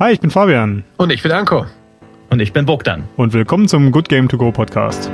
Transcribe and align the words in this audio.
Hi, 0.00 0.12
ich 0.12 0.20
bin 0.20 0.30
Fabian. 0.30 0.84
Und 0.96 1.10
ich 1.10 1.24
bin 1.24 1.32
Anko. 1.32 1.66
Und 2.30 2.38
ich 2.38 2.52
bin 2.52 2.64
Bogdan. 2.66 3.08
Und 3.16 3.32
willkommen 3.32 3.66
zum 3.66 3.90
Good 3.90 4.08
Game 4.08 4.28
To 4.28 4.38
Go 4.38 4.52
Podcast. 4.52 5.10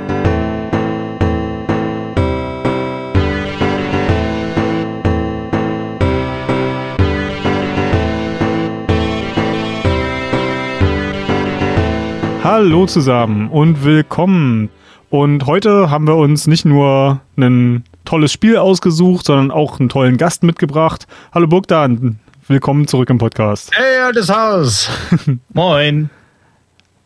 Hallo 12.43 12.85
zusammen 12.85 13.49
und 13.49 13.83
willkommen. 13.83 14.69
Und 15.09 15.47
heute 15.47 15.89
haben 15.89 16.05
wir 16.05 16.15
uns 16.15 16.45
nicht 16.45 16.63
nur 16.65 17.21
ein 17.37 17.85
tolles 18.05 18.31
Spiel 18.31 18.57
ausgesucht, 18.57 19.25
sondern 19.25 19.49
auch 19.49 19.79
einen 19.79 19.89
tollen 19.89 20.17
Gast 20.17 20.43
mitgebracht. 20.43 21.07
Hallo 21.33 21.47
Bogdan, 21.47 22.19
willkommen 22.47 22.87
zurück 22.87 23.09
im 23.09 23.17
Podcast. 23.17 23.71
Hey, 23.73 23.99
altes 24.01 24.29
Haus. 24.29 24.89
Moin. 25.53 26.11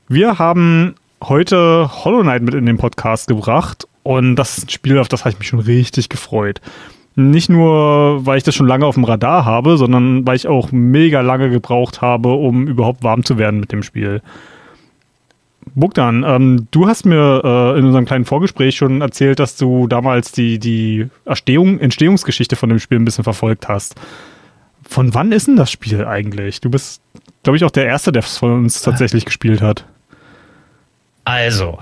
Wir 0.09 0.37
haben 0.37 0.95
heute 1.23 1.89
Hollow 2.03 2.23
Knight 2.23 2.41
mit 2.41 2.53
in 2.53 2.65
den 2.65 2.77
Podcast 2.77 3.27
gebracht 3.27 3.87
und 4.03 4.35
das 4.35 4.57
ist 4.57 4.65
ein 4.65 4.69
Spiel, 4.69 4.99
auf 4.99 5.07
das 5.07 5.21
habe 5.21 5.31
ich 5.31 5.39
mich 5.39 5.47
schon 5.47 5.59
richtig 5.59 6.09
gefreut. 6.09 6.59
Nicht 7.15 7.49
nur, 7.49 8.25
weil 8.25 8.37
ich 8.37 8.43
das 8.43 8.53
schon 8.53 8.67
lange 8.67 8.85
auf 8.85 8.95
dem 8.95 9.05
Radar 9.05 9.45
habe, 9.45 9.77
sondern 9.77 10.27
weil 10.27 10.35
ich 10.35 10.47
auch 10.47 10.73
mega 10.73 11.21
lange 11.21 11.49
gebraucht 11.49 12.01
habe, 12.01 12.33
um 12.33 12.67
überhaupt 12.67 13.03
warm 13.03 13.23
zu 13.23 13.37
werden 13.37 13.61
mit 13.61 13.71
dem 13.71 13.83
Spiel. 13.83 14.21
Bogdan, 15.73 16.25
ähm, 16.27 16.67
du 16.71 16.87
hast 16.87 17.05
mir 17.05 17.41
äh, 17.45 17.79
in 17.79 17.85
unserem 17.85 18.05
kleinen 18.05 18.25
Vorgespräch 18.25 18.75
schon 18.75 18.99
erzählt, 19.01 19.39
dass 19.39 19.55
du 19.55 19.87
damals 19.87 20.33
die, 20.33 20.59
die 20.59 21.07
Erstehung, 21.23 21.79
Entstehungsgeschichte 21.79 22.57
von 22.57 22.67
dem 22.67 22.79
Spiel 22.79 22.99
ein 22.99 23.05
bisschen 23.05 23.23
verfolgt 23.23 23.69
hast. 23.69 23.95
Von 24.89 25.13
wann 25.13 25.31
ist 25.31 25.45
denn 25.45 25.55
das 25.55 25.69
Spiel 25.69 26.03
eigentlich? 26.03 26.61
Du 26.61 26.71
bist, 26.71 27.01
glaube 27.43 27.57
ich, 27.57 27.63
auch 27.63 27.69
der 27.69 27.85
Erste, 27.85 28.11
der 28.11 28.23
es 28.23 28.37
von 28.37 28.51
uns 28.51 28.81
tatsächlich 28.81 29.23
gespielt 29.23 29.61
hat. 29.61 29.85
Also, 31.25 31.77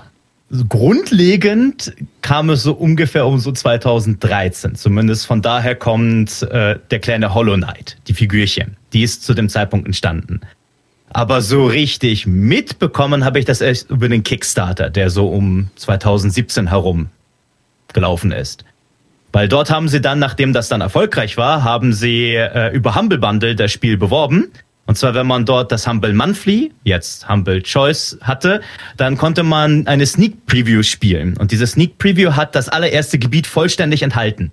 grundlegend 0.68 1.94
kam 2.22 2.50
es 2.50 2.64
so 2.64 2.74
ungefähr 2.74 3.26
um 3.26 3.40
so 3.40 3.54
2013. 3.54 4.76
Zumindest 4.76 5.26
von 5.26 5.42
daher 5.42 5.76
kommt 5.76 6.42
äh, 6.42 6.80
der 6.92 7.00
kleine 7.00 7.34
Hollow 7.34 7.56
Knight, 7.56 7.98
die 8.10 8.14
Figürchen. 8.14 8.76
Die 8.92 9.04
ist 9.04 9.24
zu 9.24 9.34
dem 9.34 9.48
Zeitpunkt 9.48 9.86
entstanden. 9.86 10.42
Aber 11.10 11.42
so 11.42 11.66
richtig 11.66 12.28
mitbekommen 12.28 13.24
habe 13.24 13.40
ich 13.40 13.46
das 13.46 13.62
erst 13.62 13.90
über 13.90 14.10
den 14.10 14.24
Kickstarter, 14.24 14.90
der 14.90 15.10
so 15.10 15.30
um 15.30 15.70
2017 15.78 16.68
herum 16.68 17.08
gelaufen 17.94 18.34
ist. 18.34 18.66
Weil 19.38 19.48
dort 19.48 19.70
haben 19.70 19.88
sie 19.88 20.02
dann, 20.02 20.18
nachdem 20.18 20.52
das 20.52 20.68
dann 20.68 20.82
erfolgreich 20.82 21.38
war, 21.38 21.64
haben 21.64 21.94
sie 21.94 22.34
äh, 22.34 22.74
über 22.74 22.96
Humble 22.96 23.20
Bundle 23.20 23.56
das 23.56 23.72
Spiel 23.72 23.96
beworben. 23.96 24.52
Und 24.88 24.98
zwar, 24.98 25.14
wenn 25.14 25.28
man 25.28 25.46
dort 25.46 25.72
das 25.72 25.88
Humble 25.88 26.12
Monthly, 26.12 26.74
jetzt 26.84 27.30
Humble 27.30 27.62
Choice 27.62 28.18
hatte, 28.22 28.62
dann 28.96 29.16
konnte 29.16 29.44
man 29.44 29.86
eine 29.86 30.08
Sneak 30.08 30.48
Preview 30.48 30.82
spielen. 30.82 31.38
Und 31.38 31.52
diese 31.52 31.68
Sneak 31.68 32.00
Preview 32.00 32.32
hat 32.32 32.56
das 32.56 32.68
allererste 32.68 33.20
Gebiet 33.20 33.46
vollständig 33.46 34.02
enthalten. 34.02 34.52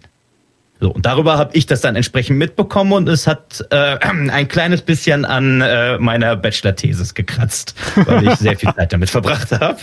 So, 0.80 0.90
und 0.90 1.06
darüber 1.06 1.38
habe 1.38 1.56
ich 1.56 1.64
das 1.64 1.80
dann 1.80 1.96
entsprechend 1.96 2.36
mitbekommen 2.36 2.92
und 2.92 3.08
es 3.08 3.26
hat 3.26 3.64
äh, 3.70 3.96
ein 4.02 4.48
kleines 4.48 4.82
bisschen 4.82 5.24
an 5.24 5.62
äh, 5.62 5.96
meiner 5.96 6.36
Bachelor-Thesis 6.36 7.14
gekratzt, 7.14 7.74
weil 8.04 8.28
ich 8.28 8.34
sehr 8.34 8.58
viel 8.58 8.74
Zeit 8.74 8.92
damit 8.92 9.08
verbracht 9.08 9.50
habe. 9.50 9.78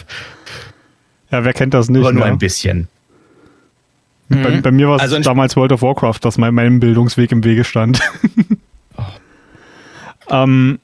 Ja, 1.32 1.44
wer 1.44 1.54
kennt 1.54 1.74
das 1.74 1.90
nicht? 1.90 2.02
Aber 2.02 2.14
nur 2.14 2.26
ne? 2.26 2.34
ein 2.34 2.38
bisschen. 2.38 2.88
Bei, 4.32 4.50
Mhm. 4.50 4.62
bei 4.62 4.72
mir 4.72 4.88
war 4.90 4.96
es 4.96 5.02
Also 5.02 5.20
damals 5.20 5.56
World 5.58 5.74
of 5.74 5.82
Warcraft, 5.82 6.20
das 6.22 6.38
mein, 6.38 6.54
meinem 6.54 6.80
Bildungsweg 6.80 7.32
im 7.32 7.44
Wege 7.44 7.64
stand. 7.64 8.00
ähm, 10.30 10.80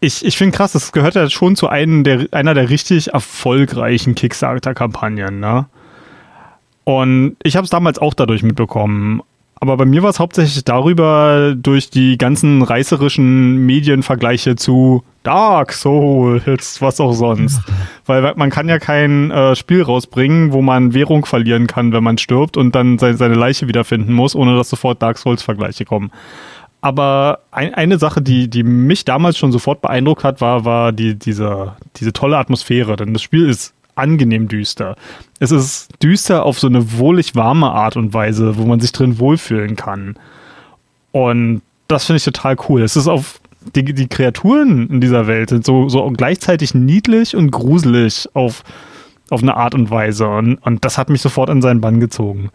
ich 0.00 0.24
ich 0.24 0.36
finde 0.36 0.56
krass, 0.56 0.72
das 0.72 0.92
gehört 0.92 1.14
ja 1.14 1.28
schon 1.28 1.56
zu 1.56 1.68
einem 1.68 2.04
der, 2.04 2.28
einer 2.32 2.54
der 2.54 2.70
richtig 2.70 3.08
erfolgreichen 3.12 4.14
Kickstarter-Kampagnen. 4.14 5.40
Ne? 5.40 5.66
Und 6.84 7.36
ich 7.42 7.56
habe 7.56 7.64
es 7.64 7.70
damals 7.70 7.98
auch 7.98 8.14
dadurch 8.14 8.42
mitbekommen. 8.42 9.22
Aber 9.60 9.76
bei 9.76 9.84
mir 9.84 10.04
war 10.04 10.10
es 10.10 10.20
hauptsächlich 10.20 10.62
darüber, 10.64 11.54
durch 11.56 11.90
die 11.90 12.16
ganzen 12.16 12.62
reißerischen 12.62 13.66
Medienvergleiche 13.66 14.54
zu 14.54 15.02
Dark 15.28 15.74
Souls, 15.74 16.80
was 16.80 17.00
auch 17.00 17.12
sonst. 17.12 17.60
Weil 18.06 18.32
man 18.36 18.48
kann 18.48 18.66
ja 18.66 18.78
kein 18.78 19.30
äh, 19.30 19.54
Spiel 19.54 19.82
rausbringen, 19.82 20.52
wo 20.52 20.62
man 20.62 20.94
Währung 20.94 21.26
verlieren 21.26 21.66
kann, 21.66 21.92
wenn 21.92 22.02
man 22.02 22.16
stirbt 22.16 22.56
und 22.56 22.74
dann 22.74 22.98
seine, 22.98 23.18
seine 23.18 23.34
Leiche 23.34 23.68
wiederfinden 23.68 24.14
muss, 24.14 24.34
ohne 24.34 24.56
dass 24.56 24.70
sofort 24.70 25.02
Dark 25.02 25.18
Souls-Vergleiche 25.18 25.84
kommen. 25.84 26.10
Aber 26.80 27.40
ein, 27.50 27.74
eine 27.74 27.98
Sache, 27.98 28.22
die, 28.22 28.48
die 28.48 28.62
mich 28.62 29.04
damals 29.04 29.36
schon 29.36 29.52
sofort 29.52 29.82
beeindruckt 29.82 30.24
hat, 30.24 30.40
war, 30.40 30.64
war 30.64 30.92
die, 30.92 31.14
diese, 31.14 31.74
diese 31.96 32.14
tolle 32.14 32.38
Atmosphäre. 32.38 32.96
Denn 32.96 33.12
das 33.12 33.20
Spiel 33.20 33.50
ist 33.50 33.74
angenehm 33.96 34.48
düster. 34.48 34.96
Es 35.40 35.50
ist 35.50 35.90
düster 36.02 36.46
auf 36.46 36.58
so 36.58 36.68
eine 36.68 36.98
wohlig 36.98 37.34
warme 37.34 37.70
Art 37.70 37.98
und 37.98 38.14
Weise, 38.14 38.56
wo 38.56 38.64
man 38.64 38.80
sich 38.80 38.92
drin 38.92 39.18
wohlfühlen 39.18 39.76
kann. 39.76 40.16
Und 41.12 41.60
das 41.86 42.06
finde 42.06 42.16
ich 42.16 42.24
total 42.24 42.56
cool. 42.68 42.80
Es 42.80 42.96
ist 42.96 43.08
auf 43.08 43.40
die, 43.74 43.94
die 43.94 44.08
Kreaturen 44.08 44.88
in 44.88 45.00
dieser 45.00 45.26
Welt 45.26 45.50
sind 45.50 45.64
so, 45.64 45.88
so 45.88 46.08
gleichzeitig 46.10 46.74
niedlich 46.74 47.36
und 47.36 47.50
gruselig 47.50 48.28
auf, 48.34 48.62
auf 49.30 49.42
eine 49.42 49.56
Art 49.56 49.74
und 49.74 49.90
Weise. 49.90 50.28
Und, 50.28 50.56
und 50.56 50.84
das 50.84 50.98
hat 50.98 51.10
mich 51.10 51.22
sofort 51.22 51.50
in 51.50 51.62
seinen 51.62 51.80
Bann 51.80 52.00
gezogen. 52.00 52.50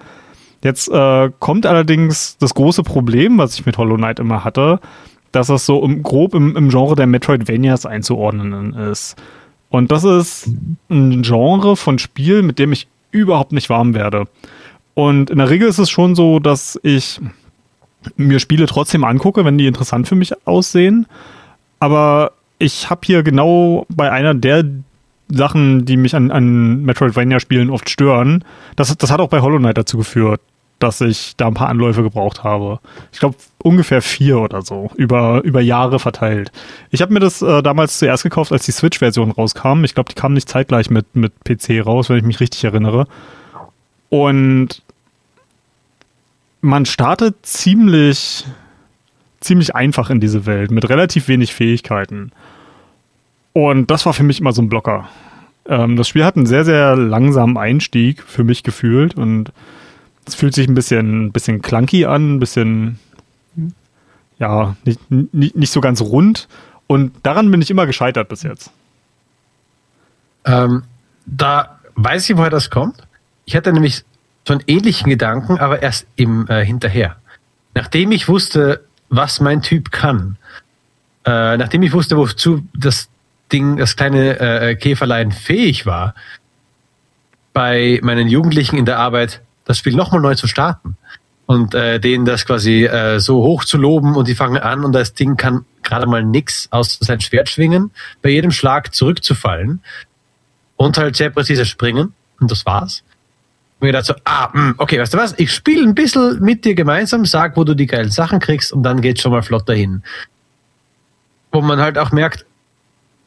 Jetzt 0.63 0.89
äh, 0.89 1.29
kommt 1.39 1.65
allerdings 1.65 2.37
das 2.37 2.53
große 2.53 2.83
Problem, 2.83 3.37
was 3.37 3.55
ich 3.55 3.65
mit 3.65 3.77
Hollow 3.77 3.97
Knight 3.97 4.19
immer 4.19 4.43
hatte, 4.43 4.79
dass 5.31 5.49
es 5.49 5.65
so 5.65 5.83
im, 5.83 6.03
grob 6.03 6.33
im, 6.35 6.55
im 6.55 6.69
Genre 6.69 6.95
der 6.95 7.07
Metroidvanias 7.07 7.85
einzuordnen 7.85 8.73
ist. 8.73 9.15
Und 9.69 9.91
das 9.91 10.03
ist 10.03 10.49
ein 10.89 11.23
Genre 11.23 11.75
von 11.75 11.99
Spiel, 11.99 12.43
mit 12.43 12.59
dem 12.59 12.71
ich 12.71 12.87
überhaupt 13.11 13.51
nicht 13.51 13.69
warm 13.69 13.93
werde. 13.93 14.25
Und 14.93 15.31
in 15.31 15.39
der 15.39 15.49
Regel 15.49 15.67
ist 15.67 15.79
es 15.79 15.89
schon 15.89 16.15
so, 16.15 16.39
dass 16.39 16.79
ich 16.83 17.19
mir 18.17 18.39
Spiele 18.39 18.65
trotzdem 18.65 19.03
angucke, 19.03 19.45
wenn 19.45 19.57
die 19.57 19.67
interessant 19.67 20.07
für 20.07 20.15
mich 20.15 20.33
aussehen. 20.45 21.05
Aber 21.79 22.31
ich 22.59 22.89
habe 22.89 23.01
hier 23.03 23.23
genau 23.23 23.85
bei 23.89 24.11
einer 24.11 24.33
der 24.33 24.65
Sachen, 25.29 25.85
die 25.85 25.97
mich 25.97 26.15
an, 26.15 26.31
an 26.31 26.83
Metroidvania-Spielen 26.83 27.69
oft 27.69 27.89
stören, 27.89 28.43
das, 28.75 28.95
das 28.97 29.11
hat 29.11 29.19
auch 29.19 29.29
bei 29.29 29.41
Hollow 29.41 29.57
Knight 29.57 29.77
dazu 29.77 29.97
geführt, 29.97 30.41
dass 30.79 31.01
ich 31.01 31.35
da 31.37 31.47
ein 31.47 31.53
paar 31.53 31.69
Anläufe 31.69 32.03
gebraucht 32.03 32.43
habe. 32.43 32.79
Ich 33.11 33.19
glaube 33.19 33.35
ungefähr 33.63 34.01
vier 34.01 34.39
oder 34.39 34.61
so, 34.61 34.91
über, 34.95 35.41
über 35.43 35.61
Jahre 35.61 35.99
verteilt. 35.99 36.51
Ich 36.91 37.01
habe 37.01 37.13
mir 37.13 37.19
das 37.19 37.41
äh, 37.41 37.63
damals 37.63 37.99
zuerst 37.99 38.23
gekauft, 38.23 38.51
als 38.51 38.65
die 38.65 38.71
Switch-Version 38.71 39.31
rauskam. 39.31 39.83
Ich 39.85 39.93
glaube, 39.93 40.09
die 40.09 40.19
kam 40.19 40.33
nicht 40.33 40.49
zeitgleich 40.49 40.89
mit, 40.89 41.15
mit 41.15 41.33
PC 41.43 41.85
raus, 41.85 42.09
wenn 42.09 42.17
ich 42.17 42.23
mich 42.23 42.39
richtig 42.39 42.63
erinnere. 42.63 43.07
Und 44.09 44.81
man 46.63 46.85
startet 46.85 47.45
ziemlich, 47.45 48.45
ziemlich 49.41 49.75
einfach 49.75 50.09
in 50.09 50.21
diese 50.21 50.45
Welt, 50.45 50.71
mit 50.71 50.87
relativ 50.87 51.27
wenig 51.27 51.53
Fähigkeiten. 51.53 52.31
Und 53.51 53.91
das 53.91 54.05
war 54.05 54.13
für 54.13 54.23
mich 54.23 54.39
immer 54.39 54.53
so 54.53 54.61
ein 54.61 54.69
Blocker. 54.69 55.09
Ähm, 55.65 55.97
das 55.97 56.07
Spiel 56.07 56.23
hat 56.23 56.37
einen 56.37 56.45
sehr, 56.45 56.63
sehr 56.63 56.95
langsamen 56.95 57.57
Einstieg 57.57 58.23
für 58.23 58.45
mich 58.45 58.63
gefühlt 58.63 59.15
und 59.15 59.51
es 60.25 60.35
fühlt 60.35 60.55
sich 60.55 60.69
ein 60.69 60.73
bisschen, 60.73 61.33
bisschen 61.33 61.61
clunky 61.61 62.05
an, 62.05 62.35
ein 62.35 62.39
bisschen, 62.39 62.97
ja, 64.39 64.77
nicht, 64.85 64.99
nicht, 65.11 65.57
nicht 65.57 65.71
so 65.71 65.81
ganz 65.81 65.99
rund. 65.99 66.47
Und 66.87 67.11
daran 67.23 67.51
bin 67.51 67.61
ich 67.61 67.71
immer 67.71 67.85
gescheitert 67.85 68.29
bis 68.29 68.41
jetzt. 68.43 68.71
Ähm, 70.45 70.83
da 71.25 71.79
weiß 71.95 72.29
ich, 72.29 72.37
woher 72.37 72.49
das 72.49 72.69
kommt. 72.69 73.05
Ich 73.43 73.57
hatte 73.57 73.73
nämlich 73.73 74.05
so 74.47 74.53
einen 74.53 74.63
ähnlichen 74.67 75.09
Gedanken, 75.09 75.59
aber 75.59 75.81
erst 75.81 76.07
im 76.15 76.47
äh, 76.47 76.65
hinterher. 76.65 77.17
Nachdem 77.73 78.11
ich 78.11 78.27
wusste, 78.27 78.83
was 79.09 79.39
mein 79.39 79.61
Typ 79.61 79.91
kann, 79.91 80.37
äh, 81.25 81.57
nachdem 81.57 81.83
ich 81.83 81.93
wusste, 81.93 82.17
wozu 82.17 82.67
das 82.75 83.09
Ding, 83.51 83.77
das 83.77 83.95
kleine 83.95 84.39
äh, 84.39 84.75
Käferlein 84.75 85.31
fähig 85.31 85.85
war, 85.85 86.15
bei 87.53 87.99
meinen 88.03 88.27
Jugendlichen 88.27 88.77
in 88.77 88.85
der 88.85 88.99
Arbeit 88.99 89.41
das 89.65 89.77
Spiel 89.77 89.95
nochmal 89.95 90.21
neu 90.21 90.35
zu 90.35 90.47
starten 90.47 90.97
und 91.45 91.75
äh, 91.75 91.99
denen 91.99 92.25
das 92.25 92.45
quasi 92.45 92.85
äh, 92.85 93.19
so 93.19 93.43
hoch 93.43 93.63
zu 93.63 93.77
loben 93.77 94.15
und 94.15 94.27
die 94.27 94.35
fangen 94.35 94.61
an 94.61 94.83
und 94.83 94.91
das 94.93 95.13
Ding 95.13 95.37
kann 95.37 95.65
gerade 95.83 96.07
mal 96.07 96.23
nix 96.23 96.67
aus 96.71 96.97
sein 96.99 97.21
Schwert 97.21 97.49
schwingen, 97.49 97.91
bei 98.21 98.29
jedem 98.29 98.51
Schlag 98.51 98.93
zurückzufallen 98.93 99.81
und 100.75 100.97
halt 100.97 101.15
sehr 101.15 101.29
präzise 101.29 101.65
springen 101.65 102.13
und 102.39 102.51
das 102.51 102.65
war's. 102.65 103.03
Mir 103.83 103.91
dachte 103.91 104.05
so, 104.05 104.13
ah, 104.23 104.49
mh, 104.53 104.75
okay, 104.77 104.97
weißt 104.97 105.13
du 105.13 105.17
was, 105.17 105.33
ich 105.37 105.51
spiele 105.51 105.83
ein 105.83 105.93
bisschen 105.93 106.39
mit 106.41 106.63
dir 106.63 106.73
gemeinsam, 106.73 107.25
sag, 107.25 107.57
wo 107.57 107.65
du 107.65 107.73
die 107.73 107.85
geilen 107.85 108.11
Sachen 108.11 108.39
kriegst 108.39 108.71
und 108.71 108.81
dann 108.83 109.01
geht's 109.01 109.21
schon 109.21 109.33
mal 109.33 109.41
flott 109.41 109.67
dahin. 109.67 110.03
Wo 111.51 111.59
man 111.59 111.81
halt 111.81 111.97
auch 111.97 112.13
merkt, 112.13 112.45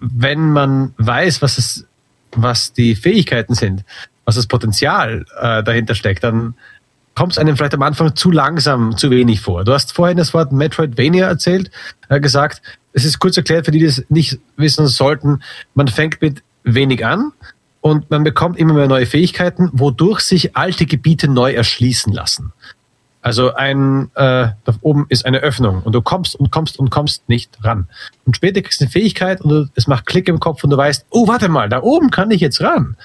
wenn 0.01 0.51
man 0.51 0.95
weiß, 0.97 1.43
was 1.43 1.59
es, 1.59 1.85
was 2.33 2.73
die 2.73 2.95
Fähigkeiten 2.95 3.55
sind, 3.55 3.85
was 4.25 4.37
das 4.37 4.47
Potenzial 4.47 5.27
äh, 5.39 5.63
dahinter 5.63 5.95
steckt, 5.95 6.25
dann 6.25 6.55
kommt 7.15 7.33
es 7.33 7.39
einem 7.39 7.55
vielleicht 7.55 7.75
am 7.75 7.83
Anfang 7.83 8.17
zu 8.17 8.31
langsam, 8.31 8.97
zu 8.97 9.11
wenig 9.11 9.43
vor. 9.43 9.63
Du 9.65 9.75
hast 9.75 9.93
vorhin 9.93 10.17
das 10.17 10.33
Wort 10.33 10.53
Metroidvania 10.53 11.27
erzählt, 11.27 11.71
äh, 12.09 12.19
gesagt. 12.19 12.63
es 12.95 13.05
ist 13.05 13.19
kurz 13.19 13.37
erklärt 13.37 13.67
für 13.67 13.73
die, 13.73 13.81
die 13.81 13.85
es 13.85 14.07
nicht 14.09 14.39
wissen 14.57 14.87
sollten, 14.87 15.43
man 15.75 15.89
fängt 15.89 16.23
mit 16.23 16.43
wenig 16.65 17.05
an 17.05 17.33
und 17.87 18.11
man 18.11 18.25
bekommt 18.25 18.59
immer 18.59 18.75
mehr 18.75 18.89
neue 18.89 19.07
Fähigkeiten, 19.07 19.71
wodurch 19.73 20.19
sich 20.19 20.57
alte 20.57 20.87
Gebiete 20.87 21.29
neu 21.29 21.53
erschließen 21.53 22.13
lassen. 22.13 22.53
Also 23.23 23.55
ein, 23.55 24.11
äh, 24.17 24.49
da 24.65 24.75
oben 24.81 25.07
ist 25.09 25.25
eine 25.25 25.39
Öffnung 25.39 25.83
und 25.85 25.93
du 25.95 26.03
kommst 26.03 26.35
und 26.35 26.51
kommst 26.51 26.81
und 26.81 26.91
kommst 26.91 27.29
nicht 27.29 27.57
ran. 27.63 27.87
Und 28.25 28.35
später 28.35 28.61
kriegst 28.61 28.81
du 28.81 28.87
eine 28.87 28.91
Fähigkeit 28.91 29.41
und 29.41 29.51
du, 29.51 29.69
es 29.77 29.87
macht 29.87 30.05
Klick 30.07 30.29
im 30.29 30.41
Kopf 30.41 30.65
und 30.65 30.71
du 30.71 30.77
weißt, 30.77 31.07
oh, 31.11 31.29
warte 31.29 31.49
mal, 31.49 31.69
da 31.69 31.81
oben 31.81 32.11
kann 32.11 32.33
ich 32.33 32.41
jetzt 32.41 32.61
ran. 32.61 32.97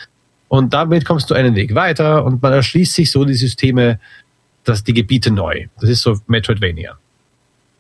Und 0.47 0.73
damit 0.73 1.05
kommst 1.05 1.29
du 1.29 1.35
einen 1.35 1.53
Weg 1.53 1.75
weiter 1.75 2.25
und 2.25 2.41
man 2.41 2.51
erschließt 2.51 2.95
sich 2.95 3.11
so 3.11 3.23
die 3.23 3.35
Systeme, 3.35 3.99
dass 4.63 4.83
die 4.83 4.95
Gebiete 4.95 5.29
neu. 5.29 5.67
Das 5.79 5.91
ist 5.91 6.01
so 6.01 6.17
Metroidvania. 6.25 6.97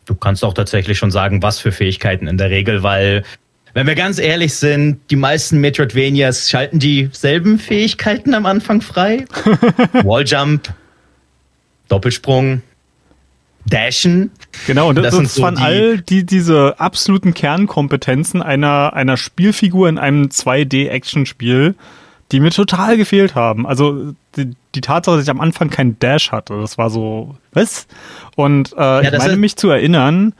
Du 0.05 0.13
kannst 0.13 0.43
auch 0.43 0.53
tatsächlich 0.53 0.99
schon 0.99 1.09
sagen, 1.09 1.41
was 1.41 1.57
für 1.57 1.71
Fähigkeiten 1.71 2.27
in 2.27 2.37
der 2.37 2.51
Regel, 2.51 2.83
weil, 2.83 3.23
wenn 3.73 3.87
wir 3.87 3.95
ganz 3.95 4.19
ehrlich 4.19 4.53
sind, 4.55 4.99
die 5.09 5.15
meisten 5.15 5.59
Metroidvanias 5.59 6.49
schalten 6.49 6.79
dieselben 6.79 7.59
Fähigkeiten 7.59 8.33
am 8.33 8.45
Anfang 8.45 8.81
frei. 8.81 9.25
Walljump, 10.03 10.73
Doppelsprung, 11.87 12.61
Dashen. 13.65 14.31
Genau, 14.67 14.89
und 14.89 14.95
das, 14.95 15.15
das, 15.15 15.23
das 15.23 15.35
so 15.35 15.43
waren 15.43 15.55
die 15.55 15.61
all 15.61 16.01
die, 16.01 16.25
diese 16.25 16.79
absoluten 16.79 17.33
Kernkompetenzen 17.33 18.41
einer, 18.41 18.93
einer 18.93 19.17
Spielfigur 19.17 19.87
in 19.87 19.97
einem 19.97 20.25
2D-Action-Spiel, 20.25 21.75
die 22.31 22.39
mir 22.39 22.51
total 22.51 22.97
gefehlt 22.97 23.35
haben. 23.35 23.67
Also 23.67 24.13
die, 24.35 24.51
die 24.75 24.81
Tatsache, 24.81 25.17
dass 25.17 25.25
ich 25.25 25.29
am 25.29 25.41
Anfang 25.41 25.69
keinen 25.69 25.99
Dash 25.99 26.31
hatte, 26.31 26.59
das 26.59 26.77
war 26.77 26.89
so, 26.89 27.35
was? 27.53 27.87
Und 28.35 28.73
äh, 28.73 28.79
ja, 28.79 29.01
ich 29.01 29.17
meine 29.17 29.37
mich 29.37 29.55
zu 29.55 29.69
erinnern, 29.69 30.33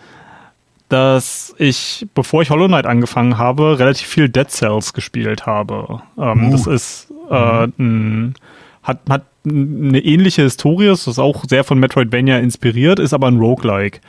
dass 0.91 1.55
ich, 1.57 2.05
bevor 2.13 2.41
ich 2.41 2.49
Hollow 2.49 2.67
Knight 2.67 2.85
angefangen 2.85 3.37
habe, 3.37 3.79
relativ 3.79 4.07
viel 4.07 4.29
Dead 4.29 4.49
Cells 4.49 4.93
gespielt 4.93 5.45
habe. 5.45 6.01
Ähm, 6.17 6.47
uh. 6.47 6.51
Das 6.51 6.67
ist 6.67 7.13
äh, 7.29 7.67
ein, 7.79 8.35
hat, 8.83 8.99
hat 9.09 9.25
eine 9.45 9.99
ähnliche 9.99 10.43
Historie, 10.43 10.87
es 10.87 11.07
ist 11.07 11.19
auch 11.19 11.45
sehr 11.47 11.63
von 11.63 11.79
Metroidvania 11.79 12.39
inspiriert, 12.39 12.99
ist 12.99 13.13
aber 13.13 13.27
ein 13.27 13.39
Roguelike. 13.39 13.99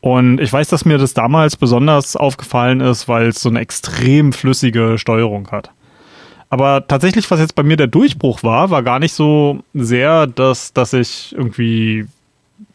Und 0.00 0.40
ich 0.40 0.52
weiß, 0.52 0.68
dass 0.68 0.84
mir 0.84 0.98
das 0.98 1.14
damals 1.14 1.56
besonders 1.56 2.14
aufgefallen 2.14 2.80
ist, 2.80 3.08
weil 3.08 3.28
es 3.28 3.42
so 3.42 3.48
eine 3.48 3.60
extrem 3.60 4.32
flüssige 4.32 4.98
Steuerung 4.98 5.50
hat. 5.50 5.70
Aber 6.50 6.86
tatsächlich, 6.86 7.30
was 7.30 7.40
jetzt 7.40 7.54
bei 7.54 7.62
mir 7.62 7.76
der 7.76 7.88
Durchbruch 7.88 8.42
war, 8.42 8.70
war 8.70 8.82
gar 8.82 8.98
nicht 9.00 9.12
so 9.12 9.60
sehr, 9.74 10.26
dass, 10.26 10.72
dass 10.72 10.92
ich 10.92 11.34
irgendwie 11.36 12.06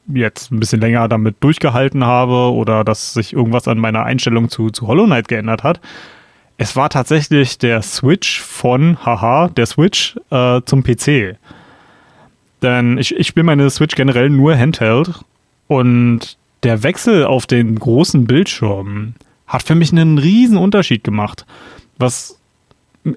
jetzt 0.08 0.52
ein 0.52 0.60
bisschen 0.60 0.82
länger 0.82 1.08
damit 1.08 1.38
durchgehalten 1.42 2.06
habe 2.06 2.54
oder 2.54 2.84
dass 2.84 3.14
sich 3.14 3.34
irgendwas 3.34 3.68
an 3.68 3.78
meiner 3.78 4.04
Einstellung 4.04 4.50
zu, 4.50 4.70
zu 4.70 4.88
Hollow 4.88 5.06
Knight 5.06 5.28
geändert 5.28 5.64
hat. 5.64 5.80
Es 6.58 6.76
war 6.76 6.90
tatsächlich 6.90 7.58
der 7.58 7.82
Switch 7.82 8.40
von, 8.42 8.98
haha, 9.06 9.50
der 9.50 9.66
Switch 9.66 10.16
äh, 10.30 10.62
zum 10.66 10.84
PC. 10.84 11.38
Denn 12.62 12.98
ich, 12.98 13.16
ich 13.16 13.28
spiele 13.28 13.44
meine 13.44 13.70
Switch 13.70 13.96
generell 13.96 14.30
nur 14.30 14.56
Handheld 14.56 15.12
und 15.68 16.38
der 16.64 16.84
Wechsel 16.84 17.26
auf 17.26 17.46
den 17.46 17.78
großen 17.78 18.26
Bildschirm 18.26 19.16
hat 19.48 19.64
für 19.64 19.76
mich 19.76 19.92
einen 19.92 20.18
riesen 20.18 20.58
Unterschied 20.58 21.04
gemacht. 21.04 21.46
Was 21.98 22.40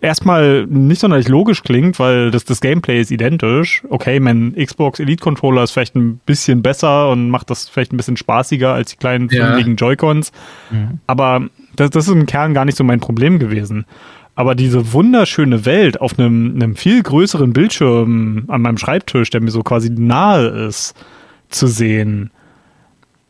erstmal 0.01 0.67
nicht 0.67 1.01
sonderlich 1.01 1.29
logisch 1.29 1.63
klingt, 1.63 1.99
weil 1.99 2.31
das, 2.31 2.45
das 2.45 2.61
Gameplay 2.61 3.01
ist 3.01 3.11
identisch. 3.11 3.83
Okay, 3.89 4.19
mein 4.21 4.55
Xbox 4.55 4.99
Elite 5.01 5.23
Controller 5.23 5.63
ist 5.63 5.73
vielleicht 5.73 5.95
ein 5.95 6.19
bisschen 6.27 6.63
besser 6.63 7.11
und 7.11 7.31
macht 7.31 7.51
das 7.51 7.69
vielleicht 7.69 7.93
ein 7.93 7.97
bisschen 7.97 8.17
spaßiger 8.17 8.73
als 8.73 8.91
die 8.91 8.97
kleinen 8.97 9.29
ja. 9.31 9.59
Joy-Cons. 9.59 10.33
Mhm. 10.71 11.01
Aber 11.07 11.49
das, 11.77 11.91
das 11.91 12.09
ist 12.09 12.15
im 12.15 12.27
Kern 12.27 12.55
gar 12.55 12.65
nicht 12.65 12.77
so 12.77 12.85
mein 12.85 13.01
Problem 13.01 13.39
gewesen. 13.39 13.87
Aber 14.35 14.55
diese 14.55 14.93
wunderschöne 14.93 15.65
Welt 15.65 16.01
auf 16.01 16.19
einem, 16.19 16.57
einem 16.57 16.77
viel 16.77 17.03
größeren 17.03 17.53
Bildschirm 17.53 18.45
an 18.49 18.63
meinem 18.63 18.77
Schreibtisch, 18.77 19.31
der 19.31 19.41
mir 19.41 19.51
so 19.51 19.63
quasi 19.63 19.91
nahe 19.91 20.47
ist, 20.67 20.95
zu 21.49 21.67
sehen, 21.67 22.31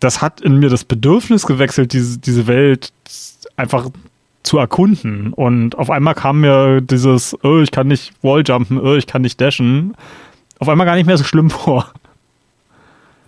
das 0.00 0.20
hat 0.20 0.40
in 0.40 0.58
mir 0.58 0.68
das 0.68 0.84
Bedürfnis 0.84 1.46
gewechselt, 1.46 1.92
diese, 1.92 2.18
diese 2.18 2.46
Welt 2.46 2.92
einfach 3.56 3.90
zu 4.46 4.58
erkunden. 4.58 5.32
Und 5.32 5.76
auf 5.76 5.90
einmal 5.90 6.14
kam 6.14 6.40
mir 6.40 6.81
dieses, 6.81 7.37
oh, 7.43 7.60
ich 7.60 7.70
kann 7.70 7.88
nicht 7.88 8.12
Walljumpen, 8.22 8.81
oh, 8.81 8.94
ich 8.94 9.06
kann 9.06 9.22
nicht 9.22 9.40
dashen, 9.40 9.94
auf 10.58 10.69
einmal 10.69 10.87
gar 10.87 10.94
nicht 10.96 11.06
mehr 11.06 11.19
so 11.19 11.25
schlimm 11.25 11.50
vor. 11.50 11.93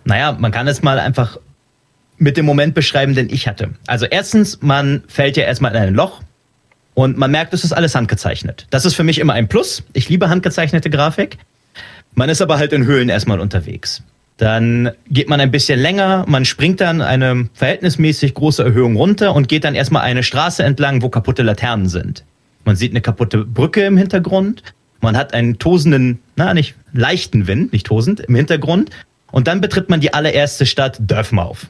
Naja, 0.05 0.35
man 0.39 0.51
kann 0.51 0.67
es 0.67 0.81
mal 0.81 0.99
einfach 0.99 1.37
mit 2.17 2.37
dem 2.37 2.45
Moment 2.45 2.73
beschreiben, 2.73 3.15
den 3.15 3.29
ich 3.29 3.47
hatte. 3.47 3.69
Also 3.87 4.05
erstens, 4.05 4.61
man 4.61 5.03
fällt 5.07 5.37
ja 5.37 5.43
erstmal 5.43 5.71
in 5.75 5.81
ein 5.81 5.93
Loch 5.93 6.21
und 6.93 7.17
man 7.17 7.31
merkt, 7.31 7.53
es 7.53 7.63
ist 7.63 7.71
alles 7.71 7.95
handgezeichnet. 7.95 8.67
Das 8.71 8.85
ist 8.85 8.95
für 8.95 9.03
mich 9.03 9.19
immer 9.19 9.33
ein 9.33 9.47
Plus. 9.47 9.83
Ich 9.93 10.09
liebe 10.09 10.29
handgezeichnete 10.29 10.89
Grafik. 10.89 11.37
Man 12.15 12.29
ist 12.29 12.41
aber 12.41 12.57
halt 12.57 12.73
in 12.73 12.85
Höhlen 12.85 13.09
erstmal 13.09 13.39
unterwegs. 13.39 14.03
Dann 14.39 14.91
geht 15.09 15.27
man 15.27 15.41
ein 15.41 15.51
bisschen 15.51 15.77
länger, 15.81 16.23
man 16.25 16.45
springt 16.45 16.79
dann 16.79 17.01
eine 17.01 17.49
verhältnismäßig 17.53 18.33
große 18.33 18.63
Erhöhung 18.63 18.95
runter 18.95 19.35
und 19.35 19.49
geht 19.49 19.65
dann 19.65 19.75
erstmal 19.75 20.03
eine 20.03 20.23
Straße 20.23 20.63
entlang, 20.63 21.01
wo 21.01 21.09
kaputte 21.09 21.43
Laternen 21.43 21.89
sind. 21.89 22.23
Man 22.63 22.77
sieht 22.77 22.93
eine 22.93 23.01
kaputte 23.01 23.43
Brücke 23.43 23.83
im 23.83 23.97
Hintergrund, 23.97 24.63
man 25.01 25.17
hat 25.17 25.33
einen 25.33 25.59
tosenden, 25.59 26.19
na 26.37 26.53
nicht 26.53 26.75
leichten 26.93 27.47
Wind, 27.47 27.73
nicht 27.73 27.85
tosend, 27.85 28.21
im 28.21 28.33
Hintergrund 28.33 28.91
und 29.29 29.49
dann 29.49 29.59
betritt 29.59 29.89
man 29.89 29.99
die 29.99 30.13
allererste 30.13 30.65
Stadt 30.65 30.97
Dörfmauf. 31.01 31.67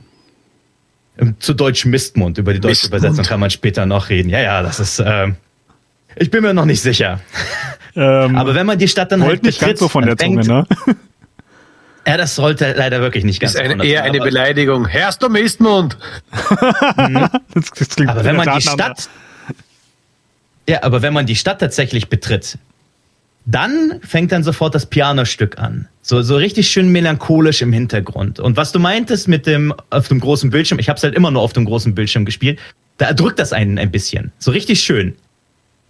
Zu 1.40 1.56
Deutsch 1.56 1.86
Mistmund, 1.88 2.38
über 2.38 2.54
die 2.54 2.60
deutsche 2.60 2.84
Mistmund. 2.84 3.02
Übersetzung 3.02 3.26
kann 3.26 3.40
man 3.40 3.50
später 3.50 3.88
noch 3.88 4.10
reden. 4.10 4.30
Ja, 4.30 4.42
ja, 4.42 4.62
das 4.62 4.80
ist, 4.80 5.00
äh, 5.00 5.30
ich 6.18 6.30
bin 6.30 6.44
mir 6.44 6.54
noch 6.54 6.66
nicht 6.66 6.82
sicher. 6.82 7.20
Ähm, 7.96 8.36
Aber 8.38 8.54
wenn 8.54 8.68
man 8.68 8.78
die 8.78 8.88
Stadt 8.88 9.12
dann 9.12 9.24
halt 9.24 9.42
betritt, 9.42 9.46
nicht 9.46 9.60
ganz 9.60 9.80
so 9.80 9.88
von 9.88 10.06
der 10.06 10.16
Zunge, 10.16 10.46
ne? 10.46 10.68
Ja, 12.10 12.18
das 12.18 12.34
sollte 12.34 12.74
leider 12.76 13.02
wirklich 13.02 13.24
nicht 13.24 13.40
ganz. 13.40 13.54
Das 13.54 13.62
ist 13.62 13.70
eine, 13.70 13.86
eher 13.86 14.02
eine 14.02 14.20
Beleidigung. 14.20 14.88
Herrst 14.88 15.22
du 15.22 15.30
Mistmund? 15.30 15.96
das, 16.50 17.70
das 17.78 17.90
klingt 17.90 18.10
aber 18.10 18.24
wenn 18.24 18.36
man 18.36 18.52
die 18.56 18.64
Stadt, 18.64 19.08
ja, 20.68 20.82
aber 20.82 21.04
wenn 21.04 21.14
man 21.14 21.28
die 21.28 21.36
Stadt 21.36 21.60
tatsächlich 21.60 22.10
betritt, 22.10 22.58
dann 23.46 24.00
fängt 24.02 24.32
dann 24.32 24.44
sofort 24.44 24.74
das 24.74 24.88
Pianostück 24.88 25.60
an. 25.60 25.88
So, 26.02 26.24
so 26.24 26.36
richtig 26.36 26.72
schön 26.72 26.90
melancholisch 26.90 27.62
im 27.62 27.72
Hintergrund. 27.72 28.40
Und 28.40 28.58
was 28.58 28.72
du 28.72 28.80
meintest 28.80 29.28
mit 29.28 29.46
dem 29.46 29.72
auf 29.92 30.08
dem 30.08 30.20
großen 30.20 30.50
Bildschirm, 30.50 30.80
ich 30.80 30.90
habe 30.90 30.98
es 30.98 31.04
halt 31.04 31.14
immer 31.14 31.30
nur 31.30 31.44
auf 31.44 31.54
dem 31.54 31.66
großen 31.66 31.94
Bildschirm 31.94 32.26
gespielt, 32.26 32.60
da 32.98 33.06
erdrückt 33.06 33.38
das 33.38 33.54
einen 33.54 33.78
ein 33.78 33.92
bisschen. 33.92 34.32
So 34.40 34.50
richtig 34.50 34.82
schön. 34.82 35.14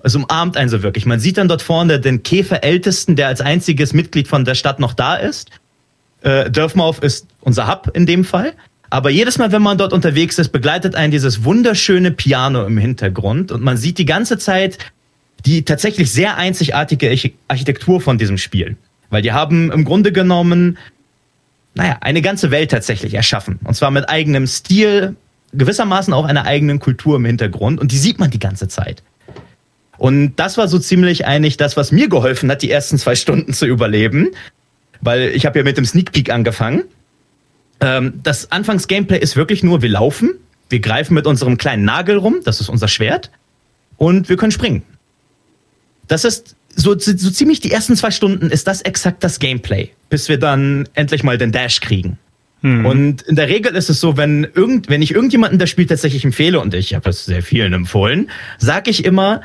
Es 0.03 0.15
umarmt 0.15 0.57
einen 0.57 0.69
so 0.69 0.83
wirklich. 0.83 1.05
Man 1.05 1.21
sieht 1.21 1.37
dann 1.37 1.47
dort 1.47 1.61
vorne 1.61 2.01
den 2.01 2.23
Käferältesten, 2.23 3.15
der 3.15 3.27
als 3.27 3.39
einziges 3.39 3.93
Mitglied 3.93 4.27
von 4.27 4.43
der 4.43 4.55
Stadt 4.55 4.81
noch 4.81 4.93
da 4.93 5.15
ist. 5.15 5.49
Äh, 6.21 6.49
Dörfmauf 6.49 7.01
ist 7.01 7.27
unser 7.41 7.67
Hub 7.67 7.91
in 7.93 8.05
dem 8.05 8.23
Fall. 8.23 8.53
Aber 8.89 9.09
jedes 9.09 9.37
Mal, 9.37 9.51
wenn 9.51 9.61
man 9.61 9.77
dort 9.77 9.93
unterwegs 9.93 10.39
ist, 10.39 10.49
begleitet 10.49 10.95
einen 10.95 11.11
dieses 11.11 11.43
wunderschöne 11.43 12.11
Piano 12.11 12.65
im 12.65 12.77
Hintergrund 12.77 13.51
und 13.51 13.61
man 13.61 13.77
sieht 13.77 13.97
die 13.99 14.05
ganze 14.05 14.37
Zeit 14.37 14.79
die 15.45 15.63
tatsächlich 15.63 16.11
sehr 16.11 16.37
einzigartige 16.37 17.31
Architektur 17.47 18.01
von 18.01 18.17
diesem 18.17 18.37
Spiel. 18.37 18.75
Weil 19.09 19.21
die 19.21 19.31
haben 19.31 19.71
im 19.71 19.85
Grunde 19.85 20.11
genommen, 20.11 20.77
naja, 21.75 21.97
eine 22.01 22.21
ganze 22.21 22.51
Welt 22.51 22.71
tatsächlich 22.71 23.13
erschaffen. 23.13 23.59
Und 23.63 23.75
zwar 23.75 23.91
mit 23.91 24.09
eigenem 24.09 24.47
Stil, 24.47 25.15
gewissermaßen 25.53 26.13
auch 26.13 26.25
einer 26.25 26.45
eigenen 26.45 26.79
Kultur 26.79 27.15
im 27.15 27.25
Hintergrund. 27.25 27.79
Und 27.79 27.91
die 27.91 27.97
sieht 27.97 28.19
man 28.19 28.29
die 28.29 28.39
ganze 28.39 28.67
Zeit. 28.67 29.01
Und 29.97 30.35
das 30.37 30.57
war 30.57 30.67
so 30.67 30.79
ziemlich 30.79 31.25
eigentlich 31.25 31.57
das, 31.57 31.75
was 31.75 31.91
mir 31.91 32.07
geholfen 32.07 32.49
hat, 32.51 32.61
die 32.61 32.71
ersten 32.71 32.97
zwei 32.97 33.15
Stunden 33.15 33.53
zu 33.53 33.65
überleben. 33.65 34.29
Weil 35.01 35.29
ich 35.29 35.45
habe 35.45 35.59
ja 35.59 35.63
mit 35.63 35.77
dem 35.77 35.85
Sneak 35.85 36.11
Peek 36.11 36.29
angefangen. 36.31 36.83
Ähm, 37.81 38.19
das 38.23 38.51
Anfangs-Gameplay 38.51 39.19
ist 39.19 39.35
wirklich 39.35 39.63
nur, 39.63 39.81
wir 39.81 39.89
laufen, 39.89 40.31
wir 40.69 40.79
greifen 40.79 41.13
mit 41.13 41.25
unserem 41.25 41.57
kleinen 41.57 41.85
Nagel 41.85 42.17
rum, 42.17 42.37
das 42.43 42.61
ist 42.61 42.69
unser 42.69 42.87
Schwert, 42.87 43.31
und 43.97 44.29
wir 44.29 44.37
können 44.37 44.51
springen. 44.51 44.83
Das 46.07 46.25
ist 46.25 46.55
so, 46.75 46.97
so 46.97 47.13
ziemlich 47.13 47.59
die 47.59 47.71
ersten 47.71 47.95
zwei 47.95 48.11
Stunden 48.11 48.49
ist 48.49 48.67
das 48.67 48.81
exakt 48.81 49.23
das 49.23 49.39
Gameplay, 49.39 49.91
bis 50.09 50.29
wir 50.29 50.37
dann 50.37 50.87
endlich 50.93 51.23
mal 51.23 51.37
den 51.37 51.51
Dash 51.51 51.81
kriegen. 51.81 52.17
Hm. 52.61 52.85
Und 52.85 53.21
in 53.23 53.35
der 53.35 53.47
Regel 53.47 53.75
ist 53.75 53.89
es 53.89 53.99
so, 53.99 54.17
wenn, 54.17 54.43
irgend, 54.43 54.89
wenn 54.89 55.01
ich 55.01 55.13
irgendjemanden 55.13 55.59
das 55.59 55.69
Spiel 55.69 55.85
tatsächlich 55.85 56.25
empfehle, 56.25 56.59
und 56.59 56.73
ich 56.73 56.93
habe 56.93 57.09
es 57.09 57.25
sehr 57.25 57.41
vielen 57.41 57.73
empfohlen, 57.73 58.29
sage 58.57 58.89
ich 58.89 59.05
immer, 59.05 59.41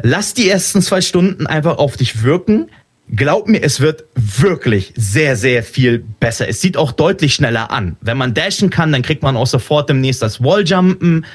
lass 0.00 0.34
die 0.34 0.48
ersten 0.48 0.80
zwei 0.80 1.00
Stunden 1.00 1.46
einfach 1.46 1.78
auf 1.78 1.96
dich 1.96 2.22
wirken, 2.22 2.68
glaub 3.14 3.48
mir, 3.48 3.62
es 3.62 3.80
wird 3.80 4.04
wirklich 4.14 4.92
sehr, 4.96 5.36
sehr 5.36 5.62
viel 5.62 6.04
besser. 6.20 6.48
Es 6.48 6.60
sieht 6.60 6.76
auch 6.76 6.92
deutlich 6.92 7.34
schneller 7.34 7.70
an. 7.70 7.96
Wenn 8.00 8.16
man 8.16 8.34
dashen 8.34 8.70
kann, 8.70 8.92
dann 8.92 9.02
kriegt 9.02 9.22
man 9.22 9.36
auch 9.36 9.46
sofort 9.46 9.88
demnächst 9.88 10.22
das 10.22 10.42
Walljumpen 10.42 11.26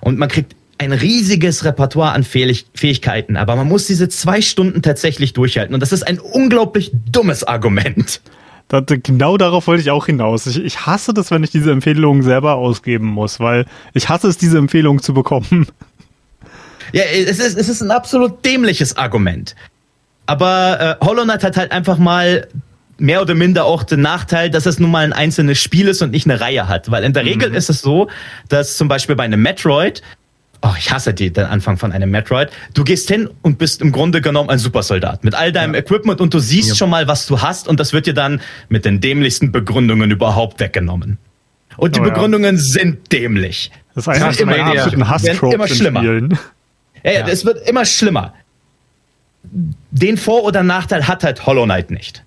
und 0.00 0.18
man 0.18 0.28
kriegt 0.28 0.54
ein 0.78 0.92
riesiges 0.92 1.64
Repertoire 1.64 2.12
an 2.12 2.24
Fähigkeiten. 2.24 3.36
Aber 3.36 3.54
man 3.54 3.68
muss 3.68 3.86
diese 3.86 4.08
zwei 4.08 4.40
Stunden 4.40 4.82
tatsächlich 4.82 5.34
durchhalten 5.34 5.74
und 5.74 5.80
das 5.80 5.92
ist 5.92 6.06
ein 6.06 6.18
unglaublich 6.18 6.90
dummes 7.10 7.44
Argument. 7.44 8.20
Das, 8.68 8.84
genau 8.86 9.36
darauf 9.36 9.66
wollte 9.66 9.82
ich 9.82 9.90
auch 9.90 10.06
hinaus. 10.06 10.46
Ich, 10.46 10.56
ich 10.56 10.86
hasse 10.86 11.12
das, 11.12 11.30
wenn 11.30 11.42
ich 11.42 11.50
diese 11.50 11.72
Empfehlungen 11.72 12.22
selber 12.22 12.54
ausgeben 12.54 13.06
muss, 13.06 13.40
weil 13.40 13.66
ich 13.94 14.08
hasse 14.08 14.28
es, 14.28 14.38
diese 14.38 14.58
Empfehlungen 14.58 15.02
zu 15.02 15.12
bekommen. 15.12 15.66
Ja, 16.92 17.02
es 17.02 17.38
ist, 17.38 17.56
es 17.56 17.68
ist 17.68 17.82
ein 17.82 17.90
absolut 17.90 18.44
dämliches 18.44 18.96
Argument. 18.96 19.54
Aber 20.30 20.98
äh, 21.00 21.04
Hollow 21.04 21.24
Knight 21.24 21.42
hat 21.42 21.56
halt 21.56 21.72
einfach 21.72 21.98
mal 21.98 22.46
mehr 22.98 23.20
oder 23.20 23.34
minder 23.34 23.64
auch 23.64 23.82
den 23.82 24.00
Nachteil, 24.00 24.48
dass 24.48 24.64
es 24.64 24.78
nun 24.78 24.92
mal 24.92 25.02
ein 25.02 25.12
einzelnes 25.12 25.60
Spiel 25.60 25.88
ist 25.88 26.02
und 26.02 26.12
nicht 26.12 26.24
eine 26.24 26.40
Reihe 26.40 26.68
hat. 26.68 26.88
Weil 26.88 27.02
in 27.02 27.12
der 27.12 27.24
Regel 27.24 27.50
mhm. 27.50 27.56
ist 27.56 27.68
es 27.68 27.80
so, 27.80 28.08
dass 28.48 28.76
zum 28.76 28.86
Beispiel 28.86 29.16
bei 29.16 29.24
einem 29.24 29.42
Metroid, 29.42 30.02
oh, 30.62 30.70
ich 30.78 30.92
hasse 30.92 31.14
die, 31.14 31.32
den 31.32 31.46
Anfang 31.46 31.78
von 31.78 31.90
einem 31.90 32.12
Metroid, 32.12 32.50
du 32.74 32.84
gehst 32.84 33.08
hin 33.08 33.28
und 33.42 33.58
bist 33.58 33.82
im 33.82 33.90
Grunde 33.90 34.20
genommen 34.20 34.50
ein 34.50 34.60
Supersoldat 34.60 35.24
mit 35.24 35.34
all 35.34 35.50
deinem 35.50 35.74
ja. 35.74 35.80
Equipment 35.80 36.20
und 36.20 36.32
du 36.32 36.38
siehst 36.38 36.68
ja. 36.68 36.74
schon 36.76 36.90
mal, 36.90 37.08
was 37.08 37.26
du 37.26 37.42
hast 37.42 37.66
und 37.66 37.80
das 37.80 37.92
wird 37.92 38.06
dir 38.06 38.14
dann 38.14 38.40
mit 38.68 38.84
den 38.84 39.00
dämlichsten 39.00 39.50
Begründungen 39.50 40.12
überhaupt 40.12 40.60
weggenommen. 40.60 41.18
Und 41.76 41.96
die 41.96 42.00
oh, 42.00 42.04
Begründungen 42.04 42.54
ja. 42.54 42.62
sind 42.62 43.10
dämlich. 43.10 43.72
Das 43.96 44.06
ist 44.06 44.08
einfach 44.08 44.38
immer, 44.38 44.52
ein 44.54 45.08
Hass 45.08 45.24
immer 45.24 45.66
schlimmer. 45.66 46.04
Ja, 47.02 47.26
es 47.26 47.44
wird 47.44 47.68
immer 47.68 47.84
schlimmer. 47.84 48.34
Den 49.42 50.16
Vor- 50.16 50.44
oder 50.44 50.62
Nachteil 50.62 51.08
hat 51.08 51.24
halt 51.24 51.46
Hollow 51.46 51.64
Knight 51.64 51.90
nicht. 51.90 52.24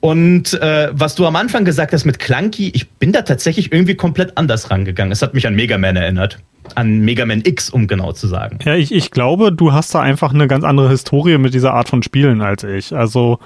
Und 0.00 0.54
äh, 0.60 0.88
was 0.92 1.14
du 1.14 1.26
am 1.26 1.36
Anfang 1.36 1.64
gesagt 1.64 1.92
hast 1.92 2.04
mit 2.04 2.18
Clunky, 2.18 2.70
ich 2.74 2.88
bin 2.88 3.12
da 3.12 3.22
tatsächlich 3.22 3.72
irgendwie 3.72 3.94
komplett 3.94 4.36
anders 4.36 4.70
rangegangen. 4.70 5.10
Es 5.10 5.22
hat 5.22 5.34
mich 5.34 5.46
an 5.46 5.54
Mega 5.54 5.78
Man 5.78 5.96
erinnert. 5.96 6.38
An 6.74 7.00
Mega 7.00 7.24
Man 7.24 7.42
X, 7.44 7.70
um 7.70 7.86
genau 7.86 8.12
zu 8.12 8.26
sagen. 8.26 8.58
Ja, 8.64 8.74
ich, 8.74 8.92
ich 8.92 9.10
glaube, 9.10 9.52
du 9.52 9.72
hast 9.72 9.94
da 9.94 10.00
einfach 10.00 10.34
eine 10.34 10.48
ganz 10.48 10.64
andere 10.64 10.90
Historie 10.90 11.38
mit 11.38 11.54
dieser 11.54 11.74
Art 11.74 11.88
von 11.88 12.02
Spielen 12.02 12.42
als 12.42 12.62
ich. 12.62 12.94
Also, 12.94 13.38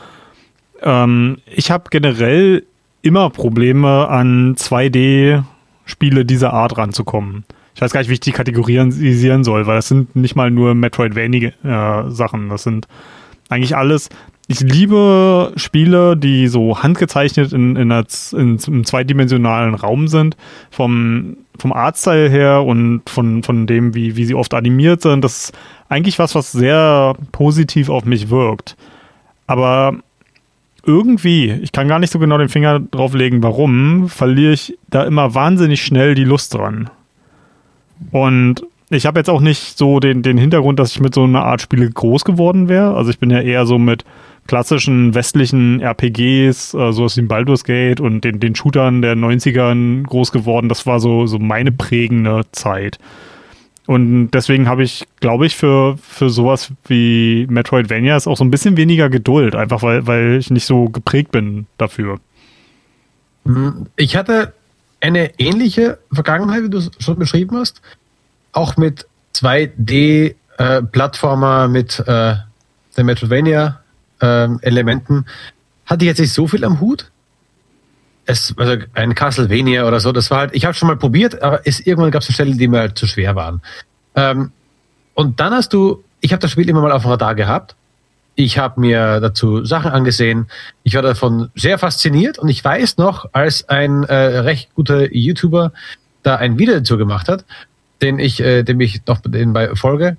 ähm, 0.83 1.39
ich 1.47 1.71
habe 1.71 1.85
generell 1.91 2.65
immer 3.03 3.31
Probleme, 3.31 4.09
an 4.09 4.55
2D-Spiele 4.57 6.25
dieser 6.25 6.53
Art 6.53 6.77
ranzukommen. 6.77 7.45
Ich 7.81 7.83
weiß 7.83 7.93
gar 7.95 8.01
nicht, 8.01 8.11
wie 8.11 8.15
ich 8.15 8.21
die 8.21 8.33
kategorisieren 8.33 9.43
soll, 9.43 9.67
weil 9.67 9.77
das 9.77 9.89
sind 9.89 10.15
nicht 10.15 10.37
mal 10.37 10.51
nur 10.51 10.75
Metroidvania-Sachen. 10.75 12.47
Äh, 12.47 12.51
das 12.51 12.63
sind 12.63 12.87
eigentlich 13.49 13.75
alles 13.75 14.11
ich 14.49 14.61
liebe 14.61 15.53
Spiele, 15.57 16.15
die 16.15 16.49
so 16.49 16.83
handgezeichnet 16.83 17.55
in, 17.55 17.77
in, 17.77 17.91
einer, 17.91 18.05
in, 18.33 18.59
einem 18.67 18.85
zweidimensionalen 18.85 19.75
Raum 19.77 20.09
sind, 20.09 20.37
vom, 20.71 21.39
vom 21.57 21.73
Artstyle 21.73 22.29
her 22.29 22.65
und 22.65 23.09
von, 23.09 23.45
von 23.45 23.67
dem, 23.67 23.95
wie, 23.95 24.17
wie 24.17 24.27
sie 24.27 24.35
oft 24.35 24.53
animiert 24.53 25.01
sind. 25.01 25.23
Das 25.23 25.45
ist 25.45 25.59
eigentlich 25.89 26.19
was, 26.19 26.35
was 26.35 26.53
sehr 26.53 27.15
positiv 27.33 27.89
auf 27.89 28.05
mich 28.05 28.29
wirkt. 28.29 28.77
Aber 29.47 29.95
irgendwie, 30.85 31.53
ich 31.53 31.73
kann 31.73 31.89
gar 31.89 31.99
nicht 32.01 32.13
so 32.13 32.19
genau 32.19 32.37
den 32.37 32.51
Finger 32.51 32.81
drauflegen, 32.81 33.43
warum, 33.43 34.11
verliere 34.11 34.53
ich 34.53 34.77
da 34.89 35.05
immer 35.05 35.35
wahnsinnig 35.35 35.83
schnell 35.83 36.15
die 36.15 36.25
Lust 36.25 36.53
dran. 36.53 36.91
Und 38.11 38.63
ich 38.91 39.07
habe 39.07 39.21
jetzt 39.21 39.31
auch 39.31 39.41
nicht 39.41 39.79
so 39.79 40.01
den, 40.01 40.23
den 40.23 40.37
Hintergrund, 40.37 40.79
dass 40.79 40.93
ich 40.93 41.01
mit 41.01 41.15
so 41.15 41.25
einer 41.25 41.45
Art 41.45 41.63
Spiele 41.63 41.89
groß 41.89 42.25
geworden 42.25 42.69
wäre. 42.69 42.97
Also 42.97 43.11
ich 43.11 43.19
bin 43.19 43.31
ja 43.31 43.41
eher 43.41 43.65
so 43.65 43.79
mit 43.79 44.05
klassischen 44.49 45.15
westlichen 45.15 45.81
RPGs, 45.81 46.75
äh, 46.75 46.93
sowas 46.93 47.17
wie 47.17 47.23
Baldur's 47.23 47.63
Gate 47.63 48.01
und 48.01 48.23
den, 48.25 48.41
den 48.41 48.57
Shootern 48.57 49.01
der 49.01 49.15
90ern 49.15 50.03
groß 50.03 50.33
geworden. 50.33 50.69
Das 50.69 50.87
war 50.87 50.99
so, 50.99 51.27
so 51.27 51.39
meine 51.39 51.71
prägende 51.71 52.43
Zeit. 52.51 52.99
Und 53.87 54.31
deswegen 54.33 54.69
habe 54.69 54.83
ich, 54.83 55.07
glaube 55.21 55.47
ich, 55.47 55.57
für, 55.57 55.97
für 55.99 56.31
sowas 56.31 56.73
wie 56.87 57.47
Metroidvania 57.49 58.17
ist 58.17 58.27
auch 58.27 58.37
so 58.37 58.45
ein 58.45 58.51
bisschen 58.51 58.77
weniger 58.77 59.09
Geduld, 59.09 59.55
einfach 59.55 59.83
weil, 59.83 60.07
weil 60.07 60.37
ich 60.39 60.51
nicht 60.51 60.65
so 60.65 60.89
geprägt 60.89 61.33
bin 61.33 61.67
dafür. 61.79 62.19
Mhm. 63.45 63.87
Ich 63.97 64.17
hatte 64.17 64.53
eine 65.01 65.39
ähnliche 65.39 65.99
Vergangenheit, 66.13 66.65
wie 66.65 66.71
du 66.71 66.79
es 66.79 66.91
schon 66.99 67.19
beschrieben 67.19 67.57
hast. 67.57 67.81
Auch 68.53 68.77
mit 68.77 69.07
2D-Plattformer, 69.35 71.65
äh, 71.65 71.69
mit 71.69 71.99
äh, 72.01 72.35
der 72.97 73.05
Metroidvania 73.05 73.81
ähm, 74.21 74.59
Elementen 74.63 75.27
hatte 75.87 76.05
ich 76.05 76.09
jetzt 76.09 76.21
nicht 76.21 76.33
so 76.33 76.47
viel 76.47 76.65
am 76.65 76.81
Hut. 76.81 77.11
Es, 78.27 78.55
also 78.57 78.85
ein 78.95 79.15
Castlevania 79.15 79.87
oder 79.87 79.99
so, 79.99 80.13
das 80.13 80.31
war 80.31 80.41
halt, 80.41 80.55
ich 80.55 80.65
habe 80.65 80.75
schon 80.75 80.89
mal 80.89 80.97
probiert, 80.97 81.43
aber 81.43 81.67
es, 81.67 81.81
irgendwann 81.81 82.11
gab 82.11 82.23
es 82.23 82.33
Stellen, 82.33 82.59
die 82.59 82.69
mir 82.69 82.81
halt 82.81 82.99
zu 82.99 83.07
schwer 83.07 83.35
waren. 83.35 83.63
Ähm, 84.15 84.53
und 85.15 85.41
dann 85.41 85.53
hast 85.53 85.73
du, 85.73 86.05
ich 86.21 86.33
habe 86.33 86.41
das 86.41 86.51
Spiel 86.51 86.69
immer 86.69 86.83
mal 86.83 86.93
auf 86.93 87.03
dem 87.03 87.11
Radar 87.11 87.35
gehabt. 87.35 87.75
Ich 88.41 88.57
habe 88.57 88.81
mir 88.81 89.21
dazu 89.21 89.67
Sachen 89.67 89.91
angesehen. 89.91 90.49
Ich 90.83 90.95
war 90.95 91.03
davon 91.03 91.51
sehr 91.55 91.79
fasziniert 91.79 92.39
und 92.39 92.49
ich 92.49 92.65
weiß 92.65 92.97
noch, 92.97 93.27
als 93.33 93.69
ein 93.69 94.05
äh, 94.05 94.15
recht 94.15 94.75
guter 94.75 95.13
YouTuber 95.15 95.73
da 96.23 96.37
ein 96.37 96.59
Video 96.59 96.77
dazu 96.77 96.97
gemacht 96.97 97.29
hat, 97.29 97.45
den 98.01 98.19
ich, 98.19 98.41
äh, 98.41 98.63
dem 98.63 98.81
ich 98.81 99.03
noch 99.07 99.21
den 99.21 99.53
bei 99.53 99.75
Folge, 99.77 100.17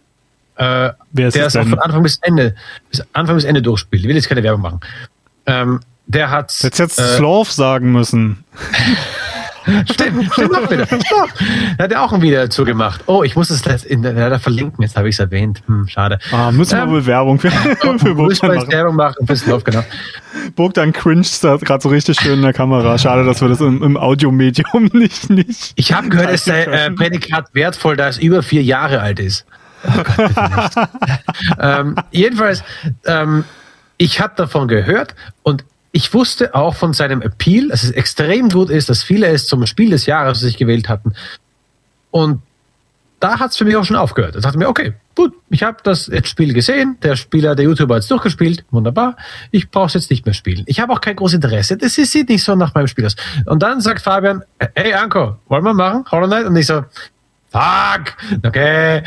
äh, 0.55 0.91
der 1.11 1.27
ist 1.29 1.57
auch 1.57 1.65
von 1.65 1.79
Anfang 1.79 2.03
bis 2.03 2.19
Ende, 2.21 2.53
bis 2.91 3.03
Anfang 3.13 3.37
bis 3.37 3.43
Ende 3.43 3.63
durchspielt. 3.63 4.03
Ich 4.03 4.07
will 4.07 4.15
jetzt 4.15 4.29
keine 4.29 4.43
Werbung 4.43 4.61
machen. 4.61 4.79
Ähm, 5.47 5.79
der 6.05 6.29
hat. 6.29 6.55
Jetzt 6.61 6.77
jetzt 6.77 6.99
äh, 6.99 7.15
Sloth 7.15 7.47
sagen 7.47 7.91
müssen. 7.91 8.43
stimmt, 9.91 10.31
stimmt 10.31 10.55
auch 10.55 10.69
wieder. 10.69 10.85
Da 11.77 11.83
hat 11.83 11.91
er 11.91 12.01
auch 12.03 12.13
ein 12.13 12.21
Video 12.21 12.39
dazu 12.39 12.65
gemacht. 12.65 13.01
Oh, 13.05 13.23
ich 13.23 13.35
muss 13.35 13.49
es 13.49 13.61
in 13.83 14.01
der, 14.01 14.13
leider 14.13 14.39
verlinken. 14.39 14.81
Jetzt 14.81 14.95
habe 14.95 15.09
ich 15.09 15.15
es 15.15 15.19
erwähnt. 15.19 15.61
Hm, 15.67 15.87
schade. 15.87 16.19
Ah, 16.31 16.51
müssen 16.51 16.77
wir 16.77 16.83
ähm, 16.83 16.91
wohl 16.91 17.05
Werbung 17.05 17.39
für, 17.39 17.51
für 17.99 18.15
Bogdan 18.15 18.55
machen. 18.55 18.71
Werbung 18.71 18.95
machen 18.95 19.35
Sloth, 19.35 19.65
genau. 19.65 19.83
Bogdan 20.55 20.93
cringed 20.93 21.41
gerade 21.41 21.81
so 21.81 21.89
richtig 21.89 22.19
schön 22.19 22.35
in 22.35 22.41
der 22.41 22.53
Kamera. 22.53 22.97
Schade, 22.97 23.25
dass 23.25 23.41
wir 23.41 23.49
das 23.49 23.61
im, 23.61 23.81
im 23.83 23.97
Audiomedium 23.97 24.85
nicht, 24.93 25.29
nicht. 25.29 25.73
Ich 25.75 25.93
habe 25.93 26.09
gehört, 26.09 26.33
dass 26.33 26.45
der 26.45 26.67
äh, 26.67 26.91
Prädikat 26.91 27.53
wertvoll, 27.53 27.97
da 27.97 28.07
es 28.07 28.17
über 28.17 28.43
vier 28.43 28.63
Jahre 28.63 29.01
alt 29.01 29.19
ist. 29.19 29.45
Oh 29.83 30.03
Gott, 30.03 30.71
ähm, 31.59 31.95
jedenfalls, 32.11 32.63
ähm, 33.05 33.45
ich 33.97 34.21
habe 34.21 34.33
davon 34.35 34.67
gehört 34.67 35.15
und 35.43 35.65
ich 35.91 36.13
wusste 36.13 36.55
auch 36.55 36.75
von 36.75 36.93
seinem 36.93 37.21
Appeal, 37.21 37.69
dass 37.69 37.83
es 37.83 37.91
extrem 37.91 38.49
gut 38.49 38.69
ist, 38.69 38.89
dass 38.89 39.03
viele 39.03 39.27
es 39.27 39.47
zum 39.47 39.65
Spiel 39.65 39.89
des 39.89 40.05
Jahres 40.05 40.39
sich 40.39 40.57
gewählt 40.57 40.87
hatten. 40.87 41.13
Und 42.11 42.41
da 43.19 43.39
hat 43.39 43.51
es 43.51 43.57
für 43.57 43.65
mich 43.65 43.75
auch 43.75 43.85
schon 43.85 43.95
aufgehört. 43.95 44.35
Da 44.35 44.39
dachte 44.39 44.57
mir, 44.57 44.67
okay, 44.67 44.93
gut, 45.15 45.33
ich 45.49 45.63
habe 45.63 45.77
das 45.83 46.09
Spiel 46.23 46.53
gesehen, 46.53 46.97
der 47.03 47.15
Spieler, 47.15 47.55
der 47.55 47.65
YouTuber 47.65 47.95
hat 47.95 48.03
es 48.03 48.07
durchgespielt, 48.07 48.65
wunderbar, 48.71 49.15
ich 49.51 49.69
brauche 49.69 49.87
es 49.87 49.93
jetzt 49.93 50.09
nicht 50.09 50.25
mehr 50.25 50.33
spielen. 50.33 50.63
Ich 50.65 50.79
habe 50.79 50.91
auch 50.91 51.01
kein 51.01 51.15
großes 51.15 51.35
Interesse, 51.35 51.77
das 51.77 51.93
sieht 51.95 52.29
nicht 52.29 52.43
so 52.43 52.55
nach 52.55 52.73
meinem 52.73 52.87
Spiel 52.87 53.05
aus. 53.05 53.15
Und 53.45 53.61
dann 53.61 53.79
sagt 53.79 54.01
Fabian, 54.01 54.43
hey 54.75 54.93
Anko, 54.93 55.35
wollen 55.47 55.63
wir 55.63 55.73
machen, 55.73 56.05
Hollow 56.09 56.27
Knight? 56.27 56.45
Und 56.45 56.55
ich 56.55 56.65
so, 56.65 56.83
Fuck, 57.51 58.15
okay. 58.45 59.03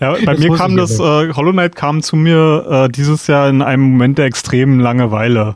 Ja, 0.00 0.16
bei 0.24 0.38
mir 0.38 0.56
kam 0.56 0.74
das, 0.74 0.98
äh, 0.98 1.32
Hollow 1.34 1.52
Knight 1.52 1.76
kam 1.76 2.02
zu 2.02 2.16
mir 2.16 2.86
äh, 2.86 2.88
dieses 2.88 3.26
Jahr 3.26 3.50
in 3.50 3.60
einem 3.60 3.82
Moment 3.82 4.16
der 4.16 4.24
extremen 4.24 4.80
Langeweile. 4.80 5.54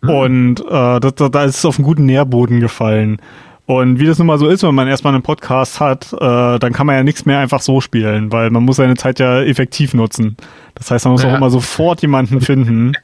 Mhm. 0.00 0.10
Und 0.10 0.60
äh, 0.60 1.00
da, 1.00 1.10
da 1.10 1.44
ist 1.44 1.58
es 1.58 1.64
auf 1.64 1.78
einen 1.78 1.84
guten 1.84 2.06
Nährboden 2.06 2.60
gefallen. 2.60 3.20
Und 3.66 4.00
wie 4.00 4.06
das 4.06 4.16
nun 4.18 4.26
mal 4.26 4.38
so 4.38 4.48
ist, 4.48 4.62
wenn 4.62 4.74
man 4.74 4.88
erstmal 4.88 5.12
einen 5.12 5.22
Podcast 5.22 5.78
hat, 5.78 6.10
äh, 6.14 6.58
dann 6.58 6.72
kann 6.72 6.86
man 6.86 6.96
ja 6.96 7.02
nichts 7.02 7.26
mehr 7.26 7.38
einfach 7.38 7.60
so 7.60 7.82
spielen, 7.82 8.32
weil 8.32 8.48
man 8.48 8.62
muss 8.62 8.76
seine 8.76 8.96
Zeit 8.96 9.18
ja 9.18 9.42
effektiv 9.42 9.92
nutzen. 9.92 10.38
Das 10.74 10.90
heißt, 10.90 11.04
man 11.04 11.12
muss 11.12 11.22
ja. 11.22 11.30
auch 11.32 11.36
immer 11.36 11.50
sofort 11.50 12.00
jemanden 12.00 12.40
finden. 12.40 12.94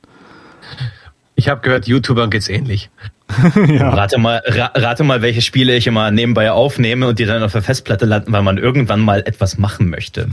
Ich 1.34 1.50
habe 1.50 1.60
gehört, 1.60 1.86
YouTubern 1.86 2.30
geht's 2.30 2.48
ähnlich. 2.48 2.88
ja. 3.68 3.90
Rate 3.90 4.18
mal, 4.18 4.40
ra 4.46 4.70
rate 4.74 5.04
mal, 5.04 5.20
welche 5.20 5.42
Spiele 5.42 5.76
ich 5.76 5.86
immer 5.86 6.10
nebenbei 6.10 6.50
aufnehme 6.50 7.08
und 7.08 7.18
die 7.18 7.26
dann 7.26 7.42
auf 7.42 7.52
der 7.52 7.62
Festplatte 7.62 8.06
landen, 8.06 8.32
weil 8.32 8.42
man 8.42 8.56
irgendwann 8.56 9.00
mal 9.00 9.20
etwas 9.26 9.58
machen 9.58 9.90
möchte. 9.90 10.28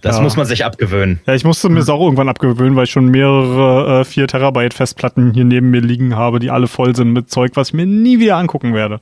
Das 0.00 0.16
ja. 0.16 0.22
muss 0.22 0.36
man 0.36 0.46
sich 0.46 0.64
abgewöhnen. 0.64 1.20
Ja, 1.26 1.34
ich 1.34 1.44
musste 1.44 1.68
mir 1.68 1.80
das 1.80 1.88
auch 1.88 2.00
irgendwann 2.00 2.28
abgewöhnen, 2.28 2.76
weil 2.76 2.84
ich 2.84 2.90
schon 2.90 3.06
mehrere 3.06 4.00
äh, 4.00 4.04
4 4.04 4.28
Terabyte 4.28 4.74
Festplatten 4.74 5.32
hier 5.32 5.44
neben 5.44 5.70
mir 5.70 5.80
liegen 5.80 6.14
habe, 6.14 6.38
die 6.38 6.50
alle 6.50 6.68
voll 6.68 6.94
sind 6.94 7.12
mit 7.12 7.30
Zeug, 7.30 7.52
was 7.54 7.68
ich 7.68 7.74
mir 7.74 7.86
nie 7.86 8.20
wieder 8.20 8.36
angucken 8.36 8.74
werde. 8.74 9.00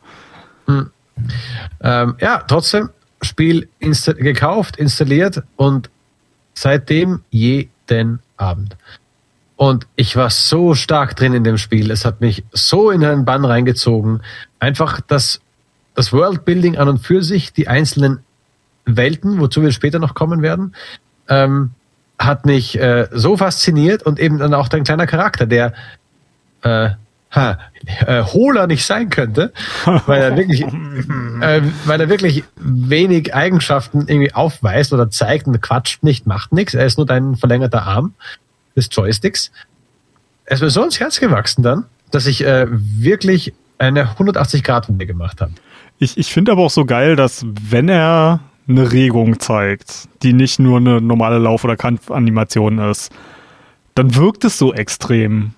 Hm. 0.66 0.90
Ähm, 1.82 2.14
ja, 2.20 2.42
trotzdem, 2.46 2.90
Spiel 3.22 3.68
insta 3.78 4.12
gekauft, 4.12 4.76
installiert 4.76 5.42
und 5.56 5.90
seitdem 6.54 7.20
jeden 7.30 8.20
Abend. 8.36 8.76
Und 9.56 9.86
ich 9.96 10.16
war 10.16 10.30
so 10.30 10.74
stark 10.74 11.16
drin 11.16 11.32
in 11.32 11.44
dem 11.44 11.56
Spiel. 11.56 11.90
Es 11.90 12.04
hat 12.04 12.20
mich 12.20 12.44
so 12.52 12.90
in 12.90 13.04
einen 13.04 13.24
Bann 13.24 13.44
reingezogen. 13.44 14.22
Einfach 14.60 15.00
das, 15.00 15.40
das 15.94 16.12
Worldbuilding 16.12 16.76
an 16.76 16.88
und 16.88 16.98
für 16.98 17.22
sich, 17.22 17.54
die 17.54 17.68
einzelnen 17.68 18.20
Welten, 18.86 19.40
wozu 19.40 19.62
wir 19.62 19.72
später 19.72 19.98
noch 19.98 20.14
kommen 20.14 20.42
werden, 20.42 20.74
ähm, 21.28 21.72
hat 22.18 22.46
mich 22.46 22.78
äh, 22.78 23.08
so 23.12 23.36
fasziniert 23.36 24.04
und 24.04 24.18
eben 24.18 24.38
dann 24.38 24.54
auch 24.54 24.68
dein 24.68 24.84
kleiner 24.84 25.06
Charakter, 25.06 25.46
der 25.46 25.74
äh, 26.62 26.90
ha, 27.30 27.58
äh, 28.06 28.22
hohler 28.22 28.66
nicht 28.66 28.84
sein 28.84 29.10
könnte, 29.10 29.52
weil 30.06 30.22
er 30.22 30.36
wirklich, 30.36 30.62
äh, 31.40 31.62
weil 31.84 32.00
er 32.00 32.08
wirklich 32.08 32.44
wenig 32.56 33.34
Eigenschaften 33.34 34.06
irgendwie 34.08 34.32
aufweist 34.32 34.92
oder 34.92 35.10
zeigt 35.10 35.46
und 35.46 35.60
quatscht 35.60 36.02
nicht, 36.02 36.26
macht 36.26 36.52
nichts. 36.52 36.74
Er 36.74 36.86
ist 36.86 36.96
nur 36.96 37.06
dein 37.06 37.36
verlängerter 37.36 37.82
Arm 37.82 38.14
des 38.76 38.88
Joysticks. 38.90 39.50
es 40.46 40.60
mir 40.60 40.70
so 40.70 40.82
ins 40.82 41.00
Herz 41.00 41.20
gewachsen 41.20 41.62
dann, 41.62 41.84
dass 42.10 42.26
ich 42.26 42.44
äh, 42.44 42.66
wirklich 42.70 43.52
eine 43.78 44.04
180-Grad-Wende 44.04 45.06
gemacht 45.06 45.40
habe. 45.40 45.52
Ich, 45.98 46.16
ich 46.16 46.32
finde 46.32 46.52
aber 46.52 46.62
auch 46.62 46.70
so 46.70 46.84
geil, 46.84 47.16
dass 47.16 47.44
wenn 47.44 47.88
er 47.88 48.40
eine 48.68 48.92
Regung 48.92 49.38
zeigt, 49.38 50.08
die 50.22 50.32
nicht 50.32 50.58
nur 50.58 50.78
eine 50.78 51.00
normale 51.00 51.38
Lauf- 51.38 51.64
oder 51.64 51.76
Kampfanimation 51.76 52.78
ist, 52.78 53.12
dann 53.94 54.14
wirkt 54.14 54.44
es 54.44 54.58
so 54.58 54.74
extrem. 54.74 55.52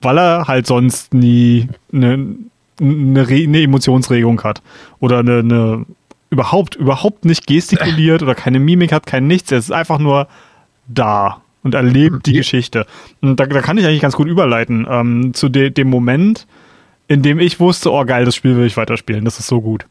Weil 0.00 0.18
er 0.18 0.48
halt 0.48 0.66
sonst 0.66 1.14
nie 1.14 1.68
eine, 1.92 2.36
eine, 2.80 3.28
Re 3.28 3.44
eine 3.44 3.62
Emotionsregung 3.62 4.42
hat. 4.42 4.62
Oder 4.98 5.20
eine, 5.20 5.38
eine 5.38 5.86
überhaupt, 6.30 6.74
überhaupt 6.74 7.24
nicht 7.24 7.46
gestikuliert 7.46 8.22
oder 8.22 8.34
keine 8.34 8.58
Mimik 8.58 8.90
hat, 8.92 9.06
kein 9.06 9.26
Nichts. 9.26 9.52
Er 9.52 9.58
ist 9.58 9.70
einfach 9.70 9.98
nur 9.98 10.26
da 10.88 11.42
und 11.62 11.74
erlebt 11.74 12.26
die 12.26 12.32
Geschichte. 12.32 12.86
Und 13.20 13.38
da, 13.38 13.46
da 13.46 13.60
kann 13.60 13.78
ich 13.78 13.86
eigentlich 13.86 14.00
ganz 14.00 14.16
gut 14.16 14.26
überleiten 14.26 14.86
ähm, 14.90 15.34
zu 15.34 15.48
de 15.48 15.70
dem 15.70 15.88
Moment, 15.88 16.46
in 17.06 17.22
dem 17.22 17.38
ich 17.38 17.60
wusste, 17.60 17.92
oh 17.92 18.04
geil, 18.04 18.24
das 18.24 18.34
Spiel 18.34 18.56
will 18.56 18.66
ich 18.66 18.76
weiterspielen, 18.76 19.24
das 19.24 19.38
ist 19.38 19.46
so 19.46 19.60
gut. 19.60 19.86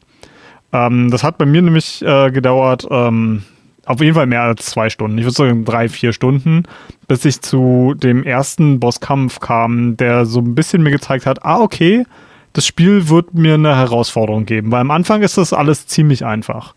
Ähm, 0.72 1.10
das 1.10 1.22
hat 1.22 1.38
bei 1.38 1.46
mir 1.46 1.62
nämlich 1.62 2.02
äh, 2.02 2.30
gedauert, 2.30 2.86
ähm, 2.90 3.42
auf 3.84 4.00
jeden 4.00 4.14
Fall 4.14 4.26
mehr 4.26 4.42
als 4.42 4.66
zwei 4.66 4.90
Stunden. 4.90 5.18
Ich 5.18 5.24
würde 5.24 5.34
sagen 5.34 5.64
drei, 5.64 5.88
vier 5.88 6.12
Stunden, 6.12 6.64
bis 7.08 7.24
ich 7.24 7.40
zu 7.42 7.94
dem 7.96 8.22
ersten 8.22 8.80
Bosskampf 8.80 9.40
kam, 9.40 9.96
der 9.96 10.24
so 10.24 10.40
ein 10.40 10.54
bisschen 10.54 10.82
mir 10.82 10.92
gezeigt 10.92 11.26
hat, 11.26 11.44
ah, 11.44 11.60
okay, 11.60 12.04
das 12.52 12.66
Spiel 12.66 13.08
wird 13.08 13.34
mir 13.34 13.54
eine 13.54 13.76
Herausforderung 13.76 14.46
geben, 14.46 14.70
weil 14.70 14.80
am 14.80 14.90
Anfang 14.90 15.22
ist 15.22 15.38
das 15.38 15.52
alles 15.52 15.86
ziemlich 15.86 16.24
einfach. 16.24 16.74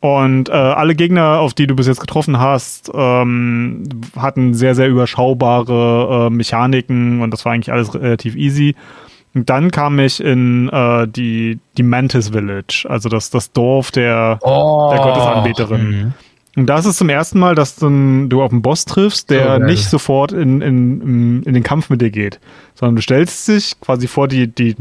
Und 0.00 0.48
äh, 0.48 0.52
alle 0.52 0.94
Gegner, 0.94 1.40
auf 1.40 1.54
die 1.54 1.66
du 1.66 1.74
bis 1.74 1.88
jetzt 1.88 2.00
getroffen 2.00 2.38
hast, 2.38 2.90
ähm, 2.94 3.82
hatten 4.16 4.54
sehr, 4.54 4.76
sehr 4.76 4.88
überschaubare 4.88 6.26
äh, 6.26 6.30
Mechaniken 6.30 7.20
und 7.20 7.32
das 7.32 7.44
war 7.44 7.52
eigentlich 7.52 7.72
alles 7.72 7.94
relativ 7.94 8.36
easy. 8.36 8.76
Und 9.38 9.48
dann 9.48 9.70
kam 9.70 10.00
ich 10.00 10.20
in 10.20 10.68
äh, 10.70 11.06
die, 11.06 11.60
die 11.76 11.84
Mantis 11.84 12.30
Village, 12.30 12.84
also 12.88 13.08
das, 13.08 13.30
das 13.30 13.52
Dorf 13.52 13.92
der, 13.92 14.40
oh. 14.42 14.88
der 14.90 14.98
Gottesanbeterin. 14.98 15.90
Mhm. 15.90 16.12
Und 16.56 16.66
da 16.66 16.76
ist 16.76 16.86
es 16.86 16.96
zum 16.96 17.08
ersten 17.08 17.38
Mal, 17.38 17.54
dass 17.54 17.76
dann 17.76 18.28
du 18.28 18.42
auf 18.42 18.50
einen 18.50 18.62
Boss 18.62 18.84
triffst, 18.84 19.30
der 19.30 19.60
oh, 19.60 19.64
nicht 19.64 19.88
sofort 19.88 20.32
in, 20.32 20.60
in, 20.60 21.42
in 21.44 21.54
den 21.54 21.62
Kampf 21.62 21.88
mit 21.88 22.00
dir 22.00 22.10
geht, 22.10 22.40
sondern 22.74 22.96
du 22.96 23.02
stellst 23.02 23.46
dich 23.46 23.80
quasi 23.80 24.08
vor 24.08 24.26
die, 24.26 24.48
die, 24.48 24.74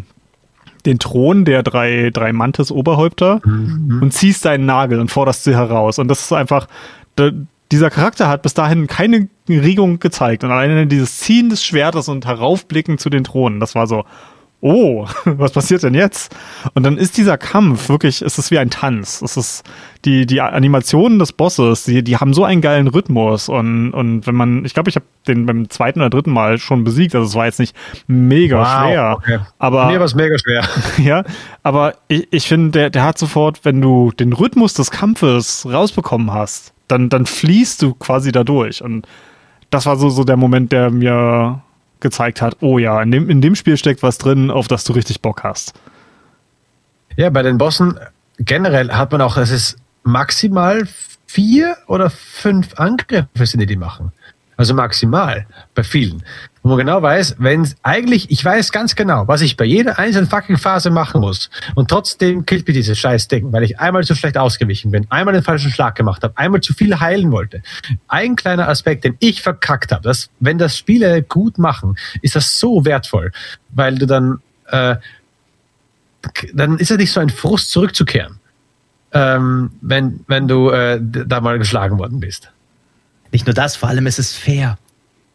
den 0.88 0.98
Thron 0.98 1.46
der 1.46 1.62
drei, 1.62 2.10
drei 2.12 2.34
Mantis-Oberhäupter 2.34 3.42
mhm. 3.46 4.00
und 4.02 4.12
ziehst 4.12 4.44
deinen 4.44 4.66
Nagel 4.66 5.00
und 5.00 5.12
forderst 5.12 5.44
sie 5.44 5.54
heraus. 5.54 6.00
Und 6.00 6.08
das 6.08 6.22
ist 6.22 6.34
einfach, 6.34 6.68
da, 7.16 7.30
dieser 7.72 7.92
Charakter 7.92 8.28
hat 8.28 8.42
bis 8.42 8.56
dahin 8.56 8.88
keine 8.88 9.28
Regung 9.48 10.00
gezeigt. 10.00 10.44
Und 10.44 10.50
alleine 10.50 10.88
dieses 10.88 11.20
Ziehen 11.20 11.50
des 11.50 11.64
Schwertes 11.64 12.10
und 12.10 12.26
Heraufblicken 12.26 12.98
zu 12.98 13.12
den 13.12 13.24
Thronen, 13.24 13.60
das 13.60 13.76
war 13.76 13.86
so, 13.86 14.04
oh, 14.62 15.06
was 15.26 15.52
passiert 15.52 15.84
denn 15.84 15.94
jetzt? 15.94 16.36
Und 16.74 16.84
dann 16.84 16.98
ist 16.98 17.18
dieser 17.18 17.38
Kampf 17.38 17.90
wirklich, 17.90 18.22
es 18.22 18.38
ist 18.38 18.52
wie 18.52 18.58
ein 18.58 18.70
Tanz. 18.70 19.22
Es 19.22 19.38
ist 19.38 19.64
die, 20.06 20.26
die 20.26 20.42
Animationen 20.42 21.20
des 21.20 21.34
Bosses, 21.34 21.84
die, 21.84 22.04
die 22.04 22.18
haben 22.18 22.34
so 22.34 22.44
einen 22.44 22.62
geilen 22.62 22.88
Rhythmus. 22.88 23.50
Und, 23.50 23.92
und 23.92 24.26
wenn 24.26 24.36
man, 24.36 24.66
ich 24.66 24.74
glaube, 24.74 24.90
ich 24.90 24.96
habe 24.96 25.06
den 25.28 25.46
beim 25.46 25.70
zweiten 25.70 26.00
oder 26.00 26.10
dritten 26.10 26.32
Mal 26.32 26.58
schon 26.58 26.84
besiegt, 26.84 27.14
also 27.16 27.28
es 27.28 27.36
war 27.36 27.46
jetzt 27.46 27.60
nicht 27.60 27.76
mega 28.08 28.60
wow, 28.60 28.68
schwer. 28.68 29.16
Okay. 29.18 29.40
Aber, 29.60 29.88
Mir 29.88 30.00
war 30.00 30.06
es 30.06 30.16
mega 30.16 30.38
schwer. 30.38 30.64
ja, 30.98 31.24
aber 31.64 31.96
ich, 32.08 32.28
ich 32.32 32.48
finde, 32.48 32.72
der, 32.72 32.90
der 32.90 33.04
hat 33.04 33.18
sofort, 33.18 33.64
wenn 33.64 33.82
du 33.82 34.12
den 34.12 34.34
Rhythmus 34.34 34.74
des 34.74 34.92
Kampfes 34.92 35.68
rausbekommen 35.72 36.34
hast, 36.34 36.74
dann, 36.88 37.10
dann 37.10 37.26
fließt 37.26 37.82
du 37.82 37.94
quasi 37.94 38.32
da 38.32 38.44
durch. 38.44 38.82
Und 38.82 39.08
das 39.70 39.86
war 39.86 39.98
so, 39.98 40.10
so 40.10 40.24
der 40.24 40.38
Moment, 40.38 40.72
der 40.72 40.90
mir 40.90 41.62
gezeigt 42.00 42.42
hat, 42.42 42.58
oh 42.62 42.78
ja, 42.78 43.02
in 43.02 43.12
dem, 43.12 43.30
in 43.30 43.42
dem 43.42 43.56
Spiel 43.56 43.78
steckt 43.78 44.04
was 44.04 44.18
drin, 44.18 44.52
auf 44.52 44.68
das 44.68 44.84
du 44.84 44.94
richtig 44.94 45.22
Bock 45.22 45.44
hast. 45.44 45.74
Ja, 47.16 47.30
bei 47.30 47.42
den 47.42 47.58
Bossen 47.58 48.00
generell 48.40 48.92
hat 48.92 49.12
man 49.12 49.22
auch, 49.22 49.38
es 49.38 49.50
ist 49.50 49.78
maximal 50.04 50.88
vier 51.26 51.78
oder 51.88 52.10
fünf 52.10 52.80
Angriffe 52.80 53.46
sind 53.46 53.60
die, 53.60 53.66
die 53.66 53.76
machen. 53.76 54.12
Also 54.58 54.74
maximal 54.74 55.46
bei 55.76 55.84
vielen. 55.84 56.24
Wo 56.64 56.70
man 56.70 56.80
genau 56.80 57.02
weiß, 57.02 57.36
wenn 57.38 57.70
eigentlich, 57.84 58.32
ich 58.32 58.44
weiß 58.44 58.72
ganz 58.72 58.96
genau, 58.96 59.28
was 59.28 59.42
ich 59.42 59.56
bei 59.56 59.66
jeder 59.66 60.00
einzelnen 60.00 60.28
fucking 60.28 60.58
Phase 60.58 60.90
machen 60.90 61.22
muss. 61.22 61.52
Und 61.76 61.90
trotzdem 61.90 62.46
killt 62.46 62.68
mir 62.68 62.74
dieses 62.74 62.98
scheiß 62.98 63.28
Ding, 63.28 63.54
weil 63.54 63.64
ich 63.64 63.80
einmal 63.80 64.04
zu 64.04 64.16
schlecht 64.16 64.36
ausgewichen 64.36 64.90
bin, 64.90 65.06
einmal 65.10 65.36
den 65.36 65.44
falschen 65.44 65.72
Schlag 65.72 65.94
gemacht 65.96 66.24
habe, 66.24 66.36
einmal 66.38 66.62
zu 66.62 66.74
viel 66.74 67.00
heilen 67.00 67.32
wollte. 67.32 67.62
Ein 68.08 68.36
kleiner 68.36 68.68
Aspekt, 68.68 69.04
den 69.04 69.16
ich 69.20 69.44
verkackt 69.44 69.92
habe, 69.92 70.02
dass 70.02 70.30
wenn 70.40 70.58
das 70.58 70.76
Spiele 70.76 71.22
gut 71.22 71.60
machen, 71.60 71.96
ist 72.24 72.36
das 72.36 72.60
so 72.60 72.84
wertvoll, 72.84 73.32
weil 73.70 73.96
du 73.96 74.08
dann, 74.08 74.40
äh, 74.72 74.96
dann 76.54 76.80
ist 76.80 76.90
es 76.90 76.98
nicht 76.98 77.12
so 77.12 77.20
ein 77.20 77.30
Frust 77.30 77.70
zurückzukehren, 77.70 78.40
ähm, 79.14 79.72
wenn, 79.82 80.22
wenn 80.28 80.48
du 80.48 80.72
äh, 80.72 81.00
da 81.00 81.42
mal 81.42 81.60
geschlagen 81.60 82.00
worden 82.00 82.20
bist. 82.20 82.52
Nicht 83.32 83.46
nur 83.46 83.54
das, 83.54 83.76
vor 83.76 83.90
allem 83.90 84.08
ist 84.08 84.20
es 84.20 84.34
fair. 84.34 84.78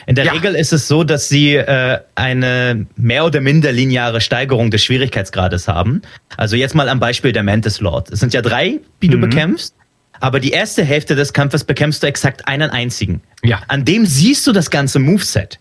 In 0.06 0.14
der 0.16 0.24
ja. 0.24 0.32
Regel 0.32 0.54
ist 0.54 0.72
es 0.72 0.88
so, 0.88 1.04
dass 1.04 1.28
sie 1.28 1.54
äh, 1.54 2.00
eine 2.14 2.86
mehr 2.96 3.24
oder 3.24 3.40
minder 3.40 3.70
lineare 3.70 4.20
Steigerung 4.20 4.70
des 4.70 4.84
Schwierigkeitsgrades 4.84 5.68
haben. 5.68 6.02
Also 6.36 6.56
jetzt 6.56 6.74
mal 6.74 6.88
am 6.88 6.98
Beispiel 6.98 7.32
der 7.32 7.42
Mantis 7.42 7.80
Lord. 7.80 8.10
Es 8.10 8.20
sind 8.20 8.34
ja 8.34 8.42
drei, 8.42 8.80
die 9.00 9.08
mhm. 9.08 9.12
du 9.12 9.18
bekämpfst, 9.20 9.74
aber 10.18 10.40
die 10.40 10.50
erste 10.50 10.84
Hälfte 10.84 11.14
des 11.14 11.32
Kampfes 11.32 11.64
bekämpfst 11.64 12.02
du 12.02 12.06
exakt 12.06 12.48
einen 12.48 12.70
einzigen. 12.70 13.20
Ja. 13.44 13.62
An 13.68 13.84
dem 13.84 14.06
siehst 14.06 14.46
du 14.46 14.52
das 14.52 14.70
ganze 14.70 14.98
Moveset. 14.98 15.58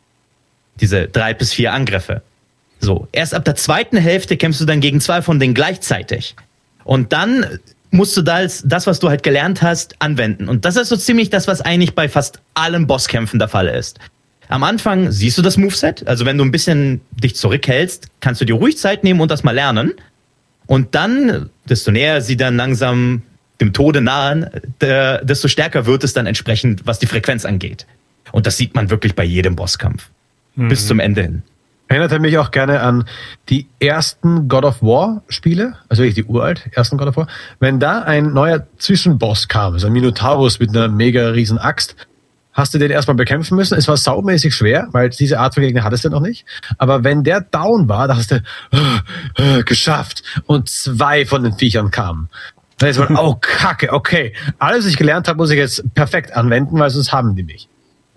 Diese 0.79 1.07
drei 1.07 1.33
bis 1.33 1.53
vier 1.53 1.73
Angriffe. 1.73 2.21
So, 2.79 3.07
erst 3.11 3.35
ab 3.35 3.45
der 3.45 3.55
zweiten 3.55 3.97
Hälfte 3.97 4.37
kämpfst 4.37 4.61
du 4.61 4.65
dann 4.65 4.81
gegen 4.81 5.01
zwei 5.01 5.21
von 5.21 5.39
denen 5.39 5.53
gleichzeitig. 5.53 6.35
Und 6.83 7.13
dann 7.13 7.59
musst 7.91 8.15
du 8.17 8.21
das, 8.21 8.63
das, 8.65 8.88
was 8.88 8.99
du 8.99 9.10
halt 9.10 9.21
gelernt 9.21 9.62
hast, 9.62 9.95
anwenden. 9.99 10.49
Und 10.49 10.65
das 10.65 10.77
ist 10.77 10.89
so 10.89 10.97
ziemlich 10.97 11.30
das, 11.30 11.47
was 11.47 11.62
eigentlich 11.62 11.93
bei 11.93 12.10
fast 12.10 12.41
allen 12.54 12.88
Bosskämpfen 12.88 13.38
der 13.38 13.49
Fall 13.49 13.67
ist. 13.67 13.99
Am 14.47 14.63
Anfang 14.63 15.12
siehst 15.12 15.38
du 15.38 15.41
das 15.41 15.58
Moveset, 15.58 16.08
also 16.08 16.25
wenn 16.25 16.38
du 16.38 16.43
ein 16.43 16.51
bisschen 16.51 17.01
dich 17.12 17.36
zurückhältst, 17.36 18.08
kannst 18.19 18.41
du 18.41 18.45
dir 18.45 18.56
ruhig 18.56 18.77
Zeit 18.77 19.04
nehmen 19.04 19.21
und 19.21 19.32
das 19.32 19.43
mal 19.43 19.56
lernen. 19.56 19.93
Und 20.67 20.95
dann, 20.95 21.49
desto 21.69 21.91
näher 21.91 22.21
sie 22.21 22.38
dann 22.38 22.56
langsam 22.56 23.21
dem 23.60 23.73
Tode 23.73 24.01
nahen, 24.01 24.49
desto 24.82 25.47
stärker 25.47 25.86
wird 25.86 26.04
es 26.04 26.13
dann 26.13 26.25
entsprechend, 26.25 26.86
was 26.86 26.99
die 26.99 27.06
Frequenz 27.06 27.45
angeht. 27.45 27.86
Und 28.32 28.47
das 28.47 28.58
sieht 28.58 28.73
man 28.73 28.89
wirklich 28.89 29.15
bei 29.15 29.23
jedem 29.23 29.56
Bosskampf. 29.56 30.10
Mhm. 30.56 30.69
Bis 30.69 30.88
zum 30.88 30.99
Ende 30.99 31.21
hin. 31.21 31.43
Erinnert 31.91 32.13
er 32.13 32.19
mich 32.19 32.38
auch 32.38 32.51
gerne 32.51 32.80
an 32.80 33.04
die 33.49 33.67
ersten 33.82 34.47
God 34.47 34.63
of 34.63 34.82
War 34.82 35.23
Spiele, 35.27 35.75
also 35.89 36.04
wirklich 36.04 36.25
die 36.25 36.32
uralt, 36.32 36.69
ersten 36.71 36.97
God 36.97 37.10
of 37.10 37.17
War. 37.17 37.27
Wenn 37.60 37.82
da 37.82 38.04
ein 38.04 38.32
neuer 38.32 38.65
Zwischenboss 38.77 39.49
kam, 39.49 39.77
so 39.77 39.88
ein 39.88 39.91
Minotaurus 39.91 40.62
mit 40.62 40.69
einer 40.69 40.88
mega 40.88 41.27
riesen 41.27 41.58
Axt, 41.58 41.97
hast 42.54 42.73
du 42.73 42.77
den 42.77 42.91
erstmal 42.91 43.15
bekämpfen 43.15 43.58
müssen. 43.58 43.77
Es 43.77 43.89
war 43.89 43.97
saumäßig 43.97 44.56
schwer, 44.56 44.88
weil 44.93 45.10
diese 45.10 45.38
Art 45.38 45.54
von 45.54 45.63
Gegner 45.63 45.84
hattest 45.84 46.06
du 46.06 46.10
noch 46.10 46.21
nicht. 46.21 46.45
Aber 46.77 47.04
wenn 47.04 47.25
der 47.25 47.41
down 47.41 47.89
war, 47.89 48.08
da 48.08 48.15
hast 48.15 48.32
du 48.32 48.36
äh, 49.36 49.60
äh, 49.60 49.63
geschafft 49.63 50.23
und 50.45 50.69
zwei 50.69 51.25
von 51.25 51.43
den 51.43 51.58
Viechern 51.58 51.91
kamen. 51.91 52.30
Dann 52.77 52.89
ist 52.89 52.99
man, 52.99 53.17
oh 53.17 53.36
Kacke, 53.41 53.91
okay. 53.91 54.34
Alles, 54.60 54.86
was 54.86 54.91
ich 54.91 54.97
gelernt 54.97 55.27
habe, 55.27 55.36
muss 55.36 55.51
ich 55.51 55.58
jetzt 55.58 55.93
perfekt 55.93 56.38
anwenden, 56.38 56.80
weil 56.80 56.89
sonst 56.89 57.12
haben 57.12 57.36
die 57.36 57.43
mich. 57.43 57.67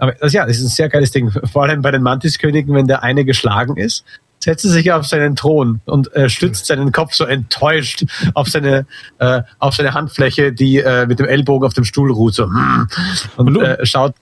Aber 0.05 0.13
das, 0.21 0.35
ja, 0.35 0.45
das 0.45 0.59
ist 0.59 0.65
ein 0.65 0.69
sehr 0.69 0.91
geiles 0.91 1.11
Ding. 1.13 1.31
Vor 1.31 1.63
allem 1.63 1.81
bei 1.81 1.91
den 1.91 2.03
Mantiskönigen, 2.03 2.75
wenn 2.75 2.87
der 2.87 3.03
eine 3.03 3.25
geschlagen 3.25 3.79
ist, 3.79 4.05
setzt 4.39 4.67
er 4.67 4.71
sich 4.71 4.93
auf 4.93 5.07
seinen 5.07 5.35
Thron 5.35 5.81
und 5.87 6.15
äh, 6.15 6.29
stützt 6.29 6.67
seinen 6.67 6.93
Kopf 6.93 7.15
so 7.15 7.25
enttäuscht 7.25 8.05
auf 8.35 8.49
seine, 8.49 8.87
äh, 9.19 9.41
auf 9.59 9.75
seine 9.75 9.95
Handfläche, 9.95 10.53
die 10.53 10.77
äh, 10.77 11.07
mit 11.07 11.21
dem 11.21 11.27
Ellbogen 11.27 11.67
auf 11.67 11.73
dem 11.73 11.85
Stuhl 11.85 12.13
ruht, 12.13 12.35
so, 12.35 12.45
und, 12.45 12.89
und 13.37 13.63
äh, 13.63 13.87
schaut 13.87 14.15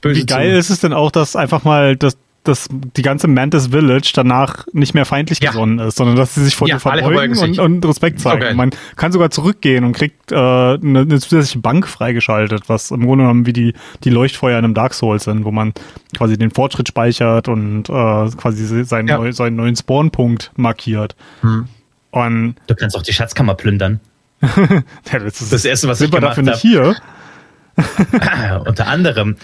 böse 0.00 0.20
Wie 0.20 0.26
geil 0.26 0.52
zu. 0.52 0.58
ist 0.58 0.70
es 0.70 0.80
denn 0.80 0.92
auch, 0.92 1.10
dass 1.10 1.34
einfach 1.34 1.64
mal 1.64 1.96
das 1.96 2.16
dass 2.48 2.68
die 2.70 3.02
ganze 3.02 3.28
Mantis 3.28 3.68
Village 3.68 4.12
danach 4.14 4.66
nicht 4.72 4.94
mehr 4.94 5.04
feindlich 5.04 5.40
ja. 5.40 5.50
gesonnen 5.50 5.78
ist, 5.78 5.96
sondern 5.96 6.16
dass 6.16 6.34
sie 6.34 6.44
sich 6.44 6.56
vor 6.56 6.68
ja, 6.68 6.76
dir 6.76 6.80
verbeugen 6.80 7.38
und, 7.38 7.58
und, 7.58 7.86
Respekt 7.86 8.20
zeigen. 8.20 8.42
Okay. 8.42 8.54
Man 8.54 8.70
kann 8.96 9.12
sogar 9.12 9.30
zurückgehen 9.30 9.84
und 9.84 9.92
kriegt 9.92 10.32
äh, 10.32 10.36
eine, 10.36 10.78
eine, 10.80 11.20
zusätzliche 11.20 11.58
Bank 11.58 11.86
freigeschaltet, 11.86 12.68
was 12.68 12.90
im 12.90 13.04
Grunde 13.04 13.24
genommen 13.24 13.46
wie 13.46 13.52
die, 13.52 13.74
die 14.04 14.10
Leuchtfeuer 14.10 14.58
in 14.58 14.64
einem 14.64 14.74
Dark 14.74 14.94
Souls 14.94 15.24
sind, 15.24 15.44
wo 15.44 15.52
man 15.52 15.72
quasi 16.16 16.36
den 16.36 16.50
Fortschritt 16.50 16.88
speichert 16.88 17.48
und 17.48 17.88
äh, 17.88 17.92
quasi 18.36 18.84
seinen, 18.84 19.08
ja. 19.08 19.18
neu, 19.18 19.32
seinen 19.32 19.56
neuen 19.56 19.76
Spawnpunkt 19.76 20.52
markiert. 20.56 21.16
Hm. 21.40 21.66
Und 22.10 22.56
du 22.66 22.74
kannst 22.74 22.96
auch 22.96 23.02
die 23.02 23.12
Schatzkammer 23.12 23.54
plündern. 23.54 24.00
ja, 24.40 25.18
das 25.18 25.40
ist 25.40 25.52
das 25.52 25.64
Erste, 25.64 25.88
was 25.88 26.00
ich 26.00 26.10
gemacht 26.10 26.36
habe. 26.36 26.44
dafür 26.44 26.52
nicht 26.52 26.62
hier. 26.62 26.96
Unter 28.66 28.86
anderem. 28.86 29.36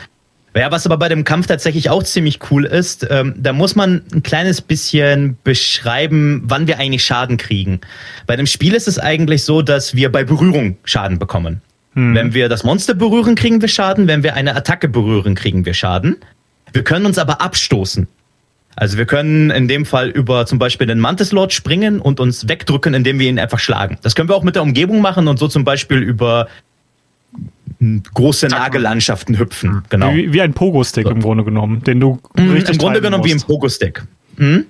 Ja, 0.55 0.71
was 0.71 0.85
aber 0.85 0.99
bei 0.99 1.09
dem 1.09 1.25
Kampf 1.25 1.47
tatsächlich 1.47 1.89
auch 1.89 2.03
ziemlich 2.03 2.39
cool 2.51 2.67
ist, 2.67 3.07
ähm, 3.11 3.35
da 3.39 3.53
muss 3.53 3.75
man 3.75 4.03
ein 4.13 4.23
kleines 4.23 4.61
bisschen 4.61 5.39
beschreiben, 5.45 6.43
wann 6.45 6.67
wir 6.67 6.79
eigentlich 6.79 7.05
Schaden 7.05 7.39
kriegen. 7.39 7.81
Bei 8.27 8.37
dem 8.37 8.47
Spiel 8.47 8.75
ist 8.75 8.87
es 8.87 8.99
eigentlich 8.99 9.45
so, 9.45 9.63
dass 9.63 9.95
wir 9.95 10.13
bei 10.13 10.25
Berührung 10.25 10.77
Schaden 10.85 11.19
bekommen. 11.19 11.63
Hm. 11.95 12.15
Wenn 12.15 12.35
wir 12.35 12.49
das 12.51 12.65
Monster 12.65 12.95
berühren, 12.95 13.35
kriegen 13.35 13.61
wir 13.63 13.69
Schaden. 13.69 14.09
Wenn 14.09 14.23
wir 14.23 14.35
eine 14.35 14.55
Attacke 14.55 14.89
berühren, 14.89 15.35
kriegen 15.35 15.65
wir 15.65 15.75
Schaden. 15.75 16.17
Wir 16.73 16.85
können 16.85 17.07
uns 17.07 17.19
aber 17.19 17.41
abstoßen. 17.41 18.07
Also 18.77 18.97
wir 18.97 19.05
können 19.05 19.51
in 19.51 19.69
dem 19.69 19.85
Fall 19.85 20.09
über 20.09 20.47
zum 20.47 20.59
Beispiel 20.59 20.87
den 20.87 20.99
Mantis 20.99 21.33
Lord 21.33 21.53
springen 21.53 22.01
und 22.01 22.21
uns 22.21 22.49
wegdrücken, 22.49 22.95
indem 22.95 23.19
wir 23.19 23.29
ihn 23.29 23.39
einfach 23.39 23.59
schlagen. 23.59 23.99
Das 24.03 24.15
können 24.15 24.31
wir 24.31 24.37
auch 24.37 24.43
mit 24.43 24.55
der 24.55 24.63
Umgebung 24.63 25.03
machen 25.03 25.29
und 25.29 25.39
so 25.39 25.49
zum 25.49 25.65
Beispiel 25.65 25.99
über 25.99 26.49
große 28.15 28.49
Nagellandschaften 28.49 29.39
hüpfen. 29.39 29.83
Genau. 29.89 30.15
Wie, 30.15 30.33
wie 30.33 30.41
ein 30.43 30.55
Pogo-Stick 30.55 31.05
so. 31.05 31.11
im 31.11 31.21
Grunde 31.21 31.45
genommen, 31.45 31.83
den 31.83 32.01
du 32.01 32.19
mhm, 32.37 32.53
richtig 32.53 32.75
Im 32.75 32.79
Grunde 32.79 33.01
genommen 33.01 33.23
musst. 33.23 33.35
wie 33.35 33.39
ein 33.39 33.47
Pogo-Stick. 33.47 34.03
Mhm. 34.37 34.67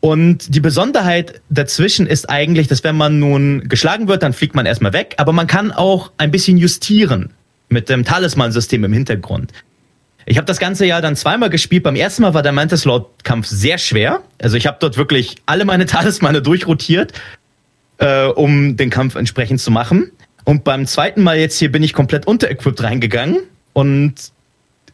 Und 0.00 0.52
die 0.54 0.60
Besonderheit 0.60 1.40
dazwischen 1.48 2.08
ist 2.08 2.28
eigentlich, 2.28 2.66
dass 2.66 2.82
wenn 2.82 2.96
man 2.96 3.20
nun 3.20 3.68
geschlagen 3.68 4.08
wird, 4.08 4.24
dann 4.24 4.32
fliegt 4.32 4.54
man 4.56 4.66
erstmal 4.66 4.92
weg, 4.92 5.14
aber 5.18 5.32
man 5.32 5.46
kann 5.46 5.70
auch 5.70 6.10
ein 6.18 6.32
bisschen 6.32 6.56
justieren 6.58 7.30
mit 7.68 7.88
dem 7.88 8.04
Talisman-System 8.04 8.82
im 8.82 8.92
Hintergrund. 8.92 9.52
Ich 10.26 10.36
habe 10.36 10.46
das 10.46 10.58
ganze 10.58 10.86
Jahr 10.86 11.02
dann 11.02 11.16
zweimal 11.16 11.50
gespielt. 11.50 11.82
Beim 11.82 11.96
ersten 11.96 12.22
Mal 12.22 12.34
war 12.34 12.42
der 12.42 12.52
Mantis 12.52 12.84
Lord-Kampf 12.84 13.46
sehr 13.46 13.78
schwer. 13.78 14.22
Also 14.40 14.56
ich 14.56 14.66
habe 14.66 14.76
dort 14.80 14.96
wirklich 14.96 15.36
alle 15.46 15.64
meine 15.64 15.86
Talismane 15.86 16.42
durchrotiert, 16.42 17.12
äh, 17.98 18.26
um 18.26 18.76
den 18.76 18.90
Kampf 18.90 19.14
entsprechend 19.14 19.60
zu 19.60 19.70
machen. 19.70 20.10
Und 20.44 20.64
beim 20.64 20.86
zweiten 20.86 21.22
Mal 21.22 21.38
jetzt 21.38 21.58
hier 21.58 21.70
bin 21.70 21.82
ich 21.82 21.92
komplett 21.92 22.26
unterequipped 22.26 22.82
reingegangen 22.82 23.38
und 23.72 24.14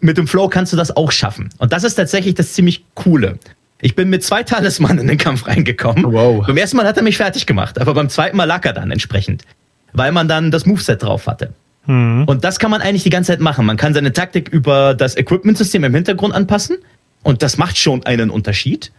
mit 0.01 0.17
dem 0.19 0.29
Flow 0.29 0.49
kannst 0.49 0.73
du 0.73 0.77
das 0.77 0.97
auch 0.97 1.11
schaffen. 1.11 1.51
Und 1.59 1.73
das 1.73 1.85
ist 1.85 1.95
tatsächlich 1.95 2.35
das 2.35 2.53
ziemlich 2.53 2.85
coole. 2.95 3.39
Ich 3.81 3.95
bin 3.95 4.11
mit 4.11 4.25
zwei 4.25 4.43
Talismanen 4.43 4.99
in 4.99 5.07
den 5.07 5.19
Kampf 5.19 5.47
reingekommen. 5.47 6.13
Wow. 6.13 6.47
Beim 6.47 6.57
ersten 6.57 6.77
Mal 6.77 6.87
hat 6.87 6.97
er 6.97 7.03
mich 7.03 7.17
fertig 7.17 7.47
gemacht, 7.47 7.81
aber 7.81 7.95
beim 7.95 8.09
zweiten 8.09 8.37
Mal 8.37 8.45
lag 8.45 8.65
er 8.65 8.73
dann 8.73 8.91
entsprechend, 8.91 9.45
weil 9.93 10.13
man 10.13 10.29
dann 10.29 10.51
das 10.51 10.67
Moveset 10.67 11.03
drauf 11.03 11.27
hatte. 11.27 11.53
Mhm. 11.87 12.25
Und 12.27 12.45
das 12.45 12.59
kann 12.59 12.71
man 12.71 12.83
eigentlich 12.83 13.05
die 13.05 13.11
ganze 13.11 13.33
Zeit 13.33 13.41
machen. 13.41 13.65
Man 13.67 13.77
kann 13.77 13.95
seine 13.95 14.13
Taktik 14.13 14.49
über 14.49 14.95
das 14.95 15.17
Equipment-System 15.17 15.85
im 15.85 15.95
Hintergrund 15.95 16.35
anpassen 16.35 16.77
und 17.23 17.43
das 17.43 17.57
macht 17.57 17.79
schon 17.79 18.05
einen 18.05 18.31
Unterschied. 18.31 18.93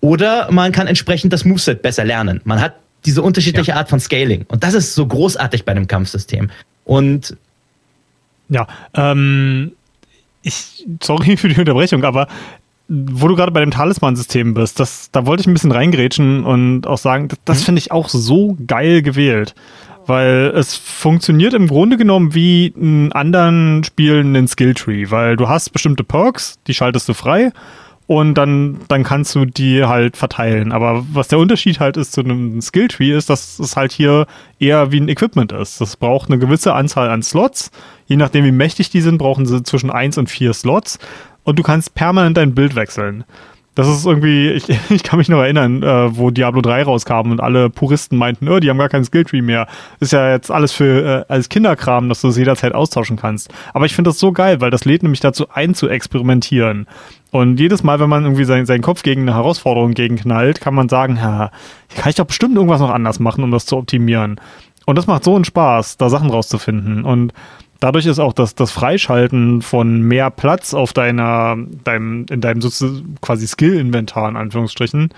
Oder 0.00 0.50
man 0.50 0.72
kann 0.72 0.86
entsprechend 0.86 1.32
das 1.32 1.44
Moveset 1.44 1.82
besser 1.82 2.04
lernen. 2.04 2.40
Man 2.44 2.60
hat 2.60 2.74
diese 3.06 3.22
unterschiedliche 3.22 3.70
ja. 3.70 3.76
Art 3.76 3.88
von 3.88 4.00
Scaling. 4.00 4.44
Und 4.48 4.64
das 4.64 4.74
ist 4.74 4.94
so 4.94 5.06
großartig 5.06 5.64
bei 5.64 5.72
einem 5.72 5.86
Kampfsystem. 5.86 6.50
Und 6.84 7.36
ja, 8.48 8.66
ähm, 8.94 9.72
ich, 10.42 10.86
sorry 11.02 11.36
für 11.36 11.48
die 11.48 11.58
Unterbrechung, 11.58 12.04
aber 12.04 12.28
wo 12.88 13.26
du 13.26 13.34
gerade 13.34 13.50
bei 13.50 13.60
dem 13.60 13.72
Talisman-System 13.72 14.54
bist, 14.54 14.78
das, 14.78 15.10
da 15.10 15.26
wollte 15.26 15.40
ich 15.40 15.46
ein 15.48 15.54
bisschen 15.54 15.72
reingrätschen 15.72 16.44
und 16.44 16.86
auch 16.86 16.98
sagen, 16.98 17.28
das, 17.28 17.38
das 17.44 17.60
mhm. 17.60 17.64
finde 17.64 17.78
ich 17.80 17.90
auch 17.90 18.08
so 18.08 18.56
geil 18.66 19.02
gewählt. 19.02 19.54
Weil 20.08 20.52
es 20.54 20.76
funktioniert 20.76 21.52
im 21.52 21.66
Grunde 21.66 21.96
genommen 21.96 22.32
wie 22.32 22.68
in 22.68 23.10
anderen 23.10 23.82
Spielen 23.82 24.36
ein 24.36 24.46
Skilltree, 24.46 25.10
weil 25.10 25.36
du 25.36 25.48
hast 25.48 25.70
bestimmte 25.70 26.04
Perks, 26.04 26.60
die 26.68 26.74
schaltest 26.74 27.08
du 27.08 27.14
frei 27.14 27.50
und 28.06 28.34
dann, 28.34 28.78
dann 28.88 29.02
kannst 29.02 29.34
du 29.34 29.44
die 29.44 29.84
halt 29.84 30.16
verteilen. 30.16 30.72
Aber 30.72 31.04
was 31.12 31.28
der 31.28 31.38
Unterschied 31.38 31.80
halt 31.80 31.96
ist 31.96 32.12
zu 32.12 32.20
einem 32.20 32.60
Skilltree, 32.60 33.12
ist, 33.12 33.28
dass 33.28 33.58
es 33.58 33.76
halt 33.76 33.92
hier 33.92 34.26
eher 34.60 34.92
wie 34.92 35.00
ein 35.00 35.08
Equipment 35.08 35.52
ist. 35.52 35.80
Das 35.80 35.96
braucht 35.96 36.30
eine 36.30 36.38
gewisse 36.38 36.74
Anzahl 36.74 37.10
an 37.10 37.22
Slots. 37.22 37.70
Je 38.06 38.16
nachdem, 38.16 38.44
wie 38.44 38.52
mächtig 38.52 38.90
die 38.90 39.00
sind, 39.00 39.18
brauchen 39.18 39.44
sie 39.44 39.62
zwischen 39.64 39.90
eins 39.90 40.18
und 40.18 40.30
vier 40.30 40.52
Slots. 40.52 40.98
Und 41.42 41.58
du 41.58 41.64
kannst 41.64 41.94
permanent 41.94 42.36
dein 42.36 42.54
Bild 42.54 42.76
wechseln. 42.76 43.24
Das 43.76 43.88
ist 43.88 44.06
irgendwie, 44.06 44.50
ich, 44.52 44.68
ich 44.90 45.02
kann 45.02 45.18
mich 45.18 45.28
noch 45.28 45.40
erinnern, 45.40 45.82
äh, 45.82 46.16
wo 46.16 46.30
Diablo 46.30 46.60
3 46.62 46.84
rauskam 46.84 47.30
und 47.30 47.40
alle 47.40 47.70
Puristen 47.70 48.18
meinten, 48.18 48.48
oh, 48.48 48.58
die 48.58 48.70
haben 48.70 48.78
gar 48.78 48.88
keinen 48.88 49.04
Skilltree 49.04 49.42
mehr. 49.42 49.66
Ist 50.00 50.12
ja 50.12 50.30
jetzt 50.30 50.50
alles 50.50 50.72
für 50.72 51.24
äh, 51.28 51.32
als 51.32 51.48
Kinderkram, 51.48 52.08
dass 52.08 52.20
du 52.20 52.28
es 52.28 52.36
jederzeit 52.36 52.74
austauschen 52.74 53.16
kannst. 53.16 53.52
Aber 53.74 53.84
ich 53.84 53.94
finde 53.94 54.10
das 54.10 54.18
so 54.18 54.32
geil, 54.32 54.60
weil 54.60 54.70
das 54.70 54.84
lädt 54.84 55.02
nämlich 55.02 55.20
dazu 55.20 55.48
ein, 55.52 55.74
zu 55.74 55.88
experimentieren. 55.88 56.86
Und 57.36 57.60
jedes 57.60 57.82
Mal, 57.82 58.00
wenn 58.00 58.08
man 58.08 58.24
irgendwie 58.24 58.46
sein, 58.46 58.64
seinen 58.64 58.80
Kopf 58.80 59.02
gegen 59.02 59.20
eine 59.22 59.34
Herausforderung 59.34 59.92
gegenknallt, 59.92 60.62
kann 60.62 60.74
man 60.74 60.88
sagen, 60.88 61.16
ja, 61.16 61.50
hier 61.88 62.00
kann 62.02 62.08
ich 62.08 62.16
doch 62.16 62.24
bestimmt 62.24 62.54
irgendwas 62.54 62.80
noch 62.80 62.88
anders 62.88 63.20
machen, 63.20 63.44
um 63.44 63.50
das 63.50 63.66
zu 63.66 63.76
optimieren. 63.76 64.40
Und 64.86 64.96
das 64.96 65.06
macht 65.06 65.22
so 65.22 65.34
einen 65.34 65.44
Spaß, 65.44 65.98
da 65.98 66.08
Sachen 66.08 66.30
rauszufinden. 66.30 67.04
Und 67.04 67.34
dadurch 67.78 68.06
ist 68.06 68.20
auch 68.20 68.32
das, 68.32 68.54
das 68.54 68.70
Freischalten 68.70 69.60
von 69.60 70.00
mehr 70.00 70.30
Platz 70.30 70.72
auf 70.72 70.94
deiner, 70.94 71.58
deinem, 71.84 72.24
in 72.30 72.40
deinem 72.40 72.62
quasi 73.20 73.46
Skill-Inventar, 73.46 74.30
in 74.30 74.36
Anführungsstrichen, 74.36 75.10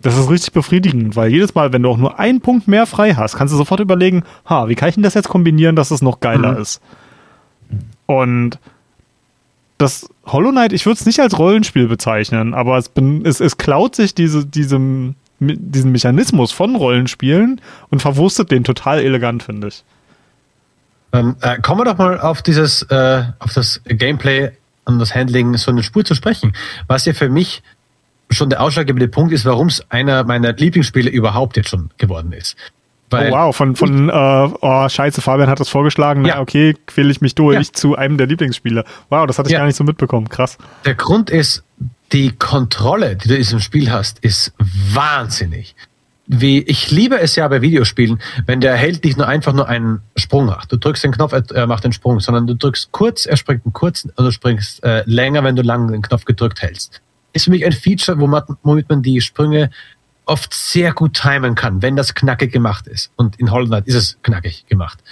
das 0.00 0.16
ist 0.16 0.30
richtig 0.30 0.54
befriedigend, 0.54 1.14
weil 1.14 1.30
jedes 1.30 1.54
Mal, 1.54 1.74
wenn 1.74 1.82
du 1.82 1.90
auch 1.90 1.98
nur 1.98 2.18
einen 2.18 2.40
Punkt 2.40 2.68
mehr 2.68 2.86
frei 2.86 3.16
hast, 3.16 3.36
kannst 3.36 3.52
du 3.52 3.58
sofort 3.58 3.80
überlegen, 3.80 4.22
ha, 4.48 4.68
wie 4.68 4.76
kann 4.76 4.88
ich 4.88 4.94
denn 4.94 5.04
das 5.04 5.12
jetzt 5.12 5.28
kombinieren, 5.28 5.76
dass 5.76 5.90
es 5.90 6.00
noch 6.00 6.20
geiler 6.20 6.52
mhm. 6.52 6.62
ist? 6.62 6.80
Und 8.06 8.58
das 9.76 10.08
Hollow 10.26 10.50
Knight, 10.50 10.72
ich 10.72 10.86
würde 10.86 10.98
es 10.98 11.06
nicht 11.06 11.20
als 11.20 11.38
Rollenspiel 11.38 11.86
bezeichnen, 11.86 12.54
aber 12.54 12.78
es, 12.78 12.88
bin, 12.88 13.24
es, 13.26 13.40
es 13.40 13.56
klaut 13.58 13.94
sich 13.94 14.14
diese, 14.14 14.46
diesem, 14.46 15.16
diesen 15.38 15.92
Mechanismus 15.92 16.52
von 16.52 16.76
Rollenspielen 16.76 17.60
und 17.90 18.02
verwurstet 18.02 18.50
den 18.50 18.64
total 18.64 19.00
elegant, 19.00 19.42
finde 19.42 19.68
ich. 19.68 19.84
Ähm, 21.12 21.36
äh, 21.42 21.60
kommen 21.60 21.80
wir 21.80 21.84
doch 21.84 21.98
mal 21.98 22.20
auf 22.20 22.42
dieses, 22.42 22.82
äh, 22.82 23.24
auf 23.38 23.52
das 23.52 23.80
Gameplay 23.84 24.50
und 24.84 24.98
das 24.98 25.14
Handling 25.14 25.56
so 25.56 25.70
eine 25.70 25.82
Spur 25.82 26.04
zu 26.04 26.14
sprechen. 26.14 26.54
Was 26.88 27.04
ja 27.04 27.12
für 27.12 27.28
mich 27.28 27.62
schon 28.30 28.50
der 28.50 28.60
ausschlaggebende 28.60 29.08
Punkt 29.08 29.32
ist, 29.32 29.44
warum 29.44 29.68
es 29.68 29.88
einer 29.90 30.24
meiner 30.24 30.52
Lieblingsspiele 30.52 31.10
überhaupt 31.10 31.56
jetzt 31.56 31.68
schon 31.68 31.90
geworden 31.98 32.32
ist. 32.32 32.56
Oh 33.14 33.30
wow, 33.30 33.56
von, 33.56 33.76
von 33.76 34.08
äh, 34.08 34.12
oh 34.12 34.88
scheiße, 34.88 35.20
Fabian 35.20 35.48
hat 35.48 35.60
das 35.60 35.68
vorgeschlagen, 35.68 36.24
ja. 36.24 36.34
na 36.36 36.40
okay, 36.40 36.76
quäle 36.86 37.10
ich 37.10 37.20
mich 37.20 37.34
durch 37.34 37.66
ja. 37.66 37.72
zu 37.72 37.96
einem 37.96 38.18
der 38.18 38.26
Lieblingsspiele. 38.26 38.84
Wow, 39.10 39.26
das 39.26 39.38
hatte 39.38 39.48
ich 39.48 39.52
ja. 39.52 39.60
gar 39.60 39.66
nicht 39.66 39.76
so 39.76 39.84
mitbekommen, 39.84 40.28
krass. 40.28 40.58
Der 40.84 40.94
Grund 40.94 41.30
ist, 41.30 41.64
die 42.12 42.32
Kontrolle, 42.32 43.16
die 43.16 43.28
du 43.28 43.34
in 43.34 43.40
diesem 43.40 43.60
Spiel 43.60 43.90
hast, 43.90 44.18
ist 44.20 44.52
wahnsinnig 44.92 45.74
wie 46.26 46.60
ich 46.62 46.90
liebe 46.90 47.18
es 47.18 47.36
ja 47.36 47.46
bei 47.48 47.60
Videospielen, 47.60 48.20
wenn 48.46 48.60
der 48.60 48.76
Held 48.76 49.04
nicht 49.04 49.18
nur 49.18 49.28
einfach 49.28 49.52
nur 49.52 49.68
einen 49.68 50.00
Sprung 50.16 50.46
macht. 50.46 50.72
Du 50.72 50.76
drückst 50.76 51.04
den 51.04 51.12
Knopf, 51.12 51.32
er 51.32 51.66
macht 51.66 51.84
den 51.84 51.92
Sprung, 51.92 52.20
sondern 52.20 52.46
du 52.46 52.54
drückst 52.54 52.92
kurz, 52.92 53.26
er 53.26 53.36
springt 53.36 53.64
einen 53.64 53.72
kurzen, 53.72 54.10
oder 54.16 54.26
du 54.26 54.30
springst 54.30 54.82
äh, 54.84 55.02
länger, 55.06 55.44
wenn 55.44 55.56
du 55.56 55.62
lang 55.62 55.90
den 55.90 56.02
Knopf 56.02 56.24
gedrückt 56.24 56.62
hältst. 56.62 57.02
Ist 57.32 57.44
für 57.44 57.50
mich 57.50 57.64
ein 57.64 57.72
Feature, 57.72 58.18
womit 58.20 58.88
man 58.88 59.02
die 59.02 59.20
Sprünge 59.20 59.70
oft 60.26 60.54
sehr 60.54 60.92
gut 60.92 61.14
timen 61.14 61.54
kann, 61.54 61.82
wenn 61.82 61.96
das 61.96 62.14
knackig 62.14 62.52
gemacht 62.52 62.86
ist. 62.86 63.10
Und 63.16 63.38
in 63.38 63.50
Hollow 63.50 63.76
ist 63.84 63.94
es 63.94 64.18
knackig 64.22 64.66
gemacht. 64.66 65.02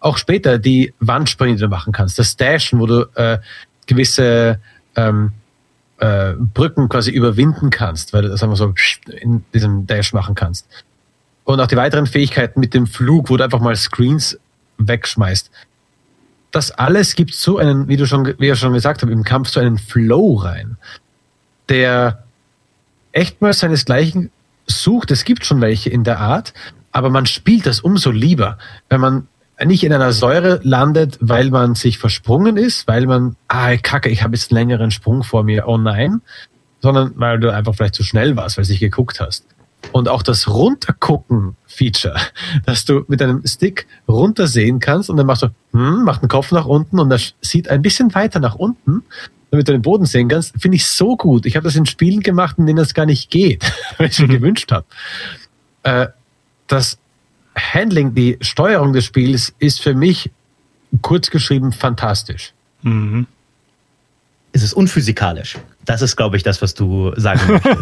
Auch 0.00 0.18
später 0.18 0.58
die 0.58 0.94
Wandsprünge, 1.00 1.54
die 1.56 1.60
du 1.60 1.68
machen 1.68 1.92
kannst, 1.92 2.18
das 2.18 2.36
Dashen, 2.36 2.80
wo 2.80 2.86
du 2.86 3.02
äh, 3.14 3.38
gewisse 3.86 4.60
ähm, 4.96 5.32
äh, 5.98 6.32
Brücken 6.32 6.88
quasi 6.88 7.10
überwinden 7.10 7.70
kannst, 7.70 8.12
weil 8.12 8.22
du 8.22 8.28
das 8.28 8.42
einfach 8.42 8.56
so 8.56 8.74
in 9.20 9.44
diesem 9.52 9.86
Dash 9.86 10.12
machen 10.12 10.34
kannst. 10.34 10.66
Und 11.44 11.60
auch 11.60 11.66
die 11.66 11.76
weiteren 11.76 12.06
Fähigkeiten 12.06 12.60
mit 12.60 12.74
dem 12.74 12.86
Flug, 12.86 13.30
wo 13.30 13.36
du 13.36 13.44
einfach 13.44 13.60
mal 13.60 13.76
Screens 13.76 14.38
wegschmeißt. 14.78 15.50
Das 16.50 16.70
alles 16.70 17.14
gibt 17.14 17.34
so 17.34 17.58
einen, 17.58 17.88
wie 17.88 17.96
du 17.96 18.06
schon, 18.06 18.34
wie 18.38 18.50
ich 18.50 18.58
schon 18.58 18.72
gesagt 18.72 19.02
habe, 19.02 19.12
im 19.12 19.24
Kampf 19.24 19.50
so 19.50 19.60
einen 19.60 19.78
Flow 19.78 20.36
rein, 20.36 20.76
der 21.68 22.24
echt 23.12 23.40
mal 23.40 23.52
seinesgleichen 23.52 24.30
sucht. 24.66 25.10
Es 25.10 25.24
gibt 25.24 25.44
schon 25.44 25.60
welche 25.60 25.90
in 25.90 26.04
der 26.04 26.18
Art, 26.18 26.52
aber 26.92 27.10
man 27.10 27.26
spielt 27.26 27.66
das 27.66 27.80
umso 27.80 28.10
lieber, 28.10 28.58
wenn 28.88 29.00
man 29.00 29.28
nicht 29.64 29.84
in 29.84 29.92
einer 29.92 30.12
Säure 30.12 30.60
landet, 30.62 31.18
weil 31.20 31.50
man 31.50 31.74
sich 31.74 31.98
versprungen 31.98 32.56
ist, 32.56 32.88
weil 32.88 33.06
man, 33.06 33.36
ah, 33.48 33.76
kacke, 33.76 34.08
ich 34.08 34.22
habe 34.22 34.34
jetzt 34.34 34.50
einen 34.50 34.58
längeren 34.58 34.90
Sprung 34.90 35.22
vor 35.22 35.44
mir, 35.44 35.68
oh 35.68 35.76
nein, 35.76 36.22
sondern 36.80 37.12
weil 37.16 37.38
du 37.38 37.52
einfach 37.52 37.74
vielleicht 37.74 37.94
zu 37.94 38.02
schnell 38.02 38.36
warst, 38.36 38.56
weil 38.56 38.64
du 38.64 38.70
nicht 38.70 38.80
geguckt 38.80 39.20
hast. 39.20 39.44
Und 39.92 40.08
auch 40.08 40.22
das 40.22 40.48
Runtergucken-Feature, 40.48 42.16
dass 42.66 42.84
du 42.84 43.04
mit 43.08 43.20
einem 43.22 43.42
Stick 43.46 43.86
runtersehen 44.08 44.78
kannst 44.78 45.10
und 45.10 45.16
dann 45.16 45.26
machst 45.26 45.42
du, 45.42 45.48
hm, 45.72 46.04
macht 46.04 46.22
den 46.22 46.28
Kopf 46.28 46.52
nach 46.52 46.66
unten 46.66 46.98
und 46.98 47.10
das 47.10 47.34
sieht 47.40 47.68
ein 47.68 47.82
bisschen 47.82 48.14
weiter 48.14 48.40
nach 48.40 48.54
unten, 48.54 49.02
damit 49.50 49.68
du 49.68 49.72
den 49.72 49.82
Boden 49.82 50.06
sehen 50.06 50.28
kannst, 50.28 50.54
finde 50.60 50.76
ich 50.76 50.86
so 50.86 51.16
gut. 51.16 51.46
Ich 51.46 51.56
habe 51.56 51.64
das 51.64 51.76
in 51.76 51.86
Spielen 51.86 52.20
gemacht, 52.20 52.58
in 52.58 52.66
denen 52.66 52.76
das 52.76 52.94
gar 52.94 53.06
nicht 53.06 53.30
geht, 53.30 53.64
weil 53.98 54.06
ich 54.06 54.12
es 54.12 54.18
mir 54.20 54.28
mhm. 54.28 54.32
gewünscht 54.32 54.72
habe. 54.72 54.86
Äh, 55.82 56.08
das 56.66 56.98
Handling, 57.56 58.14
die 58.14 58.38
Steuerung 58.40 58.92
des 58.92 59.04
Spiels 59.04 59.54
ist 59.58 59.80
für 59.80 59.94
mich 59.94 60.30
kurz 61.02 61.30
geschrieben 61.30 61.72
fantastisch. 61.72 62.52
Mhm. 62.82 63.26
Es 64.52 64.62
ist 64.62 64.72
unphysikalisch. 64.72 65.58
Das 65.84 66.02
ist, 66.02 66.16
glaube 66.16 66.36
ich, 66.36 66.42
das, 66.42 66.62
was 66.62 66.74
du 66.74 67.12
sagen 67.16 67.40
möchtest. 67.48 67.76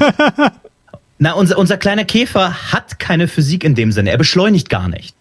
Na, 1.18 1.33
unser, 1.33 1.59
unser 1.59 1.76
kleiner 1.76 2.04
Käfer 2.04 2.72
hat 2.72 2.98
keine 2.98 3.26
Physik 3.26 3.64
in 3.64 3.74
dem 3.74 3.90
Sinne. 3.92 4.11
Er 4.11 4.18
beschleunigt 4.18 4.68
gar 4.68 4.88
nicht. 4.88 5.16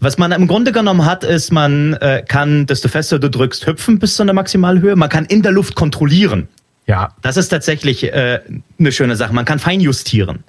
Was 0.00 0.18
man 0.18 0.32
im 0.32 0.46
Grunde 0.46 0.72
genommen 0.72 1.04
hat, 1.06 1.24
ist, 1.24 1.52
man 1.52 1.94
äh, 1.94 2.22
kann, 2.26 2.66
desto 2.66 2.88
fester 2.88 3.18
du 3.18 3.30
drückst, 3.30 3.66
hüpfen 3.66 3.98
bis 3.98 4.16
zu 4.16 4.22
einer 4.22 4.34
Maximalhöhe. 4.34 4.94
Man 4.94 5.08
kann 5.08 5.24
in 5.24 5.42
der 5.42 5.52
Luft 5.52 5.74
kontrollieren. 5.74 6.48
Ja. 6.86 7.14
Das 7.22 7.36
ist 7.36 7.48
tatsächlich 7.48 8.04
äh, 8.04 8.40
eine 8.78 8.92
schöne 8.92 9.16
Sache. 9.16 9.32
Man 9.32 9.44
kann 9.44 9.58
feinjustieren. 9.58 10.44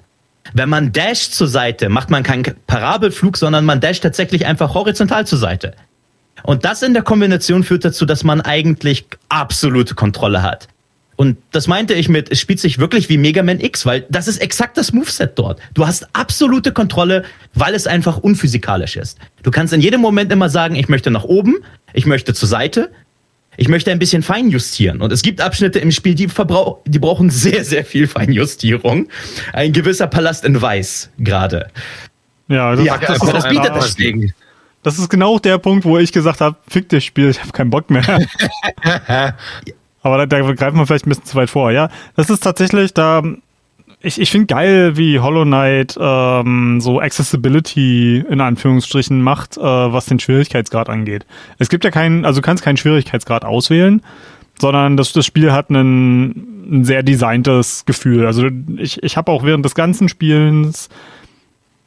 Wenn 0.52 0.68
man 0.68 0.92
dasht 0.92 1.34
zur 1.34 1.48
Seite, 1.48 1.88
macht 1.88 2.10
man 2.10 2.22
keinen 2.22 2.44
Parabelflug, 2.66 3.36
sondern 3.36 3.64
man 3.64 3.80
dasht 3.80 4.02
tatsächlich 4.02 4.46
einfach 4.46 4.74
horizontal 4.74 5.26
zur 5.26 5.38
Seite. 5.38 5.74
Und 6.42 6.64
das 6.64 6.82
in 6.82 6.94
der 6.94 7.02
Kombination 7.02 7.64
führt 7.64 7.84
dazu, 7.84 8.06
dass 8.06 8.24
man 8.24 8.40
eigentlich 8.40 9.06
absolute 9.28 9.94
Kontrolle 9.94 10.42
hat. 10.42 10.68
Und 11.18 11.36
das 11.50 11.66
meinte 11.66 11.94
ich 11.94 12.08
mit, 12.08 12.30
es 12.30 12.38
spielt 12.40 12.60
sich 12.60 12.78
wirklich 12.78 13.08
wie 13.08 13.18
Mega 13.18 13.42
Man 13.42 13.58
X, 13.58 13.84
weil 13.84 14.06
das 14.08 14.28
ist 14.28 14.40
exakt 14.40 14.76
das 14.76 14.92
Moveset 14.92 15.32
dort. 15.34 15.60
Du 15.74 15.84
hast 15.84 16.06
absolute 16.12 16.70
Kontrolle, 16.70 17.24
weil 17.54 17.74
es 17.74 17.88
einfach 17.88 18.18
unphysikalisch 18.18 18.94
ist. 18.94 19.18
Du 19.42 19.50
kannst 19.50 19.72
in 19.72 19.80
jedem 19.80 20.00
Moment 20.00 20.30
immer 20.30 20.48
sagen, 20.48 20.76
ich 20.76 20.88
möchte 20.88 21.10
nach 21.10 21.24
oben, 21.24 21.56
ich 21.92 22.06
möchte 22.06 22.34
zur 22.34 22.48
Seite, 22.48 22.92
ich 23.56 23.66
möchte 23.66 23.90
ein 23.90 23.98
bisschen 23.98 24.22
feinjustieren. 24.22 25.02
Und 25.02 25.10
es 25.12 25.22
gibt 25.22 25.40
Abschnitte 25.40 25.80
im 25.80 25.90
Spiel, 25.90 26.14
die, 26.14 26.28
verbrauch 26.28 26.78
die 26.86 27.00
brauchen 27.00 27.30
sehr, 27.30 27.64
sehr 27.64 27.84
viel 27.84 28.06
Feinjustierung. 28.06 29.08
Ein 29.52 29.72
gewisser 29.72 30.06
Palast 30.06 30.44
in 30.44 30.62
Weiß 30.62 31.10
gerade. 31.18 31.66
Ja, 32.46 32.76
das, 32.76 32.84
ja, 32.84 32.96
das, 32.96 33.18
das, 33.18 33.32
das 33.32 33.48
bietet 33.48 33.74
das 33.74 33.90
Spiel. 33.90 34.32
Das 34.84 34.96
ist 35.00 35.08
genau 35.08 35.40
der 35.40 35.58
Punkt, 35.58 35.84
wo 35.84 35.98
ich 35.98 36.12
gesagt 36.12 36.40
habe, 36.40 36.56
fick 36.68 36.88
das 36.90 37.02
Spiel, 37.02 37.30
ich 37.30 37.40
habe 37.40 37.50
keinen 37.50 37.70
Bock 37.70 37.90
mehr. 37.90 38.04
Aber 40.02 40.18
da, 40.18 40.26
da 40.26 40.52
greifen 40.52 40.78
wir 40.78 40.86
vielleicht 40.86 41.06
ein 41.06 41.10
bisschen 41.10 41.24
zu 41.24 41.36
weit 41.36 41.50
vor, 41.50 41.70
ja. 41.70 41.88
Das 42.16 42.30
ist 42.30 42.40
tatsächlich 42.40 42.94
da. 42.94 43.22
Ich, 44.00 44.20
ich 44.20 44.30
finde 44.30 44.46
geil, 44.46 44.96
wie 44.96 45.18
Hollow 45.18 45.44
Knight 45.44 45.98
ähm, 46.00 46.80
so 46.80 47.00
Accessibility 47.00 48.24
in 48.30 48.40
Anführungsstrichen 48.40 49.20
macht, 49.20 49.56
äh, 49.56 49.60
was 49.60 50.06
den 50.06 50.20
Schwierigkeitsgrad 50.20 50.88
angeht. 50.88 51.26
Es 51.58 51.68
gibt 51.68 51.82
ja 51.82 51.90
keinen, 51.90 52.24
also 52.24 52.40
du 52.40 52.46
kannst 52.46 52.62
keinen 52.62 52.76
Schwierigkeitsgrad 52.76 53.44
auswählen, 53.44 54.02
sondern 54.60 54.96
das, 54.96 55.12
das 55.12 55.26
Spiel 55.26 55.50
hat 55.50 55.70
einen, 55.70 56.70
ein 56.70 56.84
sehr 56.84 57.02
designtes 57.02 57.86
Gefühl. 57.86 58.24
Also 58.24 58.46
ich, 58.76 59.02
ich 59.02 59.16
habe 59.16 59.32
auch 59.32 59.42
während 59.42 59.64
des 59.64 59.74
ganzen 59.74 60.08
Spielens 60.08 60.88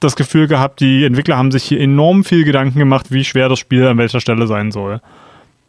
das 0.02 0.18
Gefühl 0.18 0.48
gehabt, 0.48 0.82
die 0.82 1.06
Entwickler 1.06 1.38
haben 1.38 1.52
sich 1.52 1.64
hier 1.64 1.80
enorm 1.80 2.26
viel 2.26 2.44
Gedanken 2.44 2.80
gemacht, 2.80 3.12
wie 3.12 3.24
schwer 3.24 3.48
das 3.48 3.60
Spiel 3.60 3.88
an 3.88 3.98
welcher 3.98 4.20
Stelle 4.20 4.48
sein 4.48 4.72
soll. 4.72 5.00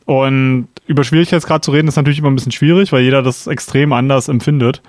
Und 0.04 0.68
über 0.86 1.04
Schwierigkeitsgrad 1.04 1.64
zu 1.64 1.70
reden 1.70 1.88
ist 1.88 1.96
natürlich 1.96 2.18
immer 2.18 2.30
ein 2.30 2.34
bisschen 2.34 2.52
schwierig, 2.52 2.92
weil 2.92 3.02
jeder 3.02 3.22
das 3.22 3.46
extrem 3.46 3.92
anders 3.92 4.28
empfindet. 4.28 4.82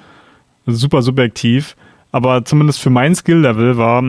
Super 0.65 1.01
subjektiv. 1.01 1.75
Aber 2.11 2.45
zumindest 2.45 2.79
für 2.79 2.89
mein 2.89 3.15
Skill-Level 3.15 3.77
war, 3.77 4.03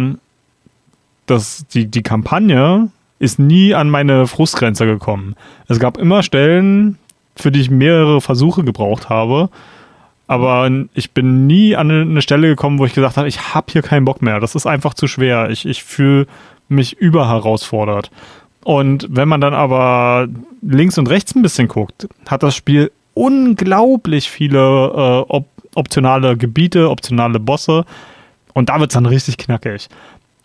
dass 1.26 1.66
die, 1.68 1.86
die 1.86 2.02
Kampagne 2.02 2.90
ist 3.18 3.38
nie 3.38 3.74
an 3.74 3.90
meine 3.90 4.26
Frustgrenze 4.26 4.86
gekommen. 4.86 5.34
Es 5.68 5.78
gab 5.78 5.96
immer 5.96 6.22
Stellen, 6.22 6.98
für 7.36 7.50
die 7.50 7.60
ich 7.60 7.70
mehrere 7.70 8.20
Versuche 8.20 8.64
gebraucht 8.64 9.08
habe. 9.08 9.48
Aber 10.26 10.70
ich 10.94 11.12
bin 11.12 11.46
nie 11.46 11.76
an 11.76 11.90
eine 11.90 12.22
Stelle 12.22 12.48
gekommen, 12.48 12.78
wo 12.78 12.86
ich 12.86 12.94
gesagt 12.94 13.16
habe, 13.16 13.28
ich 13.28 13.54
habe 13.54 13.66
hier 13.70 13.82
keinen 13.82 14.04
Bock 14.04 14.22
mehr. 14.22 14.40
Das 14.40 14.54
ist 14.54 14.66
einfach 14.66 14.94
zu 14.94 15.06
schwer. 15.06 15.50
Ich, 15.50 15.66
ich 15.66 15.84
fühle 15.84 16.26
mich 16.68 16.96
überherausfordert. 16.96 18.10
Und 18.64 19.06
wenn 19.10 19.28
man 19.28 19.40
dann 19.40 19.54
aber 19.54 20.26
links 20.62 20.98
und 20.98 21.08
rechts 21.08 21.34
ein 21.34 21.42
bisschen 21.42 21.68
guckt, 21.68 22.08
hat 22.26 22.42
das 22.42 22.56
Spiel 22.56 22.90
unglaublich 23.14 24.28
viele 24.28 24.58
äh, 24.58 25.32
op 25.32 25.46
optionale 25.76 26.36
Gebiete, 26.36 26.88
optionale 26.88 27.40
Bosse. 27.40 27.84
Und 28.52 28.68
da 28.68 28.78
wird 28.78 28.90
es 28.90 28.94
dann 28.94 29.06
richtig 29.06 29.38
knackig. 29.38 29.88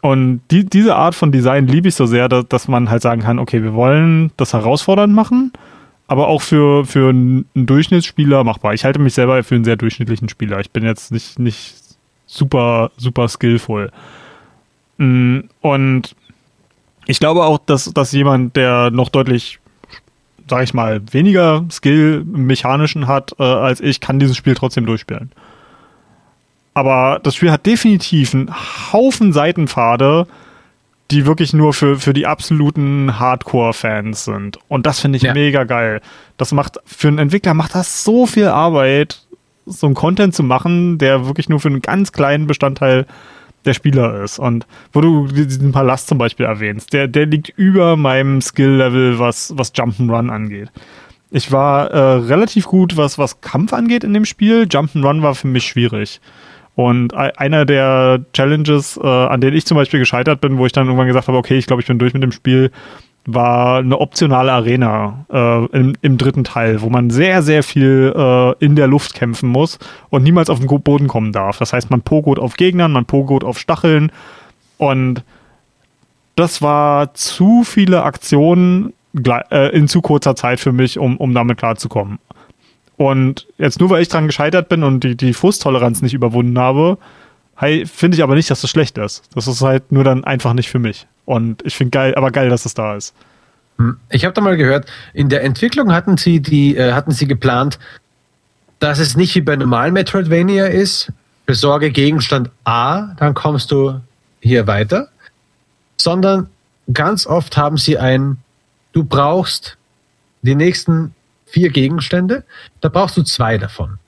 Und 0.02 0.42
die, 0.50 0.66
diese 0.66 0.96
Art 0.96 1.14
von 1.14 1.32
Design 1.32 1.68
liebe 1.68 1.88
ich 1.88 1.96
so 1.96 2.06
sehr, 2.06 2.30
dass, 2.30 2.48
dass, 2.48 2.68
man 2.68 2.90
halt 2.90 3.02
sagen 3.02 3.22
kann, 3.22 3.38
okay, 3.38 3.62
wir 3.62 3.74
wollen 3.74 4.32
das 4.38 4.54
herausfordernd 4.54 5.14
machen, 5.14 5.52
aber 6.08 6.28
auch 6.28 6.42
für, 6.42 6.86
für 6.86 7.10
einen 7.10 7.46
Durchschnittsspieler 7.54 8.44
machbar. 8.44 8.74
Ich 8.74 8.86
halte 8.86 9.00
mich 9.00 9.14
selber 9.14 9.44
für 9.44 9.56
einen 9.56 9.66
sehr 9.66 9.76
durchschnittlichen 9.76 10.30
Spieler. 10.30 10.60
Ich 10.60 10.72
bin 10.72 10.84
jetzt 10.84 11.12
nicht, 11.12 11.38
nicht 11.38 11.76
super, 12.26 12.92
super 12.98 13.28
skillful. 13.28 13.92
Mm, 14.98 15.42
und 15.62 16.16
ich 17.10 17.20
glaube 17.20 17.44
auch, 17.44 17.58
dass, 17.58 17.86
dass 17.86 18.12
jemand, 18.12 18.56
der 18.56 18.92
noch 18.92 19.10
deutlich, 19.10 19.58
sag 20.48 20.64
ich 20.64 20.76
mal, 20.76 21.02
weniger 21.12 21.66
Skill 21.72 22.24
im 22.24 22.46
Mechanischen 22.46 23.08
hat 23.08 23.34
äh, 23.40 23.44
als 23.44 23.82
ich, 23.82 24.00
kann 24.00 24.20
dieses 24.20 24.38
Spiel 24.38 24.54
trotzdem 24.54 24.86
durchspielen. 24.86 25.32
Aber 26.76 27.20
das 27.24 27.34
Spiel 27.34 27.52
hat 27.52 27.66
definitiv 27.66 28.36
einen 28.36 28.54
Haufen 28.94 29.34
Seitenpfade, 29.34 30.28
die 31.10 31.26
wirklich 31.26 31.52
nur 31.52 31.74
für, 31.74 31.98
für 32.00 32.14
die 32.14 32.28
absoluten 32.28 33.18
Hardcore-Fans 33.18 34.26
sind. 34.26 34.60
Und 34.68 34.86
das 34.86 35.00
finde 35.00 35.18
ich 35.18 35.24
ja. 35.24 35.34
mega 35.34 35.64
geil. 35.64 36.02
Das 36.38 36.52
macht, 36.52 36.78
für 36.86 37.08
einen 37.08 37.18
Entwickler 37.18 37.56
macht 37.56 37.74
das 37.74 38.04
so 38.04 38.28
viel 38.28 38.50
Arbeit, 38.50 39.24
so 39.66 39.88
einen 39.88 39.96
Content 39.96 40.36
zu 40.36 40.44
machen, 40.44 41.00
der 41.00 41.26
wirklich 41.26 41.50
nur 41.50 41.60
für 41.60 41.70
einen 41.70 41.82
ganz 41.82 42.12
kleinen 42.12 42.46
Bestandteil 42.46 43.08
der 43.66 43.74
Spieler 43.74 44.24
ist. 44.24 44.40
Und 44.40 44.66
wo 44.94 45.02
du 45.02 45.28
diesen 45.28 45.72
Palast 45.72 46.08
zum 46.08 46.18
Beispiel 46.18 46.46
erwähnst, 46.46 46.94
der, 46.94 47.08
der 47.08 47.26
liegt 47.26 47.50
über 47.50 47.98
meinem 47.98 48.42
Skill-Level, 48.42 49.20
was, 49.20 49.54
was 49.58 49.74
Jump'n'Run 49.74 50.30
angeht. 50.30 50.70
Ich 51.32 51.52
war 51.52 51.92
äh, 51.92 52.14
relativ 52.26 52.66
gut, 52.66 52.98
was, 52.98 53.18
was 53.18 53.42
Kampf 53.42 53.74
angeht 53.74 54.04
in 54.04 54.14
dem 54.14 54.26
Spiel. 54.26 54.64
Jump'n'Run 54.64 55.22
war 55.22 55.36
für 55.36 55.48
mich 55.48 55.66
schwierig. 55.66 56.22
Und 56.76 57.14
einer 57.14 57.66
der 57.66 58.24
Challenges, 58.32 58.98
äh, 58.98 59.06
an 59.06 59.42
denen 59.42 59.58
ich 59.58 59.66
zum 59.66 59.76
Beispiel 59.76 60.00
gescheitert 60.00 60.40
bin, 60.40 60.58
wo 60.58 60.66
ich 60.66 60.72
dann 60.72 60.88
irgendwann 60.88 61.08
gesagt 61.08 61.28
habe, 61.28 61.38
okay, 61.38 61.58
ich 61.58 61.68
glaube, 61.68 61.82
ich 61.82 61.88
bin 61.88 62.00
durch 62.00 62.14
mit 62.14 62.24
dem 62.24 62.32
Spiel, 62.32 62.72
war 63.34 63.80
eine 63.80 64.00
optionale 64.00 64.52
Arena 64.52 65.26
äh, 65.32 65.66
im, 65.78 65.96
im, 66.02 66.18
dritten 66.18 66.44
Teil, 66.44 66.82
wo 66.82 66.90
man 66.90 67.10
sehr, 67.10 67.42
sehr 67.42 67.64
viel 67.64 68.14
äh, 68.16 68.54
in 68.64 68.76
der 68.76 68.88
Luft 68.88 69.14
kämpfen 69.14 69.50
muss 69.50 69.80
und 70.10 70.24
niemals 70.24 70.50
auf 70.50 70.60
den 70.60 70.68
Boden 70.68 71.08
kommen 71.08 71.32
darf. 71.32 71.58
Das 71.58 71.74
heißt, 71.74 71.90
man 71.90 72.02
pogot 72.02 72.40
auf 72.40 72.56
Gegnern, 72.56 72.92
man 72.92 73.06
pogot 73.06 73.44
auf 73.44 73.60
Stacheln 73.60 74.12
und 74.78 75.24
das 76.36 76.62
war 76.62 77.14
zu 77.14 77.64
viele 77.64 78.04
Aktionen 78.04 78.94
äh, 79.52 79.76
in 79.76 79.88
zu 79.88 80.02
kurzer 80.02 80.36
Zeit 80.36 80.60
für 80.60 80.72
mich, 80.72 80.98
um, 80.98 81.18
um 81.18 81.34
damit 81.34 81.58
klarzukommen. 81.58 82.20
Und 82.96 83.48
jetzt 83.58 83.80
nur, 83.80 83.90
weil 83.90 84.02
ich 84.02 84.10
dran 84.10 84.28
gescheitert 84.28 84.70
bin 84.70 84.84
und 84.84 85.04
die, 85.04 85.16
die 85.16 85.34
Frusttoleranz 85.34 86.02
nicht 86.02 86.14
überwunden 86.14 86.60
habe, 86.60 86.98
finde 87.86 88.16
ich 88.16 88.24
aber 88.24 88.36
nicht, 88.36 88.50
dass 88.50 88.62
das 88.62 88.70
schlecht 88.70 88.98
ist. 88.98 89.24
Das 89.36 89.48
ist 89.48 89.62
halt 89.62 89.92
nur 89.92 90.04
dann 90.04 90.24
einfach 90.24 90.54
nicht 90.54 90.70
für 90.70 90.80
mich. 90.80 91.08
Und 91.30 91.64
ich 91.64 91.76
finde 91.76 91.92
geil, 91.92 92.16
aber 92.16 92.32
geil, 92.32 92.50
dass 92.50 92.66
es 92.66 92.74
da 92.74 92.96
ist. 92.96 93.14
Hm. 93.78 93.98
Ich 94.10 94.26
habe 94.26 94.34
da 94.34 94.42
mal 94.42 94.58
gehört, 94.58 94.90
in 95.14 95.30
der 95.30 95.44
Entwicklung 95.44 95.94
hatten 95.94 96.18
sie 96.18 96.40
die, 96.40 96.76
äh, 96.76 96.94
hatten 96.94 97.12
sie 97.12 97.28
geplant, 97.28 97.78
dass 98.80 98.98
es 98.98 99.16
nicht 99.16 99.36
wie 99.36 99.42
bei 99.42 99.56
normalen 99.56 99.94
Metroidvania 99.94 100.66
ist, 100.66 101.14
besorge 101.46 101.92
Gegenstand 101.92 102.50
A, 102.64 103.14
dann 103.18 103.36
kommst 103.36 103.70
du 103.70 104.02
hier 104.42 104.66
weiter, 104.66 105.10
sondern 105.98 106.50
ganz 106.92 107.28
oft 107.28 107.56
haben 107.58 107.78
sie 107.78 108.00
ein, 108.00 108.38
du 108.94 109.04
brauchst 109.04 109.78
die 110.42 110.56
nächsten 110.56 111.14
vier 111.46 111.70
Gegenstände, 111.70 112.44
da 112.82 112.90
brauchst 112.90 113.18
du 113.18 113.22
zwei 113.22 113.60
davon. 113.60 114.00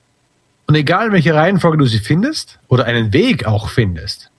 Und 0.66 0.74
egal 0.74 1.06
in 1.06 1.12
welcher 1.12 1.36
Reihenfolge 1.36 1.78
du 1.78 1.86
sie 1.86 2.00
findest 2.00 2.58
oder 2.66 2.86
einen 2.86 3.12
Weg 3.12 3.46
auch 3.46 3.68
findest, 3.68 4.31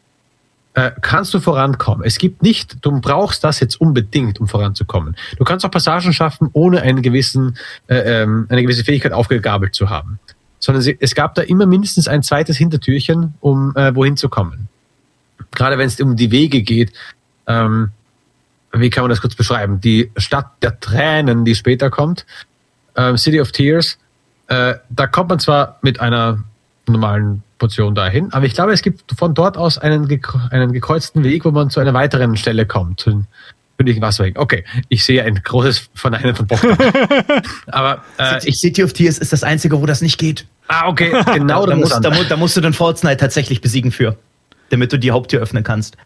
äh, 0.75 0.91
kannst 1.01 1.33
du 1.33 1.39
vorankommen. 1.39 2.05
Es 2.05 2.17
gibt 2.17 2.41
nicht, 2.41 2.77
du 2.83 2.99
brauchst 2.99 3.43
das 3.43 3.59
jetzt 3.59 3.79
unbedingt, 3.79 4.39
um 4.39 4.47
voranzukommen. 4.47 5.15
Du 5.38 5.43
kannst 5.43 5.65
auch 5.65 5.71
Passagen 5.71 6.13
schaffen, 6.13 6.49
ohne 6.53 6.81
einen 6.81 7.01
gewissen, 7.01 7.57
äh, 7.88 8.23
ähm, 8.23 8.47
eine 8.49 8.62
gewisse 8.63 8.83
Fähigkeit 8.83 9.12
aufgegabelt 9.12 9.75
zu 9.75 9.89
haben. 9.89 10.19
Sondern 10.59 10.95
es 10.99 11.13
gab 11.13 11.36
da 11.36 11.41
immer 11.41 11.65
mindestens 11.65 12.07
ein 12.07 12.23
zweites 12.23 12.57
Hintertürchen, 12.57 13.36
um 13.39 13.75
äh, 13.75 13.93
wohin 13.93 14.17
zu 14.17 14.29
kommen. 14.29 14.69
Gerade 15.51 15.77
wenn 15.77 15.88
es 15.88 15.99
um 15.99 16.15
die 16.15 16.31
Wege 16.31 16.62
geht, 16.62 16.93
ähm, 17.47 17.91
wie 18.71 18.89
kann 18.89 19.03
man 19.03 19.09
das 19.09 19.21
kurz 19.21 19.36
beschreiben? 19.36 19.81
Die 19.81 20.12
Stadt 20.17 20.51
der 20.63 20.79
Tränen, 20.79 21.45
die 21.45 21.53
später 21.53 21.91
kommt, 21.91 22.25
ähm, 22.95 23.17
City 23.17 23.39
of 23.39 23.51
Tears, 23.51 23.99
äh, 24.47 24.75
da 24.89 25.07
kommt 25.07 25.29
man 25.29 25.39
zwar 25.39 25.77
mit 25.81 25.99
einer 25.99 26.43
normalen 26.87 27.43
Portion 27.59 27.95
dahin. 27.95 28.31
Aber 28.33 28.45
ich 28.45 28.53
glaube, 28.53 28.73
es 28.73 28.81
gibt 28.81 29.03
von 29.17 29.33
dort 29.33 29.57
aus 29.57 29.77
einen, 29.77 30.09
einen 30.51 30.73
gekreuzten 30.73 31.23
Weg, 31.23 31.45
wo 31.45 31.51
man 31.51 31.69
zu 31.69 31.79
einer 31.79 31.93
weiteren 31.93 32.35
Stelle 32.37 32.65
kommt. 32.65 32.99
Zu 32.99 33.23
künstlichen 33.77 34.01
Wasserwegen. 34.01 34.37
Okay, 34.37 34.63
ich 34.89 35.03
sehe 35.03 35.23
ein 35.23 35.35
großes 35.35 35.89
Verneinen 35.93 36.35
von 36.35 36.47
Bock. 36.47 36.59
Aber 37.67 38.03
äh, 38.17 38.39
ich 38.47 38.59
City 38.59 38.83
of 38.83 38.93
Tears 38.93 39.17
ist 39.17 39.33
das 39.33 39.43
einzige, 39.43 39.81
wo 39.81 39.85
das 39.85 40.01
nicht 40.01 40.17
geht. 40.17 40.45
Ah, 40.67 40.87
okay, 40.87 41.11
genau. 41.33 41.65
da, 41.65 41.75
musst, 41.75 41.93
da, 41.93 42.09
da, 42.09 42.37
musst 42.37 42.55
du 42.55 42.61
den 42.61 42.73
Fortnite 42.73 43.17
tatsächlich 43.17 43.61
besiegen 43.61 43.91
für, 43.91 44.17
damit 44.69 44.93
du 44.93 44.97
die 44.97 45.11
Haupttür 45.11 45.41
öffnen 45.41 45.63
kannst. 45.63 45.97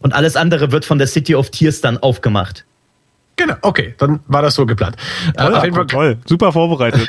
Und 0.00 0.14
alles 0.14 0.36
andere 0.36 0.72
wird 0.72 0.84
von 0.84 0.98
der 0.98 1.06
City 1.06 1.34
of 1.34 1.50
Tears 1.50 1.80
dann 1.80 1.98
aufgemacht. 1.98 2.64
Genau, 3.40 3.54
okay, 3.62 3.94
dann 3.96 4.20
war 4.26 4.42
das 4.42 4.54
so 4.54 4.66
geplant. 4.66 4.96
Äh, 5.34 5.44
auf 5.44 5.64
jeden 5.64 5.74
Fall 5.74 5.86
toll, 5.86 6.18
super 6.26 6.52
vorbereitet. 6.52 7.08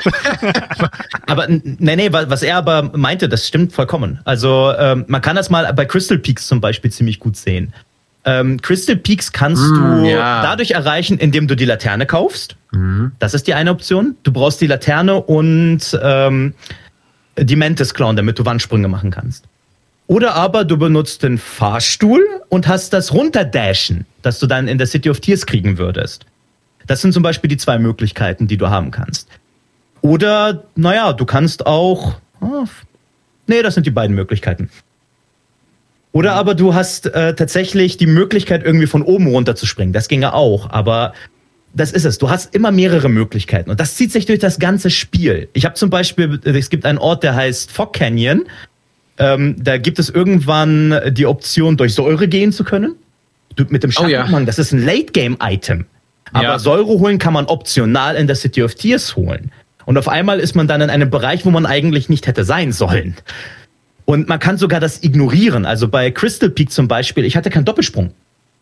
aber 1.26 1.46
nee, 1.46 1.94
nee, 1.96 2.10
was 2.10 2.42
er 2.42 2.56
aber 2.56 2.90
meinte, 2.96 3.28
das 3.28 3.46
stimmt 3.46 3.74
vollkommen. 3.74 4.18
Also 4.24 4.72
ähm, 4.78 5.04
man 5.08 5.20
kann 5.20 5.36
das 5.36 5.50
mal 5.50 5.70
bei 5.74 5.84
Crystal 5.84 6.16
Peaks 6.16 6.46
zum 6.46 6.62
Beispiel 6.62 6.90
ziemlich 6.90 7.18
gut 7.20 7.36
sehen. 7.36 7.74
Ähm, 8.24 8.62
Crystal 8.62 8.96
Peaks 8.96 9.32
kannst 9.32 9.62
mm, 9.62 9.74
du 9.74 10.08
ja. 10.08 10.42
dadurch 10.42 10.70
erreichen, 10.70 11.18
indem 11.18 11.48
du 11.48 11.54
die 11.54 11.66
Laterne 11.66 12.06
kaufst. 12.06 12.56
Mm. 12.70 13.08
Das 13.18 13.34
ist 13.34 13.46
die 13.46 13.52
eine 13.52 13.70
Option. 13.70 14.16
Du 14.22 14.32
brauchst 14.32 14.62
die 14.62 14.68
Laterne 14.68 15.20
und 15.20 15.98
ähm, 16.02 16.54
die 17.36 17.56
Mantis 17.56 17.92
klauen, 17.92 18.16
damit 18.16 18.38
du 18.38 18.46
Wandsprünge 18.46 18.88
machen 18.88 19.10
kannst. 19.10 19.44
Oder 20.06 20.34
aber 20.34 20.64
du 20.64 20.76
benutzt 20.76 21.22
den 21.22 21.38
Fahrstuhl 21.38 22.24
und 22.48 22.68
hast 22.68 22.92
das 22.92 23.12
Runterdashen, 23.12 24.06
das 24.22 24.38
du 24.38 24.46
dann 24.46 24.68
in 24.68 24.78
der 24.78 24.86
City 24.86 25.08
of 25.10 25.20
Tears 25.20 25.46
kriegen 25.46 25.78
würdest. 25.78 26.26
Das 26.86 27.00
sind 27.00 27.12
zum 27.12 27.22
Beispiel 27.22 27.48
die 27.48 27.56
zwei 27.56 27.78
Möglichkeiten, 27.78 28.48
die 28.48 28.56
du 28.56 28.68
haben 28.68 28.90
kannst. 28.90 29.28
Oder, 30.00 30.64
naja, 30.74 31.12
du 31.12 31.24
kannst 31.24 31.66
auch. 31.66 32.14
Oh, 32.40 32.66
nee, 33.46 33.62
das 33.62 33.74
sind 33.74 33.86
die 33.86 33.90
beiden 33.90 34.16
Möglichkeiten. 34.16 34.68
Oder 36.10 36.34
aber 36.34 36.54
du 36.54 36.74
hast 36.74 37.06
äh, 37.06 37.34
tatsächlich 37.34 37.96
die 37.96 38.06
Möglichkeit, 38.06 38.64
irgendwie 38.64 38.86
von 38.86 39.02
oben 39.02 39.28
runter 39.28 39.56
zu 39.56 39.64
springen. 39.64 39.92
Das 39.92 40.08
ginge 40.08 40.34
auch, 40.34 40.68
aber 40.68 41.14
das 41.74 41.90
ist 41.92 42.04
es. 42.04 42.18
Du 42.18 42.28
hast 42.28 42.54
immer 42.54 42.70
mehrere 42.70 43.08
Möglichkeiten 43.08 43.70
und 43.70 43.80
das 43.80 43.94
zieht 43.96 44.12
sich 44.12 44.26
durch 44.26 44.38
das 44.38 44.58
ganze 44.58 44.90
Spiel. 44.90 45.48
Ich 45.54 45.64
habe 45.64 45.74
zum 45.74 45.88
Beispiel, 45.88 46.38
es 46.44 46.68
gibt 46.68 46.84
einen 46.84 46.98
Ort, 46.98 47.22
der 47.22 47.34
heißt 47.34 47.72
Fog 47.72 47.94
Canyon. 47.94 48.44
Ähm, 49.18 49.56
da 49.58 49.78
gibt 49.78 49.98
es 49.98 50.08
irgendwann 50.08 51.00
die 51.10 51.26
Option, 51.26 51.76
durch 51.76 51.94
Säure 51.94 52.28
gehen 52.28 52.52
zu 52.52 52.64
können. 52.64 52.94
Du, 53.56 53.64
mit 53.68 53.82
dem 53.82 53.92
Schattenumhang, 53.92 54.34
oh, 54.34 54.38
ja. 54.38 54.44
das 54.44 54.58
ist 54.58 54.72
ein 54.72 54.84
Late-Game-Item. 54.84 55.84
Aber 56.32 56.44
ja. 56.44 56.58
Säure 56.58 56.86
holen 56.86 57.18
kann 57.18 57.34
man 57.34 57.46
optional 57.46 58.16
in 58.16 58.26
der 58.26 58.36
City 58.36 58.62
of 58.62 58.74
Tears 58.74 59.16
holen. 59.16 59.52
Und 59.84 59.98
auf 59.98 60.08
einmal 60.08 60.40
ist 60.40 60.54
man 60.54 60.68
dann 60.68 60.80
in 60.80 60.90
einem 60.90 61.10
Bereich, 61.10 61.44
wo 61.44 61.50
man 61.50 61.66
eigentlich 61.66 62.08
nicht 62.08 62.26
hätte 62.26 62.44
sein 62.44 62.72
sollen. 62.72 63.16
Und 64.04 64.28
man 64.28 64.38
kann 64.38 64.56
sogar 64.56 64.80
das 64.80 65.02
ignorieren. 65.02 65.66
Also 65.66 65.88
bei 65.88 66.10
Crystal 66.10 66.50
Peak 66.50 66.70
zum 66.70 66.88
Beispiel, 66.88 67.24
ich 67.24 67.36
hatte 67.36 67.50
keinen 67.50 67.64
Doppelsprung. 67.64 68.12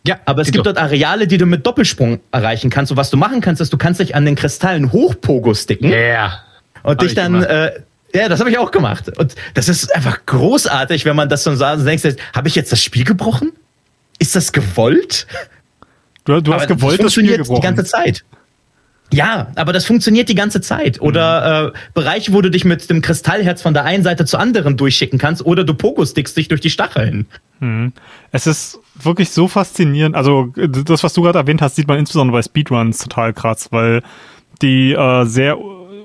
Ja, 0.06 0.18
aber 0.24 0.42
es 0.42 0.50
gibt 0.50 0.64
dort 0.64 0.78
Areale, 0.78 1.26
die 1.26 1.36
du 1.36 1.44
mit 1.44 1.66
Doppelsprung 1.66 2.20
erreichen 2.32 2.70
kannst. 2.70 2.90
Und 2.90 2.96
was 2.96 3.10
du 3.10 3.16
machen 3.16 3.40
kannst, 3.40 3.60
ist, 3.60 3.72
du 3.72 3.76
kannst 3.76 4.00
dich 4.00 4.14
an 4.14 4.24
den 4.24 4.34
Kristallen 4.34 4.92
hochpogo 4.92 5.54
sticken. 5.54 5.90
Ja. 5.90 5.96
Yeah. 5.96 6.32
Und 6.82 7.02
dich 7.02 7.14
dann, 7.14 7.42
äh, 7.42 7.72
ja, 8.14 8.28
das 8.28 8.40
habe 8.40 8.50
ich 8.50 8.58
auch 8.58 8.70
gemacht. 8.70 9.16
Und 9.18 9.34
das 9.54 9.68
ist 9.68 9.94
einfach 9.94 10.24
großartig, 10.26 11.04
wenn 11.04 11.16
man 11.16 11.28
das 11.28 11.44
so 11.44 11.54
sagt 11.54 11.80
und 11.80 11.84
denkst, 11.84 12.16
habe 12.34 12.48
ich 12.48 12.54
jetzt 12.54 12.72
das 12.72 12.82
Spiel 12.82 13.04
gebrochen? 13.04 13.52
Ist 14.18 14.36
das 14.36 14.52
gewollt? 14.52 15.26
Du, 16.24 16.40
du 16.40 16.52
hast 16.52 16.64
aber 16.64 16.74
gewollt 16.74 16.98
das, 16.98 17.06
das 17.06 17.12
Spiel 17.14 17.36
gebrochen. 17.36 17.60
die 17.60 17.66
ganze 17.66 17.84
Zeit. 17.84 18.24
Ja, 19.12 19.48
aber 19.56 19.72
das 19.72 19.84
funktioniert 19.86 20.28
die 20.28 20.34
ganze 20.34 20.60
Zeit. 20.60 21.00
Oder 21.00 21.72
äh, 21.74 21.78
Bereiche, 21.94 22.32
wo 22.32 22.40
du 22.42 22.50
dich 22.50 22.64
mit 22.64 22.88
dem 22.90 23.02
Kristallherz 23.02 23.60
von 23.60 23.74
der 23.74 23.84
einen 23.84 24.04
Seite 24.04 24.24
zur 24.24 24.38
anderen 24.38 24.76
durchschicken 24.76 25.18
kannst, 25.18 25.44
oder 25.44 25.64
du 25.64 25.74
Pogo-Stickst 25.74 26.36
dich 26.36 26.48
durch 26.48 26.60
die 26.60 26.70
Stacheln. 26.70 27.26
Mhm. 27.58 27.92
Es 28.30 28.46
ist 28.46 28.78
wirklich 29.02 29.30
so 29.30 29.48
faszinierend. 29.48 30.14
Also, 30.14 30.52
das, 30.54 31.02
was 31.02 31.12
du 31.12 31.22
gerade 31.22 31.38
erwähnt 31.38 31.60
hast, 31.60 31.76
sieht 31.76 31.88
man 31.88 31.98
insbesondere 31.98 32.38
bei 32.38 32.42
Speedruns 32.42 32.98
total 32.98 33.32
krass, 33.32 33.68
weil 33.72 34.02
die 34.62 34.92
äh, 34.92 35.24
sehr, 35.24 35.56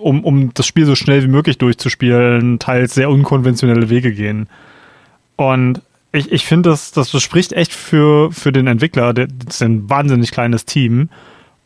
um, 0.06 0.24
um 0.24 0.54
das 0.54 0.68
Spiel 0.68 0.86
so 0.86 0.94
schnell 0.94 1.24
wie 1.24 1.28
möglich 1.28 1.58
durchzuspielen, 1.58 2.60
teils 2.60 2.94
sehr 2.94 3.10
unkonventionelle 3.10 3.90
Wege 3.90 4.14
gehen. 4.14 4.48
Und 5.36 5.82
ich, 6.12 6.32
ich 6.32 6.46
finde, 6.46 6.70
das, 6.70 6.92
das 6.92 7.10
spricht 7.24 7.54
echt 7.54 7.74
für, 7.74 8.32
für 8.32 8.52
den 8.52 8.68
Entwickler. 8.68 9.14
Das 9.16 9.28
ist 9.48 9.64
ein 9.64 9.90
wahnsinnig 9.90 10.30
kleines 10.30 10.66
Team 10.66 11.10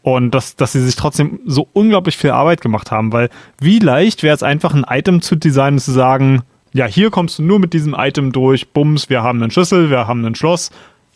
und 0.03 0.31
dass, 0.31 0.55
dass 0.55 0.71
sie 0.71 0.79
sich 0.79 0.95
trotzdem 0.95 1.41
so 1.45 1.67
unglaublich 1.73 2.15
viel 2.15 2.31
Arbeit 2.31 2.61
gemacht 2.61 2.91
haben, 2.91 3.11
weil 3.11 3.29
wie 3.59 3.79
leicht 3.79 4.23
wäre 4.23 4.35
es 4.35 4.41
einfach 4.41 4.73
ein 4.73 4.85
Item 4.89 5.21
zu 5.21 5.35
designen 5.35 5.75
und 5.75 5.81
zu 5.81 5.91
sagen, 5.91 6.43
ja, 6.71 6.85
hier 6.85 7.09
kommst 7.11 7.39
du 7.39 7.43
nur 7.43 7.59
mit 7.59 7.73
diesem 7.73 7.93
Item 7.93 8.31
durch, 8.31 8.69
bums, 8.69 9.09
wir 9.09 9.21
haben 9.21 9.43
einen 9.43 9.51
Schlüssel, 9.51 9.89
wir 9.89 10.07
haben 10.07 10.23
ein 10.23 10.35
Schloss, 10.35 10.71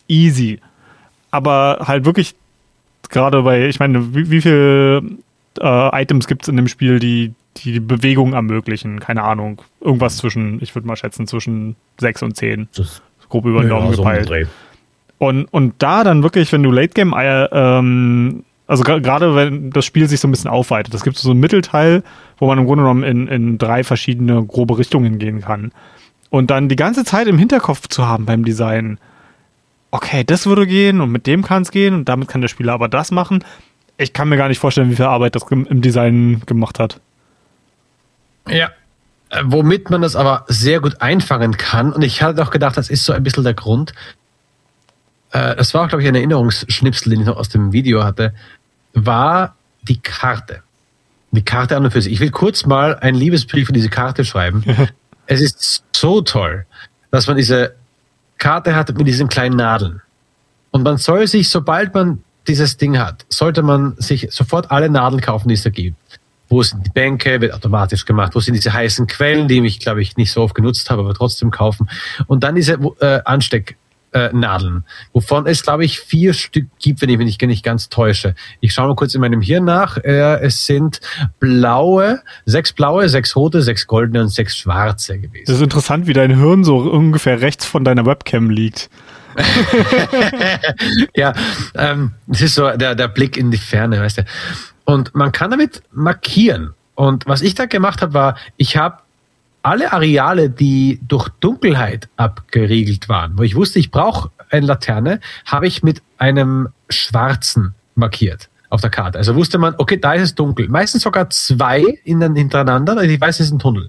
easy. 0.08 0.60
Aber 1.30 1.84
halt 1.86 2.04
wirklich, 2.04 2.34
gerade 3.08 3.40
bei, 3.42 3.66
ich 3.66 3.80
meine, 3.80 4.14
wie, 4.14 4.30
wie 4.30 4.42
viele 4.42 5.02
äh, 5.60 6.02
Items 6.02 6.26
gibt 6.26 6.42
es 6.42 6.48
in 6.48 6.56
dem 6.56 6.68
Spiel, 6.68 6.98
die 6.98 7.34
die 7.58 7.80
Bewegung 7.80 8.32
ermöglichen? 8.32 9.00
Keine 9.00 9.22
Ahnung. 9.22 9.62
Irgendwas 9.80 10.16
zwischen, 10.16 10.60
ich 10.62 10.74
würde 10.74 10.88
mal 10.88 10.96
schätzen, 10.96 11.26
zwischen 11.26 11.76
sechs 11.98 12.22
und 12.22 12.36
zehn. 12.36 12.68
Das 12.74 13.02
grob 13.28 13.46
über 13.46 13.62
den 13.62 13.70
ja, 13.70 13.78
Daumen 13.78 13.94
gepeilt. 13.94 14.48
und, 15.18 15.44
und 15.46 15.74
da 15.78 16.04
dann 16.04 16.22
wirklich, 16.22 16.52
wenn 16.52 16.62
du 16.62 16.70
Late 16.70 16.94
Game 16.94 17.12
äh, 17.12 17.44
ähm, 17.44 18.44
also 18.66 18.82
gerade 18.82 19.34
wenn 19.34 19.70
das 19.70 19.84
Spiel 19.84 20.08
sich 20.08 20.20
so 20.20 20.28
ein 20.28 20.30
bisschen 20.30 20.50
aufweitet. 20.50 20.94
Es 20.94 21.04
gibt 21.04 21.18
so 21.18 21.30
einen 21.30 21.40
Mittelteil, 21.40 22.02
wo 22.38 22.46
man 22.46 22.58
im 22.58 22.64
Grunde 22.64 22.84
genommen 22.84 23.02
in, 23.02 23.28
in 23.28 23.58
drei 23.58 23.84
verschiedene 23.84 24.44
grobe 24.44 24.78
Richtungen 24.78 25.18
gehen 25.18 25.42
kann. 25.42 25.72
Und 26.30 26.50
dann 26.50 26.68
die 26.68 26.76
ganze 26.76 27.04
Zeit 27.04 27.26
im 27.26 27.38
Hinterkopf 27.38 27.88
zu 27.88 28.06
haben 28.06 28.24
beim 28.24 28.44
Design, 28.44 28.98
okay, 29.90 30.24
das 30.24 30.46
würde 30.46 30.66
gehen 30.66 31.00
und 31.00 31.12
mit 31.12 31.26
dem 31.26 31.42
kann 31.42 31.62
es 31.62 31.70
gehen 31.70 31.94
und 31.94 32.08
damit 32.08 32.28
kann 32.28 32.40
der 32.40 32.48
Spieler 32.48 32.72
aber 32.72 32.88
das 32.88 33.10
machen. 33.10 33.44
Ich 33.96 34.12
kann 34.12 34.28
mir 34.28 34.36
gar 34.36 34.48
nicht 34.48 34.58
vorstellen, 34.58 34.90
wie 34.90 34.96
viel 34.96 35.04
Arbeit 35.04 35.36
das 35.36 35.44
im 35.50 35.80
Design 35.80 36.42
gemacht 36.46 36.78
hat. 36.78 37.00
Ja, 38.48 38.70
äh, 39.30 39.42
womit 39.44 39.90
man 39.90 40.02
das 40.02 40.16
aber 40.16 40.44
sehr 40.48 40.80
gut 40.80 41.00
einfangen 41.00 41.56
kann. 41.56 41.92
Und 41.92 42.02
ich 42.02 42.22
hatte 42.22 42.42
auch 42.42 42.50
gedacht, 42.50 42.76
das 42.76 42.90
ist 42.90 43.04
so 43.04 43.12
ein 43.12 43.22
bisschen 43.22 43.44
der 43.44 43.54
Grund, 43.54 43.94
äh, 45.32 45.56
das 45.56 45.74
war 45.74 45.84
auch, 45.84 45.88
glaube 45.88 46.02
ich, 46.02 46.08
ein 46.08 46.14
Erinnerungsschnipsel, 46.14 47.10
den 47.10 47.20
ich 47.20 47.26
noch 47.26 47.36
aus 47.36 47.48
dem 47.48 47.72
Video 47.72 48.04
hatte, 48.04 48.34
war 48.94 49.56
die 49.82 50.00
Karte. 50.00 50.62
Die 51.30 51.44
Karte 51.44 51.76
an 51.76 51.84
und 51.84 51.90
für 51.90 52.00
sich. 52.00 52.12
Ich 52.12 52.20
will 52.20 52.30
kurz 52.30 52.64
mal 52.64 52.96
einen 52.96 53.16
Liebesbrief 53.16 53.66
für 53.66 53.72
diese 53.72 53.90
Karte 53.90 54.24
schreiben. 54.24 54.64
es 55.26 55.40
ist 55.40 55.84
so 55.92 56.20
toll, 56.20 56.66
dass 57.10 57.26
man 57.26 57.36
diese 57.36 57.74
Karte 58.38 58.74
hat 58.74 58.96
mit 58.96 59.06
diesen 59.06 59.28
kleinen 59.28 59.56
Nadeln. 59.56 60.00
Und 60.70 60.82
man 60.82 60.98
soll 60.98 61.26
sich, 61.26 61.48
sobald 61.48 61.94
man 61.94 62.23
dieses 62.46 62.76
Ding 62.76 62.98
hat, 62.98 63.24
sollte 63.28 63.62
man 63.62 63.94
sich 63.98 64.28
sofort 64.30 64.70
alle 64.70 64.90
Nadeln 64.90 65.20
kaufen, 65.20 65.48
die 65.48 65.54
es 65.54 65.62
da 65.62 65.70
gibt. 65.70 65.96
Wo 66.48 66.62
sind 66.62 66.86
die 66.86 66.90
Bänke, 66.90 67.40
wird 67.40 67.54
automatisch 67.54 68.04
gemacht. 68.04 68.34
Wo 68.34 68.40
sind 68.40 68.54
diese 68.54 68.72
heißen 68.72 69.06
Quellen, 69.06 69.48
die 69.48 69.64
ich, 69.64 69.80
glaube 69.80 70.02
ich, 70.02 70.16
nicht 70.16 70.30
so 70.30 70.42
oft 70.42 70.54
genutzt 70.54 70.90
habe, 70.90 71.02
aber 71.02 71.14
trotzdem 71.14 71.50
kaufen. 71.50 71.88
Und 72.26 72.44
dann 72.44 72.54
diese 72.54 72.74
äh, 73.00 73.20
Ansteck, 73.24 73.76
äh, 74.14 74.30
Nadeln, 74.32 74.84
wovon 75.12 75.46
es, 75.46 75.62
glaube 75.62 75.84
ich, 75.84 75.98
vier 75.98 76.32
Stück 76.34 76.66
gibt, 76.78 77.02
wenn 77.02 77.08
ich 77.08 77.18
mich 77.18 77.38
nicht 77.40 77.64
ganz 77.64 77.88
täusche. 77.88 78.34
Ich 78.60 78.72
schaue 78.72 78.88
mal 78.88 78.94
kurz 78.94 79.14
in 79.14 79.20
meinem 79.20 79.40
Hirn 79.40 79.64
nach. 79.64 79.96
Äh, 79.98 80.40
es 80.40 80.66
sind 80.66 81.00
blaue, 81.40 82.22
sechs 82.46 82.72
blaue, 82.72 83.08
sechs 83.08 83.34
rote, 83.34 83.60
sechs 83.60 83.86
goldene 83.86 84.20
und 84.20 84.28
sechs 84.28 84.56
schwarze 84.56 85.18
gewesen. 85.18 85.44
Das 85.46 85.56
ist 85.56 85.62
interessant, 85.62 86.06
wie 86.06 86.12
dein 86.12 86.38
Hirn 86.38 86.62
so 86.62 86.78
ungefähr 86.78 87.40
rechts 87.40 87.66
von 87.66 87.84
deiner 87.84 88.06
Webcam 88.06 88.50
liegt. 88.50 88.88
ja, 91.16 91.32
ähm, 91.74 92.12
das 92.26 92.42
ist 92.42 92.54
so 92.54 92.70
der, 92.70 92.94
der 92.94 93.08
Blick 93.08 93.36
in 93.36 93.50
die 93.50 93.58
Ferne, 93.58 94.00
weißt 94.00 94.18
du. 94.18 94.24
Und 94.84 95.14
man 95.14 95.32
kann 95.32 95.50
damit 95.50 95.82
markieren. 95.92 96.74
Und 96.94 97.26
was 97.26 97.42
ich 97.42 97.54
da 97.54 97.66
gemacht 97.66 98.02
habe, 98.02 98.14
war, 98.14 98.36
ich 98.56 98.76
habe 98.76 98.98
alle 99.62 99.92
Areale, 99.92 100.50
die 100.50 101.00
durch 101.08 101.28
Dunkelheit 101.40 102.08
abgeriegelt 102.16 103.08
waren, 103.08 103.38
wo 103.38 103.42
ich 103.42 103.56
wusste, 103.56 103.78
ich 103.78 103.90
brauche 103.90 104.30
eine 104.50 104.66
Laterne, 104.66 105.20
habe 105.46 105.66
ich 105.66 105.82
mit 105.82 106.02
einem 106.18 106.68
schwarzen 106.90 107.74
markiert 107.94 108.50
auf 108.68 108.82
der 108.82 108.90
Karte. 108.90 109.18
Also 109.18 109.34
wusste 109.34 109.58
man, 109.58 109.74
okay, 109.78 109.96
da 109.96 110.14
ist 110.14 110.22
es 110.22 110.34
dunkel. 110.34 110.68
Meistens 110.68 111.02
sogar 111.02 111.30
zwei 111.30 111.98
hintereinander, 112.04 113.02
ich 113.02 113.20
weiß, 113.20 113.40
es 113.40 113.46
ist 113.46 113.52
ein 113.52 113.58
Tunnel. 113.58 113.88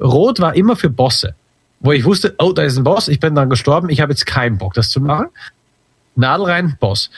Rot 0.00 0.38
war 0.40 0.54
immer 0.54 0.76
für 0.76 0.90
Bosse, 0.90 1.34
wo 1.80 1.92
ich 1.92 2.04
wusste, 2.04 2.34
oh, 2.38 2.52
da 2.52 2.62
ist 2.62 2.76
ein 2.76 2.84
Boss, 2.84 3.08
ich 3.08 3.20
bin 3.20 3.34
dann 3.34 3.50
gestorben, 3.50 3.88
ich 3.88 4.00
habe 4.00 4.12
jetzt 4.12 4.26
keinen 4.26 4.58
Bock, 4.58 4.74
das 4.74 4.90
zu 4.90 5.00
machen. 5.00 5.26
Nadel 6.16 6.46
rein, 6.46 6.76
Boss. 6.80 7.10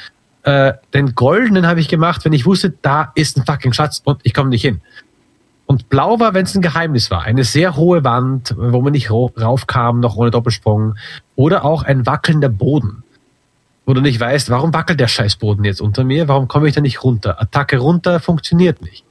Äh, 0.43 0.75
den 0.95 1.15
goldenen 1.15 1.67
habe 1.67 1.81
ich 1.81 1.89
gemacht, 1.89 2.25
wenn 2.25 2.33
ich 2.33 2.47
wusste, 2.47 2.75
da 2.83 3.13
ist 3.15 3.37
ein 3.37 3.45
fucking 3.45 3.73
Schatz 3.73 4.03
und 4.05 4.21
ich 4.23 4.35
komme 4.35 4.51
nicht 4.51 4.63
hin. 4.63 4.81
Und 5.67 5.89
blau 5.89 6.19
war, 6.19 6.35
wenn 6.35 6.45
es 6.45 6.55
ein 6.57 6.63
Geheimnis 6.63 7.13
war. 7.13 7.23
Eine 7.23 7.45
sehr 7.45 7.77
hohe 7.77 8.03
Wand, 8.03 8.55
wo 8.59 8.83
man 8.83 8.93
nicht 8.93 9.11
raufkam, 9.11 10.01
noch 10.01 10.17
ohne 10.17 10.33
Doppelsprung. 10.33 10.97
Oder 11.37 11.65
auch 11.65 11.85
ein 11.85 12.07
wackelnder 12.07 12.49
Boden. 12.49 13.05
Wo 13.87 13.95
du 13.95 14.01
nicht 14.01 14.19
weißt, 14.19 14.51
warum 14.51 14.75
wackelt 14.75 14.99
der 14.99 15.07
Scheißboden 15.07 15.65
jetzt 15.65 15.81
unter 15.81 16.03
mir? 16.03 16.27
Warum 16.27 16.49
komme 16.49 16.67
ich 16.67 16.75
da 16.75 16.81
nicht 16.81 17.05
runter? 17.05 17.41
Attacke 17.41 17.79
runter 17.79 18.19
funktioniert 18.19 18.83
nicht. 18.83 19.05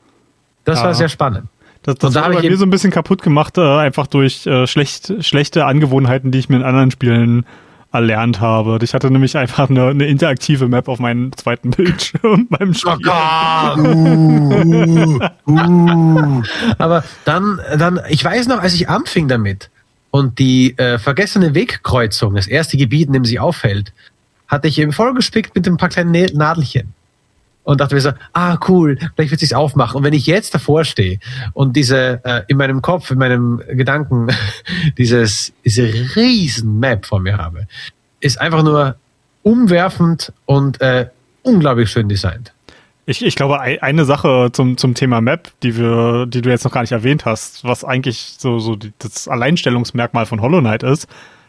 Das 0.65 0.79
ja. 0.79 0.85
war 0.85 0.95
sehr 0.95 1.07
spannend. 1.07 1.47
Das, 1.83 1.95
das 1.95 2.13
da 2.13 2.23
habe 2.23 2.35
ich 2.35 2.43
mir 2.43 2.57
so 2.57 2.65
ein 2.65 2.69
bisschen 2.69 2.91
kaputt 2.91 3.21
gemacht, 3.21 3.57
äh, 3.57 3.61
einfach 3.61 4.07
durch 4.07 4.45
äh, 4.45 4.67
schlecht, 4.67 5.13
schlechte 5.23 5.65
Angewohnheiten, 5.65 6.31
die 6.31 6.39
ich 6.39 6.49
mir 6.49 6.57
in 6.57 6.63
anderen 6.63 6.91
Spielen 6.91 7.45
erlernt 7.91 8.39
habe. 8.39 8.77
Ich 8.81 8.93
hatte 8.93 9.09
nämlich 9.09 9.35
einfach 9.35 9.69
eine, 9.69 9.87
eine 9.87 10.05
interaktive 10.05 10.67
Map 10.67 10.87
auf 10.87 10.99
meinem 10.99 11.35
zweiten 11.35 11.69
Bildschirm 11.75 12.47
beim 12.49 12.73
Spiel. 12.73 12.97
Oh 13.07 13.79
uh, 15.47 15.51
uh. 15.51 16.43
Aber 16.77 17.03
dann, 17.25 17.59
dann, 17.77 17.99
ich 18.09 18.23
weiß 18.23 18.47
noch, 18.47 18.59
als 18.59 18.75
ich 18.75 18.89
anfing 18.89 19.27
damit 19.27 19.69
und 20.11 20.37
die 20.39 20.77
äh, 20.77 20.99
vergessene 20.99 21.55
Wegkreuzung, 21.55 22.35
das 22.35 22.47
erste 22.47 22.77
Gebiet, 22.77 23.07
in 23.07 23.13
dem 23.13 23.25
sie 23.25 23.39
aufhält, 23.39 23.93
hatte 24.47 24.67
ich 24.67 24.79
eben 24.79 24.91
vollgespickt 24.91 25.55
mit 25.55 25.67
ein 25.67 25.77
paar 25.77 25.89
kleinen 25.89 26.11
Nadelchen 26.35 26.93
und 27.69 27.79
dachte 27.79 27.93
mir 27.93 28.01
so, 28.01 28.13
ah 28.33 28.57
cool, 28.67 28.97
vielleicht 29.13 29.29
wird 29.29 29.39
sich's 29.39 29.53
aufmachen. 29.53 29.97
Und 29.97 30.03
wenn 30.03 30.13
ich 30.13 30.25
jetzt 30.25 30.55
davor 30.55 30.83
stehe 30.85 31.19
und 31.53 31.75
diese 31.75 32.19
äh, 32.23 32.41
in 32.47 32.57
meinem 32.57 32.81
Kopf, 32.81 33.11
in 33.11 33.19
meinem 33.19 33.61
Gedanken 33.67 34.29
dieses 34.97 35.53
diese 35.63 35.83
riesen 36.15 36.79
Map 36.79 37.05
vor 37.05 37.19
mir 37.19 37.37
habe, 37.37 37.67
ist 38.21 38.41
einfach 38.41 38.63
nur 38.63 38.95
umwerfend 39.43 40.33
und 40.47 40.81
äh, 40.81 41.09
unglaublich 41.43 41.91
schön 41.91 42.09
designt. 42.09 42.53
Ich, 43.05 43.23
ich 43.23 43.35
glaube, 43.35 43.59
eine 43.59 44.05
Sache 44.05 44.49
zum, 44.51 44.77
zum 44.77 44.95
Thema 44.95 45.21
Map, 45.21 45.51
die 45.61 45.77
wir, 45.77 46.25
die 46.25 46.41
du 46.41 46.49
jetzt 46.49 46.63
noch 46.63 46.71
gar 46.71 46.81
nicht 46.81 46.91
erwähnt 46.91 47.25
hast, 47.25 47.63
was 47.63 47.83
eigentlich 47.83 48.35
so, 48.39 48.57
so 48.57 48.77
das 48.97 49.27
Alleinstellungsmerkmal 49.27 50.25
von 50.25 50.41
Hollow 50.41 50.59
Knight 50.59 50.81
ist, 50.81 51.07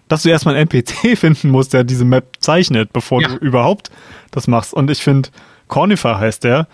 dass 0.09 0.23
du 0.23 0.29
erstmal 0.29 0.55
einen 0.55 0.69
NPC 0.69 1.17
finden 1.19 1.49
musst, 1.49 1.73
der 1.73 1.85
diese 1.85 2.05
Map 2.05 2.37
zeichnet, 2.41 2.93
bevor 2.93 3.23
ja. 3.23 3.29
du 3.29 3.37
überhaupt 3.37 3.91
das 4.31 4.49
machst. 4.49 4.75
Und 4.75 4.91
ich 4.91 5.03
finde, 5.03 5.31
Cornifer 5.71 6.19
heißt 6.19 6.45
der. 6.45 6.67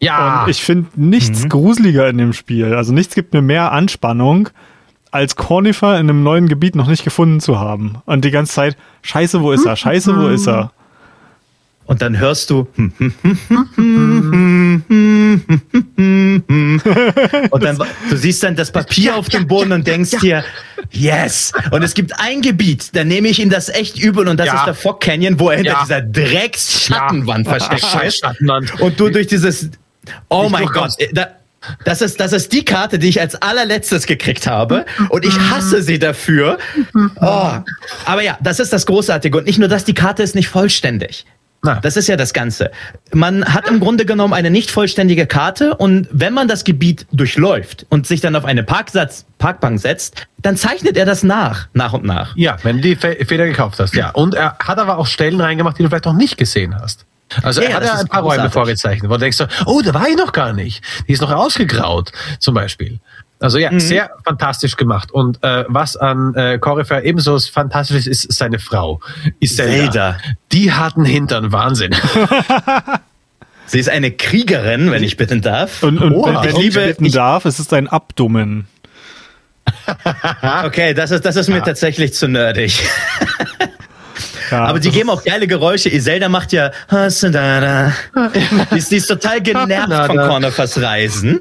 Ja. 0.00 0.44
Und 0.44 0.50
ich 0.50 0.62
finde 0.62 0.88
nichts 0.94 1.48
gruseliger 1.48 2.08
in 2.08 2.18
dem 2.18 2.32
Spiel. 2.32 2.74
Also 2.74 2.92
nichts 2.92 3.14
gibt 3.14 3.32
mir 3.32 3.42
mehr 3.42 3.72
Anspannung, 3.72 4.50
als 5.10 5.36
Cornifer 5.36 5.98
in 5.98 6.10
einem 6.10 6.22
neuen 6.22 6.48
Gebiet 6.48 6.76
noch 6.76 6.86
nicht 6.86 7.04
gefunden 7.04 7.40
zu 7.40 7.58
haben. 7.58 7.96
Und 8.04 8.24
die 8.24 8.30
ganze 8.30 8.52
Zeit, 8.52 8.76
scheiße, 9.02 9.42
wo 9.42 9.52
ist 9.52 9.64
er? 9.64 9.76
Scheiße, 9.76 10.16
wo 10.20 10.28
ist 10.28 10.46
er? 10.46 10.72
Und 11.86 12.00
dann 12.00 12.18
hörst 12.18 12.48
du. 12.50 12.66
Und 17.50 17.64
dann, 17.64 17.78
du 18.10 18.16
siehst 18.16 18.42
dann 18.42 18.56
das 18.56 18.70
Papier 18.70 19.16
auf 19.16 19.28
dem 19.28 19.46
Boden 19.46 19.72
und 19.72 19.86
denkst 19.86 20.12
dir, 20.20 20.44
yes. 20.90 21.52
Und 21.70 21.82
es 21.82 21.94
gibt 21.94 22.18
ein 22.18 22.40
Gebiet, 22.42 22.94
da 22.96 23.04
nehme 23.04 23.28
ich 23.28 23.40
ihm 23.40 23.50
das 23.50 23.68
echt 23.68 23.98
übel 23.98 24.28
und 24.28 24.38
das 24.38 24.46
Ja. 24.46 24.58
ist 24.60 24.66
der 24.66 24.74
Fog 24.74 25.00
Canyon, 25.00 25.38
wo 25.38 25.50
er 25.50 25.56
hinter 25.58 25.72
Ja. 25.72 25.82
dieser 25.82 26.00
Drecksschattenwand 26.02 27.46
versteckt 27.48 27.82
Scheiß 27.84 28.14
ist. 28.14 28.20
Schattenwand. 28.20 28.80
Und 28.80 28.98
du 28.98 29.08
durch 29.10 29.26
dieses, 29.26 29.70
oh 30.28 30.44
Ich 30.46 30.50
mein. 30.52 30.66
Gott, 30.66 30.92
da, 31.12 31.28
das 31.84 32.02
ist, 32.02 32.20
das 32.20 32.32
ist 32.34 32.52
die 32.52 32.62
Karte, 32.64 32.98
die 32.98 33.08
ich 33.08 33.20
als 33.20 33.36
allerletztes 33.40 34.06
gekriegt 34.06 34.46
habe. 34.46 34.84
Und 35.08 35.24
ich 35.24 35.38
hasse 35.38 35.82
sie 35.82 35.98
dafür. 35.98 36.58
Oh. 37.20 37.50
Aber 38.04 38.22
ja, 38.22 38.36
das 38.42 38.60
ist 38.60 38.70
das 38.72 38.84
Großartige. 38.84 39.38
Und 39.38 39.46
nicht 39.46 39.58
nur 39.58 39.68
das, 39.68 39.84
die 39.84 39.94
Karte 39.94 40.22
ist 40.22 40.34
nicht 40.34 40.48
vollständig. 40.48 41.24
Na. 41.64 41.80
Das 41.80 41.96
ist 41.96 42.06
ja 42.08 42.16
das 42.16 42.32
Ganze. 42.32 42.70
Man 43.12 43.44
hat 43.44 43.66
im 43.68 43.80
Grunde 43.80 44.04
genommen 44.04 44.34
eine 44.34 44.50
nicht 44.50 44.70
vollständige 44.70 45.26
Karte 45.26 45.74
und 45.74 46.06
wenn 46.12 46.34
man 46.34 46.46
das 46.46 46.62
Gebiet 46.64 47.06
durchläuft 47.10 47.86
und 47.88 48.06
sich 48.06 48.20
dann 48.20 48.36
auf 48.36 48.44
eine 48.44 48.62
Parksatz, 48.62 49.24
Parkbank 49.38 49.80
setzt, 49.80 50.26
dann 50.42 50.56
zeichnet 50.56 50.96
er 50.96 51.06
das 51.06 51.22
nach, 51.22 51.68
nach 51.72 51.92
und 51.94 52.04
nach. 52.04 52.36
Ja, 52.36 52.56
wenn 52.62 52.76
du 52.76 52.82
die 52.82 52.96
Fe- 52.96 53.16
Feder 53.26 53.46
gekauft 53.46 53.80
hast, 53.80 53.94
ja. 53.94 54.10
Und 54.10 54.34
er 54.34 54.56
hat 54.62 54.78
aber 54.78 54.98
auch 54.98 55.06
Stellen 55.06 55.40
reingemacht, 55.40 55.78
die 55.78 55.82
du 55.82 55.88
vielleicht 55.88 56.04
noch 56.04 56.12
nicht 56.12 56.36
gesehen 56.36 56.78
hast. 56.78 57.06
Also 57.42 57.62
Ja, 57.62 57.68
er 57.70 57.76
hat 57.76 57.84
ja 57.84 57.94
ein 57.94 58.06
paar 58.08 58.20
Räume 58.20 58.34
großartig. 58.34 58.52
vorgezeichnet, 58.52 59.10
wo 59.10 59.14
du 59.14 59.20
denkst, 59.20 59.38
oh, 59.64 59.80
da 59.82 59.94
war 59.94 60.06
ich 60.08 60.16
noch 60.16 60.32
gar 60.32 60.52
nicht. 60.52 60.84
Die 61.08 61.12
ist 61.12 61.22
noch 61.22 61.32
ausgegraut, 61.32 62.12
zum 62.38 62.54
Beispiel. 62.54 63.00
Also 63.44 63.58
Mhm. 63.58 63.62
ja, 63.62 63.78
sehr 63.78 64.10
fantastisch 64.24 64.76
gemacht. 64.76 65.12
Und 65.12 65.42
äh, 65.44 65.64
was 65.68 65.96
an 65.98 66.34
äh, 66.34 66.58
Corypha 66.58 67.00
ebenso 67.00 67.38
fantastisch 67.38 68.06
ist, 68.06 68.24
ist 68.24 68.32
seine 68.38 68.58
Frau. 68.58 69.00
Iselda. 69.38 69.74
Zelda. 70.16 70.18
Die 70.52 70.72
hat 70.72 70.96
einen 70.96 71.04
Hintern, 71.04 71.52
Wahnsinn. 71.52 71.94
Sie 73.66 73.78
ist 73.78 73.90
eine 73.90 74.10
Kriegerin, 74.12 74.90
wenn 74.90 75.02
ich 75.02 75.18
bitten 75.18 75.42
darf. 75.42 75.82
Und, 75.82 75.98
und 75.98 76.12
wenn, 76.24 76.34
wenn 76.36 76.44
Ich 76.44 76.50
ich 76.56 76.58
liebe- 76.74 76.86
bitten 76.86 77.04
ich- 77.04 77.12
darf, 77.12 77.44
es 77.44 77.58
ist 77.60 77.72
ein 77.74 77.86
Abdomen. 77.86 78.66
Okay, 80.64 80.94
das 80.94 81.10
ist, 81.10 81.24
das 81.24 81.36
ist 81.36 81.48
mir 81.48 81.62
tatsächlich 81.62 82.12
zu 82.14 82.28
nerdig. 82.28 82.82
Ja, 84.50 84.64
Aber 84.64 84.80
die 84.80 84.90
geben 84.90 85.10
auch 85.10 85.24
geile 85.24 85.46
Geräusche. 85.46 85.88
Iselda 85.88 86.28
macht 86.28 86.52
ja. 86.52 86.70
Die 88.72 88.78
ist, 88.78 88.90
die 88.90 88.96
ist 88.96 89.06
total 89.06 89.40
genervt 89.40 90.06
von 90.06 90.16
Cornefers 90.16 90.80
Reisen. 90.80 91.40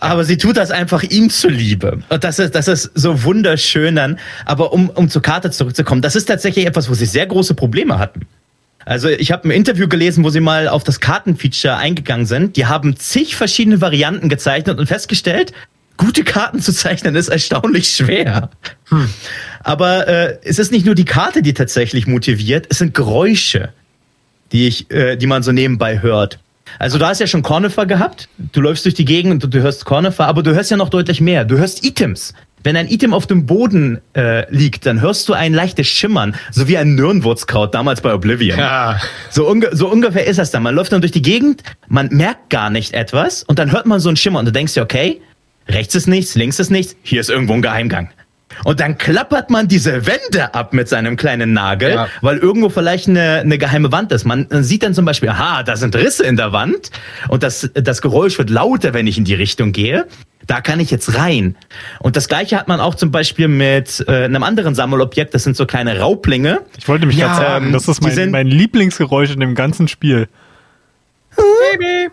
Aber 0.00 0.24
sie 0.24 0.36
tut 0.36 0.56
das 0.56 0.70
einfach 0.70 1.02
ihm 1.02 1.30
zuliebe. 1.30 2.00
Und 2.08 2.24
das 2.24 2.38
ist, 2.38 2.54
das 2.54 2.68
ist 2.68 2.90
so 2.94 3.24
wunderschön 3.24 3.96
dann. 3.96 4.18
Aber 4.44 4.72
um, 4.72 4.90
um 4.90 5.08
zur 5.08 5.22
Karte 5.22 5.50
zurückzukommen, 5.50 6.02
das 6.02 6.16
ist 6.16 6.26
tatsächlich 6.26 6.66
etwas, 6.66 6.88
wo 6.88 6.94
sie 6.94 7.06
sehr 7.06 7.26
große 7.26 7.54
Probleme 7.54 7.98
hatten. 7.98 8.26
Also 8.84 9.08
ich 9.08 9.32
habe 9.32 9.46
ein 9.46 9.50
Interview 9.50 9.86
gelesen, 9.86 10.24
wo 10.24 10.30
sie 10.30 10.40
mal 10.40 10.66
auf 10.66 10.82
das 10.82 11.00
Kartenfeature 11.00 11.76
eingegangen 11.76 12.24
sind. 12.24 12.56
Die 12.56 12.66
haben 12.66 12.96
zig 12.96 13.36
verschiedene 13.36 13.80
Varianten 13.82 14.30
gezeichnet 14.30 14.78
und 14.78 14.86
festgestellt, 14.86 15.52
gute 15.98 16.24
Karten 16.24 16.60
zu 16.60 16.72
zeichnen 16.72 17.14
ist 17.14 17.28
erstaunlich 17.28 17.90
schwer. 17.90 18.48
Aber 19.62 20.08
äh, 20.08 20.38
es 20.42 20.58
ist 20.58 20.72
nicht 20.72 20.86
nur 20.86 20.94
die 20.94 21.04
Karte, 21.04 21.42
die 21.42 21.52
tatsächlich 21.52 22.06
motiviert, 22.06 22.66
es 22.70 22.78
sind 22.78 22.94
Geräusche, 22.94 23.74
die 24.52 24.66
ich, 24.66 24.90
äh, 24.90 25.16
die 25.16 25.26
man 25.26 25.42
so 25.42 25.52
nebenbei 25.52 26.00
hört. 26.00 26.38
Also 26.78 26.98
du 26.98 27.06
hast 27.06 27.18
ja 27.18 27.26
schon 27.26 27.42
Cornifer 27.42 27.86
gehabt, 27.86 28.28
du 28.52 28.60
läufst 28.60 28.84
durch 28.84 28.94
die 28.94 29.04
Gegend 29.04 29.44
und 29.44 29.52
du 29.52 29.60
hörst 29.60 29.84
Cornifer, 29.84 30.26
aber 30.26 30.42
du 30.42 30.54
hörst 30.54 30.70
ja 30.70 30.76
noch 30.76 30.88
deutlich 30.88 31.20
mehr. 31.20 31.44
Du 31.44 31.58
hörst 31.58 31.84
Items. 31.84 32.34
Wenn 32.64 32.76
ein 32.76 32.88
Item 32.88 33.14
auf 33.14 33.26
dem 33.26 33.46
Boden 33.46 34.00
äh, 34.14 34.50
liegt, 34.52 34.84
dann 34.84 35.00
hörst 35.00 35.28
du 35.28 35.32
ein 35.32 35.54
leichtes 35.54 35.86
Schimmern, 35.86 36.34
so 36.50 36.66
wie 36.66 36.76
ein 36.76 36.96
Nirnwurzkraut 36.96 37.72
damals 37.72 38.00
bei 38.00 38.12
Oblivion. 38.12 38.58
Ja. 38.58 39.00
So, 39.30 39.48
unge 39.48 39.74
so 39.76 39.88
ungefähr 39.88 40.26
ist 40.26 40.38
das 40.38 40.50
dann. 40.50 40.64
Man 40.64 40.74
läuft 40.74 40.92
dann 40.92 41.00
durch 41.00 41.12
die 41.12 41.22
Gegend, 41.22 41.62
man 41.86 42.08
merkt 42.08 42.50
gar 42.50 42.68
nicht 42.70 42.94
etwas 42.94 43.44
und 43.44 43.58
dann 43.58 43.70
hört 43.70 43.86
man 43.86 44.00
so 44.00 44.08
ein 44.08 44.16
Schimmer 44.16 44.40
und 44.40 44.46
du 44.46 44.52
denkst 44.52 44.74
dir, 44.74 44.82
okay, 44.82 45.20
rechts 45.70 45.94
ist 45.94 46.06
nichts, 46.06 46.34
links 46.34 46.58
ist 46.58 46.70
nichts, 46.70 46.96
hier 47.02 47.20
ist 47.20 47.30
irgendwo 47.30 47.54
ein 47.54 47.62
Geheimgang. 47.62 48.10
Und 48.64 48.80
dann 48.80 48.96
klappert 48.98 49.50
man 49.50 49.68
diese 49.68 50.06
Wände 50.06 50.54
ab 50.54 50.72
mit 50.72 50.88
seinem 50.88 51.16
kleinen 51.16 51.52
Nagel, 51.52 51.90
Ja. 51.90 52.08
weil 52.22 52.38
irgendwo 52.38 52.70
vielleicht 52.70 53.06
eine, 53.06 53.40
eine 53.40 53.58
geheime 53.58 53.92
Wand 53.92 54.10
ist. 54.10 54.24
Man 54.24 54.46
sieht 54.50 54.82
dann 54.82 54.94
zum 54.94 55.04
Beispiel, 55.04 55.28
aha, 55.28 55.62
da 55.62 55.76
sind 55.76 55.94
Risse 55.94 56.24
in 56.24 56.36
der 56.36 56.52
Wand 56.52 56.90
und 57.28 57.42
das, 57.42 57.70
das 57.74 58.02
Geräusch 58.02 58.38
wird 58.38 58.50
lauter, 58.50 58.94
wenn 58.94 59.06
ich 59.06 59.18
in 59.18 59.24
die 59.24 59.34
Richtung 59.34 59.72
gehe. 59.72 60.06
Da 60.46 60.62
kann 60.62 60.80
ich 60.80 60.90
jetzt 60.90 61.14
rein. 61.14 61.56
Und 62.00 62.16
das 62.16 62.26
gleiche 62.26 62.56
hat 62.56 62.68
man 62.68 62.80
auch 62.80 62.94
zum 62.94 63.10
Beispiel 63.10 63.48
mit 63.48 64.02
äh, 64.08 64.24
einem 64.24 64.42
anderen 64.42 64.74
Sammelobjekt, 64.74 65.34
das 65.34 65.44
sind 65.44 65.54
so 65.56 65.66
kleine 65.66 66.00
Raublinge. 66.00 66.60
Ich 66.78 66.88
wollte 66.88 67.04
mich 67.04 67.16
Ja, 67.18 67.26
gerade 67.28 67.40
sagen, 67.46 67.66
ähm, 67.66 67.72
das 67.74 67.86
ist 67.86 68.00
mein, 68.02 68.30
mein 68.30 68.46
Lieblingsgeräusch 68.46 69.30
in 69.30 69.40
dem 69.40 69.54
ganzen 69.54 69.88
Spiel. 69.88 70.26
Baby. 71.36 72.10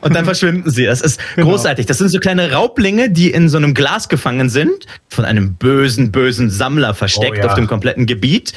Und 0.00 0.14
dann 0.14 0.24
verschwinden 0.24 0.70
sie. 0.70 0.84
Das 0.86 1.00
ist 1.00 1.20
Genau. 1.36 1.48
großartig. 1.50 1.86
Das 1.86 1.98
sind 1.98 2.08
so 2.08 2.18
kleine 2.18 2.52
Raublinge, 2.52 3.10
die 3.10 3.30
in 3.30 3.48
so 3.48 3.56
einem 3.58 3.74
Glas 3.74 4.08
gefangen 4.08 4.48
sind, 4.48 4.86
von 5.08 5.24
einem 5.24 5.54
bösen, 5.54 6.10
bösen 6.12 6.50
Sammler 6.50 6.94
versteckt 6.94 7.38
Oh 7.38 7.42
ja. 7.42 7.46
auf 7.46 7.54
dem 7.54 7.66
kompletten 7.66 8.06
Gebiet. 8.06 8.52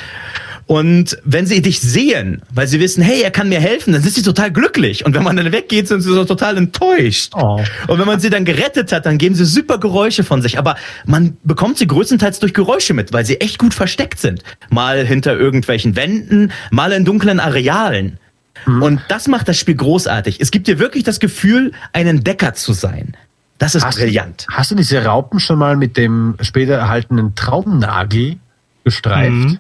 Und 0.66 1.18
wenn 1.26 1.46
sie 1.46 1.62
dich 1.62 1.82
sehen, 1.82 2.42
weil 2.54 2.68
sie 2.68 2.80
wissen, 2.80 3.04
hey, 3.04 3.22
er 3.22 3.32
kann 3.32 3.50
mir 3.50 3.60
helfen, 3.60 3.92
dann 3.92 4.02
sind 4.02 4.16
sie 4.16 4.22
total 4.22 4.50
glücklich. 4.50 5.06
Und 5.06 5.14
wenn 5.14 5.22
man 5.24 5.36
dann 5.36 5.52
weggeht, 5.52 5.90
sind 5.90 6.00
sie 6.02 6.14
so 6.14 6.24
total 6.24 6.56
enttäuscht. 6.56 7.34
Oh. 7.36 7.62
Und 7.88 8.00
wenn 8.00 8.08
man 8.08 8.22
sie 8.22 8.30
dann 8.30 8.46
gerettet 8.46 8.94
hat, 8.94 9.06
dann 9.06 9.18
geben 9.18 9.36
sie 9.36 9.44
super 9.44 9.78
Geräusche 9.78 10.24
von 10.24 10.42
sich. 10.42 10.58
Aber 10.58 10.78
man 11.06 11.36
bekommt 11.44 11.78
sie 11.80 11.86
größtenteils 11.88 12.40
durch 12.40 12.54
Geräusche 12.54 12.94
mit, 12.94 13.12
weil 13.12 13.26
sie 13.26 13.42
echt 13.42 13.58
gut 13.58 13.74
versteckt 13.74 14.20
sind. 14.22 14.42
Mal 14.70 15.06
hinter 15.06 15.38
irgendwelchen 15.38 15.98
Wänden, 15.98 16.54
mal 16.72 16.94
in 16.94 17.04
dunklen 17.04 17.42
Arealen. 17.42 18.18
Und 18.66 19.02
das 19.08 19.28
macht 19.28 19.48
das 19.48 19.58
Spiel 19.58 19.76
großartig. 19.76 20.40
Es 20.40 20.52
gibt 20.52 20.68
dir 20.68 20.80
wirklich 20.80 21.04
das 21.04 21.20
Gefühl, 21.20 21.72
ein 21.92 22.08
Entdecker 22.08 22.54
zu 22.54 22.74
sein. 22.74 23.16
Das 23.58 23.76
ist 23.76 23.86
Hast, 23.86 23.98
brillant. 24.00 24.46
hast 24.52 24.72
du 24.72 24.76
diese 24.76 25.04
Raupen 25.06 25.40
schon 25.40 25.60
mal 25.60 25.76
mit 25.78 25.96
dem 25.98 26.36
später 26.42 26.74
erhaltenen 26.74 27.36
Traumnagel 27.36 28.38
gestreift? 28.84 29.32
Mhm. 29.32 29.60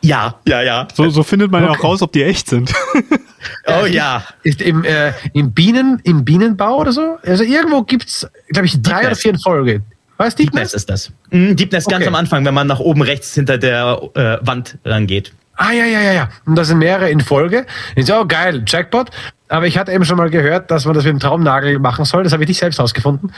Ja, 0.00 0.36
ja, 0.48 0.62
ja. 0.62 0.88
So, 0.94 1.10
so 1.10 1.22
findet 1.22 1.50
man 1.52 1.62
ja 1.62 1.70
Okay. 1.70 1.78
auch 1.80 1.84
raus, 1.84 2.02
ob 2.02 2.12
die 2.12 2.22
echt 2.24 2.48
sind. 2.48 2.72
Oh 3.66 3.86
ja. 3.86 4.22
Ist 4.44 4.62
im, 4.62 4.84
äh, 4.84 5.12
im, 5.32 5.50
Bienen, 5.52 6.00
im 6.04 6.24
Bienenbau 6.24 6.76
oder 6.78 6.92
so? 6.92 7.18
Also 7.24 7.42
irgendwo 7.42 7.82
gibt's, 7.82 8.24
glaube 8.50 8.66
ich, 8.66 8.80
drei 8.80 9.04
oder 9.04 9.16
vier 9.16 9.32
in 9.32 9.38
Folge. 9.40 9.82
Was 10.16 10.36
Deep 10.36 10.52
Deep 10.52 10.54
Nest 10.60 10.74
ist 10.74 10.88
das. 10.88 11.10
Mhm, 11.32 11.56
Deep 11.56 11.72
Nest 11.72 11.88
ganz 11.88 12.02
Okay. 12.02 12.08
am 12.08 12.14
Anfang, 12.14 12.44
wenn 12.44 12.54
man 12.54 12.68
nach 12.68 12.78
oben 12.78 13.02
rechts 13.02 13.34
hinter 13.34 13.58
der 13.58 14.00
äh, 14.14 14.38
Wand 14.46 14.78
rangeht. 14.84 15.32
Ah, 15.56 15.72
ja, 15.72 15.84
ja, 15.84 16.00
ja, 16.00 16.12
ja. 16.12 16.28
Und 16.46 16.56
da 16.56 16.64
sind 16.64 16.78
mehrere 16.78 17.10
in 17.10 17.20
Folge. 17.20 17.66
Ich 17.94 18.06
so, 18.06 18.14
oh, 18.20 18.24
geil, 18.26 18.62
Jackpot. 18.66 19.10
Aber 19.48 19.66
ich 19.66 19.76
hatte 19.78 19.92
eben 19.92 20.04
schon 20.04 20.16
mal 20.16 20.30
gehört, 20.30 20.70
dass 20.70 20.86
man 20.86 20.94
das 20.94 21.04
mit 21.04 21.12
dem 21.12 21.20
Traumnagel 21.20 21.78
machen 21.78 22.04
soll. 22.04 22.22
Das 22.24 22.32
habe 22.32 22.42
ich 22.42 22.48
nicht 22.48 22.58
selbst 22.58 22.80
rausgefunden. 22.80 23.32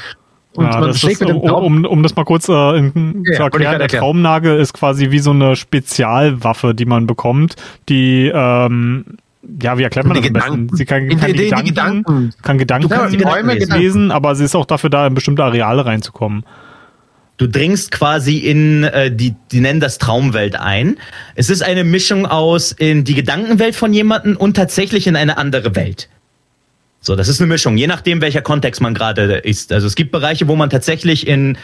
Und 0.54 0.66
Ja, 0.66 0.78
man 0.78 0.88
das 0.88 1.00
schlägt 1.00 1.20
ist, 1.20 1.26
mit 1.26 1.30
dem 1.30 1.42
Traum. 1.48 1.64
um, 1.64 1.84
um 1.84 2.02
das 2.04 2.14
mal 2.14 2.24
kurz 2.24 2.48
äh, 2.48 2.52
in, 2.78 3.24
Ja, 3.26 3.36
zu 3.38 3.42
erklären, 3.42 3.78
der. 3.80 3.88
Traumnagel 3.88 4.58
ist 4.60 4.72
quasi 4.72 5.10
wie 5.10 5.18
so 5.18 5.32
eine 5.32 5.56
Spezialwaffe, 5.56 6.74
die 6.74 6.84
man 6.86 7.08
bekommt, 7.08 7.56
die, 7.88 8.30
ähm, 8.32 9.04
ja, 9.60 9.76
wie 9.76 9.82
erklärt 9.82 10.06
man 10.06 10.16
das 10.16 10.24
am 10.26 10.32
besten? 10.32 10.50
Gedanken. 10.52 10.76
Sie 10.76 10.84
kann, 10.84 11.08
kann 11.08 11.18
die- 11.26 11.32
die 11.32 11.44
Gedanken, 11.44 11.66
Gedanken. 11.66 12.30
kann 12.42 12.58
Gedanken 12.58 12.88
lesen, 12.88 13.18
Gedanken 13.18 13.72
lesen, 13.80 14.10
aber 14.12 14.36
sie 14.36 14.44
ist 14.44 14.54
auch 14.54 14.64
dafür 14.66 14.90
da, 14.90 15.06
in 15.08 15.14
bestimmte 15.14 15.42
Areale 15.42 15.84
reinzukommen. 15.84 16.44
Du 17.36 17.48
dringst 17.48 17.90
quasi 17.90 18.38
in 18.38 18.84
äh, 18.84 19.10
die, 19.10 19.34
die 19.50 19.60
nennen 19.60 19.80
das 19.80 19.98
Traumwelt 19.98 20.54
ein. 20.56 20.98
Es 21.34 21.50
ist 21.50 21.62
eine 21.62 21.82
Mischung 21.82 22.26
aus 22.26 22.70
in 22.70 23.02
die 23.04 23.14
Gedankenwelt 23.14 23.74
von 23.74 23.92
jemandem 23.92 24.36
und 24.36 24.54
tatsächlich 24.54 25.06
in 25.08 25.16
eine 25.16 25.36
andere 25.36 25.74
Welt. 25.74 26.08
So, 27.00 27.16
das 27.16 27.28
ist 27.28 27.40
eine 27.40 27.48
Mischung, 27.48 27.76
je 27.76 27.86
nachdem, 27.88 28.20
welcher 28.20 28.40
Kontext 28.40 28.80
man 28.80 28.94
gerade 28.94 29.34
ist. 29.34 29.72
Also 29.72 29.86
es 29.86 29.94
gibt 29.94 30.12
Bereiche, 30.12 30.48
wo 30.48 30.56
man 30.56 30.70
tatsächlich 30.70 31.26
in 31.26 31.58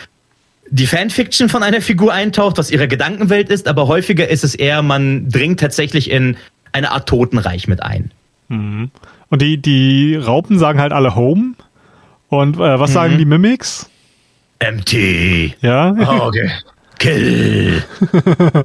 die 0.71 0.87
Fanfiction 0.87 1.49
von 1.49 1.63
einer 1.63 1.81
Figur 1.81 2.13
eintaucht, 2.13 2.59
was 2.59 2.71
ihre 2.71 2.89
Gedankenwelt 2.89 3.49
ist, 3.49 3.67
aber 3.67 3.89
häufiger 3.89 4.29
ist 4.29 4.45
es 4.45 4.55
eher, 4.55 4.83
man 4.83 5.29
dringt 5.29 5.59
tatsächlich 5.61 6.11
in 6.11 6.37
eine 6.73 6.93
Art 6.93 7.09
Totenreich 7.09 7.67
mit 7.69 7.83
ein. 7.83 8.11
Und 8.49 9.43
die, 9.43 9.59
die 9.59 10.17
Raupen 10.17 10.59
sagen 10.59 10.81
halt 10.81 10.93
alle 10.93 11.15
Home. 11.15 11.55
Und 12.29 12.57
äh, 12.57 12.77
Mhm. 12.77 12.81
was 12.81 12.93
sagen 12.93 13.19
die 13.19 13.25
Mimics? 13.25 13.90
Empty. 14.61 15.55
Ja, 15.61 15.93
Oh, 15.99 16.27
okay. 16.29 16.51
Kill. 16.99 17.83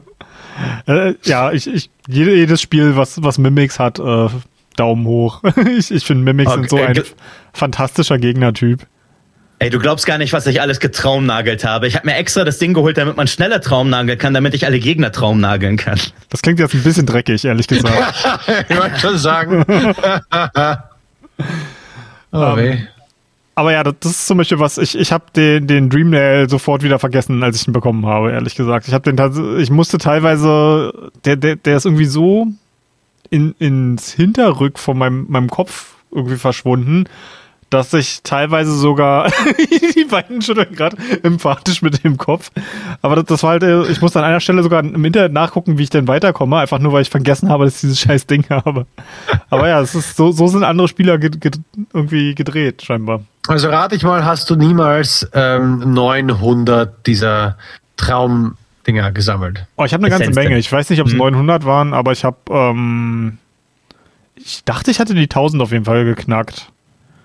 äh, 0.87 1.13
ja, 1.23 1.51
ich, 1.51 1.67
ich, 1.67 1.89
jede, 2.07 2.35
jedes 2.35 2.61
Spiel, 2.61 2.95
was, 2.95 3.23
was 3.23 3.37
Mimics 3.37 3.79
hat, 3.79 3.97
äh, 3.99 4.27
Daumen 4.75 5.05
hoch. 5.07 5.41
ich 5.77 5.89
ich 5.91 6.05
finde, 6.05 6.23
Mimics 6.25 6.51
sind 6.53 6.69
so 6.69 6.75
Okay, 6.77 6.85
ein 6.87 7.03
fantastischer 7.53 8.17
Gegnertyp. 8.17 8.85
Ey, 9.59 9.69
du 9.69 9.79
glaubst 9.79 10.05
gar 10.05 10.17
nicht, 10.17 10.33
was 10.33 10.45
ich 10.47 10.59
alles 10.59 10.81
getraumnagelt 10.81 11.63
habe. 11.63 11.87
Ich 11.87 11.95
habe 11.95 12.05
mir 12.07 12.15
extra 12.15 12.43
das 12.43 12.57
Ding 12.57 12.73
geholt, 12.73 12.97
damit 12.97 13.15
man 13.15 13.25
schneller 13.25 13.61
traumnageln 13.61 14.17
kann, 14.19 14.33
damit 14.33 14.53
ich 14.53 14.65
alle 14.65 14.79
Gegner 14.79 15.13
traumnageln 15.13 15.77
kann. 15.77 15.97
Das 16.29 16.41
klingt 16.41 16.59
jetzt 16.59 16.73
ein 16.73 16.83
bisschen 16.83 17.05
dreckig, 17.05 17.45
ehrlich 17.45 17.67
gesagt. 17.67 18.13
ich 18.69 18.77
wollte 18.77 18.99
schon 18.99 19.17
sagen. 19.17 19.63
Oh, 22.33 22.37
Ähm, 22.37 22.57
weh. 22.57 22.77
Aber 23.55 23.71
ja, 23.71 23.83
das 23.83 23.95
ist 24.03 24.27
zum 24.27 24.37
Beispiel 24.37 24.59
was, 24.59 24.77
ich, 24.77 24.97
ich 24.97 25.13
habe 25.13 25.25
den, 25.33 25.65
den 25.65 25.89
Dreamnail 25.89 26.49
sofort 26.49 26.83
wieder 26.83 26.99
vergessen, 26.99 27.41
als 27.41 27.61
ich 27.61 27.67
ihn 27.67 27.73
bekommen 27.73 28.05
habe, 28.05 28.31
ehrlich 28.31 28.55
gesagt. 28.55 28.87
Ich 28.87 28.93
habe 28.93 29.09
den 29.09 29.57
ich 29.59 29.69
musste 29.71 29.97
teilweise, 29.97 31.11
der, 31.23 31.37
der, 31.37 31.55
der 31.55 31.77
ist 31.77 31.85
irgendwie 31.85 32.05
so 32.05 32.47
in, 33.29 33.55
ins 33.57 34.11
Hinterrück 34.11 34.77
von 34.77 34.97
meinem, 34.97 35.25
meinem 35.29 35.49
Kopf 35.49 35.95
irgendwie 36.11 36.35
verschwunden, 36.35 37.05
dass 37.69 37.93
ich 37.93 38.21
teilweise 38.23 38.73
sogar, 38.73 39.31
die 39.95 40.03
beiden 40.05 40.41
schütteln 40.41 40.75
gerade 40.75 40.97
emphatisch 41.23 41.81
mit 41.81 42.03
dem 42.03 42.17
Kopf. 42.17 42.51
Aber 43.01 43.15
das, 43.15 43.25
das 43.25 43.43
war 43.43 43.51
halt, 43.51 43.63
äh, 43.63 43.83
ich 43.87 44.01
musste 44.01 44.19
an 44.19 44.25
einer 44.25 44.39
Stelle 44.41 44.63
sogar 44.63 44.83
im 44.83 45.03
Internet 45.03 45.31
nachgucken, 45.31 45.77
wie 45.77 45.83
ich 45.83 45.89
denn 45.89 46.07
weiterkomme, 46.09 46.57
einfach 46.57 46.79
nur, 46.79 46.91
weil 46.93 47.01
ich 47.01 47.09
vergessen 47.09 47.49
habe, 47.49 47.65
dass 47.65 47.75
ich 47.75 47.81
dieses 47.81 47.99
scheiß 48.01 48.27
Ding 48.27 48.45
habe. 48.49 48.85
Aber 49.49 49.67
ja, 49.69 49.79
es 49.79 49.95
ist 49.95 50.17
so, 50.17 50.31
so 50.31 50.47
sind 50.47 50.63
andere 50.63 50.87
Spieler 50.89 51.15
ged- 51.15 51.39
ged- 51.39 51.59
irgendwie 51.93 52.35
gedreht, 52.35 52.83
scheinbar. 52.83 53.21
Also 53.47 53.69
rate 53.69 53.95
ich 53.95 54.03
mal, 54.03 54.25
hast 54.25 54.49
du 54.49 54.55
niemals 54.55 55.27
ähm, 55.33 55.93
900 55.93 57.05
dieser 57.05 57.57
Traumdinger 57.97 59.11
gesammelt? 59.11 59.65
Oh, 59.75 59.83
ich 59.85 59.93
habe 59.93 60.03
eine 60.05 60.09
ganze 60.09 60.31
Menge. 60.31 60.49
denn? 60.49 60.57
Ich 60.59 60.71
weiß 60.71 60.89
nicht, 60.89 60.99
ob 61.01 61.07
es 61.07 61.13
Mhm. 61.13 61.19
900 61.19 61.65
waren, 61.65 61.93
aber 61.93 62.11
ich 62.11 62.23
habe, 62.23 62.37
ähm, 62.49 63.37
ich 64.35 64.63
dachte, 64.63 64.89
ich 64.91 64.99
hatte 64.99 65.13
die 65.13 65.27
1000 65.29 65.61
auf 65.61 65.71
jeden 65.71 65.85
Fall 65.85 66.05
geknackt. 66.05 66.69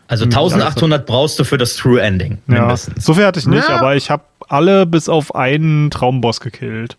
Also 0.09 0.25
Hm, 0.25 0.33
1800 0.33 1.07
brauchst 1.07 1.39
du 1.39 1.45
für 1.45 1.57
das 1.57 1.77
True 1.77 2.01
Ending. 2.03 2.39
Ja, 2.49 2.77
so 2.77 3.15
viel 3.15 3.25
hatte 3.25 3.39
ich 3.39 3.47
nicht, 3.47 3.69
Ja. 3.69 3.77
aber 3.79 3.95
ich 3.97 4.11
habe 4.11 4.25
alle 4.49 4.85
bis 4.85 5.09
auf 5.09 5.35
einen 5.35 5.91
Traumboss 5.91 6.41
gekillt. 6.41 6.97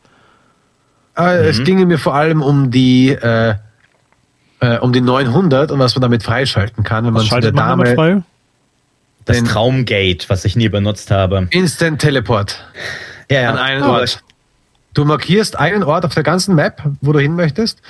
Äh, 1.18 1.48
Es 1.50 1.64
ginge 1.64 1.86
mir 1.86 2.00
vor 2.00 2.16
allem 2.16 2.42
um 2.42 2.72
die 2.72 3.10
äh, 3.10 3.56
äh, 4.62 4.78
um 4.78 4.94
die 4.94 5.02
900 5.02 5.72
und 5.72 5.80
was 5.80 5.94
man 5.96 6.02
damit 6.04 6.24
freischalten 6.24 6.84
kann, 6.86 7.04
wenn 7.06 7.14
man 7.14 7.24
Was 7.24 7.30
zu 7.30 7.36
der 7.36 7.42
schaltet 7.42 7.56
man 7.56 7.68
damit 7.68 7.88
Dame 7.88 7.96
frei? 7.96 8.24
Das 9.26 9.38
Den- 9.38 9.46
Traumgate, 9.46 10.30
was 10.30 10.46
ich 10.46 10.56
nie 10.56 10.70
benutzt 10.70 11.12
habe. 11.12 11.48
Instant 11.52 12.02
Teleport 12.02 12.64
Ja, 13.30 13.50
an 13.52 13.58
einen 13.58 13.84
Aber 13.84 14.00
Ort. 14.02 14.22
Du 14.94 15.06
markierst 15.06 15.58
einen 15.58 15.84
Ort 15.84 16.06
auf 16.06 16.14
der 16.14 16.24
ganzen 16.24 16.56
Map, 16.56 16.82
wo 17.02 17.14
du 17.14 17.20
hin 17.20 17.36
möchtest. 17.36 17.82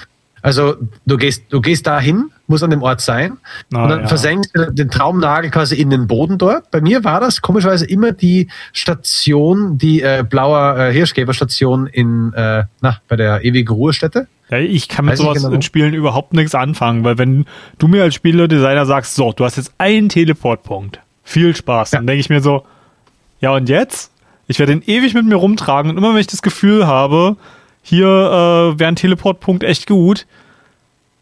Also 0.43 0.75
du 1.05 1.17
gehst, 1.17 1.43
du 1.49 1.61
gehst 1.61 1.86
dahin, 1.86 2.32
musst 2.47 2.63
an 2.63 2.71
dem 2.71 2.82
Ort 2.82 2.99
sein 3.01 3.38
Ah, 3.73 3.84
und 3.84 3.89
dann 3.89 4.01
ja. 4.01 4.07
versenkst 4.07 4.51
du 4.55 4.71
den 4.71 4.89
Traumnagel 4.89 5.51
quasi 5.51 5.75
in 5.75 5.89
den 5.91 6.07
Boden 6.07 6.38
dort. 6.39 6.69
Bei 6.71 6.82
mir 6.82 7.03
war 7.03 7.19
das 7.19 7.41
komischerweise 7.41 7.86
immer 7.86 8.11
die 8.11 8.47
Station, 8.73 9.77
die 9.77 10.01
äh, 10.01 10.23
blauer 10.27 10.77
äh, 10.77 10.93
Hirschgeberstation 10.93 11.88
in 11.88 12.34
äh, 12.34 12.63
na 12.82 12.97
bei 13.07 13.15
der 13.15 13.43
ewigen 13.45 13.69
Ruhestätte. 13.73 14.27
Ja, 14.49 14.57
ich 14.57 14.88
kann 14.89 15.05
mit 15.05 15.13
Weiß 15.13 15.19
sowas 15.19 15.38
genau. 15.43 15.53
in 15.53 15.61
Spielen 15.61 15.93
überhaupt 15.93 16.34
nichts 16.34 16.53
anfangen, 16.55 17.03
weil 17.03 17.17
wenn 17.17 17.45
du 17.77 17.88
mir 17.88 18.03
als 18.03 18.15
Spieledesigner 18.15 18.86
sagst, 18.86 19.15
so, 19.15 19.32
du 19.32 19.45
hast 19.45 19.57
jetzt 19.57 19.73
einen 19.77 20.09
Teleportpunkt, 20.09 20.99
viel 21.32 21.55
Spaß, 21.55 21.91
dann 21.91 22.05
denke 22.05 22.19
ich 22.19 22.29
mir 22.29 22.41
so, 22.41 22.65
ja 23.39 23.51
und 23.51 23.69
jetzt? 23.69 24.11
Ich 24.47 24.59
werde 24.59 24.73
den 24.73 24.84
ewig 24.86 25.13
mit 25.13 25.25
mir 25.25 25.36
rumtragen 25.36 25.91
und 25.91 25.97
immer 25.97 26.13
wenn 26.13 26.21
ich 26.21 26.27
das 26.27 26.41
Gefühl 26.41 26.86
habe, 26.86 27.38
hier 27.82 28.07
äh, 28.07 28.79
wäre 28.79 28.89
ein 28.89 28.95
Teleportpunkt 28.95 29.63
echt 29.63 29.88
gut, 29.88 30.27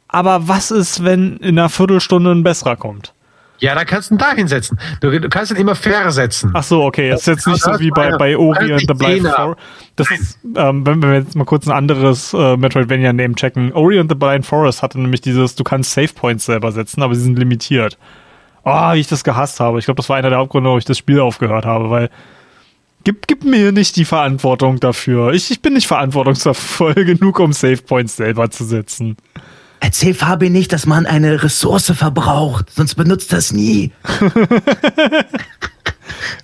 aber 0.08 0.48
was 0.48 0.72
ist, 0.72 1.04
wenn 1.04 1.38
in 1.38 1.58
einer 1.60 1.70
Viertelstunde 1.70 2.32
ein 2.32 2.44
besserer 2.44 2.76
kommt? 2.76 3.14
Ja, 3.60 3.76
da 3.76 3.84
kannst 3.84 4.10
du 4.10 4.16
ihn 4.16 4.18
da 4.18 4.32
hinsetzen. 4.34 4.80
Du, 5.02 5.20
du 5.20 5.30
kannst 5.30 5.52
ihn 5.52 5.58
immer 5.58 5.76
versetzen. 5.76 6.52
Ach 6.54 6.64
so, 6.64 6.84
okay, 6.84 7.10
das 7.10 7.22
ist 7.22 7.28
jetzt 7.28 7.48
nicht 7.48 7.62
so 7.62 7.78
wie 7.80 7.92
bei, 7.92 8.12
bei 8.18 8.38
Ori 8.38 8.72
and 8.72 8.86
the 8.88 8.94
Blind 8.94 9.28
Forest. 9.28 9.60
Das 9.98 10.10
ist, 10.12 10.40
ähm, 10.56 10.86
wenn 10.86 11.02
wir 11.02 11.14
jetzt 11.16 11.36
mal 11.36 11.44
kurz 11.44 11.68
ein 11.68 11.74
anderes 11.74 12.34
äh, 12.34 12.56
Metroidvania-Name 12.56 13.36
checken. 13.36 13.74
Ori 13.74 14.00
and 14.00 14.10
the 14.10 14.16
Blind 14.16 14.46
Forest 14.46 14.82
hatte 14.82 15.00
nämlich 15.00 15.22
dieses, 15.22 15.56
du 15.56 15.66
kannst 15.66 15.92
Save 15.92 16.14
Points 16.16 16.46
selber 16.46 16.72
setzen, 16.72 17.04
aber 17.04 17.16
sie 17.16 17.22
sind 17.22 17.38
limitiert. 17.38 17.98
Oh, 18.64 18.94
wie 18.94 19.00
ich 19.00 19.08
das 19.08 19.24
gehasst 19.24 19.60
habe. 19.60 19.80
Ich 19.80 19.86
glaube, 19.86 19.98
das 19.98 20.10
war 20.10 20.18
einer 20.18 20.30
der 20.30 20.40
Hauptgründe, 20.40 20.68
warum 20.68 20.80
ich 20.80 20.86
das 20.86 20.98
Spiel 20.98 21.20
aufgehört 21.20 21.66
habe, 21.66 21.90
weil 21.90 22.10
gib, 23.04 23.28
gib 23.28 23.44
mir 23.44 23.72
nicht 23.72 23.96
die 23.96 24.06
Verantwortung 24.06 24.80
dafür. 24.80 25.34
Ich, 25.34 25.52
ich 25.52 25.62
bin 25.62 25.74
nicht 25.74 25.88
verantwortungsvoll 25.88 26.94
genug, 27.06 27.40
um 27.40 27.54
Save 27.54 27.78
Points 27.78 28.16
selber 28.16 28.50
zu 28.52 28.66
setzen. 28.66 29.18
Erzähl 29.80 30.14
Fabi 30.14 30.50
nicht, 30.50 30.74
dass 30.74 30.86
man 30.86 31.06
eine 31.06 31.44
Ressource 31.44 31.92
verbraucht, 31.96 32.74
sonst 32.74 32.96
benutzt 32.96 33.32
das 33.32 33.52
nie. 33.52 33.92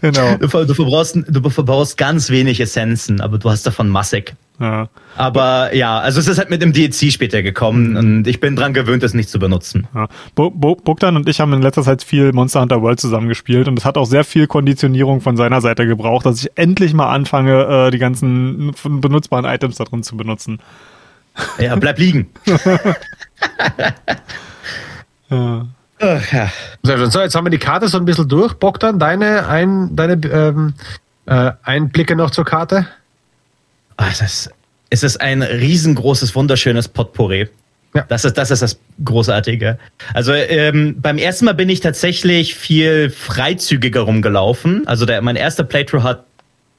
Genau. 0.01 0.37
Du, 0.37 0.47
du, 0.47 0.73
verbrauchst, 0.73 1.17
du 1.27 1.49
verbrauchst 1.49 1.97
ganz 1.97 2.29
wenig 2.29 2.59
Essenzen, 2.59 3.21
aber 3.21 3.37
du 3.37 3.49
hast 3.49 3.65
davon 3.65 3.89
massig. 3.89 4.35
Ja. 4.59 4.87
Aber 5.17 5.75
ja, 5.75 5.99
also 5.99 6.19
es 6.19 6.27
ist 6.27 6.37
halt 6.37 6.49
mit 6.49 6.61
dem 6.61 6.71
DLC 6.71 7.11
später 7.11 7.43
gekommen 7.43 7.97
und 7.97 8.27
ich 8.27 8.39
bin 8.39 8.55
dran 8.55 8.73
gewöhnt, 8.73 9.03
es 9.03 9.13
nicht 9.13 9.29
zu 9.29 9.37
benutzen. 9.37 9.87
Ja. 9.93 10.07
Bo 10.33 10.49
Bo 10.49 10.75
Bogdan 10.75 11.17
und 11.17 11.27
ich 11.27 11.41
haben 11.41 11.51
in 11.53 11.61
letzter 11.61 11.83
Zeit 11.83 12.03
viel 12.03 12.31
Monster 12.31 12.61
Hunter 12.61 12.81
World 12.81 12.99
zusammengespielt 12.99 13.67
und 13.67 13.77
es 13.77 13.83
hat 13.83 13.97
auch 13.97 14.05
sehr 14.05 14.23
viel 14.23 14.47
Konditionierung 14.47 15.19
von 15.19 15.35
seiner 15.35 15.59
Seite 15.59 15.85
gebraucht, 15.85 16.25
dass 16.25 16.41
ich 16.41 16.51
endlich 16.55 16.93
mal 16.93 17.11
anfange, 17.11 17.87
äh, 17.87 17.91
die 17.91 17.97
ganzen 17.97 18.73
benutzbaren 18.83 19.45
Items 19.45 19.75
da 19.75 19.83
drin 19.83 20.03
zu 20.03 20.15
benutzen. 20.15 20.59
Ja, 21.59 21.75
bleib 21.75 21.99
liegen. 21.99 22.29
Ja. 25.29 25.65
Ach, 25.99 26.31
ja. 26.33 26.51
Schön. 26.85 27.09
So, 27.09 27.19
jetzt 27.21 27.35
haben 27.35 27.45
wir 27.45 27.49
die 27.49 27.57
Karte 27.57 27.87
so 27.87 27.97
ein 27.97 28.05
bisschen 28.05 28.27
durch. 28.27 28.53
Bogdan, 28.53 28.99
deine, 28.99 29.47
ein, 29.47 29.95
deine 29.95 30.13
ähm, 30.27 30.73
äh, 31.25 31.51
Einblicke 31.63 32.15
noch 32.15 32.31
zur 32.31 32.45
Karte? 32.45 32.87
Ah, 33.97 34.07
Es 34.11 34.21
ist, 34.21 34.51
es 34.89 35.03
ist 35.03 35.19
ein 35.21 35.41
riesengroßes, 35.41 36.35
wunderschönes 36.35 36.87
Potpourri. 36.87 37.49
Ja. 37.95 38.05
Das 38.09 38.25
ist, 38.25 38.37
das 38.37 38.51
ist 38.51 38.61
das 38.61 38.77
Großartige. 39.03 39.79
Also 40.13 40.33
ähm, 40.33 40.97
beim 41.01 41.17
ersten 41.17 41.45
Mal 41.45 41.53
bin 41.53 41.69
ich 41.69 41.79
tatsächlich 41.79 42.53
viel 42.55 43.09
freizügiger 43.09 44.01
rumgelaufen. 44.01 44.85
Also 44.85 45.05
der, 45.05 45.21
mein 45.21 45.37
erster 45.37 45.63
Playthrough 45.63 46.03
hat 46.03 46.25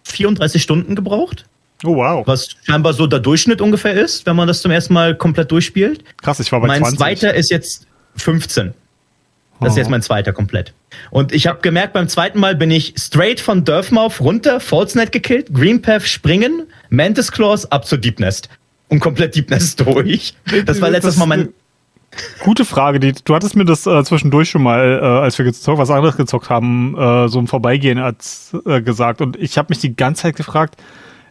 34 0.04 0.62
Stunden 0.62 0.94
gebraucht, 0.94 1.46
Oh 1.84 1.96
wow. 1.96 2.26
was 2.26 2.56
scheinbar 2.64 2.92
so 2.94 3.06
der 3.06 3.18
Durchschnitt 3.20 3.60
ungefähr 3.60 3.92
ist, 3.92 4.24
wenn 4.26 4.36
man 4.36 4.48
das 4.48 4.62
zum 4.62 4.70
ersten 4.70 4.94
Mal 4.94 5.14
komplett 5.14 5.50
durchspielt. 5.52 6.02
Krass, 6.22 6.40
ich 6.40 6.50
war 6.52 6.60
bei 6.60 6.68
mein 6.68 6.78
20. 6.80 6.98
zweiter 6.98 7.34
ist 7.34 7.50
jetzt 7.50 7.86
15. 8.16 8.72
Das 9.60 9.70
ist 9.70 9.74
Oh. 9.76 9.78
jetzt 9.78 9.90
mein 9.90 10.02
zweiter 10.02 10.32
komplett. 10.32 10.74
Und 11.10 11.32
ich 11.32 11.46
habe 11.46 11.60
gemerkt, 11.60 11.92
beim 11.94 12.08
zweiten 12.08 12.38
Mal 12.40 12.54
bin 12.56 12.70
ich 12.70 12.94
straight 12.98 13.40
von 13.40 13.64
Durfmouth 13.64 14.20
runter, 14.20 14.60
Falsenet 14.60 15.12
gekillt, 15.12 15.52
Greenpath 15.52 16.02
springen, 16.02 16.64
Mantis 16.90 17.32
Claws 17.32 17.70
ab 17.72 17.86
zu 17.86 17.96
Deep 17.96 18.20
Nest. 18.20 18.48
Und 18.88 19.00
komplett 19.00 19.34
Deep 19.34 19.50
Nest 19.50 19.80
durch. 19.86 20.34
Das 20.66 20.80
war 20.80 20.90
letztes 20.90 21.14
Das 21.14 21.18
Mal 21.18 21.26
mein. 21.26 21.48
Gute 22.40 22.64
Frage. 22.64 23.00
Die, 23.00 23.12
du 23.12 23.34
hattest 23.34 23.56
mir 23.56 23.64
das 23.66 23.86
äh, 23.86 24.02
zwischendurch 24.04 24.48
schon 24.48 24.62
mal, 24.62 25.00
äh, 25.02 25.04
als 25.04 25.36
wir 25.38 25.44
gezockt, 25.44 25.78
was 25.78 25.90
anderes 25.90 26.16
gezockt 26.16 26.48
haben, 26.48 26.96
äh, 26.96 27.28
so 27.28 27.38
im 27.38 27.46
Vorbeigehen 27.46 27.98
als, 27.98 28.56
äh, 28.64 28.80
gesagt. 28.80 29.20
Und 29.20 29.36
ich 29.36 29.58
habe 29.58 29.66
mich 29.70 29.78
die 29.80 29.94
ganze 29.96 30.22
Zeit 30.22 30.36
gefragt, 30.36 30.76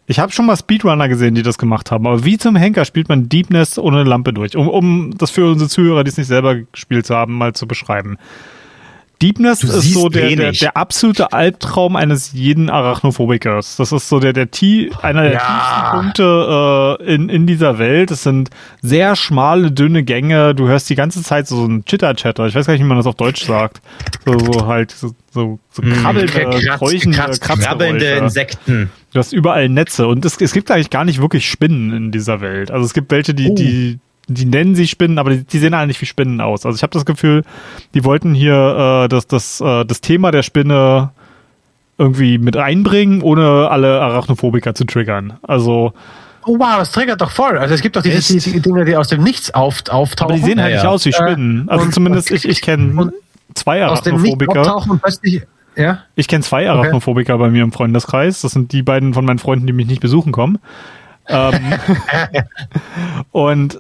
ich 0.08 0.20
habe 0.20 0.32
schon 0.32 0.46
mal 0.46 0.56
Speedrunner 0.56 1.08
gesehen, 1.08 1.36
die 1.36 1.42
das 1.42 1.58
gemacht 1.58 1.92
haben, 1.92 2.06
aber 2.06 2.24
wie 2.26 2.38
zum 2.38 2.56
Henker 2.56 2.86
spielt 2.86 3.10
man 3.10 3.28
Deep 3.28 3.50
Nest 3.50 3.80
ohne 3.80 4.04
Lampe 4.04 4.34
durch? 4.34 4.56
Um, 4.56 4.70
um 4.70 5.18
das 5.18 5.32
für 5.32 5.50
unsere 5.50 5.70
Zuhörer, 5.70 6.04
die 6.04 6.10
es 6.10 6.18
nicht 6.18 6.28
selber 6.28 6.56
gespielt 6.56 7.10
haben, 7.10 7.34
mal 7.38 7.54
zu 7.54 7.68
beschreiben. 7.68 8.18
Deep 9.26 9.40
Nest 9.40 9.64
Du 9.64 9.68
ist 9.70 9.92
so 9.94 10.08
der, 10.10 10.30
der, 10.30 10.38
wenig. 10.46 10.60
der 10.60 10.78
absolute 10.78 11.34
Albtraum 11.34 11.96
eines 11.96 12.32
jeden 12.34 12.70
Arachnophobikers. 12.70 13.76
Das 13.78 13.92
ist 13.92 14.08
so 14.08 14.20
der, 14.20 14.34
der 14.34 14.52
Tie, 14.52 14.92
einer 15.02 15.24
der 15.24 15.34
Ja. 15.34 15.40
tiefsten 15.40 15.92
Punkte 15.98 16.98
äh, 17.02 17.14
in, 17.16 17.30
in 17.30 17.48
dieser 17.48 17.80
Welt. 17.80 18.12
Es 18.12 18.22
sind 18.22 18.52
sehr 18.84 19.16
schmale, 19.16 19.72
dünne 19.72 20.04
Gänge. 20.04 20.54
Du 20.54 20.68
hörst 20.68 20.90
die 20.92 20.96
ganze 20.96 21.24
Zeit 21.24 21.48
so 21.48 21.66
ein 21.66 21.86
Chitter-Chatter. 21.86 22.46
Ich 22.46 22.54
weiß 22.54 22.68
gar 22.68 22.74
nicht, 22.74 22.82
wie 22.84 22.88
man 22.88 22.98
das 22.98 23.08
auf 23.08 23.16
Deutsch 23.16 23.46
sagt. 23.46 23.82
So, 24.26 24.38
so 24.38 24.68
halt, 24.68 24.92
so, 24.92 25.12
so, 25.32 25.60
so 25.72 25.82
krabbelnde, 25.82 26.32
Kratz- 26.32 26.78
kräuchende 26.78 27.18
Kratz- 27.18 27.40
Krabbelnde. 27.40 28.06
Insekten. 28.06 28.92
Du 29.12 29.20
hast 29.20 29.34
überall 29.34 29.70
Netze 29.70 30.06
und 30.08 30.24
es, 30.26 30.40
es 30.40 30.54
gibt 30.54 30.70
eigentlich 30.70 30.90
gar 30.92 31.04
nicht 31.06 31.20
wirklich 31.22 31.50
Spinnen 31.50 31.94
in 31.94 32.12
dieser 32.12 32.42
Welt. 32.42 32.70
Also 32.70 32.86
es 32.86 32.94
gibt 32.94 33.12
welche, 33.12 33.34
die, 33.34 33.50
Oh. 33.50 33.56
die, 33.56 34.00
die 34.28 34.46
nennen 34.46 34.76
sie 34.76 34.88
Spinnen, 34.88 35.18
aber 35.20 35.32
die, 35.32 35.44
die 35.44 35.60
sehen 35.60 35.74
alle 35.74 35.88
nicht 35.88 36.02
wie 36.02 36.06
Spinnen 36.06 36.42
aus. 36.42 36.66
Also 36.66 36.76
ich 36.76 36.84
habe 36.84 36.94
das 36.94 37.06
Gefühl, 37.06 37.44
die 37.94 38.04
wollten 38.04 38.34
hier 38.34 39.04
äh, 39.06 39.08
das, 39.10 39.28
das, 39.28 39.62
äh, 39.62 39.86
das 39.86 40.02
Thema 40.02 40.32
der 40.32 40.44
Spinne 40.44 41.12
irgendwie 41.98 42.38
mit 42.38 42.58
einbringen, 42.58 43.22
ohne 43.22 43.70
alle 43.70 44.02
Arachnophobiker 44.02 44.76
zu 44.76 44.86
triggern. 44.86 45.34
Also, 45.44 45.94
Oh 46.48 46.60
wow, 46.60 46.78
das 46.78 46.92
triggert 46.92 47.22
doch 47.22 47.32
voll. 47.32 47.58
Also 47.58 47.74
es 47.74 47.82
gibt 47.82 47.96
doch 47.96 48.04
diese 48.04 48.22
die, 48.40 48.52
die 48.52 48.60
Dinge, 48.60 48.86
die 48.86 48.96
aus 48.96 49.08
dem 49.08 49.24
Nichts 49.24 49.52
auf, 49.56 49.82
auftauchen. 49.90 50.34
aber 50.34 50.40
die 50.40 50.46
sehen 50.46 50.62
halt 50.62 50.70
Ja, 50.72 50.76
nicht 50.78 50.84
ja. 50.84 50.90
aus 50.92 51.04
wie 51.06 51.12
Spinnen. 51.14 51.68
Also 51.70 51.86
und- 51.86 51.94
zumindest 51.94 52.30
ich, 52.30 52.48
ich 52.48 52.62
kenne 52.62 53.02
und 53.02 53.14
zwei 53.56 53.84
aus 53.86 54.02
dem 54.04 54.22
Nichts 54.22 54.30
Arachnophobiker. 54.36 54.62
auftauchen 54.62 54.92
und 54.92 55.02
plötzlich. 55.02 55.42
Ja. 55.76 56.00
Ich 56.16 56.28
kenne 56.28 56.44
zwei 56.44 56.70
Arachnophobiker 56.70 57.38
bei 57.40 57.50
mir 57.50 57.64
im 57.64 57.72
Freundeskreis. 57.72 58.42
Das 58.42 58.52
sind 58.52 58.72
die 58.74 58.84
beiden 58.84 59.14
von 59.16 59.26
meinen 59.26 59.40
Freunden, 59.40 59.66
die 59.66 59.74
mich 59.74 59.88
nicht 59.88 60.02
besuchen 60.02 60.32
kommen. 60.32 60.60
Ähm, 61.28 61.54
und 63.32 63.80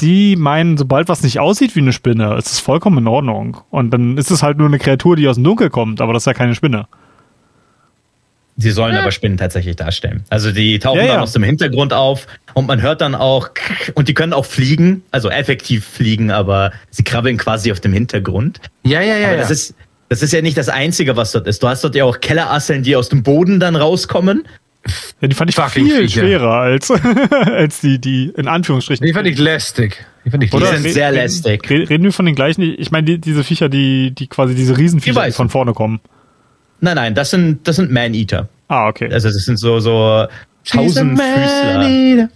die 0.00 0.36
meinen, 0.36 0.76
sobald 0.76 1.08
was 1.08 1.22
nicht 1.22 1.38
aussieht 1.38 1.76
wie 1.76 1.80
eine 1.80 1.92
Spinne, 1.92 2.36
ist 2.36 2.52
es 2.52 2.58
vollkommen 2.60 2.98
in 2.98 3.06
Ordnung. 3.06 3.58
Und 3.70 3.90
dann 3.90 4.16
ist 4.18 4.30
es 4.30 4.42
halt 4.42 4.58
nur 4.58 4.66
eine 4.66 4.78
Kreatur, 4.78 5.16
die 5.16 5.28
aus 5.28 5.36
dem 5.36 5.44
Dunkel 5.44 5.70
kommt, 5.70 6.00
aber 6.00 6.12
das 6.12 6.22
ist 6.22 6.26
ja 6.26 6.34
keine 6.34 6.54
Spinne. 6.54 6.86
Sie 8.56 8.70
sollen 8.70 8.94
aber 8.94 9.10
Spinnen 9.10 9.38
tatsächlich 9.38 9.76
darstellen. 9.76 10.24
Also 10.28 10.52
die 10.52 10.78
tauchen 10.78 10.98
Ja, 10.98 11.06
dann 11.06 11.16
ja. 11.16 11.22
aus 11.22 11.32
dem 11.32 11.42
Hintergrund 11.42 11.94
auf 11.94 12.26
und 12.52 12.66
man 12.66 12.82
hört 12.82 13.00
dann 13.00 13.14
auch, 13.14 13.48
und 13.94 14.08
die 14.08 14.14
können 14.14 14.34
auch 14.34 14.44
fliegen, 14.44 15.02
also 15.10 15.30
effektiv 15.30 15.86
fliegen, 15.86 16.30
aber 16.30 16.72
sie 16.90 17.02
krabbeln 17.02 17.38
quasi 17.38 17.72
auf 17.72 17.80
dem 17.80 17.92
Hintergrund. 17.92 18.60
Ja, 18.82 19.00
ja, 19.00 19.16
ja. 19.16 19.28
aber 19.28 19.36
ja. 19.36 19.40
das 19.40 19.50
ist, 19.50 19.74
das 20.10 20.22
ist 20.22 20.32
ja 20.32 20.42
nicht 20.42 20.58
das 20.58 20.68
Einzige, 20.68 21.16
was 21.16 21.32
dort 21.32 21.46
ist. 21.46 21.62
Du 21.62 21.68
hast 21.68 21.84
dort 21.84 21.94
ja 21.94 22.04
auch 22.04 22.20
Kellerasseln, 22.20 22.82
die 22.82 22.96
aus 22.96 23.08
dem 23.08 23.22
Boden 23.22 23.60
dann 23.60 23.76
rauskommen. 23.76 24.42
Ja, 25.20 25.28
die 25.28 25.34
fand 25.34 25.50
ich 25.50 25.56
Fucking 25.56 25.86
viel 25.86 26.00
Viecher. 26.02 26.20
schwerer 26.22 26.52
als, 26.52 26.90
als 27.30 27.80
die, 27.80 27.98
die 27.98 28.32
in 28.36 28.48
Anführungsstrichen. 28.48 29.06
die 29.06 29.12
fand 29.12 29.26
ich 29.26 29.38
lästig. 29.38 30.04
Die 30.24 30.30
fand 30.30 30.42
ich 30.42 30.52
Oder? 30.52 30.66
lästig. 30.66 30.82
sind 30.82 30.92
sehr 30.94 31.12
lästig. 31.12 31.68
Re- 31.70 31.88
Reden 31.90 32.04
wir 32.04 32.12
von 32.12 32.24
den 32.26 32.34
gleichen? 32.34 32.62
Ich 32.62 32.90
meine, 32.90 33.04
die, 33.04 33.18
diese 33.18 33.44
Viecher, 33.44 33.68
die, 33.68 34.12
die 34.12 34.26
quasi 34.26 34.54
diese 34.54 34.76
Riesenviecher, 34.78 35.26
Die 35.26 35.32
von 35.32 35.48
vorne 35.50 35.72
kommen. 35.74 36.00
Nein, 36.80 36.96
nein, 36.96 37.14
das 37.14 37.30
sind, 37.30 37.68
das 37.68 37.76
sind 37.76 37.90
Man-Eater. 37.90 38.48
Ah, 38.68 38.88
okay. 38.88 39.10
Also 39.12 39.28
das 39.28 39.44
sind 39.44 39.58
so, 39.58 39.80
so 39.80 40.26
Tausendfüßler. 40.64 42.28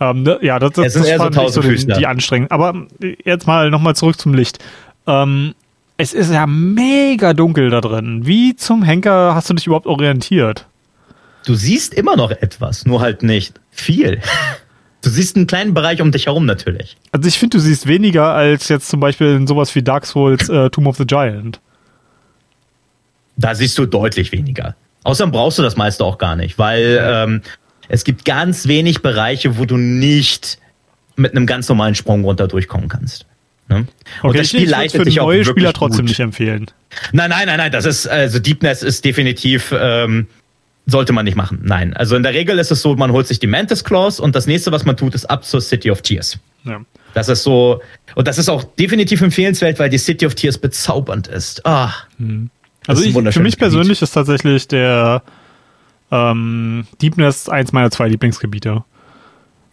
Ähm, 0.00 0.22
ne, 0.22 0.38
ja, 0.42 0.58
das, 0.58 0.72
das, 0.72 0.94
das 0.94 1.06
eher 1.06 1.18
so 1.18 1.24
fand 1.24 1.36
ich 1.36 1.48
so 1.50 1.60
den, 1.60 1.98
die 1.98 2.06
anstrengend. 2.06 2.50
Aber 2.52 2.86
äh, 3.02 3.16
jetzt 3.24 3.46
mal 3.46 3.70
nochmal 3.70 3.94
zurück 3.96 4.18
zum 4.18 4.34
Licht. 4.34 4.58
Ähm, 5.06 5.54
es 5.96 6.12
ist 6.14 6.32
ja 6.32 6.46
mega 6.46 7.32
dunkel 7.32 7.70
da 7.70 7.80
drin. 7.80 8.26
Wie 8.26 8.54
zum 8.56 8.82
Henker 8.82 9.34
hast 9.34 9.48
du 9.50 9.54
dich 9.54 9.66
überhaupt 9.66 9.86
orientiert? 9.86 10.66
Du 11.46 11.54
siehst 11.54 11.94
immer 11.94 12.16
noch 12.16 12.30
etwas, 12.32 12.84
nur 12.84 13.00
halt 13.00 13.22
nicht 13.22 13.60
viel. 13.70 14.20
Du 15.02 15.10
siehst 15.12 15.36
einen 15.36 15.46
kleinen 15.46 15.72
Bereich 15.72 16.02
um 16.02 16.10
dich 16.10 16.26
herum 16.26 16.46
natürlich. 16.46 16.96
Also 17.12 17.28
ich 17.28 17.38
finde, 17.38 17.58
du 17.58 17.62
siehst 17.62 17.86
weniger 17.86 18.32
als 18.34 18.68
jetzt 18.68 18.88
zum 18.88 18.98
Beispiel 18.98 19.36
in 19.36 19.46
sowas 19.46 19.72
wie 19.76 19.82
Dark 19.82 20.04
Souls 20.04 20.48
äh, 20.48 20.68
Tomb 20.70 20.88
of 20.88 20.96
the 20.96 21.04
Giant. 21.06 21.60
Da 23.36 23.54
siehst 23.54 23.78
du 23.78 23.86
deutlich 23.86 24.32
weniger. 24.32 24.74
Außerdem 25.04 25.30
brauchst 25.30 25.58
du 25.58 25.62
das 25.62 25.76
meiste 25.76 26.04
auch 26.04 26.18
gar 26.18 26.34
nicht, 26.34 26.58
weil 26.58 26.98
ähm, 27.00 27.42
es 27.88 28.02
gibt 28.02 28.24
ganz 28.24 28.66
wenig 28.66 29.00
Bereiche, 29.02 29.58
wo 29.58 29.64
du 29.64 29.76
nicht 29.76 30.58
mit 31.14 31.32
einem 31.36 31.46
ganz 31.46 31.68
normalen 31.68 31.94
Sprung 31.94 32.24
runter 32.24 32.48
durchkommen 32.48 32.88
kannst. 32.88 33.26
Ne? 33.68 33.86
Und 34.22 34.30
Okay, 34.30 34.38
das 34.38 34.46
ich 34.52 34.58
Spiel 34.58 34.70
leitet 34.70 34.96
für 34.96 35.04
dich 35.04 35.20
auch 35.20 35.26
neue 35.26 35.38
wirklich 35.38 35.52
Spieler 35.52 35.72
trotzdem 35.72 36.00
gut. 36.06 36.08
nicht 36.08 36.20
empfehlen. 36.20 36.66
Nein, 37.12 37.30
nein, 37.30 37.46
nein, 37.46 37.58
nein. 37.58 37.70
Das 37.70 37.84
ist 37.84 38.08
also 38.08 38.40
Deepness 38.40 38.82
ist 38.82 39.04
definitiv 39.04 39.72
ähm, 39.78 40.26
sollte 40.86 41.12
man 41.12 41.24
nicht 41.24 41.36
machen. 41.36 41.60
Nein, 41.64 41.94
also 41.94 42.14
in 42.16 42.22
der 42.22 42.32
Regel 42.32 42.58
ist 42.58 42.70
es 42.70 42.80
so, 42.80 42.94
man 42.94 43.10
holt 43.12 43.26
sich 43.26 43.38
die 43.40 43.46
Mantis 43.48 43.82
Claws 43.84 44.20
und 44.20 44.36
das 44.36 44.46
nächste, 44.46 44.70
was 44.72 44.84
man 44.84 44.96
tut, 44.96 45.14
ist 45.14 45.24
ab 45.26 45.44
zur 45.44 45.60
City 45.60 45.90
of 45.90 46.00
Tears. 46.02 46.38
Ja. 46.64 46.80
Das 47.14 47.28
ist 47.28 47.42
so 47.42 47.80
und 48.14 48.28
das 48.28 48.38
ist 48.38 48.48
auch 48.48 48.62
definitiv 48.64 49.20
empfehlenswert, 49.22 49.78
weil 49.78 49.90
die 49.90 49.98
City 49.98 50.26
of 50.26 50.34
Tears 50.34 50.58
bezaubernd 50.58 51.28
ist. 51.28 51.64
Ah, 51.66 51.92
Also 52.86 53.02
ist 53.02 53.16
ich, 53.16 53.34
für 53.34 53.40
mich 53.40 53.58
persönlich 53.58 54.00
ist 54.02 54.12
tatsächlich 54.12 54.68
der 54.68 55.22
ähm, 56.12 56.86
Deep 57.02 57.16
Nest 57.16 57.50
eins 57.50 57.72
meiner 57.72 57.90
zwei 57.90 58.06
Lieblingsgebiete. 58.08 58.84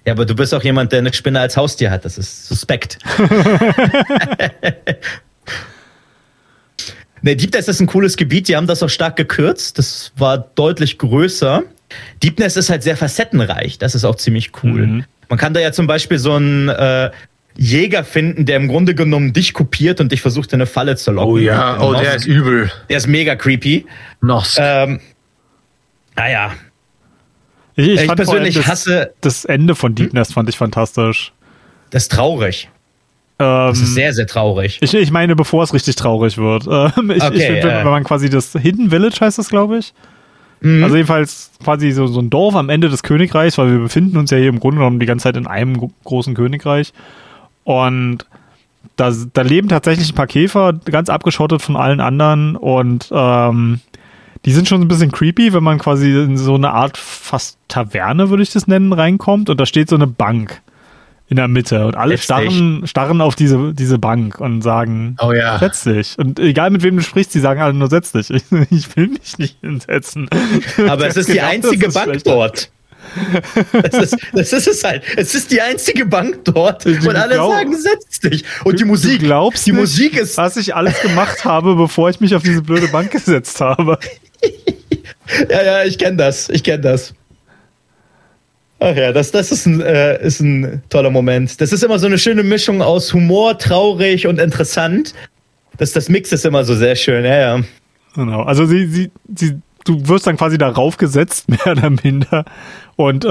ja, 0.06 0.14
aber 0.14 0.26
du 0.26 0.36
bist 0.36 0.54
auch 0.54 0.64
jemand, 0.64 0.92
der 0.94 1.00
eine 1.00 1.14
Spinne 1.14 1.40
als 1.42 1.56
Haustier 1.58 1.92
hat. 1.92 2.06
Das 2.06 2.18
ist 2.18 2.48
suspekt. 2.48 2.98
Ne, 7.24 7.36
Deep 7.36 7.54
Nest 7.54 7.70
ist 7.70 7.80
ein 7.80 7.88
cooles 7.88 8.18
Gebiet, 8.18 8.48
die 8.50 8.56
haben 8.56 8.68
das 8.68 8.84
auch 8.84 8.90
stark 8.90 9.16
gekürzt. 9.16 9.78
Das 9.80 10.12
war 10.18 10.38
deutlich 10.38 10.98
größer. 10.98 11.64
Deep 12.22 12.38
Nest 12.40 12.58
ist 12.58 12.70
halt 12.70 12.84
sehr 12.84 12.98
facettenreich, 12.98 13.78
das 13.80 13.96
ist 13.96 14.04
auch 14.04 14.16
ziemlich 14.16 14.52
cool. 14.64 14.88
Mhm. 14.88 15.06
Man 15.30 15.40
kann 15.40 15.54
da 15.54 15.60
ja 15.60 15.72
zum 15.72 15.88
Beispiel 15.88 16.20
so 16.20 16.34
einen 16.34 16.70
äh, 16.70 17.12
Jäger 17.56 18.04
finden, 18.04 18.46
der 18.46 18.58
im 18.58 18.68
Grunde 18.68 18.94
genommen 18.94 19.32
dich 19.32 19.54
kopiert 19.54 20.02
und 20.02 20.12
dich 20.12 20.22
versucht, 20.22 20.52
in 20.54 20.58
eine 20.58 20.66
Falle 20.66 20.96
zu 20.98 21.12
locken. 21.12 21.32
Oh 21.34 21.38
ja, 21.38 21.80
oh, 21.82 21.94
der 21.94 22.16
ist 22.16 22.26
übel. 22.26 22.72
der 22.90 22.98
ist 22.98 23.08
mega 23.08 23.36
creepy. 23.36 23.86
Nosk. 24.22 24.58
Ähm, 24.60 25.00
naja, 26.16 26.52
Ich, 27.76 27.88
ich, 27.88 28.00
allem 28.02 28.16
persönlich 28.16 28.56
das, 28.56 28.68
hasse, 28.68 29.14
das 29.22 29.46
Ende 29.46 29.76
von 29.76 29.92
Hm? 29.92 29.96
Deep 29.96 30.14
Nest 30.14 30.34
fand 30.34 30.50
ich 30.50 30.58
fantastisch. 30.58 31.32
das 31.92 32.04
ist 32.04 32.12
traurig. 32.12 32.70
Ähm, 33.40 33.68
Das 33.70 33.80
ist 33.80 33.94
sehr, 33.94 34.14
sehr 34.14 34.28
traurig. 34.28 34.78
ich, 34.82 34.94
ich 34.94 35.12
meine, 35.12 35.36
bevor 35.36 35.64
es 35.64 35.74
richtig 35.74 35.96
traurig 35.96 36.38
wird. 36.38 36.68
Ähm, 36.68 37.10
ich, 37.12 37.18
ich 37.18 37.24
Okay, 37.24 37.40
finde, 37.40 37.64
wenn, 37.64 37.70
äh. 37.72 37.78
wenn 37.86 37.92
man 37.92 38.04
quasi 38.04 38.30
das 38.30 38.54
Hidden 38.54 38.90
Village 38.90 39.18
heißt 39.22 39.38
das, 39.38 39.50
glaube 39.50 39.78
ich. 39.80 39.94
Mhm. 40.62 40.84
Also 40.84 40.96
jedenfalls 40.96 41.52
quasi 41.64 41.92
so, 41.92 42.08
so 42.08 42.20
ein 42.22 42.30
Dorf 42.30 42.56
am 42.56 42.70
Ende 42.70 42.90
des 42.90 43.04
Königreichs, 43.04 43.58
weil 43.58 43.72
wir 43.72 43.80
befinden 43.80 44.18
uns 44.18 44.32
ja 44.32 44.38
hier 44.38 44.50
im 44.50 44.60
Grunde 44.60 44.78
genommen 44.78 45.00
die 45.00 45.06
ganze 45.06 45.24
Zeit 45.24 45.36
in 45.38 45.48
einem 45.48 45.78
gro- 45.78 45.92
großen 46.04 46.36
Königreich. 46.36 46.94
Und 47.64 48.26
da, 48.96 49.12
da 49.34 49.42
leben 49.42 49.68
tatsächlich 49.70 50.12
ein 50.12 50.16
paar 50.16 50.28
Käfer, 50.28 50.74
ganz 50.74 51.10
abgeschottet 51.10 51.62
von 51.62 51.76
allen 51.76 52.00
anderen. 52.00 52.56
Und 52.56 53.10
ähm, 53.12 53.80
die 54.46 54.52
sind 54.52 54.68
schon 54.68 54.82
ein 54.82 54.88
bisschen 54.88 55.12
creepy, 55.12 55.54
wenn 55.54 55.64
man 55.64 55.80
quasi 55.80 56.12
in 56.12 56.38
so 56.38 56.56
eine 56.56 56.72
Art 56.72 56.98
fast 56.98 57.58
Taverne, 57.68 58.30
würde 58.30 58.44
ich 58.44 58.52
das 58.52 58.68
nennen, 58.68 58.94
reinkommt. 58.94 59.50
Und 59.50 59.60
da 59.60 59.66
steht 59.66 59.90
so 59.90 59.96
eine 59.96 60.08
Bank 60.08 60.62
in 61.30 61.38
der 61.38 61.48
Mitte. 61.48 61.86
Und 61.86 61.96
alle 61.96 62.12
Setz 62.12 62.20
dich. 62.22 62.26
starren, 62.26 62.84
starren 62.86 63.22
auf 63.22 63.36
diese, 63.36 63.74
diese 63.74 63.98
Bank 63.98 64.40
und 64.40 64.62
sagen, 64.62 65.16
oh 65.22 65.32
ja. 65.32 65.58
setz 65.58 65.84
dich. 65.84 66.18
Und 66.20 66.40
egal 66.40 66.70
mit 66.70 66.84
wem 66.84 66.98
du 66.98 67.02
sprichst, 67.04 67.34
die 67.34 67.40
sagen 67.40 67.62
alle 67.62 67.74
nur, 67.74 67.90
setz 67.90 68.12
dich. 68.12 68.30
Ich, 68.30 68.44
ich 68.70 68.96
will 68.96 69.08
mich 69.08 69.38
nicht 69.38 69.58
hinsetzen. 69.62 70.30
Aber 70.88 71.08
es 71.08 71.18
ist 71.18 71.30
die 71.30 71.34
Genau, 71.34 71.48
einzige 71.48 71.88
ist 71.88 71.94
Bank 71.94 72.10
schlecht. 72.10 72.28
dort. 72.28 72.70
Das 73.74 73.94
ist, 74.14 74.18
das 74.32 74.54
ist 74.54 74.68
es 74.68 74.84
halt. 74.84 75.04
Es 75.18 75.36
ist 75.36 75.52
die 75.52 75.60
einzige 75.62 76.06
Bank 76.06 76.46
dort. 76.46 76.86
Du 76.86 76.90
Und 76.92 77.16
alle 77.16 77.34
glaub- 77.36 77.52
sagen, 77.52 77.76
setz 77.76 78.20
dich. 78.22 78.44
Und 78.64 78.80
die 78.80 78.86
Musik. 78.86 79.20
Du 79.20 79.26
glaubst 79.26 79.66
die 79.68 79.72
nicht, 79.72 79.82
Musik 79.82 80.18
ist. 80.18 80.38
was 80.38 80.56
ich 80.58 80.74
alles 80.76 81.02
gemacht 81.02 81.44
habe, 81.46 81.76
bevor 81.76 82.10
ich 82.10 82.20
mich 82.22 82.34
auf 82.34 82.44
diese 82.44 82.62
blöde 82.62 82.88
Bank 82.88 83.12
gesetzt 83.12 83.60
habe. 83.60 83.98
Ja, 85.50 85.64
ja, 85.64 85.84
ich 85.84 85.98
kenne 85.98 86.18
das. 86.18 86.50
Ich 86.50 86.64
kenne 86.64 86.82
das. 86.82 87.14
Ach 88.84 88.98
ja, 88.98 89.14
das, 89.14 89.32
das 89.32 89.50
ist, 89.54 89.66
ein, 89.66 89.80
äh, 89.80 90.22
ist 90.22 90.42
ein 90.42 90.84
toller 90.90 91.10
Moment. 91.10 91.62
Das 91.62 91.72
ist 91.72 91.86
immer 91.86 92.00
so 92.00 92.08
eine 92.08 92.18
schöne 92.18 92.44
Mischung 92.44 92.82
aus 92.82 93.14
Humor, 93.14 93.58
traurig 93.58 94.28
und 94.28 94.42
interessant. 94.42 95.14
Das, 95.78 95.94
das 95.94 96.10
Mix 96.10 96.34
ist 96.34 96.46
immer 96.46 96.66
so 96.66 96.76
sehr 96.76 96.98
schön. 96.98 97.24
Ja, 97.24 97.38
ja. 97.38 97.64
Genau. 98.14 98.44
Also 98.44 98.66
sie, 98.66 98.88
sie, 98.88 99.12
sie, 99.34 99.54
du 99.86 100.06
wirst 100.10 100.28
dann 100.28 100.36
quasi 100.36 100.58
darauf 100.58 100.98
gesetzt, 100.98 101.48
mehr 101.50 101.66
oder 101.66 101.92
minder, 101.92 102.44
und 102.98 103.24
äh, 103.24 103.30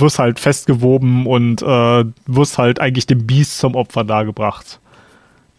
wirst 0.00 0.18
halt 0.18 0.40
festgewoben 0.40 1.26
und 1.26 1.60
äh, 1.60 2.04
wirst 2.26 2.56
halt 2.56 2.80
eigentlich 2.80 3.06
dem 3.06 3.26
Biest 3.26 3.58
zum 3.58 3.74
Opfer 3.74 4.04
dargebracht. 4.04 4.80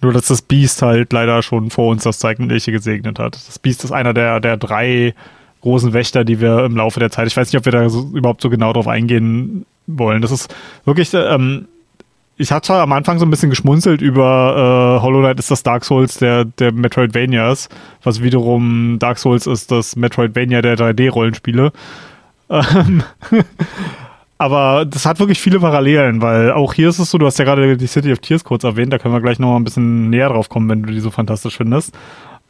Nur 0.01 0.11
dass 0.11 0.25
das 0.25 0.41
Biest 0.41 0.81
halt 0.81 1.13
leider 1.13 1.43
schon 1.43 1.69
vor 1.69 1.91
uns 1.91 2.01
das 2.01 2.17
Zeitliche 2.17 2.71
gesegnet 2.71 3.19
hat. 3.19 3.35
Das 3.35 3.59
Biest 3.59 3.83
ist 3.83 3.91
einer 3.91 4.15
der, 4.15 4.39
der 4.39 4.57
drei 4.57 5.13
großen 5.66 5.93
Wächter, 5.93 6.24
die 6.24 6.39
wir 6.39 6.63
im 6.63 6.78
Laufe 6.78 6.99
der 6.99 7.09
Zeit, 7.09 7.28
ich 7.28 7.36
weiß 7.36 7.51
nicht, 7.51 7.57
ob 7.57 7.66
wir 7.66 7.72
da 7.72 7.89
so, 7.89 8.07
überhaupt 8.13 8.41
so 8.41 8.51
genau 8.51 8.72
drauf 8.72 8.88
eingehen 8.88 9.66
wollen. 9.88 10.22
Das 10.22 10.32
ist 10.32 10.53
wirklich, 10.86 11.11
ähm, 11.16 11.68
ich 12.38 12.51
hatte 12.51 12.76
am 12.76 12.93
Anfang 12.93 13.18
so 13.18 13.26
ein 13.26 13.32
bisschen 13.32 13.49
geschmunzelt 13.49 14.01
über 14.01 14.99
äh, 14.99 15.01
Hollow 15.01 15.22
Knight 15.22 15.39
ist 15.39 15.49
das 15.49 15.63
Dark 15.63 15.84
Souls 15.84 16.20
der, 16.20 16.45
der 16.45 16.72
Metroidvanias, 16.72 17.70
was 18.03 18.22
wiederum 18.22 18.97
Dark 18.99 19.18
Souls 19.18 19.47
ist 19.47 19.72
das 19.72 19.95
Metroidvania 19.95 20.61
der 20.61 20.78
3D-Rollenspiele. 20.78 21.72
Ähm, 22.49 23.01
aber 24.38 24.86
das 24.86 25.07
hat 25.07 25.20
wirklich 25.20 25.41
viele 25.41 25.59
Parallelen, 25.59 26.22
weil 26.22 26.51
auch 26.51 26.76
hier 26.76 26.89
ist 26.89 26.99
es 26.99 27.09
so, 27.09 27.18
du 27.18 27.26
hast 27.26 27.39
ja 27.39 27.45
gerade 27.45 27.76
die 27.76 27.88
City 27.88 28.11
of 28.11 28.20
Tears 28.20 28.43
kurz 28.43 28.63
erwähnt, 28.63 28.93
da 28.93 28.99
können 28.99 29.16
wir 29.16 29.22
gleich 29.22 29.39
nochmal 29.39 29.59
ein 29.59 29.63
bisschen 29.63 30.11
näher 30.11 30.30
drauf 30.30 30.47
kommen, 30.47 30.70
wenn 30.70 30.84
du 30.84 30.93
die 30.93 30.99
so 30.99 31.09
fantastisch 31.09 31.57
findest. 31.57 31.97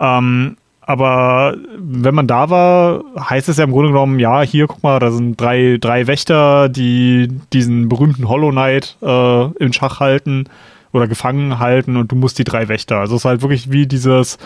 Ähm, 0.01 0.57
aber 0.87 1.57
wenn 1.77 2.13
man 2.13 2.27
da 2.27 2.51
war, 2.51 3.03
heißt 3.19 3.49
es 3.49 3.57
ja 3.57 3.63
im 3.63 3.71
Grunde 3.71 3.89
genommen, 3.89 4.19
ja, 4.19 4.43
hier, 4.43 4.67
guck 4.67 4.83
mal, 4.83 4.99
da 4.99 5.09
sind 5.09 5.39
drei, 5.41 5.77
drei 5.81 6.05
Wächter, 6.05 6.69
die 6.69 7.27
diesen 7.53 7.89
berühmten 7.89 8.29
Hollow 8.29 8.51
Knight 8.51 8.97
äh, 9.01 9.45
in 9.63 9.73
Schach 9.73 9.99
halten 9.99 10.45
oder 10.91 11.07
gefangen 11.07 11.57
halten 11.57 11.97
und 11.97 12.11
du 12.11 12.15
musst 12.15 12.37
die 12.37 12.43
drei 12.43 12.67
Wächter. 12.67 12.99
Also 12.99 13.15
es 13.15 13.21
ist 13.21 13.25
halt 13.25 13.41
wirklich 13.41 13.71
wie 13.71 13.87
dieses, 13.87 14.37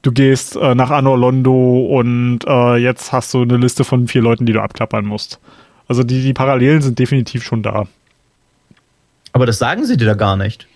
du 0.00 0.12
gehst 0.12 0.56
äh, 0.56 0.74
nach 0.74 0.90
Anor 0.90 1.18
Londo 1.18 1.86
und 1.86 2.40
äh, 2.46 2.76
jetzt 2.76 3.12
hast 3.12 3.34
du 3.34 3.42
eine 3.42 3.58
Liste 3.58 3.84
von 3.84 4.08
vier 4.08 4.22
Leuten, 4.22 4.46
die 4.46 4.54
du 4.54 4.62
abklappern 4.62 5.04
musst. 5.04 5.40
Also 5.88 6.04
die, 6.04 6.22
die 6.22 6.32
Parallelen 6.32 6.80
sind 6.80 6.98
definitiv 6.98 7.44
schon 7.44 7.62
da. 7.62 7.84
Aber 9.34 9.44
das 9.44 9.58
sagen 9.58 9.84
sie 9.84 9.98
dir 9.98 10.06
da 10.06 10.14
gar 10.14 10.36
nicht. 10.36 10.66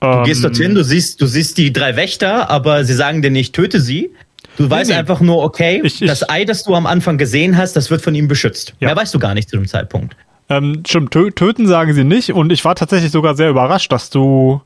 Du 0.00 0.06
Ähm, 0.06 0.24
gehst 0.24 0.44
dorthin, 0.44 0.74
du 0.74 0.84
siehst, 0.84 1.20
du 1.20 1.26
siehst 1.26 1.58
die 1.58 1.72
drei 1.72 1.96
Wächter, 1.96 2.50
aber 2.50 2.84
sie 2.84 2.94
sagen 2.94 3.20
dir 3.22 3.30
nicht, 3.30 3.54
töte 3.54 3.80
sie. 3.80 4.10
Du 4.56 4.68
weißt 4.70 4.90
nee. 4.90 4.96
einfach 4.96 5.20
nur, 5.20 5.42
okay, 5.42 5.80
Ich- 5.84 6.00
ich- 6.02 6.08
das 6.08 6.28
Ei, 6.28 6.44
das 6.44 6.64
du 6.64 6.74
am 6.74 6.86
Anfang 6.86 7.18
gesehen 7.18 7.56
hast, 7.56 7.74
das 7.74 7.90
wird 7.90 8.02
von 8.02 8.14
ihm 8.14 8.28
beschützt. 8.28 8.74
Ja. 8.80 8.88
Mehr 8.88 8.96
weißt 8.96 9.12
du 9.14 9.18
gar 9.18 9.34
nicht 9.34 9.48
zu 9.50 9.56
dem 9.56 9.66
Zeitpunkt. 9.66 10.16
Ähm, 10.48 10.82
stimmt, 10.86 11.10
tö 11.12 11.30
töten 11.30 11.66
sagen 11.66 11.92
sie 11.94 12.04
nicht 12.04 12.32
und 12.32 12.50
ich 12.52 12.64
war 12.64 12.74
tatsächlich 12.74 13.10
sogar 13.10 13.34
sehr 13.36 13.50
überrascht, 13.50 13.92
dass 13.92 14.08
du 14.10 14.62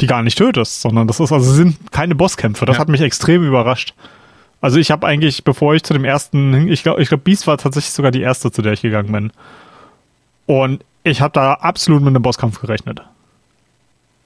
die 0.00 0.06
gar 0.06 0.22
nicht 0.22 0.36
tötest, 0.36 0.80
sondern 0.82 1.06
das 1.06 1.20
ist 1.20 1.32
also 1.32 1.52
sind 1.52 1.76
keine 1.92 2.14
Bosskämpfe. 2.14 2.66
Das 2.66 2.76
Ja. 2.76 2.80
hat 2.80 2.88
mich 2.88 3.00
extrem 3.00 3.44
überrascht. 3.46 3.94
Also 4.60 4.78
ich 4.78 4.90
habe 4.90 5.06
eigentlich, 5.06 5.42
bevor 5.44 5.74
ich 5.74 5.82
zu 5.84 5.92
dem 5.92 6.04
ersten, 6.04 6.68
ich 6.68 6.82
glaube, 6.82 7.02
ich 7.02 7.08
glaub, 7.08 7.24
Beast 7.24 7.46
war 7.46 7.56
tatsächlich 7.58 7.92
sogar 7.92 8.10
die 8.10 8.20
erste, 8.20 8.50
zu 8.50 8.62
der 8.62 8.72
ich 8.74 8.82
gegangen 8.82 9.10
bin. 9.12 9.32
Und 10.46 10.84
ich 11.04 11.20
habe 11.20 11.32
da 11.32 11.54
absolut 11.54 12.00
mit 12.02 12.10
einem 12.10 12.22
Bosskampf 12.22 12.60
gerechnet. 12.60 13.00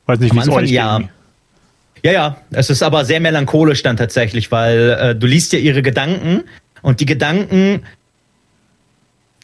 Weiß 0.06 0.18
nicht, 0.20 0.34
wie 0.34 0.38
es 0.38 0.48
euch 0.48 0.70
ja. 0.70 0.98
ging. 0.98 1.08
Ja, 2.02 2.12
ja, 2.12 2.36
es 2.50 2.70
ist 2.70 2.82
aber 2.82 3.04
sehr 3.04 3.20
melancholisch 3.20 3.82
dann 3.82 3.96
tatsächlich, 3.96 4.52
weil 4.52 4.96
äh, 5.00 5.14
du 5.14 5.26
liest 5.26 5.52
ja 5.52 5.58
ihre 5.58 5.82
Gedanken 5.82 6.44
Und 6.82 7.00
die 7.00 7.06
Gedanken, 7.06 7.82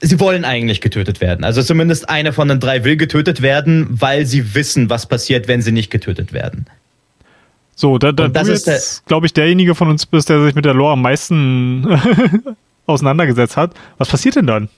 sie 0.00 0.20
wollen 0.20 0.44
eigentlich 0.44 0.80
getötet 0.80 1.20
werden. 1.20 1.44
Also 1.44 1.60
zumindest 1.62 2.08
einer 2.08 2.32
von 2.32 2.46
den 2.46 2.60
drei 2.60 2.84
will 2.84 2.96
getötet 2.96 3.42
werden, 3.42 3.88
weil 3.90 4.26
sie 4.26 4.54
wissen, 4.54 4.90
was 4.90 5.06
passiert, 5.06 5.48
wenn 5.48 5.60
sie 5.60 5.72
nicht 5.72 5.90
getötet 5.90 6.32
werden. 6.32 6.66
So, 7.74 7.98
da, 7.98 8.12
da 8.12 8.28
das 8.28 8.46
du 8.46 8.52
ist 8.52 9.06
glaube 9.06 9.26
ich, 9.26 9.32
derjenige 9.32 9.74
von 9.74 9.88
uns 9.88 10.06
bist, 10.06 10.28
der 10.28 10.40
sich 10.44 10.54
mit 10.54 10.64
der 10.64 10.74
Lore 10.74 10.92
am 10.92 11.02
meisten 11.02 11.84
auseinandergesetzt 12.86 13.56
hat. 13.56 13.72
Was 13.98 14.08
passiert 14.08 14.36
denn 14.36 14.46
dann? 14.46 14.68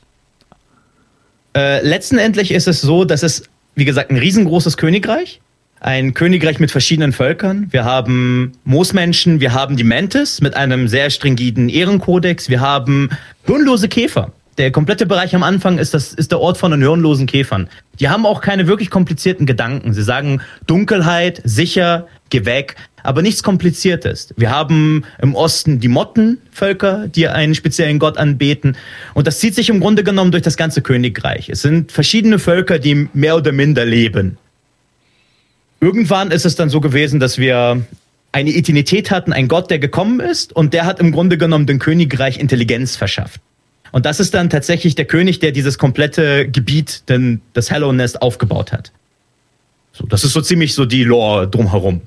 Äh, 1.54 1.86
letztendlich 1.86 2.50
ist 2.50 2.66
es 2.66 2.80
so, 2.80 3.04
dass 3.04 3.22
es, 3.22 3.44
wie 3.74 3.84
gesagt, 3.84 4.10
ein 4.10 4.16
riesengroßes 4.16 4.78
Königreich. 4.78 5.42
Ein 5.84 6.14
Königreich 6.14 6.60
mit 6.60 6.70
verschiedenen 6.70 7.12
Völkern. 7.12 7.66
Wir 7.70 7.84
haben 7.84 8.52
Moosmenschen, 8.64 9.40
wir 9.40 9.52
haben 9.52 9.76
die 9.76 9.84
Mantis 9.84 10.40
mit 10.40 10.56
einem 10.56 10.88
sehr 10.88 11.10
stringiden 11.10 11.68
Ehrenkodex, 11.68 12.48
wir 12.48 12.62
haben 12.62 13.10
hirnlose 13.44 13.88
Käfer. 13.88 14.32
Der 14.56 14.70
komplette 14.70 15.04
Bereich 15.04 15.34
am 15.34 15.42
Anfang 15.42 15.76
ist, 15.76 15.92
das, 15.92 16.14
ist 16.14 16.32
der 16.32 16.40
Ort 16.40 16.56
von 16.56 16.70
den 16.70 16.80
hirnlosen 16.80 17.26
Käfern. 17.26 17.68
Die 18.00 18.08
haben 18.08 18.24
auch 18.24 18.40
keine 18.40 18.66
wirklich 18.66 18.88
komplizierten 18.88 19.44
Gedanken. 19.44 19.92
Sie 19.92 20.02
sagen 20.02 20.40
Dunkelheit, 20.66 21.42
sicher, 21.44 22.08
geh 22.30 22.46
weg, 22.46 22.76
aber 23.02 23.20
nichts 23.20 23.42
Kompliziertes. 23.42 24.32
Wir 24.38 24.48
haben 24.48 25.04
im 25.20 25.34
Osten 25.34 25.80
die 25.80 25.88
Mottenvölker, 25.88 27.08
die 27.08 27.28
einen 27.28 27.54
speziellen 27.54 27.98
Gott 27.98 28.16
anbeten. 28.16 28.78
Und 29.12 29.26
das 29.26 29.38
zieht 29.38 29.54
sich 29.54 29.68
im 29.68 29.80
Grunde 29.80 30.02
genommen 30.02 30.30
durch 30.30 30.44
das 30.44 30.56
ganze 30.56 30.80
Königreich. 30.80 31.50
Es 31.50 31.60
sind 31.60 31.92
verschiedene 31.92 32.38
Völker, 32.38 32.78
die 32.78 33.10
mehr 33.12 33.36
oder 33.36 33.52
minder 33.52 33.84
leben. 33.84 34.38
Irgendwann 35.80 36.30
ist 36.30 36.46
es 36.46 36.56
dann 36.56 36.70
so 36.70 36.80
gewesen, 36.80 37.20
dass 37.20 37.38
wir 37.38 37.84
eine 38.32 38.50
Eternität 38.50 39.10
hatten, 39.10 39.32
ein 39.32 39.48
Gott, 39.48 39.70
der 39.70 39.78
gekommen 39.78 40.20
ist, 40.20 40.54
und 40.54 40.74
der 40.74 40.86
hat 40.86 40.98
im 40.98 41.12
Grunde 41.12 41.38
genommen 41.38 41.66
dem 41.66 41.78
Königreich 41.78 42.38
Intelligenz 42.38 42.96
verschafft. 42.96 43.40
Und 43.92 44.06
das 44.06 44.18
ist 44.18 44.34
dann 44.34 44.50
tatsächlich 44.50 44.96
der 44.96 45.04
König, 45.04 45.38
der 45.38 45.52
dieses 45.52 45.78
komplette 45.78 46.48
Gebiet, 46.48 47.08
denn 47.08 47.40
das 47.52 47.70
Hello 47.70 47.92
Nest 47.92 48.22
aufgebaut 48.22 48.72
hat. 48.72 48.90
So, 49.92 50.04
das 50.06 50.24
ist 50.24 50.32
so 50.32 50.40
ziemlich 50.40 50.74
so 50.74 50.84
die 50.84 51.04
Lore 51.04 51.46
drumherum. 51.46 52.00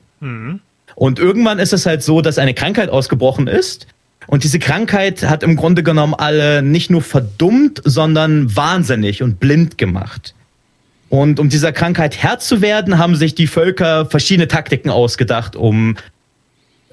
Und 0.95 1.20
irgendwann 1.20 1.59
ist 1.59 1.72
es 1.72 1.86
halt 1.86 2.03
so, 2.03 2.22
dass 2.22 2.39
eine 2.39 2.53
Krankheit 2.53 2.89
ausgebrochen 2.89 3.47
ist. 3.47 3.88
Und 4.26 4.43
diese 4.43 4.59
Krankheit 4.59 5.24
hat 5.24 5.43
im 5.43 5.55
Grunde 5.55 5.82
genommen 5.82 6.13
alle 6.13 6.61
nicht 6.61 6.89
nur 6.89 7.01
verdummt, 7.01 7.82
sondern 7.86 8.53
wahnsinnig 8.53 9.24
und 9.24 9.39
blind 9.39 9.78
gemacht. 9.78 10.34
Und 11.10 11.39
um 11.39 11.49
dieser 11.49 11.72
Krankheit 11.72 12.22
Herr 12.22 12.39
zu 12.39 12.62
werden, 12.62 12.97
haben 12.97 13.16
sich 13.16 13.34
die 13.34 13.47
Völker 13.47 14.05
verschiedene 14.05 14.47
Taktiken 14.47 14.89
ausgedacht, 14.89 15.55
um, 15.55 15.95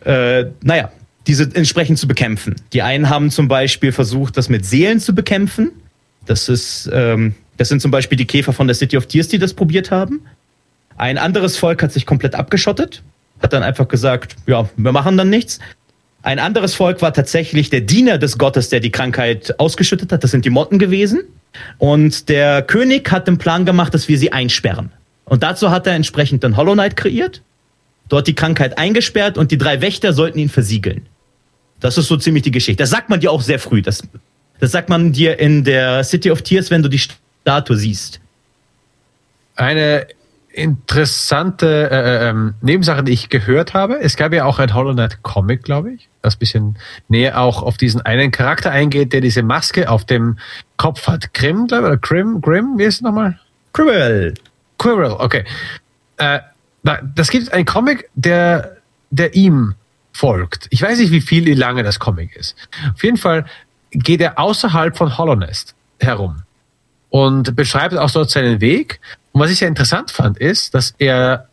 äh, 0.04 0.44
naja, 0.62 0.90
diese 1.26 1.50
entsprechend 1.54 1.98
zu 1.98 2.06
bekämpfen. 2.06 2.56
Die 2.72 2.82
einen 2.82 3.08
haben 3.08 3.30
zum 3.30 3.48
Beispiel 3.48 3.92
versucht, 3.92 4.36
das 4.36 4.48
mit 4.48 4.64
Seelen 4.64 5.00
zu 5.00 5.14
bekämpfen. 5.14 5.70
Das 6.26 6.48
ist, 6.48 6.88
ähm, 6.92 7.34
das 7.56 7.68
sind 7.68 7.80
zum 7.80 7.90
Beispiel 7.90 8.16
die 8.16 8.26
Käfer 8.26 8.52
von 8.52 8.66
der 8.66 8.74
City 8.74 8.96
of 8.96 9.06
Tears, 9.06 9.28
die 9.28 9.38
das 9.38 9.54
probiert 9.54 9.90
haben. 9.90 10.20
Ein 10.96 11.18
anderes 11.18 11.56
Volk 11.56 11.82
hat 11.82 11.92
sich 11.92 12.06
komplett 12.06 12.34
abgeschottet, 12.34 13.02
hat 13.42 13.52
dann 13.52 13.62
einfach 13.62 13.88
gesagt, 13.88 14.36
ja, 14.46 14.68
wir 14.76 14.92
machen 14.92 15.16
dann 15.16 15.30
nichts. 15.30 15.58
Ein 16.22 16.38
anderes 16.38 16.74
Volk 16.74 17.02
war 17.02 17.12
tatsächlich 17.12 17.68
der 17.68 17.80
Diener 17.80 18.18
des 18.18 18.38
Gottes, 18.38 18.68
der 18.68 18.80
die 18.80 18.90
Krankheit 18.90 19.58
ausgeschüttet 19.58 20.12
hat. 20.12 20.24
Das 20.24 20.30
sind 20.30 20.44
die 20.44 20.50
Motten 20.50 20.78
gewesen. 20.78 21.20
Und 21.78 22.28
der 22.28 22.62
König 22.62 23.10
hat 23.10 23.26
den 23.26 23.38
Plan 23.38 23.64
gemacht, 23.64 23.94
dass 23.94 24.08
wir 24.08 24.18
sie 24.18 24.32
einsperren. 24.32 24.92
Und 25.24 25.42
dazu 25.42 25.70
hat 25.70 25.86
er 25.86 25.94
entsprechend 25.94 26.44
dann 26.44 26.56
Hollow 26.56 26.74
Knight 26.74 26.96
kreiert, 26.96 27.42
dort 28.08 28.26
die 28.26 28.34
Krankheit 28.34 28.78
eingesperrt 28.78 29.38
und 29.38 29.50
die 29.50 29.58
drei 29.58 29.80
Wächter 29.80 30.12
sollten 30.12 30.38
ihn 30.38 30.48
versiegeln. 30.48 31.06
Das 31.80 31.98
ist 31.98 32.08
so 32.08 32.16
ziemlich 32.16 32.42
die 32.42 32.50
Geschichte. 32.50 32.82
Das 32.82 32.90
sagt 32.90 33.10
man 33.10 33.20
dir 33.20 33.30
auch 33.30 33.42
sehr 33.42 33.58
früh. 33.58 33.82
Das, 33.82 34.02
das 34.60 34.72
sagt 34.72 34.88
man 34.88 35.12
dir 35.12 35.38
in 35.38 35.64
der 35.64 36.04
City 36.04 36.30
of 36.30 36.42
Tears, 36.42 36.70
wenn 36.70 36.82
du 36.82 36.88
die 36.88 37.00
Statue 37.00 37.76
siehst. 37.76 38.20
Eine 39.56 40.06
interessante 40.54 41.90
äh, 41.90 42.28
ähm, 42.28 42.54
Nebensache, 42.60 43.02
die 43.02 43.12
ich 43.12 43.28
gehört 43.28 43.74
habe. 43.74 43.98
Es 44.00 44.16
gab 44.16 44.32
ja 44.32 44.44
auch 44.44 44.58
ein 44.58 44.72
Hollow 44.72 44.92
Knight 44.92 45.22
Comic, 45.22 45.64
glaube 45.64 45.92
ich, 45.92 46.08
das 46.22 46.36
bisschen 46.36 46.76
näher 47.08 47.40
auch 47.40 47.62
auf 47.62 47.76
diesen 47.76 48.00
einen 48.02 48.30
Charakter 48.30 48.70
eingeht, 48.70 49.12
der 49.12 49.20
diese 49.20 49.42
Maske 49.42 49.90
auf 49.90 50.04
dem 50.04 50.38
Kopf 50.76 51.08
hat. 51.08 51.34
Grimm, 51.34 51.66
glaube 51.66 51.84
ich, 51.84 51.88
oder 51.88 51.96
Grimm, 51.96 52.40
Grimm, 52.40 52.78
wie 52.78 52.84
ist 52.84 52.96
es 52.96 53.00
nochmal? 53.02 53.38
Quirrell. 53.72 54.34
Quirrell, 54.78 55.16
okay. 55.18 55.44
Äh, 56.18 56.40
das 57.14 57.30
gibt 57.30 57.52
ein 57.52 57.64
Comic, 57.64 58.08
der, 58.14 58.76
der 59.10 59.34
ihm 59.34 59.74
folgt. 60.12 60.68
Ich 60.70 60.80
weiß 60.80 60.98
nicht, 60.98 61.10
wie 61.10 61.20
viel, 61.20 61.44
wie 61.46 61.54
lange 61.54 61.82
das 61.82 61.98
Comic 61.98 62.36
ist. 62.36 62.56
Auf 62.94 63.02
jeden 63.02 63.16
Fall 63.16 63.44
geht 63.90 64.20
er 64.20 64.38
außerhalb 64.38 64.96
von 64.96 65.18
Hollownest 65.18 65.74
herum 65.98 66.42
und 67.10 67.56
beschreibt 67.56 67.96
auch 67.96 68.10
dort 68.10 68.30
seinen 68.30 68.60
Weg. 68.60 69.00
Und 69.34 69.40
was 69.40 69.50
ich 69.50 69.58
sehr 69.58 69.68
interessant 69.68 70.12
fand, 70.12 70.38
ist, 70.38 70.74
dass 70.74 70.94
er 70.98 71.48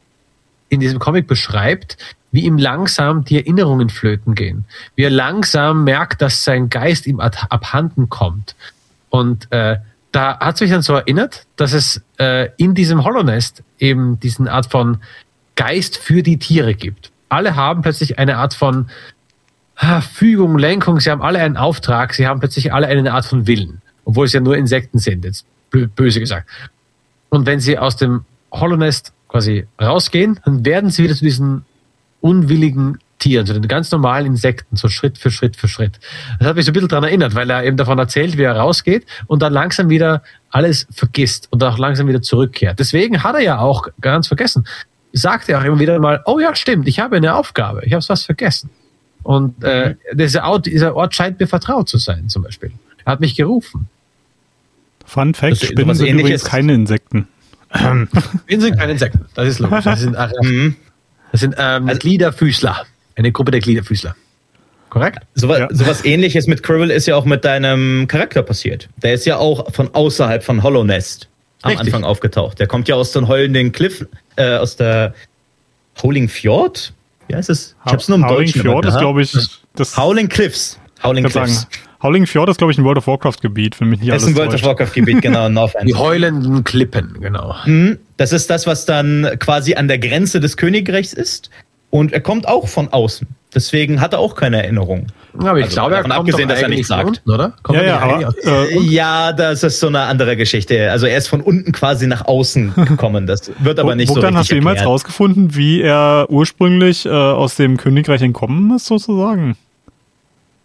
in 0.69 0.79
diesem 0.79 0.99
Comic 0.99 1.25
beschreibt, 1.25 1.97
wie 2.31 2.41
ihm 2.41 2.59
langsam 2.59 3.25
die 3.25 3.37
Erinnerungen 3.37 3.89
flöten 3.89 4.35
gehen. 4.35 4.65
Wie 4.95 5.03
er 5.03 5.09
langsam 5.09 5.83
merkt, 5.83 6.21
dass 6.21 6.43
sein 6.43 6.69
Geist 6.69 7.07
ihm 7.07 7.19
abhanden 7.19 8.07
kommt. 8.07 8.55
Und 9.09 9.51
äh, 9.51 9.77
da 10.11 10.39
hat 10.39 10.55
es 10.55 10.61
mich 10.61 10.69
dann 10.69 10.83
so 10.83 10.93
erinnert, 10.93 11.47
dass 11.55 11.73
es 11.73 12.01
äh, 12.19 12.49
in 12.57 12.75
diesem 12.75 13.03
Hollownest 13.03 13.63
eben 13.79 14.19
diesen 14.19 14.47
Art 14.47 14.67
von 14.67 14.99
Geist 15.55 15.97
für 15.97 16.21
die 16.21 16.37
Tiere 16.37 16.75
gibt. 16.75 17.11
Alle 17.29 17.55
haben 17.55 17.81
plötzlich 17.81 18.19
eine 18.19 18.37
Art 18.37 18.53
von 18.53 18.89
ah, 19.75 20.01
Fügung, 20.01 20.59
Lenkung, 20.59 20.99
sie 20.99 21.09
haben 21.09 21.23
alle 21.23 21.39
einen 21.39 21.57
Auftrag, 21.57 22.13
sie 22.13 22.27
haben 22.27 22.39
plötzlich 22.39 22.71
alle 22.71 22.87
eine 22.87 23.11
Art 23.11 23.25
von 23.25 23.47
Willen, 23.47 23.81
obwohl 24.05 24.27
es 24.27 24.33
ja 24.33 24.39
nur 24.39 24.55
Insekten 24.55 24.99
sind, 24.99 25.25
jetzt 25.25 25.45
bö- 25.73 25.87
böse 25.87 26.19
gesagt. 26.19 26.47
Und 27.31 27.45
wenn 27.45 27.59
sie 27.59 27.79
aus 27.79 27.95
dem 27.95 28.25
Hollownest 28.51 29.13
quasi 29.29 29.65
rausgehen, 29.81 30.39
dann 30.45 30.65
werden 30.65 30.89
sie 30.91 31.03
wieder 31.03 31.15
zu 31.15 31.23
diesen 31.23 31.65
unwilligen 32.19 32.99
Tieren, 33.19 33.45
zu 33.45 33.53
den 33.53 33.67
ganz 33.67 33.89
normalen 33.91 34.25
Insekten, 34.27 34.75
so 34.75 34.89
Schritt 34.89 35.17
für 35.17 35.31
Schritt 35.31 35.55
für 35.55 35.67
Schritt. 35.67 35.99
Das 36.39 36.47
hat 36.47 36.55
mich 36.55 36.65
so 36.65 36.71
ein 36.71 36.73
bisschen 36.73 36.89
daran 36.89 37.05
erinnert, 37.05 37.33
weil 37.33 37.49
er 37.49 37.63
eben 37.63 37.77
davon 37.77 37.97
erzählt, 37.99 38.37
wie 38.37 38.43
er 38.43 38.57
rausgeht 38.57 39.05
und 39.27 39.41
dann 39.41 39.53
langsam 39.53 39.89
wieder 39.89 40.23
alles 40.49 40.87
vergisst 40.91 41.47
und 41.51 41.63
auch 41.63 41.77
langsam 41.77 42.07
wieder 42.07 42.21
zurückkehrt. 42.21 42.79
Deswegen 42.79 43.23
hat 43.23 43.35
er 43.35 43.41
ja 43.41 43.59
auch 43.59 43.87
ganz 44.01 44.27
vergessen, 44.27 44.67
sagt 45.13 45.47
er 45.49 45.59
auch 45.59 45.63
immer 45.63 45.79
wieder 45.79 45.99
mal, 45.99 46.21
oh 46.25 46.39
ja, 46.39 46.53
stimmt, 46.53 46.87
ich 46.87 46.99
habe 46.99 47.15
eine 47.15 47.35
Aufgabe, 47.35 47.85
ich 47.85 47.93
habe 47.93 48.03
was 48.07 48.25
vergessen. 48.25 48.69
Und 49.23 49.63
äh, 49.63 49.95
dieser, 50.13 50.43
Ort, 50.45 50.65
dieser 50.65 50.95
Ort 50.95 51.15
scheint 51.15 51.39
mir 51.39 51.47
vertraut 51.47 51.87
zu 51.87 51.97
sein, 51.97 52.27
zum 52.27 52.43
Beispiel. 52.43 52.71
Er 53.05 53.13
hat 53.13 53.19
mich 53.19 53.35
gerufen. 53.35 53.87
Fun 55.11 55.33
Fact, 55.33 55.51
Das- 55.61 55.67
Spinnen 55.67 55.93
sind 55.95 56.07
ähnliches- 56.07 56.19
übrigens 56.21 56.43
keine 56.45 56.73
Insekten. 56.73 57.27
Ähm, 57.73 58.07
Wir 58.47 58.61
sind 58.61 58.77
keine 58.79 58.93
Insekten, 58.93 59.25
das 59.33 59.47
ist 59.47 59.59
logisch. 59.59 59.83
Das 59.83 59.99
sind, 59.99 60.15
Mhm. 60.41 60.75
das 61.33 61.41
sind 61.41 61.55
ähm, 61.57 61.87
Gliederfüßler. 61.87 62.85
Eine 63.17 63.31
Gruppe 63.33 63.51
der 63.51 63.59
Gliederfüßler. 63.59 64.15
Korrekt? 64.89 65.19
Sowas, 65.35 65.59
Ja. 65.59 65.67
sowas 65.71 66.05
ähnliches 66.05 66.47
mit 66.47 66.63
Quirrell 66.63 66.91
ist 66.91 67.07
ja 67.07 67.15
auch 67.15 67.25
mit 67.25 67.43
deinem 67.45 68.07
Charakter 68.07 68.41
passiert. 68.43 68.87
Der 69.03 69.13
ist 69.13 69.25
ja 69.25 69.37
auch 69.37 69.73
von 69.73 69.93
außerhalb 69.93 70.43
von 70.43 70.63
Hollow 70.63 70.83
Nest 70.83 71.27
am 71.61 71.69
Richtig. 71.71 71.87
Anfang 71.87 72.03
aufgetaucht. 72.05 72.59
Der 72.59 72.67
kommt 72.67 72.87
ja 72.87 72.95
aus 72.95 73.11
den 73.11 73.27
heulenden 73.27 73.71
Cliff, 73.73 74.05
äh, 74.37 74.55
aus 74.57 74.75
der 74.77 75.13
Howling 76.01 76.27
Fjord? 76.29 76.93
Wie 77.27 77.35
heißt 77.35 77.49
es? 77.49 77.75
Ich 77.85 77.91
hab's 77.91 78.07
nur 78.09 78.17
im 78.17 78.25
Howling 78.25 78.47
Deutschen. 78.47 78.61
Fjord 78.61 78.85
immer 78.85 78.93
ist, 78.93 78.99
glaube 78.99 79.21
ich, 79.21 79.33
das 79.75 79.95
Howling 79.97 80.27
Cliffs. 80.29 80.77
Howling 81.03 81.23
Cliffs. 81.25 81.61
sagen, 81.61 81.67
Howling 82.03 82.25
Fjord 82.25 82.49
ist, 82.49 82.57
glaube 82.57 82.71
ich, 82.71 82.77
ein 82.77 82.83
World 82.83 82.97
of 82.97 83.07
Warcraft-Gebiet, 83.07 83.79
wenn 83.79 83.89
mich 83.89 83.99
nicht 83.99 84.09
Das 84.11 84.23
alles 84.23 84.33
ist 84.33 84.39
ein 84.39 84.45
World 84.47 84.53
of. 84.55 84.63
Warcraft-Gebiet, 84.65 85.21
genau, 85.21 85.45
in 85.47 85.53
North 85.55 85.73
Die 85.83 85.91
End. 85.91 85.99
heulenden 85.99 86.63
Klippen, 86.63 87.17
genau. 87.19 87.55
Mhm. 87.65 87.99
Das 88.17 88.33
ist 88.33 88.49
das, 88.49 88.65
was 88.65 88.85
dann 88.85 89.27
quasi 89.39 89.75
an 89.75 89.87
der 89.87 89.99
Grenze 89.99 90.39
des 90.39 90.57
Königreichs 90.57 91.13
ist. 91.13 91.49
Und 91.91 92.13
er 92.13 92.21
kommt 92.21 92.47
auch 92.47 92.69
von 92.69 92.87
außen. 92.87 93.27
Deswegen 93.53 93.99
hat 93.99 94.13
er 94.13 94.19
auch 94.19 94.35
keine 94.35 94.63
Erinnerung. 94.63 95.07
Aber 95.37 95.57
ich 95.59 95.65
Also 95.65 95.75
glaube, 95.75 95.95
er 95.95 96.01
kommt 96.03 96.13
abgesehen, 96.13 96.47
doch 96.47 96.55
dass 96.55 96.63
er 96.63 96.69
nichts 96.69 96.87
von 96.87 96.97
sagt. 96.97 97.07
Unten, 97.09 97.31
oder? 97.31 97.53
Kommt 97.63 97.77
Ja, 97.79 97.83
ja, 97.85 97.99
aber 97.99 98.33
äh, 98.45 98.79
Ja, 98.79 99.33
das 99.33 99.61
ist 99.63 99.79
so 99.81 99.87
eine 99.87 99.99
andere 100.03 100.37
Geschichte. 100.37 100.89
Also 100.89 101.05
er 101.05 101.17
ist 101.17 101.27
von 101.27 101.41
unten 101.41 101.73
quasi 101.73 102.07
nach 102.07 102.25
außen 102.25 102.73
gekommen. 102.87 103.27
Das 103.27 103.51
wird 103.59 103.77
aber 103.77 103.95
nicht 103.95 104.07
so 104.07 104.13
Bogdan, 104.13 104.29
richtig 104.37 104.39
hast 104.39 104.51
du 104.51 104.55
jemals 104.55 104.75
erklärt. 104.77 104.89
rausgefunden, 104.89 105.55
wie 105.55 105.81
er 105.81 106.27
ursprünglich 106.29 107.05
äh, 107.05 107.09
aus 107.09 107.55
dem 107.55 107.75
Königreich 107.75 108.21
entkommen 108.21 108.73
ist, 108.73 108.85
sozusagen? 108.85 109.57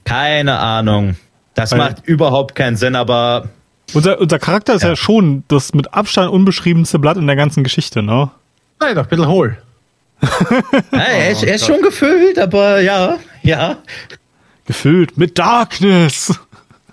Keine 0.05 0.59
Ahnung. 0.61 1.16
Das 1.57 1.73
Weil- 1.73 1.79
macht 1.79 2.07
überhaupt 2.07 2.55
keinen 2.55 2.77
Sinn, 2.77 2.95
aber 2.95 3.49
Unser, 3.95 4.21
unser 4.21 4.39
Charakter 4.39 4.75
ist 4.75 4.83
ja. 4.83 4.91
Ja. 4.91 4.97
schon 4.97 5.43
das 5.49 5.75
mit 5.75 5.93
Abstand 5.95 6.31
unbeschriebenste 6.31 6.99
Blatt 7.01 7.17
in 7.17 7.27
der 7.27 7.35
ganzen 7.37 7.65
Geschichte, 7.65 8.03
ne? 8.03 8.31
Nein, 8.79 8.95
doch 8.95 9.05
ein 9.05 9.09
bisschen 9.09 9.27
hohl. 9.27 9.57
ja, 10.93 10.99
er, 10.99 11.31
ist, 11.31 11.43
er 11.43 11.55
ist 11.57 11.67
schon 11.67 11.83
gefüllt, 11.83 12.39
aber 12.39 12.81
ja, 12.81 13.19
ja. 13.43 13.79
Gefüllt 14.67 15.17
mit 15.19 15.39
Darkness. 15.39 16.39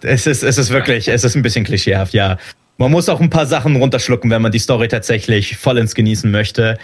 Es 0.02 0.28
ist, 0.28 0.44
es 0.44 0.58
ist 0.58 0.70
wirklich, 0.70 1.08
es 1.08 1.24
ist 1.24 1.36
ein 1.36 1.42
bisschen 1.42 1.64
klischeehaft, 1.66 2.14
ja. 2.14 2.38
Man 2.78 2.92
muss 2.92 3.08
auch 3.10 3.22
ein 3.22 3.30
paar 3.30 3.46
Sachen 3.46 3.76
runterschlucken, 3.76 4.30
wenn 4.30 4.42
man 4.42 4.52
die 4.52 4.60
Story 4.60 4.88
tatsächlich 4.88 5.58
vollends 5.58 5.96
genießen 5.96 6.30
möchte. 6.30 6.78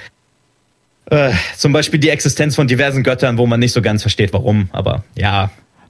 Äh, 1.05 1.31
zum 1.57 1.73
Beispiel 1.73 1.99
die 1.99 2.09
Existenz 2.09 2.55
von 2.55 2.67
diversen 2.67 3.03
Göttern, 3.03 3.37
wo 3.37 3.45
man 3.45 3.59
nicht 3.59 3.73
so 3.73 3.81
ganz 3.81 4.01
versteht, 4.01 4.31
warum, 4.33 4.69
aber 4.71 5.03
ja. 5.15 5.49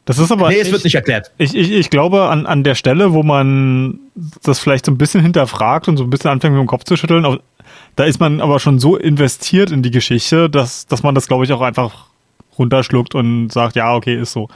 Das 0.09 0.17
ist 0.17 0.31
aber. 0.31 0.49
Nee, 0.49 0.59
es 0.59 0.71
wird 0.71 0.83
nicht 0.83 0.95
erklärt. 0.95 1.31
Ich, 1.37 1.53
ich, 1.53 1.69
ich 1.69 1.91
glaube, 1.91 2.29
an, 2.29 2.47
an 2.47 2.63
der 2.63 2.73
Stelle, 2.73 3.13
wo 3.13 3.21
man 3.21 3.99
das 4.41 4.57
vielleicht 4.57 4.87
so 4.87 4.91
ein 4.91 4.97
bisschen 4.97 5.21
hinterfragt 5.21 5.87
und 5.87 5.97
so 5.97 6.03
ein 6.03 6.09
bisschen 6.09 6.31
anfängt 6.31 6.55
mit 6.55 6.59
dem 6.59 6.65
Kopf 6.65 6.83
zu 6.83 6.95
schütteln, 6.95 7.37
da 7.95 8.03
ist 8.05 8.19
man 8.19 8.41
aber 8.41 8.59
schon 8.59 8.79
so 8.79 8.97
investiert 8.97 9.69
in 9.69 9.83
die 9.83 9.91
Geschichte, 9.91 10.49
dass, 10.49 10.87
dass 10.87 11.03
man 11.03 11.13
das, 11.13 11.27
glaube 11.27 11.45
ich, 11.45 11.53
auch 11.53 11.61
einfach 11.61 12.07
runterschluckt 12.57 13.13
und 13.13 13.51
sagt, 13.51 13.75
ja, 13.75 13.93
okay, 13.93 14.19
ist 14.19 14.31
so. 14.31 14.47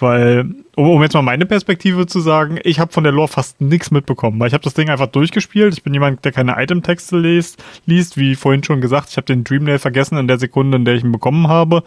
Weil, 0.00 0.52
um, 0.74 0.90
um 0.90 1.02
jetzt 1.04 1.14
mal 1.14 1.22
meine 1.22 1.46
Perspektive 1.46 2.08
zu 2.08 2.18
sagen, 2.18 2.58
ich 2.64 2.80
habe 2.80 2.92
von 2.92 3.04
der 3.04 3.12
Lore 3.12 3.28
fast 3.28 3.60
nichts 3.60 3.92
mitbekommen, 3.92 4.40
weil 4.40 4.48
ich 4.48 4.54
habe 4.54 4.64
das 4.64 4.74
Ding 4.74 4.90
einfach 4.90 5.06
durchgespielt. 5.06 5.74
Ich 5.74 5.84
bin 5.84 5.94
jemand, 5.94 6.24
der 6.24 6.32
keine 6.32 6.60
Itemtexte 6.60 7.16
liest, 7.16 7.62
liest, 7.86 8.16
wie 8.16 8.34
vorhin 8.34 8.64
schon 8.64 8.80
gesagt. 8.80 9.10
Ich 9.10 9.18
habe 9.18 9.26
den 9.26 9.44
Dreamnail 9.44 9.78
vergessen 9.78 10.18
in 10.18 10.26
der 10.26 10.40
Sekunde, 10.40 10.78
in 10.78 10.84
der 10.84 10.96
ich 10.96 11.04
ihn 11.04 11.12
bekommen 11.12 11.46
habe. 11.46 11.84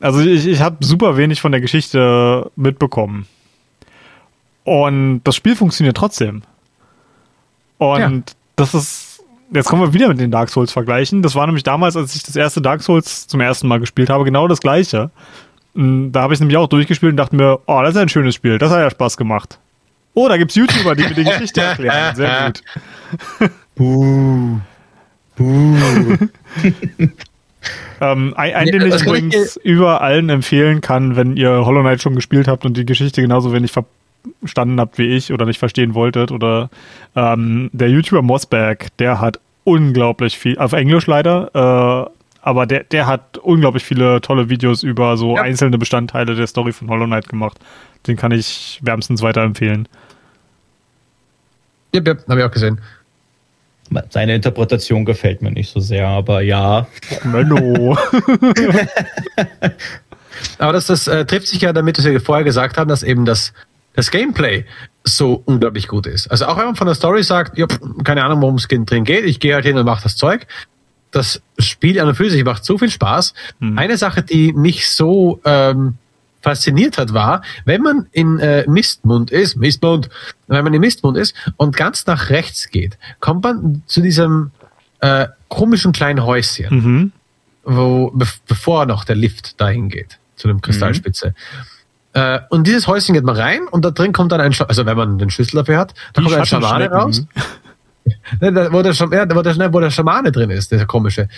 Also 0.00 0.20
ich, 0.20 0.46
ich 0.46 0.60
habe 0.60 0.84
super 0.84 1.16
wenig 1.16 1.40
von 1.40 1.52
der 1.52 1.60
Geschichte 1.60 2.50
mitbekommen. 2.56 3.26
Und 4.64 5.22
das 5.24 5.36
Spiel 5.36 5.56
funktioniert 5.56 5.96
trotzdem. 5.96 6.42
Und 7.78 8.00
ja. 8.00 8.22
das 8.56 8.74
ist, 8.74 9.24
jetzt 9.52 9.68
kommen 9.68 9.82
wir 9.82 9.94
wieder 9.94 10.08
mit 10.08 10.18
den 10.18 10.30
Dark 10.30 10.50
Souls 10.50 10.72
vergleichen. 10.72 11.22
Das 11.22 11.34
war 11.34 11.46
nämlich 11.46 11.62
damals, 11.62 11.96
als 11.96 12.14
ich 12.14 12.22
das 12.22 12.36
erste 12.36 12.60
Dark 12.60 12.82
Souls 12.82 13.26
zum 13.26 13.40
ersten 13.40 13.68
Mal 13.68 13.80
gespielt 13.80 14.10
habe, 14.10 14.24
genau 14.24 14.48
das 14.48 14.60
gleiche. 14.60 15.10
Da 15.74 16.22
habe 16.22 16.34
ich 16.34 16.40
nämlich 16.40 16.56
auch 16.56 16.68
durchgespielt 16.68 17.12
und 17.12 17.16
dachte 17.16 17.36
mir, 17.36 17.60
oh, 17.66 17.80
das 17.82 17.90
ist 17.90 17.96
ein 17.98 18.08
schönes 18.08 18.34
Spiel, 18.34 18.58
das 18.58 18.70
hat 18.70 18.80
ja 18.80 18.90
Spaß 18.90 19.16
gemacht. 19.16 19.58
Oh, 20.14 20.28
da 20.28 20.38
gibt 20.38 20.50
es 20.50 20.56
YouTuber, 20.56 20.94
die 20.94 21.02
mir 21.02 21.14
die 21.14 21.24
Geschichte 21.24 21.60
erklären. 21.60 22.16
Sehr 22.16 22.46
gut. 23.40 23.50
Buh. 23.74 24.58
Buh. 25.36 26.16
ähm, 28.00 28.34
ein, 28.36 28.54
ein, 28.54 28.66
den 28.66 28.86
ich 28.86 29.02
übrigens 29.02 29.56
über 29.56 30.00
allen 30.00 30.28
empfehlen 30.28 30.80
kann, 30.80 31.16
wenn 31.16 31.36
ihr 31.36 31.64
Hollow 31.64 31.80
Knight 31.80 32.02
schon 32.02 32.14
gespielt 32.14 32.48
habt 32.48 32.64
und 32.64 32.76
die 32.76 32.86
Geschichte 32.86 33.22
genauso 33.22 33.52
wenig 33.52 33.72
verstanden 34.40 34.80
habt 34.80 34.98
wie 34.98 35.16
ich 35.16 35.32
oder 35.32 35.46
nicht 35.46 35.58
verstehen 35.58 35.94
wolltet, 35.94 36.30
oder 36.32 36.70
ähm, 37.14 37.70
der 37.72 37.90
YouTuber 37.90 38.22
Mossberg, 38.22 38.88
der 38.98 39.20
hat 39.20 39.40
unglaublich 39.64 40.38
viel, 40.38 40.58
auf 40.58 40.72
Englisch 40.72 41.06
leider, 41.06 41.50
äh, 42.06 42.10
aber 42.46 42.66
der, 42.66 42.84
der 42.84 43.08
hat 43.08 43.38
unglaublich 43.38 43.84
viele 43.84 44.20
tolle 44.20 44.48
Videos 44.48 44.84
über 44.84 45.16
so 45.16 45.34
ja. 45.34 45.42
einzelne 45.42 45.78
Bestandteile 45.78 46.36
der 46.36 46.46
Story 46.46 46.72
von 46.72 46.88
Hollow 46.88 47.06
Knight 47.06 47.28
gemacht. 47.28 47.58
Den 48.06 48.16
kann 48.16 48.30
ich 48.30 48.78
wärmstens 48.82 49.20
weiterempfehlen. 49.20 49.88
Ja, 51.92 52.02
ja, 52.04 52.14
habe 52.28 52.40
ich 52.40 52.46
auch 52.46 52.50
gesehen. 52.52 52.80
Seine 54.10 54.34
Interpretation 54.34 55.04
gefällt 55.04 55.42
mir 55.42 55.50
nicht 55.50 55.70
so 55.70 55.80
sehr, 55.80 56.06
aber 56.08 56.40
ja. 56.42 56.86
Menno. 57.24 57.96
aber 60.58 60.72
das, 60.72 60.86
das 60.86 61.06
äh, 61.06 61.24
trifft 61.24 61.48
sich 61.48 61.62
ja 61.62 61.72
damit, 61.72 61.98
was 61.98 62.04
wir 62.04 62.20
vorher 62.20 62.44
gesagt 62.44 62.78
haben, 62.78 62.88
dass 62.88 63.02
eben 63.02 63.24
das, 63.24 63.52
das 63.94 64.10
Gameplay 64.10 64.64
so 65.04 65.42
unglaublich 65.44 65.88
gut 65.88 66.06
ist. 66.06 66.28
Also 66.28 66.46
auch 66.46 66.56
wenn 66.58 66.66
man 66.66 66.76
von 66.76 66.86
der 66.86 66.94
Story 66.94 67.22
sagt, 67.22 67.56
ja, 67.58 67.66
keine 68.04 68.24
Ahnung, 68.24 68.42
worum 68.42 68.56
es 68.56 68.66
drin 68.68 69.04
geht, 69.04 69.24
ich 69.24 69.40
gehe 69.40 69.54
halt 69.54 69.64
hin 69.64 69.78
und 69.78 69.86
mache 69.86 70.02
das 70.02 70.16
Zeug, 70.16 70.46
das 71.10 71.40
Spiel 71.58 71.98
an 72.00 72.08
und 72.08 72.14
für 72.14 72.30
sich 72.30 72.44
macht 72.44 72.64
so 72.64 72.78
viel 72.78 72.90
Spaß. 72.90 73.34
Mhm. 73.60 73.78
Eine 73.78 73.96
Sache, 73.96 74.22
die 74.22 74.52
mich 74.52 74.90
so 74.90 75.40
ähm, 75.44 75.94
fasziniert 76.40 76.98
hat, 76.98 77.12
war, 77.12 77.42
wenn 77.64 77.82
man 77.82 78.06
in 78.12 78.38
äh, 78.38 78.64
Mistmund 78.68 79.30
ist, 79.30 79.56
Mistmund, 79.56 80.08
wenn 80.46 80.64
man 80.64 80.72
in 80.74 80.80
Mistmund 80.80 81.16
ist 81.16 81.34
und 81.56 81.76
ganz 81.76 82.06
nach 82.06 82.30
rechts 82.30 82.68
geht, 82.70 82.98
kommt 83.20 83.42
man 83.42 83.82
zu 83.86 84.00
diesem 84.00 84.52
äh, 85.00 85.26
komischen 85.48 85.92
kleinen 85.92 86.24
Häuschen, 86.24 86.74
mhm. 86.74 87.12
wo 87.64 88.10
be 88.12 88.26
bevor 88.46 88.86
noch 88.86 89.04
der 89.04 89.16
Lift 89.16 89.60
dahin 89.60 89.88
geht, 89.88 90.18
zu 90.36 90.48
dem 90.48 90.60
Kristallspitze. 90.60 91.28
Mhm. 91.28 91.76
Äh, 92.16 92.40
und 92.48 92.66
dieses 92.66 92.86
Häuschen 92.86 93.14
geht 93.14 93.24
man 93.24 93.36
rein 93.36 93.68
und 93.70 93.84
da 93.84 93.90
drin 93.90 94.12
kommt 94.12 94.32
dann 94.32 94.40
ein, 94.40 94.52
Sch 94.52 94.62
also 94.62 94.86
wenn 94.86 94.96
man 94.96 95.18
den 95.18 95.28
Schlüssel 95.28 95.56
dafür 95.56 95.78
hat, 95.78 95.92
da 96.14 96.22
kommt 96.22 96.34
ein 96.34 96.46
Schamane 96.46 96.90
raus. 96.90 97.26
Ne, 98.40 98.68
wo, 98.72 98.82
der, 98.82 98.92
ja, 98.92 99.34
wo, 99.34 99.42
der, 99.42 99.72
wo 99.72 99.80
der 99.80 99.90
Schamane 99.90 100.32
drin 100.32 100.48
ist, 100.50 100.72
der 100.72 100.86
komische. 100.86 101.28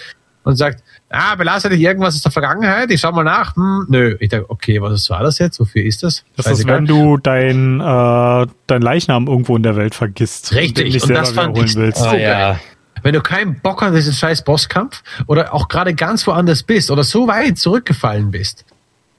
Und 0.49 0.57
sagt, 0.57 0.83
ah, 1.11 1.35
belasse 1.35 1.69
dich 1.69 1.83
irgendwas 1.83 2.15
aus 2.15 2.23
der 2.23 2.33
Vergangenheit, 2.33 2.91
ich 2.91 3.03
schau 3.03 3.13
mal 3.13 3.23
nach. 3.23 3.55
Hm, 3.55 3.85
nö. 3.91 4.17
Ich 4.19 4.31
dachte, 4.31 4.49
okay, 4.49 4.81
was 4.81 5.11
war 5.11 5.23
das 5.23 5.39
jetzt? 5.39 5.61
Wofür 5.61 5.85
ist 5.85 6.03
das? 6.03 6.25
Das 6.39 6.47
ist, 6.47 6.67
wenn 6.67 6.87
du 6.87 7.19
dein, 7.19 7.81
äh, 7.81 8.47
dein 8.67 8.81
Leichnam 8.81 9.27
irgendwo 9.27 9.57
in 9.57 9.63
der 9.63 9.77
Welt 9.77 9.95
vergisst. 9.95 10.55
Richtig, 10.55 10.95
und, 10.95 11.11
und 11.11 11.15
das 11.15 11.33
fand 11.33 11.59
ich 11.59 11.77
willst. 11.77 11.99
So 11.99 12.09
oh, 12.09 12.15
ja. 12.15 12.59
Wenn 13.03 13.13
du 13.13 13.21
keinen 13.21 13.61
Bock 13.61 13.83
hast, 13.83 13.95
diesen 13.95 14.15
scheiß 14.15 14.43
Bosskampf 14.43 15.03
oder 15.27 15.53
auch 15.53 15.69
gerade 15.69 15.95
ganz 15.95 16.27
woanders 16.27 16.63
bist 16.63 16.91
oder 16.91 17.05
so 17.05 17.29
weit 17.29 17.59
zurückgefallen 17.59 18.31
bist, 18.31 18.65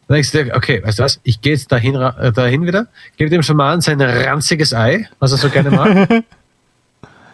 dann 0.08 0.16
denkst 0.16 0.32
du 0.32 0.46
dir, 0.46 0.56
okay, 0.56 0.82
weißt 0.84 0.98
du 0.98 1.04
was, 1.04 1.20
ich 1.22 1.42
gehe 1.42 1.54
jetzt 1.54 1.72
dahin, 1.72 1.94
äh, 1.94 2.32
dahin 2.32 2.66
wieder, 2.66 2.88
gebe 3.18 3.30
dem 3.30 3.44
Schamanen 3.44 3.82
sein 3.82 4.02
ranziges 4.02 4.74
Ei, 4.74 5.08
was 5.20 5.32
er 5.32 5.38
so 5.38 5.50
gerne 5.50 5.70
mag. 5.70 6.10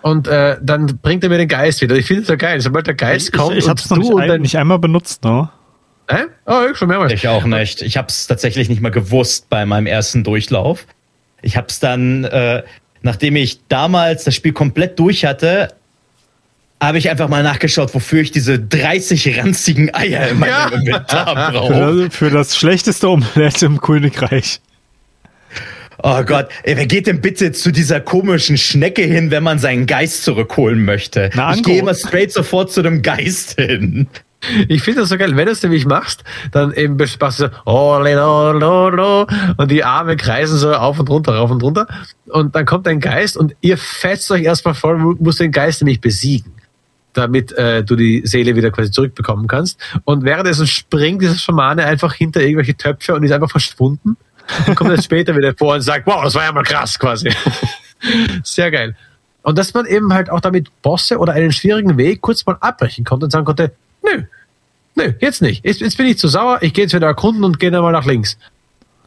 und 0.06 0.28
äh, 0.28 0.58
dann 0.62 1.00
bringt 1.02 1.24
er 1.24 1.30
mir 1.30 1.40
den 1.40 1.48
Geist 1.48 1.82
wieder. 1.82 1.96
Ich 1.96 2.06
finde 2.06 2.22
es 2.22 2.28
so 2.28 2.38
geil. 2.38 2.62
Sobald 2.62 2.86
der 2.86 2.94
Geist 2.94 3.34
kommt, 3.34 3.54
ich, 3.54 3.64
ich 3.64 3.68
habe 3.68 3.82
es 3.82 3.90
noch 3.90 3.98
nicht, 3.98 4.14
ein, 4.14 4.42
nicht, 4.42 4.56
einmal 4.56 4.78
benutzt, 4.78 5.24
ne? 5.24 5.50
Äh? 6.06 6.26
Oh, 6.46 6.62
ich 6.72 6.78
schon 6.78 6.90
mehrmals. 6.90 7.12
Ich 7.12 7.28
auch 7.28 7.44
nicht. 7.46 7.82
Ich 7.82 7.98
habe 7.98 8.10
es 8.10 8.28
tatsächlich 8.28 8.70
nicht 8.70 8.82
mal 8.82 8.92
gewusst 8.92 9.50
bei 9.50 9.66
meinem 9.66 9.88
ersten 9.88 10.24
Durchlauf. 10.24 10.86
Ich 11.42 11.58
habe 11.58 11.66
es 11.70 11.80
dann, 11.80 12.24
äh, 12.24 12.62
nachdem 13.02 13.36
ich 13.36 13.62
damals 13.68 14.26
das 14.26 14.36
Spiel 14.36 14.54
komplett 14.54 15.00
durch 15.00 15.26
hatte, 15.26 15.70
habe 16.80 17.00
ich 17.00 17.10
einfach 17.10 17.28
mal 17.28 17.42
nachgeschaut, 17.42 17.96
wofür 17.96 18.22
ich 18.22 18.30
diese 18.30 18.60
30 18.60 19.40
ranzigen 19.40 19.92
Eier 19.96 20.28
in 20.28 20.38
meinem 20.38 20.50
ja. 20.52 20.68
Inventar 20.68 21.34
brauche. 21.52 21.74
Für, 21.74 22.12
für 22.12 22.30
das 22.30 22.56
schlechteste 22.56 23.10
Omelette 23.10 23.66
im 23.66 23.82
Königreich. 23.82 24.62
Oh 26.08 26.24
Gott, 26.24 26.50
ey, 26.62 26.78
wer 26.78 26.86
geht 26.86 27.08
denn 27.08 27.20
bitte 27.20 27.52
zu 27.52 27.72
dieser 27.72 28.00
komischen 28.00 28.60
Schnecke 28.60 29.02
hin, 29.02 29.32
wenn 29.32 29.42
man 29.42 29.58
seinen 29.58 29.88
Geist 29.88 30.24
zurückholen 30.24 30.86
möchte? 30.86 31.32
Na, 31.34 31.56
ich 31.56 31.64
gehe 31.64 31.80
immer 31.80 31.96
straight 31.96 32.32
sofort 32.32 32.72
zu 32.72 32.84
dem 32.84 33.02
Geist 33.02 33.60
hin. 33.60 34.06
Ich 34.68 34.84
finde 34.84 35.02
das 35.02 35.10
so 35.10 35.18
geil, 35.18 35.36
wenn 35.36 35.48
du 35.48 35.52
es 35.52 35.64
nämlich 35.64 35.88
machst, 35.88 36.24
dann 36.52 36.72
eben 36.74 36.98
machst 36.98 37.40
du 37.40 37.46
so 37.46 37.50
oh, 37.66 37.98
lo, 38.00 38.90
lo, 38.90 39.26
und 39.58 39.72
die 39.72 39.84
Arme 39.84 40.16
kreisen 40.16 40.60
so 40.60 40.76
auf 40.76 41.00
und 41.00 41.10
runter, 41.10 41.38
rauf 41.38 41.50
und 41.50 41.64
runter 41.64 41.88
und 42.28 42.54
dann 42.54 42.68
kommt 42.68 42.88
ein 42.88 43.00
Geist 43.00 43.36
und 43.36 43.56
ihr 43.62 43.76
fetzt 43.76 44.30
euch 44.30 44.44
erstmal 44.44 44.76
voll, 44.76 45.16
musst 45.18 45.40
den 45.40 45.52
Geist 45.52 45.82
nämlich 45.82 46.02
besiegen 46.02 46.52
damit 47.14 47.54
äh, 47.54 47.82
du 47.82 47.96
die 47.96 48.22
Seele 48.26 48.58
wieder 48.58 48.72
quasi 48.72 48.92
zurückbekommen 48.92 49.48
kannst. 49.48 49.80
Und 50.04 50.26
währenddessen 50.26 50.68
springt 50.68 51.22
dieser 51.22 51.36
Schamane 51.36 51.86
einfach 51.86 52.14
hinter 52.14 52.42
irgendwelche 52.42 52.76
Töpfe 52.76 53.16
und 53.16 53.24
ist 53.24 53.32
einfach 53.32 53.50
verschwunden 53.50 54.18
und 54.68 54.76
kommt 54.76 54.92
dann 54.92 55.02
später 55.02 55.36
wieder 55.36 55.54
vor 55.56 55.76
und 55.76 55.82
sagt, 55.82 56.06
wow, 56.08 56.24
das 56.24 56.36
war 56.36 56.44
ja 56.44 56.52
mal 56.52 56.64
krass 56.64 56.98
quasi. 56.98 57.32
Sehr 58.44 58.72
geil. 58.72 58.96
Und 59.44 59.58
dass 59.58 59.74
man 59.74 59.86
eben 59.86 60.14
halt 60.14 60.30
auch 60.30 60.40
damit 60.40 60.70
Bosse 60.82 61.20
oder 61.20 61.34
einen 61.34 61.52
schwierigen 61.52 61.98
Weg 61.98 62.22
kurz 62.22 62.46
mal 62.46 62.58
abbrechen 62.62 63.06
konnte 63.06 63.26
und 63.26 63.32
sagen 63.32 63.46
konnte, 63.46 63.72
nö, 64.04 64.24
nö, 64.96 65.14
jetzt 65.20 65.42
nicht. 65.42 65.64
Jetzt, 65.64 65.82
jetzt 65.82 65.98
bin 65.98 66.08
ich 66.08 66.18
zu 66.18 66.28
sauer, 66.28 66.60
ich 66.62 66.74
gehe 66.74 66.86
jetzt 66.86 66.94
wieder 66.94 67.08
erkunden 67.08 67.44
und 67.44 67.60
gehe 67.60 67.72
dann 67.72 67.84
mal 67.84 67.92
nach 67.92 68.06
links. 68.06 68.38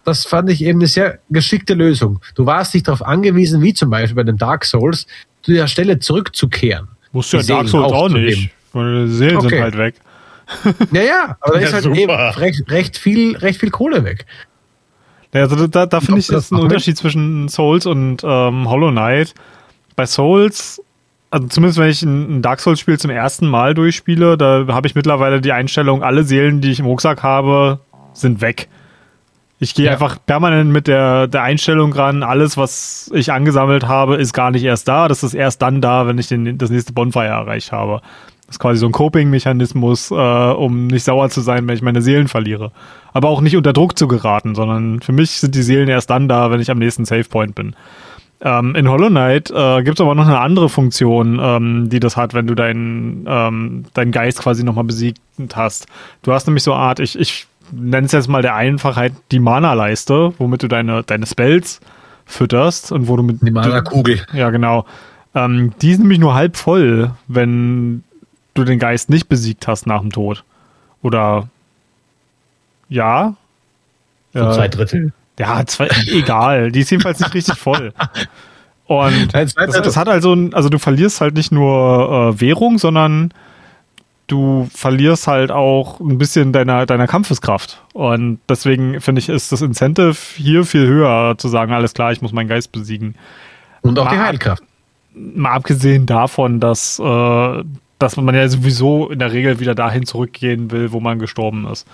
Das 0.04 0.24
fand 0.24 0.48
ich 0.48 0.62
eben 0.62 0.78
eine 0.78 0.86
sehr 0.86 1.18
geschickte 1.28 1.74
Lösung. 1.74 2.20
Du 2.34 2.46
warst 2.46 2.72
nicht 2.72 2.86
darauf 2.86 3.04
angewiesen, 3.04 3.62
wie 3.62 3.74
zum 3.74 3.90
Beispiel 3.90 4.14
bei 4.14 4.22
den 4.22 4.36
Dark 4.36 4.64
Souls, 4.64 5.06
zu 5.42 5.52
der 5.52 5.66
Stelle 5.66 5.98
zurückzukehren. 5.98 6.88
Musst 7.12 7.32
du 7.32 7.38
ja 7.38 7.42
Dark 7.42 7.68
Souls 7.68 7.92
auch, 7.92 8.08
nicht. 8.08 8.50
Meine 8.72 9.08
Seelen 9.08 9.36
okay. 9.36 9.48
sind 9.48 9.60
halt 9.60 9.76
weg. 9.76 9.94
Ja, 10.92 11.02
ja, 11.02 11.36
aber 11.40 11.54
da 11.58 11.60
ist 11.60 11.72
halt 11.72 11.84
super. 11.84 11.96
eben 11.96 12.12
recht, 12.12 12.70
recht, 12.70 12.96
viel, 12.96 13.36
recht 13.36 13.60
viel 13.60 13.70
Kohle 13.70 14.04
weg. 14.04 14.26
Ja, 15.32 15.42
also 15.42 15.66
da, 15.66 15.86
da 15.86 16.00
finde 16.00 16.20
ich, 16.20 16.30
ist 16.30 16.52
ein 16.52 16.58
Unterschied 16.58 16.96
zwischen 16.96 17.48
Souls 17.48 17.86
und 17.86 18.22
ähm, 18.24 18.68
Hollow 18.68 18.90
Knight. 18.90 19.34
Bei 19.94 20.06
Souls, 20.06 20.82
also 21.30 21.46
zumindest 21.48 21.78
wenn 21.78 21.90
ich 21.90 22.02
ein 22.02 22.40
Dark 22.40 22.60
Souls-Spiel 22.60 22.98
zum 22.98 23.10
ersten 23.10 23.46
Mal 23.46 23.74
durchspiele, 23.74 24.38
da 24.38 24.66
habe 24.68 24.86
ich 24.86 24.94
mittlerweile 24.94 25.40
die 25.40 25.52
Einstellung, 25.52 26.02
alle 26.02 26.24
Seelen, 26.24 26.60
die 26.60 26.70
ich 26.70 26.80
im 26.80 26.86
Rucksack 26.86 27.22
habe, 27.22 27.80
sind 28.14 28.40
weg. 28.40 28.68
Ich 29.60 29.74
gehe 29.74 29.86
ja. 29.86 29.92
einfach 29.92 30.18
permanent 30.24 30.70
mit 30.70 30.86
der, 30.86 31.26
der 31.26 31.42
Einstellung 31.42 31.92
ran, 31.92 32.22
alles, 32.22 32.56
was 32.56 33.10
ich 33.12 33.32
angesammelt 33.32 33.88
habe, 33.88 34.16
ist 34.16 34.32
gar 34.32 34.52
nicht 34.52 34.62
erst 34.62 34.86
da. 34.86 35.08
Das 35.08 35.24
ist 35.24 35.34
erst 35.34 35.60
dann 35.62 35.80
da, 35.80 36.06
wenn 36.06 36.16
ich 36.16 36.28
den, 36.28 36.58
das 36.58 36.70
nächste 36.70 36.92
Bonfire 36.92 37.26
erreicht 37.26 37.72
habe. 37.72 38.00
Das 38.48 38.56
ist 38.56 38.60
quasi 38.60 38.78
so 38.80 38.86
ein 38.86 38.92
Coping-Mechanismus, 38.92 40.10
äh, 40.10 40.14
um 40.14 40.86
nicht 40.86 41.04
sauer 41.04 41.28
zu 41.28 41.42
sein, 41.42 41.68
wenn 41.68 41.76
ich 41.76 41.82
meine 41.82 42.00
Seelen 42.00 42.28
verliere. 42.28 42.72
Aber 43.12 43.28
auch 43.28 43.42
nicht 43.42 43.56
unter 43.56 43.74
Druck 43.74 43.98
zu 43.98 44.08
geraten, 44.08 44.54
sondern 44.54 45.00
für 45.00 45.12
mich 45.12 45.32
sind 45.32 45.54
die 45.54 45.62
Seelen 45.62 45.88
erst 45.88 46.08
dann 46.08 46.28
da, 46.28 46.50
wenn 46.50 46.60
ich 46.60 46.70
am 46.70 46.78
nächsten 46.78 47.04
Save-Point 47.04 47.54
bin. 47.54 47.76
Ähm, 48.40 48.74
in 48.74 48.88
Hollow 48.88 49.08
Knight 49.08 49.50
äh, 49.50 49.82
gibt 49.82 49.98
es 49.98 50.00
aber 50.00 50.14
noch 50.14 50.26
eine 50.26 50.40
andere 50.40 50.68
Funktion, 50.68 51.38
ähm, 51.42 51.88
die 51.90 52.00
das 52.00 52.16
hat, 52.16 52.34
wenn 52.34 52.46
du 52.46 52.54
deinen 52.54 53.26
ähm, 53.28 53.84
deinen 53.94 54.12
Geist 54.12 54.38
quasi 54.38 54.64
nochmal 54.64 54.84
besiegt 54.84 55.20
hast. 55.54 55.86
Du 56.22 56.32
hast 56.32 56.46
nämlich 56.46 56.62
so 56.62 56.72
eine 56.72 56.82
Art, 56.82 57.00
ich, 57.00 57.18
ich 57.18 57.48
nenne 57.72 58.06
es 58.06 58.12
jetzt 58.12 58.28
mal 58.28 58.40
der 58.40 58.54
Einfachheit, 58.54 59.12
die 59.32 59.40
Mana-Leiste, 59.40 60.32
womit 60.38 60.62
du 60.62 60.68
deine, 60.68 61.02
deine 61.02 61.26
Spells 61.26 61.80
fütterst 62.24 62.92
und 62.92 63.08
wo 63.08 63.16
du 63.16 63.22
mit. 63.24 63.42
Die 63.42 63.50
Mana-Kugel. 63.50 64.20
Ja, 64.32 64.50
genau. 64.50 64.86
Ähm, 65.34 65.72
die 65.82 65.90
ist 65.90 65.98
nämlich 65.98 66.18
nur 66.18 66.34
halb 66.34 66.56
voll, 66.56 67.10
wenn 67.26 68.04
du 68.58 68.64
den 68.64 68.78
Geist 68.78 69.08
nicht 69.10 69.28
besiegt 69.28 69.66
hast 69.68 69.86
nach 69.86 70.00
dem 70.00 70.12
Tod. 70.12 70.44
Oder 71.02 71.48
ja? 72.88 73.34
So 74.32 74.40
Ja. 74.40 74.52
zwei 74.52 74.68
Drittel. 74.68 75.12
Ja, 75.38 75.64
zwei, 75.66 75.88
egal. 76.08 76.72
Die 76.72 76.80
ist 76.80 76.90
jedenfalls 76.90 77.20
nicht 77.20 77.32
richtig 77.34 77.56
voll. 77.58 77.92
Und 78.86 79.28
das, 79.34 79.54
das 79.54 79.96
hat 79.96 80.08
also, 80.08 80.32
ein- 80.34 80.52
also 80.54 80.68
du 80.68 80.78
verlierst 80.78 81.20
halt 81.20 81.34
nicht 81.34 81.52
nur 81.52 82.32
äh, 82.36 82.40
Währung, 82.40 82.78
sondern 82.78 83.32
du 84.26 84.68
verlierst 84.74 85.26
halt 85.26 85.50
auch 85.52 86.00
ein 86.00 86.18
bisschen 86.18 86.52
deiner, 86.52 86.86
deiner 86.86 87.06
Kampfeskraft. 87.06 87.82
Und 87.94 88.40
deswegen 88.48 89.00
finde 89.00 89.20
ich, 89.20 89.28
ist 89.28 89.52
das 89.52 89.62
Incentive 89.62 90.16
hier 90.36 90.64
viel 90.64 90.86
höher, 90.86 91.36
zu 91.38 91.48
sagen, 91.48 91.72
alles 91.72 91.94
klar, 91.94 92.12
ich 92.12 92.20
muss 92.20 92.32
meinen 92.32 92.48
Geist 92.48 92.72
besiegen. 92.72 93.14
Und 93.82 93.98
auch 93.98 94.08
die 94.10 94.16
Ah. 94.16 94.26
Heilkraft. 94.26 94.62
Mal 95.14 95.52
abgesehen 95.52 96.04
davon, 96.06 96.60
dass, 96.60 96.98
äh, 96.98 97.64
dass 97.98 98.16
man 98.16 98.34
ja 98.34 98.48
sowieso 98.48 99.08
in 99.10 99.18
der 99.18 99.32
Regel 99.32 99.60
wieder 99.60 99.74
dahin 99.74 100.06
zurückgehen 100.06 100.70
will, 100.70 100.92
wo 100.92 101.00
man 101.00 101.18
gestorben 101.18 101.66
ist. 101.66 101.86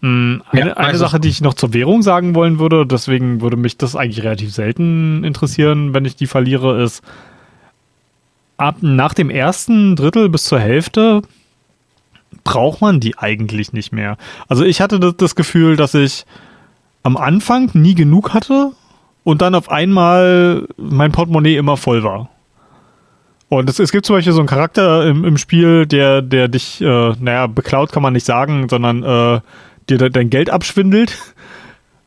Mm, 0.00 0.36
Eine, 0.50 0.68
Ja, 0.68 0.76
eine 0.76 0.76
also- 0.76 0.98
Sache, 0.98 1.18
die 1.20 1.28
ich 1.28 1.40
noch 1.40 1.54
zur 1.54 1.72
Währung 1.74 2.02
sagen 2.02 2.34
wollen 2.34 2.58
würde, 2.58 2.86
deswegen 2.86 3.40
würde 3.40 3.56
mich 3.56 3.76
das 3.76 3.96
eigentlich 3.96 4.22
relativ 4.22 4.52
selten 4.52 5.24
interessieren, 5.24 5.94
wenn 5.94 6.04
ich 6.04 6.16
die 6.16 6.26
verliere, 6.26 6.82
ist, 6.82 7.02
ab 8.56 8.76
nach 8.80 9.14
dem 9.14 9.30
ersten 9.30 9.96
Drittel 9.96 10.28
bis 10.28 10.44
zur 10.44 10.60
Hälfte 10.60 11.22
braucht 12.44 12.80
man 12.80 13.00
die 13.00 13.16
eigentlich 13.18 13.72
nicht 13.72 13.92
mehr. 13.92 14.16
Also 14.48 14.64
ich 14.64 14.80
hatte 14.80 15.00
das, 15.00 15.16
das 15.16 15.34
Gefühl, 15.34 15.76
dass 15.76 15.94
ich 15.94 16.26
am 17.02 17.16
Anfang 17.16 17.70
nie 17.74 17.94
genug 17.94 18.34
hatte 18.34 18.72
und 19.24 19.42
dann 19.42 19.54
auf 19.54 19.70
einmal 19.70 20.66
mein 20.76 21.12
Portemonnaie 21.12 21.56
immer 21.56 21.76
voll 21.76 22.02
war. 22.04 22.28
Und 23.48 23.68
es, 23.68 23.78
es 23.78 23.92
gibt 23.92 24.06
zum 24.06 24.16
Beispiel 24.16 24.32
so 24.32 24.40
einen 24.40 24.48
Charakter 24.48 25.06
im, 25.06 25.24
im 25.24 25.38
Spiel, 25.38 25.86
der, 25.86 26.22
der 26.22 26.48
dich, 26.48 26.80
äh, 26.80 27.12
naja, 27.20 27.46
beklaut 27.46 27.92
kann 27.92 28.02
man 28.02 28.12
nicht 28.12 28.26
sagen, 28.26 28.68
sondern 28.68 29.02
äh, 29.02 29.40
dir 29.88 29.98
de, 29.98 30.10
dein 30.10 30.30
Geld 30.30 30.50
abschwindelt. 30.50 31.16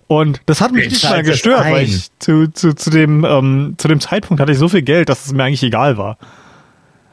Und 0.07 0.41
das 0.45 0.61
hat 0.61 0.71
mich 0.71 0.85
Ich 0.85 0.93
nicht 0.93 1.03
mal 1.03 1.23
gestört, 1.23 1.65
weil 1.65 1.75
ein. 1.75 1.85
ich 1.85 2.09
zu, 2.19 2.47
zu, 2.51 2.73
zu, 2.73 2.89
dem, 2.89 3.25
ähm, 3.25 3.75
zu 3.77 3.87
dem 3.87 3.99
Zeitpunkt 3.99 4.41
hatte 4.41 4.51
ich 4.51 4.57
so 4.57 4.69
viel 4.69 4.81
Geld, 4.81 5.09
dass 5.09 5.25
es 5.25 5.33
mir 5.33 5.43
eigentlich 5.43 5.63
egal 5.63 5.97
war. 5.97 6.17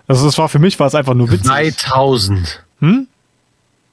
Also 0.07 0.29
es 0.29 0.39
war 0.39 0.49
für 0.49 0.59
mich 0.59 0.79
war 0.79 0.87
es 0.87 0.95
einfach 0.95 1.15
nur 1.15 1.31
witzig. 1.31 1.47
2000. 1.47 2.65
Hm? 2.81 3.09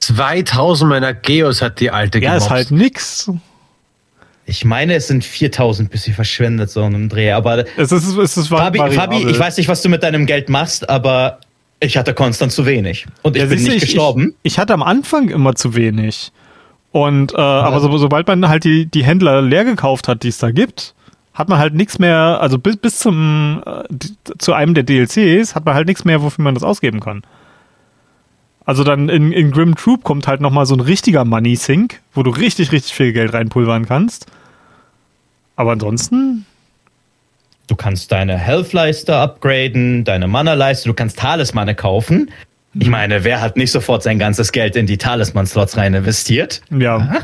2000 0.00 0.88
meiner 0.88 1.14
Geos 1.14 1.62
hat 1.62 1.80
die 1.80 1.90
alte 1.90 2.18
Ja, 2.18 2.36
ist 2.36 2.50
halt 2.50 2.70
nix. 2.70 3.30
Ich 4.44 4.64
meine, 4.64 4.94
es 4.94 5.06
sind 5.08 5.24
4000, 5.24 5.90
bis 5.90 6.02
sie 6.02 6.12
verschwendet, 6.12 6.70
so 6.70 6.80
in 6.80 6.94
einem 6.94 7.08
Dreh. 7.08 7.32
Aber 7.32 7.64
Es 7.76 7.92
ist, 7.92 8.16
es 8.16 8.36
ist 8.36 8.48
Fabi. 8.48 8.78
Fabi, 8.78 9.24
ich 9.28 9.38
weiß 9.38 9.56
nicht, 9.56 9.68
was 9.68 9.82
du 9.82 9.88
mit 9.88 10.02
deinem 10.02 10.26
Geld 10.26 10.48
machst, 10.48 10.88
aber 10.88 11.38
ich 11.80 11.96
hatte 11.96 12.12
konstant 12.14 12.52
zu 12.52 12.66
wenig. 12.66 13.06
Und 13.22 13.36
ich 13.36 13.42
Ja, 13.42 13.48
bin 13.48 13.62
nicht 13.62 13.80
gestorben. 13.80 14.34
Ich, 14.42 14.54
ich 14.54 14.58
hatte 14.58 14.74
am 14.74 14.82
Anfang 14.82 15.28
immer 15.28 15.54
zu 15.54 15.74
wenig. 15.74 16.32
Und 16.90 17.32
äh, 17.32 17.36
aber 17.36 17.80
so, 17.80 17.96
sobald 17.98 18.26
man 18.26 18.48
halt 18.48 18.64
die, 18.64 18.86
die 18.86 19.04
Händler 19.04 19.40
leer 19.42 19.64
gekauft 19.64 20.08
hat, 20.08 20.22
die 20.24 20.28
es 20.28 20.38
da 20.38 20.50
gibt, 20.50 20.94
hat 21.32 21.48
man 21.48 21.58
halt 21.58 21.74
nichts 21.74 21.98
mehr, 21.98 22.38
also 22.40 22.58
bis, 22.58 22.76
bis 22.76 22.98
zum 22.98 23.62
äh, 23.64 23.82
zu 24.38 24.52
einem 24.52 24.74
der 24.74 24.82
DLCs 24.84 25.54
hat 25.54 25.64
man 25.64 25.74
halt 25.74 25.86
nichts 25.86 26.04
mehr, 26.04 26.22
wofür 26.22 26.44
man 26.44 26.54
das 26.54 26.62
ausgeben 26.62 27.00
kann. 27.00 27.22
Also 28.64 28.84
dann 28.84 29.08
in, 29.08 29.32
in 29.32 29.50
Grim 29.50 29.74
Troop 29.74 30.04
kommt 30.04 30.26
halt 30.28 30.40
nochmal 30.40 30.66
so 30.66 30.74
ein 30.74 30.80
richtiger 30.80 31.24
Money 31.24 31.56
Sink, 31.56 32.00
wo 32.14 32.22
du 32.22 32.30
richtig, 32.30 32.70
richtig 32.72 32.92
viel 32.94 33.12
Geld 33.12 33.32
reinpulvern 33.32 33.86
kannst. 33.86 34.26
Aber 35.56 35.72
ansonsten, 35.72 36.46
Du 37.68 37.76
kannst 37.76 38.12
deine 38.12 38.36
Health-Leiste 38.36 39.16
upgraden, 39.16 40.04
deine 40.04 40.26
Mana-Leiste, 40.26 40.88
du 40.88 40.94
kannst 40.94 41.18
Talismane 41.18 41.74
kaufen. 41.74 42.30
Ich 42.74 42.88
meine, 42.88 43.24
wer 43.24 43.40
hat 43.40 43.56
nicht 43.56 43.70
sofort 43.70 44.02
sein 44.02 44.18
ganzes 44.18 44.52
Geld 44.52 44.76
in 44.76 44.86
die 44.86 44.98
Talisman-Slots 44.98 45.76
rein 45.76 45.94
investiert? 45.94 46.60
ja, 46.70 47.22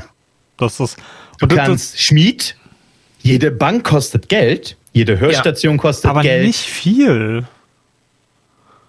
das 0.57 0.79
ist. 0.81 0.97
Du 1.39 1.45
und 1.45 1.53
das- 1.53 1.59
kannst 1.67 2.03
Schmied, 2.03 2.57
jede 3.21 3.51
Bank 3.51 3.85
kostet 3.85 4.29
Geld, 4.29 4.77
jede 4.93 5.19
Hörstation 5.21 5.77
kostet 5.77 6.09
aber 6.11 6.23
Geld. 6.23 6.47
nicht 6.47 6.61
viel. 6.61 7.45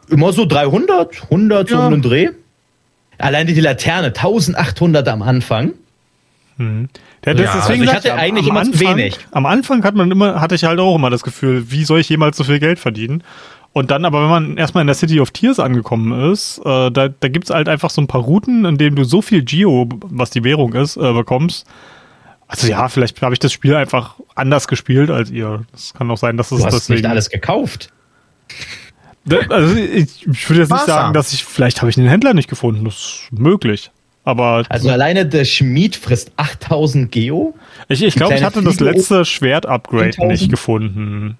Immer 0.09 0.33
so 0.33 0.45
300, 0.45 1.23
100 1.29 1.69
so 1.69 1.75
Ja. 1.75 1.85
um 1.87 1.91
den 1.93 2.01
Dreh. 2.01 2.29
Alleine 3.17 3.53
die 3.53 3.59
Laterne, 3.61 4.07
1800 4.07 5.07
am 5.07 5.21
Anfang. 5.21 5.73
Ja, 6.57 6.65
das, 7.21 7.39
Ja, 7.39 7.53
deswegen 7.55 7.81
also 7.81 7.83
ich 7.83 7.93
hatte 7.93 8.13
am- 8.13 8.19
eigentlich 8.19 8.49
am 8.49 8.57
immer 8.57 8.63
zu 8.65 8.71
Anfang, 8.71 8.97
wenig. 8.97 9.17
Am 9.31 9.45
Anfang 9.45 9.83
hat 9.83 9.95
man 9.95 10.11
immer, 10.11 10.41
hatte 10.41 10.55
ich 10.55 10.63
halt 10.65 10.79
auch 10.79 10.95
immer 10.95 11.09
das 11.09 11.23
Gefühl, 11.23 11.71
wie 11.71 11.85
soll 11.85 12.01
ich 12.01 12.09
jemals 12.09 12.35
so 12.37 12.43
viel 12.43 12.59
Geld 12.59 12.79
verdienen? 12.79 13.23
Und 13.71 13.91
dann, 13.91 14.03
aber 14.03 14.23
wenn 14.23 14.29
man 14.29 14.57
erstmal 14.57 14.81
in 14.81 14.87
der 14.87 14.95
City 14.95 15.19
of 15.21 15.31
Tears 15.31 15.59
angekommen 15.59 16.31
ist, 16.31 16.57
äh, 16.65 16.89
da, 16.91 17.07
da 17.07 17.27
gibt 17.29 17.45
es 17.45 17.49
halt 17.55 17.69
einfach 17.69 17.89
so 17.91 18.01
ein 18.01 18.07
paar 18.07 18.21
Routen, 18.21 18.65
in 18.65 18.77
denen 18.77 18.95
du 18.95 19.03
so 19.05 19.21
viel 19.21 19.43
Geo, 19.43 19.87
was 20.05 20.31
die 20.31 20.43
Währung 20.43 20.73
ist, 20.73 20.97
äh, 20.97 21.13
bekommst. 21.13 21.65
Also 22.47 22.67
ja, 22.67 22.89
vielleicht 22.89 23.21
habe 23.21 23.33
ich 23.33 23.39
das 23.39 23.53
Spiel 23.53 23.75
einfach 23.75 24.15
anders 24.35 24.67
gespielt 24.67 25.11
als 25.11 25.29
ihr. 25.29 25.61
Das 25.71 25.93
kann 25.93 26.09
auch 26.11 26.17
sein, 26.17 26.35
dass 26.35 26.51
es 26.51 26.59
Du 26.59 26.65
hast 26.65 26.73
deswegen. 26.73 27.01
nicht 27.01 27.09
alles 27.09 27.29
gekauft. 27.29 27.89
Also 29.49 29.75
ich, 29.75 30.27
ich 30.27 30.49
würde 30.49 30.61
jetzt 30.61 30.71
nicht 30.71 30.71
Wasser. 30.71 30.85
sagen, 30.85 31.13
dass 31.13 31.33
ich, 31.33 31.43
vielleicht 31.45 31.81
habe 31.81 31.89
ich 31.89 31.95
den 31.95 32.07
Händler 32.07 32.33
nicht 32.33 32.49
gefunden, 32.49 32.85
das 32.85 32.95
ist 32.95 33.27
möglich. 33.31 33.91
Aber 34.25 34.63
Also 34.69 34.89
alleine 34.89 35.25
der 35.25 35.45
Schmied 35.45 35.95
frisst 35.95 36.31
8000 36.37 37.11
Geo. 37.11 37.55
ich, 37.87 38.03
ich 38.03 38.15
glaube, 38.15 38.35
ich 38.35 38.43
hatte 38.43 38.61
das 38.61 38.79
letzte 38.79 39.25
Schwert-Upgrade 39.25 40.09
10.000. 40.11 40.27
nicht 40.27 40.49
gefunden. 40.49 41.37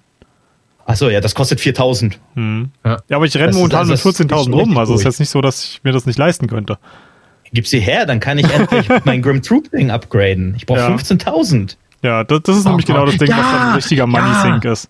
Achso, 0.86 1.08
ja, 1.08 1.20
das 1.20 1.34
kostet 1.34 1.60
4000. 1.60 2.18
Ja, 2.84 2.96
aber 3.10 3.24
ich 3.26 3.36
renne 3.36 3.50
ist- 3.50 3.56
momentan 3.56 3.88
das 3.88 4.04
mit 4.04 4.14
ist 4.14 4.20
14.000 4.22 4.44
schon 4.44 4.52
rum, 4.54 4.78
also 4.78 4.94
ist 4.94 5.00
durch. 5.00 5.12
jetzt 5.12 5.20
nicht 5.20 5.30
so, 5.30 5.40
dass 5.40 5.62
ich 5.64 5.80
mir 5.84 5.92
das 5.92 6.06
nicht 6.06 6.18
leisten 6.18 6.46
könnte. 6.48 6.78
Gib 7.52 7.66
sie 7.68 7.80
her, 7.80 8.06
dann 8.06 8.18
kann 8.20 8.38
ich 8.38 8.50
endlich 8.52 8.88
mein 9.04 9.22
Grim 9.22 9.42
Troop 9.42 9.70
Ding 9.70 9.90
upgraden. 9.90 10.54
Ich 10.56 10.66
brauche 10.66 10.78
Ja. 10.80 10.88
15.000. 10.88 11.76
Ja, 12.02 12.24
das, 12.24 12.40
das 12.42 12.56
ist 12.58 12.66
Oh 12.66 12.70
nämlich 12.70 12.86
genau 12.86 13.00
Gott. 13.04 13.08
das 13.14 13.18
Ding, 13.18 13.28
was 13.28 13.36
Ja, 13.36 13.52
dann 13.52 13.68
ein 13.68 13.74
richtiger 13.74 14.06
Money 14.06 14.28
ja. 14.28 14.42
Sink 14.42 14.64
ist. 14.64 14.88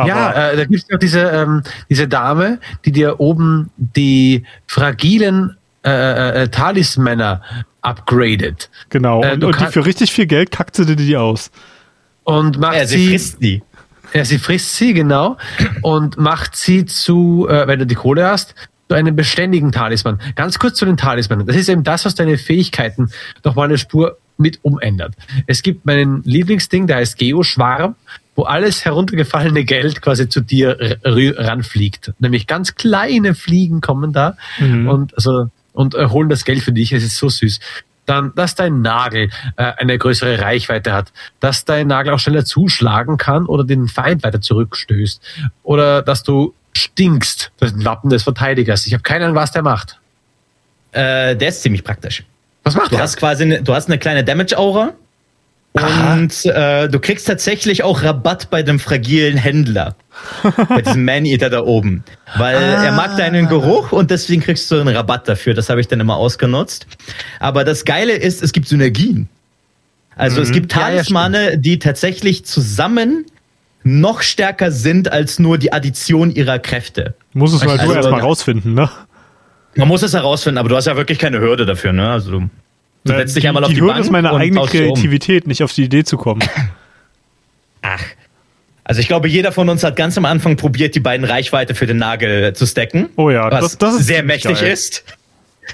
Aber 0.00 0.08
ja, 0.08 0.50
äh, 0.50 0.56
da 0.56 0.64
gibt 0.64 0.82
es 0.82 0.88
noch 0.88 0.98
diese, 0.98 1.20
ähm, 1.20 1.62
diese 1.88 2.08
Dame, 2.08 2.58
die 2.84 2.92
dir 2.92 3.20
oben 3.20 3.70
die 3.76 4.44
fragilen 4.66 5.56
äh, 5.84 6.42
äh, 6.42 6.48
Talismänner 6.48 7.42
upgradet 7.82 8.68
genau. 8.90 9.22
äh, 9.22 9.32
und 9.32 9.44
und 9.44 9.60
die 9.60 9.66
für 9.66 9.86
richtig 9.86 10.12
viel 10.12 10.26
Geld 10.26 10.50
kackt 10.50 10.76
sie 10.76 10.84
dir 10.84 10.96
die 10.96 11.16
aus. 11.16 11.50
und 12.24 12.58
macht 12.58 12.76
Ja, 12.76 12.86
sie 12.86 12.98
sie, 12.98 13.08
frisst 13.08 13.42
die. 13.42 13.62
ja, 14.12 14.24
sie 14.24 14.38
frisst 14.38 14.76
sie 14.76 14.92
genau 14.92 15.38
und 15.82 16.18
macht 16.18 16.54
sie 16.56 16.84
zu, 16.84 17.46
äh, 17.48 17.66
wenn 17.66 17.78
du 17.78 17.86
die 17.86 17.94
Kohle 17.94 18.26
hast, 18.26 18.54
zu 18.88 18.94
einem 18.96 19.14
beständigen 19.16 19.72
Talisman. 19.72 20.20
Ganz 20.34 20.58
kurz 20.58 20.76
zu 20.76 20.84
den 20.84 20.96
Talismanen. 20.96 21.46
Das 21.46 21.56
ist 21.56 21.68
eben 21.68 21.84
das, 21.84 22.04
was 22.04 22.14
deine 22.14 22.36
Fähigkeiten 22.36 23.10
noch 23.44 23.54
mal 23.54 23.64
eine 23.64 23.78
Spur 23.78 24.18
mit 24.36 24.58
umändert. 24.62 25.14
Es 25.46 25.62
gibt 25.62 25.86
meinen 25.86 26.22
Lieblingsding, 26.24 26.86
der 26.86 26.96
heißt 26.96 27.16
Geoschwarm, 27.18 27.94
wo 28.36 28.44
alles 28.44 28.84
heruntergefallene 28.84 29.64
Geld 29.64 30.00
quasi 30.02 30.28
zu 30.28 30.40
dir 30.40 30.98
ranfliegt. 31.04 32.12
Nämlich 32.18 32.46
ganz 32.46 32.74
kleine 32.74 33.34
Fliegen 33.34 33.80
kommen 33.80 34.12
da 34.12 34.36
Mhm. 34.58 34.88
und 34.88 35.14
also 35.16 35.48
und 35.72 35.94
äh, 35.94 36.06
holen 36.08 36.28
das 36.28 36.44
Geld 36.44 36.62
für 36.62 36.72
dich. 36.72 36.92
Es 36.92 37.04
ist 37.04 37.16
so 37.16 37.28
süß. 37.28 37.60
Dann, 38.06 38.32
dass 38.34 38.54
dein 38.56 38.82
Nagel 38.82 39.30
äh, 39.56 39.62
eine 39.76 39.96
größere 39.98 40.40
Reichweite 40.40 40.92
hat, 40.92 41.12
dass 41.38 41.64
dein 41.64 41.86
Nagel 41.86 42.12
auch 42.12 42.18
schneller 42.18 42.44
zuschlagen 42.44 43.18
kann 43.18 43.46
oder 43.46 43.62
den 43.62 43.86
Feind 43.86 44.24
weiter 44.24 44.40
zurückstößt 44.40 45.20
oder 45.62 46.02
dass 46.02 46.22
du 46.24 46.54
stinkst. 46.72 47.52
Das 47.58 47.84
Wappen 47.84 48.10
des 48.10 48.24
Verteidigers. 48.24 48.86
Ich 48.86 48.92
habe 48.94 49.02
keine 49.02 49.24
Ahnung, 49.26 49.36
was 49.36 49.52
der 49.52 49.62
macht. 49.62 50.00
Äh, 50.92 51.36
der 51.36 51.48
ist 51.50 51.62
ziemlich 51.62 51.84
praktisch. 51.84 52.24
Was 52.64 52.74
macht 52.74 52.86
Du 52.90 52.96
der? 52.96 53.02
hast 53.04 53.16
quasi 53.16 53.44
eine, 53.44 53.62
du 53.62 53.74
hast 53.74 53.86
eine 53.88 53.98
kleine 53.98 54.24
Damage-Aura. 54.24 54.92
Und 55.72 56.46
äh, 56.46 56.88
du 56.88 56.98
kriegst 56.98 57.28
tatsächlich 57.28 57.84
auch 57.84 58.02
Rabatt 58.02 58.50
bei 58.50 58.62
dem 58.64 58.80
fragilen 58.80 59.36
Händler. 59.36 59.94
bei 60.68 60.82
diesem 60.82 61.04
Man-Eater 61.04 61.48
da 61.48 61.60
oben. 61.62 62.02
Weil 62.36 62.56
Ah. 62.56 62.84
er 62.84 62.92
mag 62.92 63.16
deinen 63.16 63.48
Geruch 63.48 63.92
und 63.92 64.10
deswegen 64.10 64.42
kriegst 64.42 64.68
du 64.70 64.80
einen 64.80 64.94
Rabatt 64.94 65.28
dafür. 65.28 65.54
Das 65.54 65.68
habe 65.70 65.80
ich 65.80 65.86
dann 65.88 66.00
immer 66.00 66.16
ausgenutzt. 66.16 66.86
Aber 67.38 67.64
das 67.64 67.84
Geile 67.84 68.12
ist, 68.14 68.42
es 68.42 68.52
gibt 68.52 68.66
Synergien. 68.68 69.28
Also 70.16 70.42
es 70.42 70.50
gibt 70.50 70.72
Ja, 70.74 70.80
ja, 70.80 70.86
Talismane, 70.88 71.56
die 71.56 71.78
tatsächlich 71.78 72.44
zusammen 72.44 73.24
noch 73.84 74.20
stärker 74.22 74.72
sind 74.72 75.10
als 75.12 75.38
nur 75.38 75.56
die 75.56 75.72
Addition 75.72 76.30
ihrer 76.32 76.58
Kräfte. 76.58 77.14
Muss 77.32 77.54
es 77.54 77.60
halt 77.62 77.70
Also- 77.80 77.86
nur 77.86 77.96
erstmal 77.96 78.20
rausfinden, 78.20 78.74
ne? 78.74 78.90
Man 79.76 79.86
muss 79.86 80.02
es 80.02 80.12
herausfinden, 80.14 80.58
aber 80.58 80.68
du 80.68 80.76
hast 80.76 80.86
ja 80.86 80.96
wirklich 80.96 81.18
keine 81.20 81.38
Hürde 81.40 81.64
dafür, 81.64 81.92
ne? 81.92 82.10
Also 82.10 82.42
du, 83.04 83.12
setzt 83.16 83.36
dich 83.36 83.42
die, 83.42 83.48
einmal 83.48 83.64
auf 83.64 83.68
die 83.70 83.74
die 83.76 83.80
Hürde 83.80 83.94
Bank 83.94 84.04
ist 84.04 84.10
meine 84.10 84.32
und 84.32 84.40
eigene 84.40 84.60
tauschst 84.60 84.74
um. 84.74 84.80
Kreativität, 84.80 85.46
nicht 85.46 85.62
auf 85.62 85.72
die 85.72 85.84
Idee 85.84 86.04
zu 86.04 86.16
kommen. 86.16 86.42
Ach. 87.82 88.02
Also 88.84 89.00
ich 89.00 89.08
glaube, 89.08 89.28
jeder 89.28 89.52
von 89.52 89.68
uns 89.68 89.84
hat 89.84 89.94
ganz 89.96 90.18
am 90.18 90.24
Anfang 90.24 90.56
probiert, 90.56 90.94
die 90.94 91.00
beiden 91.00 91.24
Reichweite 91.24 91.74
für 91.74 91.86
den 91.86 91.98
Nagel 91.98 92.52
zu 92.54 92.66
stacken. 92.66 93.08
Oh 93.16 93.30
ja, 93.30 93.50
was 93.50 93.60
das- 93.62 93.78
das 93.78 93.94
ist 94.00 94.06
sehr 94.06 94.22
mächtig 94.22 94.60
geil. 94.60 94.72
ist. 94.72 95.04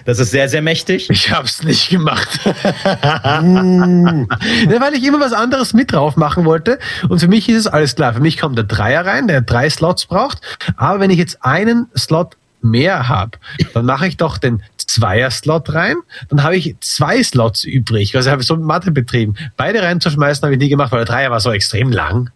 Das 0.05 0.19
ist 0.19 0.31
sehr, 0.31 0.49
sehr 0.51 0.61
mächtig. 0.61 1.09
Ich 1.09 1.31
hab's 1.31 1.63
nicht 1.63 1.89
gemacht. 1.89 2.29
ja, 2.45 3.41
weil 3.43 4.95
ich 4.95 5.03
immer 5.05 5.21
was 5.21 5.33
anderes 5.33 5.73
mit 5.73 5.93
drauf 5.93 6.17
machen 6.17 6.45
wollte. 6.45 6.79
Und 7.09 7.19
für 7.21 7.29
mich 7.29 7.49
ist 7.49 7.57
es 7.61 7.67
alles 7.67 7.95
klar. 7.97 8.13
Für 8.13 8.21
mich 8.21 8.37
kommt 8.39 8.59
der 8.59 8.65
Dreier 8.65 9.07
rein, 9.07 9.27
der 9.27 9.41
drei 9.41 9.71
Slots 9.71 10.05
braucht. 10.05 10.41
Aber 10.77 11.01
wenn 11.01 11.11
ich 11.11 11.17
jetzt 11.19 11.43
einen 11.43 11.87
Slot 11.97 12.37
mehr 12.63 13.09
habe, 13.09 13.39
dann 13.75 13.87
mache 13.87 14.07
ich 14.07 14.17
doch 14.17 14.39
den 14.39 14.63
Zweier-Slot 14.77 15.75
rein, 15.75 15.97
dann 16.29 16.43
habe 16.43 16.57
ich 16.57 16.75
zwei 16.81 17.23
Slots 17.23 17.65
übrig. 17.65 18.15
Also 18.17 18.31
habe 18.31 18.43
ich 18.43 18.47
so 18.47 18.57
Mathe 18.57 18.91
betrieben. 18.91 19.35
Beide 19.57 19.83
reinzuschmeißen 19.83 20.43
habe 20.43 20.55
ich 20.55 20.61
nie 20.61 20.69
gemacht, 20.69 20.93
weil 20.93 21.01
der 21.01 21.07
Dreier 21.07 21.31
war 21.31 21.41
so 21.41 21.53
extrem 21.53 21.91
lang. 21.91 22.31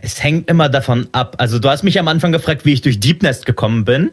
Es 0.00 0.22
hängt 0.22 0.48
immer 0.48 0.68
davon 0.68 1.08
ab. 1.12 1.36
Also 1.38 1.58
du 1.58 1.68
hast 1.68 1.82
mich 1.82 1.98
am 1.98 2.06
Anfang 2.08 2.32
gefragt, 2.32 2.64
wie 2.64 2.72
ich 2.72 2.82
durch 2.82 3.00
Deep 3.00 3.22
Nest 3.22 3.46
gekommen 3.46 3.84
bin. 3.84 4.10